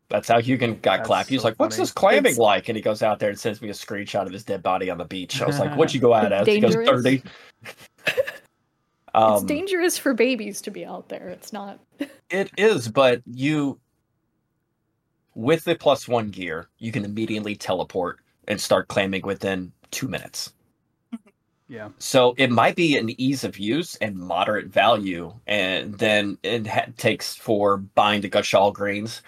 That's 0.08 0.28
how 0.28 0.40
Hugin 0.40 0.80
got 0.82 0.98
That's 0.98 1.06
clapped. 1.06 1.28
He's 1.28 1.42
like, 1.42 1.56
funny. 1.56 1.66
"What's 1.66 1.76
this 1.76 1.90
clamming 1.90 2.30
it's... 2.30 2.38
like?" 2.38 2.68
And 2.68 2.76
he 2.76 2.82
goes 2.82 3.02
out 3.02 3.18
there 3.18 3.30
and 3.30 3.38
sends 3.38 3.60
me 3.60 3.68
a 3.70 3.72
screenshot 3.72 4.26
of 4.26 4.32
his 4.32 4.44
dead 4.44 4.62
body 4.62 4.88
on 4.88 4.98
the 4.98 5.04
beach. 5.04 5.42
I 5.42 5.46
was 5.46 5.58
like, 5.58 5.76
"What'd 5.76 5.94
you 5.94 6.00
go 6.00 6.14
out 6.14 6.32
as?" 6.32 6.46
Dangerous. 6.46 6.74
He 6.74 6.84
goes, 6.84 7.02
30. 7.02 7.22
Um, 9.14 9.34
it's 9.34 9.44
dangerous 9.44 9.98
for 9.98 10.14
babies 10.14 10.60
to 10.62 10.70
be 10.70 10.84
out 10.84 11.08
there. 11.08 11.28
It's 11.28 11.52
not. 11.52 11.78
it 12.30 12.50
is, 12.56 12.88
but 12.88 13.22
you, 13.26 13.78
with 15.34 15.64
the 15.64 15.74
plus 15.74 16.08
one 16.08 16.30
gear, 16.30 16.68
you 16.78 16.92
can 16.92 17.04
immediately 17.04 17.54
teleport 17.54 18.20
and 18.48 18.60
start 18.60 18.88
clamming 18.88 19.22
within 19.22 19.72
two 19.90 20.08
minutes. 20.08 20.52
Yeah. 21.68 21.88
So 21.96 22.34
it 22.36 22.50
might 22.50 22.76
be 22.76 22.98
an 22.98 23.18
ease 23.18 23.44
of 23.44 23.58
use 23.58 23.94
and 24.02 24.14
moderate 24.14 24.66
value, 24.66 25.32
and 25.46 25.96
then 25.98 26.36
it 26.42 26.66
ha- 26.66 26.88
takes 26.98 27.34
for 27.34 27.78
buying 27.78 28.20
the 28.20 28.28
Gysahl 28.28 28.74
greens 28.74 29.22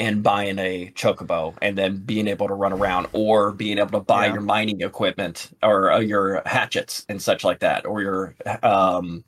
and 0.00 0.22
buying 0.22 0.58
a 0.58 0.90
chocobo, 0.96 1.54
and 1.62 1.78
then 1.78 1.98
being 1.98 2.26
able 2.26 2.48
to 2.48 2.54
run 2.54 2.72
around, 2.72 3.06
or 3.12 3.52
being 3.52 3.78
able 3.78 4.00
to 4.00 4.00
buy 4.00 4.26
Yeah. 4.26 4.32
your 4.32 4.42
mining 4.42 4.80
equipment 4.80 5.50
or 5.62 5.92
uh, 5.92 6.00
your 6.00 6.42
hatchets 6.46 7.04
and 7.08 7.22
such 7.22 7.44
like 7.44 7.60
that, 7.60 7.86
or 7.86 8.02
your 8.02 8.34
um, 8.64 9.22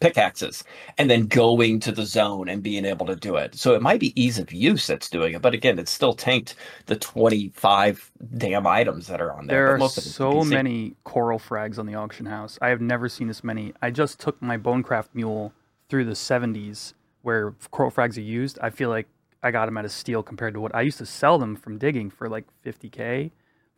pickaxes, 0.00 0.64
and 0.96 1.10
then 1.10 1.26
going 1.26 1.78
to 1.80 1.92
the 1.92 2.06
zone 2.06 2.48
and 2.48 2.62
being 2.62 2.86
able 2.86 3.04
to 3.04 3.14
do 3.14 3.36
it. 3.36 3.54
So 3.54 3.74
it 3.74 3.82
might 3.82 4.00
be 4.00 4.18
ease 4.20 4.38
of 4.38 4.50
use 4.52 4.86
that's 4.86 5.10
doing 5.10 5.34
it, 5.34 5.42
but 5.42 5.52
again, 5.52 5.78
it's 5.78 5.90
still 5.92 6.14
tanked 6.14 6.54
the 6.86 6.96
twenty-five 6.96 8.10
damn 8.38 8.66
items 8.66 9.06
that 9.08 9.20
are 9.20 9.32
on 9.34 9.46
there. 9.46 9.66
There 9.66 9.74
are 9.74 9.78
most 9.78 9.98
of 9.98 10.04
it's 10.06 10.14
so 10.14 10.42
many 10.42 10.94
coral 11.04 11.38
frags 11.38 11.78
on 11.78 11.84
the 11.84 11.94
auction 11.94 12.24
house. 12.24 12.58
I 12.62 12.70
have 12.70 12.80
never 12.80 13.08
seen 13.10 13.28
this 13.28 13.44
many. 13.44 13.74
I 13.82 13.90
just 13.90 14.18
took 14.18 14.40
my 14.40 14.56
bonecraft 14.56 15.08
mule 15.12 15.52
through 15.90 16.06
the 16.06 16.12
70s 16.12 16.94
where 17.22 17.50
coral 17.70 17.90
frags 17.90 18.16
are 18.16 18.22
used. 18.22 18.58
I 18.62 18.70
feel 18.70 18.88
like 18.88 19.06
I 19.42 19.50
got 19.50 19.66
them 19.66 19.78
at 19.78 19.84
a 19.84 19.88
steal 19.88 20.22
compared 20.22 20.54
to 20.54 20.60
what 20.60 20.74
I 20.74 20.82
used 20.82 20.98
to 20.98 21.06
sell 21.06 21.38
them 21.38 21.56
from 21.56 21.78
digging 21.78 22.10
for 22.10 22.28
like 22.28 22.44
50k, 22.64 23.30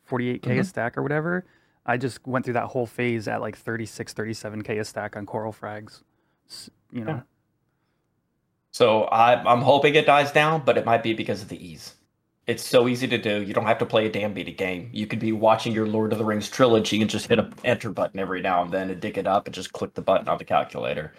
48k 0.08 0.58
a 0.58 0.62
Mhm. 0.62 0.66
stack 0.66 0.98
or 0.98 1.02
whatever. 1.02 1.44
I 1.86 1.96
just 1.96 2.24
went 2.26 2.44
through 2.44 2.54
that 2.54 2.66
whole 2.66 2.86
phase 2.86 3.28
at 3.28 3.40
like 3.40 3.56
36, 3.56 4.12
37k 4.12 4.78
a 4.78 4.84
stack 4.84 5.16
on 5.16 5.26
coral 5.26 5.52
frags. 5.52 6.02
You 6.92 7.04
know, 7.04 7.10
Yeah. 7.12 7.20
So 8.72 9.04
I, 9.04 9.34
I'm 9.50 9.60
hoping 9.62 9.94
it 9.94 10.06
dies 10.06 10.32
down, 10.32 10.62
but 10.64 10.78
it 10.78 10.86
might 10.86 11.02
be 11.02 11.12
because 11.12 11.42
of 11.42 11.48
the 11.48 11.64
ease. 11.64 11.94
It's 12.46 12.64
so 12.64 12.88
easy 12.88 13.06
to 13.06 13.18
do. 13.18 13.42
You 13.42 13.54
don't 13.54 13.66
have 13.66 13.78
to 13.78 13.86
play 13.86 14.06
a 14.06 14.10
damn 14.10 14.32
beat 14.32 14.56
game. 14.56 14.90
You 14.92 15.06
could 15.06 15.18
be 15.20 15.30
watching 15.30 15.72
your 15.72 15.86
Lord 15.86 16.12
of 16.12 16.18
the 16.18 16.24
Rings 16.24 16.48
trilogy 16.48 17.00
and 17.00 17.08
just 17.08 17.28
hit 17.28 17.38
a 17.38 17.50
enter 17.64 17.90
button 17.90 18.18
every 18.18 18.40
now 18.40 18.62
and 18.62 18.72
then 18.72 18.90
and 18.90 19.00
dig 19.00 19.16
it 19.18 19.26
up 19.26 19.46
and 19.46 19.54
just 19.54 19.72
click 19.72 19.94
the 19.94 20.02
button 20.02 20.28
on 20.28 20.38
the 20.38 20.44
calculator. 20.44 21.12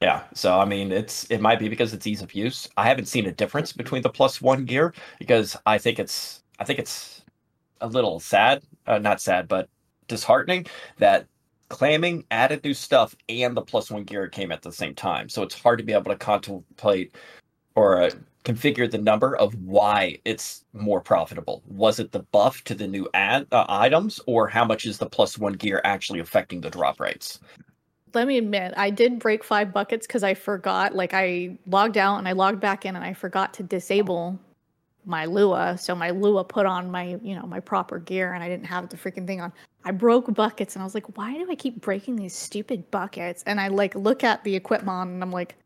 Yeah. 0.00 0.22
So 0.34 0.58
I 0.58 0.64
mean, 0.64 0.92
it's 0.92 1.24
it 1.30 1.40
might 1.40 1.58
be 1.58 1.68
because 1.68 1.92
it's 1.92 2.06
ease 2.06 2.22
of 2.22 2.34
use. 2.34 2.68
I 2.76 2.88
haven't 2.88 3.06
seen 3.06 3.26
a 3.26 3.32
difference 3.32 3.72
between 3.72 4.02
the 4.02 4.08
plus 4.08 4.40
one 4.40 4.64
gear 4.64 4.94
because 5.18 5.56
I 5.66 5.78
think 5.78 5.98
it's 5.98 6.42
I 6.58 6.64
think 6.64 6.78
it's 6.78 7.22
a 7.80 7.86
little 7.88 8.20
sad, 8.20 8.62
uh, 8.86 8.98
not 8.98 9.20
sad, 9.20 9.48
but 9.48 9.68
disheartening 10.08 10.66
that 10.98 11.26
clamming 11.68 12.24
added 12.30 12.64
new 12.64 12.74
stuff 12.74 13.14
and 13.28 13.56
the 13.56 13.62
plus 13.62 13.90
one 13.90 14.04
gear 14.04 14.28
came 14.28 14.52
at 14.52 14.62
the 14.62 14.72
same 14.72 14.94
time. 14.94 15.28
So 15.28 15.42
it's 15.42 15.60
hard 15.60 15.78
to 15.78 15.84
be 15.84 15.92
able 15.92 16.10
to 16.10 16.16
contemplate 16.16 17.14
or 17.74 18.02
uh, 18.02 18.10
configure 18.44 18.90
the 18.90 18.98
number 18.98 19.36
of 19.36 19.54
why 19.62 20.18
it's 20.24 20.64
more 20.72 21.00
profitable. 21.00 21.62
Was 21.68 22.00
it 22.00 22.12
the 22.12 22.20
buff 22.32 22.64
to 22.64 22.74
the 22.74 22.86
new 22.88 23.08
ad 23.14 23.46
uh, 23.52 23.66
items, 23.68 24.20
or 24.26 24.48
how 24.48 24.64
much 24.64 24.86
is 24.86 24.98
the 24.98 25.08
plus 25.08 25.38
one 25.38 25.54
gear 25.54 25.80
actually 25.84 26.20
affecting 26.20 26.60
the 26.60 26.70
drop 26.70 27.00
rates? 27.00 27.38
Let 28.12 28.26
me 28.26 28.38
admit, 28.38 28.74
I 28.76 28.90
did 28.90 29.18
break 29.18 29.44
five 29.44 29.72
buckets 29.72 30.06
because 30.06 30.22
I 30.22 30.34
forgot. 30.34 30.94
Like 30.94 31.14
I 31.14 31.58
logged 31.66 31.96
out 31.96 32.18
and 32.18 32.26
I 32.26 32.32
logged 32.32 32.60
back 32.60 32.84
in, 32.84 32.96
and 32.96 33.04
I 33.04 33.14
forgot 33.14 33.54
to 33.54 33.62
disable 33.62 34.38
my 35.04 35.24
Lua. 35.26 35.78
So 35.78 35.94
my 35.94 36.10
Lua 36.10 36.44
put 36.44 36.66
on 36.66 36.90
my, 36.90 37.18
you 37.22 37.34
know, 37.34 37.46
my 37.46 37.60
proper 37.60 37.98
gear, 37.98 38.34
and 38.34 38.42
I 38.42 38.48
didn't 38.48 38.66
have 38.66 38.88
the 38.88 38.96
freaking 38.96 39.26
thing 39.26 39.40
on. 39.40 39.52
I 39.84 39.92
broke 39.92 40.32
buckets, 40.34 40.74
and 40.74 40.82
I 40.82 40.84
was 40.84 40.94
like, 40.94 41.16
why 41.16 41.34
do 41.34 41.50
I 41.50 41.54
keep 41.54 41.80
breaking 41.80 42.16
these 42.16 42.34
stupid 42.34 42.90
buckets? 42.90 43.42
And 43.46 43.60
I 43.60 43.68
like 43.68 43.94
look 43.94 44.24
at 44.24 44.44
the 44.44 44.54
equipment, 44.56 45.10
and 45.10 45.22
I'm 45.22 45.32
like, 45.32 45.56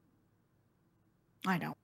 I 1.47 1.59
know. 1.59 1.77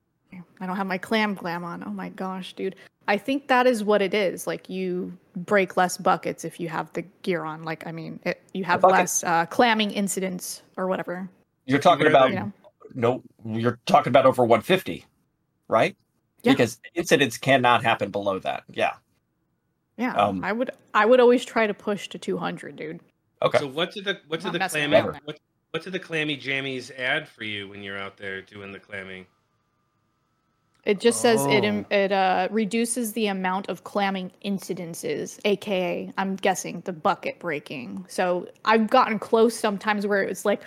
I 0.59 0.65
don't 0.65 0.75
have 0.77 0.87
my 0.87 0.97
clam 0.97 1.33
glam 1.33 1.63
on. 1.63 1.83
Oh 1.85 1.89
my 1.91 2.09
gosh, 2.09 2.53
dude. 2.53 2.75
I 3.07 3.17
think 3.17 3.47
that 3.47 3.67
is 3.67 3.83
what 3.83 4.01
it 4.01 4.13
is. 4.13 4.47
Like 4.47 4.69
you 4.69 5.17
break 5.35 5.75
less 5.75 5.97
buckets 5.97 6.45
if 6.45 6.59
you 6.59 6.69
have 6.69 6.91
the 6.93 7.01
gear 7.23 7.43
on. 7.43 7.63
Like 7.63 7.85
I 7.87 7.91
mean, 7.91 8.19
it, 8.23 8.41
you 8.53 8.63
have 8.63 8.83
less 8.83 9.23
uh, 9.23 9.45
clamming 9.47 9.91
incidents 9.91 10.61
or 10.77 10.87
whatever. 10.87 11.29
You're 11.65 11.79
talking 11.79 12.07
about 12.07 12.29
You 12.29 12.35
know. 12.35 12.53
no, 12.93 13.23
you're 13.45 13.79
talking 13.85 14.09
about 14.11 14.25
over 14.25 14.43
150, 14.43 15.05
right? 15.67 15.95
Yeah. 16.43 16.53
Because 16.53 16.79
incidents 16.95 17.37
cannot 17.37 17.83
happen 17.83 18.09
below 18.11 18.39
that. 18.39 18.63
Yeah. 18.69 18.93
Yeah, 19.97 20.13
Um, 20.15 20.43
I 20.43 20.51
would. 20.51 20.71
I 20.93 21.05
would 21.05 21.19
always 21.19 21.45
try 21.45 21.67
to 21.67 21.73
push 21.73 22.07
to 22.09 22.17
200, 22.17 22.75
dude. 22.75 22.99
Okay. 23.43 23.59
So 23.59 23.67
what 23.67 23.91
did 23.91 24.05
the 24.05 24.19
what 24.27 24.43
Not 24.43 24.53
did 24.53 24.61
the 24.61 24.69
clammy 24.69 24.95
around. 24.95 25.19
what, 25.25 25.39
what 25.71 25.83
did 25.83 25.93
the 25.93 25.99
clammy 25.99 26.37
jammies 26.37 26.91
add 26.97 27.27
for 27.27 27.43
you 27.43 27.67
when 27.67 27.83
you're 27.83 27.97
out 27.99 28.17
there 28.17 28.41
doing 28.41 28.71
the 28.71 28.79
clamming? 28.79 29.25
It 30.85 30.99
just 30.99 31.21
says 31.21 31.45
it 31.45 31.63
Oh. 31.63 31.85
it 31.91 32.11
uh, 32.11 32.47
reduces 32.49 33.13
the 33.13 33.27
amount 33.27 33.69
of 33.69 33.83
clamming 33.83 34.31
incidences, 34.43 35.39
aka 35.45 36.11
I'm 36.17 36.35
guessing 36.37 36.81
the 36.85 36.93
bucket 36.93 37.37
breaking. 37.39 38.05
So 38.07 38.47
I've 38.65 38.89
gotten 38.89 39.19
close 39.19 39.55
sometimes 39.55 40.07
where 40.07 40.23
it's 40.23 40.43
like 40.43 40.61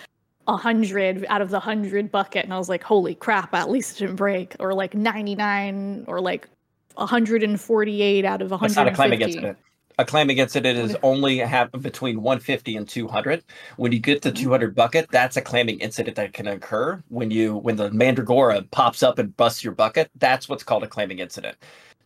a 0.47 0.55
hundred 0.55 1.25
out 1.27 1.41
of 1.41 1.49
the 1.49 1.59
hundred 1.59 2.11
bucket, 2.11 2.45
and 2.45 2.53
I 2.53 2.57
was 2.57 2.69
like, 2.69 2.81
"Holy 2.83 3.15
crap! 3.15 3.53
At 3.53 3.69
least 3.69 3.97
it 3.97 4.05
didn't 4.05 4.15
break." 4.15 4.55
Or 4.59 4.73
like 4.73 4.93
99, 4.93 6.05
or 6.07 6.21
like 6.21 6.47
148 6.95 8.23
out 8.25 8.41
of 8.41 8.49
That's 8.49 8.61
150. 8.61 8.83
not 8.83 8.87
a 8.91 8.95
clamming 8.95 9.21
incident. 9.21 9.57
A 9.97 10.05
clamming 10.05 10.37
incident 10.39 10.77
is 10.77 10.93
What 10.93 11.01
only 11.03 11.37
happen 11.39 11.79
between 11.81 12.21
150 12.21 12.75
and 12.75 12.87
200. 12.87 13.43
When 13.77 13.91
you 13.91 13.99
get 13.99 14.21
to 14.23 14.31
Mm-hmm. 14.31 14.43
200 14.43 14.75
bucket, 14.75 15.09
that's 15.11 15.37
a 15.37 15.41
clamming 15.41 15.79
incident 15.79 16.15
that 16.17 16.33
can 16.33 16.47
occur 16.47 17.01
when 17.09 17.31
you 17.31 17.55
when 17.57 17.77
the 17.77 17.89
mandragora 17.91 18.63
pops 18.71 19.03
up 19.03 19.19
and 19.19 19.35
busts 19.37 19.63
your 19.63 19.73
bucket. 19.73 20.11
That's 20.15 20.49
what's 20.49 20.63
called 20.63 20.83
a 20.83 20.87
clamming 20.87 21.19
incident. 21.19 21.57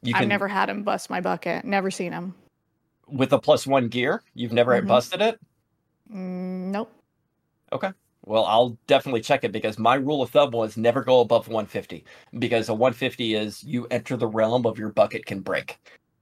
You 0.04 0.14
I've 0.14 0.28
can 0.28 0.30
never 0.30 0.48
had 0.48 0.70
him 0.70 0.84
bust 0.84 1.10
my 1.10 1.22
bucket. 1.22 1.66
Never 1.66 1.92
seen 1.92 2.12
him. 2.14 2.36
with 3.08 3.34
a 3.34 3.40
plus 3.40 3.68
one 3.68 3.88
gear. 3.90 4.24
You've 4.34 4.54
never 4.54 4.82
Mhm. 4.82 4.88
busted 4.88 5.22
it. 5.22 5.40
Mm, 6.12 6.72
nope. 6.72 6.92
Okay. 7.72 7.92
Well, 8.26 8.46
I'll 8.46 8.78
definitely 8.88 9.22
check 9.22 9.44
it 9.44 9.52
because 9.52 9.80
my 9.80 9.96
rule 9.96 10.22
of 10.22 10.30
thumb 10.32 10.52
was 10.52 10.78
never 10.78 11.04
go 11.04 11.22
above 11.22 11.48
150 11.48 12.04
because 12.38 12.70
a 12.70 12.74
150 12.74 13.36
is 13.36 13.64
you 13.64 13.88
enter 13.92 14.18
the 14.18 14.28
realm 14.28 14.66
of 14.66 14.78
your 14.78 14.90
bucket 14.90 15.26
can 15.26 15.40
break 15.42 15.80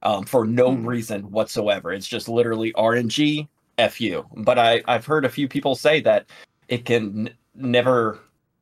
um, 0.08 0.24
for 0.26 0.46
no 0.46 0.74
Hmm. 0.74 0.88
reason 0.88 1.32
whatsoever. 1.32 1.92
It's 1.92 2.08
just 2.08 2.30
literally 2.30 2.72
RNG, 2.74 3.50
FU. 3.78 4.26
But 4.38 4.58
I, 4.58 4.82
I've 4.88 5.06
heard 5.06 5.26
a 5.26 5.30
few 5.30 5.50
people 5.50 5.76
say 5.76 6.00
that 6.02 6.28
it 6.70 6.86
can 6.86 7.28
n- 7.28 7.36
never, 7.56 8.20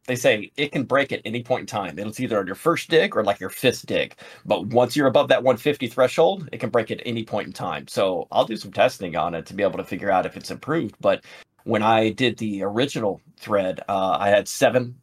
they 0.08 0.16
say 0.16 0.52
it 0.58 0.72
can 0.72 0.86
break 0.86 1.12
at 1.12 1.22
any 1.24 1.44
point 1.44 1.62
in 1.62 1.68
time. 1.68 2.00
It's 2.00 2.20
either 2.20 2.40
on 2.40 2.48
your 2.48 2.56
first 2.56 2.90
dig 2.90 3.16
or 3.16 3.24
like 3.24 3.40
your 3.40 3.52
fifth 3.52 3.86
dig. 3.86 4.16
But 4.46 4.68
once 4.68 4.96
you're 4.96 5.08
above 5.08 5.28
that 5.28 5.44
150 5.44 5.88
threshold, 5.88 6.50
it 6.52 6.60
can 6.60 6.72
break 6.72 6.90
at 6.90 7.02
any 7.06 7.24
point 7.24 7.46
in 7.48 7.54
time. 7.54 7.88
So 7.88 8.28
I'll 8.32 8.46
do 8.46 8.58
some 8.58 8.72
testing 8.72 9.16
on 9.16 9.36
it 9.36 9.46
to 9.46 9.54
be 9.54 9.62
able 9.64 9.78
to 9.78 9.84
figure 9.86 10.10
out 10.12 10.26
if 10.26 10.36
it's 10.36 10.50
improved. 10.52 10.96
But 11.00 11.24
when 11.66 11.84
I 11.84 12.10
did 12.10 12.38
the 12.38 12.64
original 12.64 13.22
thread, 13.38 13.82
uh, 13.88 14.18
I 14.20 14.30
had 14.30 14.48
seven 14.48 14.96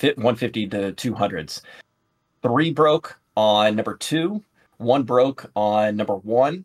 150 0.00 0.68
to 0.68 0.92
200s. 0.92 1.62
Three 2.42 2.72
broke 2.72 3.18
on 3.36 3.76
number 3.76 3.96
two, 3.96 4.42
one 4.80 5.02
broke 5.02 5.50
on 5.54 5.96
number 5.96 6.16
one, 6.16 6.64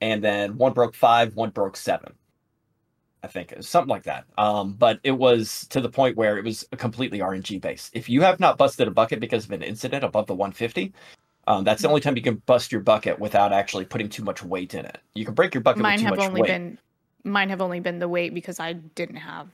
and 0.00 0.22
then 0.22 0.56
one 0.56 0.72
broke 0.72 0.94
five, 0.94 1.34
one 1.34 1.50
broke 1.50 1.76
seven. 1.76 2.14
I 3.22 3.26
think 3.26 3.54
something 3.60 3.88
like 3.88 4.02
that. 4.02 4.24
Um, 4.36 4.74
but 4.74 5.00
it 5.02 5.12
was 5.12 5.66
to 5.70 5.80
the 5.80 5.88
point 5.88 6.16
where 6.16 6.36
it 6.36 6.44
was 6.44 6.66
completely 6.76 7.20
RNG 7.20 7.60
based. 7.60 7.90
If 7.94 8.08
you 8.08 8.20
have 8.20 8.38
not 8.38 8.58
busted 8.58 8.86
a 8.86 8.90
bucket 8.90 9.18
because 9.20 9.46
of 9.46 9.52
an 9.52 9.62
incident 9.62 10.04
above 10.04 10.26
the 10.26 10.34
150, 10.34 10.92
um, 11.46 11.64
that's 11.64 11.80
the 11.80 11.88
only 11.88 12.02
time 12.02 12.16
you 12.16 12.22
can 12.22 12.42
bust 12.46 12.70
your 12.70 12.82
bucket 12.82 13.18
without 13.18 13.52
actually 13.52 13.86
putting 13.86 14.10
too 14.10 14.24
much 14.24 14.42
weight 14.42 14.74
in 14.74 14.84
it. 14.84 14.98
You 15.14 15.24
can 15.24 15.32
break 15.32 15.54
your 15.54 15.62
bucket 15.62 15.82
mine 15.82 15.94
with 15.94 16.00
too 16.00 16.06
have 16.06 16.16
much 16.16 16.26
only 16.26 16.42
weight. 16.42 16.48
been 16.48 16.78
mine 17.22 17.48
have 17.48 17.62
only 17.62 17.80
been 17.80 17.98
the 17.98 18.08
weight 18.08 18.34
because 18.34 18.60
I 18.60 18.74
didn't 18.74 19.16
have 19.16 19.48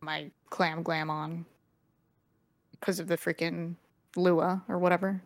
my 0.00 0.30
clam 0.50 0.82
glam 0.82 1.08
on 1.08 1.46
because 2.72 3.00
of 3.00 3.06
the 3.06 3.16
freaking 3.16 3.76
Lua 4.16 4.62
or 4.68 4.78
whatever. 4.78 5.22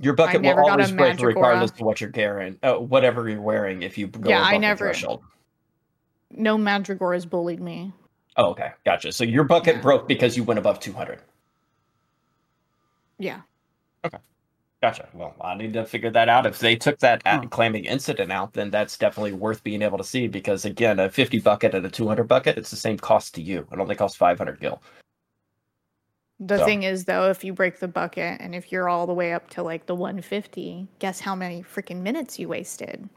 Your 0.00 0.14
bucket 0.14 0.36
will 0.42 0.50
never 0.50 0.62
got 0.62 0.80
a 0.80 0.84
always 0.84 0.92
break 0.92 1.20
regardless 1.20 1.70
of 1.72 1.80
what 1.80 2.00
you're 2.00 2.10
carrying, 2.10 2.58
uh, 2.62 2.74
whatever 2.74 3.28
you're 3.28 3.40
wearing. 3.40 3.82
If 3.82 3.98
you 3.98 4.06
go 4.06 4.28
Yeah, 4.30 4.38
I 4.38 4.40
above 4.40 4.52
the 4.52 4.58
never- 4.60 4.84
threshold. 4.86 5.22
No 6.30 6.56
Mandragoras 6.58 7.28
bullied 7.28 7.60
me. 7.60 7.92
Oh, 8.36 8.50
okay, 8.50 8.72
gotcha. 8.84 9.12
So 9.12 9.24
your 9.24 9.44
bucket 9.44 9.76
Yeah. 9.76 9.82
broke 9.82 10.06
because 10.06 10.36
you 10.36 10.44
went 10.44 10.58
above 10.58 10.78
200. 10.78 11.20
Yeah. 13.18 13.40
Okay. 14.04 14.18
Gotcha. 14.80 15.08
Well, 15.12 15.34
I 15.40 15.56
need 15.56 15.72
to 15.72 15.84
figure 15.84 16.10
that 16.10 16.28
out. 16.28 16.46
If 16.46 16.60
they 16.60 16.76
took 16.76 17.00
that 17.00 17.20
at 17.24 17.50
clamming 17.50 17.84
incident 17.86 18.30
out, 18.30 18.52
then 18.52 18.70
that's 18.70 18.96
definitely 18.96 19.32
worth 19.32 19.64
being 19.64 19.82
able 19.82 19.98
to 19.98 20.04
see 20.04 20.28
because 20.28 20.64
again, 20.64 21.00
a 21.00 21.10
50 21.10 21.40
bucket 21.40 21.74
and 21.74 21.84
a 21.84 21.90
200 21.90 22.28
bucket, 22.28 22.56
it's 22.56 22.70
the 22.70 22.76
same 22.76 22.96
cost 22.98 23.34
to 23.34 23.42
you. 23.42 23.66
It 23.72 23.78
only 23.80 23.96
costs 23.96 24.16
500 24.16 24.60
gil. 24.60 24.80
The 26.40 26.58
So- 26.58 26.64
thing 26.64 26.82
is 26.84 27.04
though, 27.04 27.30
if 27.30 27.42
you 27.42 27.52
break 27.52 27.80
the 27.80 27.88
bucket 27.88 28.40
and 28.40 28.54
if 28.54 28.70
you're 28.70 28.88
all 28.88 29.06
the 29.06 29.12
way 29.14 29.32
up 29.32 29.50
to 29.50 29.62
like 29.62 29.86
the 29.86 29.94
150, 29.94 30.86
guess 31.00 31.18
how 31.20 31.34
many 31.34 31.62
freaking 31.62 32.00
minutes 32.02 32.38
you 32.38 32.48
wasted? 32.48 33.08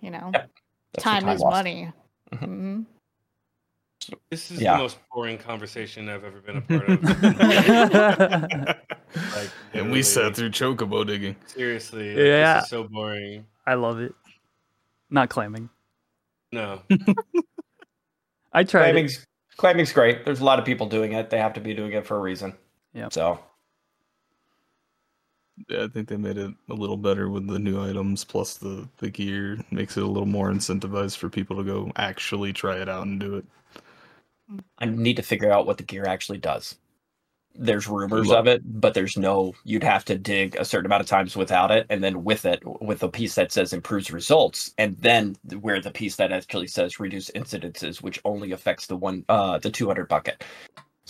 You 0.00 0.10
know, 0.10 0.30
Yep. 0.32 0.50
That's 0.94 1.04
your 1.04 1.12
time, 1.20 1.28
is 1.28 1.40
lost. 1.40 1.54
money. 1.56 1.92
Mhm. 2.32 2.38
hmm 2.40 2.82
This 4.30 4.50
is 4.50 4.60
Yeah. 4.62 4.72
the 4.76 4.82
most 4.82 4.98
boring 5.12 5.36
conversation 5.36 6.08
I've 6.08 6.24
ever 6.24 6.40
been 6.40 6.56
a 6.56 6.60
part 6.62 6.88
of. 6.88 7.02
like, 9.36 9.50
And 9.74 9.92
we 9.92 10.02
sat 10.02 10.34
through 10.34 10.50
chocobo 10.50 11.06
digging. 11.06 11.36
Seriously, 11.46 12.08
like, 12.14 12.18
Yeah. 12.18 12.54
this 12.54 12.64
is 12.64 12.70
so 12.70 12.84
boring. 12.84 13.44
I 13.66 13.74
love 13.74 14.00
it. 14.00 14.14
Not 15.10 15.28
clamming. 15.28 15.68
No, 16.52 16.80
I 18.52 18.64
tried. 18.64 18.80
it. 18.80 18.92
Clamming's, 18.92 19.26
clamming's 19.56 19.92
great. 19.92 20.24
There's 20.24 20.40
a 20.40 20.44
lot 20.44 20.58
of 20.58 20.64
people 20.64 20.88
doing 20.88 21.12
it. 21.12 21.30
They 21.30 21.38
have 21.38 21.52
to 21.54 21.60
be 21.60 21.74
doing 21.74 21.92
it 21.92 22.06
for 22.06 22.16
a 22.16 22.20
reason. 22.20 22.54
Yep. 22.94 23.12
So 23.12 23.38
Yeah, 25.68 25.84
I 25.84 25.88
think 25.88 26.08
they 26.08 26.16
made 26.16 26.38
it 26.38 26.52
a 26.68 26.74
little 26.74 26.96
better 26.96 27.28
with 27.28 27.46
the 27.46 27.58
new 27.58 27.82
items 27.82 28.24
plus 28.24 28.56
the 28.56 28.88
the 28.98 29.10
gear. 29.10 29.58
Makes 29.70 29.96
it 29.96 30.02
a 30.02 30.06
little 30.06 30.26
more 30.26 30.50
incentivized 30.50 31.16
for 31.16 31.28
people 31.28 31.56
to 31.56 31.64
go 31.64 31.92
actually 31.96 32.52
try 32.52 32.76
it 32.76 32.88
out 32.88 33.06
and 33.06 33.20
do 33.20 33.36
it. 33.36 33.44
I 34.78 34.86
need 34.86 35.16
to 35.16 35.22
figure 35.22 35.52
out 35.52 35.66
what 35.66 35.78
the 35.78 35.84
gear 35.84 36.04
actually 36.06 36.38
does. 36.38 36.76
There's 37.54 37.88
rumors 37.88 38.28
Lo- 38.28 38.38
of 38.38 38.46
it, 38.46 38.62
but 38.64 38.94
there's 38.94 39.16
no. 39.16 39.54
You'd 39.64 39.82
have 39.82 40.04
to 40.06 40.16
dig 40.16 40.56
a 40.56 40.64
certain 40.64 40.86
amount 40.86 41.02
of 41.02 41.08
times 41.08 41.36
without 41.36 41.70
it, 41.70 41.86
and 41.90 42.02
then 42.02 42.22
with 42.22 42.44
it, 42.46 42.62
with 42.80 43.02
a 43.02 43.08
piece 43.08 43.34
that 43.34 43.50
says 43.50 43.72
improves 43.72 44.12
results, 44.12 44.72
and 44.78 44.96
then 44.98 45.36
where 45.60 45.80
the 45.80 45.90
piece 45.90 46.16
that 46.16 46.32
actually 46.32 46.68
says 46.68 47.00
reduce 47.00 47.28
incidences, 47.32 48.02
which 48.02 48.20
only 48.24 48.52
affects 48.52 48.86
the 48.86 48.96
one, 48.96 49.24
uh, 49.28 49.58
the 49.58 49.70
200 49.70 50.08
bucket. 50.08 50.44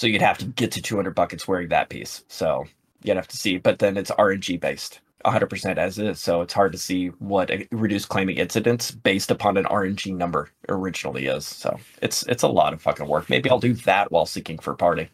So 0.00 0.06
you'd 0.06 0.22
have 0.22 0.38
to 0.38 0.46
get 0.46 0.72
to 0.72 0.80
200 0.80 1.14
buckets 1.14 1.46
wearing 1.46 1.68
that 1.68 1.90
piece. 1.90 2.24
So 2.26 2.64
you'd 3.02 3.16
have 3.16 3.28
to 3.28 3.36
see, 3.36 3.58
but 3.58 3.80
then 3.80 3.98
it's 3.98 4.10
RNG 4.10 4.58
based. 4.58 5.00
100% 5.26 5.76
as 5.76 5.98
is, 5.98 6.18
so 6.18 6.40
it's 6.40 6.54
hard 6.54 6.72
to 6.72 6.78
see 6.78 7.08
what 7.18 7.50
a 7.50 7.68
reduced 7.70 8.08
clamming 8.08 8.38
incidents 8.38 8.92
based 8.92 9.30
upon 9.30 9.58
an 9.58 9.66
RNG 9.66 10.16
number 10.16 10.48
originally 10.70 11.26
is. 11.26 11.44
So 11.44 11.78
it's 12.00 12.22
it's 12.28 12.42
a 12.42 12.48
lot 12.48 12.72
of 12.72 12.80
fucking 12.80 13.06
work. 13.08 13.28
Maybe 13.28 13.50
I'll 13.50 13.60
do 13.60 13.74
that 13.74 14.10
while 14.10 14.24
seeking 14.24 14.56
for 14.58 14.74
party. 14.74 15.10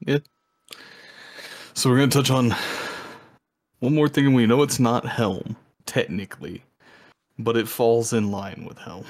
Yeah. 0.00 0.18
So 1.74 1.90
we're 1.90 1.98
gonna 1.98 2.10
touch 2.10 2.32
on 2.32 2.56
one 3.78 3.94
more 3.94 4.08
thing, 4.08 4.26
and 4.26 4.34
we 4.34 4.46
know 4.46 4.64
it's 4.64 4.80
not 4.80 5.06
Helm 5.06 5.54
technically, 5.86 6.64
but 7.38 7.56
it 7.56 7.68
falls 7.68 8.12
in 8.12 8.32
line 8.32 8.64
with 8.68 8.78
Helm, 8.78 9.04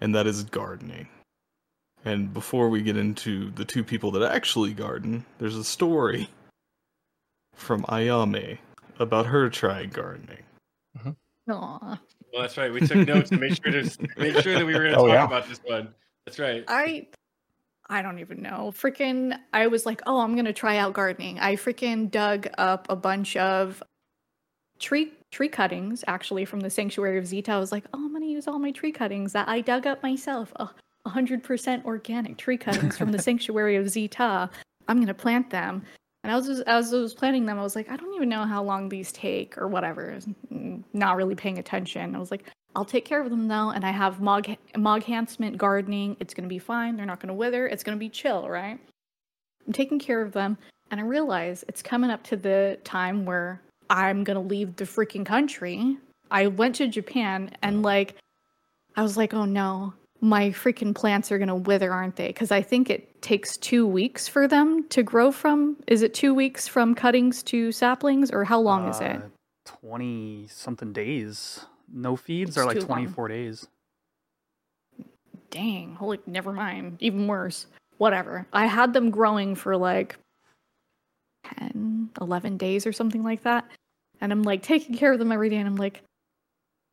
and 0.00 0.12
that 0.16 0.26
is 0.26 0.42
gardening. 0.42 1.06
And 2.08 2.32
before 2.32 2.70
we 2.70 2.80
get 2.80 2.96
into 2.96 3.50
the 3.50 3.66
two 3.66 3.84
people 3.84 4.10
that 4.12 4.22
actually 4.22 4.72
garden, 4.72 5.26
there's 5.38 5.56
a 5.56 5.62
story 5.62 6.26
from 7.54 7.82
Ayame 7.84 8.56
about 8.98 9.26
her 9.26 9.50
trying 9.50 9.90
gardening. 9.90 10.42
Mm-hmm. 10.96 11.50
Aww. 11.52 11.80
Well, 12.32 12.40
that's 12.40 12.56
right. 12.56 12.72
We 12.72 12.80
took 12.80 13.06
notes 13.06 13.28
to 13.28 13.36
make 13.36 13.62
sure 13.62 13.72
to 13.72 14.08
make 14.16 14.38
sure 14.38 14.54
that 14.54 14.64
we 14.64 14.72
were 14.72 14.84
going 14.84 14.94
to 14.94 14.98
oh, 14.98 15.06
talk 15.06 15.14
yeah. 15.16 15.24
about 15.26 15.50
this 15.50 15.60
one. 15.66 15.92
That's 16.24 16.38
right. 16.38 16.64
I 16.66 17.08
I 17.90 18.00
don't 18.00 18.20
even 18.20 18.40
know. 18.40 18.72
Freaking 18.74 19.38
I 19.52 19.66
was 19.66 19.84
like, 19.84 20.00
"Oh, 20.06 20.20
I'm 20.20 20.32
going 20.32 20.46
to 20.46 20.54
try 20.54 20.78
out 20.78 20.94
gardening." 20.94 21.38
I 21.38 21.56
freaking 21.56 22.10
dug 22.10 22.48
up 22.56 22.86
a 22.88 22.96
bunch 22.96 23.36
of 23.36 23.82
tree 24.78 25.12
tree 25.30 25.50
cuttings 25.50 26.04
actually 26.06 26.46
from 26.46 26.60
the 26.60 26.70
sanctuary 26.70 27.18
of 27.18 27.24
Zi'Tah. 27.24 27.50
I 27.50 27.58
was 27.58 27.70
like, 27.70 27.84
"Oh, 27.92 28.02
I'm 28.02 28.12
going 28.12 28.22
to 28.22 28.28
use 28.28 28.48
all 28.48 28.58
my 28.58 28.70
tree 28.70 28.92
cuttings 28.92 29.34
that 29.34 29.46
I 29.46 29.60
dug 29.60 29.86
up 29.86 30.02
myself." 30.02 30.54
Oh, 30.58 30.70
100% 31.06 31.84
organic 31.84 32.36
tree 32.36 32.56
cuttings 32.58 32.96
from 32.96 33.12
the 33.12 33.18
sanctuary 33.18 33.76
of 33.76 33.86
Zi'Tah. 33.86 34.50
I'm 34.88 34.96
going 34.96 35.06
to 35.06 35.14
plant 35.14 35.50
them. 35.50 35.82
And 36.24 36.32
I 36.32 36.36
was 36.36 36.46
just, 36.46 36.62
as 36.66 36.92
I 36.92 36.98
was 36.98 37.14
planting 37.14 37.46
them, 37.46 37.58
I 37.58 37.62
was 37.62 37.76
like, 37.76 37.90
I 37.90 37.96
don't 37.96 38.14
even 38.14 38.28
know 38.28 38.44
how 38.44 38.62
long 38.62 38.88
these 38.88 39.12
take 39.12 39.56
or 39.56 39.68
whatever. 39.68 40.18
Not 40.92 41.16
really 41.16 41.34
paying 41.34 41.58
attention. 41.58 42.14
I 42.14 42.18
was 42.18 42.30
like, 42.30 42.50
I'll 42.74 42.84
take 42.84 43.04
care 43.04 43.20
of 43.20 43.30
them 43.30 43.48
though, 43.48 43.70
and 43.70 43.84
I 43.84 43.90
have 43.90 44.20
mog 44.20 44.46
mog 44.76 45.02
enhancement 45.02 45.56
gardening. 45.58 46.16
It's 46.20 46.34
going 46.34 46.44
to 46.44 46.48
be 46.48 46.58
fine. 46.58 46.96
They're 46.96 47.06
not 47.06 47.20
going 47.20 47.28
to 47.28 47.34
wither. 47.34 47.66
It's 47.66 47.82
going 47.82 47.96
to 47.96 48.00
be 48.00 48.08
chill, 48.08 48.48
right? 48.48 48.78
I'm 49.66 49.72
taking 49.72 49.98
care 49.98 50.22
of 50.22 50.32
them, 50.32 50.56
and 50.90 51.00
I 51.00 51.02
realize 51.02 51.64
it's 51.68 51.82
coming 51.82 52.10
up 52.10 52.22
to 52.24 52.36
the 52.36 52.78
time 52.84 53.24
where 53.24 53.60
I'm 53.90 54.22
going 54.22 54.36
to 54.36 54.46
leave 54.46 54.76
the 54.76 54.84
freaking 54.84 55.24
country. 55.26 55.96
I 56.30 56.46
went 56.46 56.76
to 56.76 56.88
Japan 56.88 57.50
and 57.62 57.82
like 57.82 58.14
I 58.96 59.02
was 59.02 59.16
like, 59.16 59.34
"Oh 59.34 59.44
no, 59.44 59.94
my 60.20 60.50
freaking 60.50 60.94
plants 60.94 61.30
are 61.30 61.38
gonna 61.38 61.56
wither, 61.56 61.92
aren't 61.92 62.16
they? 62.16 62.28
Because 62.28 62.50
I 62.50 62.62
think 62.62 62.90
it 62.90 63.22
takes 63.22 63.56
two 63.56 63.86
weeks 63.86 64.26
for 64.26 64.48
them 64.48 64.86
to 64.88 65.02
grow 65.02 65.30
from. 65.30 65.76
Is 65.86 66.02
it 66.02 66.14
two 66.14 66.34
weeks 66.34 66.66
from 66.66 66.94
cuttings 66.94 67.42
to 67.44 67.72
saplings, 67.72 68.30
or 68.30 68.44
how 68.44 68.60
long 68.60 68.88
is 68.88 69.00
it? 69.00 69.16
Uh, 69.16 69.20
Twenty 69.64 70.46
something 70.48 70.92
days. 70.92 71.64
No 71.92 72.16
feeds 72.16 72.50
It's 72.50 72.58
are 72.58 72.66
like 72.66 72.74
too 72.74 72.86
long. 72.86 73.04
24 73.04 73.28
days. 73.28 73.66
Dang, 75.50 75.94
holy, 75.94 76.18
never 76.26 76.52
mind. 76.52 76.98
Even 77.00 77.26
worse. 77.26 77.66
Whatever. 77.96 78.46
I 78.52 78.66
had 78.66 78.92
them 78.92 79.10
growing 79.10 79.54
for 79.54 79.76
like 79.76 80.16
10, 81.58 82.10
11 82.20 82.56
days 82.56 82.86
or 82.86 82.92
something 82.92 83.22
like 83.24 83.42
that. 83.42 83.70
And 84.20 84.32
I'm 84.32 84.42
like 84.42 84.62
taking 84.62 84.96
care 84.96 85.12
of 85.12 85.18
them 85.18 85.32
every 85.32 85.48
day. 85.48 85.56
And 85.56 85.66
I'm 85.66 85.76
like, 85.76 86.02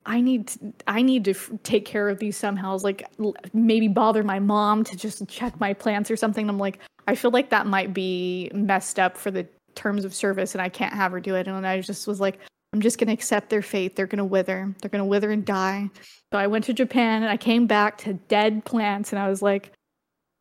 I 0.05 0.21
need 0.21 0.47
to, 0.47 0.73
I 0.87 1.01
need 1.01 1.25
to 1.25 1.31
f- 1.31 1.51
take 1.63 1.85
care 1.85 2.09
of 2.09 2.19
these 2.19 2.37
somehow. 2.37 2.77
Like, 2.77 3.07
l- 3.19 3.35
maybe 3.53 3.87
bother 3.87 4.23
my 4.23 4.39
mom 4.39 4.83
to 4.85 4.95
just 4.95 5.27
check 5.27 5.59
my 5.59 5.73
plants 5.73 6.11
or 6.11 6.15
something. 6.15 6.47
I'm 6.47 6.59
like, 6.59 6.79
I 7.07 7.15
feel 7.15 7.31
like 7.31 7.49
that 7.49 7.67
might 7.67 7.93
be 7.93 8.51
messed 8.53 8.99
up 8.99 9.17
for 9.17 9.31
the 9.31 9.47
terms 9.75 10.05
of 10.05 10.13
service 10.13 10.55
and 10.55 10.61
I 10.61 10.69
can't 10.69 10.93
have 10.93 11.11
her 11.11 11.19
do 11.19 11.35
it. 11.35 11.47
And 11.47 11.67
I 11.67 11.81
just 11.81 12.07
was 12.07 12.19
like, 12.19 12.39
I'm 12.73 12.81
just 12.81 12.97
to 13.07 13.13
accept 13.13 13.49
their 13.49 13.61
fate. 13.61 13.95
They're 13.95 14.07
to 14.17 14.25
wither. 14.25 14.73
They're 14.81 14.89
to 15.03 15.09
wither 15.09 15.31
and 15.31 15.45
die. 15.45 15.89
So 16.33 16.39
I 16.39 16.47
went 16.47 16.65
to 16.65 16.73
Japan 16.73 17.23
and 17.23 17.31
I 17.31 17.37
came 17.37 17.67
back 17.67 17.97
to 17.99 18.13
dead 18.13 18.65
plants 18.65 19.13
and 19.13 19.19
I 19.19 19.29
was 19.29 19.41
like, 19.41 19.71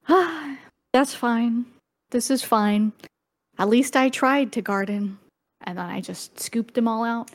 ah, 0.08 0.56
that's 0.92 1.14
fine. 1.14 1.66
This 2.10 2.30
is 2.30 2.42
fine. 2.42 2.92
At 3.58 3.68
least 3.68 3.96
I 3.96 4.08
tried 4.08 4.52
to 4.52 4.62
garden. 4.62 5.18
And 5.66 5.78
then 5.78 5.86
I 5.86 6.00
just 6.00 6.38
scooped 6.40 6.74
them 6.74 6.88
all 6.88 7.04
out, 7.04 7.30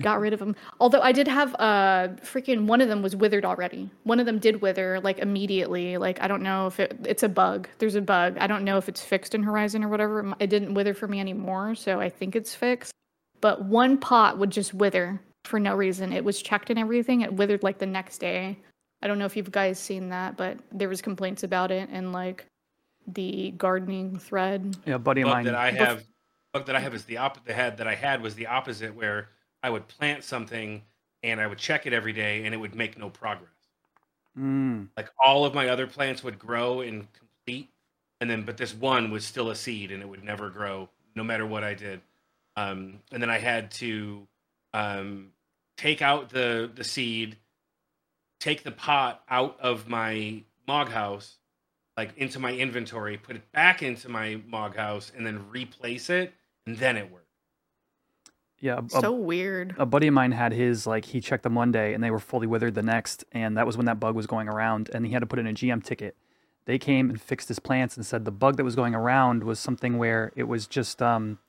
got 0.00 0.20
rid 0.20 0.32
of 0.32 0.38
them. 0.38 0.56
Although 0.80 1.00
I 1.00 1.12
did 1.12 1.28
have 1.28 1.54
uh 1.56 2.08
freaking 2.22 2.66
one 2.66 2.80
of 2.80 2.88
them 2.88 3.02
was 3.02 3.14
withered 3.16 3.44
already. 3.44 3.90
One 4.04 4.20
of 4.20 4.26
them 4.26 4.38
did 4.38 4.62
wither 4.62 5.00
like 5.00 5.18
immediately. 5.18 5.96
Like 5.98 6.20
I 6.22 6.28
don't 6.28 6.42
know 6.42 6.66
if 6.66 6.80
it, 6.80 6.96
it's 7.04 7.22
a 7.22 7.28
bug. 7.28 7.68
There's 7.78 7.94
a 7.94 8.00
bug. 8.00 8.36
I 8.38 8.46
don't 8.46 8.64
know 8.64 8.76
if 8.78 8.88
it's 8.88 9.02
fixed 9.02 9.34
in 9.34 9.42
Horizon 9.42 9.84
or 9.84 9.88
whatever. 9.88 10.34
It 10.38 10.48
didn't 10.50 10.74
wither 10.74 10.94
for 10.94 11.08
me 11.08 11.20
anymore, 11.20 11.74
so 11.74 12.00
I 12.00 12.08
think 12.08 12.36
it's 12.36 12.54
fixed. 12.54 12.92
But 13.40 13.64
one 13.64 13.98
pot 13.98 14.38
would 14.38 14.50
just 14.50 14.72
wither 14.72 15.20
for 15.44 15.58
no 15.58 15.74
reason. 15.74 16.12
It 16.12 16.24
was 16.24 16.40
checked 16.40 16.70
and 16.70 16.78
everything. 16.78 17.22
It 17.22 17.32
withered 17.32 17.62
like 17.62 17.78
the 17.78 17.86
next 17.86 18.18
day. 18.18 18.58
I 19.02 19.08
don't 19.08 19.18
know 19.18 19.24
if 19.24 19.36
you 19.36 19.42
guys 19.42 19.78
seen 19.78 20.10
that, 20.10 20.36
but 20.36 20.58
there 20.70 20.88
was 20.88 21.02
complaints 21.02 21.42
about 21.42 21.72
it 21.72 21.88
and 21.90 22.12
like 22.12 22.46
the 23.08 23.50
gardening 23.56 24.18
thread. 24.18 24.76
Yeah, 24.86 24.98
buddy 24.98 25.22
of 25.22 25.28
mine. 25.28 25.44
that 25.46 25.56
I 25.56 25.72
Bef- 25.72 25.76
have 25.76 26.04
bug 26.52 26.66
that 26.66 26.76
I 26.76 26.80
have 26.80 26.94
is 26.94 27.04
the 27.04 27.16
opposite. 27.16 27.46
The 27.46 27.54
had 27.54 27.78
that 27.78 27.88
I 27.88 27.94
had 27.96 28.22
was 28.22 28.34
the 28.36 28.46
opposite, 28.46 28.94
where 28.94 29.30
I 29.62 29.70
would 29.70 29.88
plant 29.88 30.24
something 30.24 30.84
and 31.22 31.40
I 31.40 31.46
would 31.46 31.58
check 31.58 31.86
it 31.86 31.92
every 31.92 32.12
day, 32.12 32.44
and 32.44 32.54
it 32.54 32.58
would 32.58 32.74
make 32.74 32.98
no 32.98 33.08
progress. 33.10 33.70
Mm, 34.36 34.88
Like 34.96 35.10
all 35.18 35.44
of 35.44 35.54
my 35.54 35.68
other 35.68 35.86
plants 35.86 36.22
would 36.22 36.38
grow 36.38 36.80
and 36.80 37.10
complete, 37.12 37.72
and 38.20 38.28
then 38.30 38.44
but 38.44 38.56
this 38.56 38.74
one 38.74 39.10
was 39.10 39.24
still 39.24 39.50
a 39.50 39.56
seed, 39.56 39.90
and 39.90 40.02
it 40.02 40.06
would 40.06 40.22
never 40.24 40.50
grow, 40.50 40.90
no 41.14 41.24
matter 41.24 41.46
what 41.46 41.64
I 41.64 41.74
did. 41.74 42.02
Um, 42.56 43.02
and 43.10 43.22
then 43.22 43.30
I 43.30 43.38
had 43.38 43.70
to 43.72 44.28
um, 44.74 45.32
take 45.76 46.02
out 46.02 46.28
the 46.30 46.70
the 46.74 46.84
seed, 46.84 47.38
take 48.40 48.62
the 48.62 48.72
pot 48.72 49.24
out 49.28 49.58
of 49.60 49.88
my 49.88 50.44
mog 50.66 50.88
house, 50.88 51.38
like 51.96 52.16
into 52.18 52.38
my 52.38 52.52
inventory, 52.54 53.18
put 53.18 53.36
it 53.36 53.52
back 53.52 53.82
into 53.82 54.08
my 54.08 54.36
mog 54.46 54.76
house, 54.76 55.10
and 55.14 55.26
then 55.26 55.48
replace 55.50 56.10
it, 56.10 56.34
and 56.66 56.78
then 56.78 56.96
it 56.96 57.10
worked. 57.10 57.21
Yeah, 58.62 58.78
a, 58.78 58.88
So 58.88 59.12
weird. 59.12 59.74
a 59.76 59.84
buddy 59.84 60.06
of 60.06 60.14
mine 60.14 60.30
had 60.30 60.52
his 60.52 60.86
like 60.86 61.04
he 61.04 61.20
checked 61.20 61.42
them 61.42 61.56
one 61.56 61.72
day 61.72 61.92
and 61.94 62.02
they 62.02 62.12
were 62.12 62.20
fully 62.20 62.46
withered 62.46 62.74
the 62.74 62.82
next, 62.82 63.24
and 63.32 63.56
that 63.56 63.66
was 63.66 63.76
when 63.76 63.86
that 63.86 63.98
bug 63.98 64.14
was 64.14 64.28
going 64.28 64.48
around, 64.48 64.88
and 64.94 65.04
he 65.04 65.12
had 65.12 65.18
to 65.18 65.26
put 65.26 65.40
in 65.40 65.48
a 65.48 65.52
GM 65.52 65.82
ticket. 65.84 66.16
They 66.64 66.78
came 66.78 67.10
and 67.10 67.20
fixed 67.20 67.48
his 67.48 67.58
plants 67.58 67.96
and 67.96 68.06
said 68.06 68.24
the 68.24 68.30
bug 68.30 68.56
that 68.56 68.64
was 68.64 68.76
going 68.76 68.94
around 68.94 69.42
was 69.42 69.58
something 69.58 69.98
where 69.98 70.32
it 70.36 70.44
was 70.44 70.68
just 70.68 71.02
um, 71.02 71.40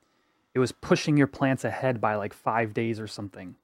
it 0.54 0.58
was 0.58 0.72
pushing 0.72 1.16
your 1.16 1.28
plants 1.28 1.64
ahead 1.64 2.00
by 2.00 2.16
like 2.16 2.34
five 2.34 2.74
days 2.74 2.98
or 2.98 3.06
something. 3.06 3.54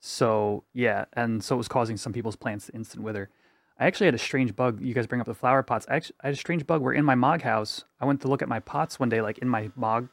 So 0.00 0.64
yeah, 0.74 1.06
and 1.14 1.42
so 1.42 1.54
it 1.54 1.58
was 1.58 1.68
causing 1.68 1.96
some 1.96 2.12
people's 2.12 2.36
plants 2.36 2.66
to 2.66 2.74
instant 2.74 3.02
wither. 3.02 3.30
I 3.78 3.86
actually 3.86 4.08
had 4.08 4.14
a 4.14 4.18
strange 4.18 4.54
bug. 4.54 4.82
You 4.82 4.92
guys 4.92 5.06
bring 5.06 5.22
up 5.22 5.26
the 5.26 5.32
flower 5.32 5.62
pots. 5.62 5.86
I 5.88 5.96
actually 5.96 6.16
I 6.22 6.26
had 6.26 6.34
a 6.34 6.38
strange 6.38 6.66
bug 6.66 6.82
where 6.82 6.92
in 6.92 7.06
my 7.06 7.14
mog 7.14 7.40
house, 7.40 7.84
I 7.98 8.04
went 8.04 8.20
to 8.20 8.28
look 8.28 8.42
at 8.42 8.48
my 8.48 8.60
pots 8.60 9.00
one 9.00 9.08
day, 9.08 9.22
like 9.22 9.38
in 9.38 9.48
my 9.48 9.70
mog, 9.74 10.10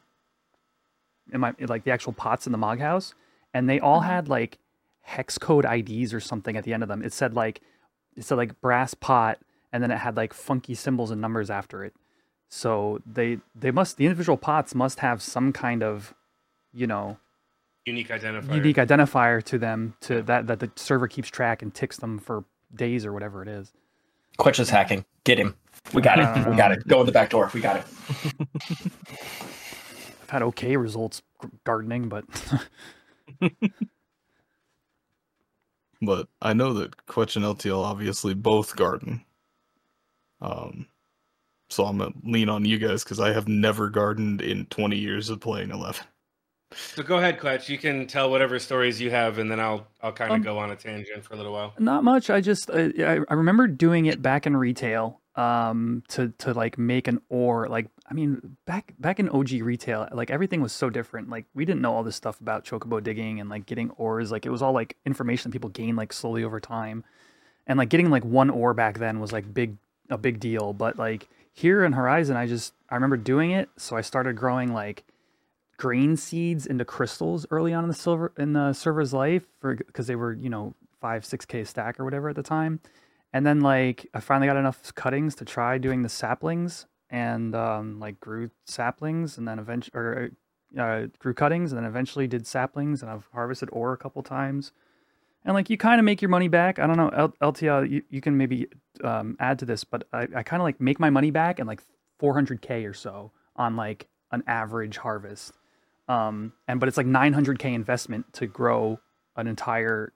in 1.32 1.40
my 1.40 1.54
like 1.60 1.84
the 1.84 1.90
actual 1.90 2.12
pots 2.12 2.46
in 2.46 2.52
the 2.52 2.58
mog 2.58 2.80
house, 2.80 3.14
and 3.54 3.68
they 3.68 3.80
all 3.80 4.00
mm-hmm. 4.00 4.10
had 4.10 4.28
like 4.28 4.58
hex 5.02 5.38
code 5.38 5.64
IDs 5.64 6.12
or 6.12 6.20
something 6.20 6.56
at 6.56 6.64
the 6.64 6.74
end 6.74 6.82
of 6.82 6.88
them. 6.88 7.02
It 7.02 7.12
said 7.12 7.34
like 7.34 7.60
it 8.16 8.24
said 8.24 8.36
like 8.36 8.60
brass 8.60 8.94
pot, 8.94 9.38
and 9.72 9.82
then 9.82 9.90
it 9.90 9.98
had 9.98 10.16
like 10.16 10.32
funky 10.32 10.74
symbols 10.74 11.10
and 11.10 11.20
numbers 11.20 11.50
after 11.50 11.84
it. 11.84 11.94
So 12.48 13.00
they 13.06 13.38
they 13.54 13.70
must 13.70 13.96
the 13.96 14.06
individual 14.06 14.36
pots 14.36 14.74
must 14.74 15.00
have 15.00 15.22
some 15.22 15.52
kind 15.52 15.82
of, 15.82 16.14
you 16.72 16.86
know, 16.86 17.18
Unique 17.86 18.08
identifier. 18.08 18.54
unique 18.54 18.76
identifier 18.76 19.42
to 19.44 19.58
them 19.58 19.94
to 20.00 20.22
that 20.22 20.46
that 20.46 20.60
the 20.60 20.70
server 20.76 21.08
keeps 21.08 21.28
track 21.28 21.62
and 21.62 21.74
ticks 21.74 21.98
them 21.98 22.18
for 22.18 22.44
days 22.74 23.04
or 23.04 23.12
whatever 23.12 23.42
it 23.42 23.48
is. 23.48 23.72
Kwech 24.38 24.60
is 24.60 24.70
hacking. 24.70 25.04
Get 25.24 25.38
him. 25.38 25.56
We 25.92 26.02
got 26.02 26.18
it. 26.46 26.48
We 26.48 26.56
got 26.56 26.72
it. 26.72 26.86
Go 26.86 27.00
in 27.00 27.06
the 27.06 27.12
back 27.12 27.30
door. 27.30 27.50
We 27.52 27.60
got 27.60 27.76
it. 27.76 27.86
I've 30.28 30.32
had 30.32 30.42
okay 30.42 30.76
results 30.76 31.22
gardening, 31.64 32.08
but 32.10 32.24
But 36.00 36.28
I 36.40 36.52
know 36.52 36.74
that 36.74 37.06
Kwech 37.06 37.34
and 37.34 37.44
LTL 37.44 37.82
obviously 37.82 38.32
both 38.34 38.76
garden. 38.76 39.24
Um, 40.40 40.86
so 41.70 41.84
I'm 41.86 41.98
gonna 41.98 42.12
lean 42.22 42.48
on 42.48 42.64
you 42.64 42.78
guys 42.78 43.02
because 43.02 43.18
I 43.18 43.32
have 43.32 43.48
never 43.48 43.88
gardened 43.90 44.40
in 44.40 44.66
20 44.66 44.96
years 44.96 45.28
of 45.28 45.40
playing 45.40 45.70
11. 45.70 46.04
So 46.72 47.02
go 47.02 47.16
ahead, 47.16 47.40
Kwech. 47.40 47.68
You 47.68 47.78
can 47.78 48.06
tell 48.06 48.30
whatever 48.30 48.58
stories 48.58 49.00
you 49.00 49.10
have, 49.10 49.38
and 49.38 49.50
then 49.50 49.58
I'll 49.58 49.88
I'll 50.02 50.12
kind 50.12 50.30
of 50.30 50.36
Um, 50.36 50.42
go 50.42 50.58
on 50.58 50.70
a 50.70 50.76
tangent 50.76 51.24
for 51.24 51.34
a 51.34 51.36
little 51.36 51.52
while. 51.52 51.72
Not 51.78 52.04
much. 52.04 52.30
I 52.30 52.40
just 52.42 52.70
I, 52.70 52.92
I 52.98 53.18
I 53.28 53.34
remember 53.34 53.66
doing 53.66 54.06
it 54.06 54.22
back 54.22 54.46
in 54.46 54.56
retail 54.56 55.20
um 55.38 56.02
to 56.08 56.30
to 56.38 56.52
like 56.52 56.76
make 56.76 57.06
an 57.06 57.20
ore 57.28 57.68
like 57.68 57.86
I 58.10 58.12
mean 58.12 58.56
back 58.66 58.92
back 58.98 59.20
in 59.20 59.28
OG 59.28 59.52
retail 59.62 60.08
like 60.10 60.30
everything 60.30 60.60
was 60.60 60.72
so 60.72 60.90
different. 60.90 61.30
Like 61.30 61.44
we 61.54 61.64
didn't 61.64 61.80
know 61.80 61.94
all 61.94 62.02
this 62.02 62.16
stuff 62.16 62.40
about 62.40 62.64
chocobo 62.64 63.00
digging 63.00 63.38
and 63.38 63.48
like 63.48 63.64
getting 63.64 63.90
ores. 63.90 64.32
Like 64.32 64.46
it 64.46 64.50
was 64.50 64.62
all 64.62 64.72
like 64.72 64.96
information 65.06 65.50
that 65.50 65.54
people 65.54 65.70
gain 65.70 65.94
like 65.94 66.12
slowly 66.12 66.42
over 66.42 66.58
time. 66.58 67.04
And 67.68 67.78
like 67.78 67.88
getting 67.88 68.10
like 68.10 68.24
one 68.24 68.50
ore 68.50 68.74
back 68.74 68.98
then 68.98 69.20
was 69.20 69.32
like 69.32 69.54
big 69.54 69.76
a 70.10 70.18
big 70.18 70.40
deal. 70.40 70.72
But 70.72 70.98
like 70.98 71.28
here 71.52 71.84
in 71.84 71.92
Horizon 71.92 72.36
I 72.36 72.48
just 72.48 72.74
I 72.90 72.96
remember 72.96 73.16
doing 73.16 73.52
it. 73.52 73.68
So 73.76 73.96
I 73.96 74.00
started 74.00 74.34
growing 74.34 74.72
like 74.72 75.04
grain 75.76 76.16
seeds 76.16 76.66
into 76.66 76.84
crystals 76.84 77.46
early 77.52 77.72
on 77.72 77.84
in 77.84 77.88
the 77.88 77.94
silver 77.94 78.32
in 78.36 78.54
the 78.54 78.72
server's 78.72 79.14
life 79.14 79.44
for 79.60 79.76
because 79.76 80.08
they 80.08 80.16
were 80.16 80.32
you 80.32 80.50
know 80.50 80.74
five 81.00 81.24
six 81.24 81.44
k 81.44 81.62
stack 81.62 82.00
or 82.00 82.04
whatever 82.04 82.28
at 82.28 82.34
the 82.34 82.42
time 82.42 82.80
and 83.32 83.46
then 83.46 83.60
like 83.60 84.06
i 84.14 84.20
finally 84.20 84.46
got 84.46 84.56
enough 84.56 84.94
cuttings 84.94 85.34
to 85.34 85.44
try 85.44 85.78
doing 85.78 86.02
the 86.02 86.08
saplings 86.08 86.86
and 87.10 87.54
um, 87.54 87.98
like 87.98 88.20
grew 88.20 88.50
saplings 88.66 89.38
and 89.38 89.48
then 89.48 89.58
eventually 89.58 89.92
or 89.94 90.30
uh, 90.78 91.06
grew 91.18 91.32
cuttings 91.32 91.72
and 91.72 91.78
then 91.78 91.88
eventually 91.88 92.26
did 92.26 92.46
saplings 92.46 93.02
and 93.02 93.10
i've 93.10 93.28
harvested 93.32 93.68
ore 93.72 93.92
a 93.92 93.96
couple 93.96 94.22
times. 94.22 94.72
And 95.44 95.54
like 95.54 95.70
you 95.70 95.78
kind 95.78 95.98
of 95.98 96.04
make 96.04 96.20
your 96.20 96.28
money 96.28 96.48
back. 96.48 96.78
I 96.78 96.86
don't 96.86 96.98
know 96.98 97.08
L- 97.08 97.52
ltl 97.52 97.88
you, 97.88 98.02
you 98.10 98.20
can 98.20 98.36
maybe 98.36 98.66
um, 99.02 99.36
add 99.40 99.58
to 99.60 99.64
this 99.64 99.84
but 99.84 100.06
i, 100.12 100.22
I 100.34 100.42
kind 100.42 100.60
of 100.60 100.64
like 100.64 100.80
make 100.80 101.00
my 101.00 101.08
money 101.08 101.30
back 101.30 101.58
in 101.58 101.66
like 101.66 101.80
400k 102.20 102.88
or 102.88 102.92
so 102.92 103.32
on 103.56 103.76
like 103.76 104.08
an 104.30 104.42
average 104.46 104.98
harvest. 104.98 105.52
Um, 106.08 106.52
and 106.66 106.80
but 106.80 106.88
it's 106.88 106.96
like 106.96 107.06
900k 107.06 107.74
investment 107.74 108.32
to 108.34 108.46
grow 108.46 109.00
an 109.36 109.46
entire 109.46 110.12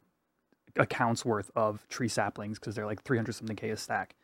account's 0.77 1.25
worth 1.25 1.51
of 1.57 1.87
tree 1.89 2.09
saplings 2.09 2.59
because 2.59 2.75
they're 2.75 2.87
like 2.87 3.03
300 3.03 3.33
something 3.35 3.57
k 3.57 3.71
a 3.71 3.77
stack. 3.77 4.15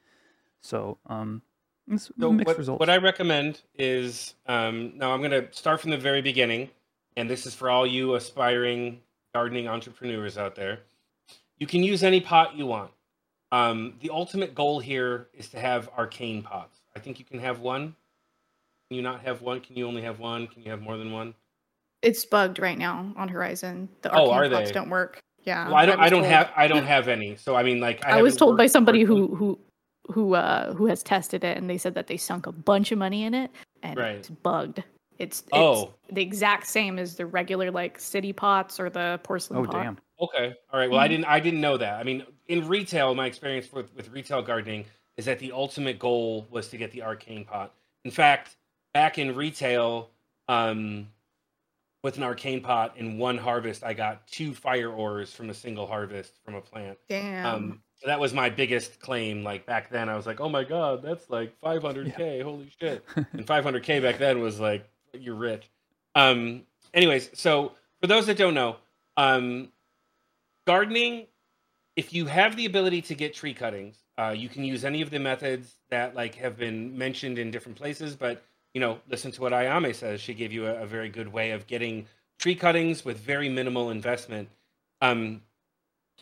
So 0.61 0.99
um, 1.07 1.43
It's 1.91 2.11
So 2.19 2.33
mixed 2.33 2.47
what, 2.49 2.59
results. 2.59 2.81
what 2.81 2.91
I 2.91 2.97
recommend 2.97 3.63
is 3.77 4.35
um, 4.47 4.93
now 4.97 5.13
I'm 5.13 5.21
going 5.21 5.31
to 5.31 5.49
start 5.53 5.81
from 5.81 5.91
the 5.91 5.99
very 5.99 6.23
beginning, 6.23 6.71
and 7.17 7.29
this 7.31 7.47
is 7.47 7.55
for 7.55 7.71
all 7.71 7.87
you 7.87 8.15
aspiring 8.15 9.01
gardening 9.35 9.69
entrepreneurs 9.69 10.37
out 10.39 10.55
there. 10.55 10.81
You 11.59 11.67
can 11.67 11.83
use 11.83 12.03
any 12.03 12.21
pot 12.21 12.57
you 12.57 12.67
want. 12.67 12.91
Um, 13.51 13.95
the 14.01 14.11
ultimate 14.11 14.55
goal 14.55 14.79
here 14.81 15.29
is 15.35 15.49
to 15.51 15.59
have 15.59 15.89
arcane 15.97 16.43
pots. 16.43 16.81
I 16.95 16.99
think 16.99 17.19
you 17.19 17.25
can 17.25 17.39
have 17.41 17.61
one. 17.61 17.95
Can 18.89 18.97
you 18.97 19.03
not 19.03 19.21
have 19.23 19.43
one? 19.43 19.61
Can 19.61 19.77
you 19.77 19.87
only 19.87 20.03
have 20.03 20.19
one? 20.19 20.47
Can 20.47 20.63
you 20.63 20.71
have 20.71 20.81
more 20.81 20.97
than 20.97 21.13
one? 21.13 21.35
It's 22.03 22.25
bugged 22.25 22.59
right 22.59 22.79
now 22.79 23.13
on 23.17 23.29
Horizon. 23.29 23.89
The 24.03 24.13
Oh, 24.15 24.31
arcane 24.31 24.53
are 24.53 24.57
pots 24.57 24.71
they? 24.71 24.75
don't 24.75 24.91
work. 24.91 25.21
Yeah. 25.45 25.67
well, 25.69 25.77
I 25.77 25.87
don't. 25.87 25.99
was 25.99 26.07
I 26.07 26.11
don't 26.11 26.21
told. 26.23 26.33
have. 26.33 26.51
I 26.57 26.69
don't 26.69 26.87
have 26.87 27.09
any. 27.09 27.37
So 27.37 27.57
I 27.57 27.63
mean, 27.63 27.81
like 27.81 28.05
I 28.05 28.21
was 28.23 28.33
haven't 28.35 28.39
told 28.39 28.57
by 28.57 28.67
somebody 28.67 29.03
who 29.03 29.35
who 29.35 29.59
who 30.11 30.35
uh 30.35 30.75
who 30.75 30.87
has 30.87 31.03
tested 31.03 31.45
it, 31.45 31.57
and 31.57 31.69
they 31.71 31.79
said 31.79 31.95
that 31.95 32.07
they 32.07 32.17
sunk 32.17 32.47
a 32.47 32.53
bunch 32.53 32.93
of 32.93 32.99
money 32.99 33.25
in 33.25 33.35
it, 33.35 33.51
and 33.83 33.97
Right. 33.99 34.17
it's 34.17 34.29
bugged. 34.31 34.83
It's, 35.19 35.41
it's 35.41 35.49
Oh. 35.53 35.93
the 36.13 36.23
exact 36.23 36.69
same 36.69 36.97
as 36.97 37.17
the 37.17 37.27
regular 37.27 37.73
like 37.73 37.99
city 37.99 38.33
pots 38.33 38.79
or 38.79 38.89
the 38.89 39.19
porcelain 39.25 39.61
oh 39.61 39.65
pot. 39.65 39.83
damn! 39.83 39.99
Okay. 40.21 40.55
All 40.73 40.79
right. 40.79 40.89
Well, 40.91 41.01
I 41.01 41.07
Mhm. 41.07 41.11
didn't. 41.11 41.25
I 41.27 41.41
didn't 41.41 41.61
know 41.61 41.77
that. 41.77 41.95
I 41.99 42.05
mean, 42.05 42.25
in 42.47 42.69
retail, 42.69 43.15
my 43.15 43.27
experience 43.27 43.73
with 43.73 43.93
with 43.97 44.11
retail 44.11 44.43
gardening 44.43 44.85
is 45.17 45.25
that 45.25 45.41
the 45.41 45.51
ultimate 45.53 45.99
goal 45.99 46.47
was 46.51 46.69
to 46.69 46.77
get 46.77 46.93
the 46.93 47.03
arcane 47.03 47.45
pot. 47.45 47.75
In 48.05 48.11
fact, 48.13 48.57
back 48.95 49.19
in 49.19 49.35
retail, 49.35 50.11
um, 50.47 51.09
with 52.03 52.17
an 52.17 52.23
arcane 52.23 52.61
pot 52.61 52.97
in 52.97 53.19
one 53.19 53.39
harvest, 53.39 53.83
I 53.83 53.93
got 53.93 54.27
two 54.29 54.55
fire 54.55 54.91
ores 54.91 55.33
from 55.33 55.51
a 55.51 55.55
single 55.55 55.87
harvest 55.87 56.33
from 56.45 56.55
a 56.55 56.61
plant. 56.61 56.99
Damn. 57.09 57.47
Um, 57.47 57.83
so 57.97 58.07
that 58.07 58.21
was 58.21 58.33
my 58.33 58.49
biggest 58.49 59.01
claim. 59.01 59.43
Like 59.43 59.67
back 59.67 59.91
then, 59.91 60.09
I 60.09 60.17
was 60.17 60.27
like, 60.27 60.41
"Oh 60.41 60.49
my 60.49 60.63
god, 60.63 61.03
that's 61.03 61.29
like 61.29 61.61
500k! 61.61 62.43
Holy 62.43 62.71
shit!" 62.81 63.05
and 63.17 63.45
500k 63.45 64.01
back 64.01 64.19
then 64.19 64.41
was 64.41 64.61
like 64.61 64.89
you're 65.13 65.35
rich. 65.35 65.69
Um, 66.15 66.63
anyways, 66.95 67.31
so 67.35 67.73
for 68.01 68.07
those 68.07 68.27
that 68.27 68.37
don't 68.37 68.55
know, 68.55 68.77
um, 69.17 69.73
gardening, 70.67 71.27
if 71.97 72.13
you 72.13 72.27
have 72.27 72.55
the 72.57 72.67
ability 72.67 73.03
to 73.03 73.15
get 73.15 73.35
tree 73.35 73.55
cuttings, 73.55 73.97
uh, 74.17 74.35
you 74.37 74.49
can 74.49 74.63
use 74.63 74.85
any 74.85 75.03
of 75.03 75.11
the 75.11 75.19
methods 75.19 75.75
that 75.91 76.15
like 76.15 76.37
have 76.37 76.57
been 76.57 76.97
mentioned 76.97 77.39
in 77.39 77.51
different 77.51 77.77
places. 77.77 78.15
But 78.15 78.45
you 78.79 78.81
know, 78.85 79.01
listen 79.11 79.33
to 79.33 79.41
what 79.41 79.51
Ayame 79.51 79.93
says. 79.93 80.21
She 80.21 80.35
gave 80.35 80.53
you 80.53 80.69
a, 80.69 80.83
a 80.83 80.87
very 80.87 81.09
good 81.09 81.33
way 81.33 81.51
of 81.51 81.67
getting 81.67 82.07
tree 82.39 82.55
cuttings 82.55 83.05
with 83.05 83.19
very 83.19 83.49
minimal 83.49 83.91
investment. 83.91 84.51
Um, 85.01 85.43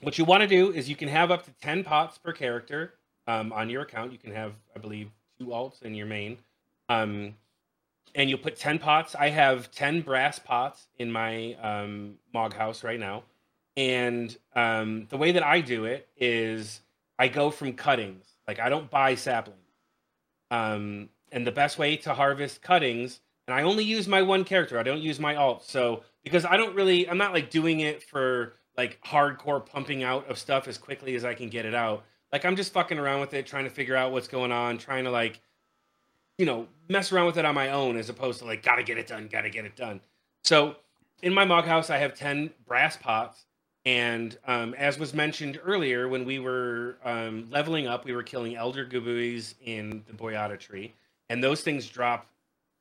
what 0.01 0.17
you 0.17 0.25
want 0.25 0.41
to 0.41 0.47
do 0.47 0.73
is 0.73 0.89
you 0.89 0.97
can 0.97 1.09
have 1.09 1.31
up 1.31 1.45
to 1.45 1.51
10 1.61 1.85
pots 1.85 2.17
per 2.17 2.33
character 2.33 2.95
um, 3.27 3.53
on 3.53 3.69
your 3.69 3.83
account. 3.83 4.11
You 4.11 4.17
can 4.17 4.33
have, 4.33 4.55
I 4.75 4.79
believe, 4.79 5.11
two 5.39 5.49
alts 5.49 5.83
in 5.83 5.95
your 5.95 6.07
main. 6.07 6.39
Um, 6.89 7.35
and 8.15 8.31
you'll 8.31 8.39
put 8.39 8.57
10 8.57 8.79
pots. 8.79 9.15
I 9.15 9.29
have 9.29 9.71
10 9.71 10.01
brass 10.01 10.39
pots 10.39 10.87
in 10.99 11.13
my 11.13 11.57
um, 11.61 12.15
Mog 12.33 12.55
house 12.55 12.83
right 12.83 12.99
now. 12.99 13.25
And 13.77 14.35
um, 14.55 15.09
the 15.11 15.19
way 15.19 15.33
that 15.33 15.45
I 15.45 15.61
do 15.61 15.85
it 15.85 16.09
is 16.17 16.81
I 17.19 17.29
go 17.29 17.51
from 17.51 17.75
cuttings. 17.75 18.25
Like 18.49 18.61
I 18.61 18.71
don't 18.71 18.91
buy 18.91 19.15
saplings. 19.15 19.61
Um, 20.51 21.11
and 21.37 21.47
the 21.47 21.53
best 21.53 21.79
way 21.79 21.97
to 21.99 22.15
harvest 22.15 22.63
cuttings, 22.63 23.21
and 23.47 23.55
I 23.55 23.63
only 23.63 23.85
use 23.85 24.09
my 24.09 24.23
one 24.23 24.43
character. 24.43 24.79
I 24.79 24.83
don't 24.83 25.03
use 25.03 25.21
my 25.21 25.37
alt. 25.37 25.67
So 25.67 26.03
because 26.25 26.47
I 26.47 26.57
don't 26.57 26.75
really, 26.75 27.09
I'm 27.09 27.19
not 27.19 27.35
like 27.35 27.51
doing 27.51 27.81
it 27.81 28.03
for 28.03 28.55
like 28.79 28.99
hardcore 29.05 29.65
pumping 29.65 30.03
out 30.03 30.27
of 30.31 30.39
stuff 30.39 30.67
as 30.67 30.79
quickly 30.79 31.15
as 31.15 31.27
I 31.27 31.35
can 31.35 31.51
get 31.51 31.67
it 31.67 31.75
out. 31.75 32.05
Like 32.33 32.47
I'm 32.47 32.57
just 32.57 32.73
fucking 32.73 32.99
around 32.99 33.21
with 33.21 33.35
it, 33.35 33.47
trying 33.47 33.65
to 33.65 33.71
figure 33.71 33.95
out 33.95 34.13
what's 34.13 34.29
going 34.29 34.51
on, 34.51 34.79
trying 34.79 35.05
to 35.05 35.11
like, 35.11 35.41
you 36.39 36.47
know, 36.47 36.69
mess 36.89 37.13
around 37.13 37.27
with 37.27 37.37
it 37.37 37.45
on 37.45 37.55
my 37.55 37.69
own 37.69 37.99
as 37.99 38.09
opposed 38.09 38.39
to 38.39 38.47
like, 38.47 38.63
gotta 38.63 38.83
get 38.83 38.97
it 38.97 39.07
done, 39.07 39.29
gotta 39.31 39.51
get 39.51 39.67
it 39.67 39.77
done. 39.77 40.01
So 40.43 40.77
in 41.21 41.35
my 41.35 41.45
mog 41.45 41.67
house, 41.67 41.91
I 41.91 41.99
have 41.99 42.15
10 42.15 42.51
brass 42.67 42.97
pots. 42.97 43.45
And 43.85 44.37
um, 44.47 44.73
as 44.75 44.99
was 44.99 45.13
mentioned 45.13 45.61
earlier, 45.63 46.09
when 46.09 46.25
we 46.25 46.39
were 46.39 46.97
um, 47.05 47.47
leveling 47.51 47.87
up, 47.87 48.07
we 48.07 48.15
were 48.15 48.23
killing 48.23 48.57
elder 48.57 48.87
Goobbues 48.87 49.53
in 49.63 50.03
the 50.07 50.15
Boyahda 50.15 50.59
Tree. 50.59 50.95
And 51.29 51.43
those 51.43 51.63
things 51.63 51.87
drop 51.89 52.27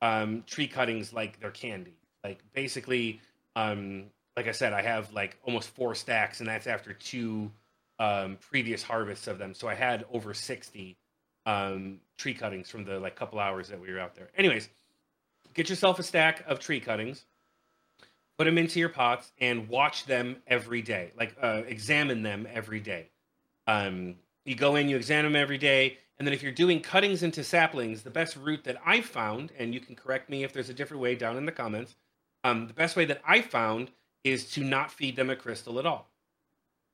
um, 0.02 0.44
tree 0.46 0.68
cuttings 0.68 1.12
like 1.12 1.40
they're 1.40 1.50
candy. 1.50 1.96
Like 2.22 2.40
basically, 2.52 3.20
um, 3.54 4.04
like 4.36 4.48
I 4.48 4.52
said, 4.52 4.72
I 4.72 4.82
have 4.82 5.12
like 5.12 5.38
almost 5.44 5.70
four 5.70 5.94
stacks, 5.94 6.40
and 6.40 6.48
that's 6.48 6.66
after 6.66 6.92
two 6.92 7.50
um, 7.98 8.38
previous 8.40 8.82
harvests 8.82 9.26
of 9.26 9.38
them. 9.38 9.54
So 9.54 9.68
I 9.68 9.74
had 9.74 10.04
over 10.12 10.34
60 10.34 10.96
um, 11.46 12.00
tree 12.18 12.34
cuttings 12.34 12.68
from 12.68 12.84
the 12.84 12.98
like 12.98 13.16
couple 13.16 13.38
hours 13.38 13.68
that 13.68 13.80
we 13.80 13.92
were 13.92 14.00
out 14.00 14.14
there. 14.14 14.28
Anyways, 14.36 14.68
get 15.54 15.70
yourself 15.70 15.98
a 15.98 16.02
stack 16.02 16.44
of 16.46 16.60
tree 16.60 16.80
cuttings 16.80 17.24
put 18.38 18.44
them 18.44 18.58
into 18.58 18.78
your 18.78 18.88
pots 18.88 19.32
and 19.40 19.68
watch 19.68 20.04
them 20.04 20.36
every 20.46 20.82
day 20.82 21.12
like 21.18 21.34
uh, 21.42 21.62
examine 21.66 22.22
them 22.22 22.46
every 22.52 22.80
day 22.80 23.08
um, 23.66 24.14
you 24.44 24.54
go 24.54 24.76
in 24.76 24.88
you 24.88 24.96
examine 24.96 25.32
them 25.32 25.40
every 25.40 25.58
day 25.58 25.98
and 26.18 26.26
then 26.26 26.32
if 26.32 26.42
you're 26.42 26.52
doing 26.52 26.80
cuttings 26.80 27.22
into 27.22 27.44
saplings 27.44 28.02
the 28.02 28.10
best 28.10 28.36
route 28.36 28.64
that 28.64 28.80
I've 28.84 29.06
found 29.06 29.52
and 29.58 29.74
you 29.74 29.80
can 29.80 29.94
correct 29.94 30.30
me 30.30 30.44
if 30.44 30.52
there's 30.52 30.70
a 30.70 30.74
different 30.74 31.02
way 31.02 31.14
down 31.14 31.36
in 31.36 31.46
the 31.46 31.52
comments 31.52 31.94
um, 32.44 32.68
the 32.68 32.74
best 32.74 32.94
way 32.94 33.04
that 33.06 33.20
i 33.26 33.40
found 33.40 33.90
is 34.26 34.50
to 34.50 34.64
not 34.64 34.90
feed 34.90 35.16
them 35.16 35.30
a 35.30 35.36
crystal 35.36 35.78
at 35.78 35.86
all. 35.86 36.08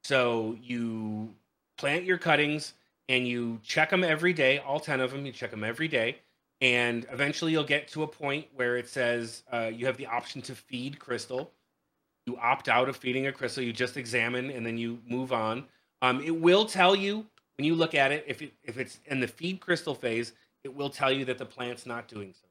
So 0.05 0.57
you 0.63 1.35
plant 1.79 2.05
your 2.05 2.19
cuttings 2.19 2.75
and 3.09 3.27
you 3.27 3.59
check 3.63 3.91
them 3.91 4.05
every 4.05 4.33
day 4.33 4.59
all 4.59 4.79
10 4.79 5.01
of 5.01 5.11
them 5.11 5.27
you 5.27 5.33
check 5.33 5.51
them 5.51 5.65
every 5.65 5.89
day 5.89 6.19
and 6.61 7.07
eventually 7.11 7.53
you'll 7.53 7.65
get 7.65 7.89
to 7.89 8.03
a 8.03 8.07
point 8.07 8.47
where 8.55 8.77
it 8.77 8.89
says 8.89 9.43
uh, 9.53 9.71
you 9.73 9.87
have 9.87 9.97
the 9.97 10.07
option 10.07 10.41
to 10.43 10.55
feed 10.55 10.99
crystal. 10.99 11.51
You 12.27 12.37
opt 12.37 12.69
out 12.69 12.89
of 12.89 12.97
feeding 12.97 13.27
a 13.27 13.33
crystal 13.33 13.63
you 13.63 13.73
just 13.73 13.97
examine 13.97 14.51
and 14.51 14.65
then 14.65 14.79
you 14.79 15.01
move 15.09 15.33
on. 15.33 15.65
Um, 16.03 16.23
it 16.23 16.39
will 16.39 16.67
tell 16.67 16.95
you 16.95 17.27
when 17.57 17.67
you 17.67 17.75
look 17.75 17.95
at 17.95 18.13
it 18.13 18.25
if, 18.27 18.43
it 18.43 18.53
if 18.63 18.79
it's 18.79 19.01
in 19.07 19.21
the 19.21 19.29
feed 19.29 19.61
crystal 19.61 19.95
phase 19.95 20.33
it 20.65 20.75
will 20.75 20.91
tell 20.91 21.13
you 21.13 21.25
that 21.25 21.39
the 21.39 21.47
plant's 21.47 21.87
not 21.87 22.09
doing 22.09 22.33
so 22.33 22.47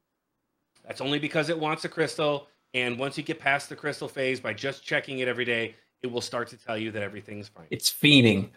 that's 0.86 1.02
only 1.02 1.20
because 1.20 1.50
it 1.50 1.60
wants 1.60 1.86
a 1.86 1.90
crystal 1.90 2.48
and 2.74 2.98
once 2.98 3.18
you 3.18 3.24
get 3.24 3.40
past 3.40 3.70
the 3.70 3.76
crystal 3.76 4.08
phase 4.08 4.40
by 4.40 4.54
just 4.54 4.84
checking 4.84 5.20
it 5.20 5.28
every 5.28 5.46
day 5.46 5.76
it 6.02 6.12
will 6.12 6.22
start 6.22 6.48
to 6.48 6.58
tell 6.58 6.78
you 6.78 6.92
that 6.92 7.04
everything's 7.04 7.48
fine 7.48 7.68
It's 7.70 7.90
feeding. 7.90 8.52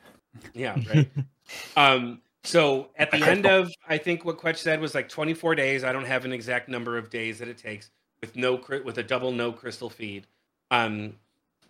yeah, 0.55 0.77
right. 0.89 1.09
um, 1.77 2.21
so 2.43 2.89
at 2.97 3.11
the 3.11 3.19
end 3.19 3.47
of, 3.47 3.73
I 3.89 3.97
think 3.97 4.25
what 4.25 4.39
Kwech 4.39 4.59
said 4.59 4.81
was 4.81 4.95
like 4.95 5.09
24 5.09 5.55
days. 5.55 5.83
I 5.83 5.93
don't 5.93 6.05
have 6.05 6.27
an 6.27 6.33
exact 6.33 6.69
number 6.69 6.99
of 6.99 7.09
days 7.09 7.39
that 7.39 7.49
it 7.49 7.57
takes 7.57 7.91
with 8.21 8.37
no 8.37 8.61
with 8.85 8.99
a 8.99 9.03
double 9.03 9.33
no 9.33 9.51
crystal 9.51 9.89
feed. 9.89 10.27
Um, 10.71 11.15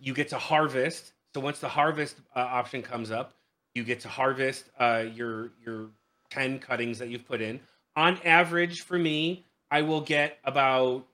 you 0.01 0.15
get 0.15 0.29
to 0.31 0.39
harvest. 0.39 1.13
So 1.33 1.41
once 1.41 1.61
the 1.61 1.69
harvest 1.69 2.17
uh, 2.35 2.41
option 2.41 2.83
comes 2.83 3.11
up, 3.13 3.35
you 3.75 3.85
get 3.85 4.01
to 4.01 4.09
harvest 4.09 4.65
uh, 4.79 5.05
your 5.15 5.51
your 5.65 5.89
10 6.31 6.59
cuttings 6.59 6.99
that 6.99 7.09
you've 7.09 7.27
put 7.27 7.41
in. 7.41 7.61
On 7.97 8.19
average, 8.25 8.83
for 8.83 8.99
me, 8.99 9.45
I 9.71 9.83
will 9.83 10.01
get 10.01 10.39
about 10.45 11.07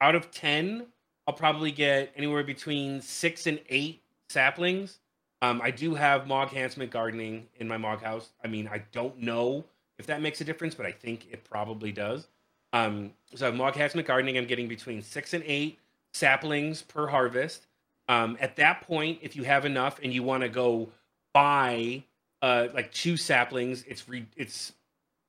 out 0.00 0.14
of 0.14 0.30
10, 0.30 0.86
I'll 1.26 1.34
probably 1.34 1.70
get 1.70 2.12
anywhere 2.16 2.44
between 2.44 3.00
six 3.00 3.46
and 3.46 3.60
eight 3.68 4.02
saplings. 4.28 4.98
Um, 5.42 5.60
I 5.62 5.70
do 5.70 5.94
have 5.94 6.26
Mog 6.26 6.48
Enhancement 6.48 6.90
Gardening 6.90 7.46
in 7.56 7.68
my 7.68 7.76
Mog 7.76 8.02
house. 8.02 8.30
I 8.42 8.48
mean, 8.48 8.68
I 8.68 8.82
don't 8.92 9.18
know 9.18 9.64
if 9.98 10.06
that 10.06 10.20
makes 10.20 10.40
a 10.40 10.44
difference, 10.44 10.74
but 10.74 10.86
I 10.86 10.92
think 10.92 11.26
it 11.30 11.44
probably 11.44 11.92
does. 11.92 12.28
Um, 12.72 13.12
so 13.34 13.52
Mog 13.52 13.74
Enhancement 13.74 14.06
Gardening. 14.06 14.36
I'm 14.36 14.46
getting 14.46 14.68
between 14.68 15.02
six 15.02 15.34
and 15.34 15.44
eight 15.46 15.78
saplings 16.12 16.82
per 16.82 17.06
harvest. 17.06 17.66
Um, 18.08 18.36
at 18.40 18.56
that 18.56 18.82
point, 18.82 19.18
if 19.22 19.36
you 19.36 19.44
have 19.44 19.64
enough 19.64 19.98
and 20.02 20.12
you 20.12 20.22
want 20.22 20.42
to 20.42 20.48
go 20.48 20.88
buy 21.34 22.04
uh, 22.40 22.68
like 22.72 22.90
two 22.92 23.18
saplings, 23.18 23.84
it's 23.86 24.08
re- 24.08 24.26
it's 24.36 24.72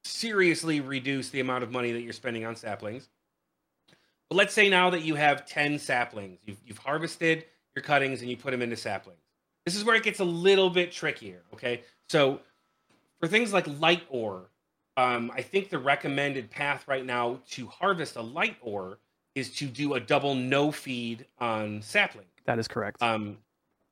seriously 0.06 0.80
reduce 0.80 1.30
the 1.30 1.40
amount 1.40 1.64
of 1.64 1.72
money 1.72 1.92
that 1.92 2.01
you're 2.01 2.14
spending 2.14 2.45
on 2.45 2.56
saplings. 2.56 3.09
But 4.30 4.38
let's 4.38 4.53
say 4.53 4.69
now 4.69 4.90
that 4.92 5.01
you 5.03 5.16
have 5.16 5.45
10 5.45 5.80
saplings, 5.80 6.40
you've, 6.45 6.58
you've 6.66 6.77
harvested 6.77 7.45
your 7.75 7.84
cuttings 7.84 8.22
and 8.22 8.30
you 8.30 8.38
put 8.38 8.51
them 8.51 8.61
into 8.61 8.75
saplings. 8.75 9.19
This 9.66 9.75
is 9.75 9.84
where 9.84 9.95
it 9.95 10.03
gets 10.03 10.19
a 10.19 10.25
little 10.25 10.69
bit 10.69 10.92
trickier. 10.92 11.42
Okay. 11.53 11.82
So 12.09 12.40
for 13.19 13.27
things 13.27 13.51
like 13.51 13.67
light 13.80 14.03
ore, 14.09 14.50
um, 14.98 15.32
I 15.34 15.42
think 15.42 15.69
the 15.69 15.80
recommended 15.80 16.50
path 16.50 16.88
right 16.88 17.06
now 17.06 17.40
to 17.51 17.67
harvest 17.67 18.16
a 18.16 18.22
light 18.22 18.58
ore 18.61 19.00
is 19.35 19.53
to 19.56 19.66
do 19.66 19.95
a 19.95 20.00
double 20.00 20.35
no 20.35 20.72
feed 20.72 21.25
on 21.40 21.82
sapling. 21.82 22.27
That 22.45 22.59
is 22.59 22.67
correct. 22.67 23.01
Um, 23.01 23.38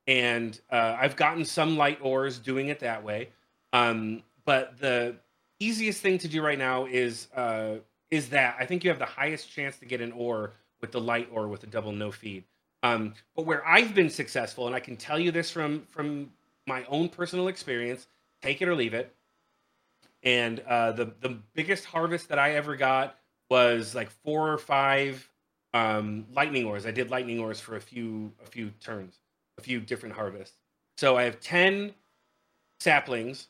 and 0.07 0.59
uh, 0.71 0.97
I've 0.99 1.15
gotten 1.15 1.45
some 1.45 1.77
light 1.77 1.99
ores 2.01 2.39
doing 2.39 2.67
it 2.69 2.79
that 2.79 3.03
way. 3.03 3.29
Um, 3.73 4.23
but 4.45 4.77
the 4.79 5.17
easiest 5.59 6.01
thing 6.01 6.17
to 6.19 6.27
do 6.27 6.41
right 6.41 6.57
now 6.59 6.85
is 6.85 7.27
uh, 7.35 7.77
is 8.11 8.29
that 8.29 8.57
I 8.59 8.65
think 8.65 8.83
you 8.83 8.89
have 8.89 8.99
the 8.99 9.05
highest 9.05 9.51
chance 9.51 9.77
to 9.79 9.85
get 9.85 10.01
an 10.01 10.11
ore 10.11 10.53
with 10.81 10.91
the 10.91 11.01
light 11.01 11.29
ore 11.31 11.47
with 11.47 11.63
a 11.63 11.67
double 11.67 11.91
no 11.91 12.11
feed. 12.11 12.43
Um, 12.83 13.13
but 13.35 13.45
where 13.45 13.65
I've 13.67 13.95
been 13.95 14.09
successful, 14.09 14.67
and 14.67 14.75
I 14.75 14.79
can 14.81 14.97
tell 14.97 15.19
you 15.19 15.31
this 15.31 15.49
from 15.51 15.85
from 15.89 16.31
my 16.67 16.85
own 16.85 17.09
personal 17.09 17.47
experience, 17.47 18.07
take 18.41 18.61
it 18.61 18.67
or 18.67 18.75
leave 18.75 18.93
it. 18.93 19.15
and 20.23 20.59
uh, 20.61 20.91
the 20.93 21.13
the 21.21 21.29
biggest 21.53 21.85
harvest 21.85 22.29
that 22.29 22.39
I 22.39 22.51
ever 22.53 22.75
got 22.75 23.17
was 23.49 23.93
like 23.95 24.09
four 24.23 24.51
or 24.51 24.57
five 24.57 25.29
um, 25.73 26.25
lightning 26.33 26.65
ores. 26.65 26.85
I 26.85 26.91
did 26.91 27.09
lightning 27.09 27.39
ores 27.39 27.59
for 27.59 27.75
a 27.75 27.81
few 27.81 28.33
a 28.43 28.47
few 28.47 28.71
turns, 28.81 29.19
few 29.63 29.79
different 29.79 30.15
harvests. 30.15 30.57
So 30.97 31.17
I 31.17 31.23
have 31.23 31.39
ten 31.39 31.93
saplings 32.79 33.47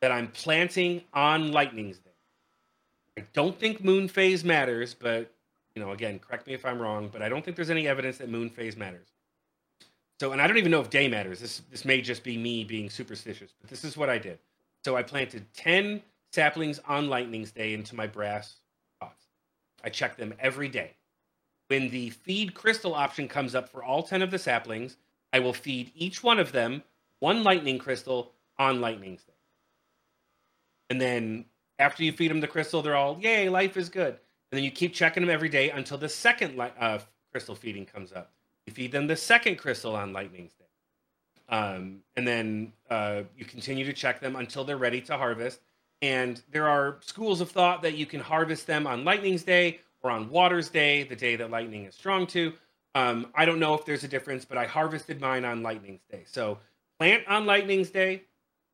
that 0.00 0.12
I'm 0.12 0.28
planting 0.28 1.02
on 1.14 1.52
Lightning's 1.52 1.98
Day. 1.98 2.10
I 3.18 3.24
don't 3.32 3.58
think 3.58 3.84
moon 3.84 4.08
phase 4.08 4.44
matters, 4.44 4.94
but 4.94 5.32
you 5.74 5.82
know, 5.82 5.92
again, 5.92 6.18
correct 6.18 6.46
me 6.46 6.54
if 6.54 6.66
I'm 6.66 6.80
wrong, 6.80 7.08
but 7.10 7.22
I 7.22 7.28
don't 7.28 7.44
think 7.44 7.56
there's 7.56 7.70
any 7.70 7.88
evidence 7.88 8.18
that 8.18 8.28
moon 8.28 8.50
phase 8.50 8.76
matters. 8.76 9.08
So, 10.20 10.32
and 10.32 10.40
I 10.40 10.46
don't 10.46 10.58
even 10.58 10.70
know 10.70 10.80
if 10.80 10.90
day 10.90 11.08
matters. 11.08 11.40
This 11.40 11.62
this 11.70 11.84
may 11.84 12.00
just 12.00 12.22
be 12.22 12.36
me 12.36 12.64
being 12.64 12.90
superstitious, 12.90 13.52
but 13.60 13.70
this 13.70 13.84
is 13.84 13.96
what 13.96 14.10
I 14.10 14.18
did. 14.18 14.38
So 14.84 14.96
I 14.96 15.02
planted 15.02 15.46
ten 15.54 16.02
saplings 16.32 16.80
on 16.86 17.08
Lightning's 17.08 17.52
Day 17.52 17.74
into 17.74 17.94
my 17.94 18.06
brass 18.06 18.56
pots. 19.00 19.26
I 19.84 19.90
check 19.90 20.16
them 20.16 20.34
every 20.40 20.68
day. 20.68 20.92
When 21.68 21.90
the 21.90 22.10
feed 22.10 22.54
crystal 22.54 22.94
option 22.94 23.28
comes 23.28 23.54
up 23.54 23.68
for 23.68 23.82
all 23.82 24.02
10 24.02 24.22
of 24.22 24.30
the 24.30 24.38
saplings, 24.38 24.96
I 25.32 25.40
will 25.40 25.52
feed 25.52 25.92
each 25.94 26.22
one 26.22 26.38
of 26.38 26.52
them 26.52 26.82
one 27.18 27.44
lightning 27.44 27.78
crystal 27.78 28.32
on 28.58 28.80
Lightning's 28.80 29.22
Day. 29.22 29.32
And 30.90 31.00
then 31.00 31.44
after 31.78 32.02
you 32.02 32.12
feed 32.12 32.30
them 32.30 32.40
the 32.40 32.48
crystal, 32.48 32.82
they're 32.82 32.96
all, 32.96 33.18
yay, 33.20 33.48
life 33.48 33.76
is 33.76 33.88
good. 33.88 34.12
And 34.12 34.58
then 34.58 34.64
you 34.64 34.70
keep 34.70 34.92
checking 34.92 35.22
them 35.22 35.30
every 35.30 35.48
day 35.48 35.70
until 35.70 35.98
the 35.98 36.08
second 36.08 36.58
li- 36.58 36.72
uh, 36.78 36.98
crystal 37.30 37.54
feeding 37.54 37.86
comes 37.86 38.12
up. 38.12 38.32
You 38.66 38.72
feed 38.72 38.92
them 38.92 39.06
the 39.06 39.16
second 39.16 39.56
crystal 39.56 39.96
on 39.96 40.12
Lightning's 40.12 40.52
Day. 40.54 40.64
Um, 41.48 42.00
and 42.16 42.26
then 42.26 42.72
uh, 42.90 43.22
you 43.36 43.44
continue 43.44 43.84
to 43.84 43.92
check 43.92 44.20
them 44.20 44.36
until 44.36 44.64
they're 44.64 44.76
ready 44.76 45.00
to 45.02 45.16
harvest. 45.16 45.60
And 46.02 46.42
there 46.50 46.68
are 46.68 46.98
schools 47.00 47.40
of 47.40 47.50
thought 47.50 47.82
that 47.82 47.94
you 47.94 48.06
can 48.06 48.20
harvest 48.20 48.66
them 48.66 48.86
on 48.86 49.04
Lightning's 49.04 49.44
Day 49.44 49.80
or 50.02 50.10
on 50.10 50.28
Water's 50.28 50.68
Day, 50.68 51.04
the 51.04 51.16
day 51.16 51.36
that 51.36 51.50
lightning 51.50 51.84
is 51.84 51.94
strong 51.94 52.26
to. 52.28 52.52
Um, 52.94 53.28
I 53.34 53.44
don't 53.44 53.58
know 53.58 53.74
if 53.74 53.84
there's 53.84 54.04
a 54.04 54.08
difference, 54.08 54.44
but 54.44 54.58
I 54.58 54.66
harvested 54.66 55.20
mine 55.20 55.44
on 55.44 55.62
Lightning's 55.62 56.02
Day. 56.10 56.24
So 56.26 56.58
plant 56.98 57.26
on 57.26 57.46
Lightning's 57.46 57.90
Day, 57.90 58.22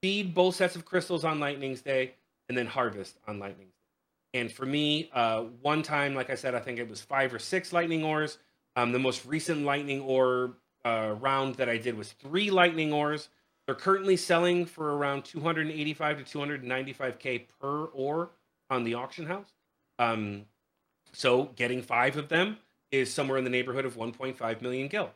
feed 0.03 0.35
both 0.35 0.57
sets 0.57 0.77
of 0.77 0.85
crystals 0.85 1.25
on 1.25 1.39
Lightning's 1.41 1.83
Day, 1.83 2.15
and 2.49 2.59
then 2.59 2.67
harvest 2.67 3.17
on 3.27 3.39
Lightning's 3.39 3.71
Day. 3.71 4.41
And 4.41 4.53
for 4.53 4.67
me, 4.67 5.11
uh, 5.15 5.43
one 5.63 5.83
time, 5.83 6.15
like 6.15 6.31
I 6.31 6.35
said, 6.35 6.55
I 6.55 6.61
think 6.61 6.79
it 6.79 6.89
was 6.89 7.01
five 7.01 7.33
or 7.33 7.39
six 7.39 7.73
lightning 7.73 8.05
ores. 8.05 8.39
Um, 8.77 8.93
the 8.93 8.99
most 8.99 9.25
recent 9.25 9.65
lightning 9.65 10.01
ore 10.01 10.55
uh, 10.85 11.15
round 11.21 11.57
that 11.57 11.69
I 11.69 11.79
did 11.79 11.97
was 11.97 12.13
three 12.13 12.51
lightning 12.51 12.93
ores. 12.93 13.29
They're 13.67 13.75
currently 13.75 14.17
selling 14.17 14.67
for 14.67 14.97
around 14.97 15.25
285 15.25 16.25
to 16.25 16.39
295k 16.39 17.47
per 17.61 17.85
ore 17.87 18.31
on 18.71 18.85
the 18.85 18.95
auction 18.95 19.27
house. 19.27 19.53
Um, 19.99 20.45
so 21.13 21.51
getting 21.57 21.83
five 21.83 22.17
of 22.17 22.29
them 22.29 22.59
is 22.91 23.12
somewhere 23.12 23.39
in 23.39 23.44
the 23.44 23.50
neighborhood 23.50 23.84
of 23.84 23.97
1.5 23.97 24.62
million 24.62 24.89
gil. 24.89 25.10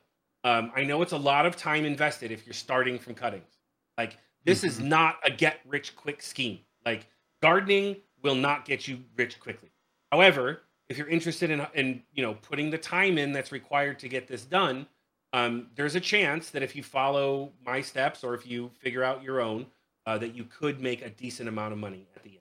Um, 0.45 0.73
I 0.75 0.85
know 0.85 1.03
it's 1.03 1.13
a 1.13 1.19
lot 1.19 1.47
of 1.47 1.57
time 1.57 1.85
invested 1.85 2.31
if 2.31 2.47
you're 2.47 2.53
starting 2.53 2.99
from 2.99 3.15
cuttings. 3.15 3.59
Like 3.97 4.19
this 4.45 4.65
is 4.65 4.81
not 4.81 5.17
a 5.25 5.31
get 5.31 5.61
rich 5.67 5.95
quick 5.95 6.23
scheme. 6.23 6.61
Like 6.85 7.07
gardening 7.41 7.97
will 8.23 8.35
not 8.35 8.65
get 8.65 8.89
you 8.89 9.01
rich 9.17 9.39
quickly. 9.39 9.71
However, 10.11 10.63
if 10.89 10.99
you're 10.99 11.09
interested 11.09 11.51
in 11.51 11.67
in 11.75 12.03
you 12.13 12.23
know 12.23 12.35
putting 12.35 12.71
the 12.71 12.79
time 12.79 13.19
in 13.19 13.33
that's 13.33 13.53
required 13.53 13.99
to 14.01 14.09
get 14.09 14.27
this 14.27 14.45
done, 14.45 14.87
um, 15.33 15.69
there's 15.75 15.95
a 15.95 16.01
chance 16.01 16.51
that 16.51 16.63
if 16.63 16.75
you 16.77 16.83
follow 16.83 17.53
my 17.65 17.81
steps 17.81 18.25
or 18.25 18.35
if 18.35 18.47
you 18.47 18.71
figure 18.79 19.05
out 19.05 19.23
your 19.23 19.41
own, 19.41 19.67
uh, 20.07 20.19
that 20.19 20.35
you 20.35 20.45
could 20.45 20.81
make 20.81 21.03
a 21.03 21.11
decent 21.11 21.49
amount 21.49 21.73
of 21.73 21.79
money 21.79 22.07
at 22.17 22.23
the 22.23 22.31
end. 22.31 22.39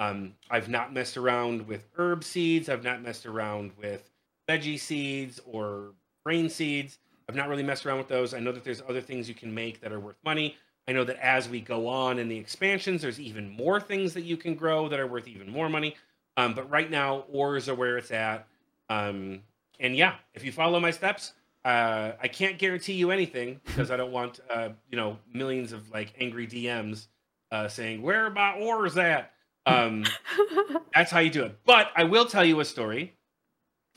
Um, 0.00 0.34
I've 0.50 0.68
not 0.68 0.92
messed 0.92 1.16
around 1.16 1.66
with 1.66 1.86
herb 1.96 2.24
seeds. 2.24 2.68
I've 2.68 2.84
not 2.84 3.02
messed 3.02 3.26
around 3.26 3.72
with 3.76 4.10
veggie 4.48 4.78
seeds 4.78 5.40
or 5.46 5.92
grain 6.24 6.48
seeds. 6.48 6.98
I've 7.28 7.34
not 7.34 7.48
really 7.48 7.62
messed 7.62 7.86
around 7.86 7.98
with 7.98 8.08
those. 8.08 8.34
I 8.34 8.40
know 8.40 8.52
that 8.52 8.64
there's 8.64 8.82
other 8.88 9.00
things 9.00 9.28
you 9.28 9.34
can 9.34 9.54
make 9.54 9.80
that 9.80 9.92
are 9.92 10.00
worth 10.00 10.18
money. 10.24 10.56
I 10.86 10.92
know 10.92 11.04
that 11.04 11.16
as 11.16 11.48
we 11.48 11.60
go 11.60 11.88
on 11.88 12.18
in 12.18 12.28
the 12.28 12.36
expansions, 12.36 13.00
there's 13.02 13.18
even 13.18 13.48
more 13.48 13.80
things 13.80 14.12
that 14.14 14.22
you 14.22 14.36
can 14.36 14.54
grow 14.54 14.88
that 14.88 15.00
are 15.00 15.06
worth 15.06 15.26
even 15.26 15.48
more 15.48 15.68
money. 15.68 15.96
Um, 16.36 16.54
but 16.54 16.68
right 16.68 16.90
now, 16.90 17.24
ores 17.32 17.68
are 17.68 17.74
where 17.74 17.96
it's 17.96 18.10
at. 18.10 18.46
Um, 18.90 19.40
and 19.80 19.96
yeah, 19.96 20.16
if 20.34 20.44
you 20.44 20.52
follow 20.52 20.78
my 20.80 20.90
steps, 20.90 21.32
uh, 21.64 22.12
I 22.20 22.28
can't 22.28 22.58
guarantee 22.58 22.94
you 22.94 23.10
anything 23.10 23.60
because 23.66 23.90
I 23.90 23.96
don't 23.96 24.12
want 24.12 24.40
uh, 24.50 24.70
you 24.90 24.96
know 24.96 25.18
millions 25.32 25.72
of 25.72 25.90
like 25.90 26.12
angry 26.20 26.46
DMs 26.46 27.06
uh, 27.50 27.68
saying 27.68 28.02
where 28.02 28.26
are 28.26 28.30
my 28.30 28.54
ores 28.58 28.98
at. 28.98 29.32
Um, 29.66 30.04
that's 30.94 31.10
how 31.10 31.20
you 31.20 31.30
do 31.30 31.44
it. 31.44 31.58
But 31.64 31.90
I 31.96 32.04
will 32.04 32.26
tell 32.26 32.44
you 32.44 32.60
a 32.60 32.64
story 32.66 33.14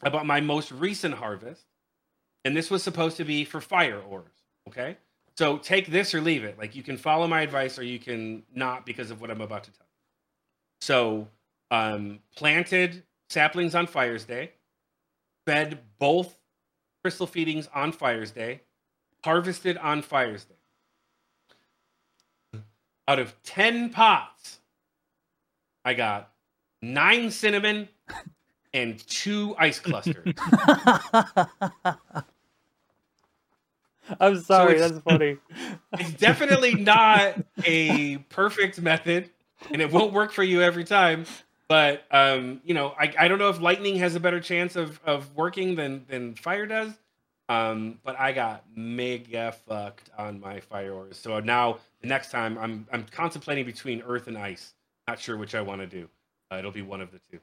about 0.02 0.26
my 0.26 0.42
most 0.42 0.72
recent 0.72 1.16
harvest, 1.16 1.66
and 2.46 2.56
this 2.56 2.70
was 2.70 2.84
supposed 2.84 3.18
to 3.18 3.24
be 3.24 3.46
for 3.46 3.62
fire 3.62 4.00
ores. 4.00 4.32
Okay, 4.68 4.98
so 5.38 5.58
take 5.58 5.88
this 5.88 6.14
or 6.14 6.22
leave 6.22 6.44
it. 6.44 6.58
Like 6.58 6.76
you 6.76 6.84
can 6.84 6.98
follow 6.98 7.28
my 7.28 7.42
advice 7.42 7.78
or 7.78 7.84
you 7.84 8.00
can 8.00 8.44
not 8.54 8.86
because 8.86 9.12
of 9.12 9.22
what 9.22 9.32
I'm 9.32 9.42
about 9.42 9.64
to 9.66 9.72
tell. 9.72 9.86
you. 9.86 9.94
So 10.82 11.28
um, 11.72 12.20
planted 12.36 13.04
saplings 13.30 13.76
on 13.76 13.88
Fire's 13.88 14.26
Day, 14.26 14.52
fed 15.46 15.80
both 16.00 16.38
crystal 17.04 17.28
feedings 17.28 17.70
on 17.74 17.92
Fire's 17.92 18.32
Day, 18.32 18.62
harvested 19.24 19.78
on 19.78 20.02
Fire's 20.02 20.46
Day. 20.46 20.56
Out 23.08 23.20
of 23.20 23.42
10 23.44 23.92
pots, 23.92 24.60
I 25.86 25.94
got 25.94 26.32
nine 26.82 27.32
cinnamon 27.32 27.88
and 28.78 29.06
two 29.08 29.56
ice 29.58 29.80
clusters. 29.80 30.34
I'm 34.20 34.40
sorry, 34.42 34.76
it's- 34.76 34.92
that's 34.92 35.04
funny. 35.04 35.38
it's 35.94 36.14
definitely 36.14 36.76
not 36.76 37.36
a 37.66 38.18
perfect 38.30 38.80
method 38.82 39.30
and 39.72 39.82
it 39.82 39.92
won't 39.92 40.14
work 40.14 40.32
for 40.32 40.44
you 40.44 40.62
every 40.62 40.84
time. 40.86 41.26
But 41.68 42.06
um, 42.12 42.62
you 42.64 42.74
know, 42.74 42.94
I, 42.98 43.14
I 43.20 43.28
don't 43.28 43.40
know 43.40 43.50
if 43.50 43.60
lightning 43.60 43.98
has 43.98 44.16
a 44.16 44.20
better 44.22 44.40
chance 44.40 44.78
of, 44.78 45.02
of 45.06 45.36
working 45.36 45.76
than 45.76 46.06
than 46.08 46.36
fire 46.36 46.66
does. 46.66 46.94
Um, 47.50 48.00
but 48.04 48.20
I 48.20 48.34
got 48.34 48.64
mega 48.76 49.54
fucked 49.68 50.10
on 50.18 50.40
my 50.40 50.60
fire 50.60 50.94
ores. 50.94 51.18
So 51.18 51.40
now 51.40 51.80
the 52.02 52.08
next 52.08 52.32
time 52.32 52.58
I'm 52.58 52.88
I'm 52.92 53.04
contemplating 53.12 53.66
between 53.66 54.02
earth 54.04 54.28
and 54.28 54.38
ice. 54.38 54.74
Not 55.08 55.20
sure 55.20 55.36
which 55.38 55.56
I 55.56 55.62
want 55.62 55.82
to 55.82 55.88
do. 55.88 56.08
Uh, 56.52 56.58
it'll 56.58 56.72
be 56.72 56.82
one 56.82 57.02
of 57.02 57.12
the 57.12 57.20
two. 57.32 57.40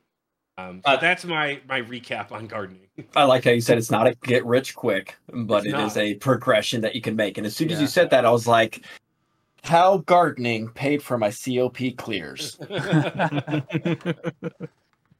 Um, 0.56 0.80
so 0.84 0.92
Uh, 0.92 0.96
that's 0.96 1.24
my 1.24 1.60
my 1.68 1.82
recap 1.82 2.30
on 2.32 2.46
gardening. 2.46 2.80
I 3.16 3.24
like 3.24 3.44
how 3.44 3.50
you 3.50 3.60
said 3.60 3.76
it's 3.78 3.90
not 3.90 4.06
a 4.06 4.14
get 4.22 4.44
rich 4.46 4.74
quick, 4.76 5.16
but 5.32 5.64
It's 5.66 5.74
it 5.74 5.80
is 5.80 5.96
not. 5.96 6.04
a 6.04 6.14
progression 6.14 6.80
that 6.82 6.94
you 6.94 7.00
can 7.00 7.16
make. 7.16 7.38
And 7.38 7.46
as 7.46 7.56
soon 7.56 7.70
as 7.72 7.80
you 7.80 7.86
said 7.88 8.10
that, 8.10 8.24
I 8.24 8.30
was 8.30 8.46
like, 8.46 8.82
how 9.64 9.98
gardening 9.98 10.68
paid 10.68 11.02
for 11.02 11.18
my 11.18 11.30
COP 11.32 11.96
clears. 11.96 12.56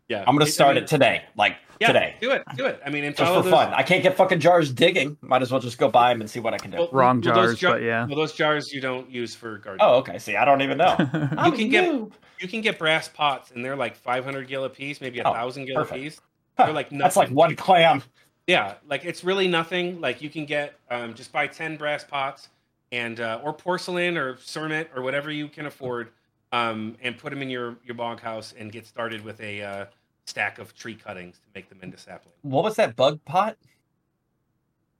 yeah, 0.08 0.22
I'm 0.26 0.34
gonna 0.36 0.44
I 0.44 0.48
start 0.48 0.74
mean, 0.76 0.84
it 0.84 0.88
today, 0.88 1.22
like 1.36 1.56
Yeah, 1.80 1.88
today, 1.88 2.14
Do 2.20 2.30
it, 2.30 2.42
do 2.56 2.66
it. 2.66 2.80
I 2.86 2.90
mean, 2.90 3.02
and 3.04 3.16
just 3.16 3.32
for 3.32 3.42
those- 3.42 3.50
fun. 3.50 3.72
I 3.74 3.82
can't 3.82 4.02
get 4.04 4.16
fucking 4.16 4.38
jars 4.38 4.72
digging. 4.72 5.16
Might 5.22 5.42
as 5.42 5.50
well 5.50 5.60
just 5.60 5.78
go 5.78 5.88
buy 5.88 6.12
them 6.12 6.20
and 6.20 6.30
see 6.30 6.38
what 6.40 6.54
I 6.54 6.58
can 6.58 6.70
do. 6.70 6.76
Well, 6.78 6.88
Wrong 6.92 7.20
well, 7.20 7.34
those 7.34 7.46
jars, 7.48 7.58
jar- 7.58 7.72
but 7.74 7.82
yeah. 7.82 8.06
Well, 8.06 8.16
those 8.16 8.34
jars 8.34 8.72
you 8.72 8.80
don't 8.80 9.10
use 9.10 9.34
for 9.34 9.58
gardening. 9.58 9.78
Oh, 9.84 9.96
okay. 9.96 10.18
See, 10.20 10.36
I 10.36 10.44
don't 10.44 10.62
even 10.62 10.78
know. 10.78 10.94
you 11.44 11.52
can 11.52 11.68
get 11.70 11.92
you 12.40 12.48
can 12.48 12.60
get 12.60 12.78
brass 12.78 13.08
pots, 13.08 13.50
and 13.50 13.64
they're 13.64 13.76
like 13.76 13.96
500 13.96 14.46
gil 14.48 14.64
a 14.64 14.70
piece, 14.70 15.00
maybe 15.00 15.18
a 15.20 15.28
Oh, 15.28 15.32
thousand 15.32 15.66
gil 15.66 15.80
a 15.80 15.84
piece. 15.84 16.20
Huh, 16.56 16.66
They're 16.66 16.74
like 16.74 16.92
nothing. 16.92 16.98
That's 16.98 17.16
like 17.16 17.30
one 17.30 17.56
clam. 17.56 18.02
Yeah, 18.46 18.74
like 18.88 19.04
it's 19.04 19.24
really 19.24 19.48
nothing. 19.48 20.00
Like 20.00 20.20
you 20.22 20.30
can 20.30 20.44
get 20.44 20.74
um, 20.90 21.14
just 21.14 21.32
buy 21.32 21.46
10 21.46 21.76
brass 21.76 22.04
pots 22.04 22.48
and 22.92 23.18
uh, 23.20 23.40
or 23.42 23.52
porcelain 23.52 24.16
or 24.16 24.34
cermet 24.36 24.88
or 24.94 25.02
whatever 25.02 25.30
you 25.30 25.48
can 25.48 25.66
afford, 25.66 26.10
um, 26.52 26.96
and 27.02 27.16
put 27.18 27.30
them 27.30 27.42
in 27.42 27.50
your 27.50 27.76
your 27.84 27.94
bog 27.94 28.20
house 28.20 28.54
and 28.58 28.70
get 28.70 28.86
started 28.86 29.24
with 29.24 29.40
a 29.40 29.62
uh, 29.62 29.86
stack 30.26 30.58
of 30.58 30.74
tree 30.76 30.94
cuttings 30.94 31.38
to 31.38 31.46
make 31.54 31.68
them 31.68 31.78
into 31.82 31.96
saplings. 31.98 32.36
What 32.42 32.64
was 32.64 32.76
that 32.76 32.94
bug 32.96 33.18
pot? 33.24 33.56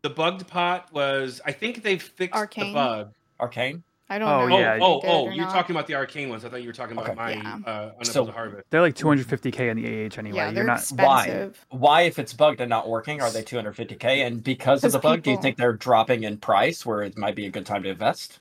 The 0.02 0.10
bugged 0.10 0.46
pot 0.48 0.92
was, 0.92 1.40
I 1.46 1.52
think 1.52 1.82
they've 1.82 2.02
fixed 2.02 2.34
Arcane? 2.36 2.68
the 2.68 2.74
bug. 2.74 3.12
Arcane. 3.40 3.82
I 4.10 4.18
don't 4.18 4.28
Oh, 4.28 4.46
know. 4.46 4.56
Oh, 4.56 4.58
yeah, 4.58 4.74
if 4.74 4.82
oh, 4.82 5.00
oh! 5.04 5.30
You're 5.30 5.44
not. 5.46 5.52
talking 5.54 5.74
about 5.74 5.86
the 5.86 5.94
arcane 5.94 6.28
ones. 6.28 6.44
I 6.44 6.50
thought 6.50 6.60
you 6.60 6.68
were 6.68 6.74
talking 6.74 6.92
about 6.96 7.10
Okay. 7.10 7.14
my 7.14 7.32
Yeah. 7.32 7.58
uh, 7.66 8.04
So- 8.04 8.26
harvest. 8.26 8.64
They're 8.68 8.82
like 8.82 8.94
250k 8.94 9.70
in 9.70 9.76
the 9.78 9.86
AH 9.86 10.18
anyway. 10.18 10.36
yeah, 10.36 10.44
You're 10.46 10.54
they're 10.54 10.64
not. 10.64 10.78
expensive. 10.80 11.66
Why, 11.70 11.78
why 11.78 12.00
if 12.02 12.18
it's 12.18 12.34
bugged 12.34 12.60
and 12.60 12.68
not 12.68 12.86
working, 12.88 13.22
are 13.22 13.30
they 13.30 13.42
250k? 13.42 14.26
And 14.26 14.44
because 14.44 14.84
of 14.84 14.92
the 14.92 14.98
bug, 14.98 15.22
do 15.22 15.30
you 15.30 15.38
think 15.40 15.56
they're 15.56 15.72
dropping 15.72 16.24
in 16.24 16.36
price 16.36 16.84
where 16.84 17.02
it 17.02 17.16
might 17.16 17.34
be 17.34 17.46
a 17.46 17.50
good 17.50 17.64
time 17.64 17.82
to 17.84 17.88
invest? 17.88 18.40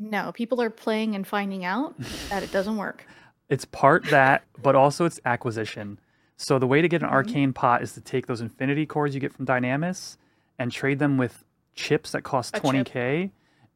No, 0.00 0.32
people 0.32 0.60
are 0.60 0.70
playing 0.70 1.14
and 1.14 1.24
finding 1.26 1.64
out 1.64 1.96
that 2.30 2.42
it 2.42 2.50
doesn't 2.50 2.76
work. 2.76 3.04
It's 3.48 3.64
part 3.64 4.04
that, 4.10 4.42
but 4.62 4.74
also 4.74 5.04
it's 5.04 5.20
acquisition. 5.24 6.00
So 6.36 6.58
the 6.58 6.66
way 6.66 6.82
to 6.82 6.88
get 6.88 7.02
an 7.02 7.08
Mhm. 7.08 7.12
arcane 7.12 7.52
pot 7.52 7.82
is 7.82 7.92
to 7.94 8.00
take 8.00 8.26
those 8.26 8.40
infinity 8.40 8.84
cores 8.84 9.14
you 9.14 9.20
get 9.20 9.32
from 9.32 9.46
Dynamis 9.46 10.16
and 10.58 10.70
trade 10.72 10.98
them 10.98 11.18
with 11.18 11.44
chips 11.74 12.10
that 12.12 12.22
cost 12.22 12.56
A 12.56 12.60
chip. 12.60 12.64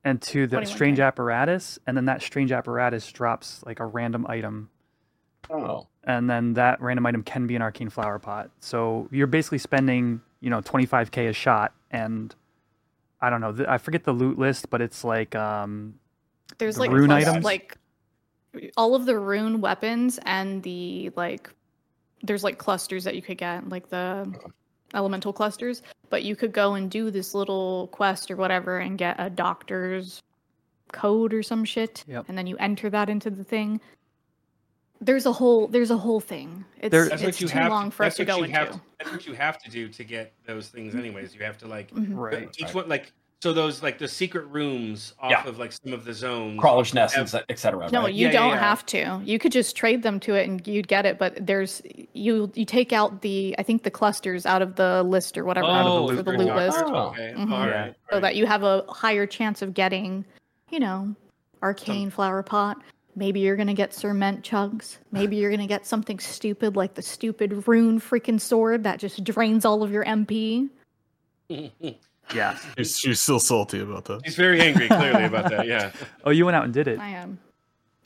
20k 0.05 0.11
and 0.11 0.23
to 0.23 0.47
the 0.47 0.57
21K. 0.59 0.67
strange 0.67 1.01
apparatus 1.01 1.79
and 1.87 1.97
then 1.97 2.07
that 2.07 2.23
strange 2.23 2.53
apparatus 2.53 3.11
drops 3.13 3.63
like 3.65 3.81
a 3.81 3.87
random 3.87 4.27
item 4.29 4.69
Oh. 5.51 5.87
and 6.05 6.29
then 6.31 6.55
that 6.55 6.81
random 6.81 7.05
item 7.07 7.23
can 7.23 7.47
be 7.47 7.57
an 7.57 7.63
arcane 7.63 7.91
flower 7.91 8.19
pot. 8.19 8.51
So 8.61 9.09
you're 9.11 9.27
basically 9.27 9.59
spending, 9.59 10.21
you 10.41 10.51
know, 10.51 10.61
25k 10.61 11.29
a 11.29 11.33
shot, 11.33 11.73
and 11.91 12.35
I 13.21 13.29
don't 13.29 13.41
know, 13.41 13.53
th- 13.53 13.69
I 13.69 13.79
forget 13.79 14.05
the 14.05 14.13
loot 14.13 14.39
list, 14.39 14.71
but 14.71 14.81
it's 14.81 15.03
like, 15.05 15.35
um, 15.35 15.95
There's 16.59 16.77
The 16.77 16.83
like 16.83 16.91
rune 16.93 17.09
plus- 17.09 17.27
items? 17.27 17.45
like 17.45 17.77
all 18.77 18.95
of 18.95 19.05
the 19.05 19.19
rune 19.19 19.61
weapons 19.61 20.19
and 20.25 20.63
the 20.63 21.11
like. 21.17 21.51
There's 22.23 22.45
like 22.45 22.57
clusters 22.59 23.03
that 23.05 23.17
you 23.17 23.23
could 23.23 23.39
get, 23.39 23.69
like 23.69 23.89
the 23.89 24.33
elemental 24.95 25.33
clusters. 25.33 25.83
But 26.11 26.23
you 26.25 26.37
could 26.37 26.53
go 26.53 26.75
and 26.75 26.91
do 26.91 27.11
this 27.11 27.35
little 27.35 27.89
quest 27.89 28.31
or 28.31 28.37
whatever 28.37 28.79
and 28.79 28.99
get 28.99 29.17
a 29.19 29.31
doctor's 29.31 30.23
code 30.93 31.33
or 31.33 31.43
some 31.43 31.65
shit, 31.65 32.05
Yep. 32.07 32.27
and 32.29 32.37
then 32.37 32.47
you 32.47 32.57
enter 32.59 32.91
that 32.91 33.09
into 33.09 33.31
the 33.31 33.45
thing. 33.45 33.81
There's 35.01 35.27
a 35.27 35.33
whole 35.33 35.67
there's 35.67 35.91
a 35.91 35.97
whole 35.97 36.21
thing. 36.21 36.65
It's, 36.81 36.93
There- 36.93 37.09
That's 37.09 37.23
it's 37.23 37.41
what 37.43 37.51
too 37.51 37.59
have. 37.59 37.71
long 37.73 37.91
to, 37.91 37.97
for 37.97 38.05
us 38.05 38.17
that's 38.17 38.29
to 38.29 38.33
what 38.35 38.41
go 38.41 38.47
you 38.47 38.53
have 38.53 38.67
into. 38.69 38.79
to- 38.79 38.85
that's 38.99 39.11
what 39.11 39.27
you 39.27 39.33
have 39.35 39.59
to 39.62 39.71
do 39.71 39.89
to 39.89 40.05
get 40.05 40.33
those 40.47 40.69
things, 40.69 40.95
anyways. 40.95 41.35
You 41.35 41.43
have 41.45 41.59
to 41.59 41.67
like 41.67 41.91
Mhm. 41.91 42.17
right. 42.17 42.49
each 42.59 42.62
right. 42.67 42.75
one 42.75 42.89
like 42.89 43.12
so 43.43 43.53
those 43.53 43.83
like 43.83 43.99
the 43.99 44.07
secret 44.07 44.47
rooms 44.47 45.15
off 45.19 45.33
Yeah. 45.33 45.45
of 45.49 45.59
like 45.59 45.73
some 45.73 45.93
of 45.93 46.05
the 46.05 46.15
zones. 46.15 46.61
Crawler's 46.61 46.95
nests, 46.95 47.17
Have- 47.17 47.45
etc. 47.49 47.91
No, 47.91 48.03
right? 48.05 48.15
you 48.15 48.27
Yeah, 48.29 48.33
yeah, 48.33 48.39
don't 48.41 48.51
yeah. 48.51 48.59
have 48.61 48.87
to. 48.87 49.21
You 49.25 49.41
could 49.41 49.51
just 49.51 49.75
trade 49.75 50.05
them 50.05 50.21
to 50.21 50.35
it 50.37 50.49
and 50.49 50.65
you'd 50.65 50.87
get 50.87 51.07
it. 51.07 51.19
But 51.19 51.45
there's 51.45 51.83
you 52.12 52.53
you 52.55 52.65
take 52.65 52.93
out 52.93 53.23
the 53.23 53.57
I 53.59 53.65
think 53.65 53.83
the 53.83 53.91
clusters 53.91 54.47
out 54.47 54.62
of 54.62 54.77
the 54.77 55.03
list 55.03 55.37
or 55.37 55.45
whatever 55.45 55.67
out 55.67 55.85
Oh, 55.87 56.09
of 56.09 56.17
the, 56.19 56.23
for 56.23 56.31
the 56.33 56.39
loot 56.39 56.55
list, 56.55 56.79
Oh. 56.87 57.09
Okay. 57.09 57.35
Mhm. 57.37 57.51
all 57.51 57.67
Yeah. 57.67 57.87
so 58.11 58.15
all 58.15 58.21
that 58.21 58.37
you 58.37 58.47
have 58.47 58.62
a 58.62 58.85
higher 58.89 59.27
chance 59.27 59.61
of 59.61 59.75
getting, 59.75 60.25
you 60.71 60.79
know, 60.79 61.12
arcane 61.62 62.11
flower 62.11 62.45
pot. 62.45 62.81
Maybe 63.17 63.41
you're 63.41 63.57
gonna 63.57 63.75
get 63.75 63.91
cermet 63.91 64.45
chunks. 64.45 64.99
Maybe 65.11 65.35
you're 65.37 65.51
gonna 65.51 65.67
get 65.67 65.85
something 65.85 66.21
stupid 66.21 66.77
like 66.77 66.95
the 66.95 67.03
stupid 67.03 67.67
rune 67.67 68.01
freaking 68.01 68.41
sword 68.41 68.85
that 68.85 69.01
just 69.01 69.25
drains 69.25 69.65
all 69.65 69.83
of 69.83 69.91
your 69.91 70.05
MP. 70.05 70.69
Yeah. 72.34 72.59
She's, 72.76 72.99
she's 72.99 73.20
still 73.20 73.41
salty 73.41 73.81
about 73.81 74.05
that. 74.07 74.20
He's 74.25 74.36
very 74.36 74.60
angry, 74.60 74.89
clearly 74.89 75.25
about 75.25 75.51
that. 75.51 75.67
Yeah. 75.67 75.92
Oh, 76.25 76.31
you 76.31 76.44
went 76.44 76.57
out 76.57 76.65
and 76.65 76.73
did 76.73 76.86
it. 76.89 76.99
I 76.99 77.09
am. 77.09 77.39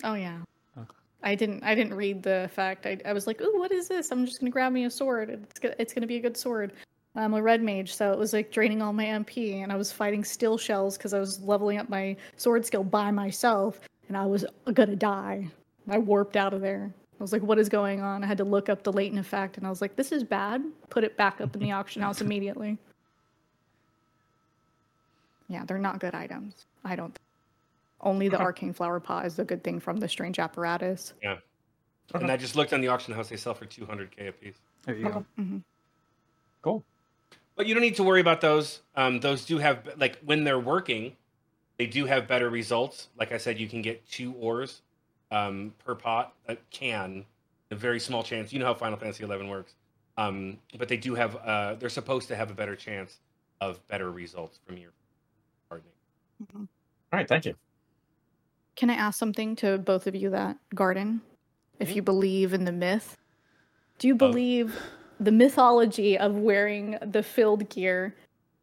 Oh 0.02 0.14
yeah. 0.14 0.38
Okay. 0.78 0.86
I 1.22 1.34
didn't. 1.34 1.62
I 1.62 1.74
didn't 1.74 1.94
read 1.94 2.22
the 2.22 2.48
fact. 2.52 2.86
I, 2.86 2.98
I 3.04 3.12
was 3.12 3.26
like, 3.26 3.40
"Ooh, 3.42 3.58
what 3.58 3.72
is 3.72 3.88
this? 3.88 4.10
I'm 4.10 4.24
just 4.24 4.40
gonna 4.40 4.50
grab 4.50 4.72
me 4.72 4.84
a 4.84 4.90
sword. 4.90 5.28
It's 5.30 5.60
gonna, 5.60 5.74
it's 5.78 5.92
gonna 5.92 6.06
be 6.06 6.16
a 6.16 6.20
good 6.20 6.36
sword." 6.36 6.72
I'm 7.14 7.34
a 7.34 7.42
red 7.42 7.62
mage, 7.62 7.94
so 7.94 8.12
it 8.12 8.18
was 8.18 8.32
like 8.32 8.50
draining 8.50 8.82
all 8.82 8.92
my 8.92 9.04
MP, 9.04 9.62
and 9.62 9.72
I 9.72 9.76
was 9.76 9.90
fighting 9.90 10.22
steel 10.24 10.58
shells 10.58 10.96
because 10.96 11.14
I 11.14 11.18
was 11.18 11.40
leveling 11.40 11.78
up 11.78 11.88
my 11.88 12.16
sword 12.36 12.64
skill 12.66 12.84
by 12.84 13.10
myself, 13.10 13.80
and 14.08 14.16
I 14.16 14.26
was 14.26 14.44
gonna 14.72 14.96
die. 14.96 15.48
I 15.88 15.98
warped 15.98 16.36
out 16.36 16.52
of 16.54 16.60
there. 16.60 16.92
I 17.18 17.22
was 17.22 17.32
like, 17.32 17.42
"What 17.42 17.58
is 17.58 17.68
going 17.68 18.00
on?" 18.00 18.24
I 18.24 18.26
had 18.26 18.38
to 18.38 18.44
look 18.44 18.68
up 18.68 18.82
the 18.82 18.92
latent 18.92 19.20
effect, 19.20 19.56
and 19.58 19.66
I 19.66 19.70
was 19.70 19.80
like, 19.82 19.96
"This 19.96 20.12
is 20.12 20.24
bad." 20.24 20.62
Put 20.90 21.04
it 21.04 21.16
back 21.16 21.40
up 21.40 21.54
in 21.54 21.60
the 21.60 21.72
auction 21.72 22.00
house 22.02 22.20
immediately. 22.22 22.78
Yeah, 25.49 25.65
they're 25.65 25.78
not 25.78 26.00
good 26.00 26.15
items. 26.15 26.66
I 26.84 26.97
don't. 26.97 27.18
Only 28.00 28.28
the 28.28 28.39
arcane 28.39 28.73
flower 28.73 29.00
pot 29.00 29.26
is 29.26 29.36
the 29.36 29.44
good 29.44 29.65
thing 29.65 29.81
from 29.81 29.99
the 29.99 30.08
strange 30.08 30.39
apparatus. 30.39 31.15
Yeah. 31.23 31.39
And 32.15 32.31
I 32.31 32.36
just 32.36 32.55
looked 32.55 32.73
on 32.73 32.81
the 32.81 32.89
auction 32.89 33.15
house; 33.15 33.28
they 33.28 33.36
sell 33.36 33.55
for 33.55 33.66
200k 33.66 34.28
a 34.28 34.33
piece. 34.33 34.57
There 34.84 34.94
you 34.94 35.05
go. 35.05 35.26
Mm-hmm. 35.39 35.58
Cool. 36.62 36.84
But 37.57 37.66
you 37.66 37.75
don't 37.75 37.83
need 37.83 37.97
to 37.97 38.05
worry 38.05 38.20
about 38.20 38.41
those. 38.41 38.83
Um, 38.94 39.20
those 39.20 39.44
do 39.44 39.58
have 39.58 39.89
like 39.97 40.18
when 40.25 40.44
they're 40.44 40.58
working, 40.58 41.16
they 41.78 41.86
do 41.86 42.05
have 42.07 42.28
better 42.28 42.50
results. 42.50 43.08
Like 43.18 43.33
I 43.33 43.39
said, 43.39 43.58
you 43.58 43.68
can 43.68 43.83
get 43.83 44.07
two 44.08 44.33
ores 44.34 44.83
um, 45.31 45.73
per 45.84 45.94
pot. 45.94 46.34
That 46.47 46.58
can 46.70 47.25
a 47.70 47.75
very 47.75 47.99
small 47.99 48.23
chance. 48.23 48.52
You 48.52 48.58
know 48.58 48.66
how 48.66 48.75
Final 48.75 48.99
Fantasy 48.99 49.25
XI 49.25 49.49
works. 49.49 49.75
Um, 50.18 50.58
but 50.78 50.89
they 50.89 50.97
do 50.97 51.15
have. 51.15 51.36
Uh, 51.36 51.75
they're 51.75 51.89
supposed 51.89 52.28
to 52.28 52.36
have 52.36 52.50
a 52.50 52.55
better 52.55 52.76
chance 52.76 53.18
of 53.60 53.86
better 53.89 54.10
results 54.10 54.60
from 54.66 54.76
your 54.76 54.91
gardening. 56.39 56.68
All 57.12 57.18
right, 57.18 57.28
thank 57.28 57.44
you. 57.44 57.55
Can 58.74 58.90
I 58.90 58.94
ask 58.94 59.18
something 59.18 59.56
to 59.56 59.78
both 59.78 60.06
of 60.06 60.15
you 60.15 60.31
that 60.31 60.56
garden? 60.74 61.20
If 61.81 61.94
you 61.94 62.02
believe 62.02 62.52
in 62.55 62.65
the 62.65 62.73
myth, 62.73 63.16
do 63.98 64.08
you 64.08 64.15
believe 64.15 64.76
the 65.20 65.32
mythology 65.32 66.18
of 66.18 66.36
wearing 66.36 66.98
the 67.02 67.23
filled 67.23 67.68
gear 67.70 68.15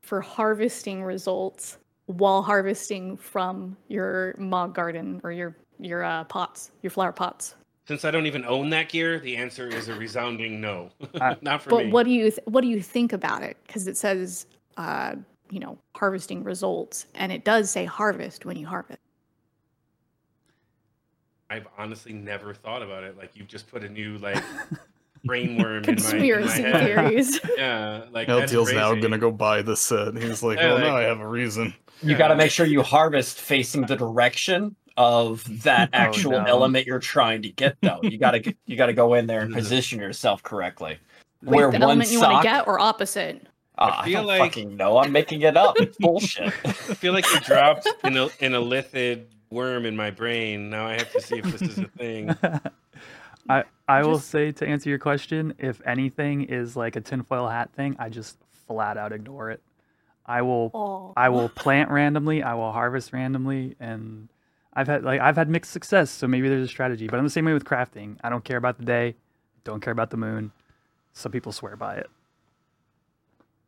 for 0.02 0.22
harvesting 0.22 1.04
results 1.04 1.78
while 2.08 2.42
harvesting 2.44 3.18
from 3.18 3.76
your 3.88 4.36
mog 4.38 4.76
garden 4.76 5.20
or 5.24 5.32
your 5.32 5.56
your 5.80 6.04
uh, 6.04 6.24
pots, 6.26 6.72
your 6.82 6.92
flower 6.92 7.12
pots? 7.12 7.56
Since 7.88 8.06
I 8.06 8.12
don't 8.12 8.26
even 8.28 8.46
own 8.46 8.70
that 8.70 8.90
gear, 8.90 9.20
the 9.20 9.36
answer 9.36 9.68
is 9.68 9.90
a 9.90 9.96
resounding 9.96 10.62
no. 10.62 10.90
I- 11.22 11.36
Not 11.42 11.62
for 11.64 11.70
But 11.72 11.78
me. 11.80 11.84
But 11.86 11.94
what 11.94 12.04
do 12.06 12.12
you 12.12 12.30
th- 12.32 12.40
what 12.46 12.62
do 12.62 12.68
you 12.68 12.82
think 12.82 13.14
about 13.14 13.42
it? 13.44 13.58
Because 13.66 13.88
it 13.88 13.98
says, 13.98 14.46
uh, 14.78 15.16
you 15.54 15.60
know, 15.60 15.78
harvesting 15.96 16.44
results, 16.44 17.06
and 17.14 17.32
it 17.32 17.46
does 17.46 17.70
say 17.70 17.86
harvest 17.86 18.44
when 18.44 18.58
you 18.58 18.66
harvest. 18.66 18.98
I've 21.50 21.68
honestly 21.78 22.14
never 22.14 22.54
thought 22.56 22.82
about 22.82 23.04
it. 23.04 23.16
Like 23.18 23.32
you've 23.36 23.48
just 23.48 23.68
put 23.68 23.84
a 23.84 23.90
new 23.90 24.18
like 24.18 24.44
brainworm 25.28 25.48
in 25.48 25.62
my, 25.62 25.66
in 25.66 25.82
my 25.82 25.84
Conspiracy 25.84 26.62
head. 26.64 26.84
theories. 26.84 27.40
Yeah, 27.58 28.06
like 28.12 28.28
that's 28.28 28.52
LTL's 28.52 28.74
now 28.74 28.96
gonna 28.96 29.20
go 29.20 29.32
buy 29.32 29.62
the 29.62 29.78
set. 29.78 30.16
He's 30.18 30.42
like, 30.42 30.58
Yeah, 30.58 30.66
well, 30.70 30.76
like- 30.76 30.84
now 30.86 30.98
I 30.98 31.02
have 31.04 31.20
a 31.20 31.28
reason. 31.28 31.74
You 32.02 32.12
Yeah. 32.12 32.18
got 32.18 32.28
to 32.30 32.36
make 32.36 32.50
sure 32.52 32.66
you 32.66 32.82
harvest 32.82 33.40
facing 33.40 33.86
the 33.86 33.96
direction 33.96 34.76
of 34.98 35.44
that 35.64 35.90
Oh, 35.94 35.98
actual 35.98 36.32
no. 36.32 36.44
element 36.46 36.88
you're 36.88 37.00
trying 37.00 37.44
to 37.44 37.50
get. 37.50 37.78
Though 37.82 38.00
you 38.02 38.18
got 38.18 38.32
to 38.32 38.54
you 38.66 38.76
got 38.76 38.88
to 38.88 38.94
go 38.94 39.14
in 39.14 39.28
there 39.28 39.42
and 39.42 39.54
position 39.54 40.00
yourself 40.00 40.42
correctly. 40.42 40.98
Wait, 41.44 41.58
Wear 41.58 41.68
the 41.68 41.74
one 41.74 41.82
element 41.84 42.12
you 42.12 42.20
want 42.20 42.42
to 42.42 42.50
get 42.50 42.68
or 42.68 42.80
opposite? 42.80 43.46
Ah, 43.78 44.02
I, 44.02 44.06
feel 44.06 44.20
don't 44.20 44.28
like- 44.28 44.42
fucking 44.42 44.76
know. 44.78 44.98
I'm 44.98 45.12
making 45.12 45.42
it 45.42 45.58
up. 45.58 45.76
It's 45.80 45.98
bullshit. 45.98 46.54
I 46.66 46.72
feel 46.72 47.14
like 47.14 47.32
you 47.34 47.40
dropped 47.40 47.88
in 48.04 48.18
a 48.18 48.30
in 48.40 48.54
a 48.54 48.62
lithid 48.62 49.26
worm 49.50 49.86
in 49.86 49.96
my 49.96 50.12
brain. 50.12 50.70
Now 50.70 50.86
I 50.88 50.94
have 50.94 51.12
to 51.14 51.22
see 51.22 51.38
if 51.40 51.46
this 51.46 51.62
is 51.62 51.78
a 51.80 51.88
thing. 51.88 52.36
I 53.50 53.64
I 53.88 54.04
will 54.04 54.20
say 54.20 54.52
to 54.54 54.68
answer 54.68 54.90
your 54.90 55.00
question, 55.00 55.54
if 55.58 55.82
anything 55.86 56.44
is 56.44 56.76
like 56.76 56.96
a 56.96 57.02
tinfoil 57.02 57.48
hat 57.50 57.72
thing, 57.74 57.96
I 58.00 58.10
just 58.10 58.38
flat 58.68 58.98
out 58.98 59.12
ignore 59.12 59.50
it. 59.52 59.62
I 60.26 60.42
will 60.44 60.72
Oh, 60.74 61.14
I 61.18 61.30
will 61.30 61.50
plant 61.50 61.90
randomly, 61.90 62.44
I 62.44 62.54
will 62.54 62.72
harvest 62.72 63.12
randomly, 63.12 63.76
and 63.80 64.30
I've 64.74 64.88
had 64.88 65.04
like 65.04 65.20
I've 65.20 65.36
had 65.36 65.50
mixed 65.50 65.72
success, 65.72 66.10
so 66.12 66.28
maybe 66.28 66.48
there's 66.48 66.64
a 66.64 66.68
strategy. 66.72 67.08
But 67.08 67.18
I'm 67.18 67.26
the 67.26 67.30
same 67.32 67.46
way 67.46 67.54
with 67.54 67.66
crafting. 67.66 68.18
I 68.24 68.30
don't 68.30 68.44
care 68.46 68.58
about 68.58 68.78
the 68.78 68.86
day, 68.86 69.16
don't 69.66 69.82
care 69.82 69.92
about 69.92 70.12
the 70.12 70.18
moon. 70.18 70.52
Some 71.12 71.32
people 71.32 71.52
swear 71.52 71.76
by 71.76 71.96
it. 71.96 72.10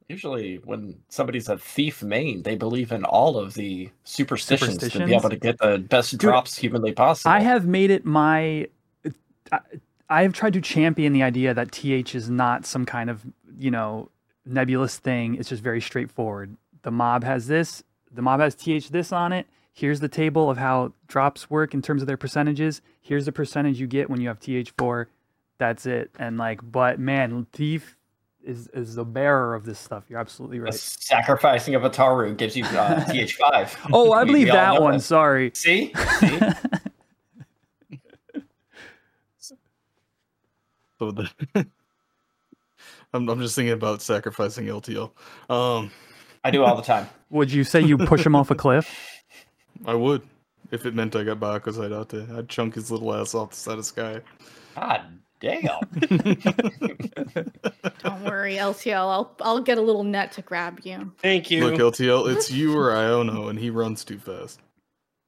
Usually, 0.08 0.58
when 0.58 1.00
somebody's 1.09 1.50
a 1.50 1.58
thief 1.58 2.03
main, 2.03 2.43
they 2.43 2.56
believe 2.56 2.92
in 2.92 3.03
all 3.03 3.38
of 3.38 3.56
the 3.56 3.90
superstitions, 4.03 4.77
to 4.77 5.06
be 5.06 5.16
able 5.16 5.30
to 5.32 5.35
get 5.35 5.58
the 5.58 5.80
best 5.80 6.17
drops 6.19 6.56
humanly 6.56 6.92
possible. 6.92 7.32
I 7.32 7.40
have 7.40 7.66
made 7.66 7.90
it 7.90 8.06
my. 8.06 8.67
I, 9.51 9.59
I 10.08 10.22
have 10.22 10.34
tried 10.34 10.53
to 10.53 10.61
champion 10.61 11.14
the 11.14 11.24
idea 11.24 11.56
that 11.56 11.72
TH 11.72 12.14
is 12.14 12.30
not 12.30 12.67
some 12.67 12.85
kind 12.85 13.09
of 13.09 13.25
you 13.58 13.72
know 13.72 14.09
nebulous 14.45 14.98
thing. 14.98 15.35
It's 15.35 15.50
just 15.50 15.64
very 15.64 15.82
straightforward. 15.82 16.56
The 16.84 16.92
mob 16.92 17.24
has 17.24 17.48
this. 17.48 17.84
The 18.11 18.22
mob 18.22 18.40
has 18.42 18.53
TH 18.53 18.90
this 18.90 19.11
on 19.11 19.34
it. 19.34 19.48
Here's 19.74 20.00
the 20.00 20.08
table 20.08 20.50
of 20.50 20.58
how 20.58 20.93
drops 21.08 21.50
work 21.50 21.74
in 21.74 21.82
terms 21.82 22.01
of 22.01 22.08
their 22.08 22.16
percentages. 22.16 22.82
Here's 23.01 23.25
the 23.25 23.32
percentage 23.32 23.80
you 23.80 23.88
get 23.88 24.09
when 24.09 24.22
you 24.22 24.27
have 24.27 24.40
TH4. 24.40 25.08
That's 25.58 25.85
it. 25.85 26.11
And 26.17 26.38
like, 26.38 26.59
but 26.64 27.00
man, 27.00 27.48
thief 27.51 27.98
is 28.45 28.67
is 28.69 28.95
the 28.95 29.03
bearer 29.06 29.56
of 29.56 29.65
this 29.65 29.80
stuff. 29.80 30.06
You're 30.07 30.19
absolutely 30.19 30.59
The 30.59 30.65
right. 30.65 30.74
sacrificing 30.74 31.75
of 31.75 31.83
a 31.83 31.90
Taru 31.90 32.35
gives 32.38 32.56
you 32.56 32.64
uh, 32.65 33.03
TH5. 33.06 33.90
Oh, 33.91 34.14
I 34.14 34.24
believe 34.24 34.45
we 34.45 34.49
all 34.51 34.56
that 34.75 34.82
one. 34.82 34.99
Sorry. 34.99 35.51
See? 35.53 35.93
See? 36.19 36.40
So 40.98 41.11
the 41.11 41.30
I'm 43.14 43.27
I'm 43.30 43.40
just 43.41 43.56
thinking 43.56 43.74
about 43.74 44.01
sacrificing 44.01 44.65
LTL. 44.67 45.11
Um, 45.49 45.91
I 46.43 46.51
do 46.51 46.64
all 46.64 46.75
the 46.75 46.82
time. 46.82 47.09
Would 47.30 47.51
you 47.51 47.64
say 47.64 47.82
you 47.82 47.98
push 47.98 48.25
him 48.25 48.35
off 48.35 48.51
a 48.51 48.56
cliff? 48.56 48.90
I 49.85 49.93
would 49.93 50.22
if 50.72 50.85
it 50.85 50.95
meant 50.95 51.15
I 51.15 51.24
got 51.24 51.40
Baka's 51.40 51.77
Hideout. 51.77 52.14
I'd 52.14 52.49
chunk 52.49 52.75
his 52.75 52.91
little 52.91 53.14
ass 53.14 53.35
off 53.35 53.49
the 53.51 53.56
side 53.57 53.72
of 53.74 53.77
the 53.80 53.83
sky. 53.83 54.22
God 54.75 55.01
damn. 55.45 55.80
don't 58.03 58.24
worry, 58.24 58.56
LTL. 58.56 58.95
I'll 58.95 59.35
I'll 59.41 59.61
get 59.61 59.77
a 59.77 59.82
little 59.82 60.03
net 60.03 60.32
to 60.33 60.41
grab 60.41 60.82
you. 60.83 61.11
Thank 61.22 61.51
you. 61.51 61.64
Look, 61.65 61.75
LTL, 61.75 62.33
it's 62.35 62.51
you 62.51 62.75
or 62.75 62.90
Iono, 62.91 63.49
and 63.49 63.59
he 63.59 63.69
runs 63.69 64.03
too 64.03 64.17
fast. 64.17 64.59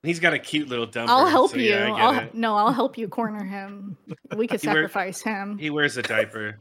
He's 0.04 0.20
got 0.20 0.34
a 0.34 0.40
cute 0.40 0.70
little 0.70 0.88
dumper. 0.88 1.08
I'll 1.10 1.28
help 1.28 1.52
so 1.52 1.58
you. 1.58 1.70
yeah, 1.70 1.94
I 1.94 2.14
get 2.14 2.24
I'll 2.24 2.30
no, 2.34 2.56
I'll 2.56 2.72
help 2.74 2.98
you 2.98 3.08
corner 3.08 3.44
him. 3.44 3.98
We 4.36 4.48
could 4.48 4.62
He 4.62 4.68
wear- 4.68 4.76
sacrifice 4.76 5.22
him. 5.22 5.58
He 5.58 5.70
wears 5.70 5.98
a 5.98 6.02
diaper. 6.02 6.60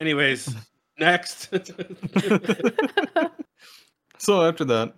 Anyways, 0.00 0.54
next. 0.98 1.50
So 4.18 4.42
after 4.42 4.64
that, 4.64 4.94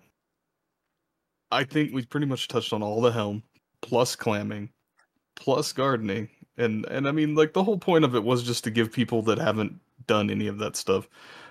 I 1.51 1.65
think 1.65 1.93
we 1.93 2.05
pretty 2.07 2.27
much 2.27 2.49
touched 2.49 2.73
on 2.73 2.83
all 2.83 3.01
the 3.01 3.13
helm, 3.13 3.43
plus 3.83 4.17
clamming, 4.17 4.71
plus 5.37 5.73
gardening, 5.73 6.29
And 6.59 6.85
and 6.87 7.09
I 7.09 7.13
mean 7.13 7.35
like 7.35 7.53
the 7.53 7.65
whole 7.65 7.79
point 7.79 8.05
of 8.05 8.15
it 8.15 8.25
was 8.25 8.43
just 8.43 8.65
to 8.65 8.71
give 8.71 8.93
people 8.93 9.23
that 9.23 9.39
haven't 9.39 9.79
done 10.07 10.31
any 10.31 10.49
of 10.49 10.59
that 10.59 10.77
stuff 10.77 11.09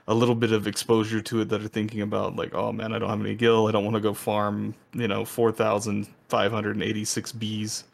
a 0.08 0.14
little 0.14 0.36
bit 0.36 0.52
of 0.52 0.68
exposure 0.68 1.22
to 1.22 1.42
it 1.42 1.50
that 1.50 1.62
are 1.62 1.68
thinking 1.68 2.02
about 2.02 2.36
like, 2.36 2.54
oh 2.54 2.72
man, 2.72 2.94
I 2.94 3.00
don't 3.00 3.10
have 3.10 3.20
any 3.20 3.36
gil, 3.36 3.68
I 3.68 3.72
don't 3.72 3.84
want 3.84 3.96
to 3.96 4.02
go 4.02 4.14
farm, 4.14 4.76
you 4.94 5.08
know, 5.08 5.26
four 5.26 5.52
thousand 5.52 6.08
five 6.30 6.52
hundred 6.52 6.76
and 6.76 6.84
eighty 6.84 7.06
six 7.06 7.32
bees 7.32 7.86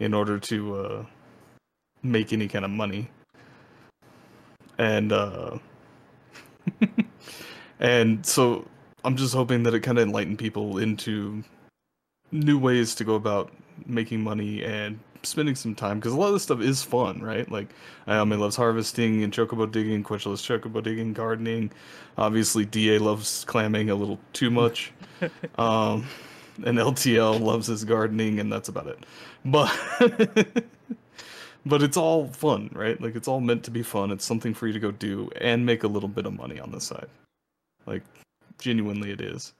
in 0.00 0.12
order 0.12 0.38
to 0.38 0.76
uh 0.76 1.04
make 2.02 2.32
any 2.32 2.48
kind 2.48 2.64
of 2.64 2.70
money. 2.70 3.08
And 4.78 5.12
uh 5.12 5.58
and 7.80 8.24
so 8.26 8.66
I'm 9.04 9.16
just 9.16 9.34
hoping 9.34 9.62
that 9.64 9.74
it 9.74 9.80
kind 9.80 9.98
of 9.98 10.06
enlighten 10.06 10.36
people 10.36 10.78
into 10.78 11.44
new 12.32 12.58
ways 12.58 12.94
to 12.96 13.04
go 13.04 13.14
about 13.14 13.52
making 13.86 14.22
money 14.22 14.64
and 14.64 14.98
spending 15.22 15.54
some 15.54 15.74
time 15.74 15.98
because 15.98 16.12
a 16.12 16.16
lot 16.16 16.28
of 16.28 16.34
this 16.34 16.42
stuff 16.42 16.60
is 16.60 16.82
fun, 16.82 17.20
right? 17.20 17.50
Like 17.50 17.68
Ayame 18.06 18.38
loves 18.38 18.56
harvesting 18.56 19.22
and 19.22 19.32
chocobo 19.32 19.70
digging, 19.70 20.02
Kwech 20.02 20.26
loves 20.26 20.42
chocobo 20.46 20.82
digging, 20.82 21.12
gardening. 21.12 21.70
Obviously, 22.18 22.64
Da 22.64 22.98
loves 22.98 23.44
clamming 23.46 23.90
a 23.90 23.94
little 23.94 24.18
too 24.32 24.50
much. 24.50 24.92
um, 25.58 26.06
and 26.64 26.78
LTL 26.78 27.40
loves 27.40 27.66
his 27.66 27.84
gardening, 27.84 28.40
and 28.40 28.52
that's 28.52 28.68
about 28.68 28.86
it. 28.86 29.04
But 29.44 29.74
but 31.66 31.82
it's 31.82 31.96
all 31.96 32.26
fun, 32.28 32.70
right? 32.72 33.00
Like 33.00 33.16
it's 33.16 33.28
all 33.28 33.40
meant 33.40 33.64
to 33.64 33.70
be 33.70 33.82
fun. 33.82 34.10
It's 34.10 34.24
something 34.24 34.54
for 34.54 34.66
you 34.66 34.72
to 34.72 34.80
go 34.80 34.90
do 34.90 35.30
and 35.40 35.64
make 35.64 35.84
a 35.84 35.88
little 35.88 36.08
bit 36.08 36.26
of 36.26 36.34
money 36.34 36.60
on 36.60 36.70
the 36.70 36.80
side. 36.80 37.08
Like 37.86 38.02
genuinely, 38.58 39.10
it 39.10 39.20
is. 39.20 39.52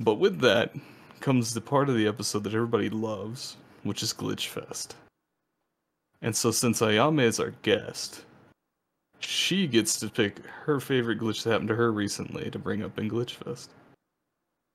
But 0.00 0.14
with 0.14 0.40
that 0.40 0.74
comes 1.20 1.54
the 1.54 1.60
part 1.60 1.88
of 1.88 1.96
the 1.96 2.06
episode 2.06 2.44
that 2.44 2.54
everybody 2.54 2.90
loves, 2.90 3.56
which 3.84 4.02
is 4.02 4.12
Glitch 4.12 4.48
Fest. 4.48 4.96
And 6.22 6.34
so, 6.34 6.52
since 6.52 6.80
Ayame 6.80 7.22
is 7.22 7.40
our 7.40 7.52
guest, 7.62 8.24
she 9.18 9.66
gets 9.66 9.98
to 10.00 10.08
pick 10.08 10.44
her 10.46 10.80
favorite 10.80 11.18
glitch 11.18 11.42
that 11.42 11.50
happened 11.50 11.68
to 11.68 11.74
her 11.74 11.92
recently 11.92 12.50
to 12.50 12.58
bring 12.58 12.82
up 12.82 12.98
in 12.98 13.10
Glitch 13.10 13.32
Fest. 13.32 13.70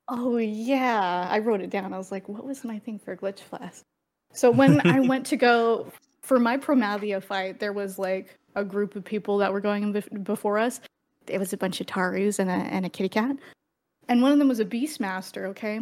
Oh 0.10 0.38
yeah, 0.38 1.28
I 1.30 1.40
wrote 1.40 1.62
it 1.62 1.70
down. 1.70 1.94
I 1.94 1.98
was 1.98 2.12
like, 2.12 2.28
what 2.30 2.46
was 2.46 2.64
my 2.64 2.80
thing 2.80 3.00
for 3.00 3.16
Glitch 3.16 3.40
Fest? 3.40 3.84
So 4.34 4.52
when 4.52 4.82
I 4.88 5.00
went 5.00 5.26
to 5.28 5.38
go 5.38 5.92
for 6.22 6.40
my 6.40 6.58
Promathia 6.58 7.24
fight, 7.24 7.60
there 7.60 7.74
was 7.74 7.98
like 7.98 8.36
a 8.56 8.64
group 8.64 8.96
of 8.96 9.04
people 9.04 9.38
that 9.38 9.52
were 9.52 9.62
going 9.62 9.92
before 10.24 10.58
us. 10.58 10.80
It 11.28 11.40
was 11.40 11.54
a 11.54 11.58
bunch 11.58 11.82
of 11.82 11.88
Tarus 11.88 12.40
and 12.40 12.50
a 12.50 12.54
and 12.54 12.86
a 12.86 12.90
kitty 12.90 13.10
cat, 13.10 13.36
and 14.08 14.22
one 14.22 14.32
of 14.32 14.40
them 14.40 14.48
was 14.48 14.60
a 14.60 14.66
Beastmaster. 14.66 15.46
Okay, 15.48 15.82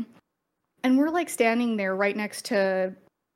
and 0.84 0.98
we're 0.98 1.10
like 1.10 1.30
standing 1.30 1.78
there 1.78 1.96
right 1.96 2.16
next 2.16 2.46
to 2.46 2.94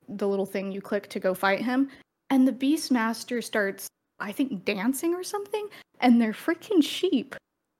the 0.07 0.27
little 0.27 0.45
thing 0.45 0.71
you 0.71 0.81
click 0.81 1.07
to 1.09 1.19
go 1.19 1.35
fight 1.35 1.61
him, 1.61 1.89
and 2.29 2.47
the 2.47 2.51
Beastmaster 2.51 3.43
starts, 3.43 3.87
I 4.19 4.31
think, 4.31 4.65
dancing 4.65 5.13
or 5.13 5.23
something, 5.23 5.67
and 5.99 6.21
their 6.21 6.33
freaking 6.33 6.83
sheep 6.83 7.35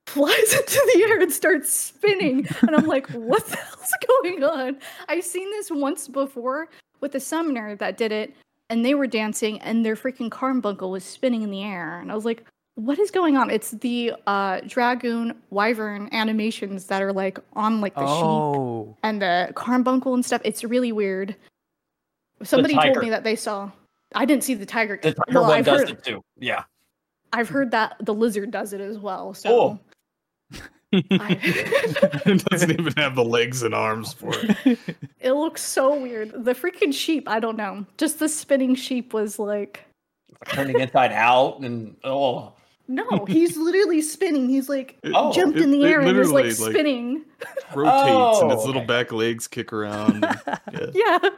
flies 0.08 0.54
into 0.54 0.92
the 0.94 1.04
air 1.04 1.22
and 1.22 1.32
starts 1.32 1.72
spinning. 1.72 2.48
And 2.62 2.76
I'm 2.76 2.88
like, 2.88 3.08
what 3.12 3.46
the 3.48 3.58
hell's 3.58 3.94
going 4.08 4.44
on? 4.44 4.78
I've 5.08 5.24
seen 5.24 5.50
this 5.52 5.70
once 5.72 6.08
before 6.08 6.70
with 7.02 7.16
a 7.16 7.20
summoner 7.20 7.76
that 7.76 7.98
did 7.98 8.12
it, 8.12 8.36
and 8.70 8.86
they 8.86 8.94
were 8.94 9.08
dancing, 9.08 9.60
and 9.62 9.86
their 9.86 9.96
freaking 9.96 10.30
carbuncle 10.30 10.92
was 10.92 11.04
spinning 11.04 11.42
in 11.42 11.52
the 11.52 11.64
air. 11.64 12.00
And 12.00 12.12
I 12.12 12.16
was 12.16 12.26
like, 12.26 12.44
what 12.76 12.98
is 12.98 13.12
going 13.12 13.36
on? 13.36 13.50
It's 13.50 13.72
the 13.72 14.14
uh, 14.26 14.62
dragoon 14.66 15.36
wyvern 15.50 16.08
animations 16.14 16.86
that 16.86 17.02
are 17.02 17.12
like 17.12 17.38
on 17.54 17.82
like 17.82 17.94
the 17.94 18.06
sheep 18.06 18.24
Oh, 18.24 18.96
and 19.04 19.22
the 19.22 19.52
carbuncle 19.54 20.14
and 20.14 20.26
stuff. 20.26 20.42
It's 20.46 20.64
really 20.64 20.94
weird. 20.94 21.36
Somebody 22.42 22.76
told 22.76 22.98
me 23.00 23.10
that 23.10 23.26
they 23.26 23.36
saw. 23.36 23.70
I 24.16 24.26
didn't 24.26 24.44
see 24.44 24.54
the 24.54 24.66
tiger. 24.66 25.00
The 25.02 25.14
tiger 25.14 25.40
well, 25.40 25.44
one 25.50 25.58
I've 25.60 25.66
does 25.66 25.82
heard, 25.82 25.90
it 25.92 26.04
too. 26.04 26.24
Yeah. 26.38 26.64
I've 27.32 27.50
heard 27.50 27.72
that 27.72 27.96
the 28.02 28.14
lizard 28.14 28.52
does 28.52 28.74
it 28.74 28.82
as 28.82 28.98
well. 28.98 29.34
So 29.34 29.50
Oh. 29.50 30.62
I- 30.94 31.38
it 31.44 32.44
doesn't 32.46 32.72
even 32.72 32.94
have 32.98 33.14
the 33.16 33.24
legs 33.24 33.62
and 33.62 33.76
arms 33.76 34.14
for 34.14 34.32
it. 34.34 34.80
it 35.20 35.34
looks 35.34 35.62
so 35.62 36.00
weird. 36.00 36.32
The 36.44 36.54
freaking 36.54 36.92
sheep. 36.94 37.30
I 37.30 37.40
don't 37.40 37.58
know. 37.58 37.86
Just 37.98 38.18
the 38.18 38.28
spinning 38.28 38.74
sheep 38.74 39.14
was 39.14 39.38
like. 39.38 39.86
Turning 40.48 40.80
inside 40.80 41.12
out 41.12 41.60
and 41.60 41.96
oh. 42.04 42.54
No, 42.90 43.24
he's 43.28 43.56
literally 43.56 44.02
spinning. 44.02 44.50
He's 44.50 44.68
like 44.68 44.98
Oh, 45.06 45.32
jumped 45.32 45.58
it- 45.58 45.64
in 45.64 45.72
the 45.72 45.84
air 45.86 46.02
and 46.02 46.18
was 46.18 46.32
like 46.32 46.46
literally, 46.46 46.66
like- 46.66 46.74
spinning. 46.74 47.26
Rotates 47.74 48.42
and 48.42 48.52
Oh, 48.52 48.56
its 48.56 48.66
little 48.66 48.82
okay. 48.82 48.88
back 48.88 49.12
legs 49.14 49.48
kick 49.48 49.72
around. 49.72 50.26
and- 50.26 50.42
yeah. 50.96 51.20
yeah, 51.22 51.30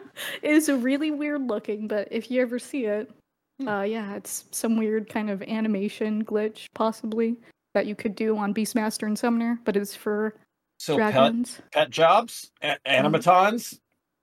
it's 0.41 0.69
really 0.69 1.11
weird 1.11 1.45
looking. 1.47 1.87
But 1.87 2.07
if 2.09 2.31
you 2.31 2.41
ever 2.41 2.57
see 2.57 2.85
it, 2.85 3.11
Hmm. 3.59 3.67
uh, 3.67 3.81
yeah, 3.83 4.15
it's 4.15 4.45
some 4.51 4.77
weird 4.77 5.07
kind 5.09 5.29
of 5.29 5.43
animation 5.43 6.23
glitch 6.25 6.67
possibly 6.73 7.35
that 7.75 7.85
you 7.85 7.95
could 7.95 8.15
do 8.15 8.35
on 8.37 8.53
Beastmaster 8.53 9.05
and 9.05 9.19
Summoner, 9.19 9.59
but 9.65 9.75
it's 9.77 9.95
for 9.95 10.33
So 10.79 10.97
pet, 10.97 11.13
dragons. 11.13 11.61
pet 11.71 11.89
jobs, 11.91 12.49
a- 12.63 12.77
animatons, 12.87 13.77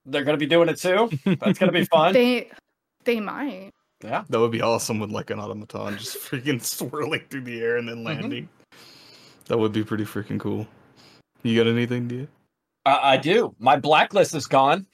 they're 0.07 0.25
gonna 0.25 0.39
be 0.39 0.47
doing 0.47 0.69
it 0.69 0.79
too. 0.79 1.11
That's 1.41 1.59
gonna 1.59 1.73
be 1.73 1.85
fun. 1.85 2.15
They 2.15 2.51
they 3.05 3.21
might. 3.21 3.71
Yeah. 4.03 4.25
That 4.29 4.39
would 4.41 4.53
be 4.53 4.63
awesome 4.63 5.01
with 5.01 5.11
like 5.11 5.31
an 5.31 5.41
automaton 5.41 5.99
just 5.99 6.19
freaking 6.31 6.63
swirling 6.63 7.23
through 7.31 7.43
the 7.43 7.61
air 7.61 7.77
and 7.77 7.89
then 7.89 8.05
landing. 8.05 8.49
That 9.47 9.59
would 9.59 9.73
be 9.73 9.83
pretty 9.83 10.05
freaking 10.05 10.39
cool. 10.39 10.67
You 11.43 11.57
got 11.57 11.71
anything, 11.71 12.09
Dia? 12.09 12.29
I, 12.85 13.15
I 13.15 13.17
do. 13.17 13.55
My 13.59 13.77
blacklist 13.77 14.35
is 14.35 14.47
gone. 14.47 14.87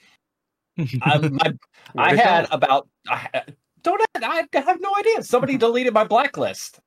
I, 1.01 1.17
my, 1.17 1.53
I 1.97 2.15
Where'd 2.15 2.17
go? 2.17 2.23
had 2.23 2.47
about. 2.51 2.87
I 3.09 3.43
don't. 3.83 4.01
I 4.15 4.47
have 4.53 4.81
no 4.81 4.95
idea. 4.95 5.23
Somebody 5.23 5.57
deleted 5.57 5.93
my 5.93 6.03
blacklist. 6.03 6.79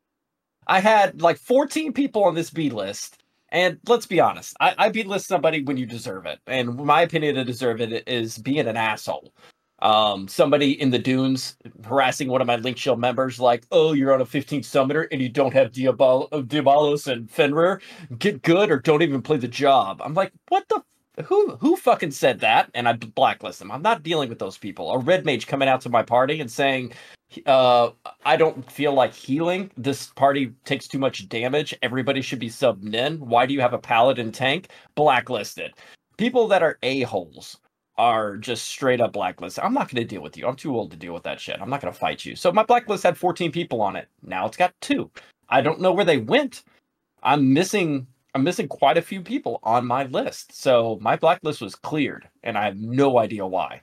I 0.67 0.81
had 0.81 1.23
like 1.23 1.39
14 1.39 1.93
people 1.93 2.25
on 2.25 2.35
this 2.35 2.51
B 2.51 2.69
list, 2.69 3.23
and 3.51 3.79
let's 3.87 4.07
be 4.07 4.21
honest. 4.21 4.55
I, 4.61 4.75
I 4.77 4.89
B 4.91 5.03
list 5.03 5.27
somebody 5.27 5.63
when 5.63 5.77
you 5.77 5.87
deserve 5.87 6.27
it, 6.27 6.41
and 6.47 6.77
my 6.77 7.03
opinion 7.03 7.37
to 7.37 7.45
deserve 7.45 7.81
it 7.81 8.07
is 8.07 8.37
being 8.39 8.67
an 8.67 8.77
asshole. 8.77 9.33
Um, 9.81 10.27
somebody 10.27 10.81
in 10.81 10.91
the 10.91 10.99
dunes 10.99 11.57
harassing 11.85 12.29
one 12.29 12.41
of 12.41 12.47
my 12.47 12.57
Linkshell 12.57 12.97
members, 12.97 13.39
like, 13.39 13.65
"Oh, 13.71 13.93
you're 13.93 14.13
on 14.13 14.21
a 14.21 14.27
15 14.27 14.63
summoner 14.63 15.03
and 15.13 15.21
you 15.21 15.29
don't 15.29 15.53
have 15.53 15.69
uh, 15.69 15.71
Diabolos 15.71 17.07
and 17.11 17.31
Fenrir. 17.31 17.81
Get 18.19 18.43
good 18.43 18.71
or 18.71 18.79
don't 18.79 19.03
even 19.03 19.23
play 19.23 19.37
the 19.37 19.49
job." 19.49 20.01
I'm 20.05 20.15
like, 20.15 20.33
"What 20.49 20.69
the 20.69 20.83
who 21.25 21.57
who 21.57 21.77
fucking 21.77 22.11
said 22.11 22.41
that? 22.41 22.71
And 22.75 22.89
i 22.89 22.93
blacklist 22.93 23.59
them. 23.59 23.71
I'm 23.71 23.83
not 23.83 24.03
dealing 24.03 24.29
with 24.29 24.39
those 24.39 24.59
people. 24.59 24.93
A 24.93 24.99
red 24.99 25.25
mage 25.25 25.47
coming 25.47 25.69
out 25.69 25.81
to 25.83 25.89
my 25.89 26.03
party 26.03 26.41
and 26.41 26.51
saying 26.51 26.93
uh 27.45 27.91
i 28.25 28.37
don't 28.37 28.71
feel 28.71 28.93
like 28.95 29.13
healing. 29.15 29.71
This 29.77 30.09
party 30.09 30.53
takes 30.65 30.89
too 30.89 30.99
much 30.99 31.29
damage. 31.29 31.75
Everybody 31.83 32.23
should 32.23 32.39
be 32.39 32.49
sub 32.49 32.83
nin 32.83 33.19
why 33.19 33.47
do 33.47 33.55
you 33.55 33.61
have 33.61 33.75
a 33.75 33.79
paladin 33.79 34.33
tank? 34.33 34.69
Blacklisted. 34.95 35.73
People 36.17 36.49
that 36.49 36.63
are 36.63 36.79
a-holes 36.83 37.59
are 37.99 38.37
just 38.37 38.67
straight 38.67 39.01
up 39.01 39.13
blacklisted 39.13 39.63
i'm 39.65 39.75
not 39.75 39.91
going 39.93 40.03
to 40.03 40.09
deal 40.09 40.23
with 40.23 40.37
you 40.37 40.47
i'm 40.47 40.57
too 40.57 40.75
old 40.77 40.91
to 40.91 40.97
deal 40.97 41.13
with 41.13 41.25
that 41.25 41.41
shit 41.41 41.61
i'm 41.61 41.71
not 41.71 41.81
going 41.81 41.93
to 41.93 41.99
fight 41.99 42.25
you 42.25 42.37
so 42.37 42.53
my 42.53 42.63
blacklist 42.63 43.03
had 43.03 43.19
14 43.19 43.53
people 43.53 43.83
on 43.83 43.97
it 43.97 44.09
now 44.23 44.47
it's 44.47 44.57
got 44.57 44.73
two 44.81 45.11
i 45.49 45.61
don't 45.61 45.81
know 45.81 45.93
where 45.93 46.05
they 46.05 46.19
went 46.19 46.65
i'm 47.23 47.53
missing 47.53 48.07
I'm 48.35 48.45
missing 48.45 48.69
quite 48.69 48.97
a 48.97 49.03
few 49.03 49.21
people 49.23 49.59
on 49.63 49.87
my 49.87 50.05
list. 50.05 50.53
So 50.53 50.99
my 51.01 51.17
blacklist 51.17 51.61
was 51.61 51.75
cleared, 51.75 52.29
and 52.43 52.57
I 52.57 52.65
have 52.67 52.77
no 52.77 53.19
idea 53.19 53.47
why. 53.47 53.83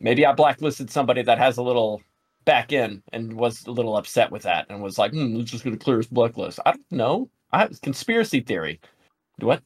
Maybe 0.00 0.26
I 0.26 0.32
blacklisted 0.32 0.90
somebody 0.90 1.22
that 1.22 1.38
has 1.38 1.56
a 1.56 1.62
little 1.62 2.02
back 2.44 2.72
in 2.72 3.02
and 3.12 3.32
was 3.32 3.66
a 3.66 3.70
little 3.70 3.96
upset 3.96 4.30
with 4.30 4.42
that 4.42 4.66
and 4.68 4.82
was 4.82 4.98
like, 4.98 5.12
hmm, 5.12 5.36
it's 5.40 5.50
just 5.50 5.64
going 5.64 5.76
to 5.76 5.82
clear 5.82 5.96
his 5.96 6.06
blacklist. 6.06 6.60
I 6.66 6.72
don't 6.72 6.92
know. 6.92 7.30
I 7.52 7.60
have 7.60 7.80
conspiracy 7.80 8.40
theory. 8.40 8.80
What? 9.40 9.62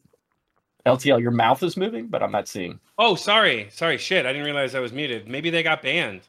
LTL, 0.86 1.20
your 1.20 1.30
mouth 1.30 1.62
is 1.62 1.76
moving, 1.76 2.06
but 2.08 2.22
I'm 2.22 2.32
not 2.32 2.48
seeing 2.48 2.80
Oh, 2.98 3.14
sorry, 3.14 3.68
sorry, 3.70 3.98
shit. 3.98 4.26
I 4.26 4.32
didn't 4.32 4.44
realize 4.44 4.74
I 4.74 4.80
was 4.80 4.92
muted. 4.92 5.28
Maybe 5.28 5.50
they 5.50 5.62
got 5.62 5.82
banned. 5.82 6.22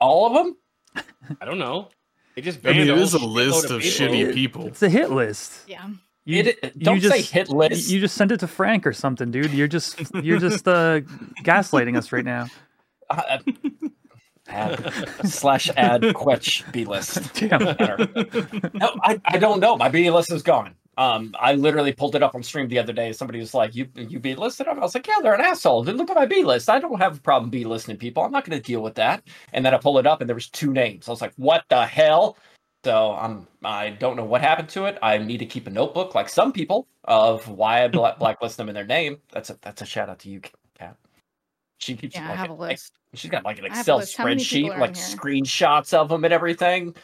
all 0.00 0.26
of 0.26 0.32
them. 0.34 0.56
I 1.40 1.44
don't 1.44 1.58
know. 1.58 1.88
They 2.34 2.42
just 2.42 2.62
banned. 2.62 2.76
I 2.76 2.78
mean, 2.80 2.88
it 2.88 3.10
whole 3.12 3.22
a 3.22 3.32
list 3.32 3.70
of 3.70 3.80
people. 3.82 4.06
shitty 4.06 4.34
people. 4.34 4.66
It's 4.66 4.82
a 4.82 4.88
hit 4.88 5.10
list. 5.10 5.62
Yeah. 5.66 5.86
You, 6.24 6.40
It- 6.40 6.58
it- 6.62 6.78
don't 6.78 7.00
say 7.00 7.18
just, 7.20 7.30
hit 7.32 7.48
list. 7.48 7.88
You 7.88 8.00
just 8.00 8.14
sent 8.14 8.32
it 8.32 8.40
to 8.40 8.46
Frank 8.46 8.86
or 8.86 8.92
something, 8.92 9.30
dude. 9.30 9.52
You're 9.52 9.68
just 9.68 10.00
you're 10.22 10.38
just 10.38 10.66
uh, 10.68 11.00
gaslighting 11.44 11.96
us 11.96 12.12
right 12.12 12.24
now. 12.24 12.46
Uh, 13.08 13.38
add, 14.48 14.92
slash 15.24 15.70
add 15.76 16.02
Kwech 16.02 16.70
B 16.72 16.84
list. 16.84 17.32
Damn. 17.34 17.62
No, 18.74 18.94
I, 19.02 19.20
I 19.24 19.38
don't 19.38 19.60
know. 19.60 19.76
My 19.76 19.88
B 19.88 20.10
list 20.10 20.32
is 20.32 20.42
gone. 20.42 20.74
Um, 20.98 21.34
I 21.38 21.52
literally 21.54 21.92
pulled 21.92 22.16
it 22.16 22.22
up 22.22 22.34
on 22.34 22.42
stream 22.42 22.68
the 22.68 22.78
other 22.78 22.92
day. 22.92 23.12
Somebody 23.12 23.38
was 23.38 23.52
like, 23.52 23.74
"You 23.74 23.86
you 23.94 24.18
B 24.18 24.34
listed? 24.34 24.66
I 24.66 24.72
was 24.72 24.94
like, 24.94 25.06
"Yeah, 25.06 25.20
they're 25.22 25.34
an 25.34 25.42
asshole. 25.42 25.82
Then 25.82 25.96
look 25.96 26.08
at 26.08 26.16
my 26.16 26.26
B 26.26 26.42
list. 26.42 26.70
I 26.70 26.78
don't 26.78 26.98
have 26.98 27.18
a 27.18 27.20
problem 27.20 27.50
B 27.50 27.64
listing 27.64 27.96
people. 27.96 28.22
I'm 28.22 28.32
not 28.32 28.44
going 28.44 28.58
to 28.58 28.64
deal 28.64 28.82
with 28.82 28.94
that." 28.94 29.22
And 29.52 29.64
then 29.64 29.74
I 29.74 29.78
pull 29.78 29.98
it 29.98 30.06
up, 30.06 30.20
and 30.20 30.28
there 30.28 30.34
was 30.34 30.48
two 30.48 30.72
names. 30.72 31.08
I 31.08 31.10
was 31.10 31.20
like, 31.20 31.34
"What 31.36 31.64
the 31.68 31.84
hell?" 31.84 32.38
So 32.84 33.12
I'm 33.12 33.46
I 33.64 33.90
don't 33.90 34.16
know 34.16 34.24
what 34.24 34.40
happened 34.40 34.68
to 34.70 34.84
it. 34.86 34.98
I 35.02 35.18
need 35.18 35.38
to 35.38 35.46
keep 35.46 35.66
a 35.66 35.70
notebook, 35.70 36.14
like 36.14 36.28
some 36.28 36.52
people, 36.52 36.86
of 37.04 37.48
why 37.48 37.84
I 37.84 37.88
black 37.88 38.18
blacklist 38.18 38.56
them 38.56 38.68
in 38.68 38.74
their 38.74 38.86
name. 38.86 39.18
That's 39.32 39.50
a 39.50 39.58
that's 39.60 39.82
a 39.82 39.86
shout 39.86 40.08
out 40.08 40.20
to 40.20 40.30
you, 40.30 40.40
Cat. 40.78 40.96
She 41.78 41.96
keeps 41.96 42.14
Yeah, 42.14 42.26
I 42.26 42.30
like, 42.30 42.38
have 42.38 42.50
a 42.50 42.54
list. 42.54 42.92
She's 43.12 43.30
got 43.30 43.44
like 43.44 43.58
an 43.58 43.66
I 43.66 43.68
Excel 43.68 43.98
list. 43.98 44.16
How 44.16 44.24
many 44.24 44.44
people 44.44 44.70
spreadsheet, 44.70 44.80
like 44.80 44.94
screenshots 44.94 45.92
of 45.92 46.08
them 46.08 46.24
and 46.24 46.32
everything. 46.32 46.94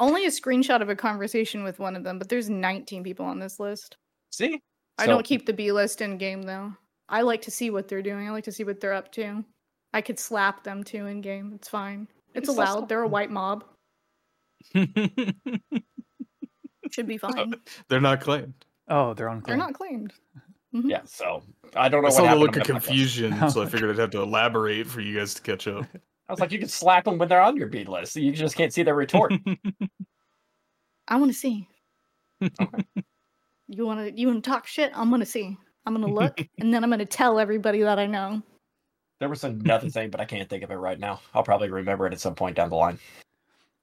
Only 0.00 0.24
a 0.26 0.30
screenshot 0.30 0.80
of 0.80 0.88
a 0.88 0.96
conversation 0.96 1.62
with 1.62 1.78
one 1.78 1.94
of 1.96 2.04
them, 2.04 2.18
but 2.18 2.28
there's 2.28 2.48
19 2.48 3.02
people 3.04 3.26
on 3.26 3.38
this 3.38 3.60
list. 3.60 3.96
See, 4.30 4.60
I 4.98 5.04
So- 5.04 5.10
don't 5.12 5.24
keep 5.24 5.46
the 5.46 5.52
B 5.52 5.72
list 5.72 6.00
in 6.00 6.16
game 6.18 6.42
though. 6.42 6.72
I 7.08 7.20
like 7.22 7.42
to 7.42 7.50
see 7.50 7.68
what 7.70 7.86
they're 7.88 8.00
doing. 8.02 8.26
I 8.26 8.30
like 8.30 8.44
to 8.44 8.52
see 8.52 8.64
what 8.64 8.80
they're 8.80 8.94
up 8.94 9.12
to. 9.12 9.44
I 9.92 10.00
could 10.00 10.18
slap 10.18 10.64
them 10.64 10.82
too 10.82 11.06
in 11.06 11.20
game. 11.20 11.52
It's 11.54 11.68
fine. 11.68 12.08
It's 12.34 12.48
can 12.48 12.56
allowed. 12.56 12.76
slap 12.78 12.88
They're 12.88 13.02
a 13.02 13.08
white 13.08 13.30
mob. 13.30 13.64
Should 16.90 17.06
be 17.06 17.18
fine. 17.18 17.54
They're 17.88 18.00
not 18.00 18.20
claimed. 18.20 18.54
Oh, 18.88 19.14
they're 19.14 19.28
unclaimed. 19.28 19.46
They're 19.60 19.66
not 19.66 19.74
claimed. 19.74 20.12
Mhm. 20.74 20.90
Yeah, 20.90 21.02
so 21.04 21.42
I 21.74 21.88
don't 21.88 22.02
know 22.02 22.08
I 22.08 22.10
what 22.10 22.16
saw 22.16 22.30
the 22.34 22.36
look 22.40 22.56
of 22.56 22.64
confusion, 22.64 23.48
so 23.50 23.62
I 23.62 23.66
figured 23.70 23.90
I'd 23.90 23.98
have 23.98 24.10
to 24.10 24.20
elaborate 24.22 24.86
for 24.86 25.00
you 25.00 25.16
guys 25.18 25.34
to 25.34 25.42
catch 25.42 25.66
up. 25.68 25.86
I 26.28 26.32
was 26.32 26.40
like, 26.40 26.52
you 26.52 26.58
can 26.58 26.68
slap 26.68 27.04
them 27.04 27.18
when 27.18 27.28
they're 27.28 27.42
on 27.42 27.56
your 27.56 27.68
beat 27.68 27.88
list. 27.88 28.16
You 28.16 28.32
just 28.32 28.56
can't 28.56 28.72
see 28.72 28.82
their 28.82 28.94
retort. 28.94 29.32
I 31.08 31.16
want 31.16 31.30
to 31.30 31.36
see. 31.36 31.68
You 33.68 33.86
want 33.86 34.00
to 34.00 34.18
you 34.18 34.26
want 34.28 34.42
to 34.44 34.50
talk 34.50 34.66
shit? 34.66 34.92
I'm 34.94 35.10
gonna 35.10 35.26
see. 35.26 35.56
I'm 35.86 35.94
gonna 35.94 36.12
look, 36.12 36.40
and 36.58 36.72
then 36.72 36.82
I'm 36.82 36.90
gonna 36.90 37.04
tell 37.04 37.38
everybody 37.38 37.82
that 37.82 37.98
I 37.98 38.06
know. 38.06 38.42
there 39.20 39.28
was 39.28 39.44
another 39.44 39.88
thing, 39.90 40.10
but 40.10 40.20
I 40.20 40.24
can't 40.24 40.48
think 40.48 40.62
of 40.62 40.70
it 40.70 40.76
right 40.76 40.98
now. 40.98 41.20
I'll 41.34 41.42
probably 41.42 41.70
remember 41.70 42.06
it 42.06 42.12
at 42.12 42.20
some 42.20 42.34
point 42.34 42.56
down 42.56 42.70
the 42.70 42.76
line. 42.76 42.98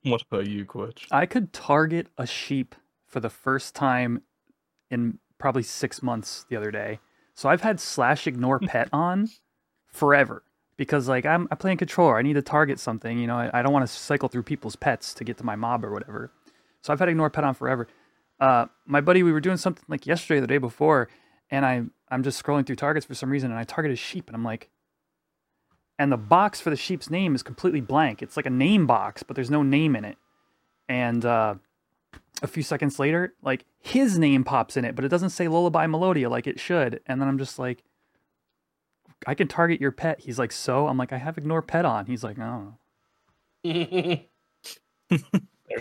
what 0.04 0.24
about 0.30 0.48
you, 0.48 0.66
Kwech? 0.66 1.06
I 1.12 1.26
could 1.26 1.54
target 1.54 2.08
a 2.18 2.26
sheep 2.26 2.76
for 3.06 3.20
the 3.20 3.30
first 3.30 3.76
time 3.76 4.22
in 4.90 5.20
probably 5.38 5.64
six 5.64 6.02
months 6.04 6.46
the 6.50 6.56
other 6.56 6.72
day. 6.72 7.00
So 7.34 7.50
I've 7.50 7.62
had 7.62 7.80
slash 7.80 8.28
ignore 8.28 8.60
pet 8.60 8.90
on 8.92 9.30
forever 9.88 10.44
because 10.82 11.08
like 11.08 11.28
I'm 11.28 11.48
I 11.52 11.56
play 11.56 11.72
in 11.72 11.78
controller. 11.78 12.18
I 12.18 12.24
need 12.24 12.34
to 12.34 12.42
target 12.42 12.80
something. 12.80 13.20
You 13.20 13.28
know, 13.28 13.36
I, 13.36 13.52
I 13.54 13.62
don't 13.62 13.72
want 13.72 13.86
to 13.86 13.94
cycle 13.94 14.30
through 14.30 14.42
people's 14.42 14.76
pets 14.76 15.14
to 15.14 15.24
get 15.24 15.38
to 15.38 15.44
my 15.44 15.56
mob 15.56 15.86
or 15.86 15.92
whatever. 15.92 16.32
So 16.82 16.92
I've 16.92 16.98
had 16.98 17.08
ignore 17.08 17.30
pet 17.30 17.44
on 17.44 17.54
forever. 17.54 17.88
Uh, 18.40 18.66
my 18.88 19.00
buddy, 19.00 19.22
we 19.22 19.32
were 19.32 19.40
doing 19.40 19.58
something 19.58 19.86
like 19.88 20.08
yesterday, 20.08 20.40
the 20.40 20.48
day 20.48 20.58
before, 20.58 21.08
and 21.52 21.68
I 21.68 21.84
I'm 22.10 22.24
just 22.24 22.44
scrolling 22.44 22.66
through 22.66 22.78
targets 22.78 23.06
for 23.06 23.14
some 23.14 23.30
reason, 23.30 23.52
and 23.52 23.60
I 23.60 23.64
target 23.64 23.92
a 23.92 23.96
sheep, 23.96 24.26
and 24.26 24.36
I'm 24.36 24.44
like, 24.44 24.72
and 26.00 26.12
the 26.12 26.18
box 26.18 26.60
for 26.60 26.72
the 26.72 26.76
sheep's 26.76 27.12
name 27.12 27.36
is 27.36 27.44
completely 27.44 27.82
blank. 27.82 28.24
It's 28.24 28.36
like 28.36 28.48
a 28.48 28.50
name 28.50 28.88
box, 28.88 29.22
but 29.22 29.36
there's 29.36 29.52
no 29.52 29.62
name 29.62 29.96
in 29.96 30.04
it. 30.04 30.18
And 30.90 31.24
uh, 31.24 31.56
a 32.42 32.48
few 32.48 32.64
seconds 32.64 32.98
later, 32.98 33.36
like 33.44 33.66
his 33.80 34.18
name 34.18 34.44
pops 34.44 34.78
in 34.78 34.86
it, 34.86 34.96
but 34.96 35.06
it 35.06 35.10
doesn't 35.10 35.30
say 35.30 35.48
Lullaby 35.48 35.86
Melodia 35.86 36.28
like 36.28 36.48
it 36.48 36.60
should. 36.60 37.02
And 37.06 37.22
then 37.22 37.28
I'm 37.28 37.38
just 37.38 37.60
like, 37.60 37.84
I 39.28 39.36
can 39.36 39.48
target 39.48 39.80
your 39.80 39.92
pet. 39.92 40.20
He's 40.22 40.40
like, 40.40 40.52
so? 40.52 40.88
I'm 40.88 40.98
like, 40.98 41.14
I 41.14 41.18
have 41.18 41.38
ignore 41.38 41.62
pet 41.62 41.86
on. 41.86 42.06
He's 42.06 42.24
like, 42.24 42.38
oh. 42.40 42.74
There's 43.64 44.26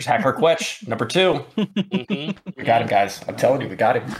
Hacker 0.05 0.33
Kwech, 0.33 0.87
number 0.87 1.05
two. 1.05 1.43
Mhm. 1.57 2.37
We 2.55 2.63
got 2.63 2.81
him, 2.81 2.87
guys. 2.87 3.21
I'm 3.27 3.35
telling 3.35 3.61
you, 3.61 3.67
we 3.67 3.75
got 3.75 3.97
him. 3.97 4.15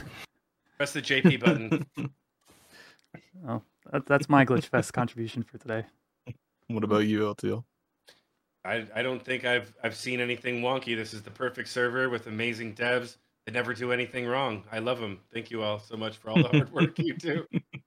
Press 0.77 0.93
the 0.93 1.01
JP 1.01 1.39
button. 1.39 1.85
Oh, 3.47 3.63
that, 3.91 4.05
that's 4.05 4.29
my 4.29 4.45
Glitch 4.45 4.65
Fest 4.65 4.93
contribution 4.93 5.41
for 5.41 5.57
today. 5.57 5.83
What 6.67 6.83
about 6.83 7.07
you, 7.07 7.21
LTL? 7.21 7.63
I, 8.63 8.85
I 8.93 9.01
don't 9.01 9.19
think 9.23 9.45
I've 9.45 9.73
I've 9.83 9.95
seen 9.95 10.19
anything 10.19 10.61
wonky. 10.61 10.95
This 10.95 11.11
is 11.11 11.23
the 11.23 11.31
perfect 11.31 11.67
server 11.69 12.07
with 12.07 12.27
amazing 12.27 12.75
devs 12.75 13.17
that 13.47 13.53
never 13.53 13.73
do 13.73 13.91
anything 13.91 14.27
wrong. 14.27 14.63
I 14.71 14.77
love 14.77 14.99
them. 14.99 15.21
Thank 15.33 15.49
you 15.49 15.63
all 15.63 15.79
so 15.79 15.97
much 15.97 16.17
for 16.17 16.29
all 16.29 16.35
the 16.35 16.49
hard 16.49 16.71
work 16.71 16.99
you 16.99 17.15
do. 17.15 17.47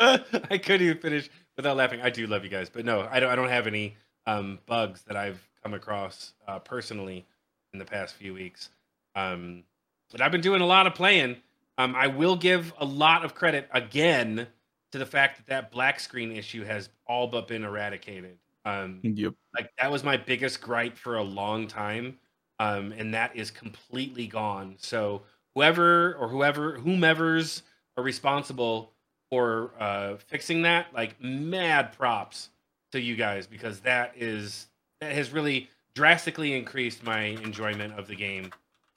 I 0.00 0.58
couldn't 0.58 0.82
even 0.86 0.98
finish 0.98 1.28
without 1.56 1.76
laughing. 1.76 2.00
I 2.00 2.10
do 2.10 2.26
love 2.26 2.44
you 2.44 2.50
guys, 2.50 2.70
but 2.70 2.84
no, 2.84 3.08
I 3.10 3.20
don't. 3.20 3.30
I 3.30 3.36
don't 3.36 3.48
have 3.48 3.66
any 3.66 3.96
um, 4.26 4.60
bugs 4.66 5.02
that 5.02 5.16
I've 5.16 5.48
come 5.62 5.74
across 5.74 6.34
uh, 6.46 6.58
personally 6.60 7.26
in 7.72 7.78
the 7.78 7.84
past 7.84 8.14
few 8.14 8.32
weeks. 8.34 8.70
Um, 9.14 9.64
but 10.10 10.20
I've 10.20 10.32
been 10.32 10.40
doing 10.40 10.60
a 10.60 10.66
lot 10.66 10.86
of 10.86 10.94
playing. 10.94 11.36
Um, 11.78 11.94
I 11.94 12.06
will 12.06 12.36
give 12.36 12.72
a 12.78 12.84
lot 12.84 13.24
of 13.24 13.34
credit 13.34 13.68
again 13.72 14.46
to 14.92 14.98
the 14.98 15.06
fact 15.06 15.36
that 15.38 15.46
that 15.46 15.70
black 15.70 16.00
screen 16.00 16.32
issue 16.32 16.64
has 16.64 16.88
all 17.06 17.26
but 17.26 17.48
been 17.48 17.64
eradicated. 17.64 18.38
Um, 18.64 19.02
Yep. 19.02 19.34
like 19.54 19.70
that 19.78 19.90
was 19.90 20.04
my 20.04 20.16
biggest 20.16 20.60
gripe 20.60 20.96
for 20.96 21.16
a 21.16 21.22
long 21.22 21.66
time 21.66 22.18
um 22.58 22.92
and 22.92 23.14
that 23.14 23.34
is 23.36 23.50
completely 23.50 24.26
gone 24.26 24.76
so 24.78 25.22
whoever 25.54 26.14
or 26.14 26.28
whoever 26.28 26.78
whomever's 26.78 27.62
are 27.96 28.02
responsible 28.04 28.92
for 29.30 29.72
uh 29.78 30.16
fixing 30.26 30.62
that 30.62 30.86
like 30.94 31.20
mad 31.20 31.92
props 31.92 32.50
to 32.92 33.00
you 33.00 33.16
guys 33.16 33.46
because 33.46 33.80
that 33.80 34.12
is 34.16 34.68
that 35.00 35.12
has 35.12 35.32
really 35.32 35.68
drastically 35.94 36.56
increased 36.56 37.02
my 37.04 37.20
enjoyment 37.20 37.92
of 37.98 38.06
the 38.06 38.14
game 38.14 38.50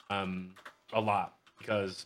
um 0.10 0.54
a 0.94 1.02
lot 1.02 1.36
because 1.58 2.06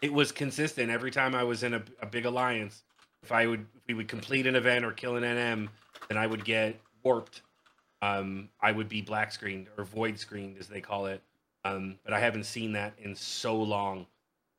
it 0.00 0.12
was 0.12 0.32
consistent 0.32 0.90
every 0.90 1.10
time 1.10 1.34
i 1.34 1.42
was 1.44 1.62
in 1.62 1.74
a, 1.74 1.82
a 2.00 2.06
big 2.06 2.26
alliance 2.26 2.82
if 3.22 3.30
i 3.30 3.46
would 3.46 3.64
if 3.76 3.82
we 3.86 3.94
would 3.94 4.08
complete 4.08 4.46
an 4.46 4.56
event 4.56 4.84
or 4.84 4.92
kill 4.92 5.16
an 5.16 5.22
nm 5.22 5.68
then 6.08 6.18
i 6.18 6.26
would 6.26 6.44
get 6.44 6.80
warped 7.04 7.42
um, 8.02 8.48
I 8.60 8.72
would 8.72 8.88
be 8.88 9.00
black 9.00 9.32
screened 9.32 9.68
or 9.78 9.84
void 9.84 10.18
screened 10.18 10.58
as 10.58 10.66
they 10.66 10.80
call 10.80 11.06
it. 11.06 11.22
Um, 11.64 11.98
but 12.04 12.12
I 12.12 12.18
haven't 12.18 12.44
seen 12.44 12.72
that 12.72 12.94
in 12.98 13.14
so 13.14 13.56
long. 13.56 14.06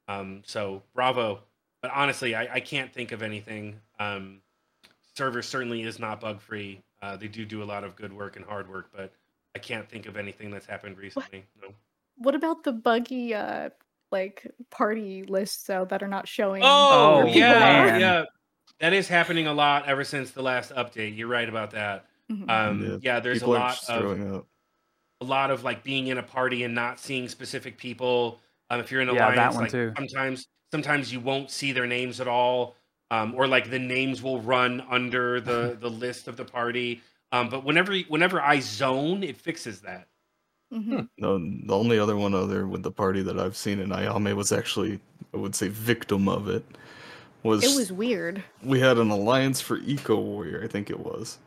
Um, 0.07 0.41
so 0.45 0.81
bravo. 0.95 1.41
But 1.83 1.91
honestly, 1.91 2.33
I, 2.33 2.55
I 2.55 2.59
can't 2.61 2.91
think 2.93 3.11
of 3.11 3.21
anything. 3.21 3.81
Um, 3.99 4.41
server 5.15 5.41
certainly 5.43 5.83
is 5.83 5.99
not 5.99 6.21
bug 6.21 6.41
free. 6.41 6.81
Uh, 7.01 7.17
they 7.17 7.27
do 7.27 7.45
do 7.45 7.61
a 7.61 7.65
lot 7.65 7.83
of 7.83 7.95
good 7.97 8.13
work 8.13 8.37
and 8.37 8.45
hard 8.45 8.69
work, 8.69 8.89
but 8.95 9.13
I 9.53 9.59
can't 9.59 9.87
think 9.89 10.05
of 10.07 10.15
anything 10.17 10.49
that's 10.49 10.65
happened 10.65 10.97
recently. 10.97 11.45
No. 11.61 11.75
What 12.15 12.35
about 12.35 12.63
the 12.63 12.71
buggy 12.71 13.33
uh 13.35 13.71
like 14.11 14.49
party 14.69 15.23
lists 15.23 15.63
though 15.65 15.85
that 15.85 16.01
are 16.01 16.07
not 16.07 16.27
showing? 16.27 16.63
Oh, 16.63 17.21
Oh, 17.23 17.25
yeah, 17.25 17.59
man. 17.59 17.99
yeah. 17.99 18.23
That 18.79 18.93
is 18.93 19.07
happening 19.09 19.47
a 19.47 19.53
lot 19.53 19.85
ever 19.87 20.03
since 20.05 20.31
the 20.31 20.41
last 20.41 20.71
update. 20.71 21.17
You're 21.17 21.27
right 21.27 21.49
about 21.49 21.71
that. 21.71 22.05
Mhm. 22.31 22.49
Um, 22.49 22.81
Yeah, 22.81 22.97
yeah, 23.01 23.19
there's 23.19 23.41
a 23.41 23.45
People 23.45 23.55
are 23.57 23.59
lot 23.59 23.89
of 23.89 24.35
up. 24.35 24.47
a 25.21 25.25
lot 25.25 25.51
of 25.51 25.63
like 25.63 25.83
being 25.83 26.07
in 26.07 26.17
a 26.17 26.23
party 26.23 26.63
and 26.63 26.73
not 26.75 26.99
seeing 26.99 27.27
specific 27.27 27.77
people. 27.77 28.41
Um, 28.69 28.79
if 28.79 28.91
you're 28.91 29.01
in 29.01 29.09
Yeah, 29.09 29.31
that 29.31 29.35
alliance, 29.35 29.55
one 29.55 29.63
like 29.63 29.71
too. 29.71 29.93
sometimes 29.97 30.47
sometimes 30.73 31.13
you 31.13 31.19
won't 31.19 31.51
see 31.51 31.71
their 31.71 31.85
names 31.85 32.19
at 32.19 32.27
all, 32.27 32.75
um, 33.11 33.35
or 33.37 33.45
like 33.47 33.69
the 33.69 33.77
names 33.77 34.23
will 34.23 34.41
run 34.41 34.81
under 34.89 35.39
the 35.49 35.77
the 35.79 35.89
list 35.89 36.27
of 36.27 36.35
the 36.35 36.45
party. 36.45 36.99
Um, 37.31 37.47
but 37.49 37.63
whenever 37.63 37.95
whenever 38.15 38.41
I 38.41 38.59
zone, 38.59 39.21
it 39.23 39.37
fixes 39.37 39.81
that. 39.81 40.07
Mhm. 40.73 41.07
No, 41.19 41.37
the 41.37 41.77
only 41.77 41.99
other 41.99 42.15
one 42.17 42.33
other 42.33 42.65
with 42.67 42.81
the 42.81 42.91
party 42.91 43.21
that 43.21 43.37
I've 43.39 43.55
seen 43.55 43.79
in 43.79 43.89
Ayame 43.89 44.33
was 44.35 44.51
actually, 44.51 44.99
I 45.31 45.37
would 45.37 45.53
say, 45.53 45.67
victim 45.67 46.27
of 46.27 46.49
it. 46.49 46.65
Was, 47.43 47.63
It 47.63 47.77
was 47.77 47.91
weird. 47.91 48.41
we 48.63 48.79
had 48.79 48.97
an 48.97 49.11
alliance 49.11 49.61
for 49.61 49.77
Eco 49.77 50.15
Warrior, 50.19 50.63
I 50.63 50.67
think 50.67 50.89
it 50.89 50.99
was. 50.99 51.37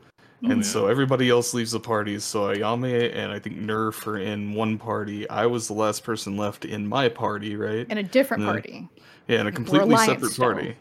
And 0.43 0.59
yeah. 0.59 0.63
so 0.63 0.87
everybody 0.87 1.31
else 1.31 1.55
leaves 1.55 1.73
the 1.73 1.81
parties. 1.81 2.23
So 2.23 2.41
Ayame 2.55 3.11
and 3.17 3.33
I 3.33 3.39
think 3.41 3.57
Nerf 3.59 4.07
are 4.07 4.19
in 4.19 4.53
one 4.55 4.77
party. 4.79 5.29
I 5.31 5.47
was 5.47 5.67
the 5.67 5.73
last 5.75 6.05
person 6.05 6.37
left 6.37 6.65
in 6.65 6.87
my 6.87 7.09
party, 7.09 7.57
right? 7.57 7.87
In 7.91 7.99
a 7.99 8.03
different 8.03 8.43
No. 8.45 8.51
party. 8.53 8.89
Yeah, 9.29 9.41
in 9.41 9.47
a 9.47 9.53
completely 9.53 9.97
separate 9.97 10.33
still. 10.33 10.53
party. 10.53 10.77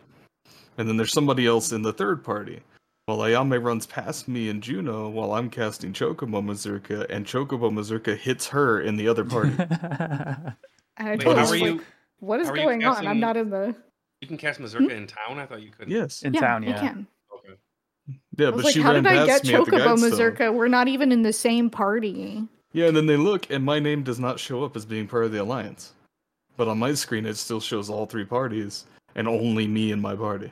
And 0.77 0.87
then 0.87 0.97
there's 0.97 1.13
somebody 1.13 1.47
else 1.47 1.71
in 1.71 1.81
the 1.81 1.93
third 1.93 2.23
party. 2.23 2.61
Well, 3.07 3.19
Ayame 3.19 3.63
runs 3.63 3.85
past 3.85 4.27
me 4.27 4.49
and 4.49 4.63
Jeuno 4.63 5.11
while 5.11 5.33
I'm 5.33 5.49
casting 5.49 5.93
Chocobo 5.93 6.43
Mazurka, 6.43 7.05
and 7.09 7.25
Chocobo 7.25 7.71
Mazurka 7.71 8.15
hits 8.15 8.47
her 8.47 8.81
in 8.81 8.97
the 8.97 9.07
other 9.07 9.23
party. 9.23 9.53
And 9.59 9.67
I 10.97 11.11
Wait, 11.11 11.19
told 11.21 11.37
how 11.37 11.53
him, 11.53 11.63
are 11.63 11.71
like, 11.73 11.81
what 12.19 12.39
is 12.39 12.47
how 12.47 12.53
are 12.53 12.57
you 12.57 12.63
going 12.63 12.83
on? 12.83 13.05
I'm 13.05 13.19
not 13.19 13.37
in 13.37 13.51
the 13.51 13.75
You 14.21 14.27
can 14.27 14.37
cast 14.37 14.59
Mazurka 14.59 14.85
hmm? 14.85 14.89
in 14.91 15.07
town. 15.07 15.37
I 15.37 15.45
thought 15.45 15.61
you 15.61 15.69
couldn't. 15.69 15.93
yes. 15.93 16.23
In 16.23 16.33
yeah, 16.33 16.41
town, 16.41 16.63
you 16.63 16.69
yeah. 16.69 16.79
can. 16.79 17.07
Okay. 17.37 17.59
Yeah, 18.37 18.47
I 18.47 18.51
but 18.51 18.63
like, 18.63 18.73
she 18.73 18.81
how 18.81 18.93
ran 18.93 19.03
did 19.03 19.11
I 19.11 19.27
past 19.27 19.43
get 19.43 19.53
me 19.53 19.65
Chocobo 19.65 19.97
Mazurka? 19.97 20.51
We're 20.51 20.67
not 20.67 20.87
even 20.87 21.11
in 21.11 21.21
the 21.21 21.33
same 21.33 21.69
party. 21.69 22.47
Yeah, 22.73 22.87
and 22.87 22.97
then 22.97 23.05
they 23.05 23.17
look, 23.17 23.49
and 23.51 23.63
my 23.63 23.79
name 23.79 24.01
does 24.01 24.19
not 24.19 24.39
show 24.39 24.63
up 24.63 24.75
as 24.75 24.85
being 24.85 25.07
part 25.07 25.25
of 25.25 25.31
the 25.31 25.41
alliance. 25.41 25.93
But 26.57 26.67
on 26.67 26.79
my 26.79 26.93
screen, 26.93 27.25
it 27.25 27.35
still 27.37 27.59
shows 27.59 27.89
all 27.89 28.05
three 28.05 28.25
parties, 28.25 28.85
and 29.15 29.27
only 29.27 29.67
me 29.67 29.91
and 29.91 30.01
my 30.01 30.15
party. 30.15 30.51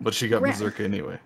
But 0.00 0.14
she 0.14 0.28
got 0.28 0.42
Ra- 0.42 0.50
Mazurka 0.50 0.84
anyway. 0.84 1.18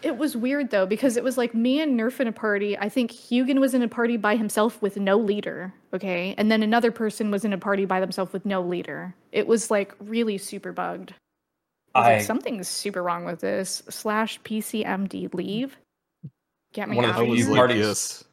It 0.00 0.16
was 0.16 0.36
weird 0.36 0.70
though 0.70 0.86
because 0.86 1.16
it 1.16 1.24
was 1.24 1.36
like 1.36 1.54
me 1.54 1.80
and 1.80 1.98
Nerf 1.98 2.20
in 2.20 2.28
a 2.28 2.32
party. 2.32 2.78
I 2.78 2.88
think 2.88 3.10
Hugin 3.10 3.58
was 3.58 3.74
in 3.74 3.82
a 3.82 3.88
party 3.88 4.16
by 4.16 4.36
himself 4.36 4.80
with 4.80 4.96
no 4.96 5.16
leader. 5.18 5.72
Okay, 5.92 6.34
and 6.38 6.52
then 6.52 6.62
another 6.62 6.92
person 6.92 7.30
was 7.32 7.44
in 7.44 7.52
a 7.52 7.58
party 7.58 7.84
by 7.84 7.98
themselves 7.98 8.32
with 8.32 8.44
no 8.46 8.60
leader. 8.62 9.12
It 9.32 9.46
was 9.48 9.70
like 9.72 9.94
really 9.98 10.38
super 10.38 10.70
bugged. 10.72 11.14
I 11.94 12.00
I 12.00 12.12
like, 12.18 12.22
something's 12.26 12.68
super 12.68 13.02
wrong 13.02 13.24
with 13.24 13.40
this. 13.40 13.82
Slash 13.88 14.40
PCMD 14.42 15.32
leave. 15.34 15.76
Get 16.74 16.88
me 16.88 16.96
One 16.96 17.06
out 17.06 17.16
I 17.16 17.22
of 17.22 17.28
was 17.28 17.38
few 17.38 17.46
here. 17.46 17.52
like, 17.54 17.58
parties- 17.58 17.78
yes, 17.86 18.24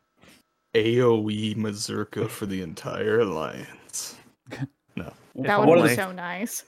AOE 0.76 1.56
Mazurka 1.56 2.27
for 2.30 2.45
the 2.45 2.61
entire 2.61 3.22
alliance. 3.22 4.18
that 5.36 5.60
If 5.60 5.66
would 5.66 5.84
be 5.84 5.90
the- 5.90 5.96
so 5.96 6.12
nice. 6.12 6.64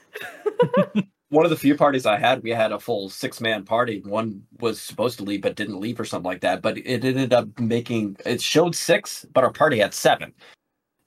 one 1.30 1.46
of 1.46 1.50
the 1.50 1.58
few 1.58 1.76
parties 1.76 2.06
I 2.06 2.18
had, 2.18 2.44
we 2.44 2.52
had 2.52 2.72
a 2.72 2.80
full 2.80 3.10
six 3.10 3.42
man 3.42 3.64
party. 3.64 4.02
One 4.06 4.44
was 4.60 4.82
supposed 4.82 5.18
to 5.20 5.24
leave 5.24 5.42
but 5.42 5.56
didn't 5.56 5.80
leave 5.80 6.00
or 6.00 6.06
something 6.06 6.26
like 6.30 6.42
that. 6.42 6.62
But 6.62 6.78
it 6.78 7.04
ended 7.04 7.34
up 7.34 7.60
making 7.60 8.18
it 8.26 8.42
showed 8.42 8.76
six, 8.76 9.26
but 9.34 9.44
our 9.44 9.52
party 9.52 9.80
had 9.80 9.94
seven. 9.94 10.34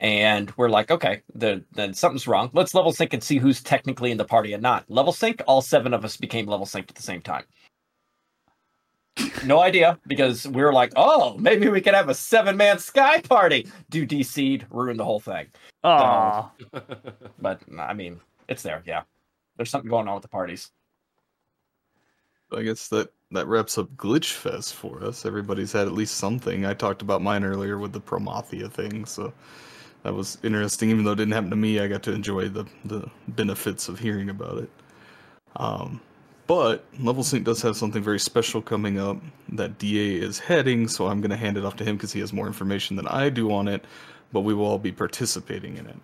And 0.03 0.51
we're 0.57 0.71
like, 0.71 0.91
okay, 0.91 1.21
the, 1.35 1.63
then 1.73 1.93
something's 1.93 2.27
wrong. 2.27 2.49
Let's 2.55 2.75
level 2.75 2.91
sync 2.93 3.13
and 3.13 3.23
see 3.23 3.37
who's 3.37 3.63
technically 3.63 4.11
in 4.11 4.17
the 4.17 4.25
party 4.25 4.55
and 4.55 4.63
not. 4.63 4.91
Level 4.91 5.13
sync, 5.13 5.43
all 5.47 5.61
seven 5.61 5.93
of 5.93 6.07
us 6.07 6.17
became 6.17 6.47
level 6.47 6.65
synced 6.65 6.89
at 6.89 6.95
the 6.95 7.03
same 7.03 7.21
time. 7.21 7.45
No 9.45 9.61
idea 9.61 9.99
because 10.07 10.49
we 10.49 10.63
were 10.63 10.73
like, 10.73 10.93
oh, 10.97 11.37
maybe 11.39 11.69
we 11.69 11.83
could 11.83 11.93
have 11.95 12.09
a 12.09 12.15
seven 12.15 12.57
man 12.57 12.79
sky 12.79 13.21
party. 13.21 13.67
Do 13.91 14.07
DC'd, 14.07 14.65
ruin 14.71 14.97
the 14.97 15.05
whole 15.05 15.21
thing. 15.21 15.47
Aw. 15.85 16.51
But 17.39 17.61
I 17.79 17.95
mean, 17.95 18.21
it's 18.49 18.63
there. 18.63 18.83
Yeah, 18.87 19.03
there's 19.57 19.71
something 19.71 19.91
going 19.91 20.09
on 20.09 20.15
with 20.15 20.23
the 20.23 20.29
parties. 20.29 20.71
I 22.53 22.63
guess 22.63 22.89
that 22.89 23.13
that 23.31 23.47
wraps 23.47 23.79
up 23.79 23.89
Glitch 23.97 24.33
Fest 24.33 24.75
for 24.75 25.05
us. 25.05 25.25
Everybody's 25.25 25.73
had 25.73 25.87
at 25.87 25.93
least 25.93 26.17
something. 26.17 26.67
I 26.67 26.75
talked 26.75 27.01
about 27.01 27.23
mine 27.23 27.45
earlier 27.45 27.79
with 27.79 27.93
the 27.93 28.01
Promathia 28.01 28.71
thing, 28.71 29.05
so 29.05 29.33
that 30.03 30.13
was 30.13 30.39
interesting. 30.43 30.91
Even 30.91 31.05
though 31.05 31.13
it 31.13 31.17
didn't 31.17 31.33
happen 31.33 31.51
to 31.51 31.57
me, 31.57 31.81
I 31.81 31.89
got 31.89 32.03
to 32.05 32.13
enjoy 32.13 32.49
the 32.49 32.67
the 32.85 33.09
benefits 33.29 33.89
of 33.89 33.99
hearing 33.99 34.31
about 34.31 34.59
it. 34.59 34.71
Um, 35.57 36.01
but 36.47 36.85
Level 36.99 37.23
Sync 37.23 37.45
does 37.45 37.63
have 37.63 37.77
something 37.77 38.03
very 38.03 38.19
special 38.19 38.61
coming 38.61 38.99
up 38.99 39.19
that 39.51 39.79
DA 39.79 40.17
is 40.17 40.41
heading, 40.41 40.89
so 40.89 41.07
I'm 41.07 41.21
going 41.21 41.31
to 41.31 41.37
hand 41.37 41.57
it 41.57 41.65
off 41.65 41.77
to 41.77 41.85
him 41.85 41.97
because 41.97 42.13
he 42.13 42.19
has 42.21 42.33
more 42.33 42.49
information 42.49 42.97
than 42.97 43.07
I 43.07 43.29
do 43.29 43.53
on 43.53 43.69
it. 43.69 43.85
But 44.33 44.41
we 44.41 44.55
will 44.55 44.67
all 44.67 44.79
be 44.79 44.93
participating 44.93 45.77
in 45.77 45.87
it. 45.87 45.97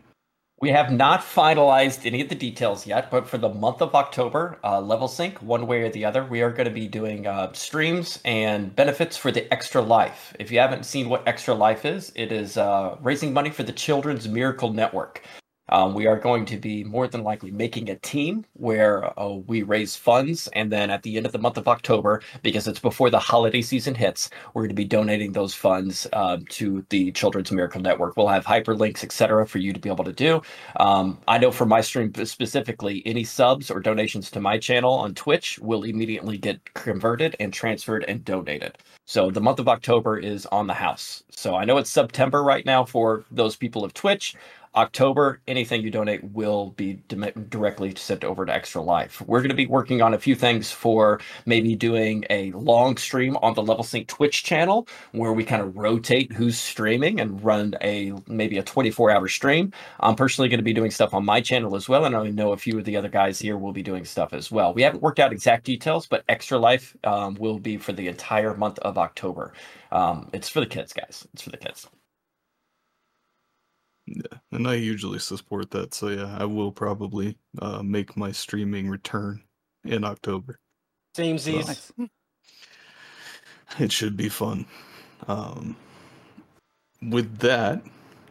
We 0.59 0.71
have 0.71 0.91
not 0.91 1.21
finalized 1.21 2.07
any 2.07 2.23
of 2.23 2.31
the 2.31 2.35
details 2.35 2.87
yet, 2.87 3.11
but 3.11 3.29
for 3.29 3.37
the 3.37 3.51
month 3.51 3.83
of 3.83 3.95
October, 3.95 4.59
uh, 4.65 4.81
Level 4.81 5.07
Sync, 5.07 5.43
one 5.43 5.67
way 5.67 5.83
or 5.83 5.91
the 5.91 6.07
other, 6.07 6.25
we 6.25 6.41
are 6.41 6.51
going 6.51 6.65
to 6.65 6.71
be 6.71 6.89
doing 6.89 7.27
uh, 7.27 7.53
streams 7.53 8.21
and 8.25 8.75
benefits 8.75 9.19
for 9.19 9.31
the 9.31 9.53
Extra 9.53 9.83
Life. 9.83 10.35
If 10.39 10.51
you 10.51 10.59
haven't 10.59 10.87
seen 10.87 11.11
what 11.11 11.29
Extra 11.29 11.53
Life 11.53 11.85
is, 11.85 12.11
it 12.17 12.33
is 12.33 12.57
uh, 12.57 12.97
raising 13.03 13.35
money 13.35 13.51
for 13.51 13.65
the 13.65 13.73
Children's 13.73 14.29
Miracle 14.29 14.73
Network. 14.73 15.23
Um, 15.69 15.95
we 15.95 16.07
are 16.07 16.19
going 16.19 16.45
to 16.47 16.57
be 16.57 16.85
more 16.85 17.09
than 17.09 17.25
likely 17.25 17.51
making 17.51 17.91
a 17.91 17.97
team 17.97 18.45
where 18.55 19.19
uh, 19.19 19.35
we 19.47 19.63
raise 19.63 19.97
funds, 19.97 20.49
and 20.53 20.71
then 20.71 20.91
at 20.91 21.03
the 21.03 21.17
end 21.17 21.27
of 21.27 21.33
the 21.33 21.39
month 21.39 21.57
of 21.57 21.69
October, 21.69 22.23
because 22.43 22.69
it's 22.69 22.79
before 22.79 23.11
the 23.11 23.19
holiday 23.19 23.63
season 23.63 23.95
hits, 23.95 24.31
we're 24.55 24.63
going 24.63 24.69
to 24.69 24.75
be 24.75 24.85
donating 24.85 25.33
those 25.33 25.55
funds 25.55 26.07
uh, 26.13 26.39
to 26.51 26.85
the 26.91 27.11
Children's 27.13 27.51
Miracle 27.51 27.81
Network. 27.81 28.17
We'll 28.17 28.29
have 28.29 28.47
hyperlinks, 28.47 29.03
etc., 29.03 29.47
for 29.47 29.59
you 29.59 29.73
to 29.73 29.81
be 29.81 29.89
able 29.89 30.05
to 30.05 30.13
do. 30.13 30.41
Um, 30.77 31.19
I 31.27 31.39
know 31.39 31.51
for 31.51 31.67
my 31.67 31.81
stream 31.81 32.13
specifically, 32.25 33.03
any 33.05 33.25
subs 33.25 33.71
or 33.71 33.81
donations 33.81 34.31
to 34.33 34.41
my 34.41 34.59
channel 34.59 34.93
on 34.93 35.15
Twitch 35.15 35.59
will 35.59 35.83
immediately 35.83 36.39
get 36.39 36.75
converted 36.75 37.37
and 37.41 37.53
transferred 37.53 38.05
and 38.07 38.25
donated. 38.25 38.79
So 39.05 39.31
the 39.31 39.41
month 39.41 39.61
of 39.61 39.69
October 39.69 40.19
is 40.19 40.47
on 40.47 40.67
the 40.67 40.75
house. 40.75 41.23
So 41.31 41.55
I 41.55 41.65
know 41.65 41.79
it's 41.79 41.91
September 41.91 42.43
right 42.43 42.67
now 42.67 42.85
for 42.85 43.25
those 43.31 43.55
people 43.55 43.85
of 43.85 43.95
Twitch. 43.95 44.35
October, 44.77 45.41
anything 45.49 45.83
you 45.83 45.91
donate 45.91 46.23
will 46.33 46.71
be 46.73 47.01
directly 47.49 47.95
sent 47.97 48.25
over 48.25 48.45
to 48.45 48.55
Extra 48.55 48.83
Life. 48.83 49.23
We're 49.23 49.41
going 49.41 49.51
to 49.51 49.57
be 49.57 49.67
working 49.67 50.03
on 50.03 50.15
a 50.15 50.19
few 50.19 50.35
things 50.35 50.71
for 50.71 51.21
maybe 51.47 51.75
doing 51.75 52.25
a 52.31 52.53
long 52.53 52.97
stream 52.99 53.37
on 53.39 53.55
the 53.55 53.63
Level 53.63 53.85
Sync 53.85 54.09
Twitch 54.09 54.45
channel 54.45 54.87
where 55.13 55.33
we 55.33 55.45
kind 55.45 55.63
of 55.63 55.77
rotate 55.77 56.33
who's 56.33 56.59
streaming 56.59 57.21
and 57.21 57.43
run 57.43 57.75
a 57.83 58.13
maybe 58.27 58.59
a 58.59 58.63
24 58.63 59.11
hour 59.11 59.29
stream. 59.29 59.73
I'm 60.01 60.15
personally 60.15 60.49
going 60.49 60.59
to 60.59 60.65
be 60.65 60.75
doing 60.75 60.91
stuff 60.91 61.15
on 61.15 61.25
my 61.25 61.41
channel 61.41 61.75
as 61.75 61.89
well, 61.89 62.05
and 62.05 62.17
I 62.17 62.29
know 62.31 62.53
a 62.53 62.57
few 62.57 62.79
of 62.79 62.85
the 62.85 62.97
other 62.97 63.09
guys 63.09 63.39
here 63.39 63.57
will 63.59 63.73
be 63.73 63.83
doing 63.83 64.05
stuff 64.05 64.33
as 64.35 64.51
well. 64.51 64.75
We 64.75 64.83
haven't 64.83 65.03
worked 65.03 65.21
out 65.21 65.33
exact 65.33 65.65
details, 65.65 66.07
but 66.07 66.25
Extra 66.29 66.59
Life 66.59 66.97
um, 67.05 67.35
will 67.41 67.59
be 67.59 67.79
for 67.79 67.93
the 67.93 68.09
entire 68.09 68.55
month 68.55 68.79
of 68.81 68.99
October. 68.99 69.53
Um, 69.93 70.29
it's 70.35 70.49
for 70.49 70.61
the 70.61 70.67
kids, 70.67 70.93
guys. 70.93 71.27
It's 71.33 71.43
for 71.43 71.51
the 71.51 71.57
kids. 71.57 71.89
Yeah, 74.07 74.39
and 74.53 74.69
I 74.69 74.75
usually 74.75 75.19
support 75.19 75.71
that, 75.73 75.93
so 75.93 76.09
yeah, 76.09 76.37
I 76.39 76.45
will 76.45 76.71
probably 76.71 77.37
uh, 77.61 77.83
make 77.83 78.17
my 78.17 78.31
streaming 78.31 78.89
return 78.89 79.43
in 79.85 80.05
October. 80.05 80.61
Same 81.17 81.39
Z's. 81.39 81.67
Nice. 81.67 81.93
It 83.79 83.91
should 83.91 84.17
be 84.17 84.29
fun. 84.29 84.65
Um, 85.27 85.77
with 87.03 87.39
that, 87.39 87.83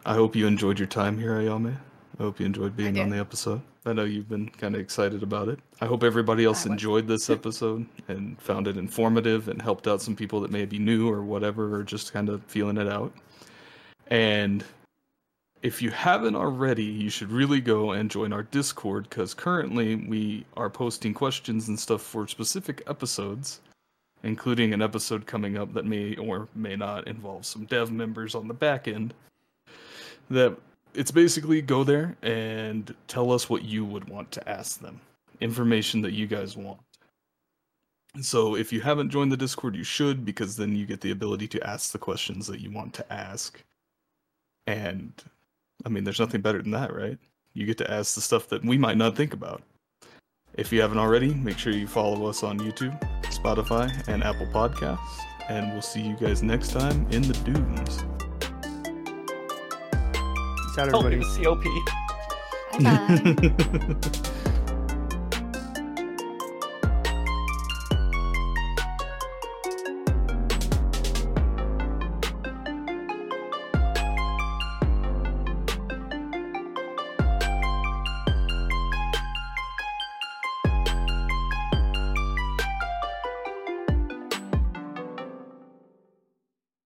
I 0.06 0.14
hope 0.14 0.34
you 0.34 0.46
enjoyed 0.46 0.78
your 0.78 0.88
time 0.88 1.18
here, 1.18 1.34
Ayame. 1.34 1.76
I 2.18 2.22
hope 2.22 2.40
you 2.40 2.46
enjoyed 2.46 2.74
being 2.74 2.98
on 2.98 3.10
the 3.10 3.18
episode. 3.18 3.60
I 3.84 3.92
know 3.92 4.04
you've 4.04 4.28
been 4.28 4.48
kind 4.48 4.74
of 4.74 4.80
excited 4.80 5.22
about 5.22 5.48
it. 5.48 5.60
I 5.80 5.86
hope 5.86 6.02
everybody 6.02 6.44
else 6.44 6.64
I 6.64 6.70
was. 6.70 6.72
enjoyed 6.72 7.06
this 7.06 7.28
episode 7.38 7.86
and 8.08 8.40
found 8.40 8.66
it 8.66 8.76
informative 8.76 9.48
and 9.48 9.60
helped 9.60 9.86
out 9.86 10.00
some 10.00 10.16
people 10.16 10.40
that 10.40 10.50
may 10.50 10.64
be 10.64 10.78
new 10.78 11.08
or 11.08 11.22
whatever, 11.22 11.74
or 11.74 11.82
just 11.82 12.12
kind 12.12 12.28
of 12.28 12.42
feeling 12.44 12.78
it 12.78 12.88
out. 12.88 13.12
And 14.08 14.64
if 15.66 15.82
you 15.82 15.90
haven't 15.90 16.36
already, 16.36 16.84
you 16.84 17.10
should 17.10 17.32
really 17.32 17.60
go 17.60 17.90
and 17.90 18.08
join 18.08 18.32
our 18.32 18.44
Discord 18.44 19.08
because 19.10 19.34
currently 19.34 19.96
we 19.96 20.46
are 20.56 20.70
posting 20.70 21.12
questions 21.12 21.66
and 21.66 21.78
stuff 21.78 22.02
for 22.02 22.28
specific 22.28 22.84
episodes, 22.86 23.60
including 24.22 24.72
an 24.72 24.80
episode 24.80 25.26
coming 25.26 25.58
up 25.58 25.74
that 25.74 25.84
may 25.84 26.14
or 26.18 26.46
may 26.54 26.76
not 26.76 27.08
involve 27.08 27.44
some 27.44 27.64
dev 27.64 27.90
members 27.90 28.36
on 28.36 28.46
the 28.46 28.54
back 28.54 28.86
end. 28.86 29.12
That 30.30 30.56
it's 30.94 31.10
basically 31.10 31.60
go 31.62 31.82
there 31.82 32.16
and 32.22 32.94
tell 33.08 33.32
us 33.32 33.50
what 33.50 33.64
you 33.64 33.84
would 33.84 34.08
want 34.08 34.30
to 34.32 34.48
ask 34.48 34.78
them, 34.78 35.00
information 35.40 36.00
that 36.02 36.12
you 36.12 36.28
guys 36.28 36.56
want. 36.56 36.78
So 38.20 38.54
if 38.54 38.72
you 38.72 38.82
haven't 38.82 39.10
joined 39.10 39.32
the 39.32 39.36
Discord, 39.36 39.74
you 39.74 39.84
should 39.84 40.24
because 40.24 40.56
then 40.56 40.76
you 40.76 40.86
get 40.86 41.00
the 41.00 41.10
ability 41.10 41.48
to 41.48 41.66
ask 41.66 41.90
the 41.90 41.98
questions 41.98 42.46
that 42.46 42.60
you 42.60 42.70
want 42.70 42.94
to 42.94 43.12
ask. 43.12 43.60
And 44.68 45.12
I 45.86 45.88
mean, 45.88 46.02
there's 46.02 46.18
nothing 46.18 46.40
better 46.40 46.60
than 46.60 46.72
that, 46.72 46.92
right? 46.92 47.16
You 47.54 47.64
get 47.64 47.78
to 47.78 47.88
ask 47.88 48.16
the 48.16 48.20
stuff 48.20 48.48
that 48.48 48.64
we 48.64 48.76
might 48.76 48.96
not 48.96 49.14
think 49.16 49.32
about. 49.32 49.62
If 50.54 50.72
you 50.72 50.80
haven't 50.80 50.98
already, 50.98 51.32
make 51.32 51.58
sure 51.58 51.72
you 51.72 51.86
follow 51.86 52.26
us 52.26 52.42
on 52.42 52.58
YouTube, 52.58 53.00
Spotify, 53.22 53.88
and 54.08 54.24
Apple 54.24 54.46
Podcasts. 54.46 55.20
And 55.48 55.70
we'll 55.72 55.82
see 55.82 56.00
you 56.00 56.16
guys 56.16 56.42
next 56.42 56.72
time 56.72 57.06
in 57.10 57.22
the 57.22 57.34
dunes. 57.44 58.04
Peace 60.56 60.78
out, 60.78 60.88
Help 60.88 61.06
me 61.06 61.20
everybody. 61.20 61.46
Oh, 61.46 61.54
with 61.54 61.64
COP. 61.64 62.82
Bye 62.82 64.00
bye. 64.02 64.40